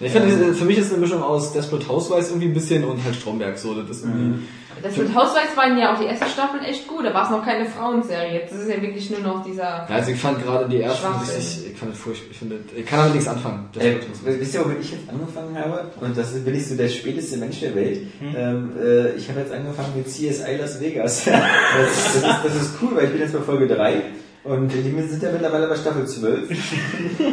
Ich 0.00 0.10
finde, 0.12 0.54
für 0.54 0.64
mich 0.64 0.78
ist 0.78 0.90
eine 0.92 1.00
Mischung 1.02 1.22
aus 1.22 1.52
Desperate 1.52 1.86
Housewives 1.86 2.30
irgendwie 2.30 2.48
ein 2.48 2.54
bisschen 2.54 2.84
und 2.84 3.04
halt 3.04 3.14
Stromberg 3.16 3.58
so. 3.58 3.74
Das 3.74 3.98
ist 3.98 4.04
irgendwie. 4.04 4.46
Das 4.82 4.96
mit 4.96 5.14
Hausweiß 5.14 5.56
waren 5.56 5.78
ja 5.78 5.94
auch 5.94 5.98
die 5.98 6.06
erste 6.06 6.26
Staffel 6.26 6.60
echt 6.64 6.86
gut, 6.86 7.04
da 7.04 7.12
war 7.14 7.24
es 7.24 7.30
noch 7.30 7.44
keine 7.44 7.66
Frauenserie. 7.66 8.40
Jetzt 8.40 8.52
ist 8.52 8.60
es 8.62 8.68
ja 8.68 8.80
wirklich 8.80 9.10
nur 9.10 9.20
noch 9.20 9.44
dieser. 9.44 9.62
Ja, 9.62 9.86
also 9.88 10.10
ich 10.10 10.20
fand 10.20 10.42
gerade 10.42 10.68
die 10.68 10.80
ersten 10.80 11.06
richtig, 11.20 11.72
ich 11.72 11.78
fand 11.78 11.92
das 11.92 11.98
furchtbar. 12.00 12.28
Ich, 12.30 12.38
finde, 12.38 12.58
ich 12.76 12.86
kann 12.86 12.98
damit 12.98 13.14
nichts 13.14 13.28
anfangen. 13.28 13.68
äh, 13.74 13.78
Desperate 13.78 14.08
Housewives. 14.10 14.40
wisst 14.40 14.54
ihr, 14.54 14.64
womit 14.64 14.80
ich 14.80 14.90
jetzt 14.92 15.08
angefangen 15.08 15.58
habe? 15.58 15.90
Und 16.00 16.16
das 16.16 16.32
bin 16.32 16.54
ich 16.54 16.68
so 16.68 16.76
der 16.76 16.88
späteste 16.88 17.36
Mensch 17.38 17.60
der 17.60 17.74
Welt. 17.74 18.00
Ähm, 18.20 18.72
äh, 18.80 19.12
ich 19.12 19.28
habe 19.28 19.40
jetzt 19.40 19.52
angefangen 19.52 19.92
mit 19.96 20.06
CSI 20.08 20.56
Las 20.58 20.80
Vegas. 20.80 21.24
das, 21.24 21.34
das, 21.34 22.14
ist, 22.14 22.24
das 22.44 22.54
ist 22.54 22.70
cool, 22.82 22.96
weil 22.96 23.04
ich 23.04 23.10
bin 23.10 23.20
jetzt 23.20 23.32
bei 23.32 23.40
Folge 23.40 23.66
3. 23.68 24.02
Und 24.44 24.68
die 24.72 24.82
sind 24.82 25.22
ja 25.22 25.30
mittlerweile 25.32 25.66
bei 25.66 25.76
Staffel 25.76 26.06
12. 26.06 26.48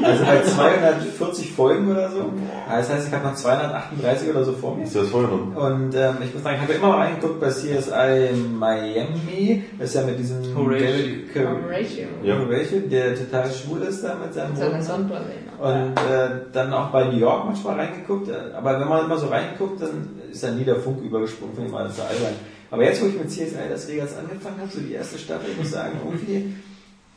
Also 0.03 0.25
bei 0.25 0.41
240 0.41 1.51
Folgen 1.51 1.89
oder 1.91 2.09
so. 2.11 2.31
Das 2.67 2.89
heißt, 2.89 3.07
ich 3.07 3.13
habe 3.13 3.25
noch 3.27 3.35
238 3.35 4.29
oder 4.29 4.43
so 4.43 4.51
vor 4.53 4.75
mir. 4.75 4.83
Ist 4.83 4.95
das 4.95 5.07
vorher 5.09 5.29
noch? 5.29 5.55
Und 5.55 5.95
ähm, 5.95 6.15
ich 6.23 6.33
muss 6.33 6.43
sagen, 6.43 6.55
ich 6.57 6.61
habe 6.63 6.73
ja 6.73 6.79
immer 6.79 6.87
mal 6.89 7.05
reingeguckt 7.07 7.39
bei 7.39 7.49
CSI 7.49 8.33
Miami. 8.59 9.63
Das 9.79 9.89
ist 9.89 9.95
ja 9.95 10.01
mit 10.03 10.19
diesem 10.19 10.37
Horatio. 10.55 10.87
David 10.87 11.33
Car- 11.33 11.69
Ratio. 11.69 12.07
Ja. 12.23 12.39
Horatio, 12.39 12.79
der 12.89 13.15
total 13.15 13.51
schwul 13.51 13.81
ist 13.83 14.03
da 14.03 14.15
mit 14.15 14.33
seinem 14.33 14.49
Mit 14.49 14.57
seiner. 14.59 14.73
Und 15.57 15.97
äh, 16.11 16.29
dann 16.51 16.73
auch 16.73 16.89
bei 16.89 17.05
New 17.05 17.17
York 17.17 17.45
manchmal 17.45 17.75
reingeguckt. 17.79 18.29
Aber 18.55 18.79
wenn 18.79 18.87
man 18.89 19.05
immer 19.05 19.17
so 19.17 19.27
reinguckt, 19.27 19.81
dann 19.81 20.09
ist 20.31 20.43
dann 20.43 20.57
nie 20.57 20.65
der 20.65 20.75
Funk 20.77 21.01
übergesprungen, 21.01 21.53
finde 21.55 21.67
ich 21.67 21.73
mal, 21.73 21.83
das 21.85 21.93
ist 21.93 22.01
albern. 22.01 22.33
Aber 22.71 22.83
jetzt, 22.83 23.01
wo 23.01 23.05
ich 23.05 23.17
mit 23.17 23.29
CSI 23.29 23.55
Las 23.69 23.87
Vegas 23.87 24.17
angefangen 24.17 24.57
habe, 24.59 24.69
so 24.69 24.79
die 24.81 24.93
erste 24.93 25.17
Staffel, 25.17 25.51
ich 25.51 25.57
muss 25.57 25.71
sagen, 25.71 25.93
irgendwie, 26.03 26.55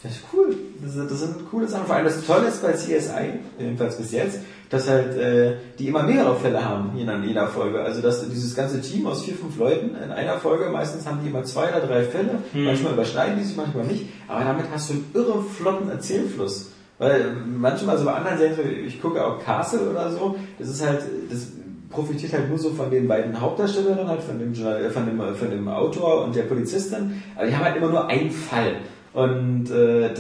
das 0.03 0.13
ist 0.13 0.23
cool. 0.33 0.55
Das, 0.83 0.93
sind- 0.93 1.11
das 1.11 1.21
sind 1.21 1.51
coole 1.51 1.67
Sachen. 1.67 1.87
Vor 1.87 1.97
allem 1.97 2.05
das 2.05 2.25
Tolle 2.25 2.47
ist 2.49 2.63
bei 2.63 2.73
CSI, 2.73 3.41
jedenfalls 3.59 3.97
bis 3.97 4.13
jetzt, 4.13 4.41
dass 4.71 4.89
halt 4.89 5.17
äh, 5.17 5.55
die 5.79 5.89
immer 5.89 6.03
mehrere 6.03 6.37
Fälle 6.37 6.65
haben 6.65 6.97
in 6.99 7.09
in 7.09 7.25
jeder 7.25 7.49
Folge. 7.49 7.81
Also 7.81 8.01
dass 8.03 8.29
dieses 8.29 8.55
ganze 8.55 8.81
Team 8.81 9.07
aus 9.07 9.25
vier, 9.25 9.35
fünf 9.35 9.57
Leuten 9.59 9.97
in 9.97 10.11
einer 10.13 10.35
Folge, 10.39 10.69
meistens 10.71 11.07
haben 11.07 11.19
die 11.23 11.29
immer 11.31 11.43
zwei 11.45 11.69
oder 11.71 11.81
drei 11.87 12.03
Fälle, 12.05 12.39
manchmal 12.53 12.93
überschneiden 12.93 13.39
die 13.39 13.45
sich, 13.45 13.57
manchmal 13.57 13.85
nicht. 13.87 14.07
Aber 14.29 14.45
damit 14.45 14.67
hast 14.73 14.91
du 14.91 14.95
einen 14.95 15.11
irre 15.15 15.43
flotten 15.43 15.89
Erzählfluss. 15.91 16.71
Weil 16.99 17.33
manchmal, 17.47 17.95
also 17.95 18.05
bei 18.07 18.13
anderen 18.15 18.39
Serien, 18.39 18.57
so, 18.57 18.63
ich 18.63 19.01
gucke 19.01 19.25
auch 19.25 19.39
Castle 19.43 19.89
oder 19.91 20.11
so, 20.11 20.37
das 20.59 20.69
ist 20.69 20.85
halt, 20.85 21.01
das 21.31 21.49
profitiert 21.91 22.33
halt 22.33 22.49
nur 22.49 22.59
so 22.59 22.71
von 22.71 22.91
den 22.91 23.09
beiden 23.09 23.41
Hauptdarstellern, 23.41 24.07
halt 24.07 24.21
von 24.23 24.39
dem, 24.39 24.53
Journal- 24.53 24.85
äh, 24.85 24.91
von 24.91 25.07
dem, 25.07 25.21
äh, 25.21 25.33
von 25.35 25.49
dem 25.51 25.69
Autor 25.69 26.25
und 26.25 26.35
der 26.37 26.43
Polizistin, 26.43 27.23
aber 27.37 27.47
die 27.47 27.55
haben 27.57 27.65
halt 27.65 27.77
immer 27.77 27.89
nur 27.89 28.07
einen 28.09 28.31
Fall. 28.31 28.77
Und 29.13 29.71
äh, 29.71 30.15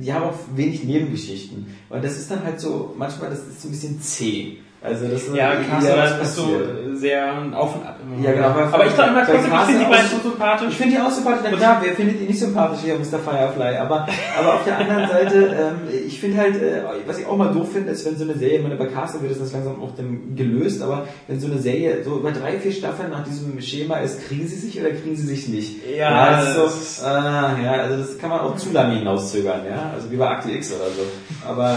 die 0.00 0.12
haben 0.12 0.24
auch 0.24 0.38
wenig 0.54 0.84
Nebengeschichten. 0.84 1.66
Und 1.88 2.04
das 2.04 2.18
ist 2.18 2.30
dann 2.30 2.44
halt 2.44 2.60
so, 2.60 2.94
manchmal, 2.96 3.30
das 3.30 3.46
ist 3.46 3.62
so 3.62 3.68
ein 3.68 3.72
bisschen 3.72 4.00
zäh. 4.00 4.58
Also 4.82 5.08
das 5.08 5.24
ist 5.24 5.34
Ja, 5.34 5.56
Castle 5.56 6.20
ist 6.22 6.34
so 6.36 6.42
passiert. 6.44 6.68
äh, 6.92 6.96
sehr 6.96 7.34
auf 7.52 7.76
und 7.76 7.86
ab. 7.86 7.96
Ja, 8.22 8.32
genau, 8.32 8.46
aber- 8.48 8.72
Aber 8.72 8.86
ich 8.86 8.94
glaube 8.94 9.10
immer 9.10 9.26
trotzdem, 9.26 9.52
ich 9.52 9.60
finde 9.66 9.84
die 9.84 9.90
beiden 9.90 10.08
so 10.10 10.30
sympathisch. 10.30 10.68
Ich 10.70 10.76
finde 10.78 10.96
die 10.96 11.00
auch 11.02 11.10
sympathisch. 11.10 11.40
Na 11.50 11.56
klar, 11.56 11.80
wer 11.82 11.92
findet 11.92 12.20
die 12.20 12.24
nicht 12.24 12.38
sympathisch 12.38 12.78
hier, 12.82 12.94
Mr. 12.94 13.18
Firefly? 13.18 13.76
Aber, 13.76 14.06
aber 14.38 14.54
auf 14.54 14.64
der 14.64 14.78
anderen 14.78 15.06
Seite, 15.08 15.36
ähm, 15.36 15.88
ich 16.06 16.18
finde 16.18 16.38
halt, 16.38 16.56
äh, 16.56 16.80
was 17.06 17.18
ich 17.18 17.26
auch 17.26 17.36
mal 17.36 17.52
doof 17.52 17.72
finde, 17.74 17.90
ist, 17.92 18.06
wenn 18.06 18.16
so 18.16 18.24
eine 18.24 18.34
Serie, 18.36 18.56
ich 18.56 18.62
meine, 18.62 18.76
bei 18.76 18.86
Castle 18.86 19.20
wird 19.20 19.38
das 19.38 19.52
langsam 19.52 19.82
auch 19.82 19.94
dann 19.96 20.34
gelöst, 20.34 20.80
aber 20.80 21.06
wenn 21.28 21.38
so 21.38 21.46
eine 21.48 21.58
Serie 21.58 22.02
so 22.02 22.16
über 22.18 22.32
drei, 22.32 22.58
vier 22.58 22.72
Staffeln 22.72 23.10
nach 23.10 23.22
diesem 23.24 23.60
Schema 23.60 23.98
ist, 23.98 24.26
kriegen 24.28 24.46
sie 24.48 24.56
sich 24.56 24.80
oder 24.80 24.90
kriegen 24.92 25.14
sie 25.14 25.26
sich 25.26 25.46
nicht? 25.48 25.86
Ja, 25.94 26.30
das 26.40 26.48
ist 26.48 26.56
das 26.56 26.96
so, 27.00 27.06
ah, 27.06 27.54
ja, 27.62 27.72
also 27.72 27.98
das 27.98 28.18
kann 28.18 28.30
man 28.30 28.40
auch 28.40 28.56
zu 28.56 28.72
lange 28.72 28.94
hinauszögern, 28.96 29.60
ja, 29.68 29.90
also 29.94 30.10
wie 30.10 30.16
bei 30.16 30.26
Akte 30.28 30.50
X 30.52 30.72
oder 30.72 30.86
so. 30.90 31.02
Aber, 31.46 31.76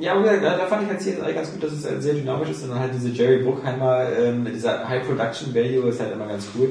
ja, 0.00 0.14
aber 0.14 0.36
da 0.36 0.66
fand 0.66 0.82
ich 0.84 0.88
halt 0.88 1.00
CSI 1.00 1.32
ganz 1.34 1.52
gut, 1.52 1.62
dass 1.62 1.72
es 1.72 1.84
halt 1.86 2.02
sehr 2.02 2.14
dynamisch 2.14 2.50
ist 2.50 2.62
und 2.64 2.70
dann 2.70 2.80
halt 2.80 2.92
diese 2.94 3.08
Jerry 3.10 3.38
Bruckheimer, 3.42 4.06
ähm, 4.18 4.46
dieser 4.52 4.88
High 4.88 5.04
Production 5.06 5.54
Value 5.54 5.88
ist 5.88 6.00
halt 6.00 6.12
immer 6.12 6.26
ganz 6.26 6.46
cool. 6.56 6.70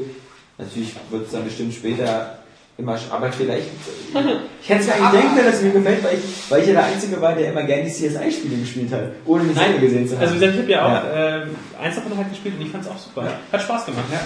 Natürlich 0.58 0.96
wird 1.10 1.26
es 1.26 1.32
dann 1.32 1.44
bestimmt 1.44 1.74
später 1.74 2.40
immer, 2.78 2.98
aber 3.10 3.32
vielleicht, 3.32 3.68
ich 4.62 4.70
hätte 4.70 4.82
es 4.82 4.88
mir 4.88 4.94
eigentlich 4.94 5.12
denken 5.22 5.36
können, 5.36 5.46
dass 5.48 5.56
es 5.56 5.62
mir 5.64 5.72
gefällt, 5.72 6.04
weil 6.04 6.14
ich, 6.16 6.52
weil 6.52 6.62
ich 6.62 6.68
ja 6.68 6.74
der 6.74 6.86
Einzige 6.86 7.22
war, 7.22 7.34
der 7.36 7.52
immer 7.52 7.64
gerne 7.64 7.84
die 7.84 7.90
CSI-Spiele 7.92 8.58
gespielt 8.58 8.92
hat, 8.92 9.04
ohne 9.26 9.44
die 9.46 9.54
Serie 9.54 9.80
gesehen 9.80 10.08
zu 10.08 10.16
haben. 10.16 10.22
Also 10.22 10.36
wie 10.36 10.40
gesagt, 10.40 10.56
ich 10.56 10.62
habe 10.62 10.72
ja 10.72 10.86
auch 10.86 10.92
Ja. 11.16 11.38
ähm, 11.44 11.50
eins 11.82 11.96
davon 11.96 12.18
halt 12.18 12.30
gespielt 12.30 12.56
und 12.60 12.62
ich 12.66 12.72
fand 12.72 12.84
es 12.86 12.90
auch 12.92 12.98
super. 12.98 13.28
Hat 13.52 13.62
Spaß 13.62 13.86
gemacht. 13.88 14.06
Ja. 14.12 14.20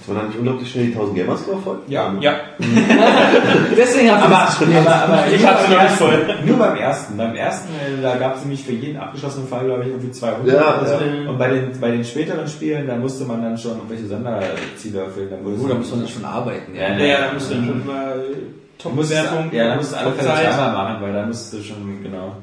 Hat 0.00 0.08
man 0.08 0.16
da 0.16 0.22
nicht 0.28 0.38
unglaublich 0.38 0.70
schnell 0.70 0.86
die 0.86 0.92
1000 0.92 1.16
Gamers 1.16 1.42
voll? 1.42 1.78
Ja. 1.88 2.14
Ja, 2.20 2.34
Deswegen 3.76 4.10
hat 4.10 4.22
Aber, 4.22 4.50
sie 4.50 4.72
das 4.72 4.86
aber, 4.86 4.94
aber 5.14 5.32
Ich 5.32 5.46
hab's 5.46 5.68
noch 5.68 5.82
nicht 5.82 5.94
voll. 5.94 6.26
Nur 6.44 6.56
beim 6.58 6.76
ersten. 6.76 7.16
Beim 7.16 7.34
ersten, 7.34 7.68
äh, 7.74 8.02
da 8.02 8.16
gab 8.16 8.36
es 8.36 8.42
nämlich 8.42 8.64
für 8.64 8.72
jeden 8.72 8.96
abgeschlossenen 8.98 9.48
Fall, 9.48 9.64
glaube 9.64 9.82
ich, 9.84 9.88
irgendwie 9.88 10.10
200 10.10 10.46
Ja, 10.46 10.80
oder 10.80 10.86
so. 10.86 11.04
ja. 11.04 11.30
Und 11.30 11.38
bei 11.38 11.48
den, 11.48 11.80
bei 11.80 11.90
den 11.90 12.04
späteren 12.04 12.46
Spielen, 12.46 12.86
da 12.86 12.96
musste 12.96 13.24
man 13.24 13.42
dann 13.42 13.56
schon 13.58 13.72
irgendwelche 13.72 14.06
Sonderziele 14.06 15.00
erfüllen. 15.00 15.28
Da 15.30 15.36
Oh, 15.44 15.68
da 15.68 15.74
muss 15.74 15.90
man 15.90 16.00
dann 16.00 16.08
schon 16.08 16.24
arbeiten. 16.24 16.74
Ja, 16.74 16.88
ja, 16.96 17.04
ja 17.04 17.20
da 17.26 17.32
musst 17.32 17.50
du 17.50 17.54
dann 17.54 17.64
schon 17.66 17.82
immer 17.82 18.02
äh, 18.16 18.36
Top-Bewertung, 18.78 19.50
ja, 19.52 19.68
da 19.68 19.76
musst 19.76 19.92
du 19.92 19.96
alle 19.96 20.12
Fälle 20.12 20.28
zweimal 20.28 20.72
machen, 20.72 21.02
weil 21.02 21.12
da 21.12 21.26
musst 21.26 21.52
du 21.52 21.62
schon, 21.62 22.02
genau. 22.02 22.36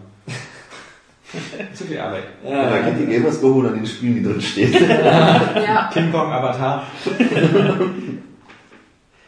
Zu 1.73 1.85
viel 1.85 1.99
Arbeit. 1.99 2.23
Ja, 2.47 2.69
da 2.69 2.80
geht 2.89 2.99
die 2.99 3.05
Gamers 3.11 3.41
Go 3.41 3.60
an 3.61 3.73
den 3.76 3.85
Spielen, 3.85 4.15
die 4.15 4.23
drin 4.23 4.41
stehen. 4.41 4.73
Ja, 4.84 5.89
King 5.91 6.11
Kong 6.11 6.31
Avatar. 6.31 6.84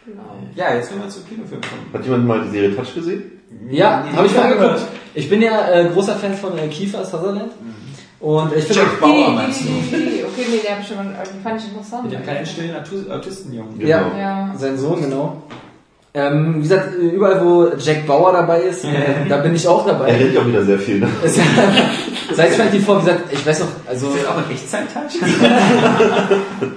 genau. 0.06 0.24
Ja, 0.56 0.76
jetzt 0.76 0.90
können 0.90 1.02
wir 1.02 1.10
zum 1.10 1.28
Kinofilm 1.28 1.62
kommen. 1.62 1.94
Hat 1.94 2.04
jemand 2.04 2.28
mal 2.28 2.42
die 2.44 2.50
Serie 2.50 2.76
Touch 2.76 2.94
gesehen? 2.94 3.24
Ja, 3.70 4.04
habe 4.16 4.28
ich 4.28 4.36
mal 4.36 4.44
angeguckt. 4.54 4.82
Ich 5.14 5.30
bin 5.30 5.42
ja 5.42 5.70
äh, 5.72 5.90
großer 5.94 6.16
Fan 6.16 6.34
von 6.36 6.58
äh, 6.58 6.68
Kiefer 6.68 7.04
Sutherland. 7.06 7.52
Und 8.20 8.56
ich 8.56 8.64
finde 8.66 8.82
Jack 8.82 9.00
Bauer 9.02 9.32
meinst 9.32 9.62
du? 9.62 9.66
okay, 9.68 10.46
nee, 10.50 10.60
die 10.64 10.70
hab 10.72 10.80
ich 10.82 10.88
schon, 10.88 10.98
fand 11.44 11.60
ich 11.62 11.68
interessant. 11.68 12.04
Mit 12.06 12.14
dem 12.14 12.24
kleinen 12.24 12.46
stillen 12.46 12.76
Autu- 12.76 13.10
Autistenjungen. 13.12 13.78
Genau. 13.78 13.90
Ja. 13.90 14.18
Ja. 14.18 14.54
sein 14.58 14.78
Sohn, 14.78 15.02
genau. 15.02 15.44
Ähm, 16.16 16.56
wie 16.58 16.62
gesagt, 16.62 16.94
überall 16.96 17.44
wo 17.44 17.68
Jack 17.78 18.08
Bauer 18.08 18.32
dabei 18.32 18.62
ist, 18.62 18.86
äh, 18.86 18.90
da 19.30 19.38
bin 19.38 19.54
ich 19.54 19.68
auch 19.68 19.86
Er 19.86 19.94
dabei. 19.94 20.14
redet 20.14 20.38
auch 20.38 20.48
wieder 20.48 20.64
sehr 20.64 20.80
viel. 20.80 21.00
Ne? 21.00 21.10
Seit 22.34 22.52
24, 22.54 22.74
wie 22.74 23.06
gesagt, 23.06 23.34
ich 23.34 23.46
weiß 23.46 23.60
noch, 23.60 23.68
also 23.86 24.08
Ist 24.08 24.24
das 24.24 24.28
auch 24.32 24.38
ein 24.38 24.50
Echtzeit-Touch? 24.50 25.20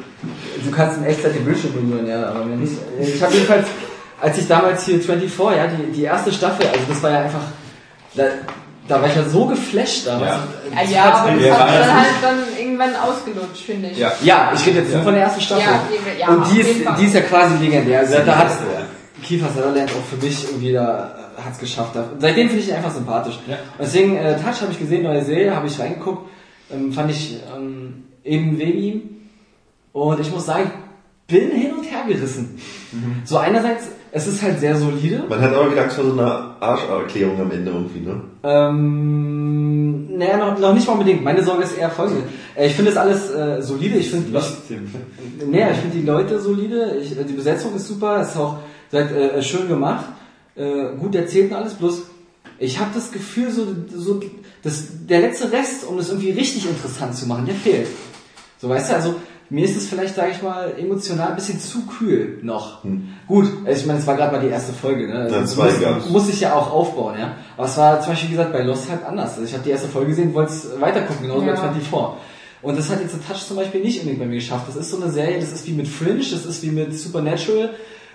du 0.64 0.70
kannst 0.72 0.98
in 0.98 1.04
Echtzeit 1.04 1.34
den 1.36 1.44
Bildschirm 1.44 1.72
berühren, 1.72 2.06
ja, 2.08 2.26
aber 2.30 2.44
mir 2.44 2.56
nicht. 2.56 2.72
Ich 3.00 3.22
habe 3.22 3.32
jedenfalls, 3.34 3.66
als 4.20 4.38
ich 4.38 4.48
damals 4.48 4.84
hier 4.84 5.00
24, 5.00 5.56
ja, 5.56 5.66
die, 5.68 5.92
die 5.92 6.02
erste 6.02 6.32
Staffel, 6.32 6.66
also 6.66 6.80
das 6.88 7.02
war 7.02 7.10
ja 7.10 7.20
einfach, 7.20 7.40
da, 8.14 8.24
da 8.88 9.00
war 9.00 9.08
ich 9.08 9.14
ja 9.16 9.22
so 9.24 9.46
geflasht 9.46 10.06
damals. 10.06 10.32
Ja. 10.32 10.82
Ja, 10.82 10.90
ja, 10.90 11.14
aber 11.14 11.30
das 11.36 11.50
hat 11.52 11.88
dann 11.88 11.96
halt 11.96 12.06
dann 12.22 12.38
irgendwann 12.58 12.96
ausgelutscht, 12.96 13.64
finde 13.66 13.88
ich. 13.90 13.98
Ja. 13.98 14.12
Ja, 14.22 14.50
ich 14.54 14.66
rede 14.66 14.80
jetzt 14.80 14.92
nur 14.92 15.02
von 15.02 15.14
der 15.14 15.22
ersten 15.24 15.40
Staffel. 15.40 15.62
Ja, 15.62 15.80
die- 15.90 16.20
ja, 16.20 16.28
und 16.28 16.44
die 16.52 16.60
ist, 16.60 16.70
die 16.98 17.04
ist 17.06 17.14
ja 17.14 17.20
quasi 17.22 17.54
legendär. 17.64 18.00
Also 18.00 18.14
da 18.24 18.36
hat 18.38 18.48
ja. 18.48 18.86
Kiefer 19.22 19.48
Sutherland 19.48 19.90
auch 19.90 20.04
für 20.04 20.24
mich 20.24 20.44
irgendwie 20.44 20.72
da 20.72 21.14
hat 21.44 21.52
es 21.52 21.58
geschafft. 21.58 21.96
Seitdem 22.18 22.48
finde 22.48 22.62
ich 22.62 22.68
ihn 22.68 22.74
einfach 22.74 22.92
sympathisch. 22.92 23.38
Ja. 23.46 23.54
Und 23.54 23.80
deswegen, 23.80 24.16
äh, 24.16 24.36
Touch 24.36 24.60
habe 24.60 24.72
ich 24.72 24.78
gesehen, 24.78 25.04
neue 25.04 25.24
Serie, 25.24 25.54
habe 25.54 25.66
ich 25.66 25.78
reingeguckt, 25.78 26.28
ähm, 26.72 26.92
fand 26.92 27.10
ich 27.10 27.38
ähm, 27.54 28.04
eben 28.24 28.58
wegen 28.58 28.78
ihm. 28.78 29.02
Und 29.92 30.20
ich 30.20 30.30
muss 30.30 30.46
sagen, 30.46 30.70
bin 31.26 31.50
hin 31.50 31.72
und 31.74 31.84
her 31.84 32.04
gerissen. 32.06 32.58
Mhm. 32.92 33.22
So 33.24 33.38
einerseits, 33.38 33.88
es 34.12 34.26
ist 34.26 34.42
halt 34.42 34.60
sehr 34.60 34.76
solide. 34.76 35.24
Man 35.28 35.40
hat 35.40 35.54
aber 35.54 35.70
wieder 35.70 35.82
Angst 35.82 35.96
vor 35.96 36.04
so 36.04 36.12
einer 36.12 36.56
Arscherklärung 36.60 37.40
am 37.40 37.50
Ende 37.50 37.70
irgendwie, 37.70 38.00
ne? 38.00 38.20
Ähm, 38.42 40.16
naja, 40.16 40.38
noch, 40.38 40.58
noch 40.58 40.74
nicht 40.74 40.86
mal 40.86 40.94
unbedingt. 40.94 41.22
Meine 41.22 41.42
Sorge 41.42 41.64
ist 41.64 41.76
eher 41.76 41.90
folgende. 41.90 42.22
Äh, 42.54 42.66
ich 42.66 42.74
finde 42.74 42.90
das 42.92 42.98
alles 42.98 43.30
äh, 43.30 43.62
solide. 43.62 43.98
Ich 43.98 44.10
finde 44.10 44.30
Naja, 45.50 45.70
ich 45.70 45.78
finde 45.78 45.96
die 45.96 46.06
Leute 46.06 46.40
solide, 46.40 46.96
ich, 47.02 47.14
die 47.14 47.32
Besetzung 47.34 47.74
ist 47.74 47.86
super, 47.86 48.22
ist 48.22 48.36
auch 48.36 48.58
seid, 48.90 49.12
äh, 49.12 49.42
schön 49.42 49.68
gemacht, 49.68 50.06
äh, 50.56 50.96
gut 50.98 51.14
erzählt 51.14 51.50
und 51.50 51.56
alles, 51.56 51.74
bloß 51.74 52.02
ich 52.58 52.78
habe 52.80 52.90
das 52.92 53.12
Gefühl, 53.12 53.50
so, 53.50 53.66
so 53.94 54.20
das, 54.62 54.84
der 55.08 55.20
letzte 55.20 55.52
Rest, 55.52 55.84
um 55.86 55.96
das 55.96 56.08
irgendwie 56.08 56.30
richtig 56.30 56.68
interessant 56.68 57.14
zu 57.14 57.26
machen, 57.26 57.46
der 57.46 57.54
fehlt. 57.54 57.86
So, 58.60 58.68
weißt 58.68 58.90
du, 58.90 58.94
also 58.96 59.14
mir 59.50 59.64
ist 59.64 59.76
es 59.76 59.86
vielleicht, 59.86 60.16
sage 60.16 60.32
ich 60.32 60.42
mal, 60.42 60.74
emotional 60.76 61.28
ein 61.28 61.36
bisschen 61.36 61.60
zu 61.60 61.86
kühl 61.86 62.40
noch. 62.42 62.82
Gut, 63.26 63.46
also 63.64 63.80
ich 63.80 63.86
meine, 63.86 64.00
es 64.00 64.06
war 64.06 64.16
gerade 64.16 64.36
mal 64.36 64.42
die 64.44 64.50
erste 64.50 64.72
Folge, 64.72 65.06
ne? 65.08 65.20
Also 65.20 65.34
das 65.36 65.52
zwei 65.52 65.70
muss, 65.94 66.08
muss 66.10 66.28
ich 66.28 66.40
ja 66.40 66.54
auch 66.54 66.70
aufbauen, 66.70 67.14
ja. 67.18 67.36
Aber 67.56 67.66
es 67.66 67.76
war 67.76 68.00
zum 68.00 68.10
Beispiel, 68.10 68.30
wie 68.30 68.32
gesagt, 68.32 68.52
bei 68.52 68.62
Lost 68.62 68.90
halt 68.90 69.04
anders. 69.06 69.30
Also 69.34 69.44
ich 69.44 69.52
habe 69.54 69.62
die 69.62 69.70
erste 69.70 69.88
Folge 69.88 70.08
gesehen, 70.08 70.34
wollte 70.34 70.52
es 70.52 70.68
weitergucken, 70.80 71.22
genauso 71.22 71.46
Ja. 71.46 71.52
bei 71.52 71.58
24. 71.58 71.88
Und 72.60 72.76
das 72.76 72.90
hat 72.90 73.00
jetzt 73.00 73.12
The 73.14 73.20
Touch 73.20 73.46
zum 73.46 73.56
Beispiel 73.56 73.80
nicht 73.80 74.00
unbedingt 74.00 74.18
bei 74.18 74.26
mir 74.26 74.34
geschafft. 74.34 74.64
Das 74.66 74.74
ist 74.74 74.90
so 74.90 75.00
eine 75.00 75.10
Serie, 75.12 75.38
das 75.38 75.52
ist 75.52 75.66
wie 75.66 75.72
mit 75.72 75.86
Fringe, 75.86 76.18
das 76.18 76.44
ist 76.44 76.62
wie 76.62 76.70
mit 76.70 76.98
Supernatural. 76.98 77.70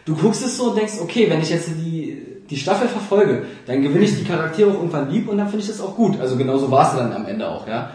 Du 0.05 0.15
guckst 0.15 0.43
es 0.43 0.57
so 0.57 0.69
und 0.69 0.77
denkst, 0.77 0.93
okay, 1.01 1.30
wenn 1.30 1.41
ich 1.41 1.49
jetzt 1.49 1.69
die, 1.69 2.17
die 2.49 2.57
Staffel 2.57 2.88
verfolge, 2.88 3.45
dann 3.65 3.81
gewinne 3.81 4.05
ich 4.05 4.17
die 4.17 4.25
Charaktere 4.25 4.69
auch 4.69 4.75
irgendwann 4.75 5.09
lieb 5.09 5.30
und 5.30 5.38
dann 5.38 5.47
finde 5.47 5.61
ich 5.63 5.69
das 5.69 5.81
auch 5.81 5.95
gut. 5.95 6.19
Also 6.19 6.35
genauso 6.35 6.69
war 6.69 6.89
es 6.89 6.97
dann 6.97 7.13
am 7.13 7.25
Ende 7.25 7.47
auch, 7.47 7.67
ja. 7.67 7.91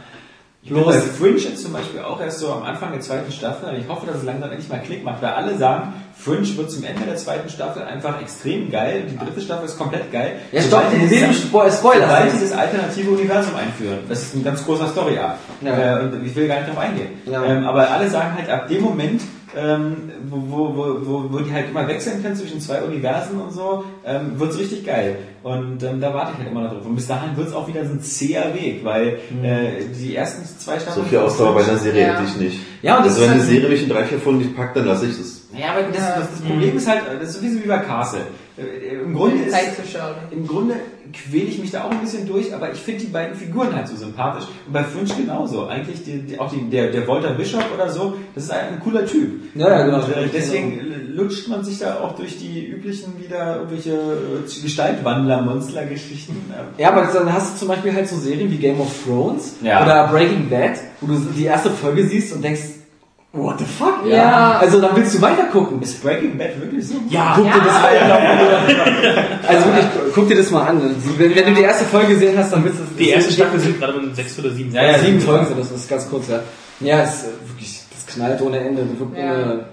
Ich 0.63 0.75
bin 0.75 0.85
bei 0.85 0.99
Fringe 1.01 1.39
jetzt 1.39 1.63
zum 1.63 1.73
Beispiel 1.73 2.01
auch 2.01 2.21
erst 2.21 2.41
so 2.41 2.53
am 2.53 2.63
Anfang 2.63 2.91
der 2.93 3.01
zweiten 3.01 3.31
Staffel 3.31 3.71
und 3.71 3.77
ich 3.77 3.89
hoffe, 3.89 4.07
dass 4.07 4.17
es 4.17 4.25
langsam 4.25 4.51
endlich 4.51 4.69
mal 4.69 4.83
Klick 4.83 5.05
macht, 5.05 5.23
weil 5.23 5.31
alle 5.31 5.57
sagen, 5.57 5.95
Fringe 6.19 6.57
wird 6.57 6.71
zum 6.71 6.83
Ende 6.85 7.03
der 7.07 7.17
zweiten 7.17 7.49
Staffel 7.49 7.83
einfach 7.85 8.21
extrem 8.21 8.71
geil. 8.73 9.05
Die 9.11 9.17
dritte 9.17 9.41
Staffel 9.41 9.67
ist 9.67 9.79
komplett 9.79 10.11
geil. 10.11 10.33
Ja, 10.51 10.61
stopp, 10.63 10.83
dieses- 10.93 11.45
Spo- 11.45 11.71
Spoiler. 11.71 12.07
Sobald 12.09 12.33
dieses 12.33 12.53
alternative 12.53 13.11
Universum 13.13 13.55
einführen. 13.55 13.99
Das 14.09 14.23
ist 14.23 14.35
ein 14.35 14.43
ganz 14.43 14.65
großer 14.65 14.89
Story-Arc. 14.89 15.37
Ja. 15.61 15.99
Äh, 15.99 16.03
und 16.03 16.27
ich 16.27 16.35
will 16.35 16.49
gar 16.49 16.57
nicht 16.57 16.69
drauf 16.71 16.79
eingehen. 16.79 17.09
Ja. 17.25 17.45
Ähm, 17.45 17.65
aber 17.67 17.89
alle 17.91 18.11
sagen 18.11 18.35
halt, 18.37 18.51
ab 18.51 18.67
dem 18.69 18.83
Moment, 18.83 19.23
ähm, 19.57 19.97
wo, 20.29 20.37
wo, 20.51 20.77
wo, 20.77 21.07
wo, 21.07 21.33
wo 21.33 21.39
die 21.39 21.53
halt 21.53 21.71
immer 21.71 21.87
wechseln 21.89 22.21
können 22.23 22.35
zwischen 22.37 22.61
zwei 22.61 22.83
Universen 22.83 23.41
und 23.41 23.53
so, 23.53 23.85
ähm, 24.05 24.33
wird's 24.39 24.59
richtig 24.59 24.85
geil. 24.85 25.17
Und 25.45 25.83
ähm, 25.85 26.01
da 26.01 26.13
warte 26.13 26.33
ich 26.33 26.39
halt 26.39 26.51
immer 26.51 26.63
noch 26.65 26.73
drauf. 26.75 26.85
Und 26.85 26.97
bis 26.97 27.07
dahin 27.07 27.37
wird's 27.37 27.53
auch 27.55 27.67
wieder 27.69 27.85
so 27.87 27.93
ein 27.93 28.03
zäher 28.03 28.53
Weg, 28.55 28.85
weil 28.85 29.19
äh, 29.43 29.85
die 29.97 30.17
ersten 30.17 30.45
zwei 30.59 30.75
So 30.75 30.81
Staffeln... 30.87 31.07
viel 31.07 31.19
Ausdauer 31.19 31.55
bei 31.55 31.63
einer 31.65 31.79
Serie 31.79 32.07
Ja. 32.09 32.15
hätte 32.15 32.25
ich 32.29 32.37
nicht. 32.37 32.59
Ja, 32.83 32.97
und 32.99 33.07
das 33.07 33.13
also 33.15 33.23
ist 33.23 33.27
wenn 33.29 33.33
eine 33.35 33.41
halt- 33.43 33.51
Serie 33.53 33.69
mich 33.71 33.83
in 33.85 33.89
drei, 33.89 34.05
vier 34.05 34.19
Folgen 34.19 34.39
nicht 34.41 34.57
packt, 34.57 34.77
dann 34.77 34.85
lasse 34.85 35.07
ich 35.07 35.13
es. 35.19 35.38
Ja, 35.61 35.73
aber 35.73 35.83
das, 35.93 35.97
das, 36.15 36.31
das 36.31 36.41
Problem 36.43 36.77
ist 36.77 36.87
halt, 36.89 37.03
das 37.21 37.29
ist 37.31 37.35
so 37.35 37.39
ein 37.41 37.45
bisschen 37.45 37.65
wie 37.65 37.69
bei 37.69 37.79
Castle. 37.79 38.21
Äh, 38.57 38.97
Im 39.05 39.15
Grunde 39.15 39.45
ist, 39.45 39.57
im 40.31 40.47
Grunde 40.47 40.75
quäle 41.13 41.45
ich 41.47 41.59
mich 41.59 41.71
da 41.71 41.85
auch 41.85 41.91
ein 41.91 42.01
bisschen 42.01 42.27
durch, 42.27 42.53
aber 42.55 42.71
ich 42.73 42.79
finde 42.79 43.01
die 43.05 43.07
beiden 43.11 43.35
Figuren 43.37 43.75
halt 43.75 43.89
so 43.89 43.97
sympathisch. 43.97 44.45
Und 44.67 44.73
bei 44.73 44.85
Fringe 44.85 45.09
genauso. 45.17 45.67
Eigentlich 45.67 46.05
die, 46.05 46.19
die, 46.23 46.39
auch 46.39 46.51
die, 46.51 46.69
der, 46.69 46.91
der 46.91 47.07
Walter 47.09 47.31
Bishop 47.31 47.65
oder 47.75 47.89
so, 47.89 48.15
das 48.35 48.45
ist 48.45 48.51
ein, 48.51 48.75
ein 48.75 48.81
cooler 48.81 49.07
Typ. 49.07 49.41
Ja, 49.55 49.69
ja, 49.69 49.85
genau. 49.87 49.99
Und, 50.05 50.11
äh, 50.13 50.29
deswegen 50.33 50.81
lutscht 51.15 51.49
man 51.49 51.65
sich 51.65 51.79
da 51.79 52.01
auch 52.01 52.15
durch 52.17 52.39
die 52.39 52.67
üblichen 52.67 53.19
wieder 53.21 53.57
irgendwelche 53.57 53.93
äh, 53.93 54.63
Gestaltwandler-Monster-Geschichten. 54.63 56.37
äh, 56.79 56.83
Ja, 56.83 56.91
aber 56.93 57.07
dann 57.13 57.33
hast 57.33 57.55
du 57.55 57.59
zum 57.61 57.69
Beispiel 57.69 57.93
halt 57.95 58.09
so 58.09 58.17
Serien 58.17 58.51
wie 58.51 58.57
Game 58.57 58.81
of 58.81 58.89
Thrones 59.05 59.55
Ja. 59.63 59.83
oder 59.83 60.09
Breaking 60.09 60.49
Bad, 60.49 60.79
wo 61.01 61.07
du 61.07 61.19
die 61.37 61.45
erste 61.45 61.71
Folge 61.71 62.07
siehst 62.07 62.35
und 62.35 62.43
denkst, 62.43 62.61
what 63.43 63.59
the 63.59 63.65
fuck? 63.65 64.05
Ja. 64.07 64.59
Also 64.59 64.81
dann 64.81 64.95
willst 64.97 65.15
du 65.15 65.21
weitergucken. 65.23 65.81
Ist 65.83 66.03
Breaking 66.03 66.37
Bad 66.39 66.61
wirklich 66.61 66.87
so? 66.87 66.95
Ja, 67.09 67.33
guck 67.37 67.45
dir 67.47 67.61
das 67.61 67.83
mal 67.83 69.43
Also 69.47 69.67
wirklich, 69.67 69.85
guck 70.15 70.29
dir 70.29 70.37
das 70.37 70.51
mal 70.51 70.67
an. 70.67 70.81
Wenn, 71.17 71.35
wenn 71.35 71.47
du 71.47 71.55
die 71.55 71.63
erste 71.63 71.85
Folge 71.85 72.15
gesehen 72.15 72.37
hast, 72.39 72.53
dann 72.53 72.65
willst 72.65 72.79
du 72.79 72.83
Die 72.99 73.09
erste 73.11 73.33
Staffel 73.33 73.59
sind 73.61 73.79
gerade 73.81 73.95
mal 73.99 74.15
sechs 74.15 74.39
oder 74.39 74.51
sieben. 74.51 74.73
Ja, 74.73 74.85
ja, 74.85 74.99
sieben 74.99 75.21
Folgen 75.21 75.47
sind 75.47 75.59
das, 75.59 75.71
das 75.71 75.81
ist 75.81 75.89
ganz 75.91 76.09
kurz, 76.09 76.29
ja. 76.29 76.41
Ja, 76.81 77.03
es 77.03 77.15
ist 77.15 77.25
äh, 77.25 77.49
wirklich, 77.51 77.81
das 77.91 78.15
knallt 78.15 78.41
ohne 78.43 78.59
Ende. 78.61 78.83
Ja. 79.17 79.33
ohne- 79.33 79.65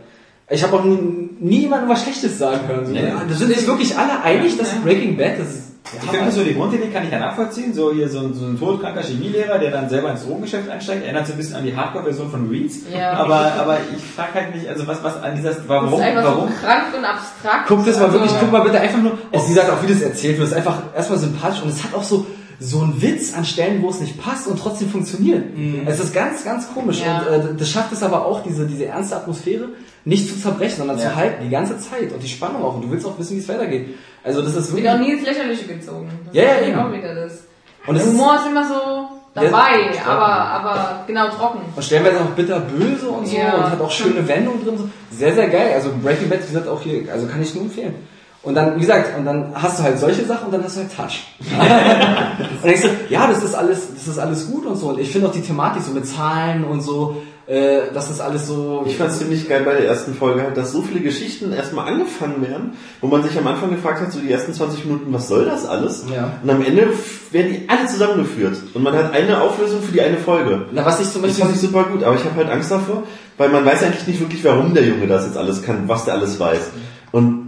Ich 0.50 0.64
habe 0.64 0.76
auch 0.78 0.84
nie, 0.84 1.30
nie 1.40 1.60
jemandem 1.62 1.90
was 1.90 2.04
Schlechtes 2.04 2.38
sagen 2.38 2.60
können. 2.68 2.86
So, 2.86 2.94
ja, 2.94 3.22
da 3.28 3.34
sind 3.36 3.54
sich 3.56 3.68
wirklich 3.68 3.98
alle 3.98 4.22
einig, 4.24 4.58
dass 4.58 4.70
Breaking 4.84 5.18
Bad, 5.18 5.40
das 5.40 5.48
ist 5.50 5.75
Ich 5.94 6.10
finde 6.10 6.32
so, 6.32 6.44
die 6.44 6.56
Grundidee 6.56 6.88
kann 6.88 7.04
ich 7.06 7.12
ja 7.12 7.20
nachvollziehen. 7.20 7.74
So 7.74 7.94
hier 7.94 8.10
so 8.10 8.20
ein, 8.20 8.34
so 8.34 8.46
ein 8.46 8.60
todkranker 8.60 9.02
Chemielehrer, 9.02 9.60
der 9.60 9.70
dann 9.72 9.88
selber 9.88 10.12
ins 10.12 10.24
Drogengeschäft 10.26 10.68
einsteigt, 10.70 11.04
erinnert 11.04 11.28
so 11.28 11.34
ein 11.34 11.38
bisschen 11.38 11.56
an 11.56 11.64
die 11.66 11.76
Hardcore-Version 11.76 12.32
von 12.32 12.50
Reeds. 12.50 12.78
Ja. 12.92 13.14
Aber, 13.14 13.54
aber 13.54 13.78
ich 13.96 14.04
frage 14.04 14.34
halt 14.34 14.56
mich, 14.56 14.68
also 14.68 14.88
was, 14.88 15.04
was 15.04 15.22
an 15.22 15.36
dieser, 15.36 15.50
Das 15.50 15.68
warum, 15.68 15.94
ist 15.94 16.00
einfach 16.06 16.24
warum? 16.24 16.48
so 16.50 16.54
krank 16.66 16.84
und 16.98 17.06
abstrakt. 17.06 17.66
Guck 17.68 17.86
das 17.86 17.98
mal 18.00 18.06
Also, 18.06 18.20
wirklich, 18.20 18.34
guck 18.40 18.52
mal 18.52 18.62
bitte 18.62 18.80
einfach 18.80 19.00
nur, 19.02 19.12
auch 19.32 19.46
wie 19.46 19.54
gesagt, 19.54 19.70
auch 19.70 19.84
wie 19.84 19.88
das 19.94 20.02
erzählt 20.02 20.38
wird, 20.40 20.48
ist 20.48 20.56
einfach 20.56 20.82
erstmal 20.96 21.20
sympathisch 21.20 21.62
und 21.62 21.70
es 21.70 21.84
hat 21.84 21.94
auch 21.94 22.04
so, 22.04 22.26
so 22.60 22.82
einen 22.82 23.02
Witz 23.02 23.34
an 23.36 23.44
Stellen, 23.46 23.82
wo 23.84 23.90
es 23.90 24.00
nicht 24.00 24.20
passt 24.20 24.48
und 24.48 24.58
trotzdem 24.58 24.90
funktioniert. 24.90 25.44
Es 25.86 26.00
ist 26.00 26.14
ganz, 26.14 26.44
ganz 26.46 26.68
komisch 26.74 27.02
Ja. 27.06 27.20
und 27.20 27.28
äh, 27.28 27.54
das 27.58 27.70
schafft 27.70 27.92
es 27.92 28.02
aber 28.02 28.26
auch, 28.26 28.42
diese, 28.44 28.66
diese 28.66 28.86
ernste 28.86 29.18
Atmosphäre 29.18 29.68
nicht 30.06 30.30
zu 30.30 30.40
zerbrechen, 30.40 30.78
sondern 30.78 30.98
Ja. 30.98 31.10
zu 31.10 31.16
halten, 31.16 31.44
die 31.44 31.50
ganze 31.50 31.78
Zeit 31.78 32.12
und 32.14 32.24
die 32.24 32.30
Spannung 32.30 32.64
auch 32.64 32.76
und 32.76 32.82
du 32.84 32.92
willst 32.92 33.06
auch 33.06 33.20
wissen, 33.20 33.36
wie 33.36 33.40
es 33.42 33.50
weitergeht. 33.50 33.96
Also 34.26 34.42
das 34.42 34.56
ist 34.56 34.74
Wird 34.74 34.84
wirklich... 34.84 34.90
auch 34.92 34.98
nie 35.00 35.12
ins 35.14 35.26
Lächerliche 35.26 35.66
gezogen. 35.66 36.10
Das 36.26 36.36
Ja, 36.36 36.44
ja, 36.44 36.68
eben. 36.68 36.80
auch 36.80 36.92
wieder 36.92 37.14
das. 37.16 37.44
Und 37.88 37.96
der 37.96 38.04
es 38.04 38.10
ist- 38.12 38.18
Humor 38.20 38.36
ist 38.36 38.48
immer 38.48 38.68
so 38.68 39.08
dabei, 39.36 39.92
Ja, 39.96 40.06
aber, 40.12 40.28
aber 40.28 41.04
genau 41.08 41.28
trocken. 41.30 41.60
Und 41.76 41.84
stellenweise 41.84 42.18
auch 42.22 42.30
bitterböse 42.36 43.08
und 43.10 43.28
so 43.28 43.36
Ja. 43.38 43.54
und 43.54 43.70
hat 43.70 43.80
auch 43.82 43.92
schöne 43.92 44.28
Wendungen 44.28 44.66
drin. 44.66 44.78
So. 44.78 44.90
Sehr, 45.12 45.34
sehr 45.36 45.48
geil. 45.50 45.72
Also 45.76 45.92
Breaking 46.02 46.30
Bad, 46.30 46.42
wie 46.44 46.48
gesagt, 46.48 46.68
auch 46.68 46.82
hier, 46.82 47.04
also 47.14 47.28
kann 47.28 47.42
ich 47.42 47.54
nur 47.54 47.66
empfehlen. 47.66 47.94
Und 48.42 48.54
dann, 48.56 48.76
wie 48.76 48.82
gesagt, 48.82 49.18
und 49.18 49.26
dann 49.26 49.52
hast 49.56 49.80
du 49.80 49.84
halt 49.84 49.98
solche 50.00 50.24
Sachen 50.26 50.46
und 50.48 50.54
dann 50.54 50.64
hast 50.64 50.78
du 50.78 50.82
halt 50.82 50.96
Touch. 50.96 51.24
und 52.62 52.64
denkst 52.64 52.82
du, 52.84 52.90
ja, 53.10 53.28
das 53.28 53.44
ist 53.44 53.56
alles, 53.56 53.94
das 53.94 54.08
ist 54.08 54.20
alles 54.20 54.50
gut 54.52 54.66
und 54.66 54.76
so. 54.76 54.90
Und 54.90 55.00
ich 55.00 55.12
finde 55.12 55.28
auch 55.28 55.32
die 55.32 55.42
Thematik 55.42 55.82
so 55.84 55.92
mit 55.92 56.06
Zahlen 56.08 56.64
und 56.64 56.82
so 56.82 57.22
äh, 57.48 57.94
das 57.94 58.20
alles 58.20 58.48
so... 58.48 58.84
Ich 58.88 58.98
fand 58.98 59.12
es 59.12 59.20
ziemlich 59.20 59.48
geil 59.48 59.64
bei 59.64 59.74
der 59.74 59.88
ersten 59.88 60.16
Folge, 60.16 60.42
halt, 60.42 60.58
dass 60.58 60.72
so 60.72 60.82
viele 60.82 61.00
Geschichten 61.02 61.54
erstmal 61.54 61.88
angefangen 61.88 62.42
werden, 62.42 62.74
wo 63.02 63.08
man 63.08 63.24
sich 63.24 63.38
am 63.38 63.46
Anfang 63.48 63.70
gefragt 63.70 64.02
hat, 64.02 64.12
so 64.12 64.20
die 64.20 64.32
ersten 64.32 64.54
20 64.54 64.86
Minuten, 64.86 65.14
was 65.14 65.28
soll 65.28 65.46
das 65.46 65.66
alles? 65.66 66.06
Ja. 66.14 66.34
Und 66.42 66.50
am 66.50 66.64
Ende 66.66 66.88
werden 67.32 67.52
die 67.52 67.70
alle 67.70 67.88
zusammengeführt. 67.88 68.58
Und 68.74 68.84
man 68.84 68.94
hat 68.96 69.14
eine 69.14 69.42
Auflösung 69.42 69.82
für 69.82 69.92
die 69.92 70.02
eine 70.02 70.18
Folge. 70.18 70.66
Na, 70.72 70.86
was 70.86 71.00
ich 71.00 71.12
zum 71.12 71.22
Das 71.22 71.32
Beispiel... 71.32 71.46
fand 71.46 71.56
ich 71.56 71.62
super 71.62 71.84
gut, 71.84 72.04
aber 72.04 72.16
ich 72.16 72.24
habe 72.24 72.36
halt 72.36 72.50
Angst 72.50 72.72
davor, 72.72 73.04
weil 73.38 73.50
man 73.50 73.66
weiß 73.66 73.84
eigentlich 73.84 74.08
nicht 74.08 74.20
wirklich, 74.20 74.44
warum 74.44 74.74
der 74.74 74.84
Junge 74.86 75.08
das 75.08 75.26
jetzt 75.26 75.38
alles 75.38 75.62
kann, 75.62 75.88
was 75.88 76.06
der 76.06 76.16
alles 76.16 76.40
weiß. 76.40 76.72
Und 77.12 77.46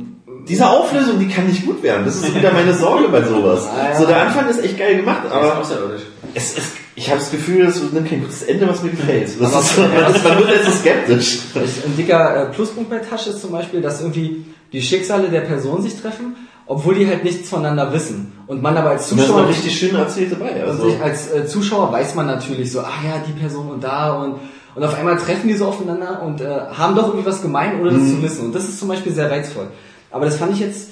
diese 0.47 0.69
Auflösung, 0.69 1.19
die 1.19 1.27
kann 1.27 1.47
nicht 1.47 1.65
gut 1.65 1.83
werden. 1.83 2.05
Das 2.05 2.15
ist 2.17 2.35
wieder 2.35 2.51
meine 2.53 2.73
Sorge 2.73 3.09
bei 3.09 3.23
sowas. 3.23 3.67
Ah, 3.77 3.89
ja. 3.91 3.99
So, 3.99 4.05
der 4.05 4.21
Anfang 4.21 4.47
ist 4.47 4.63
echt 4.63 4.77
geil 4.77 4.97
gemacht, 4.97 5.25
ist 5.25 5.31
aber 5.31 5.57
außerirdisch. 5.59 6.03
es 6.33 6.57
ist, 6.57 6.71
ich 6.99 7.07
habe 7.09 7.19
das 7.19 7.29
Gefühl, 7.29 7.63
das 7.65 7.79
nimmt 7.93 8.09
kein 8.09 8.21
gutes 8.21 8.41
Ende, 8.43 8.67
was 8.67 8.81
mir 8.81 8.89
gefällt. 8.89 9.29
Das 9.39 9.53
Aber- 9.53 9.61
ist, 9.61 9.77
das, 10.15 10.23
man 10.23 10.37
wird 10.39 10.49
jetzt 10.49 10.65
so 10.65 10.71
skeptisch. 10.71 11.39
Ein 11.85 11.95
dicker 11.95 12.49
äh, 12.49 12.53
Pluspunkt 12.53 12.89
bei 12.89 12.97
Tasche 12.97 13.29
ist 13.29 13.41
zum 13.41 13.51
Beispiel, 13.51 13.81
dass 13.81 14.01
irgendwie 14.01 14.45
die 14.73 14.81
Schicksale 14.81 15.29
der 15.29 15.41
Person 15.41 15.81
sich 15.83 15.95
treffen, 16.01 16.35
obwohl 16.65 16.95
die 16.95 17.07
halt 17.07 17.23
nichts 17.23 17.49
voneinander 17.49 17.93
wissen. 17.93 18.33
Und 18.47 18.61
man 18.63 18.75
aber 18.75 18.89
als 18.91 19.09
Zuschauer 19.09 19.43
noch 19.43 19.49
richtig 19.49 19.77
schön 19.77 19.95
erzählt 19.95 20.31
dabei. 20.31 20.63
Und 20.63 20.69
Also, 20.71 20.95
als 21.01 21.31
äh, 21.31 21.45
Zuschauer 21.45 21.91
weiß 21.91 22.15
man 22.15 22.25
natürlich 22.25 22.71
so, 22.71 22.79
ah 22.79 22.89
ja, 23.05 23.23
die 23.25 23.39
Person 23.39 23.69
und 23.69 23.83
da 23.83 24.13
und 24.13 24.35
und 24.75 24.83
auf 24.83 24.93
einmal 24.95 25.17
treffen 25.17 25.47
die 25.47 25.55
so 25.55 25.65
aufeinander 25.65 26.21
und 26.21 26.39
äh, 26.39 26.45
haben 26.77 26.95
doch 26.95 27.07
irgendwie 27.07 27.25
was 27.25 27.41
gemein, 27.41 27.79
ohne 27.81 27.89
das 27.91 27.99
Mhm. 28.01 28.15
zu 28.17 28.21
wissen. 28.21 28.45
Und 28.45 28.53
das 28.55 28.65
ist 28.65 28.77
zum 28.79 28.87
Beispiel 28.89 29.11
sehr 29.11 29.31
reizvoll. 29.31 29.67
Aber 30.11 30.25
das 30.25 30.35
fand 30.37 30.53
ich 30.53 30.59
jetzt, 30.59 30.89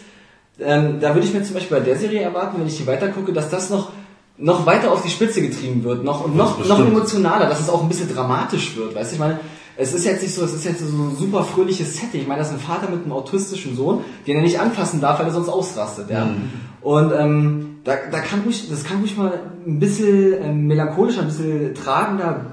ähm, 0.59 0.99
da 0.99 1.13
würde 1.13 1.27
ich 1.27 1.33
mir 1.35 1.43
zum 1.43 1.53
Beispiel 1.53 1.77
bei 1.77 1.83
der 1.85 1.95
Serie 1.95 2.21
erwarten, 2.21 2.57
wenn 2.59 2.65
ich 2.67 2.77
die 2.77 2.87
weitergucke, 2.87 3.31
dass 3.31 3.49
das 3.51 3.69
noch 3.69 3.91
noch 4.37 4.65
weiter 4.65 4.91
auf 4.91 5.01
die 5.01 5.09
Spitze 5.09 5.41
getrieben 5.41 5.83
wird, 5.83 6.03
noch 6.03 6.25
und 6.25 6.35
noch, 6.35 6.65
noch 6.65 6.79
emotionaler, 6.79 7.47
dass 7.47 7.61
es 7.61 7.69
auch 7.69 7.81
ein 7.81 7.87
bisschen 7.87 8.13
dramatisch 8.13 8.75
wird, 8.75 8.95
weißt 8.95 9.11
du, 9.11 9.15
ich 9.15 9.19
meine, 9.19 9.39
es 9.77 9.93
ist 9.93 10.05
jetzt 10.05 10.21
nicht 10.23 10.33
so, 10.33 10.43
es 10.43 10.53
ist 10.53 10.63
jetzt 10.63 10.79
so 10.79 10.85
ein 10.85 11.15
super 11.17 11.43
fröhliches 11.43 11.97
Setting. 11.97 12.21
Ich 12.21 12.27
meine, 12.27 12.39
das 12.39 12.47
ist 12.47 12.53
ein 12.53 12.59
Vater 12.61 12.89
mit 12.89 13.03
einem 13.03 13.11
autistischen 13.11 13.75
Sohn, 13.75 14.05
den 14.25 14.37
er 14.37 14.41
nicht 14.41 14.59
anfassen 14.59 15.01
darf, 15.01 15.19
weil 15.19 15.25
er 15.25 15.33
sonst 15.33 15.49
ausrastet, 15.49 16.09
ja. 16.09 16.25
Mhm. 16.25 16.49
Und 16.81 17.11
ähm, 17.17 17.77
da, 17.83 17.95
da 18.11 18.19
kann 18.19 18.41
ruhig, 18.41 18.69
das 18.69 18.83
kann 18.83 18.99
ruhig 19.01 19.17
mal 19.17 19.39
ein 19.65 19.79
bisschen 19.79 20.33
ähm, 20.41 20.67
melancholischer, 20.67 21.21
ein 21.21 21.27
bisschen 21.27 21.75
tragender, 21.75 22.45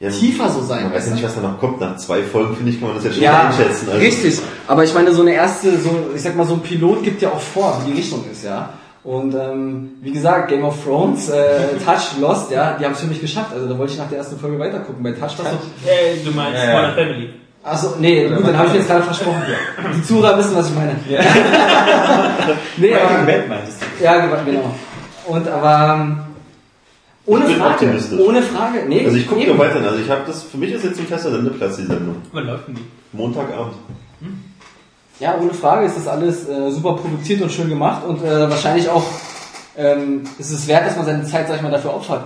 ja, 0.00 0.10
tiefer 0.10 0.50
so 0.50 0.62
sein, 0.62 0.84
Man 0.84 0.94
weiß 0.94 1.06
ja 1.06 1.14
nicht, 1.14 1.22
was 1.22 1.36
da 1.36 1.42
noch 1.42 1.60
kommt. 1.60 1.80
Nach 1.80 1.96
zwei 1.96 2.24
Folgen, 2.24 2.56
finde 2.56 2.72
ich, 2.72 2.80
kann 2.80 2.88
man 2.88 2.96
das 2.96 3.04
jetzt 3.04 3.14
schon 3.14 3.22
ja, 3.22 3.46
einschätzen. 3.46 3.88
Also, 3.88 4.00
richtig. 4.00 4.40
Aber 4.66 4.82
ich 4.82 4.92
meine, 4.94 5.14
so 5.14 5.22
eine 5.22 5.32
erste, 5.32 5.78
so 5.78 5.90
ich 6.12 6.22
sag 6.22 6.34
mal, 6.34 6.44
so 6.44 6.54
ein 6.54 6.60
Pilot 6.60 7.04
gibt 7.04 7.22
ja 7.22 7.30
auch 7.30 7.40
vor, 7.40 7.80
wie 7.84 7.92
die 7.92 7.98
Richtung 7.98 8.24
ist, 8.28 8.42
ja. 8.42 8.70
Und 9.04 9.34
ähm, 9.34 9.90
wie 10.00 10.12
gesagt, 10.12 10.48
Game 10.48 10.64
of 10.64 10.82
Thrones, 10.84 11.28
äh, 11.28 11.76
Touch, 11.84 12.20
Lost, 12.20 12.52
ja, 12.52 12.76
die 12.78 12.84
haben 12.84 12.92
es 12.92 13.00
für 13.00 13.08
mich 13.08 13.20
geschafft. 13.20 13.52
Also 13.52 13.68
da 13.68 13.76
wollte 13.76 13.94
ich 13.94 13.98
nach 13.98 14.08
der 14.08 14.18
ersten 14.18 14.38
Folge 14.38 14.58
weitergucken. 14.58 15.02
Bei 15.02 15.10
Touch 15.10 15.38
war 15.38 15.46
so. 15.46 15.88
Äh, 15.88 16.24
du 16.24 16.30
meinst 16.30 16.62
Ja, 16.62 16.70
ja. 16.70 16.76
Modern 16.76 16.94
Family. 16.94 17.30
Achso, 17.64 17.94
nee, 18.00 18.28
gut, 18.28 18.46
dann 18.46 18.56
habe 18.56 18.66
ich 18.66 18.72
mir 18.72 18.78
jetzt 18.80 18.88
gerade 18.88 19.04
versprochen. 19.04 19.42
Die 19.96 20.02
Zuhörer 20.02 20.36
wissen, 20.36 20.56
was 20.56 20.68
ich 20.68 20.74
meine. 20.74 20.96
nee, 22.76 22.88
Breaking 22.88 23.06
aber, 23.06 23.24
Bad 23.24 23.48
meintest 23.48 23.82
du? 23.82 24.04
ja, 24.04 24.26
genau. 24.26 24.74
Und 25.28 25.48
aber 25.48 25.94
ähm, 25.94 26.18
ohne 27.24 27.44
Ich 27.44 27.52
bin 27.52 27.60
Frage, 27.60 28.00
ohne 28.18 28.42
Frage, 28.42 28.84
nee. 28.88 29.04
also 29.04 29.16
ich 29.16 29.28
gucke 29.28 29.46
noch 29.46 29.58
weiter. 29.58 29.76
Also 29.76 30.00
ich 30.00 30.10
habe 30.10 30.22
das, 30.26 30.42
für 30.42 30.58
mich 30.58 30.72
ist 30.72 30.82
jetzt 30.82 30.98
ein 30.98 31.06
fester 31.06 31.30
Sendeplatz, 31.30 31.76
die 31.76 31.84
Sendung. 31.84 32.16
Wann 32.32 32.46
läuft 32.46 32.66
denn 32.66 32.74
die? 32.74 33.16
Montagabend. 33.16 33.74
Ja, 35.20 35.36
ohne 35.40 35.52
Frage 35.54 35.86
ist 35.86 35.96
das 35.96 36.08
alles 36.08 36.48
äh, 36.48 36.70
super 36.70 36.94
produziert 36.94 37.42
und 37.42 37.52
schön 37.52 37.68
gemacht 37.68 38.04
und 38.04 38.22
äh, 38.24 38.48
wahrscheinlich 38.50 38.88
auch 38.88 39.04
ähm, 39.76 40.22
ist 40.38 40.50
es 40.50 40.66
wert, 40.68 40.86
dass 40.86 40.96
man 40.96 41.06
seine 41.06 41.24
Zeit, 41.24 41.46
sag 41.48 41.56
ich 41.56 41.62
mal, 41.62 41.70
dafür 41.70 41.94
opfert. 41.94 42.24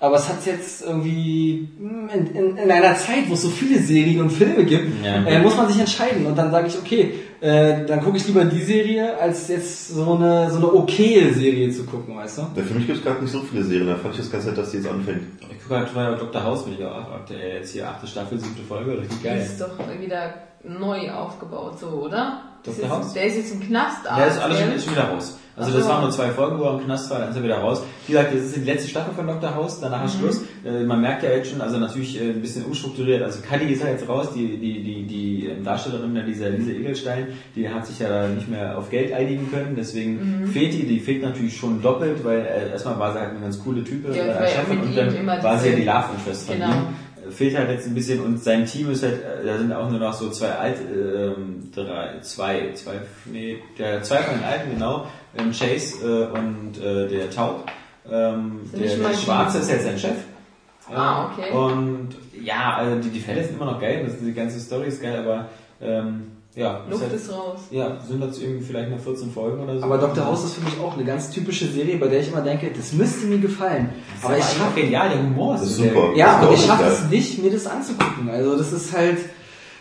Aber 0.00 0.14
es 0.14 0.28
hat 0.28 0.46
jetzt 0.46 0.82
irgendwie 0.82 1.68
hm, 1.76 2.08
in, 2.14 2.26
in, 2.36 2.56
in 2.56 2.70
einer 2.70 2.94
Zeit, 2.94 3.28
wo 3.28 3.34
es 3.34 3.42
so 3.42 3.48
viele 3.48 3.80
Serien 3.80 4.20
und 4.20 4.30
Filme 4.30 4.64
gibt, 4.64 5.04
Ja. 5.04 5.24
äh, 5.24 5.40
muss 5.40 5.56
man 5.56 5.68
sich 5.68 5.80
entscheiden 5.80 6.24
und 6.26 6.36
dann 6.38 6.52
sage 6.52 6.68
ich, 6.68 6.78
okay, 6.78 7.14
äh, 7.40 7.84
dann 7.84 8.00
gucke 8.00 8.16
ich 8.16 8.26
lieber 8.28 8.44
die 8.44 8.62
Serie, 8.62 9.18
als 9.18 9.48
jetzt 9.48 9.88
so 9.88 10.14
eine 10.14 10.50
so 10.50 10.58
eine 10.58 10.72
okaye 10.72 11.32
Serie 11.32 11.70
zu 11.72 11.84
gucken, 11.84 12.16
weißt 12.16 12.38
du? 12.38 12.42
Ja, 12.54 12.62
für 12.62 12.74
mich 12.74 12.86
gibt 12.86 12.98
es 12.98 13.04
gerade 13.04 13.20
nicht 13.22 13.32
so 13.32 13.40
viele 13.42 13.64
Serien. 13.64 13.88
Da 13.88 13.96
fand 13.96 14.14
ich 14.14 14.20
das 14.20 14.30
ganz 14.30 14.44
nett, 14.44 14.56
dass 14.58 14.70
die 14.70 14.76
jetzt 14.76 14.88
anfängt. 14.88 15.22
Ich 15.50 15.62
gucke 15.64 15.76
halt 15.80 15.92
bei 15.94 16.14
Dr. 16.14 16.44
House, 16.44 16.64
bin 16.64 16.74
ich 16.74 16.84
auch 16.84 17.10
aktuell 17.12 17.54
jetzt 17.56 17.72
hier 17.72 17.88
achte 17.88 18.06
Staffel, 18.06 18.38
siebte 18.38 18.62
Folge, 18.62 18.98
richtig 19.00 19.18
Die 19.18 19.24
geil. 19.24 19.38
ist 19.38 19.60
doch 19.60 19.70
wieder 20.00 20.32
neu 20.64 21.10
aufgebaut, 21.10 21.78
so, 21.78 21.86
oder? 21.88 22.42
Ist, 22.66 22.88
House? 22.88 23.12
der 23.14 23.24
ist 23.24 23.36
jetzt 23.36 23.52
im 23.54 23.60
Knast. 23.60 24.04
Ja, 24.04 24.24
ist 24.24 24.38
alles 24.38 24.58
gell? 24.58 24.66
schon, 24.66 24.76
ist 24.76 24.84
schon 24.84 24.92
wieder 24.94 25.08
raus. 25.08 25.38
Also 25.56 25.70
Ach 25.70 25.74
das 25.76 25.84
so. 25.84 25.90
waren 25.90 26.02
nur 26.02 26.10
zwei 26.10 26.28
Folgen, 26.28 26.58
wo 26.58 26.64
er 26.64 26.78
im 26.78 26.84
Knast 26.84 27.10
war, 27.10 27.18
dann 27.20 27.30
ist 27.30 27.36
er 27.36 27.42
wieder 27.42 27.58
raus. 27.58 27.82
Wie 28.06 28.12
gesagt, 28.12 28.32
das 28.32 28.42
ist 28.42 28.56
die 28.56 28.60
letzte 28.60 28.88
Staffel 28.90 29.12
von 29.14 29.26
Dr. 29.26 29.54
House, 29.54 29.80
danach 29.80 30.04
ist 30.04 30.18
Schluss. 30.18 30.42
Äh, 30.64 30.84
man 30.84 31.00
merkt 31.00 31.22
ja 31.24 31.30
jetzt 31.30 31.50
schon, 31.50 31.60
also 31.60 31.78
natürlich 31.78 32.20
äh, 32.20 32.30
ein 32.30 32.40
bisschen 32.40 32.64
umstrukturiert. 32.64 33.22
Also 33.22 33.40
Kadi 33.48 33.72
ist 33.72 33.82
ja 33.82 33.88
jetzt 33.88 34.08
raus, 34.08 34.28
die, 34.34 34.56
die, 34.56 34.82
die, 34.82 35.02
die 35.06 35.46
ähm, 35.46 35.64
Darstellerin, 35.64 36.14
da, 36.14 36.22
dieser 36.22 36.50
Lise 36.50 36.72
Egelstein, 36.72 37.28
die 37.56 37.68
hat 37.68 37.86
sich 37.86 37.98
ja 37.98 38.28
nicht 38.28 38.48
mehr 38.48 38.78
auf 38.78 38.90
Geld 38.90 39.12
einigen 39.12 39.50
können, 39.50 39.74
deswegen 39.76 40.48
fehlt 40.52 40.74
die, 40.74 40.86
die 40.86 41.00
fehlt 41.00 41.22
natürlich 41.22 41.56
schon 41.56 41.82
doppelt, 41.82 42.24
weil 42.24 42.40
äh, 42.40 42.70
erstmal 42.70 42.98
war 42.98 43.12
sie 43.12 43.18
halt 43.18 43.30
eine 43.30 43.40
ganz 43.40 43.58
coole 43.62 43.82
Type 43.82 44.14
Ja, 44.14 44.24
äh, 44.24 44.48
und 44.70 44.96
dann 44.96 45.42
war 45.42 45.58
sie 45.58 45.70
ja 45.70 45.76
die 45.76 45.84
Love-Schwester 45.84 46.52
von 46.52 46.60
Genau. 46.60 46.72
ihm 46.72 46.86
fehlt 47.30 47.56
halt 47.56 47.70
jetzt 47.70 47.86
ein 47.86 47.94
bisschen 47.94 48.20
und 48.24 48.42
sein 48.42 48.66
Team 48.66 48.90
ist 48.90 49.02
halt, 49.02 49.22
äh, 49.22 49.46
da 49.46 49.58
sind 49.58 49.72
auch 49.72 49.90
nur 49.90 49.98
noch 49.98 50.12
so 50.12 50.30
zwei 50.30 50.50
alt, 50.50 50.76
ähm, 50.80 51.70
drei, 51.74 52.20
zwei, 52.22 52.72
zwei, 52.74 52.94
nee, 53.26 53.58
der 53.78 54.02
zwei 54.02 54.18
von 54.18 54.38
den 54.38 54.44
alten 54.44 54.70
genau, 54.72 55.06
ähm, 55.36 55.52
Chase 55.52 56.30
äh, 56.32 56.38
und 56.38 56.78
äh, 56.82 57.08
der 57.08 57.30
Taub. 57.30 57.70
Ähm, 58.10 58.60
der, 58.72 58.96
der 58.96 59.14
Schwarze 59.14 59.58
ist 59.58 59.70
jetzt 59.70 59.84
sein 59.84 59.98
Chef. 59.98 60.16
Ah, 60.90 61.26
okay. 61.26 61.52
Und 61.52 62.10
ja, 62.40 62.76
also 62.76 63.00
die, 63.00 63.10
die 63.10 63.20
Fälle 63.20 63.44
sind 63.44 63.56
immer 63.56 63.72
noch 63.72 63.80
geil, 63.80 64.04
das, 64.06 64.18
die 64.18 64.32
ganze 64.32 64.58
Story 64.60 64.88
ist 64.88 65.02
geil, 65.02 65.18
aber 65.18 65.48
ähm, 65.80 66.37
ja, 66.58 66.80
Luft 66.90 67.02
halt, 67.02 67.12
ist 67.12 67.32
raus. 67.32 67.60
ja, 67.70 67.96
sind 68.06 68.22
jetzt 68.22 68.42
irgendwie 68.42 68.64
vielleicht 68.64 68.90
noch 68.90 68.98
14 68.98 69.30
Folgen 69.30 69.62
oder 69.62 69.78
so. 69.78 69.84
Aber 69.84 69.98
Dr. 69.98 70.26
House 70.26 70.44
ist 70.44 70.54
für 70.54 70.64
mich 70.64 70.74
auch 70.80 70.94
eine 70.94 71.04
ganz 71.04 71.30
typische 71.30 71.66
Serie, 71.66 71.96
bei 71.98 72.08
der 72.08 72.20
ich 72.20 72.28
immer 72.28 72.42
denke, 72.42 72.70
das 72.76 72.92
müsste 72.92 73.26
mir 73.26 73.38
gefallen. 73.38 73.90
Aber 74.22 74.36
ich 74.36 74.44
schaffe 74.44 74.80
genial, 74.80 75.08
der 75.08 75.22
Humor 75.22 75.54
ist, 75.54 75.62
Das 75.62 75.70
ist 75.70 75.76
super. 75.76 76.12
Ja, 76.16 76.26
Das 76.26 76.42
aber 76.42 76.52
ist 76.54 76.60
ich 76.60 76.66
schaffe 76.66 76.84
es 76.84 77.04
nicht, 77.10 77.42
mir 77.42 77.50
das 77.52 77.66
anzugucken. 77.66 78.28
Also 78.28 78.58
das 78.58 78.72
ist 78.72 78.92
halt, 78.96 79.18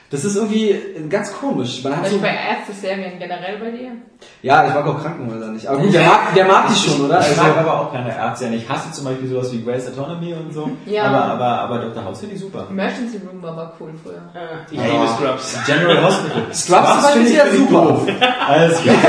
das 0.09 0.23
ist 0.25 0.35
irgendwie 0.35 0.75
ganz 1.09 1.33
komisch. 1.33 1.83
Man 1.83 1.97
hat 1.97 2.05
so, 2.07 2.17
Vielleicht 2.17 2.23
bei 2.23 2.49
Ärzte-Serien 2.57 3.19
generell 3.19 3.57
bei 3.59 3.71
dir? 3.71 3.91
ja, 4.41 4.65
ich 4.67 4.73
mag 4.73 4.87
auch 4.87 4.99
Krankenhäuser 5.01 5.47
nicht. 5.49 5.67
Aber 5.67 5.77
gut, 5.79 5.93
der 5.93 6.01
mag, 6.07 6.33
der 6.33 6.45
mag 6.45 6.67
die 6.69 6.73
schon, 6.75 7.05
oder? 7.05 7.19
Ich 7.19 7.27
Also, 7.27 7.41
mag 7.43 7.57
aber 7.57 7.81
auch 7.81 7.91
keine 7.91 8.15
Ärzte. 8.15 8.47
Ich 8.47 8.67
hasse 8.67 8.91
zum 8.91 9.05
Beispiel 9.05 9.27
sowas 9.27 9.51
wie 9.51 9.63
Grace 9.63 9.87
Autonomy 9.89 10.33
und 10.33 10.51
so. 10.53 10.69
Ja. 10.85 11.03
Aber, 11.03 11.23
aber, 11.25 11.45
aber 11.45 11.79
Dr. 11.79 12.03
House 12.05 12.21
finde 12.21 12.35
ich 12.35 12.41
super. 12.41 12.65
Emergency 12.69 13.19
Room 13.27 13.43
war 13.43 13.51
aber 13.51 13.73
cool 13.79 13.91
früher. 14.01 14.21
Ich 14.71 14.79
liebe 14.79 15.07
Scrubs. 15.07 15.59
General 15.65 16.03
Hospital. 16.03 16.43
Scrubs 16.53 16.93
zum 16.93 17.01
Beispiel 17.03 17.25
ist 17.25 17.35
ja 17.35 17.43
super. 17.51 17.99
Alles 18.47 18.81
klar. 18.81 18.95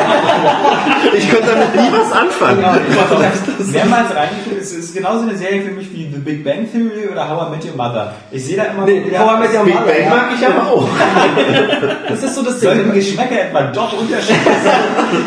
Ich 1.17 1.31
konnte 1.31 1.47
damit 1.47 1.75
nie 1.75 1.93
was 1.93 2.13
anfangen. 2.13 2.61
Mehrmals 3.73 4.15
reingeguckt. 4.15 4.61
Es 4.61 4.73
ist 4.73 4.95
genauso 4.95 5.23
eine 5.23 5.37
Serie 5.37 5.63
für 5.63 5.71
mich 5.71 5.93
wie 5.93 6.11
The 6.13 6.19
Big 6.19 6.45
Bang 6.45 6.71
Theory 6.71 7.09
oder 7.11 7.29
How 7.29 7.49
I 7.49 7.51
Met 7.57 7.65
Your 7.65 7.77
Mother. 7.77 8.15
Ich 8.31 8.45
sehe 8.45 8.57
da 8.57 8.65
immer 8.65 8.85
Nee, 8.85 9.05
wieder, 9.07 9.19
How 9.21 9.37
I 9.37 9.41
Met 9.41 9.55
Your 9.55 9.65
Big 9.65 9.75
Mother, 9.75 9.87
Bang 9.87 10.03
ja. 10.03 10.11
mag 10.11 10.29
ich 10.39 10.47
aber 10.47 10.71
auch. 10.71 10.88
Das 12.09 12.23
ist 12.23 12.35
so 12.35 12.43
das 12.43 12.61
sollten 12.61 12.85
Ding. 12.85 12.93
Geschmäcker 12.95 13.41
etwa 13.49 13.63
doch 13.73 13.93
unterschiedlich 14.01 14.39
sein. 14.65 14.81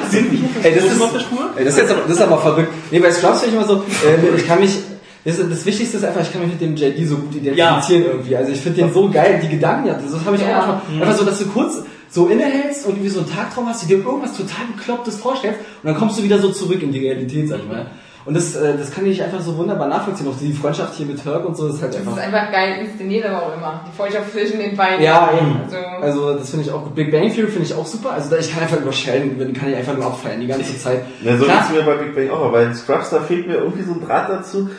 Sind 0.09 0.31
wir 0.31 0.39
Ey, 0.63 0.75
das 0.75 0.85
ist, 0.85 1.01
auf 1.01 1.13
der 1.13 1.19
Spur? 1.19 1.49
ey, 1.55 1.63
das 1.65 1.73
ist 1.75 1.79
jetzt 1.81 1.91
aber, 1.91 2.01
das 2.07 2.15
ist 2.17 2.21
aber 2.21 2.37
verrückt. 2.39 2.69
Nee, 2.91 2.99
bei 2.99 3.11
Scrubs 3.11 3.41
finde 3.41 3.55
ich 3.57 3.61
immer 3.61 3.67
so, 3.67 3.83
äh, 4.07 4.35
ich 4.37 4.47
kann 4.47 4.59
mich, 4.59 4.77
das, 5.25 5.37
das 5.37 5.65
Wichtigste 5.65 5.97
ist 5.97 6.03
einfach, 6.05 6.21
ich 6.21 6.31
kann 6.31 6.41
mich 6.41 6.51
mit 6.51 6.61
dem 6.61 6.75
JD 6.75 7.07
so 7.07 7.17
gut 7.17 7.35
identifizieren 7.35 8.03
irgendwie. 8.05 8.35
Also 8.35 8.51
ich 8.51 8.59
finde 8.59 8.81
den 8.81 8.93
so 8.93 9.09
geil, 9.09 9.39
die 9.43 9.49
Gedanken, 9.49 9.87
ja, 9.87 9.93
das 9.93 10.25
habe 10.25 10.35
ich 10.35 10.43
auch 10.43 10.47
Ja. 10.47 10.81
manchmal. 10.89 11.07
Einfach 11.07 11.19
so, 11.19 11.25
dass 11.25 11.39
du 11.39 11.45
kurz 11.45 11.75
so 12.09 12.27
innehältst 12.27 12.85
und 12.85 12.93
irgendwie 12.95 13.09
so 13.09 13.19
einen 13.21 13.29
Tagtraum 13.33 13.67
hast, 13.67 13.83
du 13.83 13.87
dir 13.87 13.99
irgendwas 13.99 14.33
total 14.35 14.65
Beklopptes 14.75 15.17
vorstellst 15.17 15.59
und 15.83 15.87
dann 15.87 15.95
kommst 15.95 16.19
du 16.19 16.23
wieder 16.23 16.39
so 16.39 16.49
zurück 16.51 16.81
in 16.83 16.91
die 16.91 16.99
Realität, 17.07 17.47
sag 17.47 17.59
ich 17.59 17.67
mal. 17.67 17.85
Und 18.25 18.35
das, 18.35 18.55
äh, 18.55 18.77
das 18.77 18.91
kann 18.91 19.05
ich 19.07 19.23
einfach 19.23 19.41
so 19.41 19.57
wunderbar 19.57 19.87
nachvollziehen. 19.87 20.27
Auch 20.27 20.37
die 20.39 20.53
Freundschaft 20.53 20.93
hier 20.95 21.07
mit 21.07 21.23
Herc 21.25 21.43
und 21.43 21.57
so, 21.57 21.67
das 21.67 21.77
ist 21.77 21.81
halt 21.81 21.93
Das 21.95 22.01
ist 22.01 22.07
einfach... 22.07 22.21
einfach 22.21 22.51
geil 22.51 22.85
inszeniert, 22.85 23.25
aber 23.25 23.47
auch 23.47 23.57
immer. 23.57 23.83
Die 23.91 23.97
Freundschaft 23.97 24.31
zwischen 24.31 24.59
den 24.59 24.77
beiden. 24.77 25.03
Ja, 25.03 25.31
eben. 25.35 25.59
Also, 25.63 25.77
Also 26.01 26.37
das 26.37 26.49
finde 26.51 26.65
ich 26.65 26.71
auch 26.71 26.83
gut. 26.83 26.93
Big 26.95 27.11
Bang 27.11 27.33
Theory 27.33 27.47
finde 27.49 27.63
ich 27.67 27.73
auch 27.73 27.85
super. 27.85 28.11
Also 28.11 28.29
da- 28.29 28.37
ich 28.37 28.51
kann 28.53 28.61
einfach 28.63 28.77
über 28.79 28.91
Sheldon, 28.93 29.53
kann 29.53 29.69
ich 29.69 29.75
einfach 29.75 29.95
nur 29.95 30.05
abfeiern 30.05 30.39
die 30.39 30.47
ganze 30.47 30.77
Zeit. 30.77 31.01
Ja, 31.23 31.35
so 31.37 31.45
Klar, 31.45 31.57
geht's 31.57 31.71
mir 31.71 31.81
bei 31.83 31.95
Big 32.03 32.15
Bang 32.15 32.29
auch, 32.29 32.45
aber 32.45 32.61
in 32.63 32.75
Scrubs, 32.75 33.09
da 33.09 33.19
fehlt 33.21 33.47
mir 33.47 33.55
irgendwie 33.55 33.83
so 33.83 33.93
ein 33.93 34.01
Draht 34.05 34.29
dazu. 34.29 34.69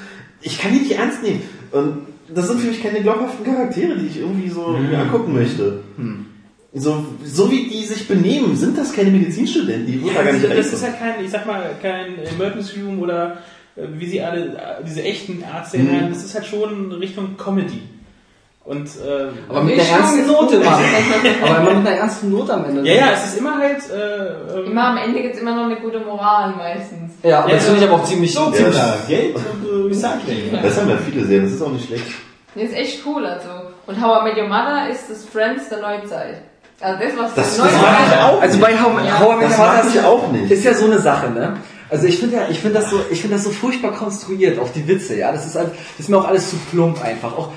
Ich 0.41 0.59
kann 0.61 0.73
die 0.73 0.79
nicht 0.81 0.93
ernst 0.93 1.23
nehmen. 1.23 1.43
Und 1.73 2.07
das 2.35 2.47
sind 2.49 2.61
für 2.61 2.69
mich 2.69 2.83
keine 2.83 3.01
glaubhaften 3.03 3.45
Charaktere, 3.45 3.97
die 3.97 4.07
ich 4.07 4.21
irgendwie 4.21 4.49
so 4.49 4.69
mir 4.69 4.99
angucken 4.99 5.35
möchte. 5.35 5.81
So, 6.75 7.05
so 7.23 7.51
wie 7.51 7.69
die 7.69 7.85
sich 7.85 8.09
benehmen, 8.09 8.57
sind 8.57 8.79
das 8.79 8.95
keine 8.95 9.11
Medizinstudenten, 9.11 9.87
die 9.87 10.03
wurden 10.03 10.15
da 10.15 10.23
gar 10.23 10.33
nicht 10.33 10.45
das 10.45 10.73
ist 10.73 10.83
reinkommen. 10.83 11.05
halt 11.05 11.17
kein, 11.17 11.25
ich 11.25 11.31
sag 11.31 11.47
mal, 11.47 11.71
kein 11.83 12.19
Emergency 12.25 12.81
Room 12.81 13.01
oder 13.01 13.39
äh, 13.77 13.83
wie 13.93 14.07
sie 14.07 14.23
alle, 14.23 14.57
äh, 14.57 14.85
diese 14.87 15.03
echten 15.03 15.45
Arztserien, 15.45 16.09
das 16.09 16.25
ist 16.25 16.35
halt 16.35 16.47
schon 16.47 16.91
Richtung 16.93 17.37
Comedy. 17.37 17.83
Und 18.65 18.87
äh, 18.87 19.29
aber 19.49 19.65
mit 19.65 19.75
einer 19.75 19.89
ernsten 19.89 20.21
ist 20.21 20.27
Note 20.29 20.57
immer. 20.57 20.79
aber 21.43 21.59
immer 21.59 21.79
mit 21.81 21.89
einer 21.89 21.97
ernsten 21.97 22.31
Note 22.31 22.55
am 22.55 22.65
Ende. 22.65 22.89
ja, 22.89 22.95
ja, 22.95 23.13
es 23.13 23.27
ist 23.27 23.39
immer 23.39 23.59
halt 23.59 23.83
äh, 23.91 24.59
ähm, 24.59 24.71
immer 24.71 24.85
am 24.85 24.97
Ende 24.99 25.21
gibt's 25.21 25.41
immer 25.41 25.55
noch 25.55 25.65
eine 25.65 25.77
gute 25.77 25.99
Moral 25.99 26.55
meistens. 26.57 27.15
Ja, 27.23 27.47
Ja, 27.47 27.49
das 27.49 27.65
finde 27.65 27.81
ich 27.81 27.89
aber 27.89 28.01
auch 28.01 28.05
ziemlich... 28.05 28.33
Ja. 28.33 28.53
ziemlich 28.53 28.77
Ja, 28.77 28.97
Geld 29.09 29.35
und 29.35 29.69
äh, 29.69 29.89
Recycling. 29.89 30.63
Das 30.63 30.81
haben 30.81 30.89
ja 30.89 30.97
viele 30.97 31.25
Serien, 31.25 31.45
das 31.45 31.55
ist 31.55 31.63
auch 31.63 31.73
nicht 31.73 31.87
schlecht. 31.87 32.07
Das 32.55 32.65
ist 32.65 32.77
echt 32.77 33.01
cool, 33.05 33.27
also. 33.27 33.49
Und 33.87 34.01
How 34.01 34.21
I 34.21 34.25
Met 34.29 34.37
Your 34.39 34.49
Mother 34.49 34.89
ist 34.91 35.11
das 35.11 35.25
Friends 35.25 35.69
der 35.69 35.81
Neuzeit. 35.81 36.43
Also 36.83 36.99
das, 37.05 37.13
was 37.19 37.35
Das- 37.35 37.57
das 37.57 37.73
mag 37.73 37.95
ich 38.11 38.19
auch. 38.19 38.41
Also 38.43 38.59
bei 38.59 38.73
How, 38.73 38.93
Ja. 39.05 39.19
How 39.21 39.35
I 39.35 39.37
Met 39.37 39.51
Das 39.51 39.59
Your 39.59 39.67
Mother 39.67 39.89
ich 39.95 40.01
auch 40.05 40.33
nicht. 40.33 40.51
Ist 40.51 40.65
ja 40.65 40.75
so 40.75 40.87
eine 40.87 40.99
Sache, 41.01 41.31
ne? 41.31 41.57
Also 41.91 42.07
ich 42.07 42.19
finde 42.19 42.37
ja, 42.37 42.43
ich 42.51 42.59
finde 42.59 42.81
das 42.81 42.91
so, 42.91 43.01
ich 43.11 43.21
finde 43.21 43.37
das 43.37 43.45
so 43.45 43.51
furchtbar 43.51 43.93
konstruiert, 43.93 44.59
auch 44.59 44.71
die 44.75 44.87
Witze, 44.89 45.17
ja. 45.17 45.31
Das 45.31 45.47
ist 45.47 45.55
halt, 45.57 45.69
das 45.97 46.01
ist 46.07 46.09
mir 46.09 46.17
auch 46.19 46.27
alles 46.27 46.51
zu 46.51 46.57
plump 46.71 47.05
einfach. 47.05 47.37
Auch 47.37 47.49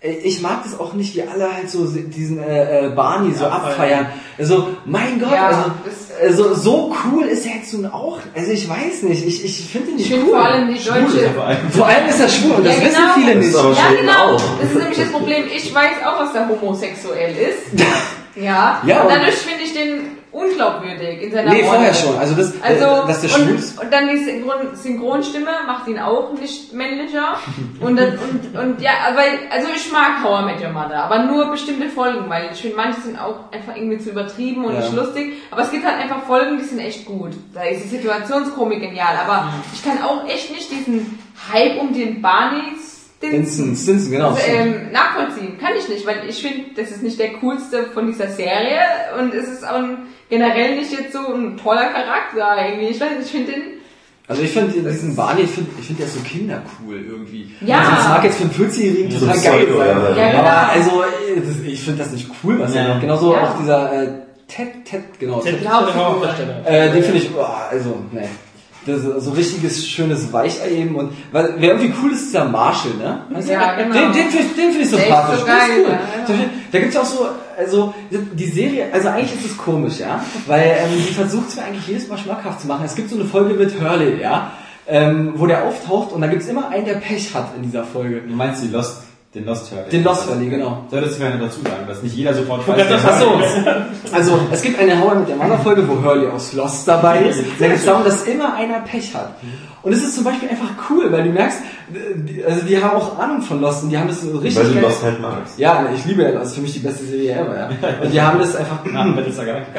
äh, 0.00 0.10
ich 0.10 0.42
mag 0.42 0.62
das 0.64 0.78
auch 0.78 0.92
nicht, 0.94 1.14
wie 1.14 1.22
alle 1.22 1.54
halt 1.54 1.70
so 1.70 1.86
diesen 1.86 2.42
äh, 2.42 2.86
äh, 2.86 2.88
Barney 2.90 3.32
so 3.32 3.46
abfeiern. 3.46 4.06
Also 4.38 4.68
mein 4.84 5.20
Gott, 5.20 5.30
Ja, 5.32 5.46
also, 5.46 5.60
das- 5.84 6.20
also 6.20 6.54
so 6.54 6.94
cool 7.12 7.26
ist 7.26 7.46
er 7.46 7.56
jetzt 7.56 7.72
nun 7.74 7.86
auch. 7.86 8.18
Also 8.34 8.50
ich 8.50 8.68
weiß 8.68 9.04
nicht, 9.04 9.24
ich, 9.26 9.44
ich 9.44 9.68
finde 9.70 9.90
ihn 9.90 9.96
nicht 9.96 10.10
Ich 10.10 10.18
cool. 10.18 10.30
vor 10.30 10.44
allem 10.44 10.66
die 10.68 10.74
deutsche. 10.82 11.30
Vor 11.70 11.86
allem 11.86 12.08
ist 12.08 12.20
er 12.20 12.28
schwul 12.28 12.52
und 12.56 12.66
das 12.66 12.76
Ja, 12.78 12.82
wissen 12.84 12.94
genau. 12.96 13.14
viele 13.14 13.34
Das 13.36 13.44
nicht. 13.44 13.54
Ja, 13.54 14.00
genau. 14.00 14.32
Das 14.60 14.70
ist 14.70 14.76
nämlich 14.78 14.98
das 14.98 15.08
Problem. 15.12 15.44
Ich 15.54 15.72
weiß 15.74 15.92
auch, 16.06 16.18
dass 16.18 16.34
er 16.34 16.48
homosexuell 16.48 17.34
ist. 17.36 17.82
Ja. 18.36 18.82
Ja, 18.86 19.02
und 19.02 19.10
dadurch 19.10 19.34
finde 19.36 19.62
ich 19.64 19.72
den 19.72 20.16
unglaubwürdig 20.30 21.22
in 21.22 21.32
seiner 21.32 21.50
Nee, 21.50 21.60
Rolle. 21.62 21.70
vorher 21.76 21.94
schon. 21.94 22.18
Also 22.18 22.34
das, 22.34 22.52
Also, 22.62 22.84
äh, 22.84 23.06
dass 23.06 23.20
der 23.22 23.28
schwul 23.28 23.48
und, 23.52 23.58
ist. 23.58 23.80
und 23.82 23.90
dann 23.90 24.08
die 24.08 24.18
Synchron 24.22 24.74
Synchronstimme 24.76 25.50
macht 25.66 25.88
ihn 25.88 25.98
auch 25.98 26.34
nicht 26.38 26.74
männlicher. 26.74 27.36
Und, 27.80 27.96
dann, 27.98 28.18
und, 28.18 28.58
und 28.58 28.80
ja, 28.82 28.90
weil, 29.14 29.38
also 29.50 29.68
ich 29.74 29.90
mag 29.92 30.22
How 30.22 30.42
I 30.42 30.44
Met 30.46 30.60
Your 30.62 30.72
Mother, 30.72 31.04
aber 31.04 31.20
nur 31.24 31.50
bestimmte 31.50 31.88
Folgen, 31.88 32.28
weil 32.28 32.50
ich 32.52 32.60
finde, 32.60 32.76
manche 32.76 33.00
sind 33.00 33.18
auch 33.18 33.50
einfach 33.52 33.74
irgendwie 33.76 33.98
zu 33.98 34.10
übertrieben 34.10 34.64
und 34.64 34.74
Ja. 34.74 34.80
nicht 34.80 34.92
lustig. 34.94 35.34
Aber 35.50 35.62
es 35.62 35.70
gibt 35.70 35.84
halt 35.86 35.98
einfach 35.98 36.22
Folgen, 36.24 36.58
die 36.58 36.64
sind 36.64 36.78
echt 36.80 37.04
gut. 37.06 37.30
Da 37.54 37.62
ist 37.64 37.84
die 37.84 37.88
Situationskomik 37.88 38.80
genial. 38.80 39.14
Aber 39.24 39.48
ich 39.74 39.82
kann 39.84 40.02
auch 40.02 40.26
echt 40.28 40.50
nicht 40.50 40.70
diesen 40.70 41.18
Hype 41.52 41.80
um 41.80 41.92
den 41.94 42.20
Barney 42.22 42.62
Stinson, 43.18 43.74
Stinson, 43.76 44.10
genau. 44.12 44.28
also, 44.30 44.40
ähm, 44.46 44.92
nachvollziehen. 44.92 45.58
Kann 45.58 45.72
ich 45.78 45.88
nicht, 45.88 46.06
weil 46.06 46.18
ich 46.28 46.40
finde, 46.42 46.66
das 46.76 46.90
ist 46.90 47.02
nicht 47.02 47.18
der 47.18 47.32
coolste 47.34 47.84
von 47.94 48.06
dieser 48.06 48.28
Serie 48.28 48.80
und 49.18 49.32
es 49.34 49.48
ist 49.48 49.66
auch 49.66 49.76
ein, 49.76 49.98
generell 50.28 50.76
nicht 50.76 50.92
jetzt 50.92 51.12
so 51.14 51.32
ein 51.32 51.56
toller 51.56 51.86
Charakter 51.86 52.56
irgendwie. 52.68 52.88
Ich 52.88 53.00
weiß 53.00 53.10
nicht, 53.12 53.24
ich 53.26 53.30
finde 53.30 53.52
den 53.52 53.62
Also 54.28 54.42
ich 54.42 54.50
finde 54.50 54.72
diesen 54.90 55.16
Barney, 55.16 55.42
ich 55.42 55.50
finde 55.50 55.70
ich 55.80 55.86
find 55.86 55.98
der 55.98 56.08
so 56.08 56.20
kindercool 56.20 56.96
irgendwie. 57.08 57.54
Ja. 57.62 57.78
Also 57.78 57.90
das 57.92 58.08
mag 58.08 58.24
jetzt 58.24 58.36
für 58.36 58.42
einen 58.44 58.52
14-Jährigen 58.52 59.10
So 59.12 59.20
total 59.20 59.34
ein 59.36 59.42
geil 59.42 59.66
sein. 59.76 59.88
ja. 59.88 60.16
Ja, 60.16 60.30
genau. 60.32 60.38
Aber 60.42 60.68
also 60.72 60.90
äh, 61.02 61.40
das, 61.40 61.56
ich 61.66 61.80
finde 61.82 61.98
das 62.02 62.12
nicht 62.12 62.28
cool, 62.44 62.58
was 62.60 62.74
er 62.74 62.82
Ja. 62.82 62.88
macht. 62.90 63.00
Genauso 63.00 63.32
Ja. 63.32 63.40
auch 63.44 63.58
dieser 63.58 64.02
äh, 64.02 64.08
Ted, 64.46 64.84
Ted, 64.84 65.02
genau. 65.18 65.36
Ted 65.40 65.44
Ted, 65.54 65.54
ist 65.62 65.64
der 65.64 65.94
Hauptdarsteller. 66.06 66.62
äh, 66.66 66.92
den 66.92 67.02
finde 67.02 67.18
ich, 67.18 67.32
boah, 67.32 67.66
also, 67.70 67.96
ne. 68.12 68.28
Das 68.86 68.98
ist 69.00 69.24
so 69.24 69.32
richtiges, 69.32 69.86
schönes 69.88 70.32
Weichei 70.32 70.70
eben 70.70 70.94
und, 70.94 71.12
weil, 71.32 71.54
wer 71.58 71.70
irgendwie 71.72 71.92
cool 72.02 72.12
ist, 72.12 72.22
ist 72.22 72.28
dieser 72.28 72.44
Marshall, 72.44 72.92
ne? 72.98 73.22
Du? 73.28 73.40
Ja, 73.52 73.74
genau. 73.74 73.94
Den, 73.94 74.12
den 74.12 74.30
finde 74.30 74.46
ich, 74.46 74.54
den 74.54 74.72
find 74.72 74.84
ich 74.84 74.90
Der 74.90 74.98
ist 74.98 75.04
sympathisch. 75.06 75.40
so 75.40 75.46
Der 75.46 75.54
geil, 75.56 75.70
cool. 75.78 75.90
ja, 75.90 76.34
ja. 76.34 76.44
Da 76.72 76.78
gibt's 76.78 76.94
ja 76.94 77.00
auch 77.00 77.04
so, 77.04 77.28
also, 77.58 77.94
die 78.10 78.46
Serie, 78.46 78.86
also 78.92 79.08
eigentlich 79.08 79.34
ist 79.34 79.50
es 79.52 79.56
komisch, 79.56 79.98
ja? 79.98 80.24
Weil, 80.46 80.76
ähm, 80.80 80.90
die 81.08 81.12
versucht 81.14 81.48
es 81.48 81.56
mir 81.56 81.64
eigentlich 81.64 81.86
jedes 81.88 82.08
Mal 82.08 82.18
schmackhaft 82.18 82.60
zu 82.60 82.66
machen. 82.68 82.84
Es 82.84 82.94
gibt 82.94 83.10
so 83.10 83.16
eine 83.16 83.24
Folge 83.24 83.54
mit 83.54 83.74
Hurley, 83.80 84.20
ja? 84.20 84.52
Ähm, 84.88 85.32
wo 85.34 85.46
der 85.46 85.64
auftaucht 85.64 86.12
und 86.12 86.20
da 86.20 86.28
gibt's 86.28 86.46
immer 86.46 86.68
einen, 86.68 86.84
der 86.84 86.94
Pech 86.94 87.34
hat 87.34 87.56
in 87.56 87.62
dieser 87.62 87.82
Folge. 87.82 88.20
Du 88.20 88.32
meinst 88.34 88.62
die 88.62 88.68
Lost, 88.68 89.02
den 89.36 89.44
Lost 89.44 89.70
Hurley? 89.70 89.90
Den 89.90 90.02
Lost 90.04 90.28
Hurley, 90.28 90.48
genau. 90.48 90.78
Solltest 90.90 91.18
du 91.20 91.24
mir 91.24 91.30
dazu 91.38 91.60
sagen, 91.60 91.86
dass 91.86 92.02
nicht 92.02 92.16
jeder 92.16 92.34
sofort 92.34 92.66
weiß, 92.66 92.88
das 92.88 93.02
du. 93.20 93.26
ist. 93.38 94.12
Also, 94.14 94.38
es 94.50 94.62
gibt 94.62 94.78
eine 94.80 94.98
Hauer 94.98 95.14
mit 95.16 95.28
der 95.28 95.36
Mother-Folge, 95.36 95.86
wo 95.88 96.02
Hurley 96.02 96.26
aus 96.28 96.52
Lost 96.54 96.88
dabei 96.88 97.20
ist. 97.26 97.40
Da 97.60 97.68
geht 97.68 97.76
es 97.76 97.84
darum, 97.84 98.02
dass 98.04 98.22
immer 98.24 98.54
einer 98.54 98.80
Pech 98.80 99.14
hat. 99.14 99.34
Und 99.82 99.92
es 99.92 100.02
ist 100.02 100.16
zum 100.16 100.24
Beispiel 100.24 100.48
einfach 100.48 100.70
cool, 100.90 101.12
weil 101.12 101.22
du 101.24 101.30
merkst, 101.30 101.58
die- 102.16 102.44
also 102.44 102.66
die 102.66 102.82
haben 102.82 102.96
auch 102.96 103.16
Ahnung 103.20 103.40
von 103.42 103.60
Lost 103.60 103.84
und 103.84 103.90
die 103.90 103.96
haben 103.98 104.08
das 104.08 104.20
so 104.22 104.36
richtig 104.38 104.56
Weil 104.56 104.68
du 104.70 104.74
geil- 104.74 104.82
Lost 104.82 105.02
halt 105.04 105.20
magst. 105.20 105.58
Ja, 105.60 105.86
ich 105.94 106.04
liebe 106.06 106.22
ja 106.22 106.30
Lost, 106.30 106.40
das 106.40 106.48
ist 106.48 106.54
für 106.56 106.60
mich 106.62 106.72
die 106.72 106.78
beste 106.80 107.04
Serie 107.04 107.32
ever, 107.34 107.56
ja. 107.56 107.68
Und 108.02 108.12
die 108.12 108.20
haben 108.20 108.38
das 108.40 108.56
einfach, 108.56 108.78
Battlestar 108.82 109.44
Galactica. 109.44 109.78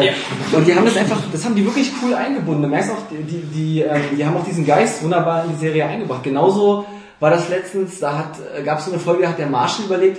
äh, 0.00 0.56
und 0.56 0.66
die 0.66 0.74
haben 0.74 0.84
das 0.86 0.96
einfach, 0.96 1.18
das 1.32 1.44
haben 1.44 1.54
die 1.54 1.64
wirklich 1.66 1.92
cool 2.02 2.14
eingebunden. 2.14 2.62
Du 2.62 2.68
merkst 2.68 2.90
auch, 2.92 2.96
die, 3.10 3.22
die, 3.24 3.42
die, 3.54 3.80
ähm, 3.82 4.00
die 4.16 4.24
haben 4.24 4.36
auch 4.36 4.44
diesen 4.44 4.64
Geist 4.64 5.02
wunderbar 5.02 5.44
in 5.44 5.50
die 5.52 5.58
Serie 5.66 5.84
eingebracht. 5.86 6.22
Genauso 6.22 6.86
war 7.20 7.30
das 7.30 7.48
letztens, 7.48 8.00
da 8.00 8.18
hat, 8.18 8.36
äh, 8.56 8.62
gab 8.62 8.78
es 8.78 8.86
so 8.86 8.92
eine 8.92 9.00
Folge, 9.00 9.22
da 9.22 9.30
hat 9.30 9.38
der 9.38 9.48
Marshall 9.48 9.86
überlegt, 9.86 10.18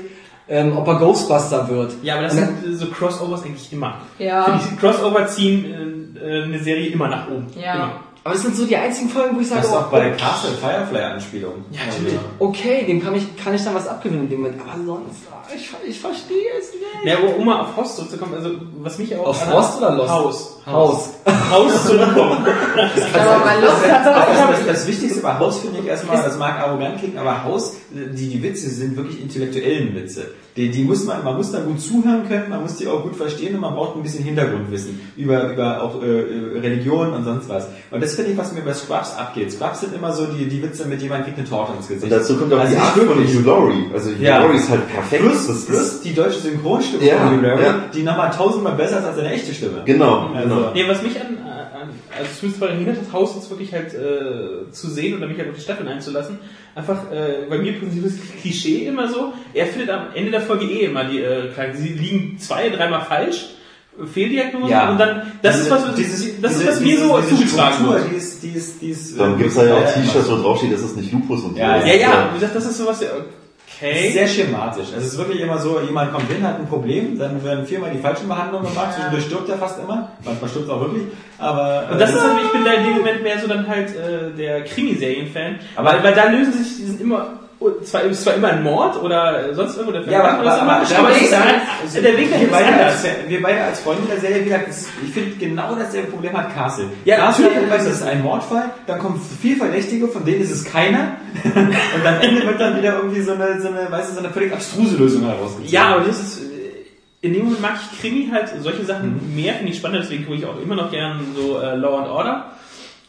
ähm, 0.50 0.78
ob 0.78 0.88
er 0.88 0.96
Ghostbuster 0.96 1.68
wird. 1.70 1.94
Ja, 2.02 2.16
aber 2.16 2.24
das 2.24 2.34
Und 2.34 2.40
sind 2.40 2.74
äh, 2.74 2.76
so 2.76 2.88
Crossovers 2.88 3.44
eigentlich 3.44 3.72
immer. 3.74 4.02
Ja. 4.18 4.44
Finde 4.44 4.62
ich, 4.64 4.80
Crossover 4.80 5.28
ziehen 5.28 6.16
äh, 6.16 6.20
äh, 6.20 6.44
eine 6.44 6.60
Serie 6.60 6.88
immer 6.88 7.08
nach 7.08 7.28
oben. 7.28 7.48
Ja. 7.60 7.76
Immer. 7.76 8.00
Aber 8.28 8.34
das 8.34 8.44
sind 8.44 8.58
so 8.58 8.66
die 8.66 8.76
einzigen 8.76 9.08
Folgen, 9.08 9.38
wo 9.38 9.40
ich 9.40 9.48
sage, 9.48 9.62
Das 9.62 9.70
ist 9.70 9.74
oh, 9.74 9.80
auch 9.80 9.86
bei 9.88 10.02
der 10.02 10.18
Castle 10.18 10.50
Firefly 10.52 11.00
Anspielung. 11.00 11.64
Ja, 11.72 11.80
natürlich. 11.86 12.20
okay, 12.40 12.86
dem 12.86 13.02
kann 13.02 13.16
ich, 13.16 13.24
kann 13.42 13.54
ich 13.56 13.64
dann 13.64 13.74
was 13.74 13.88
abgewinnen 13.88 14.26
in 14.26 14.30
dem 14.30 14.42
Moment. 14.42 14.60
Aber 14.60 14.84
sonst, 14.86 15.22
ah, 15.32 15.46
ich, 15.56 15.70
ich 15.88 15.98
verstehe 15.98 16.52
es 16.60 16.74
nicht. 16.74 16.84
Ja, 17.06 17.20
aber 17.20 17.38
um 17.38 17.46
mal 17.46 17.62
auf 17.62 17.78
Haus 17.78 17.96
zurückzukommen, 17.96 18.34
also 18.34 18.50
was 18.80 18.98
mich 18.98 19.16
auch... 19.16 19.28
Auf 19.28 19.42
Frost 19.42 19.78
oder 19.78 19.92
Lost? 19.92 20.10
Haus. 20.10 20.54
Haus. 20.66 21.10
Haus 21.50 21.86
zurückkommen. 21.86 22.46
Aber 22.46 23.46
bei 23.46 23.66
auch 23.66 24.52
Das, 24.52 24.66
das 24.66 24.88
Wichtigste 24.88 25.22
bei 25.22 25.40
Haus 25.40 25.60
finde 25.60 25.80
ich 25.80 25.86
erstmal, 25.86 26.22
das 26.22 26.38
mag 26.38 26.60
arrogant 26.60 27.00
klingen, 27.00 27.18
aber 27.20 27.46
Haus, 27.46 27.78
die, 27.92 28.28
die 28.28 28.44
Witze 28.44 28.70
sind 28.70 28.98
wirklich 28.98 29.22
intellektuellen 29.22 29.96
Witze. 29.96 30.32
Die, 30.58 30.70
die 30.72 30.84
muss 30.84 31.06
man, 31.06 31.24
man 31.24 31.36
muss 31.38 31.52
da 31.52 31.60
gut 31.60 31.80
zuhören 31.80 32.28
können, 32.28 32.50
man 32.50 32.64
muss 32.64 32.78
die 32.78 32.88
auch 32.88 33.04
gut 33.04 33.16
verstehen 33.16 33.54
und 33.56 33.62
man 33.62 33.76
braucht 33.76 33.96
ein 33.96 34.02
bisschen 34.02 34.24
Hintergrundwissen 34.26 35.00
über, 35.16 35.52
über 35.54 35.84
auch 35.84 36.02
äh, 36.02 36.08
Religion 36.60 37.14
und 37.14 37.24
sonst 37.24 37.48
was. 37.48 37.68
Und 37.92 38.02
das 38.02 38.16
finde 38.16 38.32
ich, 38.32 38.38
was 38.38 38.54
mir 38.54 38.62
bei 38.62 38.74
Scrubs 38.74 39.16
abgeht. 39.16 39.52
Scrubs 39.52 39.82
sind 39.82 39.94
immer 39.96 40.12
so 40.12 40.26
die, 40.26 40.46
die 40.46 40.62
Witze 40.64 40.86
mit 40.88 41.00
jemand 41.02 41.26
kriegt 41.26 41.38
eine 41.38 41.48
Torte 41.48 41.74
ins 41.78 41.88
Gesicht. 41.88 42.04
Und 42.12 42.12
dazu 42.12 42.38
kommt 42.38 42.52
auch 42.54 42.60
Also 42.60 42.74
die 42.74 42.80
Art 42.82 42.94
von. 42.98 43.08
Hugh 43.08 43.46
Laurie. 43.46 43.86
Also 43.94 44.10
Hugh 44.10 44.24
Ja. 44.24 44.40
Laurie 44.40 44.58
ist 44.58 44.70
halt 44.70 44.88
perfekt. 44.92 45.22
Plus, 45.24 45.48
das 45.48 45.66
plus 45.66 45.78
ist, 45.80 46.06
die 46.06 46.14
deutsche 46.16 46.40
Synchronstimme 46.40 47.06
Ja, 47.06 47.18
von 47.20 47.38
Hugh 47.38 47.48
Laurie, 47.48 47.64
ja. 47.64 47.76
die 47.94 48.04
nochmal 48.04 48.32
tausendmal 48.32 48.74
besser 48.74 49.00
ist 49.00 49.06
als 49.06 49.18
eine 49.20 49.30
echte 49.32 49.54
Stimme. 49.54 49.84
genau, 49.86 50.32
Also- 50.34 50.56
genau. 50.56 50.72
Nee, 50.74 50.86
was 50.88 51.04
mich 51.04 51.22
an, 51.22 51.38
an 51.88 51.94
also 52.18 52.30
zumindest 52.40 52.62
daran 52.62 52.78
hindert, 52.78 52.98
das 53.02 53.12
Haus 53.14 53.36
jetzt 53.36 53.50
wirklich 53.50 53.74
halt 53.74 53.94
äh, 53.94 54.72
zu 54.72 54.90
sehen 54.90 55.18
oder 55.18 55.28
mich 55.28 55.38
halt 55.38 55.50
auf 55.50 55.56
die 55.56 55.62
Staffeln 55.62 55.88
einzulassen, 55.88 56.40
einfach, 56.76 57.12
äh, 57.12 57.46
bei 57.50 57.58
mir 57.58 57.74
prinzipiell 57.80 58.06
ist 58.08 58.20
das 58.20 58.42
Klischee 58.42 58.86
immer 58.88 59.08
so, 59.10 59.34
er 59.54 59.66
findet 59.68 59.90
am 59.90 60.08
Ende 60.14 60.32
der 60.32 60.42
Folge 60.42 60.66
eh 60.66 60.86
immer 60.86 61.04
die 61.06 61.20
äh, 61.22 61.50
Kleinen, 61.54 61.76
sie 61.78 61.90
liegen 61.90 62.38
zwei, 62.40 62.70
dreimal 62.70 63.02
falsch, 63.06 63.50
Fehldiagnose 64.14 64.72
Ja. 64.72 64.92
und 64.92 65.00
dann, 65.00 65.24
das 65.42 65.60
ist 65.60 65.72
was, 65.72 65.96
Dieses- 65.96 66.40
das 66.42 66.52
ist 66.52 66.60
diese- 66.62 66.70
was 66.70 66.80
mir 66.82 66.86
diese- 66.86 67.08
so 67.08 67.18
diese 67.20 67.36
zugetragen 67.36 67.90
wird. 67.90 68.12
Die 68.12 68.16
ist, 68.18 68.44
die 68.44 68.50
ist, 68.52 68.82
die 68.82 68.90
ist, 68.92 69.20
Dann 69.20 69.34
äh, 69.34 69.38
gibt's 69.40 69.56
da 69.56 69.66
ja 69.66 69.74
auch 69.76 69.82
ja, 69.82 69.88
T-Shirts, 69.92 70.30
wo 70.30 70.36
draufsteht, 70.36 70.74
das 70.74 70.82
ist 70.82 70.98
nicht 70.98 71.12
Lupus 71.12 71.44
und 71.44 71.54
so. 71.56 71.60
Ja, 71.60 71.84
Ja, 71.84 71.94
ja, 71.96 72.30
wie 72.32 72.40
gesagt, 72.40 72.56
das 72.56 72.66
ist 72.68 72.78
sowas, 72.78 73.02
ja, 73.02 73.08
okay. 73.78 74.12
Sehr 74.12 74.28
schematisch. 74.28 74.88
Es 74.98 75.06
ist 75.06 75.18
wirklich 75.18 75.42
immer 75.42 75.58
so, 75.58 75.80
jemand 75.82 76.14
kommt 76.14 76.30
hin, 76.32 76.42
hat 76.46 76.60
ein 76.60 76.68
Problem, 76.68 77.18
dann 77.18 77.44
werden 77.44 77.66
viermal 77.66 77.92
die 77.92 78.00
falschen 78.00 78.28
Behandlungen 78.28 78.68
gemacht, 78.68 78.94
zwischendurch 78.94 79.26
stirbt 79.26 79.50
er 79.50 79.58
fast 79.58 79.80
immer, 79.80 80.12
manchmal 80.24 80.50
stirbt 80.50 80.70
er 80.70 80.76
auch 80.76 80.82
wirklich, 80.82 81.04
aber... 81.38 81.88
Und 81.92 82.00
das 82.02 82.12
äh, 82.12 82.16
ist 82.16 82.22
halt, 82.24 82.34
ich 82.46 82.52
bin 82.52 82.66
da 82.66 82.72
in 82.74 82.84
dem 82.86 82.98
Moment 82.98 83.24
mehr 83.24 83.40
so 83.40 83.48
dann 83.48 83.68
halt 83.68 83.90
äh, 83.96 84.36
der 84.38 84.64
Krimiserien-Fan. 84.64 85.60
Aber- 85.76 85.92
Aber 85.92 86.04
weil 86.04 86.14
da 86.14 86.30
lösen 86.30 86.54
sich, 86.54 86.78
die 86.78 86.86
sind 86.86 87.02
immer, 87.02 87.40
zwar, 87.84 88.04
ist 88.04 88.24
zwar 88.24 88.36
immer 88.36 88.50
ein 88.50 88.62
Mord 88.64 89.02
oder 89.02 89.54
sonst 89.56 89.78
irgendwo 89.78 89.92
der 90.00 90.08
Ja, 90.12 90.20
aber, 90.20 90.40
aber, 90.40 90.62
aber, 90.62 90.72
aber, 90.74 90.98
aber 91.00 91.10
es 91.12 91.22
ist 91.24 91.36
halt, 91.36 92.04
der 92.06 92.18
Weg 92.18 92.30
dahin 92.32 92.50
wir 92.52 92.58
ist 92.60 92.66
anders. 92.66 93.04
als, 93.06 93.30
wir 93.30 93.42
beide 93.42 93.64
als 93.64 93.80
Freunde 93.80 94.04
der 94.10 94.20
Serie, 94.20 94.42
wie 94.42 94.44
gesagt, 94.46 94.68
es- 94.70 94.88
ich 95.06 95.12
finde 95.14 95.36
genau 95.38 95.74
dasselbe 95.76 96.12
Problem 96.12 96.38
hat 96.38 96.54
Castle. 96.54 96.86
Ja, 97.06 97.16
Castle 97.18 97.46
hat 97.56 97.64
immer, 97.64 97.76
es 97.76 97.86
ist 97.88 98.04
ein 98.04 98.22
Mordfall, 98.22 98.70
dann 98.86 99.00
kommen 99.00 99.20
vier 99.42 99.58
Verdächtige, 99.58 100.08
von 100.08 100.24
denen 100.24 100.42
ist 100.42 100.52
es 100.52 100.64
keiner, 100.66 101.14
und 101.44 102.06
am 102.08 102.22
Ende 102.22 102.46
wird 102.46 102.60
dann 102.62 102.78
wieder 102.78 102.98
irgendwie 102.98 103.22
so 103.22 103.32
eine, 103.34 103.60
so 103.60 103.70
eine, 103.70 103.92
weißt 103.92 104.10
du, 104.12 104.14
so 104.14 104.20
eine 104.20 104.30
völlig 104.30 104.54
abstruse 104.54 104.96
Lösung 104.98 105.24
herausgezogen. 105.24 105.70
Ja, 105.72 105.96
aber 105.96 106.06
das 106.06 106.20
ist, 106.20 106.42
äh, 106.42 106.46
in 107.22 107.34
dem 107.34 107.46
Moment 107.46 107.62
mag 107.62 107.74
ich 107.92 108.00
Krimi 108.00 108.30
halt, 108.32 108.52
solche 108.62 108.86
Sachen 108.86 109.20
Mhm. 109.30 109.36
mehr, 109.36 109.56
finde 109.56 109.72
ich 109.72 109.78
spannend, 109.80 110.04
deswegen 110.04 110.26
gucke 110.26 110.38
ich 110.38 110.46
auch 110.46 110.62
immer 110.62 110.76
noch 110.76 110.92
gern 110.92 111.20
so 111.36 111.60
äh, 111.60 111.76
Law 111.76 111.98
and 111.98 112.08
Order. 112.08 112.52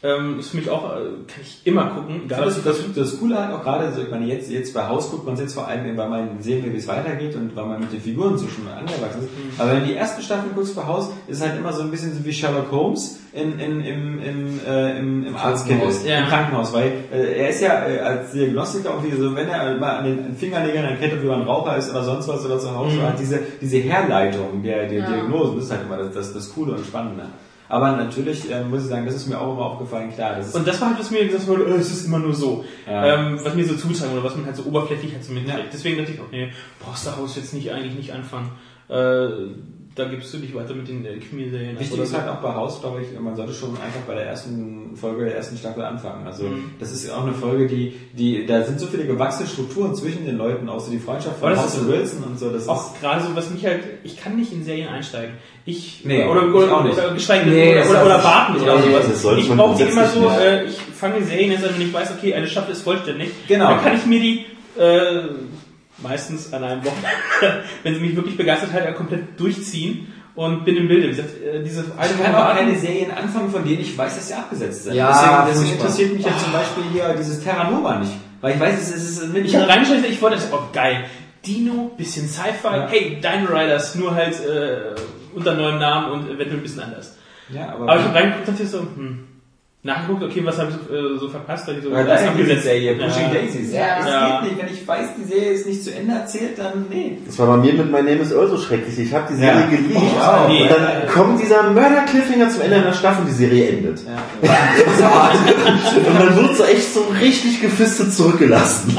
Ähm, 0.00 0.38
ist 0.38 0.50
für 0.50 0.58
mich 0.58 0.70
auch, 0.70 0.92
äh, 0.92 0.98
kann 1.26 1.40
ich 1.42 1.60
immer 1.64 1.86
gucken, 1.86 2.22
egal 2.26 2.44
Das, 2.44 2.58
ob 2.58 2.64
das, 2.64 2.76
das 2.94 3.18
Coole 3.18 3.36
halt 3.36 3.52
auch 3.52 3.64
gerade, 3.64 3.92
so, 3.92 4.00
ich 4.00 4.08
meine, 4.10 4.26
jetzt, 4.26 4.48
jetzt 4.48 4.72
bei 4.72 4.86
Haus 4.86 5.10
guckt 5.10 5.24
man 5.24 5.34
es 5.34 5.40
jetzt 5.40 5.54
vor 5.54 5.66
allem, 5.66 5.96
weil 5.96 6.08
man 6.08 6.40
sehen 6.40 6.64
will, 6.64 6.72
wie 6.72 6.76
es 6.76 6.86
weitergeht 6.86 7.34
und 7.34 7.56
weil 7.56 7.66
man 7.66 7.80
mit 7.80 7.92
den 7.92 8.00
Figuren 8.00 8.38
so 8.38 8.46
schon 8.46 8.68
angewachsen 8.68 9.22
ist. 9.22 9.60
Aber 9.60 9.72
wenn 9.72 9.80
du 9.80 9.86
die 9.86 9.96
ersten 9.96 10.22
Staffeln 10.22 10.54
guckst 10.54 10.76
bei 10.76 10.84
Haus, 10.86 11.10
ist 11.26 11.38
es 11.40 11.42
halt 11.48 11.58
immer 11.58 11.72
so 11.72 11.82
ein 11.82 11.90
bisschen 11.90 12.14
so 12.14 12.24
wie 12.24 12.32
Sherlock 12.32 12.70
Holmes 12.70 13.18
in, 13.32 13.58
in, 13.58 13.80
im, 13.80 14.22
im, 14.22 14.60
äh, 14.64 14.98
im, 15.00 15.26
im 15.26 15.34
Krankenhaus. 15.34 16.04
Ja. 16.06 16.20
im 16.20 16.26
Krankenhaus, 16.26 16.72
weil 16.72 16.92
äh, 17.12 17.40
er 17.40 17.48
ist 17.48 17.60
ja 17.60 17.84
äh, 17.88 17.98
als 17.98 18.30
Diagnostiker 18.30 18.90
irgendwie 18.90 19.16
so, 19.20 19.34
wenn 19.34 19.48
er 19.48 19.78
mal 19.78 19.96
an 19.96 20.04
den 20.04 20.36
Fingernägeln 20.36 20.84
erkennt, 20.84 21.20
wie 21.20 21.26
man 21.26 21.42
Raucher 21.42 21.76
ist 21.76 21.90
oder 21.90 22.04
sonst 22.04 22.28
was 22.28 22.46
oder 22.46 22.60
zu 22.60 22.72
Hause, 22.72 22.98
Mhm. 22.98 23.02
hat 23.02 23.18
diese, 23.18 23.40
diese 23.60 23.78
Herleitung 23.78 24.62
der, 24.62 24.86
der 24.86 25.00
Ja. 25.00 25.10
Diagnosen, 25.10 25.56
das 25.56 25.64
ist 25.64 25.70
halt 25.72 25.80
immer 25.86 25.96
das, 25.96 26.14
das, 26.14 26.32
das 26.34 26.54
Coole 26.54 26.74
und 26.74 26.86
Spannende. 26.86 27.24
Aber 27.68 27.92
natürlich 27.92 28.50
äh, 28.50 28.64
muss 28.64 28.82
ich 28.84 28.88
sagen, 28.88 29.05
das 29.05 29.14
ist 29.14 29.26
mir 29.26 29.38
auch 29.38 29.52
immer 29.52 29.66
aufgefallen, 29.66 30.12
klar. 30.12 30.36
Das 30.36 30.48
ist 30.48 30.55
Und 30.55 30.66
das 30.66 30.80
war 30.80 30.88
halt, 30.88 30.98
was 30.98 31.10
mir 31.10 31.26
gesagt 31.26 31.47
wurde, 31.47 31.64
äh, 31.64 31.74
es 31.74 31.90
ist 31.90 32.06
immer 32.06 32.18
nur 32.18 32.34
so. 32.34 32.64
Ja. 32.86 33.14
Ähm, 33.14 33.38
was 33.42 33.55
mir 33.55 33.64
so 33.66 33.76
zutragen 33.76 34.12
oder 34.12 34.24
was 34.24 34.36
man 34.36 34.47
halt 34.47 34.56
so 34.56 34.64
oberflächlich 34.64 35.12
halt 35.12 35.24
so 35.24 35.32
mitkriegt. 35.32 35.58
Ja. 35.58 35.64
Deswegen 35.72 35.98
dachte 35.98 36.12
ich 36.12 36.20
auch, 36.20 36.30
nee, 36.30 36.50
brauchst 36.80 37.06
du 37.06 37.16
Haus 37.16 37.36
jetzt 37.36 37.52
nicht 37.52 37.70
eigentlich 37.70 37.94
nicht 37.94 38.12
anfangen. 38.12 38.50
äh, 38.88 39.28
da 39.98 40.04
gibst 40.04 40.32
du 40.32 40.38
dich 40.38 40.54
weiter 40.54 40.74
mit 40.74 40.88
den 40.88 41.04
äh, 41.04 41.16
Krimiserien 41.18 41.78
Wichtig 41.78 41.92
oder 41.94 42.04
ist 42.04 42.16
halt 42.16 42.28
auch 42.28 42.36
bei 42.40 42.54
Haus, 42.54 42.80
glaube 42.80 43.02
ich, 43.02 43.18
man 43.20 43.34
sollte 43.34 43.52
schon 43.52 43.70
einfach 43.70 44.00
bei 44.06 44.14
der 44.14 44.26
ersten 44.26 44.96
Folge 44.96 45.24
der 45.26 45.36
ersten 45.36 45.56
Staffel 45.56 45.82
anfangen. 45.84 46.26
Also 46.26 46.44
Mhm. 46.44 46.70
das 46.78 46.92
ist 46.92 47.10
auch 47.10 47.24
eine 47.24 47.32
Folge, 47.34 47.66
die, 47.66 47.94
die, 48.12 48.46
da 48.46 48.62
sind 48.64 48.78
so 48.80 48.86
viele 48.86 49.04
gewachsene 49.06 49.48
Strukturen 49.48 49.94
zwischen 49.94 50.24
den 50.26 50.36
Leuten, 50.38 50.68
auch 50.68 50.80
so 50.80 50.90
die 50.90 50.98
Freundschaft 50.98 51.40
von 51.40 51.52
ist- 51.52 51.76
und 51.78 51.88
Wilson 51.88 52.24
und 52.24 52.38
so. 52.38 52.50
Das 52.50 52.62
ist 52.62 52.68
Auch 52.68 52.98
gerade 53.00 53.22
so, 53.24 53.34
was 53.34 53.50
mich 53.50 53.64
halt, 53.66 53.82
ich 54.04 54.16
kann 54.20 54.36
nicht 54.36 54.52
in 54.52 54.62
Serien 54.64 54.88
einsteigen. 54.88 55.34
Ich, 55.64 56.02
Nee, 56.04 56.24
oder, 56.24 56.46
ich 56.48 56.54
oder, 56.54 56.76
auch 56.78 56.84
nicht. 56.84 56.96
oder 56.96 57.12
geschweige 57.12 57.44
denn, 57.46 57.54
Nee, 57.54 57.72
oder, 57.72 57.80
oder, 57.90 58.00
ist 58.00 58.06
oder 58.06 58.24
warten 58.24 58.56
oder 58.62 58.76
Nee, 58.76 58.82
sowas. 58.90 59.06
das 59.10 59.22
sollte 59.22 59.40
ich 59.42 59.48
brauche 59.50 59.82
immer 59.82 60.06
so, 60.06 60.20
nicht. 60.20 60.38
äh, 60.40 60.64
ich 60.64 60.78
fange 60.78 61.22
Serien 61.22 61.50
jetzt 61.52 61.64
an, 61.64 61.70
wenn 61.74 61.82
ich 61.86 61.92
weiß, 61.92 62.12
okay, 62.16 62.32
eine 62.34 62.46
Staffel 62.46 62.72
ist 62.72 62.82
vollständig. 62.82 63.30
Genau. 63.48 63.68
Dann 63.68 63.82
kann 63.82 63.96
ich 63.96 64.06
mir 64.06 64.20
die, 64.20 64.46
äh, 64.78 65.22
meistens 66.02 66.52
an 66.52 66.64
einem 66.64 66.84
Wochenende, 66.84 67.64
wenn 67.82 67.94
sie 67.94 68.00
mich 68.00 68.16
wirklich 68.16 68.36
begeistert 68.36 68.72
hat, 68.72 68.84
ja 68.84 68.92
komplett 68.92 69.38
durchziehen 69.38 70.12
und 70.34 70.64
bin 70.64 70.76
im 70.76 70.88
Bilde. 70.88 71.06
Wie 71.08 71.10
gesagt, 71.16 71.30
äh, 71.42 71.62
diese 71.62 71.84
eine 71.96 72.10
Ich 72.12 72.22
kann 72.22 72.34
auch 72.34 72.54
keine 72.54 72.76
Serien 72.78 73.10
anfangen, 73.10 73.50
von 73.50 73.64
denen 73.64 73.80
ich 73.80 73.96
weiß, 73.98 74.16
dass 74.16 74.28
sie 74.28 74.34
abgesetzt 74.34 74.84
sind. 74.84 74.94
Ja, 74.94 75.46
deswegen, 75.48 75.64
deswegen 75.64 75.80
interessiert 75.80 76.12
mich 76.14 76.24
jetzt 76.24 76.40
zum 76.44 76.52
Beispiel 76.52 76.84
hier 76.92 77.14
dieses 77.18 77.42
Terra 77.42 77.70
Nova 77.70 77.98
nicht. 77.98 78.12
Weil 78.40 78.54
ich 78.54 78.60
weiß, 78.60 78.80
es 78.80 78.88
ist, 78.94 79.22
es 79.22 79.28
ist 79.28 79.34
Ich 79.34 79.56
habe 79.56 79.68
reingeschaltet, 79.68 80.10
ich 80.10 80.22
wollte, 80.22 80.38
oh 80.52 80.60
geil, 80.72 81.04
Dino, 81.44 81.90
bisschen 81.96 82.28
Sci-Fi, 82.28 82.66
Ja. 82.68 82.86
hey, 82.88 83.20
Dino 83.20 83.48
Riders, 83.50 83.94
nur 83.96 84.14
halt 84.14 84.34
äh, 84.44 84.94
unter 85.34 85.54
neuem 85.54 85.78
Namen 85.78 86.12
und 86.12 86.26
eventuell 86.28 86.58
ein 86.58 86.62
bisschen 86.62 86.80
anders. 86.82 87.16
ja, 87.52 87.70
Aber 87.72 87.96
ich 87.96 88.02
habe 88.04 88.14
reingeguckt 88.14 88.48
und 88.48 88.54
dachte 88.60 88.68
so, 88.68 88.80
hm, 88.80 89.24
nachgeguckt, 89.84 90.24
okay, 90.24 90.40
was 90.44 90.58
habe 90.58 90.70
ich 90.73 90.76
so, 90.89 90.94
äh, 90.94 91.18
so 91.18 91.28
verpasst? 91.28 91.68
Da 91.68 91.73
hab 91.73 91.78
ich 91.78 91.84
so, 91.84 91.92
Weil 91.92 92.05
das 92.05 92.20
das 92.23 92.31
abgesetzt. 92.31 92.62
Serie, 92.65 92.94
Pushing. 92.97 93.32
Daisies. 93.32 93.73
Ja. 93.73 93.98
es 94.00 94.07
Ja. 94.07 94.40
geht 94.42 94.50
nicht. 94.50 94.62
Wenn 94.62 94.74
ich 94.74 94.86
weiß, 94.89 95.07
die 95.16 95.24
Serie 95.24 95.50
ist 95.52 95.66
nicht 95.66 95.84
zu 95.84 95.94
Ende 95.94 96.15
erzählt, 96.15 96.58
dann 96.58 96.86
nee. 96.90 97.18
Das 97.24 97.39
war 97.39 97.47
bei 97.47 97.57
mir 97.58 97.73
mit 97.74 97.86
My 97.86 97.98
Name 98.02 98.16
is 98.20 98.32
Earl 98.32 98.48
so 98.48 98.58
schrecklich. 98.58 98.98
Ich 98.98 99.15
habe 99.15 99.26
die 99.31 99.36
Serie 99.39 99.60
Ja. 99.60 99.66
geliebt. 99.66 99.92
Ich 99.94 100.20
auch. 100.20 100.48
Nee. 100.48 100.62
Und 100.62 100.70
dann 100.70 101.08
kommt 101.08 101.40
dieser 101.40 101.70
Mörder-Cliffhanger 101.70 102.50
zum 102.50 102.62
Ende 102.62 102.76
einer 102.76 102.92
Staffel 102.92 103.23
und 103.23 103.28
die 103.28 103.34
Serie 103.34 103.68
endet. 103.68 104.00
Ja. 104.05 104.18
Und 106.08 106.18
dann 106.18 106.36
wird 106.36 106.57
so 106.57 106.65
echt 106.65 106.92
so 106.94 107.05
richtig 107.20 107.60
gefistet 107.60 108.12
zurückgelassen. 108.12 108.97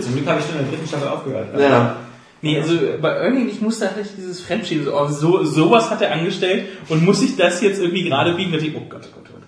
Zum 0.00 0.14
Glück 0.14 0.26
habe 0.26 0.40
ich 0.40 0.46
schon 0.46 0.56
in 0.58 0.62
der 0.64 0.72
dritten 0.72 0.86
Staffel 0.88 1.08
aufgehört. 1.08 1.48
Ja. 1.58 1.96
Nee, 2.42 2.58
also 2.58 2.72
bei 3.02 3.22
irgendwie, 3.24 3.50
ich 3.50 3.60
musste 3.60 3.86
halt 3.94 4.06
dieses 4.16 4.40
Fremdschieben, 4.40 4.84
so, 4.86 4.94
oh, 4.98 5.06
so, 5.08 5.44
sowas 5.44 5.90
hat 5.90 6.00
er 6.00 6.12
angestellt 6.12 6.66
und 6.88 7.04
muss 7.04 7.22
ich 7.22 7.36
das 7.36 7.60
jetzt 7.60 7.80
irgendwie 7.80 8.04
gerade 8.04 8.32
biegen? 8.34 8.50
Da 8.52 8.56
dachte 8.58 8.70
ich, 8.70 8.76
oh 8.76 8.80
Gott, 8.88 9.02
oh 9.04 9.14
Gott, 9.16 9.24
oh 9.28 9.32
Gott. 9.34 9.39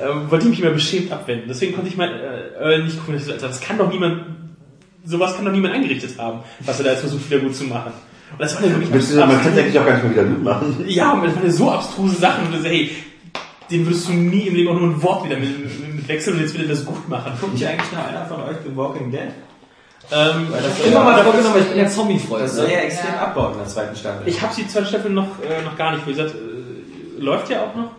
Ähm, 0.00 0.30
wollte 0.30 0.44
ich 0.44 0.50
mich 0.50 0.60
immer 0.60 0.70
beschämt 0.70 1.10
abwenden. 1.12 1.46
Deswegen 1.48 1.74
konnte 1.74 1.88
ich 1.88 1.96
mal 1.96 2.08
äh, 2.08 2.62
Earl 2.62 2.84
nicht 2.84 2.98
gucken. 2.98 3.16
Ich 3.16 3.24
so, 3.24 3.32
Alter, 3.32 3.48
Das 3.48 3.60
kann 3.60 3.78
doch 3.78 3.90
niemand, 3.90 4.22
sowas 5.04 5.34
kann 5.36 5.44
doch 5.44 5.52
niemand 5.52 5.74
eingerichtet 5.74 6.18
haben, 6.18 6.40
was 6.60 6.78
er 6.78 6.84
da 6.84 6.90
jetzt 6.92 7.00
versucht 7.00 7.30
wieder 7.30 7.40
gut 7.40 7.54
zu 7.54 7.64
machen. 7.64 7.92
Und 8.32 8.40
das 8.40 8.54
war 8.56 8.62
ja 8.64 8.70
wirklich 8.72 8.92
Willst 8.92 9.12
du, 9.12 9.16
man 9.18 9.40
kann 9.42 9.52
es 9.52 9.58
eigentlich 9.58 9.78
auch 9.78 9.86
gar 9.86 9.94
nicht 9.94 10.04
mehr 10.04 10.12
wieder 10.12 10.24
gut 10.24 10.44
machen. 10.44 10.84
Ja, 10.86 11.12
aber 11.12 11.26
das 11.26 11.36
waren 11.36 11.44
ja 11.44 11.50
so 11.50 11.70
abstruse 11.70 12.16
Sachen. 12.16 12.46
Und 12.46 12.54
du 12.54 12.58
so, 12.60 12.68
hey, 12.68 12.90
den 13.70 13.86
würdest 13.86 14.08
du 14.08 14.12
nie 14.12 14.48
im 14.48 14.54
Leben 14.54 14.68
auch 14.68 14.80
nur 14.80 14.90
ein 14.90 15.02
Wort 15.02 15.24
wieder 15.24 15.38
mit, 15.38 15.96
mit, 15.96 16.08
wechseln 16.08 16.36
und 16.36 16.42
jetzt 16.42 16.54
will 16.54 16.62
er 16.62 16.68
das 16.68 16.84
gut 16.84 17.08
machen. 17.08 17.32
Guckt 17.40 17.54
nicht 17.54 17.66
eigentlich 17.66 17.92
noch 17.92 18.06
einer 18.06 18.24
von 18.26 18.42
euch 18.42 18.56
The 18.64 18.74
Walking 18.76 19.10
Dead? 19.10 19.20
Ähm, 20.10 20.46
Weil 20.50 20.62
das 20.62 20.86
Immer 20.86 21.04
mal 21.04 21.18
ja, 21.18 21.24
vorgenommen, 21.24 21.56
ich 21.60 21.68
bin 21.68 21.78
ja 21.78 21.86
Zombie-Freund. 21.86 22.44
das 22.44 22.56
soll 22.56 22.64
ja 22.64 22.76
ne? 22.76 22.82
extrem 22.84 23.14
Ja. 23.14 23.20
abbauen 23.24 23.52
in 23.52 23.58
der 23.58 23.68
zweiten 23.68 23.94
Staffel. 23.94 24.26
Ich 24.26 24.40
habe 24.40 24.54
die 24.56 24.66
zweite 24.66 24.86
Staffel 24.86 25.10
noch, 25.10 25.26
äh, 25.42 25.62
noch 25.64 25.76
gar 25.76 25.92
nicht. 25.92 26.06
Wie 26.06 26.12
gesagt, 26.12 26.34
äh, 26.34 27.20
läuft 27.20 27.50
ja 27.50 27.62
auch 27.62 27.74
noch. 27.74 27.90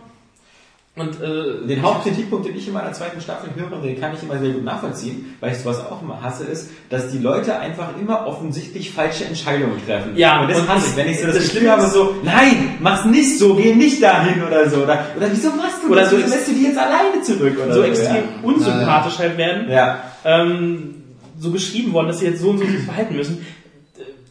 Und 1.00 1.20
äh, 1.20 1.66
Den 1.66 1.82
Hauptkritikpunkt, 1.82 2.46
den 2.46 2.56
ich 2.56 2.66
in 2.68 2.74
meiner 2.74 2.92
zweiten 2.92 3.20
Staffel 3.20 3.50
höre, 3.56 3.72
und 3.76 3.82
den 3.84 3.98
kann 4.00 4.12
ich 4.14 4.22
immer 4.22 4.38
sehr 4.38 4.50
gut 4.50 4.64
nachvollziehen, 4.64 5.34
weil 5.40 5.52
ich 5.52 5.58
sowas 5.58 5.80
auch 5.90 6.02
immer 6.02 6.20
hasse, 6.22 6.44
ist, 6.44 6.70
dass 6.90 7.10
die 7.10 7.18
Leute 7.18 7.58
einfach 7.58 7.88
immer 8.00 8.26
offensichtlich 8.26 8.90
falsche 8.90 9.24
Entscheidungen 9.24 9.80
treffen. 9.86 10.16
Ja, 10.16 10.42
und 10.42 10.50
das 10.50 10.60
und 10.60 10.68
hasse 10.68 10.86
ich. 10.90 10.96
Wenn 10.96 11.08
ich 11.08 11.20
so 11.20 11.26
das, 11.26 11.36
das 11.36 11.52
Gefühl 11.52 11.70
habe, 11.70 11.86
so, 11.86 12.16
nein, 12.22 12.76
mach's 12.80 13.04
nicht 13.06 13.38
so, 13.38 13.54
geh 13.54 13.74
nicht 13.74 14.02
dahin 14.02 14.42
oder 14.42 14.68
so. 14.68 14.82
Oder, 14.82 15.06
oder 15.16 15.28
wieso 15.30 15.50
machst 15.50 15.82
du 15.82 15.90
Oder 15.92 16.02
das? 16.02 16.10
so 16.10 16.16
lässt 16.16 16.48
du 16.48 16.52
die 16.52 16.64
jetzt 16.64 16.78
alleine 16.78 17.22
zurück? 17.22 17.56
Oder 17.64 17.74
so 17.74 17.82
extrem 17.82 18.16
Ja. 18.16 18.22
unsympathisch 18.42 19.18
halt 19.18 19.38
werden. 19.38 19.70
ja. 19.70 20.02
ähm, 20.24 20.94
so 21.38 21.50
geschrieben 21.50 21.94
worden, 21.94 22.08
dass 22.08 22.18
sie 22.18 22.26
jetzt 22.26 22.42
so 22.42 22.50
und 22.50 22.58
so 22.58 22.66
sich 22.66 22.80
verhalten 22.80 23.16
müssen. 23.16 23.46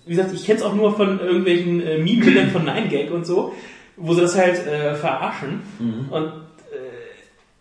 Wie 0.06 0.16
gesagt, 0.16 0.32
ich 0.34 0.46
kenne 0.46 0.60
es 0.60 0.64
auch 0.66 0.76
nur 0.76 0.96
von 0.96 1.20
irgendwelchen 1.20 1.82
äh, 1.82 1.98
Meme-Bildern 1.98 2.52
von 2.52 2.68
9gag 2.68 3.10
und 3.12 3.26
so, 3.26 3.54
wo 3.98 4.14
sie 4.14 4.22
das 4.22 4.38
halt 4.38 4.66
äh, 4.68 4.94
verarschen. 4.96 5.62
Und 6.12 6.24
äh, 6.26 6.30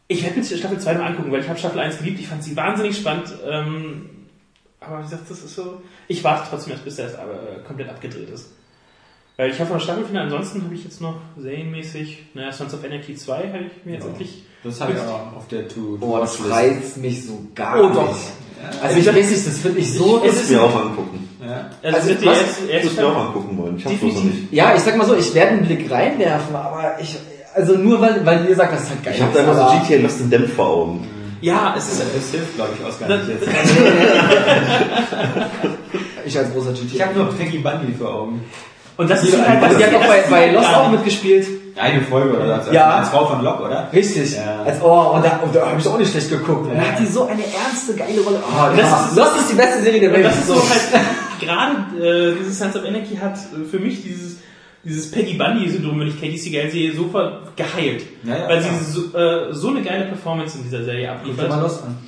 ich 0.09 0.23
werde 0.23 0.39
mir 0.39 0.45
Staffel 0.45 0.78
2 0.81 0.95
mal 0.95 1.07
angucken, 1.07 1.31
weil 1.33 1.41
ich 1.41 1.49
habe 1.49 1.59
Staffel 1.59 1.78
1 1.81 1.99
geliebt, 1.99 2.19
ich 2.20 2.28
fand 2.28 2.43
sie 2.43 2.57
wahnsinnig 2.57 2.97
spannend. 2.97 3.33
Ähm, 3.49 4.11
aber 4.81 4.99
wie 5.01 5.03
gesagt, 5.03 5.23
das 5.31 5.43
ist 5.43 5.55
so. 5.55 5.83
Ich 6.09 6.23
warte 6.25 6.49
trotzdem 6.51 6.73
erst, 6.73 6.85
bis 6.85 6.97
der 6.97 7.07
erst 7.07 7.19
aber, 7.19 7.33
äh, 7.35 7.62
komplett 7.67 7.89
abgedreht 7.91 8.31
ist. 8.31 8.51
Weil 9.37 9.51
ich 9.51 9.61
habe 9.61 9.73
noch 9.73 9.81
Staffelfinale, 9.81 10.25
ansonsten 10.25 10.65
habe 10.65 10.75
ich 10.75 10.83
jetzt 10.83 11.01
noch 11.01 11.17
serienmäßig, 11.37 12.25
naja, 12.35 12.53
Sons 12.53 12.75
of 12.75 12.83
Anarchy 12.85 13.15
2 13.15 13.37
habe 13.53 13.59
ich 13.67 13.85
mir 13.85 13.93
jetzt 13.95 14.05
Ja. 14.05 14.11
endlich. 14.11 14.43
Das 14.65 14.81
habe 14.81 14.93
ich 14.95 14.99
auch 14.99 15.37
auf 15.37 15.47
der 15.49 15.69
To. 15.69 15.97
Boah, 16.01 16.20
das 16.20 16.39
reizt 16.49 16.97
mich 16.97 17.25
so 17.25 17.41
gar 17.55 17.78
Oh, 17.81 17.89
nicht. 17.89 17.95
doch. 17.97 18.17
Also 18.83 18.99
ich 18.99 19.07
weiß 19.07 19.31
nicht, 19.31 19.47
das 19.47 19.59
finde 19.59 19.78
ich 19.78 19.95
so... 19.95 20.20
Ich 20.25 20.33
muss 20.33 20.51
mir 20.51 20.62
auch 20.62 20.75
angucken. 20.85 21.28
Ja. 21.41 21.70
Also, 21.81 21.97
Also, 21.97 22.09
wird 22.09 22.23
die 22.23 22.27
was- 22.27 22.41
erste, 22.41 22.65
Ich 22.65 22.70
erste 22.73 22.87
muss 22.89 22.97
mir 22.97 23.07
auch 23.07 23.17
angucken 23.27 23.59
wollen. 23.59 23.77
Ich 23.77 23.85
hab's 23.85 24.03
noch 24.03 24.25
nicht. 24.25 24.53
Ja, 24.53 24.75
ich 24.75 24.81
sag 24.81 24.97
mal 24.97 25.07
so, 25.07 25.15
ich 25.15 25.33
werde 25.35 25.53
einen 25.53 25.65
Blick 25.67 25.89
reinwerfen, 25.89 26.57
aber 26.57 26.97
ich... 27.01 27.17
Also 27.55 27.75
nur 27.77 28.01
weil, 28.01 28.25
weil 28.25 28.47
ihr 28.49 28.55
sagt, 28.55 28.73
das 28.75 28.83
ist 28.85 28.91
halt 28.91 29.05
geil. 29.05 29.15
Ich 29.17 29.23
habe 29.23 29.33
da 29.35 29.41
immer 29.41 29.55
so 29.55 29.78
GTA 29.81 30.02
Lost 30.02 30.20
in 30.20 30.31
Dämpf 30.31 30.55
vor 30.55 30.67
Augen. 30.67 31.09
Ja, 31.41 31.75
es 31.77 31.89
ist, 31.93 32.01
Das 32.01 32.31
hilft, 32.31 32.55
glaube 32.57 32.70
ich, 32.78 32.85
Oscar 32.86 33.09
Das- 33.09 33.27
nicht 33.27 33.41
jetzt. 33.41 33.49
Ich 36.25 36.39
als 36.39 36.52
großer 36.52 36.73
GT. 36.73 36.94
Ich 36.94 37.02
habe 37.02 37.15
nur 37.18 37.33
Peggy 37.33 37.59
Bundy 37.59 37.94
vor 37.99 38.12
Augen. 38.15 38.44
Und 38.97 39.09
das 39.09 39.20
Die, 39.23 39.28
ist 39.28 39.39
halt, 39.39 39.78
die 39.78 39.85
hat 39.85 39.94
auch 39.94 40.07
bei, 40.07 40.25
bei 40.28 40.51
Lost 40.51 40.68
ja. 40.70 40.81
auch 40.83 40.91
mitgespielt. 40.91 41.47
Eine 41.77 42.02
Folge 42.02 42.36
oder 42.36 42.55
als, 42.57 42.73
Ja. 42.73 42.97
als 42.97 43.09
Frau 43.10 43.27
von 43.27 43.44
Locke, 43.44 43.62
oder? 43.62 43.89
Richtig. 43.93 44.35
Ja. 44.35 44.62
Als, 44.67 44.83
oh, 44.83 45.12
und 45.15 45.25
da, 45.25 45.39
und 45.44 45.55
da 45.55 45.68
habe 45.68 45.78
ich 45.78 45.86
auch 45.86 45.97
nicht 45.97 46.10
schlecht 46.10 46.28
geguckt. 46.31 46.67
Und 46.68 46.77
da 46.77 46.83
Ja. 46.83 46.89
hat 46.91 46.99
die 46.99 47.07
so 47.07 47.23
eine 47.27 47.43
ernste, 47.44 47.94
geile 47.94 48.20
Rolle. 48.20 48.41
Oh, 48.44 48.77
Das 48.77 48.91
das 48.91 49.10
ist- 49.12 49.17
Lost 49.17 49.36
ist 49.39 49.51
die 49.52 49.55
beste 49.55 49.83
Serie 49.83 50.01
der 50.01 50.09
Und 50.10 50.15
Welt. 50.17 50.27
das 50.27 50.36
ist 50.39 50.47
so 50.49 50.55
halt, 50.55 51.05
gerade 51.41 52.05
äh, 52.05 52.35
dieses 52.41 52.59
Sons 52.59 52.75
of 52.75 52.83
Anarchy 52.85 53.17
hat 53.17 53.35
äh, 53.36 53.65
für 53.70 53.78
mich 53.78 54.02
dieses, 54.02 54.39
dieses 54.85 55.11
Peggy 55.11 55.35
Bundy-Syndrom, 55.35 56.01
wenn 56.01 56.09
ich 56.09 56.21
Katie 56.21 56.39
Seagal 56.39 56.71
sehe, 56.71 56.95
sofort 56.95 57.57
geheilt. 57.57 58.05
Ja, 58.25 58.39
ja, 58.39 58.49
weil 58.49 58.63
sie 58.63 58.69
so, 58.85 59.17
äh, 59.17 59.53
so 59.53 59.69
eine 59.69 59.83
geile 59.83 60.05
Performance 60.07 60.59
in 60.59 60.65
dieser 60.65 60.85
Serie 60.85 61.03
dir 61.03 61.09
mal 61.09 61.17
abliefert. 61.17 61.63
Lost 61.63 61.83
an. 61.85 61.99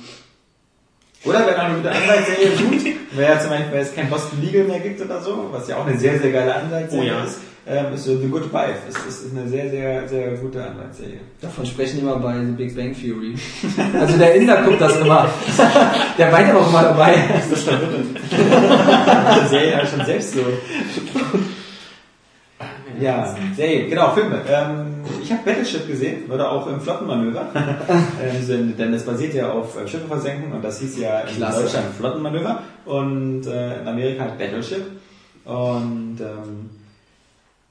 Oder 1.23 1.45
wenn 1.45 1.53
eine 1.53 1.75
gute 1.75 1.91
Anwaltsserie 1.91 2.55
tut, 2.57 2.83
wäre 3.17 3.33
ja 3.33 3.39
zum 3.39 3.49
Beispiel, 3.51 3.71
wenn 3.73 3.81
es 3.81 3.93
kein 3.93 4.09
Boston 4.09 4.41
Legal 4.41 4.63
mehr 4.63 4.79
gibt 4.79 5.01
oder 5.01 5.21
so, 5.21 5.49
was 5.51 5.67
ja 5.67 5.77
auch 5.77 5.85
eine 5.85 5.97
sehr, 5.97 6.19
sehr 6.19 6.31
geile 6.31 6.55
Anwaltsserie 6.55 7.11
Oh 7.11 7.17
ja. 7.19 7.23
ist, 7.23 7.37
ähm, 7.67 7.93
ist 7.93 8.05
so 8.05 8.17
The 8.17 8.27
Good 8.27 8.51
Wife. 8.51 8.79
Es 8.89 8.95
ist, 8.97 9.25
ist 9.25 9.37
eine 9.37 9.47
sehr, 9.47 9.69
sehr, 9.69 10.07
sehr 10.07 10.31
gute 10.31 10.63
Anwaltsserie. 10.63 11.19
Davon 11.39 11.63
sprechen 11.67 11.97
die 11.97 12.01
immer 12.01 12.15
bei 12.15 12.39
The 12.43 12.51
Big 12.53 12.75
Bang 12.75 12.95
Theory. 12.99 13.35
Also 13.99 14.17
der 14.17 14.33
Inder 14.33 14.63
guckt 14.63 14.81
das 14.81 14.97
immer. 14.99 15.29
Der 16.17 16.31
weint 16.31 16.55
auch 16.55 16.67
immer 16.67 16.83
dabei. 16.83 17.15
Das 17.33 17.59
ist 17.59 17.67
verwirrend. 17.67 18.17
Die 18.31 19.47
Serie 19.47 19.71
ja 19.73 19.85
schon 19.85 20.03
selbst 20.05 20.33
so. 20.33 20.41
Ja, 23.01 23.35
Serie, 23.55 23.87
genau, 23.87 24.11
Filme. 24.11 24.41
Ähm, 24.47 25.03
ich 25.21 25.31
habe 25.31 25.41
Battleship 25.43 25.87
gesehen, 25.87 26.29
oder 26.29 26.51
auch 26.51 26.67
im 26.67 26.79
Flottenmanöver. 26.79 27.47
ähm, 28.49 28.77
denn 28.77 28.93
es 28.93 29.05
basiert 29.05 29.33
ja 29.33 29.51
auf 29.51 29.79
äh, 29.79 29.87
Schiffe 29.87 30.07
versenken 30.07 30.51
und 30.51 30.63
das 30.63 30.79
hieß 30.79 30.99
ja 30.99 31.21
in 31.21 31.35
Klasse. 31.35 31.63
Deutschland 31.63 31.87
Flottenmanöver 31.97 32.61
und 32.85 33.45
äh, 33.47 33.81
in 33.81 33.87
Amerika 33.87 34.23
halt 34.23 34.37
Battleship. 34.37 34.85
Und 35.45 36.19
ähm, 36.19 36.69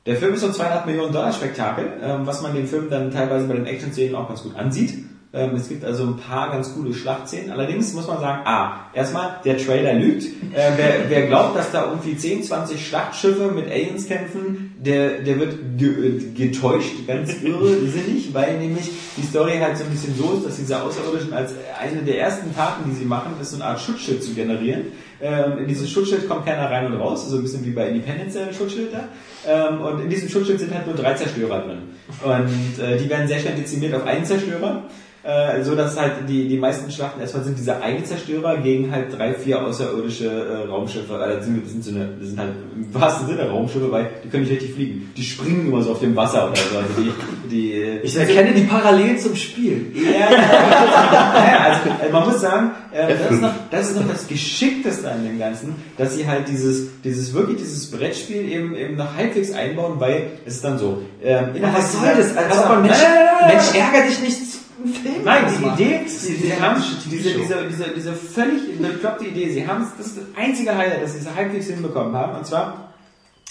der 0.06 0.16
Film 0.16 0.34
ist 0.34 0.40
so 0.40 0.46
ein 0.46 0.54
200 0.54 0.86
Millionen 0.86 1.12
Dollar 1.12 1.32
Spektakel, 1.32 1.92
ähm, 2.02 2.26
was 2.26 2.42
man 2.42 2.54
den 2.54 2.66
Film 2.66 2.90
dann 2.90 3.10
teilweise 3.10 3.46
bei 3.46 3.54
den 3.54 3.66
Action-Szenen 3.66 4.14
auch 4.14 4.28
ganz 4.28 4.42
gut 4.42 4.56
ansieht. 4.56 5.04
Ähm, 5.32 5.54
es 5.54 5.68
gibt 5.68 5.84
also 5.84 6.04
ein 6.04 6.16
paar 6.16 6.50
ganz 6.50 6.74
coole 6.74 6.92
Schlachtszenen. 6.92 7.52
Allerdings 7.52 7.92
muss 7.92 8.08
man 8.08 8.18
sagen, 8.18 8.42
ah, 8.46 8.86
erstmal, 8.92 9.36
der 9.44 9.58
Trailer 9.58 9.94
lügt. 9.94 10.24
Äh, 10.24 10.72
wer, 10.76 11.08
wer 11.08 11.26
glaubt, 11.28 11.56
dass 11.56 11.70
da 11.70 11.88
irgendwie 11.88 12.16
10, 12.16 12.42
20 12.42 12.84
Schlachtschiffe 12.84 13.52
mit 13.52 13.70
Aliens 13.70 14.08
kämpfen, 14.08 14.74
der, 14.80 15.20
der 15.20 15.38
wird 15.38 15.54
ge 15.78 15.88
äh, 15.88 16.32
getäuscht, 16.34 17.06
ganz 17.06 17.30
irrsinnig, 17.44 18.34
weil 18.34 18.58
nämlich 18.58 18.90
die 19.16 19.22
Story 19.22 19.58
halt 19.58 19.78
so 19.78 19.84
ein 19.84 19.90
bisschen 19.90 20.16
so 20.16 20.32
ist, 20.32 20.46
dass 20.46 20.56
diese 20.56 20.82
Außerirdischen 20.82 21.32
als 21.32 21.52
eine 21.80 22.02
der 22.02 22.18
ersten 22.18 22.52
Taten, 22.52 22.90
die 22.90 22.96
sie 22.96 23.04
machen, 23.04 23.34
ist 23.40 23.50
so 23.50 23.56
eine 23.56 23.66
Art 23.66 23.80
Schutzschild 23.80 24.24
zu 24.24 24.34
generieren. 24.34 24.86
Ähm, 25.22 25.58
in 25.58 25.68
dieses 25.68 25.88
Schutzschild 25.90 26.28
kommt 26.28 26.44
keiner 26.44 26.68
rein 26.68 26.86
und 26.86 26.98
raus, 26.98 27.28
so 27.28 27.36
ein 27.36 27.42
bisschen 27.42 27.64
wie 27.64 27.70
bei 27.70 27.88
Independence 27.88 28.36
ein 28.36 28.52
Schutzschild 28.52 28.92
da. 28.92 29.08
Ähm, 29.46 29.80
und 29.80 30.00
in 30.00 30.10
diesem 30.10 30.28
Schutzschild 30.28 30.58
sind 30.58 30.74
halt 30.74 30.86
nur 30.86 30.96
drei 30.96 31.14
Zerstörer 31.14 31.60
drin. 31.60 31.82
Und 32.24 32.82
äh, 32.82 32.98
die 32.98 33.08
werden 33.08 33.28
sehr 33.28 33.38
schnell 33.38 33.54
dezimiert 33.54 33.94
auf 33.94 34.04
einen 34.06 34.24
Zerstörer. 34.24 34.82
Äh, 35.22 35.62
so 35.62 35.74
dass 35.74 35.98
halt 36.00 36.12
die, 36.28 36.48
die 36.48 36.56
meisten 36.56 36.90
Schlachten 36.90 37.20
erstmal 37.20 37.44
sind 37.44 37.58
diese 37.58 37.80
Eigenzerstörer 37.82 38.58
gegen 38.58 38.90
halt 38.90 39.16
drei, 39.16 39.34
vier 39.34 39.62
außerirdische 39.62 40.26
äh, 40.26 40.68
Raumschiffe. 40.68 41.14
Also 41.14 41.36
das 41.36 41.44
sind, 41.44 41.62
das 41.62 41.72
sind 41.72 41.84
so 41.84 41.90
eine, 41.90 42.08
das 42.18 42.28
sind 42.28 42.38
halt 42.38 42.50
im 42.74 42.94
wahrsten 42.94 43.26
Sinne 43.26 43.48
Raumschiffe, 43.48 43.92
weil 43.92 44.08
die 44.24 44.28
können 44.28 44.44
nicht 44.44 44.52
richtig 44.52 44.74
fliegen. 44.74 45.12
Die 45.16 45.22
springen 45.22 45.66
immer 45.66 45.82
so 45.82 45.92
auf 45.92 46.00
dem 46.00 46.16
Wasser 46.16 46.48
oder 46.48 46.56
so. 46.56 46.78
Also 46.78 47.02
die, 47.02 47.12
die, 47.50 47.72
äh, 47.72 48.00
Ich 48.00 48.16
erkenne 48.16 48.52
die 48.54 48.62
Parallelen 48.62 49.18
zum 49.18 49.36
Spiel. 49.36 49.92
ja, 49.94 50.30
ja, 50.30 51.58
also, 51.60 51.90
also 52.00 52.12
man 52.12 52.28
muss 52.28 52.40
sagen, 52.40 52.70
äh, 52.92 53.08
das, 53.08 53.30
ist 53.30 53.42
noch, 53.42 53.52
das 53.70 53.90
ist 53.90 54.00
noch 54.00 54.08
das 54.08 54.26
Geschickteste 54.26 55.10
an 55.10 55.24
dem 55.24 55.38
Ganzen, 55.38 55.74
dass 55.98 56.14
sie 56.14 56.26
halt 56.26 56.48
dieses, 56.48 57.00
dieses 57.02 57.34
wirklich 57.34 57.58
dieses 57.58 57.90
Brettspiel 57.90 58.50
eben 58.50 58.74
eben 58.74 58.96
noch 58.96 59.14
halbwegs 59.16 59.52
einbauen, 59.52 59.94
weil 59.98 60.28
es 60.46 60.56
ist 60.56 60.64
dann 60.64 60.78
so. 60.78 61.02
Ähm, 61.22 61.54
innerhalb 61.54 61.78
Was 61.78 61.92
soll 61.92 62.14
das? 62.16 62.36
Als 62.36 62.48
Pass 62.48 62.58
ob 62.58 62.64
auf, 62.64 62.70
man 62.70 62.82
Mensch, 62.82 62.98
Mensch, 63.46 63.74
ärger 63.74 64.06
dich 64.06 64.20
nicht 64.20 64.38
einen 64.38 64.59
Film 64.86 65.24
Nein, 65.24 65.44
die 65.54 65.64
machen. 65.64 65.78
Idee, 65.78 66.00
sie, 66.06 66.34
sie 66.34 66.60
haben 66.60 66.82
diese, 67.10 67.30
diese, 67.34 67.66
diese, 67.68 67.84
diese 67.94 68.12
völlig 68.12 68.78
bekloppte 68.78 69.26
Idee, 69.26 69.50
sie 69.50 69.66
haben 69.66 69.82
es, 69.82 69.96
das 69.96 70.06
ist 70.08 70.16
das 70.18 70.24
einzige 70.36 70.76
Highlight, 70.76 71.02
dass 71.02 71.12
sie 71.12 71.20
es 71.20 71.34
halbwegs 71.34 71.66
hinbekommen 71.66 72.14
haben, 72.14 72.36
und 72.36 72.46
zwar, 72.46 72.92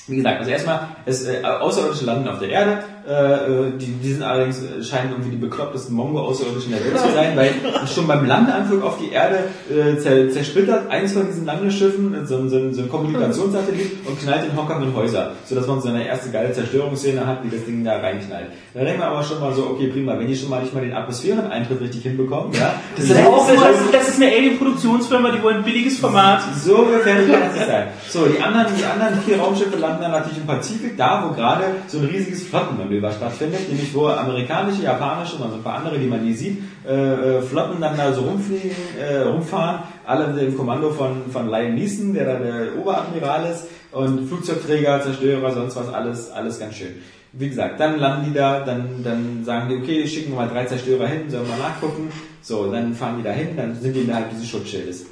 wie 0.07 0.15
gesagt, 0.17 0.39
also 0.39 0.51
erstmal, 0.51 0.87
es, 1.05 1.25
äh, 1.25 1.41
Außerirdische 1.43 2.05
landen 2.05 2.27
auf 2.27 2.39
der 2.39 2.49
Erde, 2.49 2.83
äh, 3.07 3.11
äh, 3.13 3.71
die, 3.79 3.93
die 4.01 4.13
sind 4.13 4.23
allerdings, 4.23 4.61
äh, 4.63 4.83
scheinen 4.83 5.11
irgendwie 5.11 5.31
die 5.31 5.37
beklopptesten 5.37 5.95
Mongo-Außerirdischen 5.95 6.71
der 6.71 6.83
Welt 6.85 6.97
zu 6.99 7.11
sein, 7.13 7.35
weil 7.35 7.53
schon 7.87 8.07
beim 8.07 8.25
Landeanflug 8.25 8.83
auf 8.83 8.97
die 8.99 9.11
Erde 9.11 9.45
äh, 9.69 9.97
zer, 9.97 10.29
zersplittert 10.29 10.89
eins 10.89 11.13
von 11.13 11.25
diesen 11.27 11.45
Landeschiffen 11.45 12.13
äh, 12.13 12.25
so, 12.25 12.37
ein- 12.37 12.49
so, 12.49 12.71
so 12.71 12.81
ein 12.81 12.89
Kommunikationssatellit 12.89 14.05
und 14.07 14.19
knallt 14.21 14.45
in 14.49 14.55
Hongkong 14.57 14.83
in 14.83 14.95
Häuser, 14.95 15.31
sodass 15.45 15.67
man 15.67 15.81
so 15.81 15.89
eine 15.89 16.05
erste 16.07 16.29
geile 16.31 16.51
Zerstörungsszene 16.53 17.25
hat, 17.25 17.43
wie 17.43 17.49
das 17.55 17.65
Ding 17.65 17.83
da 17.83 17.97
reinknallt. 17.97 18.47
Da 18.73 18.83
denken 18.83 18.99
wir 18.99 19.07
aber 19.07 19.23
schon 19.23 19.39
mal 19.39 19.53
so, 19.53 19.63
okay, 19.71 19.87
prima, 19.87 20.17
wenn 20.19 20.27
die 20.27 20.35
schon 20.35 20.49
mal 20.49 20.61
nicht 20.61 20.73
mal 20.73 20.81
den 20.81 20.93
Atmosphäreneintritt 20.93 21.81
richtig 21.81 22.03
hinbekommen, 22.03 22.53
ja, 22.53 22.73
Das 22.95 23.05
ist 23.05 23.15
auch 23.25 23.47
Das, 23.47 23.55
ist- 23.81 23.93
das 23.93 24.09
ist 24.09 24.21
eine 24.21 24.31
Alien-Produktionsfirma, 24.31 25.31
die 25.31 25.41
wollen 25.43 25.57
ein 25.57 25.63
billiges 25.63 25.99
Format. 25.99 26.41
so 26.63 26.85
gefährlich 26.85 27.31
kann 27.31 27.41
es 27.57 27.65
sein. 27.65 27.87
So, 28.09 28.25
die 28.25 28.41
anderen, 28.41 28.67
die 28.77 28.85
anderen 28.85 29.19
vier 29.25 29.39
Raumschiffe 29.39 29.77
landen 29.77 30.01
dann 30.01 30.11
natürlich 30.11 30.37
im 30.39 30.45
Pazifik, 30.47 30.97
da 30.97 31.25
wo 31.27 31.33
gerade 31.33 31.63
so 31.87 31.99
ein 31.99 32.05
riesiges 32.05 32.43
Flottenmanöver 32.89 33.11
stattfindet, 33.11 33.69
nämlich 33.69 33.93
wo 33.93 34.07
amerikanische, 34.07 34.83
japanische 34.83 35.35
und 35.35 35.49
so 35.49 35.55
ein 35.55 35.63
paar 35.63 35.77
andere, 35.77 35.99
die 35.99 36.07
man 36.07 36.23
nie 36.23 36.33
sieht, 36.33 36.61
äh, 36.87 37.37
äh, 37.37 37.41
Flotten 37.41 37.79
dann 37.79 37.95
da 37.95 38.11
so 38.11 38.21
rumfliegen, 38.21 38.71
äh, 38.99 39.19
rumfahren, 39.19 39.81
alle 40.05 40.33
dem 40.33 40.57
Kommando 40.57 40.89
von, 40.91 41.29
von 41.31 41.49
Lion 41.49 41.75
Neeson, 41.75 42.13
der 42.13 42.25
da 42.25 42.39
der 42.39 42.77
Oberadmiral 42.79 43.51
ist, 43.51 43.65
und 43.91 44.27
Flugzeugträger, 44.27 45.01
Zerstörer, 45.01 45.51
sonst 45.51 45.75
was, 45.75 45.89
alles, 45.89 46.31
alles 46.31 46.59
ganz 46.59 46.75
schön. 46.75 46.95
Wie 47.31 47.49
gesagt, 47.49 47.79
dann 47.79 47.99
landen 47.99 48.25
die 48.27 48.33
da, 48.37 48.61
dann, 48.61 49.03
dann 49.03 49.43
sagen 49.43 49.69
die, 49.69 49.77
okay, 49.77 50.07
schicken 50.07 50.31
wir 50.31 50.37
mal 50.37 50.49
drei 50.49 50.65
Zerstörer 50.65 51.07
hin, 51.07 51.29
sollen 51.29 51.47
wir 51.47 51.57
mal 51.57 51.69
nachgucken. 51.69 52.11
So, 52.41 52.71
dann 52.71 52.93
fahren 52.93 53.17
die 53.17 53.23
da 53.23 53.31
hin, 53.31 53.49
dann 53.55 53.75
sind 53.75 53.95
die 53.95 54.01
innerhalb 54.01 54.29
dieses 54.31 54.47
Schutzschildes 54.47 55.05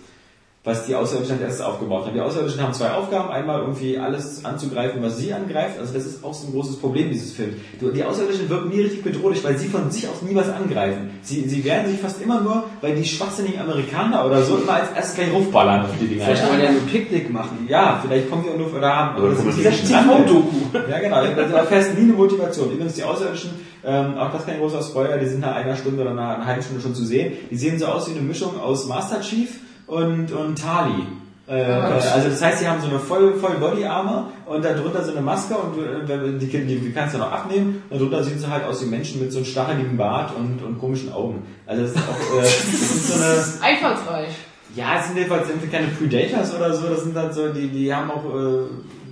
was 0.68 0.86
die 0.86 0.94
Außerirdischen 0.94 1.36
als 1.38 1.44
erstes 1.44 1.66
aufgebaut 1.66 2.06
haben. 2.06 2.14
Die 2.14 2.20
Außerirdischen 2.20 2.62
haben 2.62 2.74
zwei 2.74 2.92
Aufgaben. 2.92 3.30
Einmal 3.30 3.62
irgendwie 3.62 3.98
alles 3.98 4.44
anzugreifen, 4.44 5.02
was 5.02 5.18
sie 5.18 5.34
angreift. 5.34 5.80
Also 5.80 5.94
das 5.94 6.06
ist 6.06 6.26
auch 6.26 6.34
so 6.34 6.48
ein 6.48 6.52
großes 6.52 6.80
Problem 6.80 7.10
dieses 7.10 7.32
Films. 7.32 7.56
Die 7.80 8.04
Außerirdischen 8.04 8.50
wirken 8.50 8.68
nie 8.68 8.82
richtig 8.82 9.02
bedrohlich, 9.02 9.42
weil 9.46 9.58
sie 9.58 9.70
von 9.70 9.90
sich 9.90 10.10
aus 10.10 10.22
nie 10.22 10.36
was 10.36 10.50
angreifen. 10.50 11.12
Sie, 11.22 11.48
sie 11.48 11.64
wehren 11.64 11.88
sich 11.88 12.02
fast 12.02 12.22
immer 12.22 12.42
nur, 12.42 12.66
weil 12.82 12.96
die 12.96 13.06
schwachsinnigen 13.06 13.62
Amerikaner 13.62 14.26
oder 14.26 14.44
so 14.44 14.58
immer 14.58 14.74
als 14.74 14.92
erstes 14.94 15.16
gleich 15.16 15.32
rufballern 15.32 15.86
auf 15.86 15.92
die 16.02 16.08
Dinger. 16.08 16.26
Vielleicht 16.26 16.52
man 16.52 16.62
ja 16.62 16.72
nur 16.72 16.82
Picknick 16.82 17.32
machen. 17.32 17.66
Ja, 17.70 18.04
vielleicht 18.06 18.30
kommen 18.30 18.44
die 18.44 18.50
auch 18.50 18.58
nur 18.58 18.76
oder 18.76 18.94
haben. 18.94 19.22
Oder 19.22 19.36
das 19.36 19.46
ist 19.46 19.58
dieser 19.58 19.70
nicht 19.70 19.88
TV-Doku. 19.88 20.78
Ja, 20.92 21.00
genau. 21.00 21.24
Das 21.34 21.54
war 21.54 21.64
fest 21.64 21.98
nie 21.98 22.04
eine 22.04 22.14
Motivation. 22.14 22.72
Übrigens, 22.72 22.96
die 22.96 23.06
Außerirdischen, 23.06 23.52
ähm, 23.86 24.18
auch 24.18 24.34
das 24.34 24.46
kein 24.46 24.60
großer 24.60 24.82
Spoiler, 24.82 25.18
die 25.18 25.28
sind 25.28 25.40
nach 25.40 25.56
einer 25.56 25.78
Stunde 25.78 26.02
oder 26.02 26.14
nach 26.14 26.36
einer 26.36 26.46
halben 26.46 26.62
Stunde 26.62 26.82
schon 26.82 26.94
zu 26.94 27.06
sehen. 27.06 27.32
Die 27.50 27.56
sehen 27.56 27.80
so 27.80 27.86
aus 27.86 28.10
wie 28.10 28.18
eine 28.18 28.28
Mischung 28.28 28.60
aus 28.60 28.86
Master 28.86 29.22
Chief 29.22 29.62
und, 29.88 30.32
und 30.32 30.62
Tali. 30.62 31.04
Äh, 31.48 31.62
äh, 31.62 31.66
also 31.66 32.30
das 32.30 32.42
heißt, 32.42 32.60
sie 32.60 32.68
haben 32.68 32.82
so 32.82 32.88
eine 32.88 33.00
voll, 33.00 33.36
voll 33.36 33.56
Body 33.56 33.86
Armor 33.86 34.32
und 34.46 34.66
darunter 34.66 35.02
so 35.04 35.12
eine 35.12 35.22
Maske 35.22 35.56
und 35.56 35.78
äh, 35.80 36.38
die, 36.38 36.48
die, 36.48 36.80
die 36.80 36.92
kannst 36.92 37.16
du 37.16 37.20
noch 37.20 37.32
abnehmen 37.32 37.84
und 37.90 37.98
darunter 37.98 38.22
sehen 38.24 38.38
sie 38.38 38.50
halt 38.50 38.66
aus 38.66 38.82
wie 38.84 38.88
Menschen 38.88 39.22
mit 39.22 39.32
so 39.32 39.38
einem 39.38 39.46
stacheligen 39.46 39.96
Bart 39.96 40.36
und, 40.36 40.62
und 40.62 40.78
komischen 40.78 41.14
Augen. 41.14 41.44
Also 41.66 41.84
das 41.84 41.92
ist 41.92 41.98
auch, 42.00 42.38
äh, 42.38 42.42
das 42.42 42.66
ist 42.66 43.08
so 43.08 43.14
eine, 43.24 43.74
Einfallsreich. 43.74 44.32
ja, 44.76 45.00
es 45.00 45.08
sind 45.08 45.16
jedenfalls 45.18 45.48
irgendwie 45.48 45.68
keine 45.68 45.88
Predators 45.88 46.54
oder 46.54 46.74
so, 46.74 46.90
das 46.90 47.04
sind 47.04 47.16
halt 47.16 47.34
so, 47.34 47.48
die, 47.48 47.70
die 47.70 47.94
haben 47.94 48.12
auch, 48.12 48.26
äh, 48.26 48.66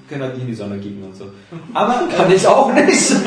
können 0.09 0.23
halt 0.23 0.33
nicht 0.33 0.43
in 0.43 0.47
die 0.47 0.55
Sonne 0.55 0.77
kicken 0.77 1.03
und 1.03 1.15
so. 1.15 1.27
Aber, 1.73 2.03
Kann 2.17 2.29
ich 2.33 2.45
auch 2.45 2.73
nicht. 2.73 3.15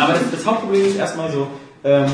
aber 0.00 0.12
das, 0.14 0.30
das 0.32 0.44
Hauptproblem 0.44 0.84
ist 0.84 0.96
erstmal 0.96 1.30
so, 1.30 1.46
ähm, 1.84 2.10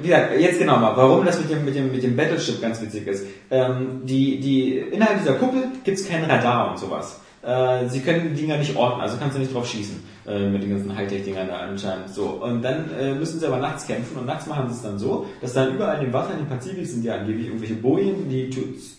wie 0.00 0.08
gesagt, 0.08 0.38
jetzt 0.38 0.58
genau 0.58 0.76
mal, 0.76 0.96
warum 0.96 1.24
das 1.24 1.38
mit 1.38 1.50
dem, 1.50 1.64
mit 1.64 1.74
dem, 1.74 1.92
mit 1.92 2.02
dem 2.02 2.16
Battleship 2.16 2.60
ganz 2.60 2.80
witzig 2.80 3.06
ist. 3.06 3.26
Ähm, 3.50 4.02
die, 4.04 4.40
die, 4.40 4.78
innerhalb 4.78 5.18
dieser 5.18 5.34
Kuppel 5.34 5.64
gibt's 5.84 6.08
kein 6.08 6.24
Radar 6.24 6.70
und 6.70 6.78
sowas. 6.78 7.20
Äh, 7.42 7.88
sie 7.88 8.00
können 8.00 8.34
die 8.34 8.42
Dinger 8.42 8.58
nicht 8.58 8.76
orten, 8.76 9.00
also 9.00 9.16
kannst 9.18 9.36
du 9.36 9.40
nicht 9.40 9.54
drauf 9.54 9.66
schießen 9.66 10.15
äh, 10.26 10.48
mit 10.48 10.62
den 10.62 10.70
ganzen 10.70 10.96
Hightech-Dingern 10.96 11.48
da 11.48 11.58
anscheinend. 11.58 12.10
So. 12.10 12.40
Und 12.42 12.62
dann 12.62 12.90
äh, 12.98 13.14
müssen 13.14 13.38
sie 13.38 13.46
aber 13.46 13.58
nachts 13.58 13.86
kämpfen 13.86 14.18
und 14.18 14.26
nachts 14.26 14.46
machen 14.46 14.68
sie 14.68 14.74
es 14.74 14.82
dann 14.82 14.98
so, 14.98 15.26
dass 15.40 15.52
dann 15.52 15.74
überall 15.74 15.98
in 15.98 16.06
dem 16.06 16.12
Wasser 16.12 16.32
in 16.32 16.38
dem 16.38 16.48
Pazifik 16.48 16.86
sind 16.86 17.04
ja 17.04 17.16
angeblich 17.16 17.46
irgendwelche 17.46 17.74
Bojen, 17.74 18.28
die 18.28 18.50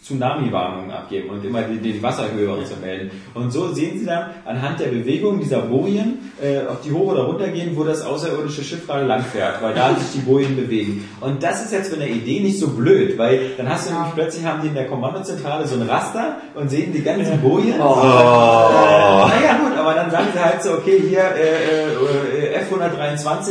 Tsunami-Warnungen 0.04 0.92
abgeben 0.92 1.30
und 1.30 1.44
immer 1.44 1.64
die, 1.64 1.80
die 1.80 2.02
Wasserhöhe 2.02 2.50
und 2.52 2.66
so 2.66 2.76
melden. 2.82 3.12
Und 3.34 3.52
so 3.52 3.74
sehen 3.74 4.00
sie 4.00 4.06
dann 4.06 4.32
anhand 4.46 4.80
der 4.80 4.88
Bewegung 4.88 5.40
dieser 5.40 5.62
Bojen, 5.62 6.32
äh, 6.42 6.60
ob 6.70 6.82
die 6.84 6.92
hoch 6.92 7.12
oder 7.12 7.24
runter 7.24 7.50
gehen, 7.50 7.76
wo 7.76 7.84
das 7.84 8.04
außerirdische 8.04 8.64
Schiff 8.64 8.88
gerade 8.88 9.06
langfährt, 9.06 9.62
weil 9.62 9.74
da 9.74 9.94
sich 9.96 10.22
die 10.22 10.26
Bojen 10.26 10.56
bewegen. 10.56 11.08
Und 11.20 11.44
das 11.44 11.66
ist 11.66 11.74
jetzt 11.74 11.90
von 11.90 12.00
der 12.00 12.10
Idee 12.10 12.40
nicht 12.40 12.60
so 12.60 12.70
blöd, 12.70 13.18
weil 13.18 13.52
dann 13.58 13.70
hast 13.70 13.90
du 13.90 13.94
nämlich 13.94 14.14
plötzlich 14.14 14.46
haben 14.46 14.62
die 14.62 14.70
in 14.70 14.76
der 14.76 14.88
Kommandozentrale 14.88 15.68
so 15.68 15.76
ein 15.76 15.84
Raster 15.84 16.38
und 16.56 16.70
sehen 16.70 16.94
die 16.94 17.04
ganzen 17.04 17.42
Bojen. 17.42 17.80
Oh. 17.82 17.98
Äh, 18.02 19.28
naja 19.28 19.58
gut, 19.62 19.77
aber 19.88 19.96
dann 19.96 20.12
sagen 20.12 20.28
sie 20.34 20.40
halt 20.44 20.62
so, 20.62 20.74
okay, 20.74 21.02
hier 21.08 21.20
äh, 21.22 22.56
äh, 22.56 22.60
F123 22.60 23.50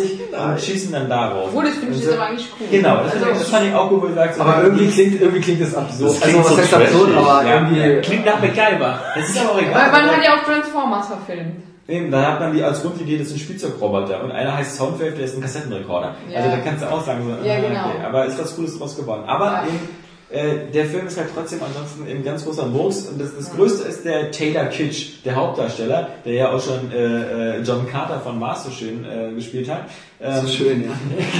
und 0.52 0.60
schießen 0.60 0.92
dann 0.92 1.08
darauf. 1.08 1.48
Obwohl, 1.48 1.64
das 1.64 1.74
finde 1.74 1.94
ich 1.96 2.02
jetzt 2.02 2.12
aber 2.14 2.26
eigentlich 2.26 2.46
cool. 2.60 2.66
Genau, 2.70 2.96
das, 3.02 3.12
also, 3.14 3.18
fand 3.24 3.32
ich- 3.32 3.38
das 3.42 3.48
fand 3.50 3.66
ich 3.66 3.74
auch 3.74 3.88
gut, 3.88 4.02
wo 4.02 4.06
du 4.06 4.14
sagst, 4.14 4.40
Aber 4.40 4.62
irgendwie 4.62 4.86
klingt, 4.88 5.20
irgendwie 5.20 5.40
klingt 5.40 5.62
das 5.62 5.74
absurd. 5.74 6.10
Das 6.10 6.20
klingt 6.20 6.38
also, 6.38 6.50
was 6.50 6.56
so 6.56 6.62
heißt 6.62 6.74
absurd, 6.74 7.16
aber 7.16 7.44
Ja, 7.44 7.54
irgendwie. 7.54 7.80
ja. 7.80 8.00
Klingt 8.00 8.26
nach 8.26 8.40
MacGyver. 8.40 9.00
das 9.16 9.28
ist 9.28 9.38
aber 9.40 9.50
auch 9.50 9.56
weil 9.56 9.64
egal. 9.64 9.90
man 9.92 10.06
hat 10.10 10.24
ja 10.24 10.34
auch 10.36 10.44
Transformers 10.44 11.06
verfilmt. 11.06 11.56
Eben, 11.88 12.10
da 12.10 12.32
hat 12.32 12.40
man 12.40 12.52
die 12.52 12.62
als 12.64 12.82
Grundidee, 12.82 13.16
das 13.16 13.28
ist 13.28 13.34
ein 13.34 13.38
Spielzeugroboter 13.38 14.22
und 14.24 14.32
einer 14.32 14.56
heißt 14.56 14.74
Soundwave, 14.76 15.12
der 15.12 15.24
ist 15.24 15.36
ein 15.36 15.40
Kassettenrekorder. 15.40 16.16
Ja. 16.28 16.38
Also 16.40 16.50
da 16.50 16.56
kannst 16.58 16.82
du 16.82 16.90
auch 16.90 17.04
sagen, 17.04 17.20
so, 17.24 17.46
Ja, 17.46 17.54
ah, 17.54 17.60
genau. 17.60 17.80
okay, 17.86 18.04
aber 18.06 18.24
ist 18.26 18.38
was 18.40 18.56
Cooles 18.56 18.76
draus 18.78 18.96
geworden. 18.96 19.22
Aber 19.26 19.44
Ja. 19.46 19.62
eben, 19.68 19.88
äh, 20.28 20.72
der 20.72 20.86
Film 20.86 21.06
ist 21.06 21.16
halt 21.18 21.28
trotzdem 21.32 21.60
ansonsten 21.62 22.04
ein 22.08 22.24
ganz 22.24 22.44
großer 22.44 22.72
Wurst 22.72 23.10
und 23.10 23.20
das, 23.20 23.36
das 23.36 23.52
Größte 23.54 23.86
ist 23.86 24.04
der 24.04 24.32
Taylor 24.32 24.66
Kitsch, 24.66 25.24
der 25.24 25.36
Hauptdarsteller, 25.36 26.08
der 26.24 26.32
ja 26.32 26.52
auch 26.52 26.60
schon 26.60 26.90
äh, 26.90 27.58
äh, 27.58 27.62
John 27.62 27.88
Carter 27.88 28.18
von 28.20 28.38
Mars 28.38 28.64
so 28.64 28.70
schön 28.70 29.04
äh, 29.04 29.32
gespielt 29.34 29.68
hat. 29.70 29.88
Ähm, 30.20 30.46
so 30.46 30.48
schön, 30.48 30.84
ja. 30.84 30.90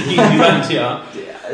Gegen 0.07 0.33
die 0.33 0.39
Wand, 0.39 0.71
ja. 0.71 1.01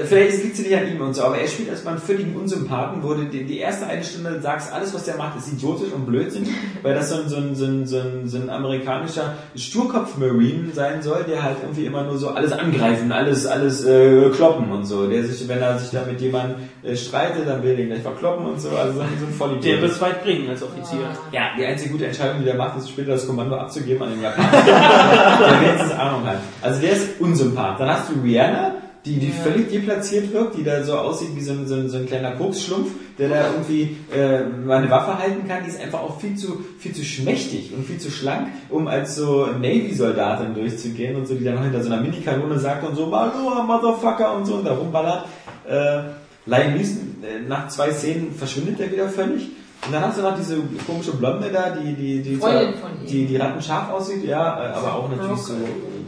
Vielleicht 0.05 0.43
liegt 0.43 0.55
es 0.55 0.65
nicht 0.65 0.75
an 0.75 0.87
ihm 0.87 0.99
und 1.01 1.13
so, 1.13 1.23
aber 1.23 1.37
er 1.37 1.47
spielt 1.47 1.69
als 1.69 1.83
mal 1.83 1.91
einen 1.91 1.99
völligen 1.99 2.35
Unsympathen, 2.35 3.03
wo 3.03 3.13
du 3.13 3.25
die, 3.25 3.43
die 3.43 3.59
erste 3.59 3.85
eine 3.85 4.03
Stunde 4.03 4.41
sagst, 4.41 4.73
alles 4.73 4.93
was 4.93 5.03
der 5.03 5.17
macht 5.17 5.37
ist 5.37 5.53
idiotisch 5.53 5.91
und 5.93 6.05
blödsinnig, 6.05 6.49
weil 6.81 6.95
das 6.95 7.09
so 7.09 7.17
ein, 7.17 7.29
so 7.29 7.37
ein, 7.37 7.55
so 7.55 7.65
ein, 7.65 7.85
so 7.85 7.99
ein, 7.99 8.27
so 8.27 8.37
ein 8.37 8.49
amerikanischer 8.49 9.35
Sturkopf-Marine 9.55 10.73
sein 10.73 11.01
soll, 11.03 11.23
der 11.23 11.43
halt 11.43 11.57
irgendwie 11.61 11.85
immer 11.85 12.03
nur 12.03 12.17
so 12.17 12.29
alles 12.29 12.51
angreifen, 12.51 13.11
alles, 13.11 13.45
alles 13.45 13.85
äh, 13.85 14.29
kloppen 14.31 14.71
und 14.71 14.85
so. 14.85 15.07
Der 15.07 15.23
sich, 15.23 15.47
wenn 15.47 15.61
er 15.61 15.77
sich 15.77 15.91
da 15.91 16.05
mit 16.05 16.19
jemandem 16.19 16.57
äh, 16.81 16.95
streitet, 16.95 17.47
dann 17.47 17.61
will 17.61 17.71
er 17.71 17.77
den 17.77 17.87
gleich 17.87 18.01
verkloppen 18.01 18.47
und 18.47 18.59
so, 18.59 18.69
also 18.69 18.93
so 18.93 19.01
ein 19.01 19.09
so 19.19 19.25
ein 19.27 19.33
Vollidiot. 19.33 19.65
Der 19.65 19.81
wird 19.81 20.01
weit 20.01 20.23
bringen 20.23 20.49
als 20.49 20.63
Offizier. 20.63 21.07
Ja, 21.31 21.51
die 21.57 21.65
einzige 21.65 21.91
gute 21.91 22.07
Entscheidung, 22.07 22.39
die 22.39 22.45
der 22.45 22.55
macht, 22.55 22.77
ist 22.79 22.89
später 22.89 23.11
das 23.11 23.27
Kommando 23.27 23.55
abzugeben 23.55 24.01
an 24.01 24.09
den 24.09 24.21
Japaner. 24.23 24.49
der 25.39 25.61
wenigstens 25.61 25.91
Ahnung 25.91 26.25
hat. 26.25 26.37
Also 26.61 26.81
der 26.81 26.91
ist 26.93 27.12
Unsympath. 27.19 27.79
Dann 27.79 27.89
hast 27.89 28.09
du 28.09 28.21
Rihanna, 28.21 28.75
die, 29.05 29.17
die 29.17 29.31
völlig 29.31 29.69
deplatziert 29.69 30.31
wirkt, 30.31 30.57
die 30.57 30.63
da 30.63 30.81
so 30.83 30.97
aussieht 30.97 31.35
wie 31.35 31.41
so 31.41 31.51
ein, 31.51 31.67
so 31.67 31.75
ein, 31.75 31.89
so 31.89 31.97
ein 31.97 32.05
kleiner 32.05 32.31
Koksschlumpf, 32.31 32.91
der 33.17 33.29
da 33.29 33.51
irgendwie 33.51 33.97
äh, 34.15 34.43
mal 34.43 34.77
eine 34.77 34.89
Waffe 34.89 35.19
halten 35.19 35.45
kann. 35.47 35.63
Die 35.63 35.69
ist 35.69 35.81
einfach 35.81 35.99
auch 35.99 36.19
viel 36.21 36.35
zu, 36.35 36.63
viel 36.79 36.93
zu 36.93 37.03
schmächtig 37.03 37.73
und 37.75 37.85
viel 37.85 37.97
zu 37.97 38.09
schlank, 38.09 38.47
um 38.69 38.87
als 38.87 39.15
so 39.15 39.47
Navy-Soldatin 39.47 40.53
durchzugehen 40.53 41.17
und 41.17 41.27
so, 41.27 41.35
die 41.35 41.43
dann 41.43 41.55
noch 41.55 41.63
hinter 41.63 41.83
so 41.83 41.91
einer 41.91 42.01
Minikanone 42.01 42.57
sagt 42.59 42.87
und 42.87 42.95
so, 42.95 43.07
Maloa, 43.07 43.63
Motherfucker 43.63 44.37
und 44.37 44.45
so 44.45 44.55
und 44.55 44.65
da 44.65 44.73
rumballert. 44.73 45.25
Äh, 45.67 46.03
Liam 46.45 46.73
Neeson, 46.75 47.23
äh, 47.23 47.47
nach 47.47 47.67
zwei 47.67 47.91
Szenen 47.91 48.33
verschwindet 48.33 48.79
er 48.79 48.91
wieder 48.91 49.09
völlig. 49.09 49.49
Und 49.85 49.91
dann 49.91 50.03
hast 50.03 50.17
du 50.17 50.21
noch 50.21 50.37
diese 50.37 50.57
komische 50.87 51.11
Blonde 51.11 51.51
da, 51.51 51.71
die, 51.71 51.93
die, 51.93 52.21
die, 52.21 52.35
Freundin 52.37 52.73
von 52.75 52.91
ihm. 53.01 53.07
die, 53.07 53.25
die 53.25 53.35
rattenscharf 53.35 53.91
aussieht, 53.91 54.23
ja, 54.23 54.65
äh, 54.65 54.73
aber 54.73 54.95
auch 54.95 55.09
natürlich 55.09 55.39
so 55.39 55.53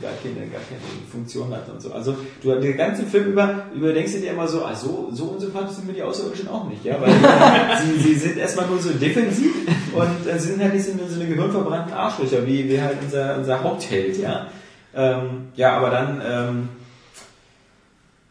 gar 0.01 0.11
keine, 0.21 0.47
gar 0.47 0.61
keine 0.61 0.79
Funktion 1.11 1.51
hat 1.51 1.67
und 1.69 1.81
so. 1.81 1.91
Also 1.91 2.15
du 2.41 2.59
den 2.59 2.77
ganzen 2.77 3.07
Film 3.07 3.31
über 3.31 3.63
überdenkst 3.73 4.13
du 4.13 4.19
dir 4.19 4.31
immer 4.31 4.47
so, 4.47 4.63
ah, 4.63 4.75
so, 4.75 5.09
so 5.11 5.25
unsympathisch 5.25 5.77
sind 5.77 5.87
mir 5.87 5.93
die 5.93 6.03
Außerirdischen 6.03 6.47
auch 6.47 6.69
nicht, 6.69 6.85
ja, 6.85 6.95
weil 7.01 7.11
sie, 7.81 7.99
sie 8.01 8.15
sind 8.15 8.37
erstmal 8.37 8.67
nur 8.67 8.79
so 8.79 8.91
defensiv 8.91 9.53
und 9.93 10.27
äh, 10.27 10.39
sie 10.39 10.49
sind 10.49 10.61
halt 10.61 10.73
nicht 10.73 10.85
so 10.85 10.91
eine, 10.91 11.07
so 11.09 11.19
eine 11.19 11.29
gehirnverbrannten 11.29 11.93
Arschlöcher, 11.93 12.45
wie, 12.45 12.69
wie 12.69 12.81
halt 12.81 12.97
unser, 13.01 13.37
unser 13.37 13.63
Hauptheld, 13.63 14.17
ja. 14.17 14.47
Ähm, 14.95 15.47
ja, 15.55 15.75
aber 15.75 15.89
dann, 15.89 16.21
ähm, 16.25 16.69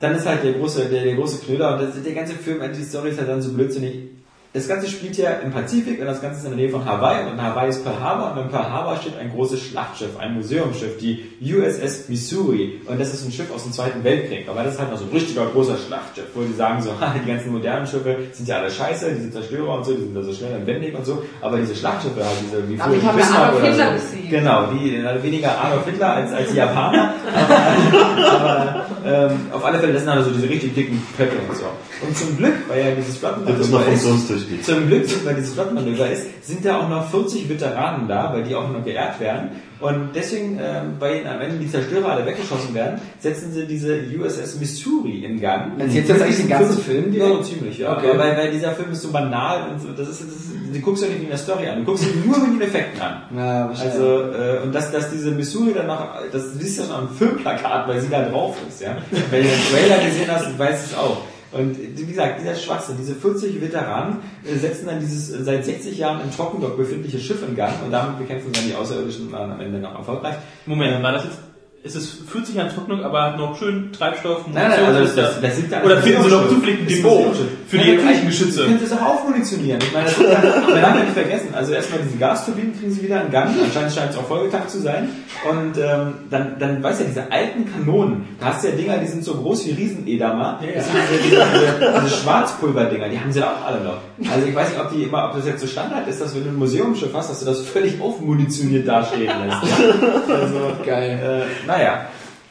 dann 0.00 0.14
ist 0.14 0.26
halt 0.26 0.42
der 0.44 0.54
große, 0.54 0.86
der, 0.86 1.04
der 1.04 1.14
große 1.14 1.44
Knüller 1.44 1.74
und 1.74 1.82
das, 1.82 2.02
der 2.02 2.14
ganze 2.14 2.34
Film, 2.34 2.60
also 2.62 2.80
die 2.80 2.86
Story 2.86 3.10
ist 3.10 3.18
halt 3.18 3.28
dann 3.28 3.42
so 3.42 3.52
blödsinnig. 3.52 4.14
Das 4.54 4.68
Ganze 4.68 4.86
spielt 4.86 5.16
ja 5.16 5.30
im 5.42 5.50
Pazifik 5.50 5.98
und 5.98 6.06
das 6.06 6.22
Ganze 6.22 6.38
ist 6.38 6.44
in 6.44 6.50
der 6.50 6.58
Nähe 6.58 6.70
von 6.70 6.84
Hawaii. 6.84 7.24
Und 7.26 7.32
in 7.32 7.42
Hawaii 7.42 7.70
ist 7.70 7.82
Pearl 7.82 7.98
Harbor. 7.98 8.30
Und 8.30 8.44
in 8.44 8.50
Pearl 8.50 8.70
Harbor 8.70 8.96
steht 8.98 9.18
ein 9.18 9.32
großes 9.32 9.60
Schlachtschiff, 9.60 10.16
ein 10.16 10.32
Museumsschiff, 10.34 10.96
die 10.98 11.24
USS 11.42 12.08
Missouri. 12.08 12.80
Und 12.86 13.00
das 13.00 13.12
ist 13.12 13.26
ein 13.26 13.32
Schiff 13.32 13.52
aus 13.52 13.64
dem 13.64 13.72
Zweiten 13.72 14.04
Weltkrieg, 14.04 14.48
aber 14.48 14.62
das 14.62 14.74
ist 14.74 14.80
halt 14.80 14.92
noch 14.92 14.98
so 14.98 15.06
ein 15.06 15.10
richtiger 15.10 15.46
großer 15.46 15.76
Schlachtschiff, 15.76 16.26
wo 16.34 16.42
die 16.42 16.52
sagen 16.52 16.80
so, 16.80 16.90
die 17.24 17.28
ganzen 17.28 17.50
modernen 17.50 17.84
Schiffe 17.84 18.16
sind 18.30 18.46
ja 18.46 18.58
alle 18.58 18.70
scheiße, 18.70 19.12
diese 19.16 19.32
Zerstörer 19.32 19.74
und 19.74 19.86
so, 19.86 19.92
die 19.92 20.02
sind 20.02 20.14
da 20.14 20.22
so 20.22 20.32
schnell 20.32 20.54
und 20.54 20.66
wendig 20.68 20.94
und 20.94 21.04
so, 21.04 21.24
aber 21.40 21.58
diese 21.58 21.74
Schlachtschiffe 21.74 22.24
halt, 22.24 22.36
diese 22.46 22.68
wie 22.68 22.76
Damit 22.76 23.00
früher 23.00 23.12
Bismarck 23.12 23.56
oder 23.56 23.74
so. 23.74 23.82
Genau, 24.30 24.66
die 24.68 24.94
äh, 24.94 25.20
weniger 25.20 25.64
Adolf 25.64 25.84
Hitler 25.84 26.12
als, 26.12 26.32
als 26.32 26.50
die 26.52 26.56
Japaner, 26.58 27.14
aber, 27.34 28.40
aber 28.40 28.86
ähm, 29.04 29.46
auf 29.52 29.64
alle 29.64 29.80
Fälle, 29.80 29.94
das 29.94 30.02
sind 30.02 30.10
also 30.10 30.30
diese 30.30 30.48
richtig 30.48 30.74
dicken 30.76 31.04
Pöcke 31.16 31.36
und 31.48 31.56
so. 31.56 31.64
Und 32.06 32.16
zum 32.16 32.36
Glück, 32.36 32.54
weil 32.68 32.84
ja 32.84 32.90
dieses 32.92 33.20
Das 33.20 33.32
ist 33.32 33.68
Flottenmanöver 33.68 33.92
ist, 33.92 34.64
zum 34.64 34.86
Glück, 34.88 35.24
weil 35.24 35.34
dieses 35.34 35.54
Flottenmanöver 35.54 36.10
ist, 36.10 36.46
sind 36.46 36.64
da 36.64 36.80
auch 36.80 36.88
noch 36.88 37.10
40 37.10 37.48
Veteranen 37.48 38.08
da, 38.08 38.32
weil 38.32 38.42
die 38.44 38.54
auch 38.54 38.70
noch 38.70 38.84
geehrt 38.84 39.20
werden. 39.20 39.50
Und 39.80 40.10
deswegen, 40.14 40.58
ähm, 40.62 40.94
weil 40.98 41.16
ihnen 41.16 41.26
am 41.26 41.40
Ende 41.40 41.58
die 41.58 41.70
Zerstörer 41.70 42.12
alle 42.12 42.24
weggeschossen 42.24 42.74
werden, 42.74 43.00
setzen 43.18 43.52
sie 43.52 43.66
diese 43.66 44.00
USS 44.18 44.58
Missouri 44.58 45.24
in 45.24 45.38
Gang. 45.38 45.78
Du 45.78 45.84
jetzt 45.84 46.10
eigentlich 46.10 46.36
den 46.36 46.48
ganzen 46.48 46.78
Film 46.78 47.12
Ja, 47.12 47.26
direkt? 47.26 47.44
ziemlich, 47.44 47.78
ja. 47.78 47.96
Okay. 47.96 48.12
Weil, 48.16 48.36
weil 48.36 48.50
dieser 48.50 48.72
Film 48.72 48.92
ist 48.92 49.02
so 49.02 49.10
banal 49.10 49.70
und 49.70 49.80
so, 49.80 49.88
das 49.88 50.08
ist, 50.08 50.22
das 50.22 50.28
ist, 50.28 50.50
du 50.72 50.80
guckst 50.80 51.02
ja 51.02 51.10
nicht 51.10 51.22
in 51.22 51.28
der 51.28 51.36
Story 51.36 51.68
an, 51.68 51.80
du 51.80 51.84
guckst 51.84 52.04
ihn 52.04 52.22
nur 52.24 52.38
mit 52.38 52.60
den 52.60 52.68
Effekten 52.68 53.00
an. 53.02 53.22
Ja, 53.36 53.68
wahrscheinlich. 53.68 53.94
Also, 53.94 54.20
äh, 54.32 54.62
und 54.64 54.74
dass, 54.74 54.90
dass 54.90 55.10
diese 55.10 55.32
Missouri 55.32 55.74
dann 55.74 55.88
noch, 55.88 56.06
das 56.32 56.52
siehst 56.54 56.78
du 56.78 56.82
ja 56.82 56.88
schon 56.88 56.96
am 56.96 57.08
Filmplakat, 57.10 57.88
weil 57.88 58.00
sie 58.00 58.08
da 58.08 58.22
drauf 58.22 58.56
ist, 58.66 58.80
ja. 58.80 58.96
Wenn 59.30 59.42
du 59.42 59.48
den 59.48 59.58
Trailer 59.70 60.02
gesehen 60.02 60.28
hast, 60.30 60.58
weißt 60.58 60.92
du 60.92 60.94
es 60.94 60.98
auch. 60.98 61.18
Und 61.54 61.76
wie 61.78 62.06
gesagt, 62.06 62.40
dieser 62.40 62.56
Schwachsinn, 62.56 62.96
diese 62.98 63.14
40 63.14 63.60
Veteranen 63.60 64.18
äh, 64.44 64.56
setzen 64.56 64.86
dann 64.86 65.00
dieses 65.00 65.30
äh, 65.30 65.44
seit 65.44 65.64
60 65.64 65.96
Jahren 65.96 66.20
im 66.20 66.30
Trockendock 66.34 66.76
befindliche 66.76 67.18
Schiff 67.18 67.46
in 67.46 67.54
Gang 67.54 67.72
und 67.84 67.92
damit 67.92 68.18
bekämpfen 68.18 68.52
dann 68.52 68.66
die 68.66 68.74
Außerirdischen 68.74 69.30
dann 69.30 69.52
am 69.52 69.60
Ende 69.60 69.78
noch 69.78 69.94
erfolgreich. 69.94 70.34
Moment, 70.66 71.02
war 71.02 71.12
das 71.12 71.24
jetzt, 71.24 71.38
ist 71.84 71.96
es 71.96 72.16
40 72.32 72.54
Jahre 72.54 72.72
Trocknung, 72.72 73.04
aber 73.04 73.24
hat 73.24 73.36
noch 73.36 73.58
schön 73.58 73.92
Treibstoff, 73.92 74.46
Nein, 74.50 74.70
nein, 74.70 74.84
also 74.84 75.00
das, 75.00 75.14
das, 75.14 75.40
das 75.42 75.56
sind 75.56 75.70
ja 75.70 75.82
Oder 75.82 76.00
finden 76.00 76.22
sie 76.22 76.30
noch 76.30 76.48
zufällig 76.48 76.80
ein 76.80 76.86
Depot 76.86 77.36
für 77.68 77.76
Ja, 77.76 77.82
die 77.82 77.90
eigenen 77.90 78.26
Geschütze? 78.26 78.62
Du 78.62 78.68
könntest 78.68 78.90
es 78.90 78.98
auch 78.98 79.06
aufmunitionieren. 79.06 79.80
Ich 79.82 79.92
meine, 79.92 80.06
das 80.06 80.18
ja, 80.18 80.42
wir 80.74 80.82
haben 80.82 80.98
ja 80.98 81.04
nicht 81.04 81.12
vergessen. 81.12 81.48
Also 81.52 81.74
erstmal 81.74 82.00
diese 82.02 82.16
Gasturbinen 82.16 82.74
kriegen 82.74 82.90
sie 82.90 83.02
wieder 83.02 83.22
in 83.22 83.30
Gang. 83.30 83.50
Anscheinend 83.62 83.92
scheint 83.92 84.12
es 84.12 84.16
auch 84.16 84.26
vollgetankt 84.26 84.70
zu 84.70 84.80
sein. 84.80 85.10
Und 85.50 85.76
ähm, 85.76 86.14
dann, 86.30 86.58
dann 86.58 86.82
weißt 86.82 87.00
du 87.00 87.04
ja, 87.04 87.10
diese 87.10 87.30
alten 87.30 87.70
Kanonen, 87.70 88.28
da 88.40 88.46
hast 88.46 88.64
du 88.64 88.68
ja 88.68 88.76
Dinger, 88.76 88.96
die 88.96 89.06
sind 89.06 89.22
so 89.22 89.34
groß 89.34 89.66
wie 89.66 89.72
Riesen-Edamer. 89.72 90.60
Das 90.74 90.86
sind 90.86 90.96
diese, 91.22 91.34
diese, 91.34 92.00
diese, 92.02 92.16
Schwarzpulverdinger, 92.16 93.10
die 93.10 93.20
haben 93.20 93.30
sie 93.30 93.40
da 93.40 93.52
auch 93.52 93.66
alle 93.66 93.84
noch. 93.84 93.98
Also 94.32 94.46
ich 94.46 94.54
weiß 94.54 94.70
nicht, 94.70 94.80
ob 94.80 94.90
die 94.90 95.02
immer, 95.02 95.26
ob 95.26 95.36
das 95.36 95.46
jetzt 95.46 95.60
so 95.60 95.66
Standard 95.66 96.08
ist, 96.08 96.22
dass 96.22 96.34
wenn 96.34 96.44
du 96.44 96.48
ein 96.48 96.56
Museumsschiff 96.56 97.10
hast, 97.12 97.28
dass 97.28 97.40
du 97.40 97.44
das 97.44 97.60
völlig 97.60 98.00
aufmunitioniert 98.00 98.88
dastehen 98.88 99.30
lässt. 99.46 99.62
Also, 100.34 100.72
Geil. 100.84 101.44
äh, 101.66 101.66
naja. 101.76 102.06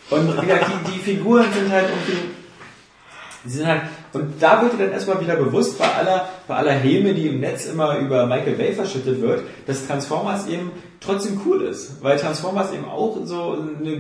Und 0.10 0.42
wie 0.42 0.46
gesagt, 0.46 0.72
die, 0.86 0.92
die 0.92 1.00
Figuren 1.00 1.52
sind 1.52 1.72
halt 1.72 1.88
irgendwie, 1.90 2.30
sind 3.46 3.68
halt, 3.68 3.82
und 4.14 4.34
da 4.40 4.62
wird 4.62 4.74
dir 4.74 4.78
dann 4.86 4.92
erstmal 4.92 5.20
wieder 5.22 5.36
bewusst, 5.36 5.78
bei 5.80 5.86
aller, 5.86 6.30
bei 6.48 6.56
aller 6.56 6.72
Häme, 6.72 7.14
die 7.14 7.28
im 7.28 7.40
Netz 7.40 7.66
immer 7.66 7.98
über 8.00 8.26
Michael 8.26 8.56
Bay 8.56 8.74
verschüttet 8.74 9.22
wird, 9.22 9.42
dass 9.66 9.88
Transformers 9.88 10.48
eben 10.48 10.72
trotzdem 11.00 11.42
cool 11.46 11.64
ist. 11.64 12.02
Weil 12.02 12.18
Transformers 12.18 12.72
eben 12.74 12.86
auch 12.86 13.18
so 13.26 13.58
eine, 13.82 13.96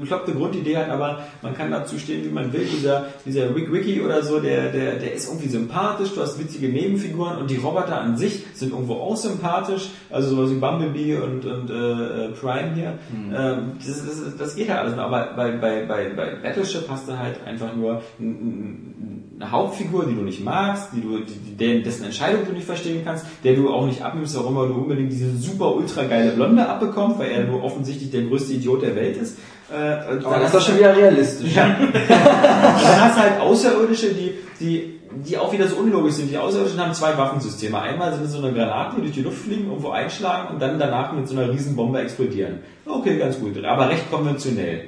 bekloppte 0.00 0.32
Grundidee 0.32 0.76
hat, 0.76 0.88
aber 0.90 1.20
man 1.42 1.54
kann 1.56 1.70
dazu 1.70 1.98
stehen, 1.98 2.24
wie 2.24 2.30
man 2.30 2.52
will. 2.52 2.64
Dieser, 2.66 3.06
dieser 3.24 3.54
Rick 3.54 3.72
Wiki 3.72 4.00
oder 4.00 4.22
so, 4.22 4.40
der, 4.40 4.72
der, 4.72 4.96
der 4.96 5.12
ist 5.14 5.28
irgendwie 5.28 5.48
sympathisch, 5.48 6.14
du 6.14 6.20
hast 6.20 6.38
witzige 6.40 6.68
Nebenfiguren 6.68 7.36
und 7.36 7.48
die 7.50 7.56
Roboter 7.56 8.00
an 8.00 8.16
sich 8.16 8.44
sind 8.54 8.72
irgendwo 8.72 8.94
auch 8.94 9.16
sympathisch. 9.16 9.90
Also 10.10 10.34
sowas 10.34 10.50
wie 10.50 10.54
Bumblebee 10.56 11.16
und, 11.16 11.44
und 11.44 11.70
äh, 11.70 12.28
Prime 12.40 12.74
hier. 12.74 12.94
Ähm, 13.14 13.72
das, 13.86 14.04
das, 14.04 14.36
das 14.36 14.56
geht 14.56 14.68
halt 14.68 14.80
alles 14.80 14.96
noch. 14.96 15.04
Aber 15.04 15.28
bei, 15.36 15.52
bei, 15.52 15.84
bei, 15.86 16.08
bei 16.16 16.34
Battleship 16.42 16.88
hast 16.88 17.06
du 17.08 17.16
halt 17.16 17.36
einfach 17.46 17.74
nur 17.76 18.02
ein- 18.18 18.24
ein- 18.24 19.17
eine 19.40 19.50
Hauptfigur, 19.52 20.04
die 20.06 20.14
du 20.14 20.22
nicht 20.22 20.42
magst, 20.44 20.88
die 20.92 21.00
du, 21.00 21.18
die, 21.20 21.54
die, 21.56 21.82
dessen 21.82 22.04
Entscheidung 22.04 22.44
du 22.46 22.52
nicht 22.52 22.66
verstehen 22.66 23.02
kannst, 23.04 23.24
der 23.44 23.54
du 23.54 23.70
auch 23.72 23.86
nicht 23.86 24.02
abnimmst, 24.02 24.36
warum 24.36 24.56
er 24.56 24.66
nur 24.66 24.78
unbedingt 24.78 25.12
diese 25.12 25.36
super 25.36 25.74
ultra 25.76 26.02
geile 26.04 26.32
Blonde 26.32 26.68
abbekommt, 26.68 27.18
weil 27.18 27.30
er 27.30 27.44
nur 27.44 27.62
offensichtlich 27.62 28.10
der 28.10 28.22
größte 28.22 28.54
Idiot 28.54 28.82
der 28.82 28.96
Welt 28.96 29.16
ist. 29.16 29.38
Äh, 29.70 29.74
Aber 29.76 30.06
dann 30.18 30.22
das 30.40 30.44
ist 30.46 30.54
doch 30.54 30.60
du- 30.60 30.66
schon 30.66 30.78
wieder 30.78 30.96
realistisch. 30.96 31.54
ja. 31.54 31.68
Dann 32.08 33.00
hast 33.00 33.16
du 33.18 33.20
halt 33.22 33.40
Außerirdische, 33.40 34.14
die, 34.14 34.32
die, 34.60 34.98
die 35.24 35.36
auch 35.38 35.52
wieder 35.52 35.68
so 35.68 35.76
unlogisch 35.76 36.14
sind. 36.14 36.30
Die 36.30 36.38
Außerirdischen 36.38 36.80
haben 36.80 36.94
zwei 36.94 37.16
Waffensysteme. 37.16 37.78
Einmal 37.80 38.12
sind 38.14 38.24
es 38.24 38.32
so 38.32 38.38
eine 38.42 38.52
Granaten, 38.52 38.96
die 38.96 39.02
durch 39.02 39.14
die 39.14 39.22
Luft 39.22 39.38
fliegen, 39.38 39.66
irgendwo 39.68 39.90
einschlagen 39.90 40.54
und 40.54 40.60
dann 40.62 40.78
danach 40.78 41.12
mit 41.12 41.28
so 41.28 41.36
einer 41.38 41.52
Riesenbombe 41.52 42.00
explodieren. 42.00 42.60
Okay, 42.86 43.18
ganz 43.18 43.38
gut. 43.38 43.62
Aber 43.64 43.88
recht 43.90 44.10
konventionell. 44.10 44.84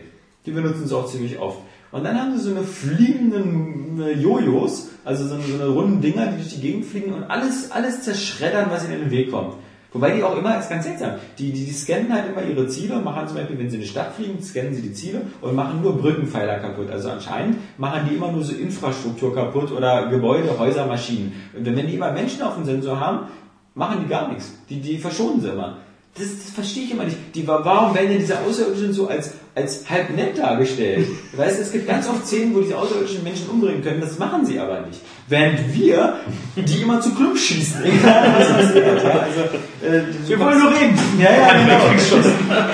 Die 0.46 0.50
benutzen 0.50 0.84
es 0.86 0.92
auch 0.92 1.06
ziemlich 1.06 1.38
oft. 1.38 1.58
Und 1.92 2.04
dann 2.04 2.18
haben 2.18 2.36
sie 2.36 2.44
so 2.44 2.50
eine 2.50 2.62
fliegenden 2.62 4.00
äh, 4.00 4.12
Jojos, 4.12 4.90
also 5.04 5.26
so 5.26 5.34
eine, 5.34 5.42
so 5.42 5.54
eine 5.54 5.68
runden 5.68 6.00
Dinger, 6.00 6.26
die 6.28 6.36
durch 6.36 6.54
die 6.54 6.60
Gegend 6.60 6.84
fliegen 6.84 7.12
und 7.12 7.24
alles, 7.24 7.70
alles 7.72 8.02
zerschreddern, 8.02 8.70
was 8.70 8.84
ihnen 8.84 8.94
in 8.94 9.00
den 9.00 9.10
Weg 9.10 9.30
kommt. 9.30 9.54
Wobei 9.92 10.12
die 10.12 10.22
auch 10.22 10.36
immer, 10.36 10.56
ist 10.56 10.70
ganz 10.70 10.84
seltsam, 10.84 11.14
die, 11.36 11.50
die, 11.50 11.64
die 11.64 11.72
scannen 11.72 12.12
halt 12.12 12.30
immer 12.30 12.44
ihre 12.44 12.68
Ziele 12.68 13.00
machen 13.00 13.26
zum 13.26 13.36
Beispiel, 13.38 13.58
wenn 13.58 13.68
sie 13.70 13.76
in 13.76 13.82
die 13.82 13.88
Stadt 13.88 14.14
fliegen, 14.14 14.40
scannen 14.40 14.72
sie 14.72 14.82
die 14.82 14.92
Ziele 14.92 15.22
und 15.40 15.56
machen 15.56 15.82
nur 15.82 15.98
Brückenpfeiler 15.98 16.60
kaputt. 16.60 16.90
Also 16.90 17.10
anscheinend 17.10 17.56
machen 17.76 18.06
die 18.08 18.14
immer 18.14 18.30
nur 18.30 18.44
so 18.44 18.54
Infrastruktur 18.54 19.34
kaputt 19.34 19.72
oder 19.72 20.06
Gebäude, 20.08 20.56
Häuser, 20.56 20.86
Maschinen. 20.86 21.32
Und 21.56 21.66
wenn 21.66 21.88
die 21.88 21.94
immer 21.94 22.12
Menschen 22.12 22.42
auf 22.42 22.54
dem 22.54 22.64
Sensor 22.64 23.00
haben, 23.00 23.26
machen 23.74 23.98
die 24.04 24.08
gar 24.08 24.28
nichts. 24.28 24.52
Die, 24.68 24.80
die 24.80 24.98
verschonen 24.98 25.40
sie 25.40 25.48
immer. 25.48 25.78
Das, 26.14 26.26
das 26.28 26.50
verstehe 26.50 26.84
ich 26.84 26.92
immer 26.92 27.04
nicht. 27.04 27.16
Die, 27.34 27.46
warum 27.46 27.94
werden 27.94 28.10
denn 28.10 28.18
diese 28.18 28.38
Außerirdischen 28.40 28.92
so 28.92 29.08
als, 29.08 29.34
als 29.54 29.88
halb 29.88 30.14
nett 30.16 30.38
dargestellt? 30.38 31.06
Weißt 31.36 31.58
du, 31.58 31.62
es 31.62 31.72
gibt 31.72 31.88
ganz 31.88 32.08
oft 32.08 32.26
Szenen, 32.26 32.54
wo 32.54 32.60
diese 32.60 32.76
außerirdischen 32.78 33.22
Menschen 33.24 33.48
umbringen 33.48 33.82
können, 33.82 34.00
das 34.00 34.18
machen 34.18 34.44
sie 34.46 34.58
aber 34.58 34.80
nicht. 34.82 35.00
Während 35.28 35.74
wir 35.74 36.16
die 36.56 36.82
immer 36.82 37.00
zu 37.00 37.14
Klump 37.14 37.36
schießen. 37.38 37.84
Egal, 37.84 38.34
was 38.38 38.48
passiert. 38.48 39.02
Ja, 39.02 39.10
also, 39.10 39.40
äh, 39.86 40.02
Wir 40.28 40.38
wollen 40.38 40.58
nur 40.58 40.70
reden. 40.70 40.98
Ja, 41.18 41.32
ja, 41.32 41.62
genau. 41.62 41.84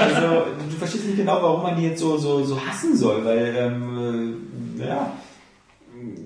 Also, 0.01 0.43
du 0.71 0.77
verstehst 0.79 1.07
nicht 1.07 1.17
genau, 1.17 1.39
warum 1.43 1.63
man 1.63 1.77
die 1.77 1.85
jetzt 1.89 2.01
so, 2.01 2.17
so, 2.17 2.45
so 2.45 2.59
hassen 2.61 2.97
soll, 2.97 3.25
weil, 3.25 3.55
ähm, 3.59 4.37
äh, 4.81 4.87
ja, 4.87 5.13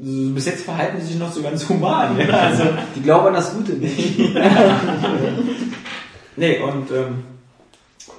bis 0.03 0.47
jetzt 0.47 0.65
verhalten 0.65 1.01
sie 1.01 1.09
sich 1.09 1.19
noch 1.19 1.33
so 1.33 1.43
ganz 1.43 1.69
human. 1.69 2.19
Ja? 2.19 2.27
Also, 2.29 2.65
Die 2.97 3.03
glauben 3.03 3.29
an 3.29 3.35
das 3.35 3.55
Gute 3.55 3.73
nicht. 3.73 4.19
Nee, 6.37 6.59
und 6.61 6.91
ähm, 6.91 7.25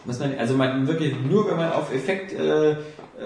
muss 0.06 0.20
man, 0.20 0.36
also 0.38 0.56
man 0.56 0.88
wirklich 0.88 1.14
nur 1.30 1.48
wenn 1.50 1.58
man 1.58 1.72
auf 1.74 1.94
Effekt, 1.94 2.34
äh, 2.34 2.76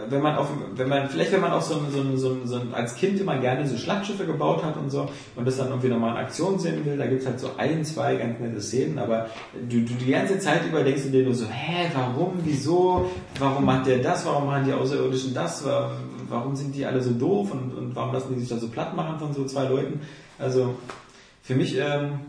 wenn 0.09 0.21
man 0.21 0.35
auf, 0.35 0.47
wenn 0.75 0.89
man, 0.89 1.07
vielleicht 1.09 1.31
wenn 1.31 1.39
man 1.39 1.53
auch 1.53 1.61
so, 1.61 1.75
ein- 1.75 1.89
so, 1.89 2.01
ein- 2.01 2.17
so, 2.17 2.29
ein- 2.31 2.45
so 2.47 2.55
ein- 2.57 2.73
als 2.73 2.95
Kind 2.95 3.17
immer 3.21 3.37
gerne 3.37 3.65
so 3.65 3.77
Schlachtschiffe 3.77 4.25
gebaut 4.25 4.61
hat 4.61 4.75
und 4.75 4.89
so 4.89 5.07
und 5.37 5.47
das 5.47 5.55
dann 5.55 5.69
irgendwie 5.69 5.87
nochmal 5.87 6.11
in 6.11 6.17
Aktion 6.17 6.59
sehen 6.59 6.83
will, 6.85 6.97
da 6.97 7.07
gibt's 7.07 7.25
halt 7.25 7.39
so 7.39 7.51
ein, 7.57 7.85
zwei 7.85 8.17
ganz 8.17 8.37
nette 8.41 8.59
Szenen, 8.59 8.99
aber 8.99 9.27
du, 9.53 9.79
du 9.81 9.93
die 9.93 10.11
ganze 10.11 10.37
Zeit 10.39 10.65
über 10.67 10.83
denkst 10.83 11.03
du 11.03 11.09
dir 11.11 11.23
nur 11.23 11.33
so, 11.33 11.45
hä, 11.45 11.89
warum, 11.93 12.33
wieso, 12.43 13.09
warum 13.39 13.63
macht 13.63 13.87
der 13.87 13.99
das, 13.99 14.25
warum 14.25 14.47
machen 14.47 14.65
die 14.65 14.73
Außerirdischen 14.73 15.33
das, 15.33 15.63
Wa- 15.65 15.91
warum 16.27 16.57
sind 16.57 16.75
die 16.75 16.85
alle 16.85 17.01
so 17.01 17.11
doof 17.11 17.51
und, 17.51 17.73
und 17.77 17.95
warum 17.95 18.13
lassen 18.13 18.33
die 18.33 18.41
sich 18.41 18.49
da 18.49 18.57
so 18.57 18.67
platt 18.67 18.95
machen 18.97 19.17
von 19.17 19.33
so 19.33 19.45
zwei 19.45 19.63
Leuten? 19.63 20.01
Also 20.37 20.75
für 21.41 21.55
mich, 21.55 21.77
ähm, 21.77 22.19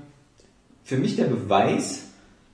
für 0.84 0.98
mich 0.98 1.16
der 1.16 1.24
Beweis, 1.24 2.05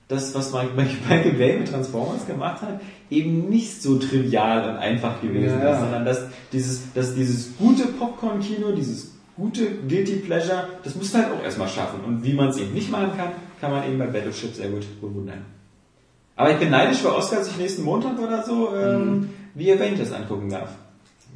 das, 0.07 0.33
was 0.35 0.51
Mike- 0.53 0.71
Michael 1.09 1.33
Bay 1.33 1.57
mit 1.59 1.69
Transformers 1.71 2.25
gemacht 2.27 2.61
hat, 2.61 2.79
eben 3.09 3.49
nicht 3.49 3.81
so 3.81 3.97
trivial 3.97 4.69
und 4.69 4.77
einfach 4.77 5.21
gewesen 5.21 5.59
Ja, 5.61 5.73
ist, 5.73 5.79
sondern 5.79 6.05
dass 6.05 6.21
dieses, 6.51 6.93
dass 6.93 7.15
dieses 7.15 7.55
gute 7.57 7.85
Popcorn-Kino, 7.87 8.71
dieses 8.71 9.11
gute 9.35 9.65
Guilty 9.87 10.17
Pleasure, 10.17 10.67
das 10.83 10.95
musst 10.95 11.13
du 11.13 11.17
halt 11.19 11.29
auch 11.31 11.43
erstmal 11.43 11.67
schaffen. 11.67 12.01
Und 12.05 12.23
wie 12.23 12.33
man 12.33 12.49
es 12.49 12.57
eben 12.57 12.73
nicht 12.73 12.91
machen 12.91 13.11
kann, 13.17 13.29
kann 13.59 13.71
man 13.71 13.83
eben 13.87 13.97
bei 13.97 14.07
Battleship 14.07 14.53
sehr 14.53 14.69
gut 14.69 14.85
bewundern. 15.01 15.45
Aber 16.35 16.51
ich 16.51 16.57
bin 16.57 16.69
neidisch 16.71 16.97
für 16.97 17.15
Oscar, 17.15 17.37
dass 17.37 17.49
ich 17.49 17.57
nächsten 17.57 17.83
Montag 17.83 18.17
oder 18.19 18.43
so 18.43 18.69
ähm, 18.75 19.29
wie 19.53 19.71
Avengers 19.71 20.11
angucken 20.11 20.49
darf. 20.49 20.69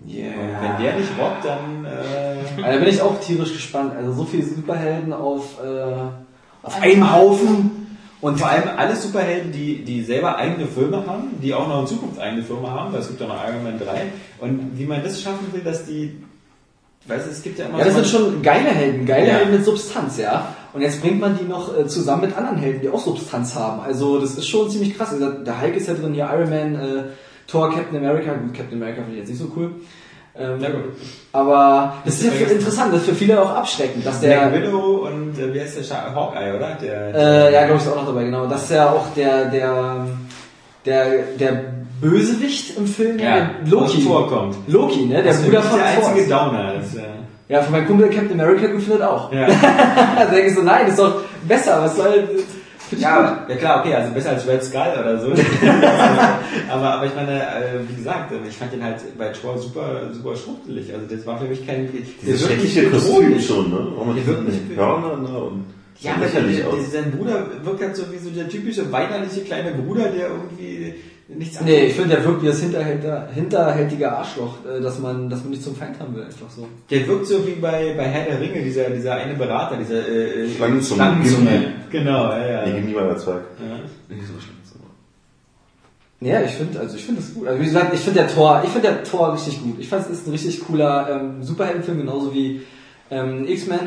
Und 0.04 0.62
wenn 0.62 0.84
der 0.84 0.98
nicht 0.98 1.10
robbt, 1.20 1.44
dann 1.46 1.86
äh, 1.86 1.90
Also 1.90 2.62
da 2.72 2.78
bin 2.78 2.88
ich 2.88 3.02
auch 3.02 3.20
tierisch 3.20 3.54
gespannt. 3.54 3.94
Also 3.96 4.12
so 4.14 4.26
viele 4.26 4.44
Superhelden 4.46 5.14
auf, 5.14 5.58
äh, 5.64 5.94
auf 6.64 6.82
einen 6.82 7.12
Haufen. 7.14 7.87
Und 8.20 8.40
vor 8.40 8.50
allem 8.50 8.64
alle 8.78 8.96
Superhelden, 8.96 9.52
die, 9.52 9.84
die 9.84 10.02
selber 10.04 10.38
eigene 10.38 10.66
Filme 10.66 11.06
haben, 11.06 11.40
die 11.42 11.54
auch 11.54 11.68
noch 11.68 11.82
in 11.82 11.88
Zukunft 11.88 12.20
eigene 12.20 12.42
Filme 12.44 12.70
haben, 12.70 12.92
weil 12.92 13.02
es 13.02 13.08
gibt 13.08 13.22
ja 13.22 13.28
noch 13.28 13.48
Iron 13.48 13.64
Man 13.64 13.80
3. 13.80 14.06
Und 14.40 14.72
wie 14.76 14.86
man 14.86 15.04
das 15.04 15.22
schaffen 15.22 15.48
will, 15.52 15.62
dass 15.62 15.86
die, 15.86 16.24
weißt 17.06 17.28
du, 17.28 17.32
es 17.32 17.44
gibt 17.44 17.60
ja 17.60 17.66
immer 17.66 17.78
Ja, 17.78 17.86
das 17.86 17.94
so 17.94 18.02
sind 18.02 18.10
schon 18.10 18.42
geile 18.42 18.70
Helden, 18.70 19.06
geile 19.06 19.28
Ja. 19.28 19.34
Helden 19.36 19.52
mit 19.52 19.66
Substanz, 19.66 20.18
ja. 20.18 20.56
Und 20.74 20.82
jetzt 20.82 21.00
bringt 21.02 21.20
man 21.20 21.38
die 21.38 21.46
noch 21.46 21.78
äh, 21.78 21.88
zusammen 21.88 22.24
mit 22.24 22.36
anderen 22.36 22.58
Helden, 22.58 22.82
die 22.82 22.90
auch 22.90 23.00
Substanz 23.00 23.56
haben. 23.56 23.82
Also 23.82 24.20
das 24.20 24.36
ist 24.36 24.48
schon 24.48 24.70
ziemlich 24.70 24.98
krass. 24.98 25.12
Also, 25.14 25.30
der 25.30 25.62
Hulk 25.62 25.76
ist 25.76 25.88
ja 25.88 25.94
drin, 25.94 26.14
hier 26.14 26.28
Iron 26.34 26.50
Man, 26.50 26.76
äh, 26.76 27.04
Thor, 27.48 27.72
Captain 27.72 27.98
America. 27.98 28.34
Gut, 28.34 28.54
Captain 28.54 28.82
America 28.82 29.04
finde 29.04 29.14
ich 29.14 29.20
jetzt 29.20 29.30
nicht 29.30 29.40
so 29.40 29.52
cool. 29.56 29.76
Ähm, 30.40 30.62
Ja, 30.62 30.70
gut. 30.70 30.84
aber 31.34 31.94
das 32.06 32.16
ist 32.16 32.26
ja 32.26 32.32
für 32.32 32.54
interessant, 32.54 32.94
das 32.94 33.02
ist 33.02 33.10
für 33.10 33.16
viele 33.16 33.42
auch 33.42 33.50
abschreckend, 33.56 34.06
dass 34.06 34.20
Black 34.22 34.54
der, 34.54 34.64
Widow 34.64 35.08
und 35.08 35.38
äh, 35.40 35.54
wie 35.54 35.60
heißt 35.62 35.78
der 35.80 35.84
Scha 35.84 36.14
Hawkeye, 36.14 36.56
oder? 36.56 36.78
Der, 36.82 37.16
äh, 37.16 37.54
ja, 37.54 37.66
glaube 37.66 37.80
ich, 37.80 37.86
ist 37.86 37.92
auch 37.92 37.96
noch 37.98 38.06
dabei, 38.08 38.24
genau, 38.26 38.46
dass 38.46 38.70
ja 38.70 38.90
auch 38.92 39.06
der, 39.16 39.46
der, 39.46 40.08
der, 40.86 41.06
der 41.40 41.64
Bösewicht 42.02 42.78
im 42.78 42.86
Film, 42.86 43.18
ja, 43.20 43.36
der 43.36 43.50
Loki, 43.72 44.02
vorkommt. 44.02 44.56
Loki, 44.68 45.06
ne, 45.06 45.16
der 45.16 45.24
Das 45.24 45.38
ist 45.40 45.46
Bruder 45.46 45.62
von 45.64 45.80
der 45.80 45.88
einzige 45.88 46.30
Downer. 46.30 46.74
Das, 46.78 46.96
äh, 46.96 47.02
Ja, 47.50 47.62
von 47.64 47.72
meinem 47.72 47.88
Kumpel 47.88 48.10
Captain 48.10 48.40
America 48.40 48.68
gut 48.68 48.82
findet 48.84 49.02
auch. 49.02 49.32
ja. 49.34 49.48
da 50.18 50.26
denke 50.26 50.50
ich 50.50 50.56
so, 50.56 50.62
nein, 50.62 50.88
ist 50.88 51.00
doch 51.00 51.22
besser, 51.48 51.82
was 51.82 51.96
soll. 51.96 52.30
Ja, 52.98 53.46
ja 53.50 53.56
klar, 53.56 53.80
okay, 53.82 53.94
also 53.96 54.14
besser 54.14 54.30
als 54.32 54.48
Red 54.48 54.64
Skull 54.64 54.94
oder 55.00 55.20
so. 55.20 55.32
aber, 56.70 56.94
aber 56.94 57.06
ich 57.06 57.16
meine, 57.16 57.42
äh, 57.42 57.80
wie 57.88 57.96
gesagt, 57.96 58.32
ich 58.48 58.56
fand 58.58 58.74
den 58.74 58.84
halt 58.84 59.02
bei 59.18 59.30
Thor 59.30 59.58
super, 59.58 60.10
super 60.14 60.36
schrumpelig. 60.36 60.94
Also 60.94 61.06
das 61.14 61.26
war 61.26 61.38
für 61.40 61.46
mich 61.46 61.66
kein... 61.66 61.90
der 61.92 62.02
Dieses 62.22 62.46
schreckliche 62.48 62.90
Kostüm 62.90 63.40
schon, 63.40 63.70
ne? 63.70 63.88
Mit 64.08 64.18
Der 64.18 64.28
wirkt 64.28 64.48
nicht- 64.48 64.78
Hörnern, 64.78 65.24
ne? 65.24 65.38
Und 65.38 65.66
Ja, 66.00 66.14
aber 66.14 66.26
der, 66.28 66.42
der, 66.42 66.82
sein 66.90 67.12
Bruder 67.12 67.46
wirkt 67.64 67.82
halt 67.82 67.96
so 67.96 68.04
wie 68.12 68.18
so 68.18 68.30
der 68.30 68.48
typische 68.48 68.92
weinerliche 68.92 69.42
kleine 69.42 69.72
Bruder, 69.72 70.10
der 70.10 70.28
irgendwie 70.28 70.96
nichts 71.28 71.62
Nee, 71.62 71.86
ich 71.88 71.94
finde, 71.94 72.16
der 72.16 72.26
wirkt 72.26 72.42
wie 72.42 72.48
das 72.48 72.60
hinterhälter, 72.60 73.28
hinterhältige 73.34 74.12
Arschloch, 74.12 74.58
äh, 74.66 74.82
dass 74.82 75.00
man, 75.00 75.30
dass 75.30 75.42
man 75.42 75.52
nicht 75.52 75.64
zum 75.64 75.76
Feind 75.76 76.00
haben 76.00 76.16
will, 76.16 76.24
einfach 76.24 76.50
so. 76.50 76.68
Der 76.90 77.08
wirkt 77.08 77.28
so 77.28 77.46
wie 77.46 77.56
bei, 77.56 77.94
bei 77.96 78.04
Herr 78.04 78.26
der 78.26 78.42
Ringe, 78.42 78.64
dieser, 78.64 78.90
dieser 78.90 79.16
eine 79.16 79.34
Berater, 79.34 79.78
dieser 79.78 80.08
äh, 80.08 80.46
äh, 80.46 80.50
Schlangenzunge. 80.56 81.02
Schlangenzunge. 81.02 81.74
Genau, 81.90 82.32
ja, 82.32 82.48
ja. 82.48 82.66
Nee, 82.66 82.74
gib 82.76 82.86
nie 82.86 82.94
mal 82.94 83.08
der 83.08 83.18
Zweig. 83.18 83.42
ja. 83.60 84.16
Nicht 84.16 84.28
so. 84.28 84.34
Ja, 86.20 86.42
ich 86.42 86.52
finde, 86.52 86.80
also 86.80 86.96
ich 86.96 87.06
finde 87.06 87.22
das 87.22 87.34
gut. 87.34 87.48
Also 87.48 87.62
wie 87.62 87.66
gesagt, 87.66 87.94
ich 87.94 88.00
finde 88.00 88.22
der 88.22 88.28
Tor, 88.28 88.62
ich 88.64 88.72
finde 88.72 88.88
der 88.88 89.04
Tor 89.04 89.34
richtig 89.34 89.62
gut. 89.62 89.76
Ich 89.80 89.88
fand 89.88 90.04
es 90.06 90.12
ist 90.12 90.28
ein 90.28 90.32
richtig 90.32 90.66
cooler 90.66 91.10
ähm, 91.12 91.44
Superheldenfilm, 91.44 92.00
genauso 92.00 92.34
wie 92.34 92.64
ähm, 93.12 93.48
X-Men, 93.48 93.80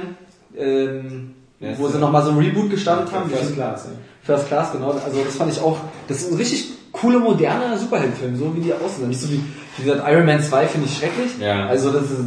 ähm, 0.56 1.34
Ja, 1.58 1.76
wo 1.76 1.88
sie 1.88 1.98
nochmal 1.98 2.22
so 2.22 2.30
ein 2.30 2.38
Reboot 2.38 2.70
gestartet 2.70 3.12
haben. 3.12 3.28
First 3.28 3.54
Class, 3.54 3.86
ja. 3.86 3.90
First 4.22 4.46
Class, 4.46 4.72
genau. 4.72 4.92
Also 4.92 5.24
das 5.24 5.34
fand 5.34 5.52
ich 5.52 5.60
auch, 5.60 5.78
das 6.06 6.18
ist 6.18 6.30
ein 6.30 6.36
richtig 6.36 6.68
coole, 7.00 7.18
moderne 7.18 7.76
Superheldenfilm, 7.78 8.36
so 8.36 8.54
wie 8.56 8.60
die 8.60 8.72
aussehen. 8.72 9.08
Nicht 9.08 9.20
so 9.20 9.30
wie, 9.30 9.40
wie 9.78 9.84
gesagt, 9.84 10.08
Iron 10.10 10.26
Man 10.26 10.40
2 10.42 10.66
finde 10.66 10.86
ich 10.88 10.96
schrecklich. 10.98 11.30
Ja. 11.40 11.66
Also 11.66 11.90
das 11.92 12.04
ist, 12.10 12.20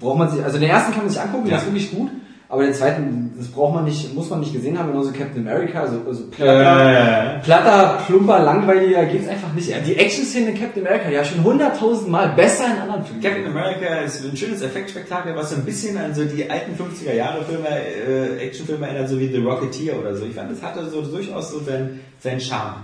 braucht 0.00 0.18
man 0.18 0.30
sich, 0.30 0.42
also 0.44 0.58
den 0.58 0.68
ersten 0.70 0.92
kann 0.92 1.02
man 1.02 1.10
sich 1.10 1.20
angucken, 1.20 1.44
der 1.44 1.54
Ja. 1.54 1.58
ist 1.58 1.66
wirklich 1.66 1.90
gut. 1.90 2.10
Aber 2.48 2.62
den 2.62 2.74
zweiten, 2.74 3.32
das 3.36 3.48
braucht 3.48 3.74
man 3.74 3.84
nicht, 3.84 4.14
muss 4.14 4.30
man 4.30 4.38
nicht 4.38 4.52
gesehen 4.52 4.78
haben, 4.78 4.92
genauso 4.92 5.10
Captain 5.10 5.40
America, 5.48 5.80
also, 5.80 5.96
also 6.06 6.26
platter, 6.30 7.38
Äh, 7.38 7.42
platter, 7.42 7.98
plumper, 8.06 8.38
langweiliger 8.38 9.04
geht's 9.06 9.26
einfach 9.26 9.52
nicht. 9.52 9.68
Die 9.84 9.96
Action-Szene 9.96 10.50
in 10.50 10.56
Captain 10.60 10.86
America, 10.86 11.10
ja 11.10 11.24
schon 11.24 11.42
hunderttausend 11.42 12.08
Mal 12.08 12.28
besser 12.36 12.66
in 12.66 12.80
anderen 12.82 13.04
Filmen. 13.04 13.20
Captain 13.20 13.46
America 13.46 13.96
ist 13.96 14.24
ein 14.24 14.36
schönes 14.36 14.62
Effektspektakel, 14.62 15.34
was 15.34 15.50
so 15.50 15.56
ein 15.56 15.64
bisschen 15.64 15.98
an 15.98 16.14
so 16.14 16.24
die 16.24 16.48
alten 16.48 16.76
50er 16.80 17.14
Jahre 17.14 17.42
Filme, 17.44 17.66
äh, 17.68 18.38
Actionfilme 18.46 18.86
erinnert, 18.86 19.08
so 19.08 19.18
wie 19.18 19.26
The 19.26 19.38
Rocketeer 19.38 19.98
oder 19.98 20.14
so. 20.14 20.24
Ich 20.24 20.34
fand, 20.36 20.48
das 20.52 20.62
hatte 20.62 20.88
so 20.88 21.02
durchaus 21.02 21.50
so 21.50 21.58
seinen, 21.58 21.98
seinen 22.20 22.40
Charme. 22.40 22.76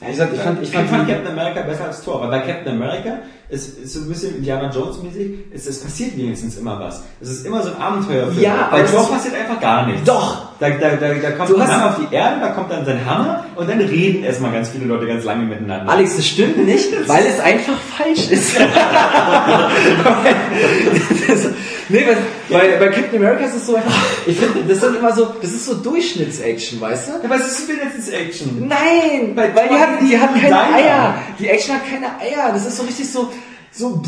Ja, 0.00 0.08
wie 0.08 0.10
gesagt, 0.10 0.34
ich 0.34 0.40
fand, 0.40 0.62
ich 0.62 0.68
Ich 0.68 0.74
fand, 0.74 0.90
fand 0.90 1.08
Captain 1.08 1.38
America 1.38 1.62
besser 1.62 1.84
als 1.86 2.02
Thor, 2.02 2.20
weil 2.20 2.28
bei 2.28 2.40
Captain 2.40 2.74
America 2.74 3.18
ist, 3.48 3.78
ist 3.78 3.92
so 3.92 4.00
ein 4.00 4.08
bisschen 4.08 4.36
Indiana 4.36 4.68
Jones 4.68 5.00
mäßig, 5.00 5.34
es, 5.54 5.66
es 5.66 5.80
passiert 5.80 6.16
wenigstens 6.16 6.56
immer 6.56 6.80
was. 6.80 7.04
Es 7.20 7.30
ist 7.30 7.46
immer 7.46 7.62
so 7.62 7.70
ein 7.70 7.80
Abenteuerfilm. 7.80 8.40
Ja, 8.40 8.68
bei 8.72 8.82
Thor 8.82 9.08
passiert 9.08 9.36
einfach 9.36 9.60
gar 9.60 9.86
nichts. 9.86 10.02
Doch! 10.04 10.48
Da, 10.58 10.70
da, 10.70 10.96
da, 10.96 11.14
da 11.14 11.30
kommt 11.32 11.50
ein 11.50 11.58
Mann 11.58 11.82
auf 11.82 11.96
die 11.96 12.14
Erde, 12.14 12.40
da 12.40 12.48
kommt 12.48 12.70
dann 12.70 12.84
sein 12.84 13.04
Hammer 13.04 13.44
und 13.54 13.68
dann 13.68 13.80
reden 13.80 14.24
erstmal 14.24 14.52
ganz 14.52 14.70
viele 14.70 14.86
Leute 14.86 15.06
ganz 15.06 15.24
lange 15.24 15.44
miteinander. 15.44 15.90
Alex, 15.90 16.16
das 16.16 16.26
stimmt 16.26 16.64
nicht, 16.64 16.90
weil 17.08 17.26
es 17.26 17.40
einfach 17.40 17.76
falsch 17.76 18.30
ist. 18.30 18.56
das, 21.42 21.52
nee, 21.88 22.04
weil, 22.06 22.16
bei, 22.48 22.76
bei 22.78 22.88
Captain 22.88 23.16
America 23.22 23.44
ist 23.44 23.54
es 23.56 23.66
so 23.66 23.76
einfach, 23.76 23.92
ich 24.26 24.38
finde, 24.38 24.60
das 24.68 24.80
sind 24.80 24.96
immer 24.96 25.12
so, 25.14 25.34
das 25.40 25.50
ist 25.50 25.66
so 25.66 25.74
Durchschnittsaction, 25.74 26.80
weißt 26.80 27.08
du? 27.08 27.12
Ja, 27.22 27.30
was 27.30 27.46
ist 27.46 27.68
wenigstens 27.68 28.08
Action? 28.08 28.66
Nein, 28.68 29.34
Bei 29.34 29.54
weil 29.54 29.68
die 29.68 29.74
hat, 29.74 29.88
die 30.00 30.18
hat 30.18 30.34
keine 30.34 30.48
Deiner. 30.50 30.74
Eier. 30.76 31.14
Die 31.38 31.48
Action 31.48 31.74
hat 31.74 31.82
keine 31.88 32.06
Eier. 32.20 32.52
Das 32.52 32.66
ist 32.66 32.76
so 32.76 32.82
richtig 32.84 33.10
so, 33.10 33.30
so. 33.72 34.02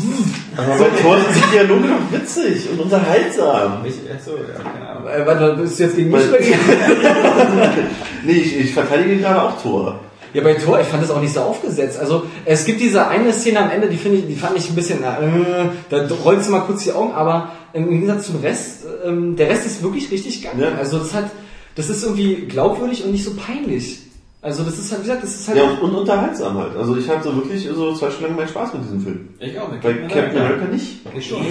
Aber 0.55 0.77
bei 0.77 1.01
Thor 1.01 1.17
sind 1.19 1.35
die 1.35 1.51
Dialoge 1.57 1.87
doch 1.89 2.19
witzig 2.19 2.69
und 2.71 2.79
unterhaltsam. 2.79 3.83
Ich, 3.85 3.95
achso, 4.11 4.31
ja, 4.37 4.63
keine 4.63 4.89
Ahnung. 4.89 5.07
Äh, 5.07 5.25
warte, 5.25 5.57
bist 5.61 5.79
du 5.79 5.83
jetzt 5.83 5.95
gegen 5.95 6.11
mich 6.11 6.21
Weil- 6.21 6.29
oder 6.29 6.37
gegen? 6.39 6.59
Nee, 8.23 8.33
ich, 8.33 8.57
ich 8.59 8.73
verteidige 8.73 9.17
gerade 9.17 9.41
auch 9.41 9.61
Thor. 9.61 9.99
Ja, 10.37 10.43
bei 10.43 10.53
Thor, 10.53 10.79
ich 10.79 10.85
fand 10.85 11.01
das 11.01 11.09
auch 11.09 11.19
nicht 11.19 11.33
so 11.33 11.39
aufgesetzt. 11.39 11.97
Also, 11.97 12.27
es 12.45 12.63
gibt 12.63 12.79
diese 12.79 13.07
eine 13.07 13.33
Szene 13.33 13.59
am 13.59 13.71
Ende, 13.71 13.89
die 13.89 13.97
finde 13.97 14.19
ich, 14.19 14.27
die 14.27 14.35
fand 14.35 14.55
ich 14.55 14.69
ein 14.69 14.75
bisschen, 14.75 14.99
äh, 15.01 15.69
da 15.89 16.07
rollst 16.23 16.47
du 16.47 16.51
mal 16.51 16.59
kurz 16.59 16.83
die 16.83 16.91
Augen, 16.91 17.11
aber 17.13 17.53
im 17.73 17.89
Gegensatz 17.89 18.27
zum 18.27 18.41
Rest, 18.41 18.85
ähm, 19.03 19.35
der 19.35 19.49
Rest 19.49 19.65
ist 19.65 19.81
wirklich 19.81 20.11
richtig 20.11 20.43
geil. 20.43 20.53
Ja. 20.59 20.75
Also, 20.77 20.99
das 20.99 21.15
hat, 21.15 21.31
das 21.73 21.89
ist 21.89 22.03
irgendwie 22.03 22.45
glaubwürdig 22.45 23.03
und 23.03 23.13
nicht 23.13 23.23
so 23.23 23.31
peinlich. 23.33 23.97
Also, 24.39 24.61
das 24.63 24.77
ist 24.77 24.91
halt, 24.91 25.01
wie 25.01 25.07
gesagt, 25.07 25.23
das 25.23 25.31
ist 25.33 25.47
halt, 25.47 25.57
Ja, 25.57 25.63
und, 25.63 25.81
und 25.81 25.95
unterhaltsam 25.95 26.57
halt. 26.59 26.77
Also 26.77 26.95
ich 26.95 27.09
hatte 27.09 27.35
wirklich 27.35 27.67
so 27.75 27.91
zwei 27.95 28.05
Stunden 28.11 28.27
lang 28.27 28.35
meinen 28.35 28.47
Spaß 28.47 28.71
mit 28.75 28.83
diesem 28.83 29.01
Film. 29.01 29.29
Ich 29.39 29.59
auch, 29.59 29.69
mit 29.71 29.81
Bei 29.81 29.93
Captain 29.93 30.37
America 30.39 30.65
nicht. 30.71 30.99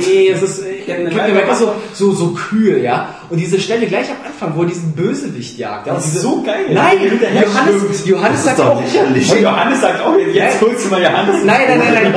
Nee, 0.07 0.29
es 0.29 0.41
ist 0.41 0.61
äh, 0.65 0.79
Captain 0.87 1.11
Captain 1.11 1.31
America 1.33 1.55
so, 1.57 1.73
so, 1.93 2.13
so 2.13 2.29
kühl, 2.29 2.79
ja. 2.81 3.09
Und 3.29 3.39
diese 3.39 3.59
Stelle 3.59 3.87
gleich 3.87 4.07
am 4.09 4.17
Anfang, 4.25 4.53
wo 4.57 4.63
er 4.63 4.69
diesen 4.69 4.93
Bösewicht 4.95 5.59
jagt. 5.59 5.89
Ja, 5.89 5.95
Das 5.95 6.05
und 6.05 6.09
ist 6.09 6.15
diese, 6.15 6.23
so 6.29 6.43
geil. 6.43 6.67
Nein, 6.73 6.97
Johannes. 7.43 8.07
Johannes 8.07 8.45
sagt 8.45 8.61
auch, 8.61 8.81
lächerlich. 8.81 9.33
Und 9.33 9.41
Johannes 9.43 9.81
sagt 9.81 10.01
auch, 10.03 10.17
jetzt 10.17 10.37
Ja. 10.37 10.49
holst 10.61 10.85
du 10.87 10.91
mal 10.91 11.03
Johannes. 11.03 11.45
nein, 11.45 11.61
nein, 11.69 11.81
nein, 11.93 12.13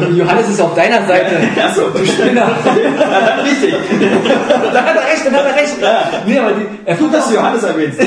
nein. 0.00 0.16
Johannes 0.16 0.48
ist 0.48 0.60
auf 0.62 0.74
deiner 0.74 1.06
Seite. 1.06 1.36
Achso, 1.62 1.82
Du 1.90 2.04
Spinner. 2.06 2.48
richtig. 3.44 3.74
da 4.72 4.84
hat 4.84 4.96
er 4.96 5.02
recht, 5.02 5.26
dann 5.26 5.34
hat 5.34 5.44
er 5.46 5.54
recht. 5.54 5.74
Nee, 6.26 6.38
aber 6.38 6.52
die, 6.52 6.62
er 6.86 6.94
Gut, 6.96 7.02
fand 7.04 7.14
dass 7.14 7.24
auch, 7.24 7.28
du 7.28 7.34
Johannes 7.34 7.62
erwähnst. 7.62 7.98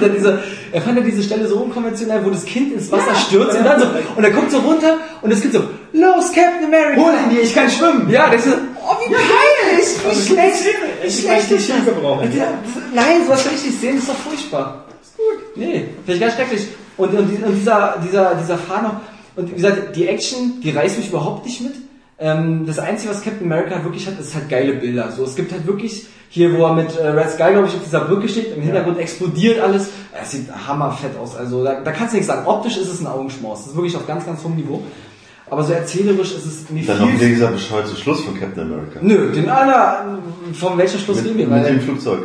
dann 0.00 0.12
diese, 0.14 0.42
er 0.70 0.82
fand 0.82 0.98
ja 0.98 1.02
diese 1.04 1.22
Stelle 1.22 1.37
so 1.46 1.56
unkonventionell, 1.58 2.24
wo 2.24 2.30
das 2.30 2.44
Kind 2.44 2.72
ins 2.72 2.90
Wasser 2.90 3.14
stürzt 3.14 3.56
und 3.58 3.64
dann 3.64 3.80
so, 3.80 3.86
und 4.16 4.24
er 4.24 4.30
guckt 4.30 4.50
so 4.50 4.58
runter 4.58 4.96
und 5.22 5.30
das 5.32 5.40
Kind 5.40 5.52
so, 5.54 5.60
los, 5.92 6.32
Captain 6.32 6.64
America. 6.64 7.00
Hol 7.00 7.12
ihn 7.12 7.30
dir, 7.30 7.42
ich 7.42 7.54
kann 7.54 7.70
schwimmen. 7.70 8.08
Ja, 8.10 8.28
der 8.28 8.38
ist 8.38 8.46
so, 8.46 8.52
oh, 8.52 8.96
wie 9.06 9.14
peinlich, 9.14 9.88
wie 10.08 10.26
schlecht, 10.26 10.64
wie 11.02 11.06
Ich 11.06 11.20
schlecht 11.20 11.28
möchte 11.50 11.54
ist 11.54 11.68
das. 11.68 11.76
Hilfe 11.76 11.92
brauchen. 12.00 12.36
Ja, 12.36 12.46
Nein, 12.94 13.24
sowas 13.26 13.44
will 13.44 13.52
ich 13.54 13.64
nicht 13.66 13.80
sehen, 13.80 13.94
das 13.96 14.04
ist 14.04 14.10
doch 14.10 14.16
furchtbar. 14.16 14.84
Ist 15.02 15.16
gut. 15.16 15.56
Nee, 15.56 15.88
finde 16.04 16.14
ich 16.14 16.20
ganz 16.20 16.34
schrecklich. 16.34 16.68
Und, 16.96 17.10
und, 17.14 17.44
und 17.44 17.54
dieser, 17.54 17.96
dieser, 18.04 18.34
dieser 18.34 18.58
Fahr 18.58 18.82
noch, 18.82 18.94
und 19.36 19.50
wie 19.50 19.54
gesagt, 19.54 19.94
die 19.94 20.08
Action, 20.08 20.60
die 20.60 20.70
reißt 20.70 20.98
mich 20.98 21.10
überhaupt 21.10 21.46
nicht 21.46 21.60
mit. 21.60 21.74
Ähm, 22.18 22.66
das 22.66 22.80
Einzige, 22.80 23.10
was 23.12 23.22
Captain 23.22 23.44
America 23.44 23.84
wirklich 23.84 24.06
hat, 24.08 24.18
ist 24.18 24.34
halt 24.34 24.48
geile 24.48 24.72
Bilder. 24.72 25.12
So, 25.12 25.22
es 25.24 25.36
gibt 25.36 25.52
halt 25.52 25.66
wirklich 25.66 26.06
hier, 26.30 26.56
wo 26.56 26.64
er 26.64 26.74
mit 26.74 26.96
äh, 26.96 27.06
Red 27.08 27.30
Sky, 27.30 27.52
glaube 27.52 27.68
ich, 27.68 27.74
auf 27.74 27.82
dieser 27.84 28.00
Brücke 28.00 28.28
steht, 28.28 28.54
im 28.54 28.62
Hintergrund 28.62 28.98
explodiert 28.98 29.60
alles. 29.60 29.88
Es 30.22 30.30
sieht 30.32 30.46
hammerfett 30.66 31.16
aus. 31.18 31.34
Also 31.36 31.64
da, 31.64 31.80
da 31.80 31.90
kannst 31.92 32.12
du 32.12 32.16
nichts 32.16 32.26
sagen. 32.28 32.46
Optisch 32.46 32.76
ist 32.76 32.92
es 32.92 33.00
ein 33.00 33.06
Augenschmaus. 33.06 33.60
Das 33.60 33.68
ist 33.68 33.76
wirklich 33.76 33.96
auf 33.96 34.06
ganz, 34.06 34.26
ganz 34.26 34.42
hohem 34.44 34.56
Niveau. 34.56 34.82
Aber 35.50 35.62
so 35.62 35.72
erzählerisch 35.72 36.32
ist 36.32 36.44
es 36.44 36.70
mir 36.70 36.84
Dann 36.84 36.98
noch 36.98 37.08
wieder 37.08 37.18
viel... 37.20 37.28
dieser 37.30 37.48
bescheuerte 37.48 37.96
Schluss 37.96 38.20
von 38.20 38.38
Captain 38.38 38.64
America. 38.64 38.98
Nö, 39.00 39.32
den 39.32 39.48
aller, 39.48 40.18
von 40.52 40.76
welchem 40.76 41.00
Schluss 41.00 41.24
reden 41.24 41.38
wir? 41.38 41.46
mit 41.46 41.66
dem 41.66 41.80
Flugzeug. 41.80 42.20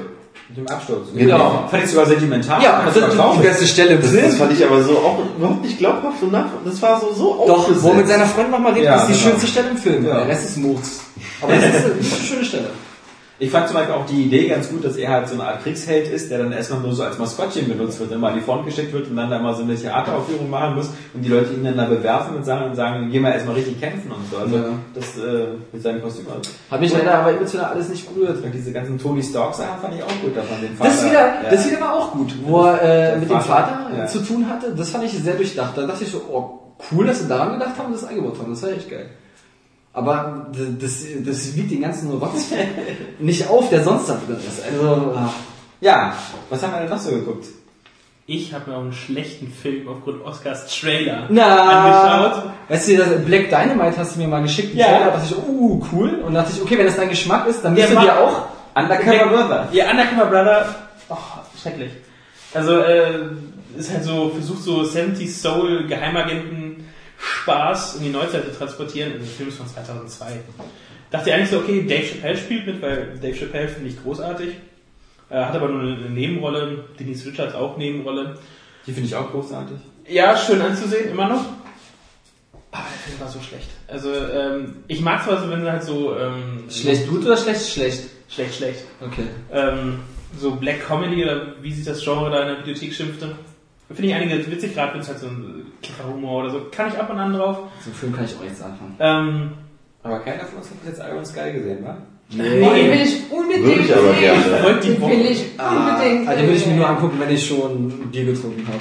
Mit 0.49 0.57
dem 0.57 0.67
Absturz. 0.67 1.07
Genau. 1.15 1.63
Fand 1.71 1.83
ich 1.85 1.89
sogar 1.89 2.05
sentimental. 2.05 2.61
Ja, 2.61 2.83
das 2.85 2.97
ist 2.97 3.07
die 3.37 3.41
beste 3.41 3.65
Stelle 3.67 3.91
im 3.91 4.01
Das, 4.01 4.11
das 4.11 4.19
Film. 4.19 4.31
fand 4.33 4.51
ich 4.51 4.65
aber 4.65 4.83
so 4.83 4.91
auch 4.97 5.19
überhaupt 5.37 5.63
nicht 5.63 5.77
glaubhaft 5.77 6.21
und 6.21 6.31
nach, 6.33 6.45
das 6.65 6.81
war 6.81 6.99
so, 6.99 7.13
so 7.13 7.45
Doch, 7.47 7.69
wo 7.81 7.93
mit 7.93 8.07
seiner 8.09 8.25
Freundin 8.25 8.51
nochmal 8.51 8.73
redet, 8.73 8.87
Ja, 8.87 8.97
ist 8.97 9.07
die 9.07 9.13
genau. 9.13 9.23
schönste 9.23 9.47
Stelle 9.47 9.69
im 9.69 9.77
Film. 9.77 10.05
Ja. 10.05 10.15
Der 10.17 10.27
Rest 10.27 10.45
ist 10.49 10.57
Murks. 10.57 10.99
Aber 11.41 11.53
das 11.53 11.63
ist 11.63 11.85
eine 11.85 12.03
schöne 12.27 12.45
Stelle. 12.45 12.69
Ich 13.43 13.51
fand 13.51 13.67
zum 13.67 13.75
Beispiel 13.75 13.93
auch 13.93 14.05
die 14.05 14.23
Idee 14.23 14.47
ganz 14.47 14.69
gut, 14.69 14.85
dass 14.85 14.95
er 14.95 15.11
halt 15.11 15.27
so 15.27 15.33
eine 15.33 15.43
Art 15.43 15.63
Kriegsheld 15.63 16.07
ist, 16.07 16.31
der 16.31 16.37
dann 16.37 16.53
erstmal 16.53 16.79
nur 16.79 16.93
so 16.93 17.03
als 17.03 17.17
Maskottchen 17.17 17.67
benutzt 17.67 17.99
wird, 17.99 18.13
immer 18.13 18.29
an 18.29 18.35
die 18.35 18.39
Front 18.41 18.65
geschickt 18.65 18.93
wird 18.93 19.09
und 19.09 19.17
dann 19.17 19.29
da 19.29 19.37
mal 19.37 19.53
so 19.53 19.63
eine 19.63 19.75
Theateraufführung 19.75 20.49
machen 20.49 20.75
muss 20.75 20.91
und 21.13 21.21
die 21.23 21.27
Leute 21.27 21.51
ihn 21.51 21.65
dann 21.65 21.75
da 21.75 21.83
bewerfen 21.83 22.37
und 22.37 22.45
sagen, 22.45 22.69
und 22.69 22.75
sagen 22.75 23.09
geh 23.11 23.19
mal 23.19 23.33
erstmal 23.33 23.55
richtig 23.55 23.81
kämpfen 23.81 24.11
und 24.13 24.31
so. 24.31 24.37
Also 24.37 24.55
Ja. 24.55 24.69
das 24.95 25.17
äh, 25.17 25.47
mit 25.73 25.81
seinem 25.81 26.01
Kostüm. 26.01 26.25
Also. 26.33 26.51
Hat 26.71 26.79
mich 26.79 26.93
leider 26.93 27.15
aber 27.15 27.31
emotional 27.31 27.65
alles 27.73 27.89
nicht 27.89 28.07
berührt. 28.13 28.41
Und 28.41 28.53
diese 28.53 28.71
ganzen 28.71 28.97
Tony 28.97 29.21
Stark 29.21 29.53
Sachen 29.53 29.81
fand 29.81 29.95
ich 29.95 30.03
auch 30.03 30.21
gut 30.21 30.37
davon. 30.37 30.61
Den 30.61 30.77
Vater, 30.77 30.89
Das 30.89 31.05
wieder, 31.05 31.13
ja. 31.13 31.49
das 31.51 31.67
wieder 31.69 31.81
war 31.81 31.93
auch 31.95 32.11
gut, 32.13 32.33
wo 32.45 32.61
er 32.61 33.15
äh, 33.15 33.17
mit 33.17 33.29
dem 33.29 33.41
Vater, 33.41 33.83
Vater 33.83 33.97
ja. 33.97 34.05
zu 34.05 34.19
tun 34.19 34.47
hatte. 34.49 34.73
Das 34.73 34.89
fand 34.89 35.03
ich 35.03 35.11
sehr 35.11 35.35
durchdacht. 35.35 35.77
Da 35.77 35.85
dachte 35.85 36.05
ich 36.05 36.11
so, 36.11 36.21
oh, 36.31 36.75
cool, 36.93 37.07
dass 37.07 37.19
sie 37.19 37.27
daran 37.27 37.59
gedacht 37.59 37.77
haben 37.77 37.87
und 37.87 37.95
das 37.95 38.05
eingebaut 38.05 38.37
haben. 38.39 38.51
Das 38.51 38.63
war 38.63 38.69
echt 38.69 38.89
geil. 38.89 39.09
Aber 39.93 40.47
das, 40.79 41.03
das 41.23 41.55
wiegt 41.55 41.71
den 41.71 41.81
ganzen 41.81 42.09
Rotz 42.11 42.47
nicht 43.19 43.47
auf, 43.47 43.69
der 43.69 43.83
sonst 43.83 44.09
da 44.09 44.17
drin 44.25 44.37
ist. 44.37 44.61
Also. 44.65 45.13
Ja, 45.81 46.13
was 46.49 46.63
haben 46.63 46.73
wir 46.73 46.79
denn 46.79 46.89
noch 46.89 46.97
so 46.97 47.11
geguckt? 47.11 47.45
Ich 48.25 48.53
habe 48.53 48.71
mir 48.71 48.77
auch 48.77 48.81
einen 48.81 48.93
schlechten 48.93 49.51
Film 49.51 49.87
aufgrund 49.89 50.23
Oscars 50.25 50.65
Trailer 50.79 51.27
Na, 51.29 52.21
angeschaut. 52.23 52.43
weißt 52.69 52.87
du, 52.87 52.97
das 52.97 53.25
Black 53.25 53.49
Dynamite 53.49 53.97
hast 53.97 54.15
du 54.15 54.21
mir 54.21 54.29
mal 54.29 54.41
geschickt, 54.41 54.69
einen 54.69 54.79
Ja. 54.79 54.85
Trailer, 54.85 55.05
da 55.11 55.11
dachte 55.17 55.25
ich, 55.29 55.37
uh, 55.37 55.85
cool. 55.91 56.09
Und 56.25 56.33
dachte 56.33 56.51
ich, 56.55 56.61
okay, 56.61 56.77
wenn 56.77 56.85
das 56.85 56.95
dein 56.95 57.09
Geschmack 57.09 57.45
ist, 57.47 57.61
dann 57.65 57.73
müsst 57.73 57.89
ihr 57.89 57.95
war- 57.97 58.03
dir 58.05 58.17
auch. 58.17 58.45
Undercover 58.75 59.27
Brother. 59.27 59.67
Ihr 59.73 59.85
Undercover 59.85 60.25
Brother, 60.27 60.75
oh, 61.09 61.15
schrecklich. 61.61 61.91
Also, 62.53 62.77
äh, 62.79 63.11
ist 63.77 63.91
halt 63.91 64.03
so, 64.05 64.29
versucht 64.29 64.63
so 64.63 64.83
70 64.85 65.35
Soul 65.35 65.85
Geheimagenten 65.87 66.72
Spaß 67.23 67.95
in 67.95 68.03
die 68.03 68.09
Neuzeit 68.09 68.45
zu 68.45 68.57
transportieren. 68.57 69.13
Und 69.13 69.19
der 69.19 69.27
Film 69.27 69.49
ist 69.49 69.57
von 69.57 69.67
2002. 69.67 70.39
Dachte 71.11 71.33
eigentlich 71.33 71.49
so, 71.49 71.59
okay, 71.59 71.85
Dave 71.87 72.05
Chappelle 72.05 72.37
spielt 72.37 72.65
mit, 72.65 72.81
weil 72.81 73.17
Dave 73.21 73.35
Chappelle 73.35 73.67
finde 73.67 73.89
ich 73.89 74.01
großartig. 74.01 74.49
Äh, 75.29 75.45
hat 75.45 75.55
aber 75.55 75.69
nur 75.69 75.81
eine 75.81 76.09
Nebenrolle. 76.09 76.85
Denise 76.99 77.27
Richards 77.27 77.55
auch 77.55 77.77
Nebenrolle. 77.77 78.37
Die 78.85 78.91
finde 78.91 79.07
ich 79.07 79.15
auch 79.15 79.31
großartig. 79.31 79.77
Ja, 80.07 80.35
schön 80.35 80.61
anzusehen, 80.61 81.11
immer 81.11 81.29
noch. 81.29 81.45
Aber 82.71 82.87
der 82.91 82.99
Film 83.05 83.19
war 83.19 83.27
so 83.29 83.39
schlecht. 83.39 83.69
Also, 83.87 84.13
ähm, 84.13 84.83
ich 84.87 85.01
mag 85.01 85.23
zwar 85.23 85.41
so, 85.41 85.49
wenn 85.49 85.61
sie 85.61 85.71
halt 85.71 85.83
so, 85.83 86.15
ähm, 86.17 86.63
Schlecht 86.69 87.07
gut 87.07 87.25
oder 87.25 87.37
schlecht 87.37 87.69
schlecht? 87.69 88.09
schlecht, 88.27 88.55
schlecht. 88.55 88.83
Okay. 88.99 89.27
Ähm, 89.51 89.99
so 90.37 90.55
Black 90.55 90.85
Comedy 90.87 91.23
oder 91.23 91.53
wie 91.61 91.71
sich 91.71 91.85
das 91.85 92.03
Genre 92.03 92.31
da 92.31 92.41
in 92.41 92.47
der 92.47 92.59
Videothek 92.59 92.93
schimpfte. 92.93 93.35
Finde 93.87 94.09
ich 94.09 94.15
einige 94.15 94.51
witzig, 94.51 94.73
gerade 94.73 94.93
wenn 94.93 95.01
es 95.01 95.07
halt 95.07 95.19
so 95.19 95.27
ein 95.27 95.67
Kifferhumor 95.83 96.43
oder 96.43 96.51
so. 96.51 96.61
Kann 96.71 96.87
ich 96.87 96.97
ab 96.99 97.09
und 97.11 97.19
an 97.19 97.33
drauf. 97.33 97.57
Zum 97.83 97.93
Film 97.93 98.15
kann 98.15 98.25
ich 98.25 98.35
auch 98.35 98.41
nichts 98.43 98.61
anfangen. 98.61 98.95
Ähm, 98.99 99.51
Aber 100.01 100.19
keiner 100.19 100.45
von 100.45 100.57
uns 100.59 100.69
hat 100.69 100.77
jetzt 100.85 101.01
Iron 101.07 101.25
Sky 101.25 101.51
gesehen, 101.51 101.83
wa? 101.85 101.97
Oh, 102.35 102.37
den 102.37 102.89
will 102.89 103.01
ich 103.01 103.31
unbedingt 103.31 103.65
Würde 103.65 103.81
ich 103.81 103.95
aber 103.95 104.13
gerne. 104.13 104.79
Den 104.81 105.01
will 105.01 105.25
ich 105.29 105.45
Ah, 105.57 105.69
unbedingt 105.91 106.27
also 106.27 106.39
den 106.39 106.47
würde 106.49 106.57
ich 106.59 106.65
mir 106.65 106.73
nur 106.75 106.89
angucken, 106.89 107.19
wenn 107.19 107.29
ich 107.29 107.47
schon 107.47 107.89
Bier 108.11 108.25
getrunken 108.25 108.67
habe. 108.67 108.79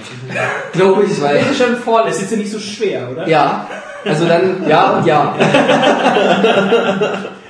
Glaube 0.72 1.04
ich, 1.04 1.20
weil. 1.20 1.36
Ist 1.36 1.58
schon 1.58 1.76
voll. 1.76 2.02
Das 2.06 2.16
ist 2.16 2.30
jetzt 2.30 2.38
nicht 2.38 2.50
so 2.50 2.58
schwer, 2.58 3.10
oder? 3.12 3.28
Ja, 3.28 3.68
also 4.04 4.26
dann 4.26 4.66
ja 4.66 4.96
und 4.96 5.06
ja. 5.06 5.36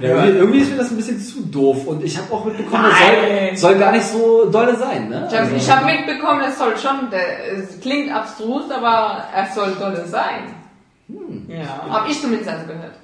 ja 0.00 0.24
irgendwie, 0.24 0.60
ist 0.60 0.70
mir 0.70 0.76
das 0.76 0.90
ein 0.90 0.96
bisschen 0.96 1.20
zu 1.20 1.42
doof 1.42 1.86
und 1.86 2.04
ich 2.04 2.16
habe 2.16 2.32
auch 2.32 2.44
mitbekommen, 2.44 2.84
das 2.84 3.60
soll, 3.60 3.72
soll 3.72 3.78
gar 3.80 3.92
nicht 3.92 4.06
so 4.06 4.50
dolle 4.50 4.76
sein, 4.76 5.08
ne? 5.08 5.28
Ich 5.30 5.38
habe 5.38 5.56
ich 5.56 5.70
hab 5.70 5.84
mitbekommen, 5.84 6.42
es 6.48 6.58
soll 6.58 6.76
schon, 6.76 7.10
es 7.12 7.80
klingt 7.80 8.12
abstrus, 8.12 8.70
aber 8.70 9.24
es 9.36 9.54
soll 9.54 9.72
dolle 9.78 10.06
sein. 10.06 10.54
Ja, 11.48 11.88
habe 11.88 12.10
ich 12.10 12.20
zumindest 12.20 12.50
also 12.50 12.66
gehört. 12.66 12.94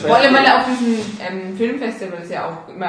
Vor 0.00 0.16
allem, 0.16 0.34
weil 0.34 0.44
er 0.44 0.58
auf 0.58 0.64
diesen 0.66 1.18
ähm, 1.20 1.56
Filmfestivals 1.56 2.30
ja 2.30 2.46
auch 2.46 2.72
immer 2.72 2.88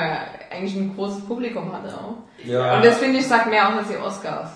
eigentlich 0.52 0.76
ein 0.76 0.96
großes 0.96 1.26
Publikum 1.26 1.74
hatte 1.74 1.94
auch. 1.94 2.18
Ja. 2.46 2.76
Und 2.76 2.86
das 2.86 2.98
finde 2.98 3.20
ich 3.20 3.28
sagt 3.28 3.50
mehr 3.50 3.68
aus 3.68 3.78
als 3.80 3.88
die 3.88 3.98
Oscars. 3.98 4.50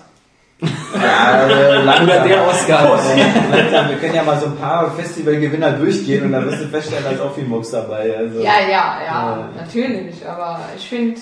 Ja, 0.94 1.48
äh. 1.48 2.02
Oder 2.02 2.20
der 2.26 2.46
Oscar. 2.46 2.96
Langsam. 3.50 3.88
Wir 3.88 3.96
können 3.96 4.14
ja 4.14 4.22
mal 4.22 4.38
so 4.38 4.46
ein 4.46 4.56
paar 4.56 4.90
Festivalgewinner 4.92 5.72
durchgehen 5.72 6.24
und 6.24 6.32
dann 6.32 6.46
wirst 6.46 6.62
du 6.62 6.68
feststellen, 6.68 7.04
da 7.04 7.10
ist 7.10 7.20
auch 7.20 7.34
viel 7.34 7.44
Mucks 7.44 7.70
dabei. 7.70 8.16
Also. 8.16 8.40
Ja, 8.40 8.60
ja, 8.60 8.68
ja, 8.68 9.04
Ja. 9.04 9.48
natürlich, 9.56 10.26
aber 10.26 10.60
ich 10.76 10.88
finde, 10.88 11.20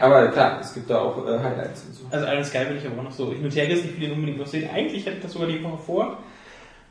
Aber 0.00 0.28
klar, 0.28 0.58
es 0.60 0.74
gibt 0.74 0.90
da 0.90 0.98
auch 0.98 1.26
äh, 1.26 1.38
Highlights 1.38 1.84
und 1.84 1.94
so. 1.94 2.04
Also 2.10 2.26
Iron 2.26 2.44
Sky 2.44 2.64
bin 2.66 2.76
ich 2.78 2.86
aber 2.86 2.98
auch 2.98 3.04
noch 3.04 3.12
so 3.12 3.32
hin 3.32 3.44
und 3.44 3.54
her 3.54 3.66
gerissen. 3.66 3.90
Ich 3.94 4.00
will 4.00 4.08
den 4.08 4.16
unbedingt 4.16 4.38
noch 4.38 4.46
sehen. 4.46 4.68
Eigentlich 4.74 5.06
hätte 5.06 5.16
ich 5.18 5.22
das 5.22 5.32
sogar 5.32 5.48
die 5.48 5.62
Woche 5.62 5.78
vor. 5.86 6.18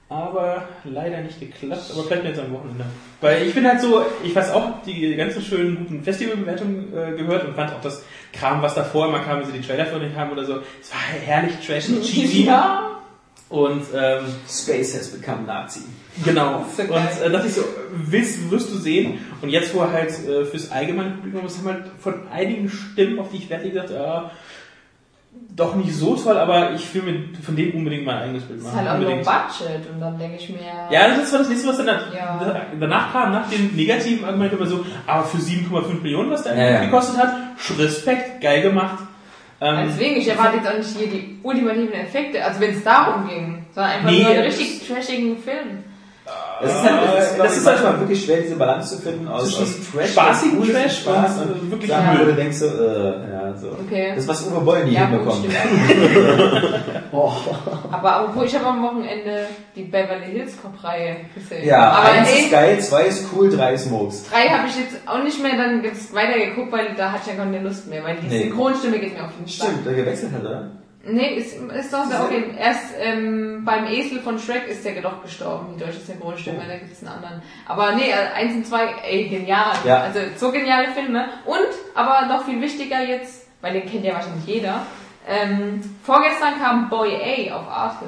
Aber 0.07 0.63
leider 0.83 1.19
nicht 1.21 1.39
geklappt. 1.39 1.91
Aber 1.91 2.03
vielleicht 2.03 2.25
jetzt 2.25 2.39
am 2.39 2.53
Wochenende. 2.53 2.85
Weil 3.21 3.41
ich 3.41 3.55
bin 3.55 3.67
halt 3.67 3.81
so, 3.81 4.05
ich 4.23 4.35
weiß 4.35 4.51
auch 4.53 4.81
die 4.85 5.15
ganzen 5.15 5.41
schönen 5.41 5.77
guten 5.77 6.03
Festivalbewertungen 6.03 6.93
äh, 6.95 7.17
gehört 7.17 7.43
und 7.45 7.55
fand 7.55 7.73
auch 7.73 7.81
das 7.81 8.03
Kram, 8.38 8.61
was 8.61 8.75
davor 8.75 9.07
immer 9.07 9.19
kam, 9.19 9.39
wenn 9.39 9.45
sie 9.45 9.53
die 9.53 9.65
Trailer 9.65 9.85
von 9.85 9.99
denen 9.99 10.15
haben 10.15 10.31
oder 10.31 10.45
so. 10.45 10.59
Es 10.81 10.91
war 10.91 10.99
herrlich 11.25 11.55
trashig, 11.65 12.01
cheesy. 12.03 12.45
ja, 12.45 12.99
Und 13.49 13.83
ähm, 13.95 14.25
Space 14.49 14.95
has 14.97 15.09
become 15.09 15.43
Nazi. 15.43 15.81
Genau. 16.23 16.65
Und 16.77 17.22
äh, 17.23 17.30
dachte 17.30 17.47
ich 17.47 17.53
so, 17.53 17.64
willst, 17.91 18.49
wirst 18.49 18.72
du 18.72 18.77
sehen. 18.77 19.19
Und 19.41 19.49
jetzt, 19.49 19.73
wo 19.73 19.81
er 19.81 19.91
halt 19.91 20.09
äh, 20.27 20.45
fürs 20.45 20.72
allgemeine 20.72 21.11
Publikum 21.11 21.45
ist, 21.45 21.57
haben 21.59 21.67
halt 21.67 21.85
von 21.99 22.27
einigen 22.30 22.69
Stimmen, 22.69 23.19
auf 23.19 23.30
die 23.31 23.38
ich 23.38 23.49
wette, 23.49 23.69
gesagt, 23.69 23.91
ja, 23.91 24.31
doch 25.55 25.75
nicht 25.75 25.93
so 25.95 26.15
toll, 26.17 26.38
aber 26.38 26.73
ich 26.73 26.93
will 26.93 27.03
mir 27.03 27.19
von 27.41 27.55
dem 27.55 27.73
unbedingt 27.75 28.05
mein 28.05 28.17
eigenes 28.17 28.43
Bild 28.43 28.59
ist 28.59 28.65
machen. 28.65 28.77
halt 28.77 28.89
auch 28.89 28.93
unbedingt. 28.95 29.23
budget 29.23 29.89
und 29.93 30.01
dann 30.01 30.19
denke 30.19 30.35
ich 30.38 30.49
mir, 30.49 30.59
Ja, 30.91 31.07
das 31.15 31.31
war 31.31 31.39
das 31.39 31.47
nächste, 31.49 31.69
was 31.69 31.77
dann 31.77 31.88
Ja. 31.88 32.61
danach 32.77 33.14
kam, 33.14 33.31
nach 33.31 33.49
dem 33.49 33.73
negativen 33.73 34.25
Argument 34.25 34.51
immer 34.51 34.65
so, 34.65 34.85
aber 35.07 35.23
für 35.23 35.38
7,5 35.38 36.01
Millionen, 36.01 36.30
was 36.31 36.43
der 36.43 36.57
Ja, 36.57 36.69
ja. 36.72 36.83
gekostet 36.85 37.17
hat, 37.17 37.33
Respekt, 37.80 38.41
geil 38.41 38.61
gemacht. 38.64 38.99
Ähm, 39.61 39.88
Deswegen, 39.88 40.17
ich 40.17 40.27
erwarte 40.27 40.57
jetzt 40.57 40.67
auch 40.67 40.77
nicht 40.77 40.97
hier 40.97 41.07
die 41.07 41.39
ultimativen 41.41 41.93
Effekte, 41.93 42.43
also 42.43 42.59
wenn 42.59 42.72
es 42.72 42.83
darum 42.83 43.25
ging, 43.30 43.65
sondern 43.73 43.93
einfach 43.93 44.11
Nee, 44.11 44.23
nur 44.23 44.31
einen 44.31 44.43
das- 44.43 44.59
richtig 44.59 44.85
trashigen 44.89 45.38
Film. 45.38 45.84
Es 46.63 46.71
ist 46.71 46.83
halt, 46.83 47.03
ist, 47.03 47.13
das 47.31 47.37
das 47.37 47.51
ist 47.51 47.57
ist 47.59 47.67
halt- 47.67 47.75
manchmal 47.83 47.99
wirklich 48.01 48.25
schwer, 48.25 48.37
diese 48.41 48.55
Balance 48.55 48.95
zu 48.95 49.01
finden 49.03 49.27
aus, 49.27 49.43
aus 49.61 49.75
Trash, 49.93 50.11
spaßigen 50.11 50.63
Trash 50.63 50.99
Spaß 51.01 51.37
und, 51.41 51.51
und, 51.61 51.71
wirklich 51.71 51.91
Sachen, 51.91 52.13
ja. 52.15 52.19
wo 52.21 52.25
du 52.25 52.33
denkst 52.33 52.57
so, 52.57 52.65
äh, 52.65 53.31
ja, 53.31 53.53
so. 53.55 53.67
Okay. 53.85 54.13
Das, 54.15 54.27
was 54.27 54.47
Uwe 54.47 54.61
Boll 54.61 54.85
nie 54.85 54.93
Ja, 54.93 55.07
hinbekommt. 55.07 55.45
Oh. 57.11 57.31
Aber 57.91 58.25
obwohl 58.29 58.45
ich 58.45 58.55
habe 58.55 58.65
am 58.65 58.83
Wochenende 58.83 59.47
die 59.75 59.83
Beverly 59.83 60.25
Hills 60.31 60.61
Cop 60.61 60.83
Reihe 60.83 61.17
gesehen. 61.33 61.65
Ja, 61.65 61.91
aber 61.91 62.09
eins 62.11 62.29
ey, 62.29 62.43
ist 62.43 62.51
geil, 62.51 62.79
zwei 62.81 63.03
ist 63.03 63.25
cool, 63.33 63.49
drei 63.49 63.73
ist 63.73 63.85
Smokes. 63.85 64.25
drei 64.29 64.47
habe 64.49 64.67
ich 64.67 64.75
jetzt 64.77 64.95
auch 65.07 65.23
nicht 65.23 65.41
mehr 65.41 65.55
dann 65.55 65.81
weitergeguckt, 65.83 66.71
weil 66.73 66.87
da 66.97 67.11
hatte 67.11 67.21
ich 67.27 67.37
ja 67.37 67.43
keine 67.43 67.59
Lust 67.61 67.87
mehr, 67.87 68.03
weil 68.03 68.17
die 68.17 68.27
Nee. 68.27 68.43
Synchronstimme 68.43 68.99
geht 68.99 69.13
mir 69.13 69.23
auf 69.25 69.31
den. 69.37 69.47
Stimmt, 69.47 69.85
der 69.85 69.93
gewechselt 69.93 70.31
hat, 70.33 70.41
oder? 70.41 70.71
Nee, 71.08 71.35
ist, 71.35 71.56
ist 71.56 71.93
doch 71.93 72.06
so, 72.06 72.24
okay. 72.24 72.45
Erst 72.58 72.95
ähm, 73.00 73.64
beim 73.64 73.85
Esel 73.85 74.22
von 74.22 74.40
Shrek 74.40 74.67
ist 74.67 74.84
der 74.84 75.00
doch 75.01 75.22
gestorben, 75.22 75.75
die 75.75 75.84
deutsche 75.84 76.00
Synchronstimme, 76.00 76.64
da 76.67 76.77
gibt 76.77 76.92
es 76.92 77.00
einen 77.03 77.16
anderen. 77.17 77.42
Aber 77.67 77.93
nee, 77.93 78.09
äh, 78.09 78.34
eins 78.35 78.56
und 78.56 78.66
zwei, 78.66 78.88
ey, 79.08 79.30
genial. 79.30 79.74
Ja. 79.85 80.01
Also 80.01 80.19
so 80.35 80.51
geniale 80.51 80.88
Filme. 80.93 81.25
Und, 81.45 81.69
aber 81.93 82.25
noch 82.27 82.45
viel 82.45 82.59
wichtiger 82.59 83.01
jetzt, 83.03 83.48
weil 83.61 83.74
den 83.74 83.90
kennt 83.90 84.03
ja 84.03 84.16
wahrscheinlich 84.16 84.45
jeder, 84.48 84.82
ähm, 85.27 85.82
vorgestern 86.03 86.59
kam 86.59 86.90
Boy 86.90 87.16
A 87.16 87.56
auf 87.56 87.67
Arte. 87.67 88.06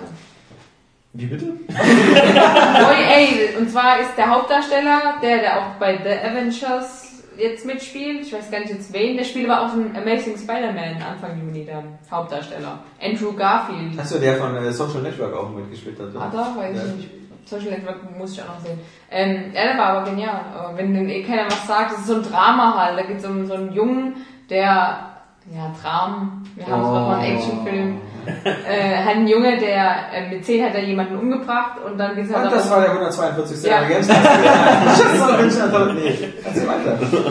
Wie 1.13 1.25
bitte? 1.25 1.45
Boy 1.67 1.75
A, 1.75 3.59
und 3.59 3.69
zwar 3.69 3.99
ist 3.99 4.15
der 4.17 4.29
Hauptdarsteller, 4.29 5.15
der, 5.21 5.37
der 5.37 5.59
auch 5.59 5.71
bei 5.79 5.97
The 5.97 6.27
Avengers 6.27 7.06
jetzt 7.37 7.65
mitspielt, 7.65 8.21
ich 8.25 8.33
weiß 8.33 8.49
gar 8.51 8.59
nicht 8.59 8.71
jetzt 8.71 8.91
wen, 8.93 9.15
der 9.17 9.23
spielt 9.23 9.49
aber 9.49 9.65
auch 9.67 9.73
in 9.75 9.95
Amazing 9.95 10.37
Spider-Man 10.37 11.01
Anfang 11.01 11.39
Juni 11.39 11.65
dann, 11.65 11.97
Hauptdarsteller. 12.09 12.79
Andrew 13.01 13.33
Garfield. 13.33 13.99
Achso, 13.99 14.17
der 14.19 14.35
von 14.35 14.55
äh, 14.55 14.71
Social 14.71 15.01
Network 15.01 15.35
auch 15.35 15.49
mitgespielt 15.49 15.97
hat. 15.99 16.19
Hat 16.21 16.33
er? 16.33 16.55
Weiß 16.57 16.75
Ja. 16.77 16.83
ich 16.89 16.95
nicht. 16.95 17.09
Social 17.45 17.69
Network 17.71 18.17
muss 18.17 18.33
ich 18.33 18.41
auch 18.41 18.47
noch 18.47 18.59
sehen. 18.59 18.77
Ähm, 19.09 19.51
ja, 19.53 19.63
der 19.67 19.77
war 19.77 19.85
aber 19.85 20.09
genial. 20.09 20.41
Aber 20.53 20.77
wenn 20.77 20.93
denn 20.93 21.07
eh 21.09 21.23
keiner 21.23 21.45
was 21.45 21.65
sagt, 21.65 21.91
das 21.93 21.99
ist 21.99 22.07
so 22.07 22.15
ein 22.15 22.23
Drama 22.23 22.75
halt. 22.75 22.99
Da 22.99 23.03
geht 23.03 23.17
es 23.19 23.25
um 23.25 23.45
so 23.45 23.53
einen 23.53 23.71
Jungen, 23.71 24.15
der, 24.49 25.16
ja, 25.53 25.73
Dram, 25.81 26.43
wir 26.55 26.67
haben 26.67 26.81
es 26.81 26.87
mal 26.89 27.15
einen 27.15 27.35
Actionfilm. 27.37 27.97
Äh, 28.43 29.03
halt 29.05 29.17
ein 29.17 29.27
Junge, 29.27 29.57
der 29.57 30.11
äh, 30.13 30.29
mit 30.29 30.43
10 30.45 30.65
hat 30.65 30.75
er 30.75 30.83
jemanden 30.83 31.15
umgebracht 31.17 31.79
und 31.85 31.97
dann 31.97 32.13
geht 32.15 32.25
es 32.25 32.33
halt 32.35 32.45
Und 32.47 32.51
das 32.57 32.69
war 32.69 32.81
der 32.81 32.89
142. 32.91 33.69
Ja. 33.69 33.81
Das. 33.87 34.07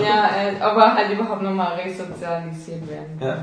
Ja, 0.03 0.31
äh, 0.37 0.61
aber 0.61 0.95
halt 0.95 1.11
überhaupt 1.13 1.43
nochmal 1.43 1.75
resozialisiert 1.81 2.89
werden. 2.89 3.19
Ja. 3.21 3.39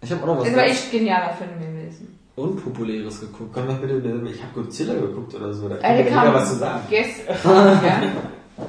Ich 0.00 0.10
habe 0.10 0.22
auch 0.22 0.26
noch 0.26 0.40
was 0.40 0.48
Es 0.48 0.56
war 0.56 0.64
echt 0.64 0.90
genialer 0.90 1.32
Film 1.32 1.50
gewesen. 1.60 2.18
Unpopuläres 2.36 3.20
geguckt. 3.20 3.50
Komm 3.52 3.66
doch 3.66 3.78
bitte, 3.78 3.94
ich 3.96 4.42
habe 4.42 4.52
Godzilla 4.54 4.94
geguckt 4.94 5.34
oder 5.34 5.52
so. 5.52 5.68
Da 5.68 5.76
Äh, 5.76 5.80
kann 5.80 5.96
der 5.96 6.04
jeder 6.04 6.22
kam 6.22 6.34
was 6.34 6.48
zu 6.50 6.54
sagen. 6.56 6.80
gestern. 6.88 7.36
ja. 7.84 8.02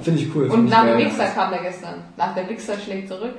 Finde 0.02 0.22
ich 0.22 0.36
cool. 0.36 0.48
Und 0.48 0.70
nach 0.70 0.86
dem. 0.86 0.98
Wichser 0.98 1.26
kam 1.26 1.52
der 1.52 1.62
gestern. 1.62 1.96
Nach 2.18 2.34
der 2.36 2.48
Wichser 2.50 2.74
schlägt 2.78 3.10
zurück. 3.10 3.34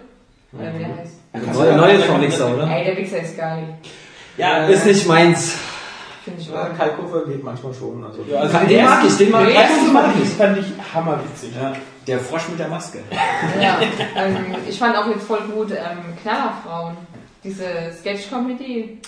Oder 0.52 0.74
wie 0.74 0.78
der 0.78 0.96
heißt. 0.96 1.54
Neue, 1.56 1.76
neues 1.76 2.04
vom 2.04 2.20
Mixer, 2.20 2.54
oder? 2.54 2.68
Ey, 2.70 2.84
der 2.84 2.96
Wichser 2.96 3.18
ist 3.22 3.36
geil. 3.36 3.74
ja, 4.36 4.66
Ist 4.66 4.84
nicht 4.86 5.06
meins. 5.06 5.56
Finde 6.24 6.40
ich 6.40 6.48
Ja, 6.48 6.64
auch. 6.64 6.76
Kalkofe 6.76 7.24
geht 7.28 7.42
manchmal 7.44 7.72
schon. 7.72 8.04
Also, 8.04 8.22
Ja, 8.30 8.40
also 8.40 8.58
Den 8.66 8.84
mag 8.84 9.04
ich, 9.06 9.16
den 9.16 9.30
mag 9.30 9.48
ich. 9.48 9.54
Das 9.54 9.64
fand 9.92 10.22
ich, 10.22 10.28
fand 10.30 10.58
ich 10.58 10.66
hammerwitzig. 10.94 11.50
Ja, 11.60 11.72
der 12.06 12.18
Frosch 12.18 12.48
mit 12.48 12.58
der 12.58 12.68
Maske. 12.68 12.98
Ja, 13.60 13.78
ähm, 14.16 14.36
ich 14.68 14.78
fand 14.78 14.96
auch 14.96 15.06
jetzt 15.06 15.22
voll 15.26 15.40
gut 15.54 15.70
ähm, 15.70 16.16
Knallerfrauen. 16.22 16.96
Diese 17.44 17.64
Sketch-Comedy 17.98 18.98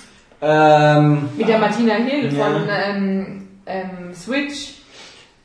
Ähm, 0.40 1.28
mit 1.36 1.48
der 1.48 1.58
Martina 1.58 1.94
Hill 1.94 2.32
Ja. 2.32 2.44
von 2.44 2.62
ähm, 2.70 3.48
ähm, 3.66 4.14
Switch. 4.14 4.74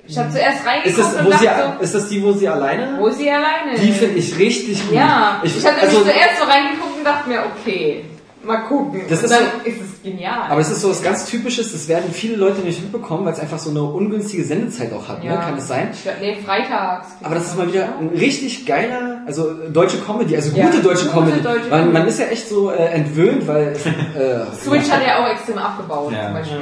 Ich 0.07 0.17
habe 0.17 0.29
zuerst 0.29 0.57
ist, 0.59 0.65
reingeguckt 0.65 0.97
das, 0.99 1.13
und 1.15 1.25
wo 1.25 1.37
sie, 1.37 1.45
dachte 1.45 1.83
ist 1.83 1.95
das 1.95 2.09
die, 2.09 2.23
wo 2.23 2.31
sie 2.31 2.47
alleine? 2.47 2.95
so, 2.95 3.01
wo 3.01 3.07
ist 3.07 3.17
sie 3.17 3.29
alleine? 3.29 3.77
Die 3.79 3.91
finde 3.91 4.19
ich 4.19 4.37
richtig 4.37 4.81
gut. 4.87 4.95
Ja, 4.95 5.41
ich, 5.43 5.55
hatte 5.65 5.81
also, 5.81 5.97
nämlich 5.99 6.13
zuerst 6.15 6.39
so 6.39 6.43
reingeguckt 6.45 6.97
und 6.97 7.03
dachte 7.05 7.29
mir, 7.29 7.39
okay, 7.59 8.05
mal 8.43 8.57
gucken. 8.59 9.01
Das 9.09 9.19
und 9.19 9.25
ist 9.25 9.31
so- 9.37 9.69
ist 9.69 9.81
es 9.81 10.01
genial. 10.03 10.49
Aber 10.49 10.61
es 10.61 10.69
ist 10.69 10.79
so 10.79 10.89
was 10.89 11.03
ganz 11.03 11.25
Typisches, 11.25 11.73
das 11.73 11.89
werden 11.89 12.09
viele 12.13 12.37
Leute 12.37 12.61
nicht 12.61 12.81
mitbekommen, 12.81 13.25
weil 13.25 13.33
es 13.33 13.39
einfach 13.41 13.57
so 13.59 13.69
eine 13.71 13.81
ungünstige 13.83 14.45
Sendezeit 14.45 14.93
auch 14.93 15.05
hat, 15.09 15.21
ne? 15.21 15.31
Ja. 15.31 15.37
kann 15.41 15.57
es 15.57 15.67
sein? 15.67 15.89
Ich 15.91 16.09
nee, 16.21 16.37
freitags. 16.45 17.07
Aber 17.21 17.35
das 17.35 17.47
ist 17.47 17.57
mal 17.57 17.67
wieder 17.67 17.89
ein 17.99 18.07
richtig 18.17 18.65
geiler, 18.65 19.21
also 19.25 19.53
deutsche 19.73 19.97
Comedy, 19.97 20.33
also 20.37 20.51
gute 20.51 20.61
Ja, 20.77 20.81
deutsche 20.81 21.07
gute 21.07 21.17
Comedy. 21.25 21.41
deutsche 21.41 21.69
man, 21.69 21.91
man 21.91 22.07
ist 22.07 22.19
ja 22.19 22.27
echt 22.27 22.47
so 22.47 22.71
äh, 22.71 22.75
entwöhnt, 22.85 23.45
weil 23.45 23.73
es, 23.75 23.85
äh, 23.85 24.45
Switch 24.63 24.89
hat 24.89 25.05
ja 25.05 25.21
auch 25.21 25.29
extrem 25.29 25.57
abgebaut, 25.57 26.13
Ja. 26.13 26.25
zum 26.27 26.33
Beispiel. 26.33 26.57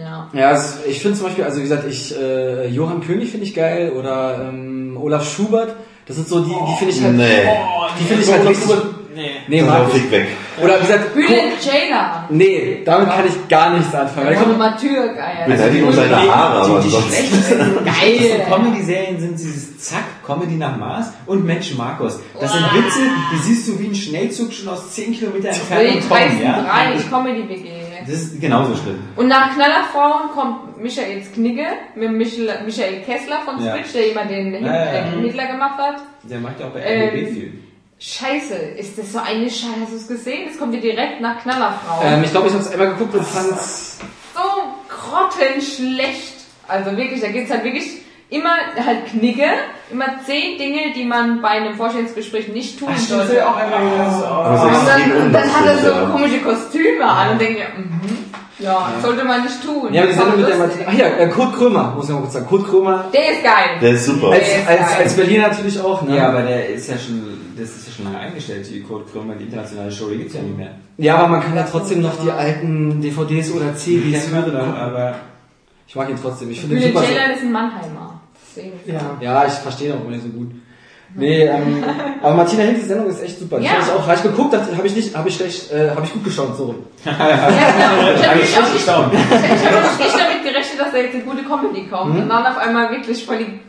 Ja. 0.00 0.28
Ja, 0.32 0.52
es, 0.52 0.78
ich 0.88 1.00
finde 1.00 1.18
zum 1.18 1.26
Beispiel, 1.26 1.44
also 1.44 1.58
wie 1.58 1.62
gesagt, 1.62 1.84
ich 1.86 2.16
äh, 2.16 2.68
Johann 2.68 3.02
König 3.02 3.30
finde 3.30 3.46
ich 3.46 3.54
geil 3.54 3.92
oder 3.92 4.48
ähm, 4.48 4.96
Olaf 5.00 5.30
Schubert. 5.30 5.76
Das 6.06 6.16
sind 6.16 6.28
so 6.28 6.40
die, 6.40 6.50
die 6.50 6.76
finde 6.78 6.94
ich 6.94 7.02
halt. 7.02 7.16
Nee. 7.16 7.46
Oh, 7.46 7.86
Die 7.98 8.04
finde 8.04 8.22
ich 8.22 8.32
halt 8.32 8.48
richtig. 8.48 8.70
Nee. 9.20 9.30
Nee, 9.48 9.62
mag 9.62 9.82
ich. 9.94 10.10
weg. 10.10 10.28
Oder 10.62 10.76
wie 10.78 10.86
gesagt, 10.86 11.14
Bülent 11.14 11.60
Ceylan. 11.60 12.24
nee, 12.30 12.82
damit 12.84 13.10
kann 13.10 13.26
ich 13.26 13.48
gar 13.48 13.76
nichts 13.76 13.94
anfangen. 13.94 14.26
Weil 14.26 14.32
ich 14.32 14.38
Also 14.38 14.50
komm- 14.50 14.58
Martyr-Geier. 14.58 15.46
Beleidigung 15.46 15.92
seiner 15.92 16.16
Haare, 16.34 16.60
aber 16.62 16.78
die, 16.78 16.84
die 16.84 16.90
sonst. 16.90 17.06
schlechtesten 17.08 17.84
Geil. 17.84 18.46
Comedy-Serien 18.48 19.20
sind 19.20 19.32
dieses 19.38 19.78
Zack, 19.78 20.04
Comedy 20.26 20.54
nach 20.54 20.76
Maß 20.76 21.12
und 21.26 21.44
Mensch 21.44 21.74
Markus. 21.74 22.20
Das 22.40 22.52
sind. 22.52 22.62
Witze, 22.74 22.98
die 23.32 23.38
siehst 23.38 23.68
du 23.68 23.78
wie 23.78 23.86
ein 23.88 23.94
Schnellzug 23.94 24.52
schon 24.52 24.68
aus 24.68 24.90
10 24.92 25.12
Kilometer 25.12 25.50
Die 25.50 25.58
Entfernung 25.58 26.08
kommen. 26.08 26.42
Ja? 26.42 26.62
drei, 26.62 26.94
ich 26.96 27.10
Comedy-WG. 27.10 27.68
Das 28.06 28.14
ist 28.14 28.40
genauso 28.40 28.74
schlimm. 28.76 28.98
Und 29.16 29.28
nach 29.28 29.54
Knallerfrauen 29.54 30.30
kommt 30.34 30.82
Michael 30.82 31.20
Knigge 31.34 31.66
mit 31.94 32.10
Michael, 32.12 32.64
Michael 32.64 33.00
Kessler 33.02 33.40
von 33.44 33.62
Ja. 33.62 33.74
Switch, 33.74 33.92
der 33.92 34.08
jemand 34.08 34.30
den 34.30 34.52
Hit- 34.54 34.62
Ja, 34.62 34.74
ja, 34.74 34.94
ja. 34.94 35.02
Hitler 35.20 35.46
gemacht 35.48 35.78
hat. 35.78 35.96
Der 36.22 36.38
macht 36.40 36.58
ja 36.58 36.66
auch 36.66 36.70
bei 36.70 36.80
Ähm, 36.80 37.08
RBB 37.08 37.32
viel. 37.34 37.52
Scheiße, 38.02 38.54
ist 38.78 38.96
das 38.98 39.12
so 39.12 39.18
eine 39.18 39.44
Scheiße? 39.44 39.82
Hast 39.82 39.92
du 39.92 39.96
es 39.96 40.08
gesehen? 40.08 40.48
Das 40.48 40.58
kommt 40.58 40.72
dir 40.72 40.80
direkt 40.80 41.20
nach 41.20 41.42
Knallerfrauen. 41.42 42.06
ähm, 42.06 42.24
ich 42.24 42.30
glaube, 42.30 42.46
ich 42.48 42.54
habe 42.54 42.62
es 42.64 42.72
einmal 42.72 42.88
geguckt 42.92 43.14
und 43.14 43.26
fand's 43.26 43.98
so 44.34 44.40
grottenschlecht. 44.88 46.34
Also 46.66 46.96
wirklich, 46.96 47.20
da 47.20 47.28
geht's 47.28 47.50
halt 47.50 47.62
wirklich 47.62 47.84
immer 48.30 48.54
halt 48.86 49.06
Knigge, 49.10 49.44
immer 49.90 50.06
zehn 50.24 50.56
Dinge, 50.56 50.94
die 50.96 51.04
man 51.04 51.42
bei 51.42 51.48
einem 51.48 51.74
Vorstellungsgespräch 51.74 52.48
nicht 52.48 52.78
tun 52.78 52.88
sollte. 52.96 53.46
auch 53.46 53.56
einmal 53.56 53.80
Aber 53.80 54.62
Und 54.62 54.72
es 54.72 54.78
ist 54.78 54.88
dann, 54.88 55.12
und 55.26 55.32
dann 55.32 55.52
hat 55.54 55.66
er 55.66 55.78
so 55.78 55.90
ja. 55.90 56.06
komische 56.10 56.38
Kostüme 56.40 57.04
an 57.04 57.32
und 57.32 57.40
denkt, 57.40 57.58
ja, 57.58 57.66
mhm, 57.76 58.24
ja, 58.60 58.92
sollte 59.02 59.24
man 59.24 59.42
nicht 59.42 59.62
tun. 59.62 59.92
Ja, 59.92 60.02
aber 60.02 60.12
die 60.12 60.16
Sendung 60.18 60.40
mit 60.40 60.48
der. 60.48 60.56
Martina. 60.56 60.84
Ach 60.88 60.92
ja, 60.94 61.06
äh, 61.06 61.28
Kurt 61.28 61.54
Krömer, 61.54 61.92
muss 61.96 62.04
ich 62.08 62.14
mal 62.14 62.20
kurz 62.20 62.32
sagen. 62.34 62.46
Kurt 62.46 62.66
Krömer, 62.68 63.04
Der 63.12 63.32
ist 63.32 63.42
geil. 63.42 63.78
Der 63.82 63.90
ist 63.90 64.06
super. 64.06 64.28
als, 64.30 64.38
Der 64.48 64.58
ist 64.60 64.68
als, 64.68 64.96
als 64.96 65.16
Berliner 65.16 65.48
natürlich 65.48 65.80
auch, 65.80 66.02
ne? 66.02 66.16
Ja, 66.16 66.28
aber 66.28 66.42
der 66.42 66.68
ist 66.68 66.88
ja 66.88 66.96
schon, 66.98 67.49
das 67.60 67.76
ist 67.76 67.86
ja 67.88 67.92
schon 67.94 68.04
lange 68.06 68.18
eingestellt, 68.18 68.66
die 68.70 68.82
Kurt 68.82 69.10
Krömer, 69.12 69.34
die 69.34 69.44
internationale 69.44 69.92
Show, 69.92 70.08
die 70.08 70.18
gibt's 70.18 70.34
ja 70.34 70.42
nicht 70.42 70.56
mehr. 70.56 70.72
Ja, 70.98 71.16
aber 71.16 71.28
man 71.28 71.40
kann 71.42 71.54
ja 71.54 71.62
trotzdem 71.70 72.00
noch 72.02 72.20
die 72.22 72.30
alten 72.30 73.00
DVDs 73.00 73.52
oder 73.52 73.74
CDs 73.76 74.30
wir 74.32 74.38
hören. 74.42 74.52
dann, 74.52 74.74
aber 74.74 75.14
Ich 75.86 75.94
mag 75.96 76.08
ihn 76.10 76.16
trotzdem. 76.20 76.50
Ich 76.50 76.60
finde 76.60 76.76
ihn 76.76 76.92
super. 76.92 77.04
Ceylan 77.04 77.30
ist 77.32 77.42
ein 77.42 77.52
Mannheimer. 77.52 78.20
Ja, 78.86 79.16
ja, 79.20 79.46
ich 79.46 79.52
verstehe 79.52 79.94
auch 79.94 80.08
nicht 80.08 80.22
so 80.22 80.28
gut. 80.30 80.50
Nee, 81.14 81.42
ähm, 81.44 81.82
aber 82.22 82.34
Martina 82.34 82.62
Hinz, 82.64 82.80
die 82.80 82.86
Sendung 82.86 83.08
ist 83.08 83.22
echt 83.22 83.38
super. 83.38 83.58
Die 83.58 83.64
Ja. 83.64 83.72
habe 83.72 83.82
ich 83.82 83.90
auch 83.90 84.06
reich 84.06 84.22
geguckt, 84.22 84.54
habe 84.54 84.86
ich 84.86 84.94
nicht, 84.94 85.16
habe 85.16 85.28
ich 85.28 85.34
schlecht, 85.36 85.72
äh, 85.72 85.90
habe 85.90 86.02
ich 86.04 86.12
gut 86.12 86.24
geschaut, 86.24 86.56
so. 86.56 86.74
Ja, 87.04 87.12
genau. 87.12 88.14
Ich 88.14 88.26
habe 88.26 88.38
nicht, 88.38 88.72
gestaunt. 88.74 89.12
ich 89.14 89.20
hab 89.20 89.98
nicht 89.98 90.14
damit 90.18 90.42
gerechnet, 90.44 90.80
dass 90.80 90.92
da 90.92 90.98
jetzt 90.98 91.14
eine 91.14 91.24
gute 91.24 91.42
Comedy 91.42 91.86
kommt. 91.88 92.14
Mhm. 92.14 92.22
Und 92.22 92.28
dann 92.28 92.46
auf 92.46 92.58
einmal 92.58 92.90
wirklich 92.90 93.24
voll 93.24 93.38
die 93.38 93.60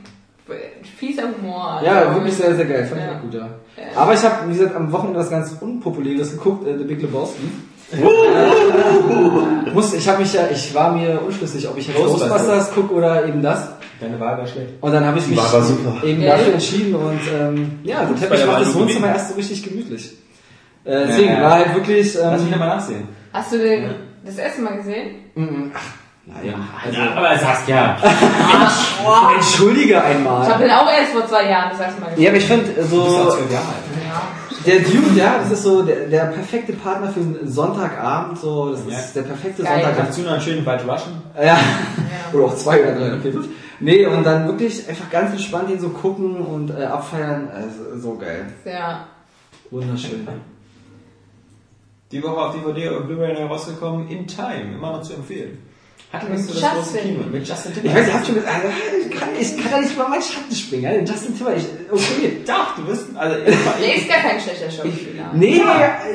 fieser 0.98 1.24
Humor. 1.24 1.72
Also, 1.80 1.86
Ja, 1.86 2.14
wirklich 2.14 2.34
sehr, 2.36 2.56
sehr 2.56 2.66
geil. 2.66 2.86
Fand 2.86 3.02
ich 3.02 3.08
Ja. 3.08 3.18
auch 3.18 3.22
gut, 3.22 3.34
ja. 3.34 3.48
Aber 3.96 4.14
ich 4.14 4.22
habe, 4.24 4.48
wie 4.50 4.54
gesagt, 4.58 4.76
am 4.76 4.92
Wochenende 4.92 5.20
was 5.20 5.30
ganz 5.30 5.56
Unpopuläres 5.60 6.32
geguckt, 6.32 6.68
äh, 6.68 6.78
The 6.78 6.84
Big 6.84 7.02
Lebowski. 7.02 7.44
Muss, 9.74 9.94
ich 9.94 10.08
habe 10.08 10.20
mich 10.22 10.34
ja, 10.34 10.44
ich 10.52 10.74
war 10.74 10.94
mir 10.96 11.22
unschlüssig, 11.26 11.68
ob 11.68 11.78
ich 11.78 11.88
jetzt 11.88 11.98
Ghostbusters. 11.98 12.72
Gucke 12.74 12.94
oder 12.94 13.26
eben 13.28 13.42
das. 13.42 13.70
Deine 14.00 14.20
Wahl 14.20 14.38
war 14.38 14.48
schlecht. 14.48 14.74
Und 14.82 14.92
dann 14.94 15.06
habe 15.06 15.20
ich 15.20 15.28
mich 15.28 15.40
eben 16.04 16.22
Ja. 16.22 16.38
dafür 16.38 16.54
entschieden 16.54 16.96
und 16.96 17.20
ähm, 17.38 17.80
ja, 17.84 18.06
der 18.06 18.16
Teppich 18.16 18.46
macht 18.48 18.62
das 18.62 18.74
Wohnzimmer 18.74 19.08
erst 19.10 19.30
so 19.30 19.36
richtig 19.36 19.64
gemütlich. 19.64 20.12
Äh, 20.84 21.06
deswegen 21.08 21.28
Ja, 21.30 21.34
ja. 21.36 21.42
war 21.44 21.52
halt 21.52 21.76
wirklich. 21.76 22.14
Lass 22.16 22.32
mich 22.42 22.44
Ähm, 22.44 22.52
nochmal 22.52 22.68
nachsehen. 22.78 23.08
Hast 23.34 23.52
du 23.54 23.58
den 23.58 23.90
das 24.26 24.38
erste 24.38 24.62
Mal 24.62 24.78
gesehen? 24.78 25.06
Naja, 26.26 26.54
also, 26.86 26.98
Ja, 27.00 27.12
aber 27.16 27.38
sagst 27.40 27.68
ja. 27.68 27.98
entschuldige 29.36 29.94
Ich 29.94 29.96
habe 29.96 30.06
einmal. 30.08 30.58
den 30.60 30.72
auch 30.72 30.90
erst 30.92 31.12
vor 31.14 31.26
zwei 31.28 31.50
Jahren 31.50 31.70
das 31.72 31.80
erste 31.80 32.02
Mal 32.02 32.10
gesehen. 32.10 32.24
Ja, 32.24 32.30
aber 32.30 32.38
ich 32.38 32.46
finde 32.46 32.66
Du 32.68 32.76
bist 32.76 32.90
so 32.92 33.02
auch 33.02 33.36
zwölf 33.36 33.52
Jahre 33.52 33.66
alt. 33.68 34.66
der 34.66 34.80
Dude, 34.80 35.20
ja, 35.20 35.38
das 35.40 35.52
ist 35.52 35.64
so 35.64 35.82
der, 35.82 36.08
der 36.08 36.26
perfekte 36.26 36.74
Partner 36.74 37.10
für 37.12 37.20
einen 37.22 37.48
Sonntagabend. 37.52 38.38
So, 38.40 38.72
das 38.72 38.82
Ja. 38.88 39.00
ist 39.00 39.16
der 39.16 39.22
perfekte 39.24 39.64
Geil. 39.64 39.74
Sonntagabend. 39.82 40.10
Dazu 40.10 40.22
noch 40.22 40.32
einen 40.34 40.42
schönen 40.42 40.66
White 40.66 40.84
Russian. 40.88 41.22
Ja. 41.42 41.58
Oder 42.34 42.46
auch 42.46 42.56
zwei 42.56 42.82
oder 42.84 42.94
drei 42.96 43.08
oder 43.08 43.20
vier, 43.20 43.34
fünf. 43.34 43.48
Nee, 43.80 44.06
und 44.06 44.24
dann 44.24 44.46
wirklich 44.48 44.88
einfach 44.88 45.10
ganz 45.10 45.32
entspannt 45.32 45.70
ihn 45.72 45.80
so 45.80 45.90
gucken 45.90 46.36
und 46.38 46.70
äh, 46.70 46.84
abfeiern. 46.86 47.50
Also, 47.54 48.00
so 48.00 48.16
geil. 48.16 48.46
Ja. 48.64 49.06
Wunderschön. 49.72 50.28
Die 52.12 52.22
Woche 52.22 52.36
auf 52.42 52.54
DVD 52.56 52.90
und 52.90 53.08
Blu-ray 53.08 53.34
neu 53.34 53.46
rausgekommen, 53.48 54.08
In 54.10 54.28
Time, 54.28 54.76
immer 54.76 54.92
noch 54.92 55.02
zu 55.02 55.14
empfehlen. 55.14 55.58
Hatte 56.14 56.26
Mit 56.26 56.40
nicht 56.40 56.48
so 56.48 56.54
das 56.60 56.62
Justin. 56.62 56.82
große 56.84 56.98
Kino. 57.00 57.20
Mit 57.32 57.48
Justin 57.48 57.72
Ich 57.72 57.78
Timberlake. 57.82 58.02
weiß, 58.02 58.08
ich 58.10 58.14
hab 58.14 58.26
schon 58.26 58.36
gesagt, 58.36 58.54
also, 58.56 58.68
ich, 59.10 59.18
kann, 59.18 59.30
ich 59.40 59.58
kann 59.64 59.72
da 59.72 59.78
nicht 59.80 59.94
über 59.96 60.08
meinen 60.10 60.22
Schatten 60.22 60.56
springen. 60.56 60.84
Ja? 60.84 60.92
Justin 61.14 61.38
Timberlake, 61.38 61.66
okay. 61.90 62.38
Doch, 62.46 62.76
du 62.76 62.88
wirst, 62.88 63.06
also, 63.16 63.36
Der 63.46 63.96
ist 63.96 64.10
gar 64.10 64.18
kein 64.18 64.40
schlechter 64.42 64.70
Schauspieler. 64.70 65.32
Nee, 65.34 65.62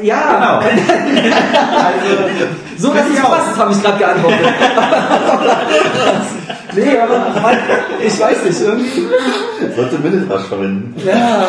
ja. 0.02 0.60
Genau. 0.60 0.60
So, 2.78 2.92
dass 2.92 3.06
es 3.06 3.14
ich 3.14 3.20
auch. 3.24 3.30
passt, 3.30 3.56
habe 3.58 3.72
ich 3.72 3.82
gerade 3.82 3.98
geantwortet. 3.98 4.40
nee, 6.74 6.98
aber 6.98 7.56
ich 8.04 8.20
weiß 8.20 8.44
nicht, 8.44 8.60
irgendwie. 8.60 9.06
Sollte 9.74 9.98
Minnetrasch 9.98 10.44
verwenden. 10.46 10.94
Ja. 11.06 11.46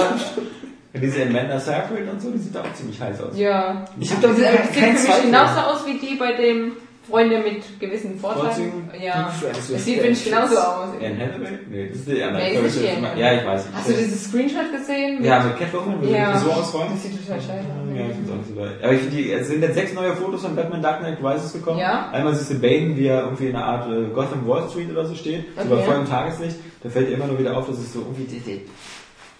Diese 0.93 1.23
Amanda 1.23 1.59
Seyfried 1.59 2.09
und 2.09 2.21
so, 2.21 2.31
die 2.31 2.37
sieht 2.39 2.55
da 2.55 2.61
auch 2.61 2.73
ziemlich 2.73 2.99
heiß 2.99 3.21
aus. 3.21 3.37
Ja. 3.37 3.85
Ich 3.99 4.09
habe 4.11 4.21
da 4.21 4.27
Das 4.29 4.37
sieht 4.37 4.47
für 4.73 4.81
mich 5.09 5.21
genauso 5.23 5.59
aus 5.59 5.85
wie 5.85 5.99
die 5.99 6.15
bei 6.15 6.31
dem 6.31 6.71
Freunde 7.09 7.39
mit 7.39 7.79
gewissen 7.79 8.19
Vorteilen. 8.19 8.45
Vorzügen? 8.47 8.89
Ja. 9.01 9.31
Das 9.47 9.67
sieht, 9.85 9.95
finde 9.95 10.09
ich, 10.11 10.25
genauso 10.25 10.57
aus. 10.57 10.89
Anne 10.99 11.17
Hathaway? 11.17 11.59
Nee, 11.69 11.87
das 11.89 11.97
ist 11.99 12.07
die 12.09 12.21
andere. 12.23 12.43
Nee, 12.43 12.59
ist 12.67 12.77
Hathaway. 12.83 13.19
Ja, 13.21 13.33
ich 13.33 13.45
weiß. 13.45 13.65
Hast 13.73 13.89
du 13.89 13.93
dieses 13.93 14.23
Screenshot 14.25 14.71
gesehen? 14.71 15.23
Ja, 15.23 15.43
mit 15.43 15.57
Catwoman, 15.57 16.01
wo 16.01 16.05
Ja. 16.07 16.37
so 16.37 16.51
ausräumt. 16.51 16.91
Das 16.93 17.03
sieht 17.03 17.25
total 17.25 17.39
scheiße 17.39 17.53
Ja, 17.95 17.95
ich 17.95 18.01
aus. 18.09 18.15
find's 18.15 18.31
auch 18.31 18.35
nicht 18.35 18.49
so 18.49 18.55
geil. 18.55 18.71
Aber 18.83 18.93
ich 18.93 18.99
finde, 19.01 19.15
die- 19.17 19.31
es 19.31 19.47
sind 19.47 19.61
jetzt 19.61 19.75
sechs 19.75 19.93
neue 19.93 20.13
Fotos 20.15 20.41
von 20.41 20.55
Batman 20.55 20.81
Dark 20.81 20.99
Knight 20.99 21.17
Rises 21.23 21.53
gekommen. 21.53 21.79
Ja. 21.79 22.09
Einmal 22.11 22.35
siehst 22.35 22.51
du 22.51 22.55
Bane, 22.59 22.95
wie 22.97 23.07
er 23.07 23.23
irgendwie 23.23 23.47
in 23.47 23.55
einer 23.55 23.65
Art 23.65 23.89
äh, 23.91 24.03
Gotham 24.13 24.47
Wall 24.47 24.67
Street 24.69 24.91
oder 24.91 25.05
so 25.05 25.15
steht, 25.15 25.45
so 25.55 25.61
Okay. 25.61 25.69
bei 25.69 25.81
vollem 25.83 26.05
Tageslicht. 26.07 26.57
Da 26.83 26.89
fällt 26.89 27.09
dir 27.09 27.13
immer 27.13 27.27
nur 27.27 27.39
wieder 27.39 27.55
auf, 27.57 27.67
dass 27.67 27.77
es 27.79 27.93
so 27.93 27.99
irgendwie 27.99 28.25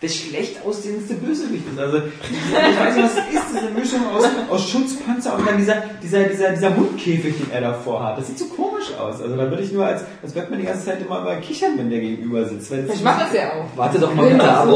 der, 0.02 0.10
schlecht 0.10 0.66
aussehendste 0.66 1.16
Bösewicht 1.16 1.64
ist. 1.72 1.80
Also, 1.80 1.98
ich 1.98 2.80
weiß 2.80 2.96
nicht, 2.96 3.06
was 3.06 3.18
ist, 3.18 3.48
diese 3.54 3.70
Mischung 3.72 4.08
aus, 4.16 4.26
aus 4.50 4.70
Schutzpanzer 4.70 5.38
und 5.38 5.48
dann 5.48 5.58
dieser, 5.58 5.84
dieser, 6.02 6.24
dieser, 6.24 6.52
dieser 6.52 6.70
Mundkäfig, 6.72 7.38
den 7.38 7.52
er 7.52 7.62
davor 7.62 8.04
hat. 8.04 8.18
Das 8.18 8.28
sieht 8.28 8.40
so 8.40 8.46
komisch 8.46 8.94
aus. 9.00 9.22
Also, 9.22 9.36
da 9.36 9.50
würde 9.50 9.64
ich 9.64 9.72
nur 9.72 9.86
als, 9.86 10.04
als 10.22 10.34
Batman 10.34 10.60
die 10.60 10.66
ganze 10.66 10.86
Zeit 10.86 11.02
immer 11.02 11.22
mal 11.22 11.40
kichern, 11.40 11.72
wenn 11.78 11.90
der 11.90 12.00
gegenüber 12.00 12.46
sitzt. 12.46 12.72
Weil 12.72 12.90
Ich 12.94 13.04
mach 13.04 13.20
das 13.20 13.34
ja 13.34 13.54
auch. 13.54 13.66
Warte 13.76 14.00
doch 14.00 14.14
mal 14.14 14.30
bitte 14.30 14.44
ab. 14.44 14.68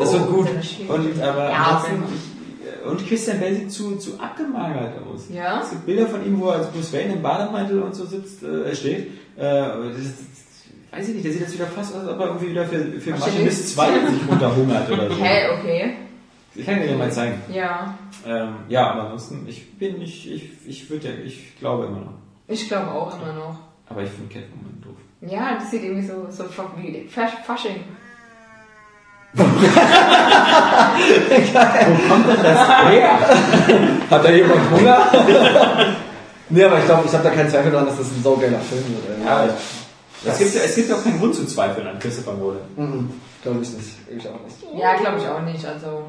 Das 0.00 0.12
wird 0.12 0.30
gut. 0.30 0.48
und, 0.88 1.22
aber 1.22 1.50
Ja, 1.50 1.82
ich, 1.84 2.28
und 2.88 3.06
Christian 3.06 3.40
Bale 3.40 3.54
sieht 3.54 3.72
zu, 3.72 3.96
zu 3.96 4.18
abgemagert 4.18 4.94
aus. 5.06 5.26
Ja? 5.32 5.60
Es 5.62 5.70
gibt 5.70 5.86
Bilder 5.86 6.06
von 6.06 6.24
ihm, 6.24 6.40
wo 6.40 6.48
er 6.48 6.56
als 6.56 6.68
Bruce 6.68 6.92
Wayne 6.92 7.14
im 7.14 7.22
Bademantel 7.22 7.82
und 7.82 7.94
so 7.94 8.04
sitzt, 8.06 8.42
äh, 8.42 8.74
steht. 8.74 9.08
Äh, 9.36 9.40
das, 9.40 10.37
weiß 10.90 11.08
ich 11.08 11.14
nicht, 11.14 11.24
der 11.24 11.32
sieht 11.32 11.40
jetzt 11.42 11.54
wieder 11.54 11.66
fast 11.66 11.94
aus, 11.94 12.00
als 12.00 12.08
ob 12.10 12.20
er 12.20 12.26
irgendwie 12.26 12.50
wieder 12.50 12.64
für, 12.66 13.00
für 13.00 13.14
Ach, 13.14 13.20
Machinist 13.20 13.74
2 13.74 13.86
sich 13.86 14.28
runterhungert 14.30 14.90
oder 14.90 15.08
so. 15.08 15.22
Hä, 15.22 15.48
okay. 15.58 15.94
Ich 16.54 16.66
kann 16.66 16.80
dir 16.80 16.88
den 16.88 16.98
mal 16.98 17.12
zeigen. 17.12 17.40
Ja. 17.52 17.94
Ähm, 18.26 18.54
ja, 18.68 18.90
aber 18.90 19.02
ansonsten, 19.04 19.46
ich 19.48 19.78
bin 19.78 19.98
nicht, 19.98 20.26
ich, 20.26 20.50
ich 20.66 20.90
würde 20.90 21.08
ja, 21.08 21.14
ich 21.24 21.58
glaube 21.58 21.86
immer 21.86 22.00
noch. 22.00 22.14
Ich 22.48 22.66
glaube 22.66 22.90
auch 22.90 23.14
immer 23.20 23.32
noch. 23.32 23.58
Aber 23.88 24.02
ich 24.02 24.10
finde 24.10 24.32
Catwoman 24.32 24.80
doof. 24.82 24.96
Ja, 25.20 25.54
das 25.54 25.70
sieht 25.70 25.82
irgendwie 25.82 26.06
so, 26.06 26.26
so 26.30 26.44
wie 26.76 27.06
Fasch, 27.08 27.32
Fasching. 27.46 27.84
Hat 34.10 34.24
da 34.24 34.30
jemand 34.30 34.70
Hunger? 34.70 35.06
nee, 36.48 36.64
aber 36.64 36.78
ich 36.78 36.84
glaube, 36.86 37.02
ich 37.06 37.12
habe 37.12 37.24
da 37.24 37.30
keinen 37.30 37.50
Zweifel 37.50 37.70
daran, 37.70 37.86
dass 37.86 37.98
das 37.98 38.06
ein 38.10 38.22
saugeiler 38.22 38.58
Film 38.58 38.84
wird. 38.88 39.24
Ja, 39.24 39.44
ja. 39.44 39.54
Es 40.24 40.38
gibt, 40.38 40.54
es 40.54 40.74
gibt 40.74 40.92
auch 40.92 41.02
keinen 41.02 41.18
Grund 41.18 41.34
zu 41.34 41.46
zweifeln 41.46 41.86
an 41.86 41.98
Christopher 41.98 42.34
Nolan. 42.34 42.60
Mhm. 42.76 43.10
Glaube 43.42 43.60
ich 43.62 43.70
nicht. 43.72 43.88
Ich 44.16 44.28
auch 44.28 44.40
nicht. 44.44 44.80
Ja, 44.80 44.96
glaube 44.96 45.18
ich 45.18 45.26
auch 45.28 45.42
nicht. 45.42 45.64
Also, 45.64 46.02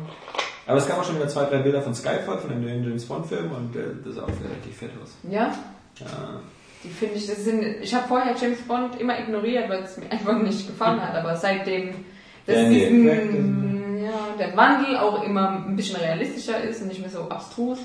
Aber 0.66 0.78
es 0.78 0.88
gab 0.88 1.00
auch 1.00 1.04
schon 1.04 1.16
wieder 1.16 1.28
zwei, 1.28 1.46
drei 1.46 1.60
Bilder 1.60 1.82
von 1.82 1.94
Skyfall, 1.94 2.40
von 2.40 2.50
dem 2.50 2.62
neuen 2.62 2.84
James 2.84 3.06
Bond-Film 3.06 3.52
und 3.52 3.76
äh, 3.76 3.82
das 4.04 4.16
sah 4.16 4.24
auch 4.24 4.28
relativ 4.28 4.78
fett 4.78 4.92
aus. 5.02 5.16
ja. 5.30 5.54
Ja. 6.00 6.40
Die 6.82 6.88
finde 6.88 7.16
ich, 7.16 7.28
das 7.28 7.44
sind, 7.44 7.62
ich 7.82 7.94
habe 7.94 8.08
vorher 8.08 8.34
James 8.40 8.62
Bond 8.62 9.02
immer 9.02 9.20
ignoriert, 9.20 9.70
weil 9.70 9.84
es 9.84 9.98
mir 9.98 10.06
einfach 10.12 10.38
nicht 10.42 10.66
gefallen 10.66 11.02
hat, 11.02 11.14
aber 11.14 11.36
seitdem 11.36 11.94
das 12.46 12.56
Ja, 12.56 12.64
nee, 12.64 12.88
diesen, 12.90 14.02
ja, 14.02 14.12
der 14.40 14.56
Wandel 14.56 14.96
auch 14.96 15.22
immer 15.24 15.66
ein 15.68 15.76
bisschen 15.76 15.98
realistischer 15.98 16.64
ist 16.64 16.82
und 16.82 16.88
nicht 16.88 17.02
mehr 17.02 17.10
so 17.10 17.24
abstrus 17.30 17.80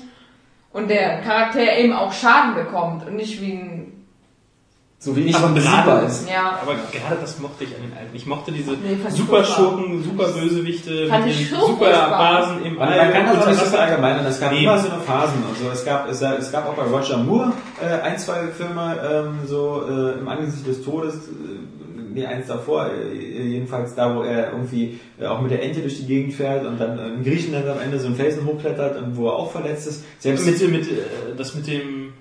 und 0.71 0.89
der 0.89 1.19
Charakter 1.23 1.77
eben 1.77 1.91
auch 1.91 2.13
Schaden 2.13 2.55
bekommt 2.55 3.05
und 3.05 3.17
nicht 3.17 3.41
wie 3.41 3.51
ein, 3.51 3.94
So 5.05 5.15
wie 5.15 5.21
ich 5.21 5.35
Aber 5.35 5.49
von 5.49 5.55
gerade- 5.55 6.07
ist. 6.07 6.27
ja, 6.27 6.57
Aber 6.63 6.73
gerade 6.91 7.21
das 7.21 7.37
mochte 7.39 7.63
ich 7.65 7.75
an 7.75 7.81
den 7.83 7.95
alten. 7.95 8.15
Ich 8.15 8.25
mochte 8.25 8.51
diese 8.51 8.71
Nee, 8.71 8.97
super. 9.09 9.43
Schurken, 9.43 10.03
super 10.03 10.29
Bösewichte, 10.29 11.07
super. 11.61 11.85
Basen 12.09 12.65
im 12.65 12.71
Und 12.73 12.79
man 12.79 12.89
kann 13.13 13.25
das 13.27 13.43
auch 13.43 13.47
nicht 13.47 13.59
so 13.59 13.65
All. 13.65 13.71
verallgemeinern. 13.71 14.25
Es 14.25 14.39
gab 14.39 14.51
Nee. 14.51 14.63
immer 14.63 14.79
so 14.79 14.89
eine 14.89 14.99
Phasen 15.01 15.43
und 15.47 15.57
so. 15.59 15.69
Es 15.71 15.85
gab, 15.85 16.09
es, 16.09 16.21
es 16.21 16.51
gab 16.51 16.67
auch 16.67 16.73
bei 16.73 16.83
Roger 16.85 17.17
Moore 17.17 17.51
äh, 17.83 18.01
ein, 18.01 18.17
zwei 18.17 18.47
Filme, 18.47 18.97
ähm, 19.07 19.47
so 19.47 19.83
äh, 19.87 20.17
im 20.17 20.27
Angesicht 20.27 20.65
des 20.65 20.83
Todes, 20.83 21.13
äh, 21.13 21.19
nee, 22.15 22.25
eins 22.25 22.47
davor, 22.47 22.87
äh, 22.89 23.13
jedenfalls 23.15 23.93
da, 23.93 24.15
wo 24.15 24.23
er 24.23 24.53
irgendwie 24.53 24.99
äh, 25.19 25.27
auch 25.27 25.39
mit 25.39 25.51
der 25.51 25.61
Ente 25.61 25.81
durch 25.81 25.97
die 25.97 26.07
Gegend 26.07 26.33
fährt 26.33 26.65
und 26.65 26.79
dann 26.81 26.97
äh, 26.97 27.09
in 27.09 27.23
Griechenland 27.23 27.67
am 27.67 27.79
Ende 27.79 27.99
so 27.99 28.07
einen 28.07 28.15
Felsen 28.15 28.43
hochklettert 28.47 28.97
und 28.99 29.17
wo 29.17 29.27
er 29.27 29.33
auch 29.35 29.51
verletzt 29.51 29.85
ist. 29.85 30.03
Selbst 30.17 30.47
Mit, 30.47 30.71
mit, 30.71 30.87
das 31.37 31.53
mit 31.53 31.67
dem, 31.67 32.13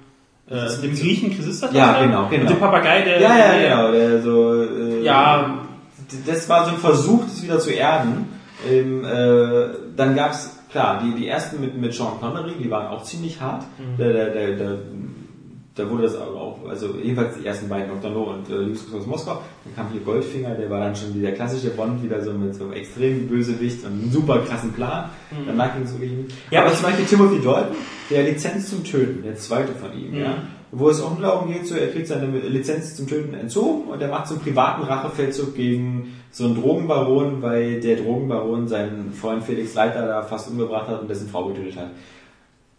äh, 0.51 0.81
dem 0.83 0.95
Griechen 0.95 1.35
Chrysister? 1.35 1.71
Ja, 1.73 2.03
genau, 2.03 2.29
genau. 2.29 2.43
Mit 2.45 2.51
dem 2.51 2.59
Papagei, 2.61 3.03
der... 3.03 3.21
ja, 3.21 3.37
ja, 3.39 3.53
der- 3.53 3.63
genau, 3.69 3.93
der 3.93 4.23
so, 4.23 4.63
äh, 4.63 5.03
Ja, 5.03 5.59
das 6.27 6.49
war 6.49 6.65
so 6.67 6.73
ein 6.73 6.79
Versuch, 6.79 7.25
das 7.25 7.43
wieder 7.43 7.59
zu 7.59 7.71
erden. 7.71 8.27
Ähm, 8.71 9.05
äh, 9.05 9.69
dann 9.97 10.15
gab's 10.15 10.59
klar, 10.71 11.01
die, 11.05 11.15
die 11.15 11.29
ersten 11.29 11.61
mit, 11.61 11.77
mit 11.77 11.95
Sean 11.95 12.19
Connery, 12.21 12.53
die 12.63 12.71
waren 12.71 12.87
auch 12.89 13.03
ziemlich 13.03 13.41
hart. 13.41 13.63
Mhm. 13.79 13.97
Da, 13.99 14.05
da, 14.13 14.25
da, 14.27 14.65
da, 14.65 14.79
da 15.75 15.91
wurde 15.91 16.05
das 16.05 16.15
aber 16.17 16.37
auch, 16.41 16.59
also 16.69 16.95
jedenfalls 17.03 17.37
die 17.39 17.47
ersten 17.47 17.69
beiden, 17.69 17.89
Dr. 17.89 18.11
No 18.11 18.23
und 18.33 18.49
äh, 18.49 18.59
Liebeskuss 18.63 18.95
aus 19.01 19.07
Moskau. 19.07 19.41
Dann 19.65 19.75
kam 19.75 19.93
hier 19.93 20.01
Goldfinger, 20.03 20.55
der 20.55 20.71
war 20.71 20.81
dann 20.81 20.95
schon 20.95 21.13
dieser 21.13 21.33
klassische 21.33 21.71
Bond, 21.71 22.03
wieder 22.03 22.23
so 22.23 22.33
mit 22.33 22.55
so 22.55 22.65
einem 22.65 22.75
extrem 22.75 23.27
Bösewicht 23.27 23.85
und 23.85 23.93
einem 23.93 24.11
super 24.11 24.39
krassen 24.39 24.73
Plan. 24.73 25.11
Danach 25.47 25.75
ging 25.75 25.83
es 25.85 25.93
wirklich 25.93 26.13
nicht. 26.13 26.29
Mhm. 26.29 26.35
Ja, 26.53 26.61
aber 26.61 26.69
aber 26.69 26.77
zum 26.77 26.87
Beispiel 26.87 27.07
Timothy 27.07 27.41
Dalton, 27.43 27.77
der 28.11 28.23
Lizenz 28.23 28.71
zum 28.71 28.85
Töten, 28.85 29.23
der 29.25 29.35
zweite 29.37 29.73
von 29.73 29.93
ihm, 29.99 30.13
Mhm. 30.13 30.19
ja. 30.21 30.35
Wo 30.77 30.89
es 30.89 31.01
auch 31.01 31.17
darum 31.21 31.53
geht, 31.53 31.69
so, 31.69 31.77
er 31.77 31.87
kriegt 31.93 32.09
seine 32.09 32.27
Lizenz 32.27 32.97
zum 32.97 33.07
Töten 33.07 33.33
entzogen 33.35 33.85
und 33.89 34.03
er 34.03 34.09
macht 34.09 34.27
so 34.27 34.35
einen 34.35 34.43
privaten 34.43 34.83
Rachefeldzug 34.83 35.55
gegen 35.55 36.15
so 36.33 36.47
einen 36.47 36.61
Drogenbaron, 36.61 37.43
weil 37.43 37.81
der 37.81 37.97
Drogenbaron 37.97 38.67
seinen 38.67 39.13
Freund 39.13 39.45
Felix 39.45 39.75
Leiter 39.75 40.05
da 40.05 40.23
fast 40.23 40.51
umgebracht 40.51 40.89
hat 40.89 41.01
und 41.01 41.09
dessen 41.09 41.29
Frau 41.29 41.45
getötet 41.47 41.77
hat. 41.77 41.91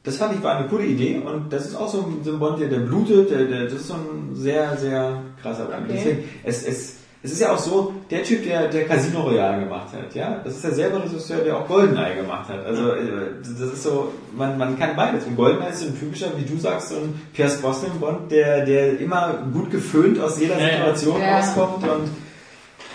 Das 0.06 0.17
fand 0.17 0.35
ich 0.35 0.43
war 0.43 0.58
eine 0.58 0.67
coole 0.67 0.85
Idee 0.85 1.17
und 1.25 1.51
das 1.51 1.66
ist 1.66 1.75
auch 1.75 1.88
so 1.88 2.00
ein, 2.01 2.24
so 2.24 2.34
ein 2.34 2.40
Bond, 2.40 2.59
der, 2.59 2.67
der 2.69 2.80
blutet, 2.80 3.32
der, 3.32 3.45
der, 3.45 3.64
das 3.64 3.74
ist 3.74 3.88
so 3.88 3.95
ein 3.95 4.35
sehr, 4.35 4.77
sehr 4.77 5.22
krasser 5.42 5.66
Bond. 5.66 5.85
Okay. 5.90 5.93
Deswegen, 5.93 6.24
es, 6.43 6.64
es, 6.64 6.95
es 7.24 7.32
ist 7.32 7.42
ja 7.42 7.53
auch 7.53 7.58
so, 7.58 7.92
der 8.11 8.22
Typ, 8.22 8.43
der, 8.43 8.67
der 8.67 8.85
Casino 8.85 9.22
Royale 9.22 9.64
gemacht 9.64 9.88
hat, 9.93 10.14
ja, 10.14 10.40
das 10.43 10.58
ist 10.58 10.64
derselbe 10.64 11.01
Regisseur, 11.03 11.40
der 11.40 11.58
auch 11.58 11.67
Goldeneye 11.67 12.17
gemacht 12.17 12.48
hat. 12.50 12.64
Also, 12.64 12.92
äh, 12.92 13.32
das 13.42 13.74
ist 13.74 13.82
so, 13.82 14.14
man, 14.38 14.59
man 14.59 14.77
kann 14.77 14.95
beides. 14.95 15.25
Und 15.25 15.35
Goldeneye 15.35 15.69
ist 15.72 15.80
so 15.80 15.88
ein 15.88 16.00
typischer, 16.00 16.27
wie 16.38 16.45
du 16.45 16.56
sagst, 16.59 16.90
so 16.90 16.98
ein 16.98 17.19
Pierce 17.34 17.59
Brosnan 17.61 18.00
Bond, 18.00 18.32
der, 18.32 18.64
der 18.64 19.00
immer 19.00 19.40
gut 19.51 19.72
geföhnt 19.72 20.19
aus 20.19 20.40
jeder. 20.40 20.53
Situation 20.59 21.19
Ja. 21.19 21.40
rauskommt 21.40 21.84
und, 21.84 22.09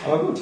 aber 0.06 0.18
gut. 0.26 0.40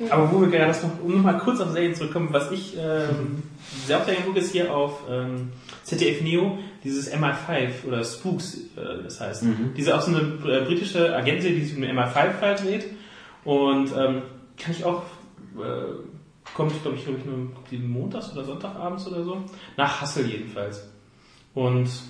Okay. 0.00 0.10
Aber 0.10 0.32
wo 0.32 0.40
wir 0.40 0.48
gerade 0.48 0.68
das 0.68 0.82
noch, 0.82 0.90
um 1.04 1.16
nochmal 1.16 1.38
kurz 1.38 1.60
auf 1.60 1.72
Serien 1.72 1.94
zurückkommen, 1.94 2.28
was 2.32 2.50
ich 2.52 2.74
ähm, 2.78 3.42
sehr 3.86 3.98
oft 3.98 4.24
gucke, 4.24 4.38
ist 4.38 4.52
hier 4.52 4.74
auf 4.74 5.00
ähm, 5.10 5.52
ZDF 5.84 6.20
Neo 6.22 6.58
dieses 6.82 7.12
MI5 7.12 7.86
oder 7.86 8.02
Spooks, 8.04 8.54
äh, 8.76 9.02
das 9.02 9.20
heißt. 9.20 9.44
Diese 9.76 9.96
auch 9.96 10.00
so 10.02 10.10
eine 10.14 10.20
äh, 10.20 10.64
britische 10.64 11.14
Agentin, 11.14 11.54
die 11.54 11.64
sich 11.64 11.76
um 11.76 11.82
den 11.82 11.96
MI5-Fall 11.96 12.56
dreht. 12.56 12.86
Und 13.44 13.90
ähm, 13.96 14.22
kann 14.56 14.70
ich 14.72 14.84
auch, 14.84 15.02
äh, 15.58 16.52
kommt, 16.54 16.80
glaube 16.82 16.96
ich, 16.96 17.04
glaube 17.04 17.18
ich, 17.20 17.26
nur 17.26 17.88
montags 17.88 18.32
oder 18.32 18.44
sonntagabends 18.44 19.06
oder 19.06 19.22
so. 19.24 19.42
Nach 19.76 20.00
Hassel 20.00 20.26
jedenfalls. 20.26 20.88
Und 21.54 21.84
Ist 21.86 22.02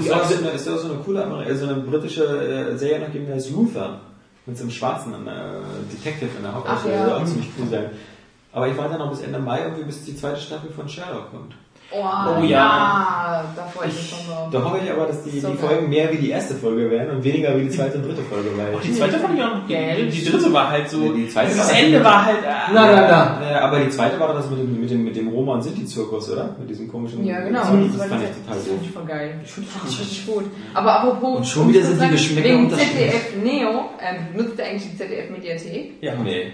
ich 0.00 0.12
auch 0.12 0.22
auch 0.22 0.24
so 0.24 0.38
eine, 0.38 0.50
ist 0.50 0.68
auch 0.68 0.78
so 0.78 0.90
eine 0.92 0.98
coole, 1.02 1.24
Ameri- 1.24 1.46
also 1.46 1.66
eine 1.68 1.80
britische 1.80 2.24
äh, 2.24 2.76
Serie 2.76 3.00
noch 3.00 3.06
gegeben, 3.08 3.26
die 3.26 3.32
heißt 3.32 3.50
Luther. 3.50 4.00
Mit 4.48 4.56
so 4.56 4.62
einem 4.62 4.70
schwarzen 4.70 5.12
äh, 5.26 5.30
Detective 5.92 6.30
in 6.36 6.42
der 6.44 6.54
Hauptrolle. 6.54 6.78
Ach 6.78 6.84
Das 6.84 6.92
ja. 6.92 7.04
soll 7.04 7.12
auch 7.14 7.24
ziemlich 7.24 7.48
cool 7.58 7.68
sein. 7.68 7.90
Aber 8.56 8.68
ich 8.68 8.76
warte 8.78 8.96
noch 8.96 9.10
bis 9.10 9.20
Ende 9.20 9.38
Mai, 9.38 9.60
irgendwie 9.64 9.84
bis 9.84 10.02
die 10.04 10.16
zweite 10.16 10.40
Staffel 10.40 10.70
von 10.70 10.88
Sherlock 10.88 11.30
kommt. 11.30 11.54
Oh, 11.92 11.98
Oh 12.00 12.42
ja. 12.42 12.48
ja. 12.48 13.44
Da 13.54 13.62
freue 13.66 13.86
ich 13.88 13.94
mich 13.94 14.08
schon 14.10 14.26
drauf. 14.26 14.48
Da 14.50 14.64
hoffe 14.64 14.78
ich 14.82 14.90
aber, 14.90 15.06
dass 15.06 15.22
die, 15.22 15.38
So 15.38 15.48
die 15.50 15.56
geil. 15.58 15.68
Folgen 15.68 15.88
mehr 15.90 16.10
wie 16.12 16.16
die 16.16 16.30
erste 16.30 16.54
Folge 16.54 16.90
werden 16.90 17.16
und 17.16 17.22
weniger 17.22 17.54
wie 17.56 17.62
die 17.64 17.68
zweite 17.70 17.98
und 17.98 18.06
dritte 18.06 18.22
Folge, 18.22 18.48
weil. 18.56 18.74
auch 18.74 18.80
die 18.80 18.92
zweite 18.94 19.18
fand 19.20 19.38
ich 19.38 19.44
auch 19.44 19.54
noch, 19.54 19.66
die, 19.68 19.74
Gell? 19.74 20.06
die 20.10 20.24
dritte 20.24 20.52
war 20.52 20.70
halt 20.70 20.88
so, 20.88 20.96
Nee, 20.96 21.12
die 21.14 21.28
zweite 21.28 21.54
das 21.54 21.68
war- 21.70 21.78
Ende 21.78 22.02
war 22.02 22.24
halt, 22.24 22.38
äh, 22.38 22.72
Na, 22.74 22.90
na, 22.90 23.38
na. 23.40 23.60
Aber 23.60 23.78
die 23.78 23.90
zweite 23.90 24.18
war 24.18 24.28
doch 24.28 24.34
das 24.36 24.50
mit 24.50 24.58
dem, 24.58 24.80
mit 24.80 24.90
dem, 24.90 25.04
mit 25.04 25.14
dem 25.16 25.28
Roma 25.28 25.52
und 25.54 25.62
Sinti-Zirkus, 25.62 26.30
oder? 26.32 26.56
Mit 26.58 26.70
diesem 26.70 26.88
komischen. 26.90 27.24
Ja, 27.24 27.40
genau. 27.42 27.60
Das, 27.60 27.68
Das, 27.70 27.98
das 27.98 28.06
fand 28.08 28.22
ich 28.24 28.28
total 28.30 28.54
das 28.56 28.64
finde 28.64 28.80
ich 28.80 28.86
gut. 28.88 28.94
voll 28.96 29.04
geil. 29.06 29.40
Ich 29.44 29.50
finde 29.52 29.68
das 29.84 30.00
richtig 30.00 30.26
gut. 30.34 30.44
Aber 30.74 30.92
apropos. 31.00 31.36
Und 31.38 31.46
schon 31.46 31.68
wieder 31.68 31.82
sind 31.82 32.02
die 32.02 32.08
Geschmäcker 32.08 32.48
Wegen 32.48 32.64
unterschiedlich. 32.64 33.10
ZDF 33.12 33.36
Neo, 33.44 33.68
ähm, 34.00 34.16
nutzt 34.36 34.58
ihr 34.58 34.64
eigentlich 34.64 34.90
die 34.90 34.96
ZDF-Mediathek? 34.96 35.92
ja. 36.00 36.14
Nee. 36.24 36.52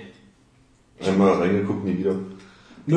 Einmal 1.08 1.32
reingeguckt, 1.34 1.84
nie 1.84 1.98
wieder. 1.98 2.14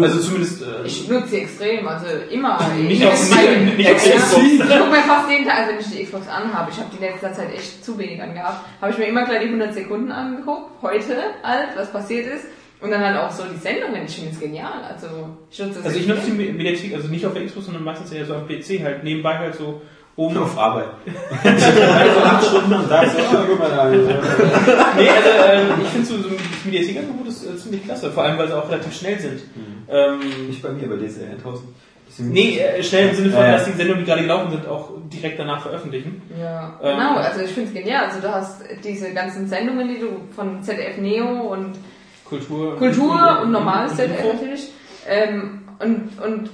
Also 0.01 0.19
zumindest, 0.19 0.63
äh, 0.63 0.83
Ich 0.85 1.07
nutze 1.07 1.27
sie 1.27 1.37
extrem, 1.41 1.87
also 1.87 2.07
immer. 2.31 2.59
Nicht 2.77 3.01
Ich- 3.01 3.05
auf- 3.07 3.13
ich- 3.31 3.65
nicht- 3.65 3.77
nicht 3.77 3.91
auf 3.91 4.05
ich- 4.05 4.13
Xbox. 4.15 4.43
Ich 4.43 4.59
gucke 4.59 4.89
mir 4.89 5.03
fast 5.03 5.29
jeden 5.29 5.45
Tag, 5.45 5.57
also 5.59 5.71
wenn 5.73 5.79
ich 5.79 5.91
die 5.91 6.03
Xbox 6.05 6.27
anhabe, 6.27 6.71
ich 6.71 6.77
habe 6.79 6.89
die 6.97 7.03
letzte 7.03 7.31
Zeit 7.33 7.53
echt 7.53 7.85
zu 7.85 7.97
wenig 7.99 8.19
angehabt, 8.21 8.65
habe 8.81 8.91
ich 8.91 8.97
mir 8.97 9.05
immer 9.05 9.25
gleich 9.25 9.41
die 9.41 9.47
100 9.49 9.73
Sekunden 9.75 10.11
angeguckt, 10.11 10.81
heute 10.81 11.15
halt, 11.43 11.67
was 11.75 11.91
passiert 11.91 12.25
ist. 12.33 12.45
Und 12.81 12.91
dann 12.91 12.99
halt 13.03 13.17
auch 13.17 13.31
so 13.31 13.43
die 13.43 13.57
Sendungen, 13.57 14.05
ich 14.05 14.15
finde 14.15 14.31
es 14.31 14.39
genial. 14.39 14.83
Also 14.91 15.07
ich 15.49 15.59
nutze 15.59 15.75
das 15.75 15.85
Also 15.85 15.97
ich 15.99 16.07
nutze 16.07 16.25
die 16.31 16.31
Mediathek, 16.51 16.93
also 16.95 17.07
nicht 17.07 17.25
auf 17.25 17.33
der 17.33 17.45
Xbox, 17.45 17.65
sondern 17.67 17.83
meistens 17.83 18.11
eher 18.11 18.25
so 18.25 18.33
am 18.35 18.47
PC 18.47 18.83
halt 18.83 19.03
nebenbei 19.03 19.37
halt 19.37 19.55
so 19.55 19.81
oben. 20.15 20.37
Auf 20.37 20.57
Arbeit. 20.57 20.87
also 21.43 22.19
acht 22.21 22.45
Stunden 22.45 22.73
am 22.73 22.89
Tag, 22.89 23.07
so, 23.09 23.17
oh, 23.17 23.37
guck 23.47 23.59
mal 23.59 23.69
da. 23.69 23.89
nee, 23.89 25.09
also 25.09 25.29
äh, 25.29 25.81
ich 25.83 25.87
finde 25.89 26.05
so, 26.07 26.17
so 26.17 26.29
das 26.29 26.39
Mediathek-Angebot 26.65 27.27
ist 27.27 27.45
äh, 27.45 27.57
ziemlich 27.57 27.83
klasse, 27.83 28.11
vor 28.11 28.23
allem 28.23 28.37
weil 28.37 28.47
sie 28.47 28.57
auch 28.57 28.69
relativ 28.69 28.93
schnell 28.95 29.19
sind. 29.19 29.41
Ähm, 29.89 30.19
Nicht 30.47 30.61
bei 30.61 30.69
mir, 30.69 30.87
bei 30.89 30.95
DSL 30.95 31.31
1000. 31.37 31.67
Deswegen- 32.07 32.31
nee, 32.31 32.57
äh, 32.59 32.81
schnell 32.83 33.09
im 33.09 33.15
Sinne 33.15 33.31
von, 33.31 33.41
dass 33.41 33.65
die 33.65 33.71
Sendungen, 33.71 34.03
die 34.03 34.09
gerade 34.09 34.21
gelaufen 34.21 34.51
sind, 34.51 34.67
auch 34.67 34.91
direkt 35.11 35.37
danach 35.39 35.61
veröffentlichen. 35.61 36.21
Ja, 36.39 36.79
Ähm, 36.81 36.97
genau, 36.97 37.15
also 37.17 37.41
ich 37.41 37.51
finde 37.51 37.69
es 37.69 37.73
genial. 37.75 38.05
Also 38.05 38.21
du 38.21 38.31
hast 38.33 38.61
diese 38.83 39.11
ganzen 39.13 39.47
Sendungen, 39.47 39.87
die 39.89 39.99
du 39.99 40.07
von 40.35 40.63
ZDF 40.63 40.97
Neo 40.97 41.25
und 41.51 41.77
Kultur, 42.23 42.77
Kultur 42.77 43.39
und 43.43 43.51
normales 43.51 43.95
ZDF 43.95 44.23
natürlich. 44.33 44.71
Ähm, 45.07 45.61
und, 45.79 46.09
und 46.23 46.49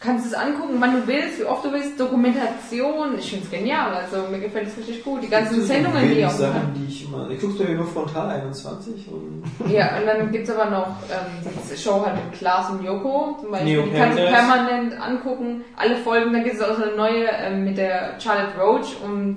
kannst 0.00 0.26
es 0.26 0.34
angucken, 0.34 0.76
wann 0.78 0.92
du 0.92 1.06
willst, 1.06 1.40
wie 1.40 1.44
oft 1.44 1.64
du 1.64 1.72
willst. 1.72 1.98
Dokumentation, 1.98 3.18
ich 3.18 3.30
finde 3.30 3.44
es 3.44 3.50
genial. 3.50 3.92
Also 3.94 4.28
mir 4.30 4.38
gefällt 4.38 4.68
es 4.68 4.76
richtig 4.78 5.02
gut. 5.02 5.22
Die 5.22 5.28
ganzen 5.28 5.62
Sendungen, 5.62 6.08
die 6.14 6.24
auch 6.24 6.30
Sachen, 6.30 6.72
die 6.74 6.86
ich 6.86 7.04
immer. 7.06 7.28
Ich 7.30 7.40
guck's 7.40 7.58
mir 7.58 7.74
nur 7.74 7.86
frontal 7.86 8.30
21 8.30 9.08
und. 9.08 9.42
Ja, 9.70 9.98
und 9.98 10.06
dann 10.06 10.30
gibt's 10.30 10.50
aber 10.50 10.70
noch 10.70 10.86
ähm, 11.10 11.50
diese 11.62 11.76
Show 11.76 12.04
halt 12.04 12.14
mit 12.14 12.38
Klaas 12.38 12.70
und 12.70 12.84
Joko, 12.84 13.38
zum 13.40 13.50
Beispiel. 13.50 13.72
Neo 13.72 13.82
die 13.82 13.96
kannst 13.96 14.18
du 14.18 14.26
permanent 14.26 15.00
angucken, 15.00 15.64
alle 15.76 15.96
Folgen. 15.96 16.32
Dann 16.32 16.44
gibt 16.44 16.56
es 16.56 16.62
auch 16.62 16.76
so 16.76 16.84
eine 16.84 16.94
neue 16.94 17.26
ähm, 17.26 17.64
mit 17.64 17.76
der 17.76 18.20
Charlotte 18.20 18.56
Roach 18.56 18.96
und 19.04 19.36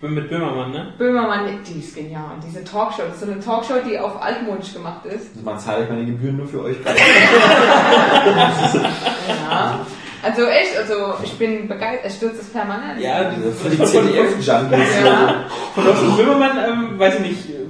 ähm, 0.00 0.14
Mit 0.14 0.30
Böhmermann, 0.30 0.70
ne? 0.70 0.92
Böhmermann, 0.96 1.48
die 1.68 1.80
ist 1.80 1.96
genial. 1.96 2.36
Diese 2.46 2.62
Talkshow, 2.62 3.02
das 3.02 3.14
ist 3.14 3.20
so 3.20 3.26
eine 3.26 3.40
Talkshow, 3.40 3.74
die 3.84 3.98
auf 3.98 4.22
altmodisch 4.22 4.74
gemacht 4.74 5.04
ist. 5.06 5.30
Also 5.34 5.44
man 5.44 5.58
zahle 5.58 5.82
ich 5.82 5.90
meine 5.90 6.06
Gebühren 6.06 6.36
nur 6.36 6.46
für 6.46 6.62
euch. 6.62 6.76
Ja. 9.60 9.86
Also 10.22 10.46
echt, 10.46 10.76
also 10.76 11.14
ich 11.22 11.32
bin 11.38 11.68
begeistert, 11.68 12.04
er 12.04 12.10
stürzt 12.10 12.42
es 12.42 12.48
permanent. 12.48 13.00
Ja, 13.00 13.14
Also 13.14 13.52
für 13.52 13.70
die 13.70 13.76
von, 13.76 13.86
von, 13.86 14.06
CDF-Junkies. 14.06 14.46
Ja. 15.04 15.44
von 15.74 15.84
Thorsten 15.84 16.16
Böhmermann, 16.16 16.58
ähm, 16.68 16.98
weiß 16.98 17.14
ich 17.16 17.20
nicht, 17.20 17.50
äh, 17.50 17.66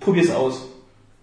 probier's 0.00 0.30
aus. 0.30 0.68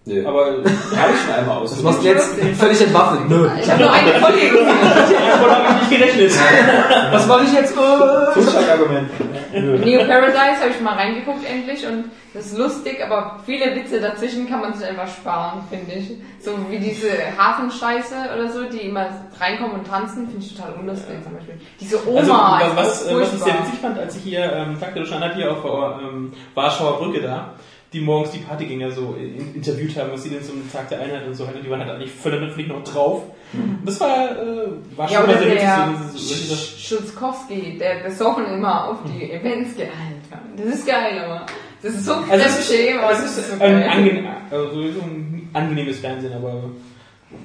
Nee. 0.06 0.24
Aber 0.24 0.46
habe 0.46 0.62
ich 0.62 1.20
schon 1.20 1.34
einmal 1.34 1.58
aus. 1.58 1.70
Das 1.70 1.82
machst 1.82 2.02
du 2.02 2.06
jetzt 2.08 2.34
völlig 2.58 2.80
entwaffnet. 2.80 3.28
Nö. 3.28 3.50
Ich 3.60 3.70
habe 3.70 3.82
nur 3.82 3.92
eine 3.92 4.12
Folge 4.14 4.38
gesehen. 4.38 4.66
davon 5.30 5.50
habe 5.50 5.66
ich 5.68 5.90
nicht 5.90 6.00
gerechnet. 6.00 6.32
Was 7.12 7.26
mache 7.26 7.44
ich 7.44 7.52
jetzt? 7.52 7.72
Äh, 7.76 8.34
Totschlagargument. 8.34 9.10
Neo 9.52 10.04
Paradise 10.06 10.60
habe 10.60 10.70
ich 10.70 10.80
mal 10.80 10.94
reingeguckt 10.94 11.44
endlich 11.44 11.86
und 11.86 12.04
das 12.32 12.46
ist 12.46 12.58
lustig, 12.58 13.04
aber 13.04 13.40
viele 13.44 13.74
Witze 13.74 14.00
dazwischen 14.00 14.48
kann 14.48 14.60
man 14.60 14.74
sich 14.74 14.86
einfach 14.86 15.08
sparen, 15.08 15.62
finde 15.68 15.92
ich. 15.92 16.12
So 16.40 16.52
wie 16.70 16.78
diese 16.78 17.10
Hafenscheiße 17.36 18.14
oder 18.34 18.48
so, 18.48 18.64
die 18.64 18.82
immer 18.82 19.08
reinkommen 19.40 19.80
und 19.80 19.86
tanzen, 19.86 20.28
finde 20.28 20.44
ich 20.44 20.56
total 20.56 20.74
unlustig 20.74 21.16
zum 21.24 21.34
Beispiel. 21.34 21.60
Diese 21.80 22.08
Oma 22.08 22.58
Also, 22.58 22.76
was, 22.76 23.08
auch 23.08 23.10
äh, 23.10 23.20
was 23.20 23.34
ich 23.34 23.40
sehr 23.40 23.54
witzig 23.54 23.80
fand, 23.82 23.98
als 23.98 24.16
ich 24.16 24.22
hier, 24.22 24.52
ähm, 24.52 24.78
Deutschen 24.94 25.14
Einheit 25.14 25.34
hier 25.34 25.50
auf 25.50 25.62
der 25.62 26.08
ähm, 26.08 26.32
Warschauer 26.54 26.98
Brücke 26.98 27.20
da, 27.20 27.54
die 27.92 28.00
morgens 28.00 28.30
die 28.30 28.38
Partygänger 28.38 28.92
so 28.92 29.16
in, 29.18 29.54
interviewt 29.54 29.96
haben, 29.96 30.12
was 30.12 30.22
sie 30.22 30.30
denn 30.30 30.42
zum 30.42 30.70
Tag 30.70 30.88
der 30.88 31.00
Einheit 31.00 31.26
und 31.26 31.34
so 31.34 31.44
und 31.44 31.54
die 31.64 31.68
waren 31.70 31.80
halt 31.80 31.90
eigentlich 31.90 32.12
völlig 32.12 32.68
noch 32.68 32.84
drauf. 32.84 33.24
Das 33.84 34.00
war, 34.00 34.30
äh, 34.30 34.68
war 34.96 35.08
schon 35.08 35.14
Ja, 35.14 35.26
mal 35.26 35.38
sehr 35.38 35.54
der 35.54 35.94
witzig, 36.04 36.48
so, 36.48 36.96
Schulzkowski, 36.96 37.78
der 37.78 38.04
besoffen 38.04 38.46
immer 38.46 38.88
auf 38.90 38.98
die 39.06 39.32
Events 39.32 39.76
geht. 39.76 39.88
Alter, 39.88 40.42
das 40.56 40.66
ist 40.76 40.86
geil, 40.86 41.18
aber 41.24 41.46
das 41.82 41.94
ist 41.94 42.04
so 42.04 42.14
Also 42.14 42.34
ist, 42.34 42.68
fremdschämen, 42.68 43.00
aber 43.00 43.12
es 43.12 43.22
das 43.22 43.30
ist 43.30 43.38
ist 43.38 43.58
so 43.58 43.64
ein, 43.64 43.82
angenehm, 43.82 44.28
also 44.50 44.70
so 44.92 45.00
ein 45.00 45.50
angenehmes 45.52 45.98
Fernsehen, 45.98 46.32
aber 46.32 46.70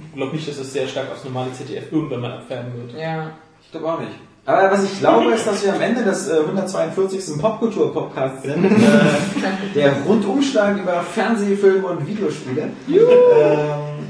ich 0.10 0.16
glaube 0.16 0.36
nicht, 0.36 0.48
dass 0.48 0.58
es 0.58 0.74
sehr 0.74 0.88
stark 0.88 1.12
aufs 1.12 1.24
normale 1.24 1.52
ZDF 1.54 1.92
irgendwann 1.92 2.22
mal 2.22 2.34
abfärben 2.34 2.72
wird. 2.76 3.00
Ja. 3.02 3.32
Ich 3.64 3.72
glaube 3.72 3.92
auch 3.92 4.00
nicht. 4.00 4.14
Aber 4.48 4.72
was 4.72 4.84
ich 4.84 5.00
glaube, 5.00 5.32
ist, 5.32 5.48
dass 5.48 5.64
wir 5.64 5.74
am 5.74 5.82
Ende 5.82 6.04
des 6.04 6.30
äh, 6.30 6.38
142. 6.40 7.42
Popkultur-Podcasts 7.42 8.44
sind. 8.44 8.66
Äh, 8.66 8.70
der 9.74 9.94
Rundumschlag 10.08 10.78
über 10.78 11.02
Fernsehfilme 11.02 11.88
und 11.88 12.08
Videospiele. 12.08 12.70
Ähm, 12.88 14.06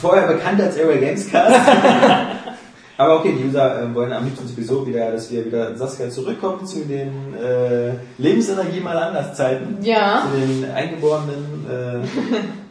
vorher 0.00 0.26
bekannt 0.26 0.60
als 0.60 0.76
Aerial 0.76 0.98
Games 0.98 1.30
Cast. 1.30 1.58
Aber 2.98 3.20
okay, 3.20 3.34
die 3.36 3.48
User 3.48 3.82
äh, 3.82 3.94
wollen 3.94 4.12
am 4.12 4.24
liebsten 4.26 4.46
sowieso 4.46 4.86
wieder, 4.86 5.10
dass 5.10 5.30
wir 5.30 5.46
wieder 5.46 5.74
Saskia 5.76 6.10
zurückkommen 6.10 6.66
zu 6.66 6.80
den 6.84 7.34
äh, 7.34 7.94
Lebensenergie 8.18 8.80
mal 8.80 8.96
anders 8.98 9.34
Zeiten. 9.34 9.78
Ja. 9.82 10.24
Zu 10.30 10.38
den 10.38 10.70
eingeborenen 10.70 11.66
äh, 11.70 12.06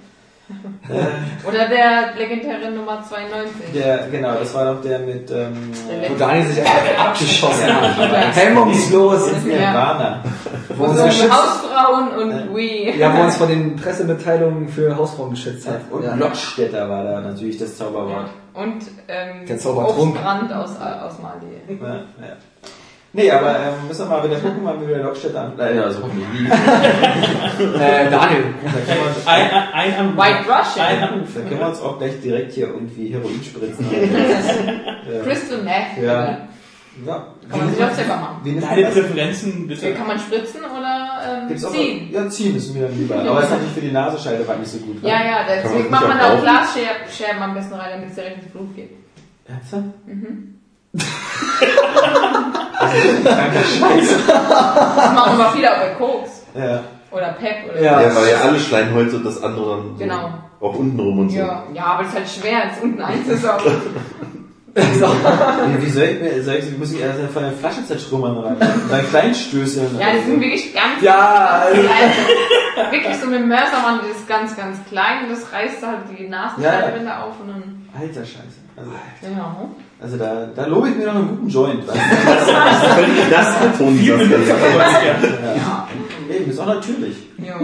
Oder 1.48 1.68
der 1.68 2.14
legendäre 2.18 2.72
Nummer 2.72 3.04
92. 3.08 3.72
der, 3.74 4.08
genau, 4.10 4.34
das 4.36 4.54
war 4.54 4.74
doch 4.74 4.82
der 4.82 5.00
mit 5.00 5.30
ähm, 5.32 5.72
Wo 6.10 6.16
Daniel 6.16 6.46
sich 6.48 6.60
einfach 6.60 6.98
abgeschossen 7.08 7.68
hat. 7.74 8.36
Hemmungslos. 8.36 9.30
Ja. 9.48 9.74
Warner. 9.74 10.24
Wo 10.76 10.86
uns, 10.86 10.98
So 10.98 11.06
geschützt, 11.06 11.32
Hausfrauen 11.32 12.10
und 12.10 12.56
We. 12.56 12.98
ja, 12.98 13.16
wo 13.18 13.22
uns 13.24 13.36
vor 13.38 13.48
den 13.48 13.76
Pressemitteilungen 13.76 14.68
für 14.70 14.96
Hausfrauen 14.96 15.32
geschützt 15.32 15.68
hat. 15.68 15.82
Und 15.90 16.04
ja. 16.04 16.16
Lockstädter 16.16 16.90
war 16.90 17.04
da 17.04 17.22
natürlich 17.22 17.58
das 17.58 17.78
Zauberwort. 17.78 18.30
Und 18.54 18.84
ähm, 19.08 19.46
Der 19.48 19.58
Zaubertrunk. 19.58 20.12
Obstbrand 20.16 20.54
aus, 20.54 20.72
aus 20.80 21.20
Mali. 21.20 21.80
Ja, 21.82 21.88
ja. 21.96 22.36
Nee, 23.14 23.30
aber 23.30 23.60
ähm, 23.60 23.88
müssen 23.90 24.08
wir 24.08 24.18
mal 24.18 24.24
wieder 24.24 24.40
gucken, 24.40 24.60
wann 24.64 24.80
wir 24.80 24.88
wieder 24.88 25.04
Lockstädter 25.04 25.42
an. 25.42 25.60
Äh, 25.60 25.80
also 25.80 26.04
hoffentlich 26.04 26.28
nie. 26.30 26.48
Äh, 27.62 28.10
Daniel. 28.10 28.56
Da 28.64 28.72
können 28.72 29.02
wir 29.02 29.08
uns, 29.08 29.28
Ein, 29.28 29.52
ein, 29.52 29.94
ein, 29.94 30.18
White 30.18 30.46
Russian. 30.48 30.86
Ein 30.86 31.00
da 31.02 31.42
können 31.42 31.60
wir 31.60 31.68
uns 31.68 31.82
auch 31.82 31.98
gleich 32.00 32.22
direkt 32.22 32.54
hier 32.54 32.68
irgendwie 32.68 33.10
Heroin 33.10 33.44
spritzen. 33.44 33.86
ja. 33.92 35.22
Crystal 35.24 35.62
Meth. 35.62 36.02
Ja. 36.02 36.48
ja. 37.06 37.28
Kann 37.50 37.60
man 37.60 37.70
sich 37.74 37.84
auch 37.84 37.92
selber 37.92 38.16
machen. 38.16 38.62
Deine? 38.62 38.88
Präferenzen 38.88 39.68
bitte. 39.68 39.94
Kann 39.94 40.08
man 40.08 40.18
spritzen 40.18 40.62
oder 40.62 41.22
ähm, 41.28 41.48
Gibt's 41.50 41.66
auch 41.66 41.72
ziehen? 41.72 42.10
Ja, 42.12 42.30
ziehen 42.30 42.56
ist 42.56 42.74
mir 42.74 42.88
dann 42.88 42.98
lieber. 42.98 43.20
Aber 43.20 43.40
es 43.40 43.46
ist 43.46 43.52
natürlich 43.52 43.74
für 43.74 43.82
die 43.82 43.92
Nasenscheide 43.92 44.48
war 44.48 44.56
nicht 44.56 44.72
so 44.72 44.78
gut. 44.80 45.04
ne? 45.04 45.10
Ja, 45.10 45.24
ja, 45.24 45.46
deswegen 45.48 45.90
macht 45.90 46.08
man 46.08 46.18
nicht 46.18 46.26
auch 46.26 46.42
Glasscherben 46.42 47.44
am 47.44 47.54
besten 47.54 47.74
rein, 47.74 47.92
damit 47.96 48.10
es 48.10 48.16
direkt 48.16 48.44
ins 48.44 48.52
Blut 48.52 48.76
geht. 48.76 48.92
Ernsthaft? 49.48 49.84
Das 52.82 53.80
machen 55.14 55.34
immer 55.36 55.52
viele 55.52 55.72
auch 55.72 55.78
bei 55.80 55.90
Koks. 55.98 56.44
Ja. 56.56 56.82
Oder 57.12 57.34
Pep 57.34 57.70
oder 57.70 57.82
Ja. 57.82 58.02
Ja, 58.02 58.16
weil 58.16 58.30
ja 58.32 58.38
alle 58.42 58.60
Schleimhäute 58.60 59.20
das 59.20 59.44
andere 59.44 59.78
dann 59.78 59.98
so 59.98 60.04
Genau. 60.04 60.30
auch 60.62 60.76
unten 60.76 61.00
rum 61.00 61.20
und 61.20 61.30
so. 61.30 61.38
Ja, 61.38 61.64
ja, 61.74 61.84
aber 61.86 62.04
das 62.04 62.14
ist 62.14 62.18
halt 62.20 62.30
schwer, 62.30 62.60
jetzt 62.70 62.82
unten 62.82 63.02
einzusaugen. 63.02 63.74
Wie, 64.74 65.82
wie 65.86 65.90
soll 65.90 66.04
ich 66.06 66.22
mir, 66.22 66.42
soll 66.44 66.56
ich, 66.56 66.78
muss 66.78 66.94
ich 66.94 67.02
erst 67.02 67.20
von 67.34 67.44
der 67.44 67.52
Flasche 67.52 67.86
zerschrummern 67.86 68.38
rein? 68.38 68.56
Bei 68.90 69.00
Kleinstößeln. 69.02 70.00
Ja, 70.00 70.08
die 70.14 70.22
sind 70.32 70.40
wirklich 70.40 70.74
ganz, 70.74 71.02
Ja, 71.02 71.66
ganz 71.66 71.80
klein. 71.86 72.12
Wirklich 72.92 73.18
so 73.18 73.26
mit 73.28 73.40
dem 73.42 73.50
Mörser 73.50 73.82
machen 73.84 74.00
die 74.06 74.14
das 74.14 74.26
ganz, 74.28 74.56
ganz 74.56 74.78
klein 74.88 75.26
und 75.26 75.32
das 75.32 75.52
reißt 75.52 75.86
halt 75.86 75.98
die 76.18 76.30
Nasenscheidewände 76.30 77.18
auf 77.18 77.38
und 77.42 77.50
dann, 77.50 77.86
Alter 78.00 78.22
Scheiße. 78.24 78.62
Also, 78.78 78.92
ja. 79.24 79.56
Also 80.02 80.18
da, 80.18 80.48
da 80.56 80.66
lobe 80.66 80.90
ich 80.90 80.96
mir 80.96 81.06
noch 81.08 81.16
einen 81.16 81.30
guten 81.30 81.48
Joint. 81.50 81.88
Weißt 81.88 81.98
du? 82.48 83.30
Das 83.30 83.56
betont 83.60 83.98
Viel 84.00 84.18
das 84.18 84.28
Benutzer 84.28 84.56
ja. 84.58 85.56
Ja. 85.56 85.88
Eben, 86.36 86.50
ist 86.50 86.60
auch 86.60 86.66
natürlich. 86.66 87.16
ja. 87.38 87.60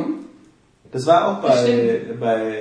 Das 0.89 1.05
war 1.05 1.27
auch 1.27 1.41
bei, 1.41 2.01
bei 2.17 2.53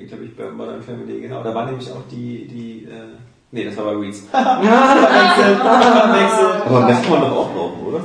ich 0.00 0.08
glaube 0.08 0.24
ich, 0.24 0.34
bei 0.34 0.50
Modern 0.50 0.82
Family, 0.82 1.20
genau. 1.20 1.42
Da 1.42 1.54
war 1.54 1.66
nämlich 1.66 1.90
auch 1.92 2.00
die, 2.10 2.48
die, 2.48 2.84
äh, 2.90 3.12
nee, 3.52 3.64
das 3.64 3.76
war 3.76 3.84
bei 3.84 4.00
Weeds. 4.00 4.20
Verwechselt, 4.32 5.58
verwechselt. 5.60 6.66
Aber 6.66 6.80
Meth 6.86 7.02
kann 7.02 7.10
man 7.10 7.20
doch 7.20 7.36
auch 7.36 7.54
rauchen, 7.54 7.86
oder? 7.86 8.00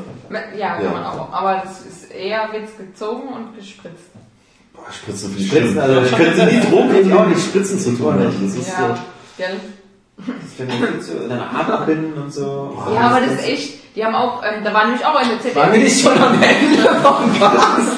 Ja, 0.58 0.76
kann 0.76 0.84
Ja. 0.84 0.92
man 0.92 1.04
auch. 1.06 1.32
Aber 1.32 1.62
das 1.64 1.86
ist 1.86 2.12
eher 2.12 2.50
wird's 2.52 2.76
gezogen 2.78 3.30
und 3.30 3.56
gespritzt. 3.58 4.12
Boah, 4.74 4.92
Spritzen 4.92 5.30
finde 5.30 5.44
ich 5.44 5.48
Spritzen, 5.50 5.72
schlimm. 5.72 5.82
also- 5.84 6.02
ich 6.02 6.12
könnte 6.16 6.46
nie 6.46 6.60
Drogen 6.70 7.08
Ich 7.08 7.14
auch 7.14 7.26
mit 7.28 7.38
nicht. 7.38 7.48
Spritzen 7.48 7.80
zu 7.80 7.92
tun 7.98 8.14
haben. 8.14 8.24
Das 8.26 8.56
ist 8.58 8.68
Ja, 8.68 8.88
so. 8.96 9.02
gell? 9.38 9.60
Zu, 11.02 11.30
dann 11.30 11.40
Arm 11.40 11.72
abbinden 11.72 12.22
und 12.22 12.34
so. 12.34 12.78
Ja, 12.94 13.02
aber 13.02 13.22
das 13.22 13.36
ist 13.36 13.48
echt, 13.48 13.96
die 13.96 14.04
haben 14.04 14.16
auch, 14.16 14.44
ähm, 14.44 14.64
da 14.64 14.74
war 14.74 14.86
nämlich 14.86 15.06
auch 15.06 15.16
eine 15.16 15.40
ZDF. 15.40 15.56
Waren 15.56 15.72
wir 15.72 15.80
nicht 15.80 16.02
schon 16.02 16.18
am 16.18 16.34
Ende 16.34 17.02
vom 17.02 17.40
Cast? 17.40 17.98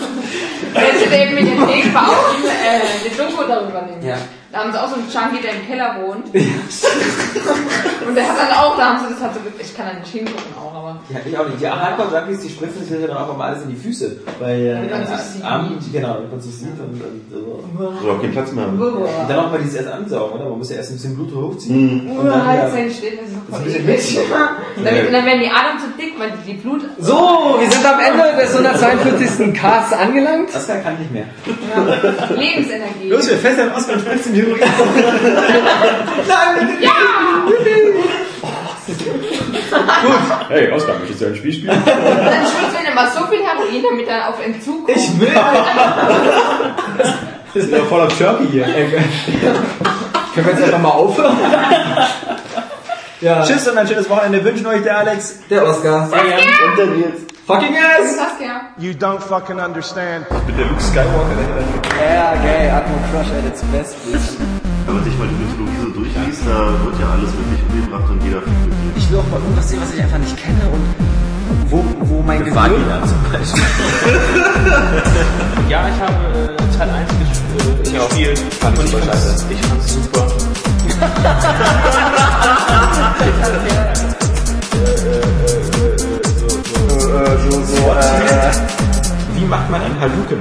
Der 0.76 0.98
ZDF 1.00 1.34
Mediathek 1.34 1.94
war 1.94 2.10
auch 2.10 2.36
ein, 2.36 2.44
äh, 2.46 3.08
eine 3.08 3.30
Doku 3.30 3.44
darüber 3.48 3.82
nämlich. 3.82 4.06
Ja. 4.06 4.18
Da 4.52 4.60
haben 4.60 4.72
sie 4.74 4.84
auch 4.84 4.90
so 4.90 4.96
einen 4.96 5.08
Junkie, 5.08 5.42
der 5.42 5.56
im 5.56 5.66
Keller 5.66 5.96
wohnt. 6.02 6.26
und 8.08 8.16
der 8.16 8.28
hat 8.28 8.38
dann 8.38 8.52
auch, 8.58 8.76
da 8.76 8.86
haben 8.90 9.00
sie 9.00 9.14
das 9.14 9.24
halt 9.24 9.34
so, 9.34 9.40
ich 9.58 9.78
kann 9.78 9.86
da 9.88 9.94
nicht 10.00 10.12
hingucken 10.12 10.52
auch, 10.60 10.76
aber. 10.76 11.00
Ja, 11.10 11.20
ich 11.26 11.38
auch 11.38 11.48
nicht. 11.48 11.62
Die 11.62 11.70
Hardcore-Junkies, 11.70 12.42
die 12.42 12.50
spritzen 12.50 12.84
sich 12.84 13.00
ja 13.00 13.08
dann 13.08 13.16
auch 13.16 13.34
immer 13.34 13.46
alles 13.46 13.64
in 13.64 13.70
die 13.70 13.78
Füße. 13.78 14.18
Weil, 14.40 14.60
äh, 14.60 15.06
sieht. 15.18 15.46
Arm, 15.46 15.80
genau, 15.94 16.16
damit 16.16 16.32
man 16.32 16.40
es 16.40 16.60
sieht 16.60 16.68
und, 16.68 17.02
und, 17.02 17.22
so. 17.32 17.64
Oder 18.04 18.14
auch 18.14 18.22
keinen 18.22 18.34
Platz 18.34 18.52
mehr 18.52 18.66
haben. 18.66 18.82
Und 18.82 19.30
dann 19.30 19.40
auch 19.40 19.52
mal 19.52 19.60
dieses 19.60 19.76
erst 19.76 19.90
ansaugen, 19.90 20.36
oder? 20.36 20.50
Man 20.50 20.58
muss 20.58 20.70
ja 20.70 20.76
erst 20.76 20.92
ein 20.92 20.96
bisschen 20.96 21.16
Blut 21.16 21.34
hochziehen. 21.34 22.04
Mhm. 22.04 22.12
Und 22.12 22.26
dann 22.26 22.42
Urheilzellen 22.42 22.92
steht, 22.92 23.20
das 23.22 23.30
ist 23.30 23.36
ein 23.38 23.86
bisschen 23.86 24.24
Und 24.76 24.84
dann, 24.84 25.06
und 25.06 25.14
dann 25.14 25.26
werden 25.26 25.40
die 25.40 25.50
Adern 25.50 25.80
zu 25.80 25.88
dick, 25.98 26.20
weil 26.20 26.32
die, 26.32 26.52
die 26.52 26.58
Blut... 26.58 26.82
So, 27.00 27.56
wir 27.58 27.72
sind 27.72 27.86
am 27.86 28.00
Ende 28.02 28.36
des 28.42 28.54
142. 28.54 29.54
Casts 29.54 29.94
angelangt. 29.94 30.50
Das 30.54 30.68
kann, 30.68 30.84
kann 30.84 31.00
nicht 31.00 31.12
mehr. 31.12 31.26
Ja. 31.48 32.36
Lebensenergie. 32.36 33.10
wir 33.10 33.38
fesseln 33.38 33.72
Oscar 33.72 33.94
und 33.94 34.02
spritzen 34.02 34.34
Heroin. 34.42 34.60
Hey, 40.50 40.72
Oskar, 40.72 41.00
möchtest 41.00 41.22
du 41.22 41.26
ein 41.28 41.36
Spiel 41.36 41.54
spielen? 41.54 41.82
Dann 41.86 42.46
schwitzt 42.46 42.74
man 42.74 42.86
immer 42.92 43.10
so 43.10 43.26
viel 43.28 43.40
Heroin, 43.40 43.84
damit 43.84 44.08
er 44.08 44.30
auf 44.30 44.44
Entzug 44.44 44.86
kommt. 44.86 44.98
Ich 44.98 45.20
will! 45.20 45.30
Das 47.54 47.64
ist 47.66 47.72
ja 47.72 47.80
voll 47.80 48.02
auf 48.02 48.20
Jerky 48.20 48.48
hier. 48.52 48.64
Können 48.64 48.86
wir 50.36 50.54
jetzt 50.54 50.64
einfach 50.64 50.80
mal 50.80 50.90
aufhören? 50.90 51.38
Ja, 53.20 53.44
Tschüss 53.44 53.68
und 53.68 53.78
ein 53.78 53.88
schönes 53.88 54.10
Wochenende 54.10 54.44
wünschen 54.44 54.66
euch 54.68 54.82
der 54.84 54.98
Alex. 55.00 55.40
der 55.50 55.68
Oscar. 55.68 56.06
Und 56.06 56.80
dann 56.80 57.00
jetzt. 57.00 57.31
Fucking 57.52 57.76
ass! 57.76 58.16
Saskia. 58.16 58.62
You 58.78 58.94
don't 58.94 59.22
fucking 59.22 59.60
understand. 59.60 60.26
Mit 60.48 60.58
der 60.58 60.66
Luke 60.68 60.82
Skywalker. 60.82 61.36
Ja, 62.00 62.34
geil, 62.36 62.72
Atmo 62.72 62.96
Crush 63.12 63.28
at 63.38 63.46
its 63.46 63.62
best. 63.74 63.96
bitch. 64.06 64.40
Wenn 64.86 64.96
man 64.96 65.04
sich 65.04 65.18
mal 65.18 65.28
die 65.28 65.36
Mythologie 65.36 65.80
so 65.84 65.90
durchliest, 66.00 66.42
da 66.48 66.58
wird 66.86 67.00
ja 67.00 67.08
alles 67.12 67.32
wirklich 67.36 67.62
umgebracht 67.70 68.10
und 68.10 68.24
jeder 68.24 68.42
fühlt 68.42 68.64
glücklich. 68.64 68.96
Ich 69.04 69.12
will 69.12 69.20
auch 69.20 69.28
mal 69.30 69.40
irgendwas 69.42 69.68
sehen, 69.70 69.82
was 69.82 69.94
ich 69.94 70.02
einfach 70.02 70.18
nicht 70.18 70.38
kenne 70.38 70.62
und 70.72 70.82
wo, 71.70 71.84
wo 72.02 72.22
mein 72.24 72.40
Gehirn... 72.40 72.56
Vagina 72.56 73.02
zum 73.06 73.22
Beispiel. 73.32 73.64
Ja, 75.70 75.88
ich 75.90 76.00
habe 76.02 76.16
äh, 76.56 76.78
Teil 76.78 76.90
1 76.90 77.10
gespielt. 77.20 77.88
Ich 77.88 77.94
gespielt. 77.94 78.40
Fand 78.62 78.76
ich 78.78 78.84
und 78.84 78.90
super 78.90 79.04
fand's- 79.04 79.24
scheiße. 79.24 79.46
Ich 79.52 79.62
fand's 79.62 79.94
super. 79.94 80.28
so, 87.26 87.52
so, 87.52 87.92
äh, 87.92 88.52
Wie 89.36 89.46
macht 89.46 89.70
man 89.70 89.82
einen 89.82 90.00
Haluken? 90.00 90.40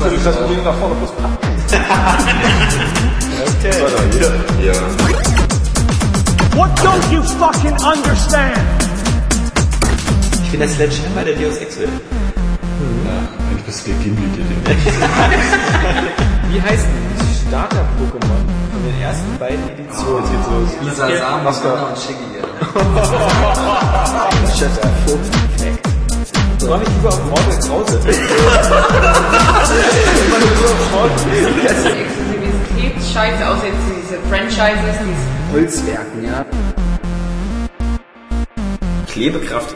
Das 0.00 0.36
Problem 0.36 0.62
nach 0.64 0.74
vorne 0.74 0.94
plus 0.96 1.10
Ja. 4.62 4.72
What 6.56 6.70
don't 6.80 7.12
you 7.12 7.22
fucking 7.22 7.72
understand? 7.72 8.58
Ich 10.44 10.50
bin 10.50 10.60
der 10.60 10.68
Sledgehammer 10.68 11.24
der 11.24 11.34
Deus 11.34 11.56
Ex 11.58 11.78
will. 11.78 11.88
Eigentlich 13.48 13.64
bist 13.66 13.86
du 13.86 13.90
der 13.92 14.00
Gimli, 14.02 14.28
der 14.36 14.44
Wie 16.50 16.60
heißen 16.60 16.88
die 17.20 17.34
Starter-Pokémon 17.48 18.44
von 18.72 18.80
den 18.84 18.96
ersten 19.02 19.32
beiden 19.38 19.64
Editionen? 19.68 20.24
Jetzt 20.24 20.32
geht's 20.32 20.48
los. 20.50 20.70
Lisa 20.82 21.06
Sam, 21.18 21.46
Oscar 21.46 21.74
und 21.88 21.96
Shiggy. 21.98 22.30
So 24.56 24.62
habe 24.70 25.89
ich 26.82 26.88
lieber 26.94 27.08
auf 27.08 27.24
Mortal 27.24 27.58
Krause. 27.58 28.00
Das 31.64 31.84
Exklusivitätsscheiße, 31.86 33.48
außer 33.48 33.66
jetzt 33.66 33.84
diese 33.96 34.18
Franchises, 34.28 34.96
diese 35.00 35.52
Holzwerken, 35.52 36.24
ja. 36.24 36.44
Klebekraft 39.08 39.74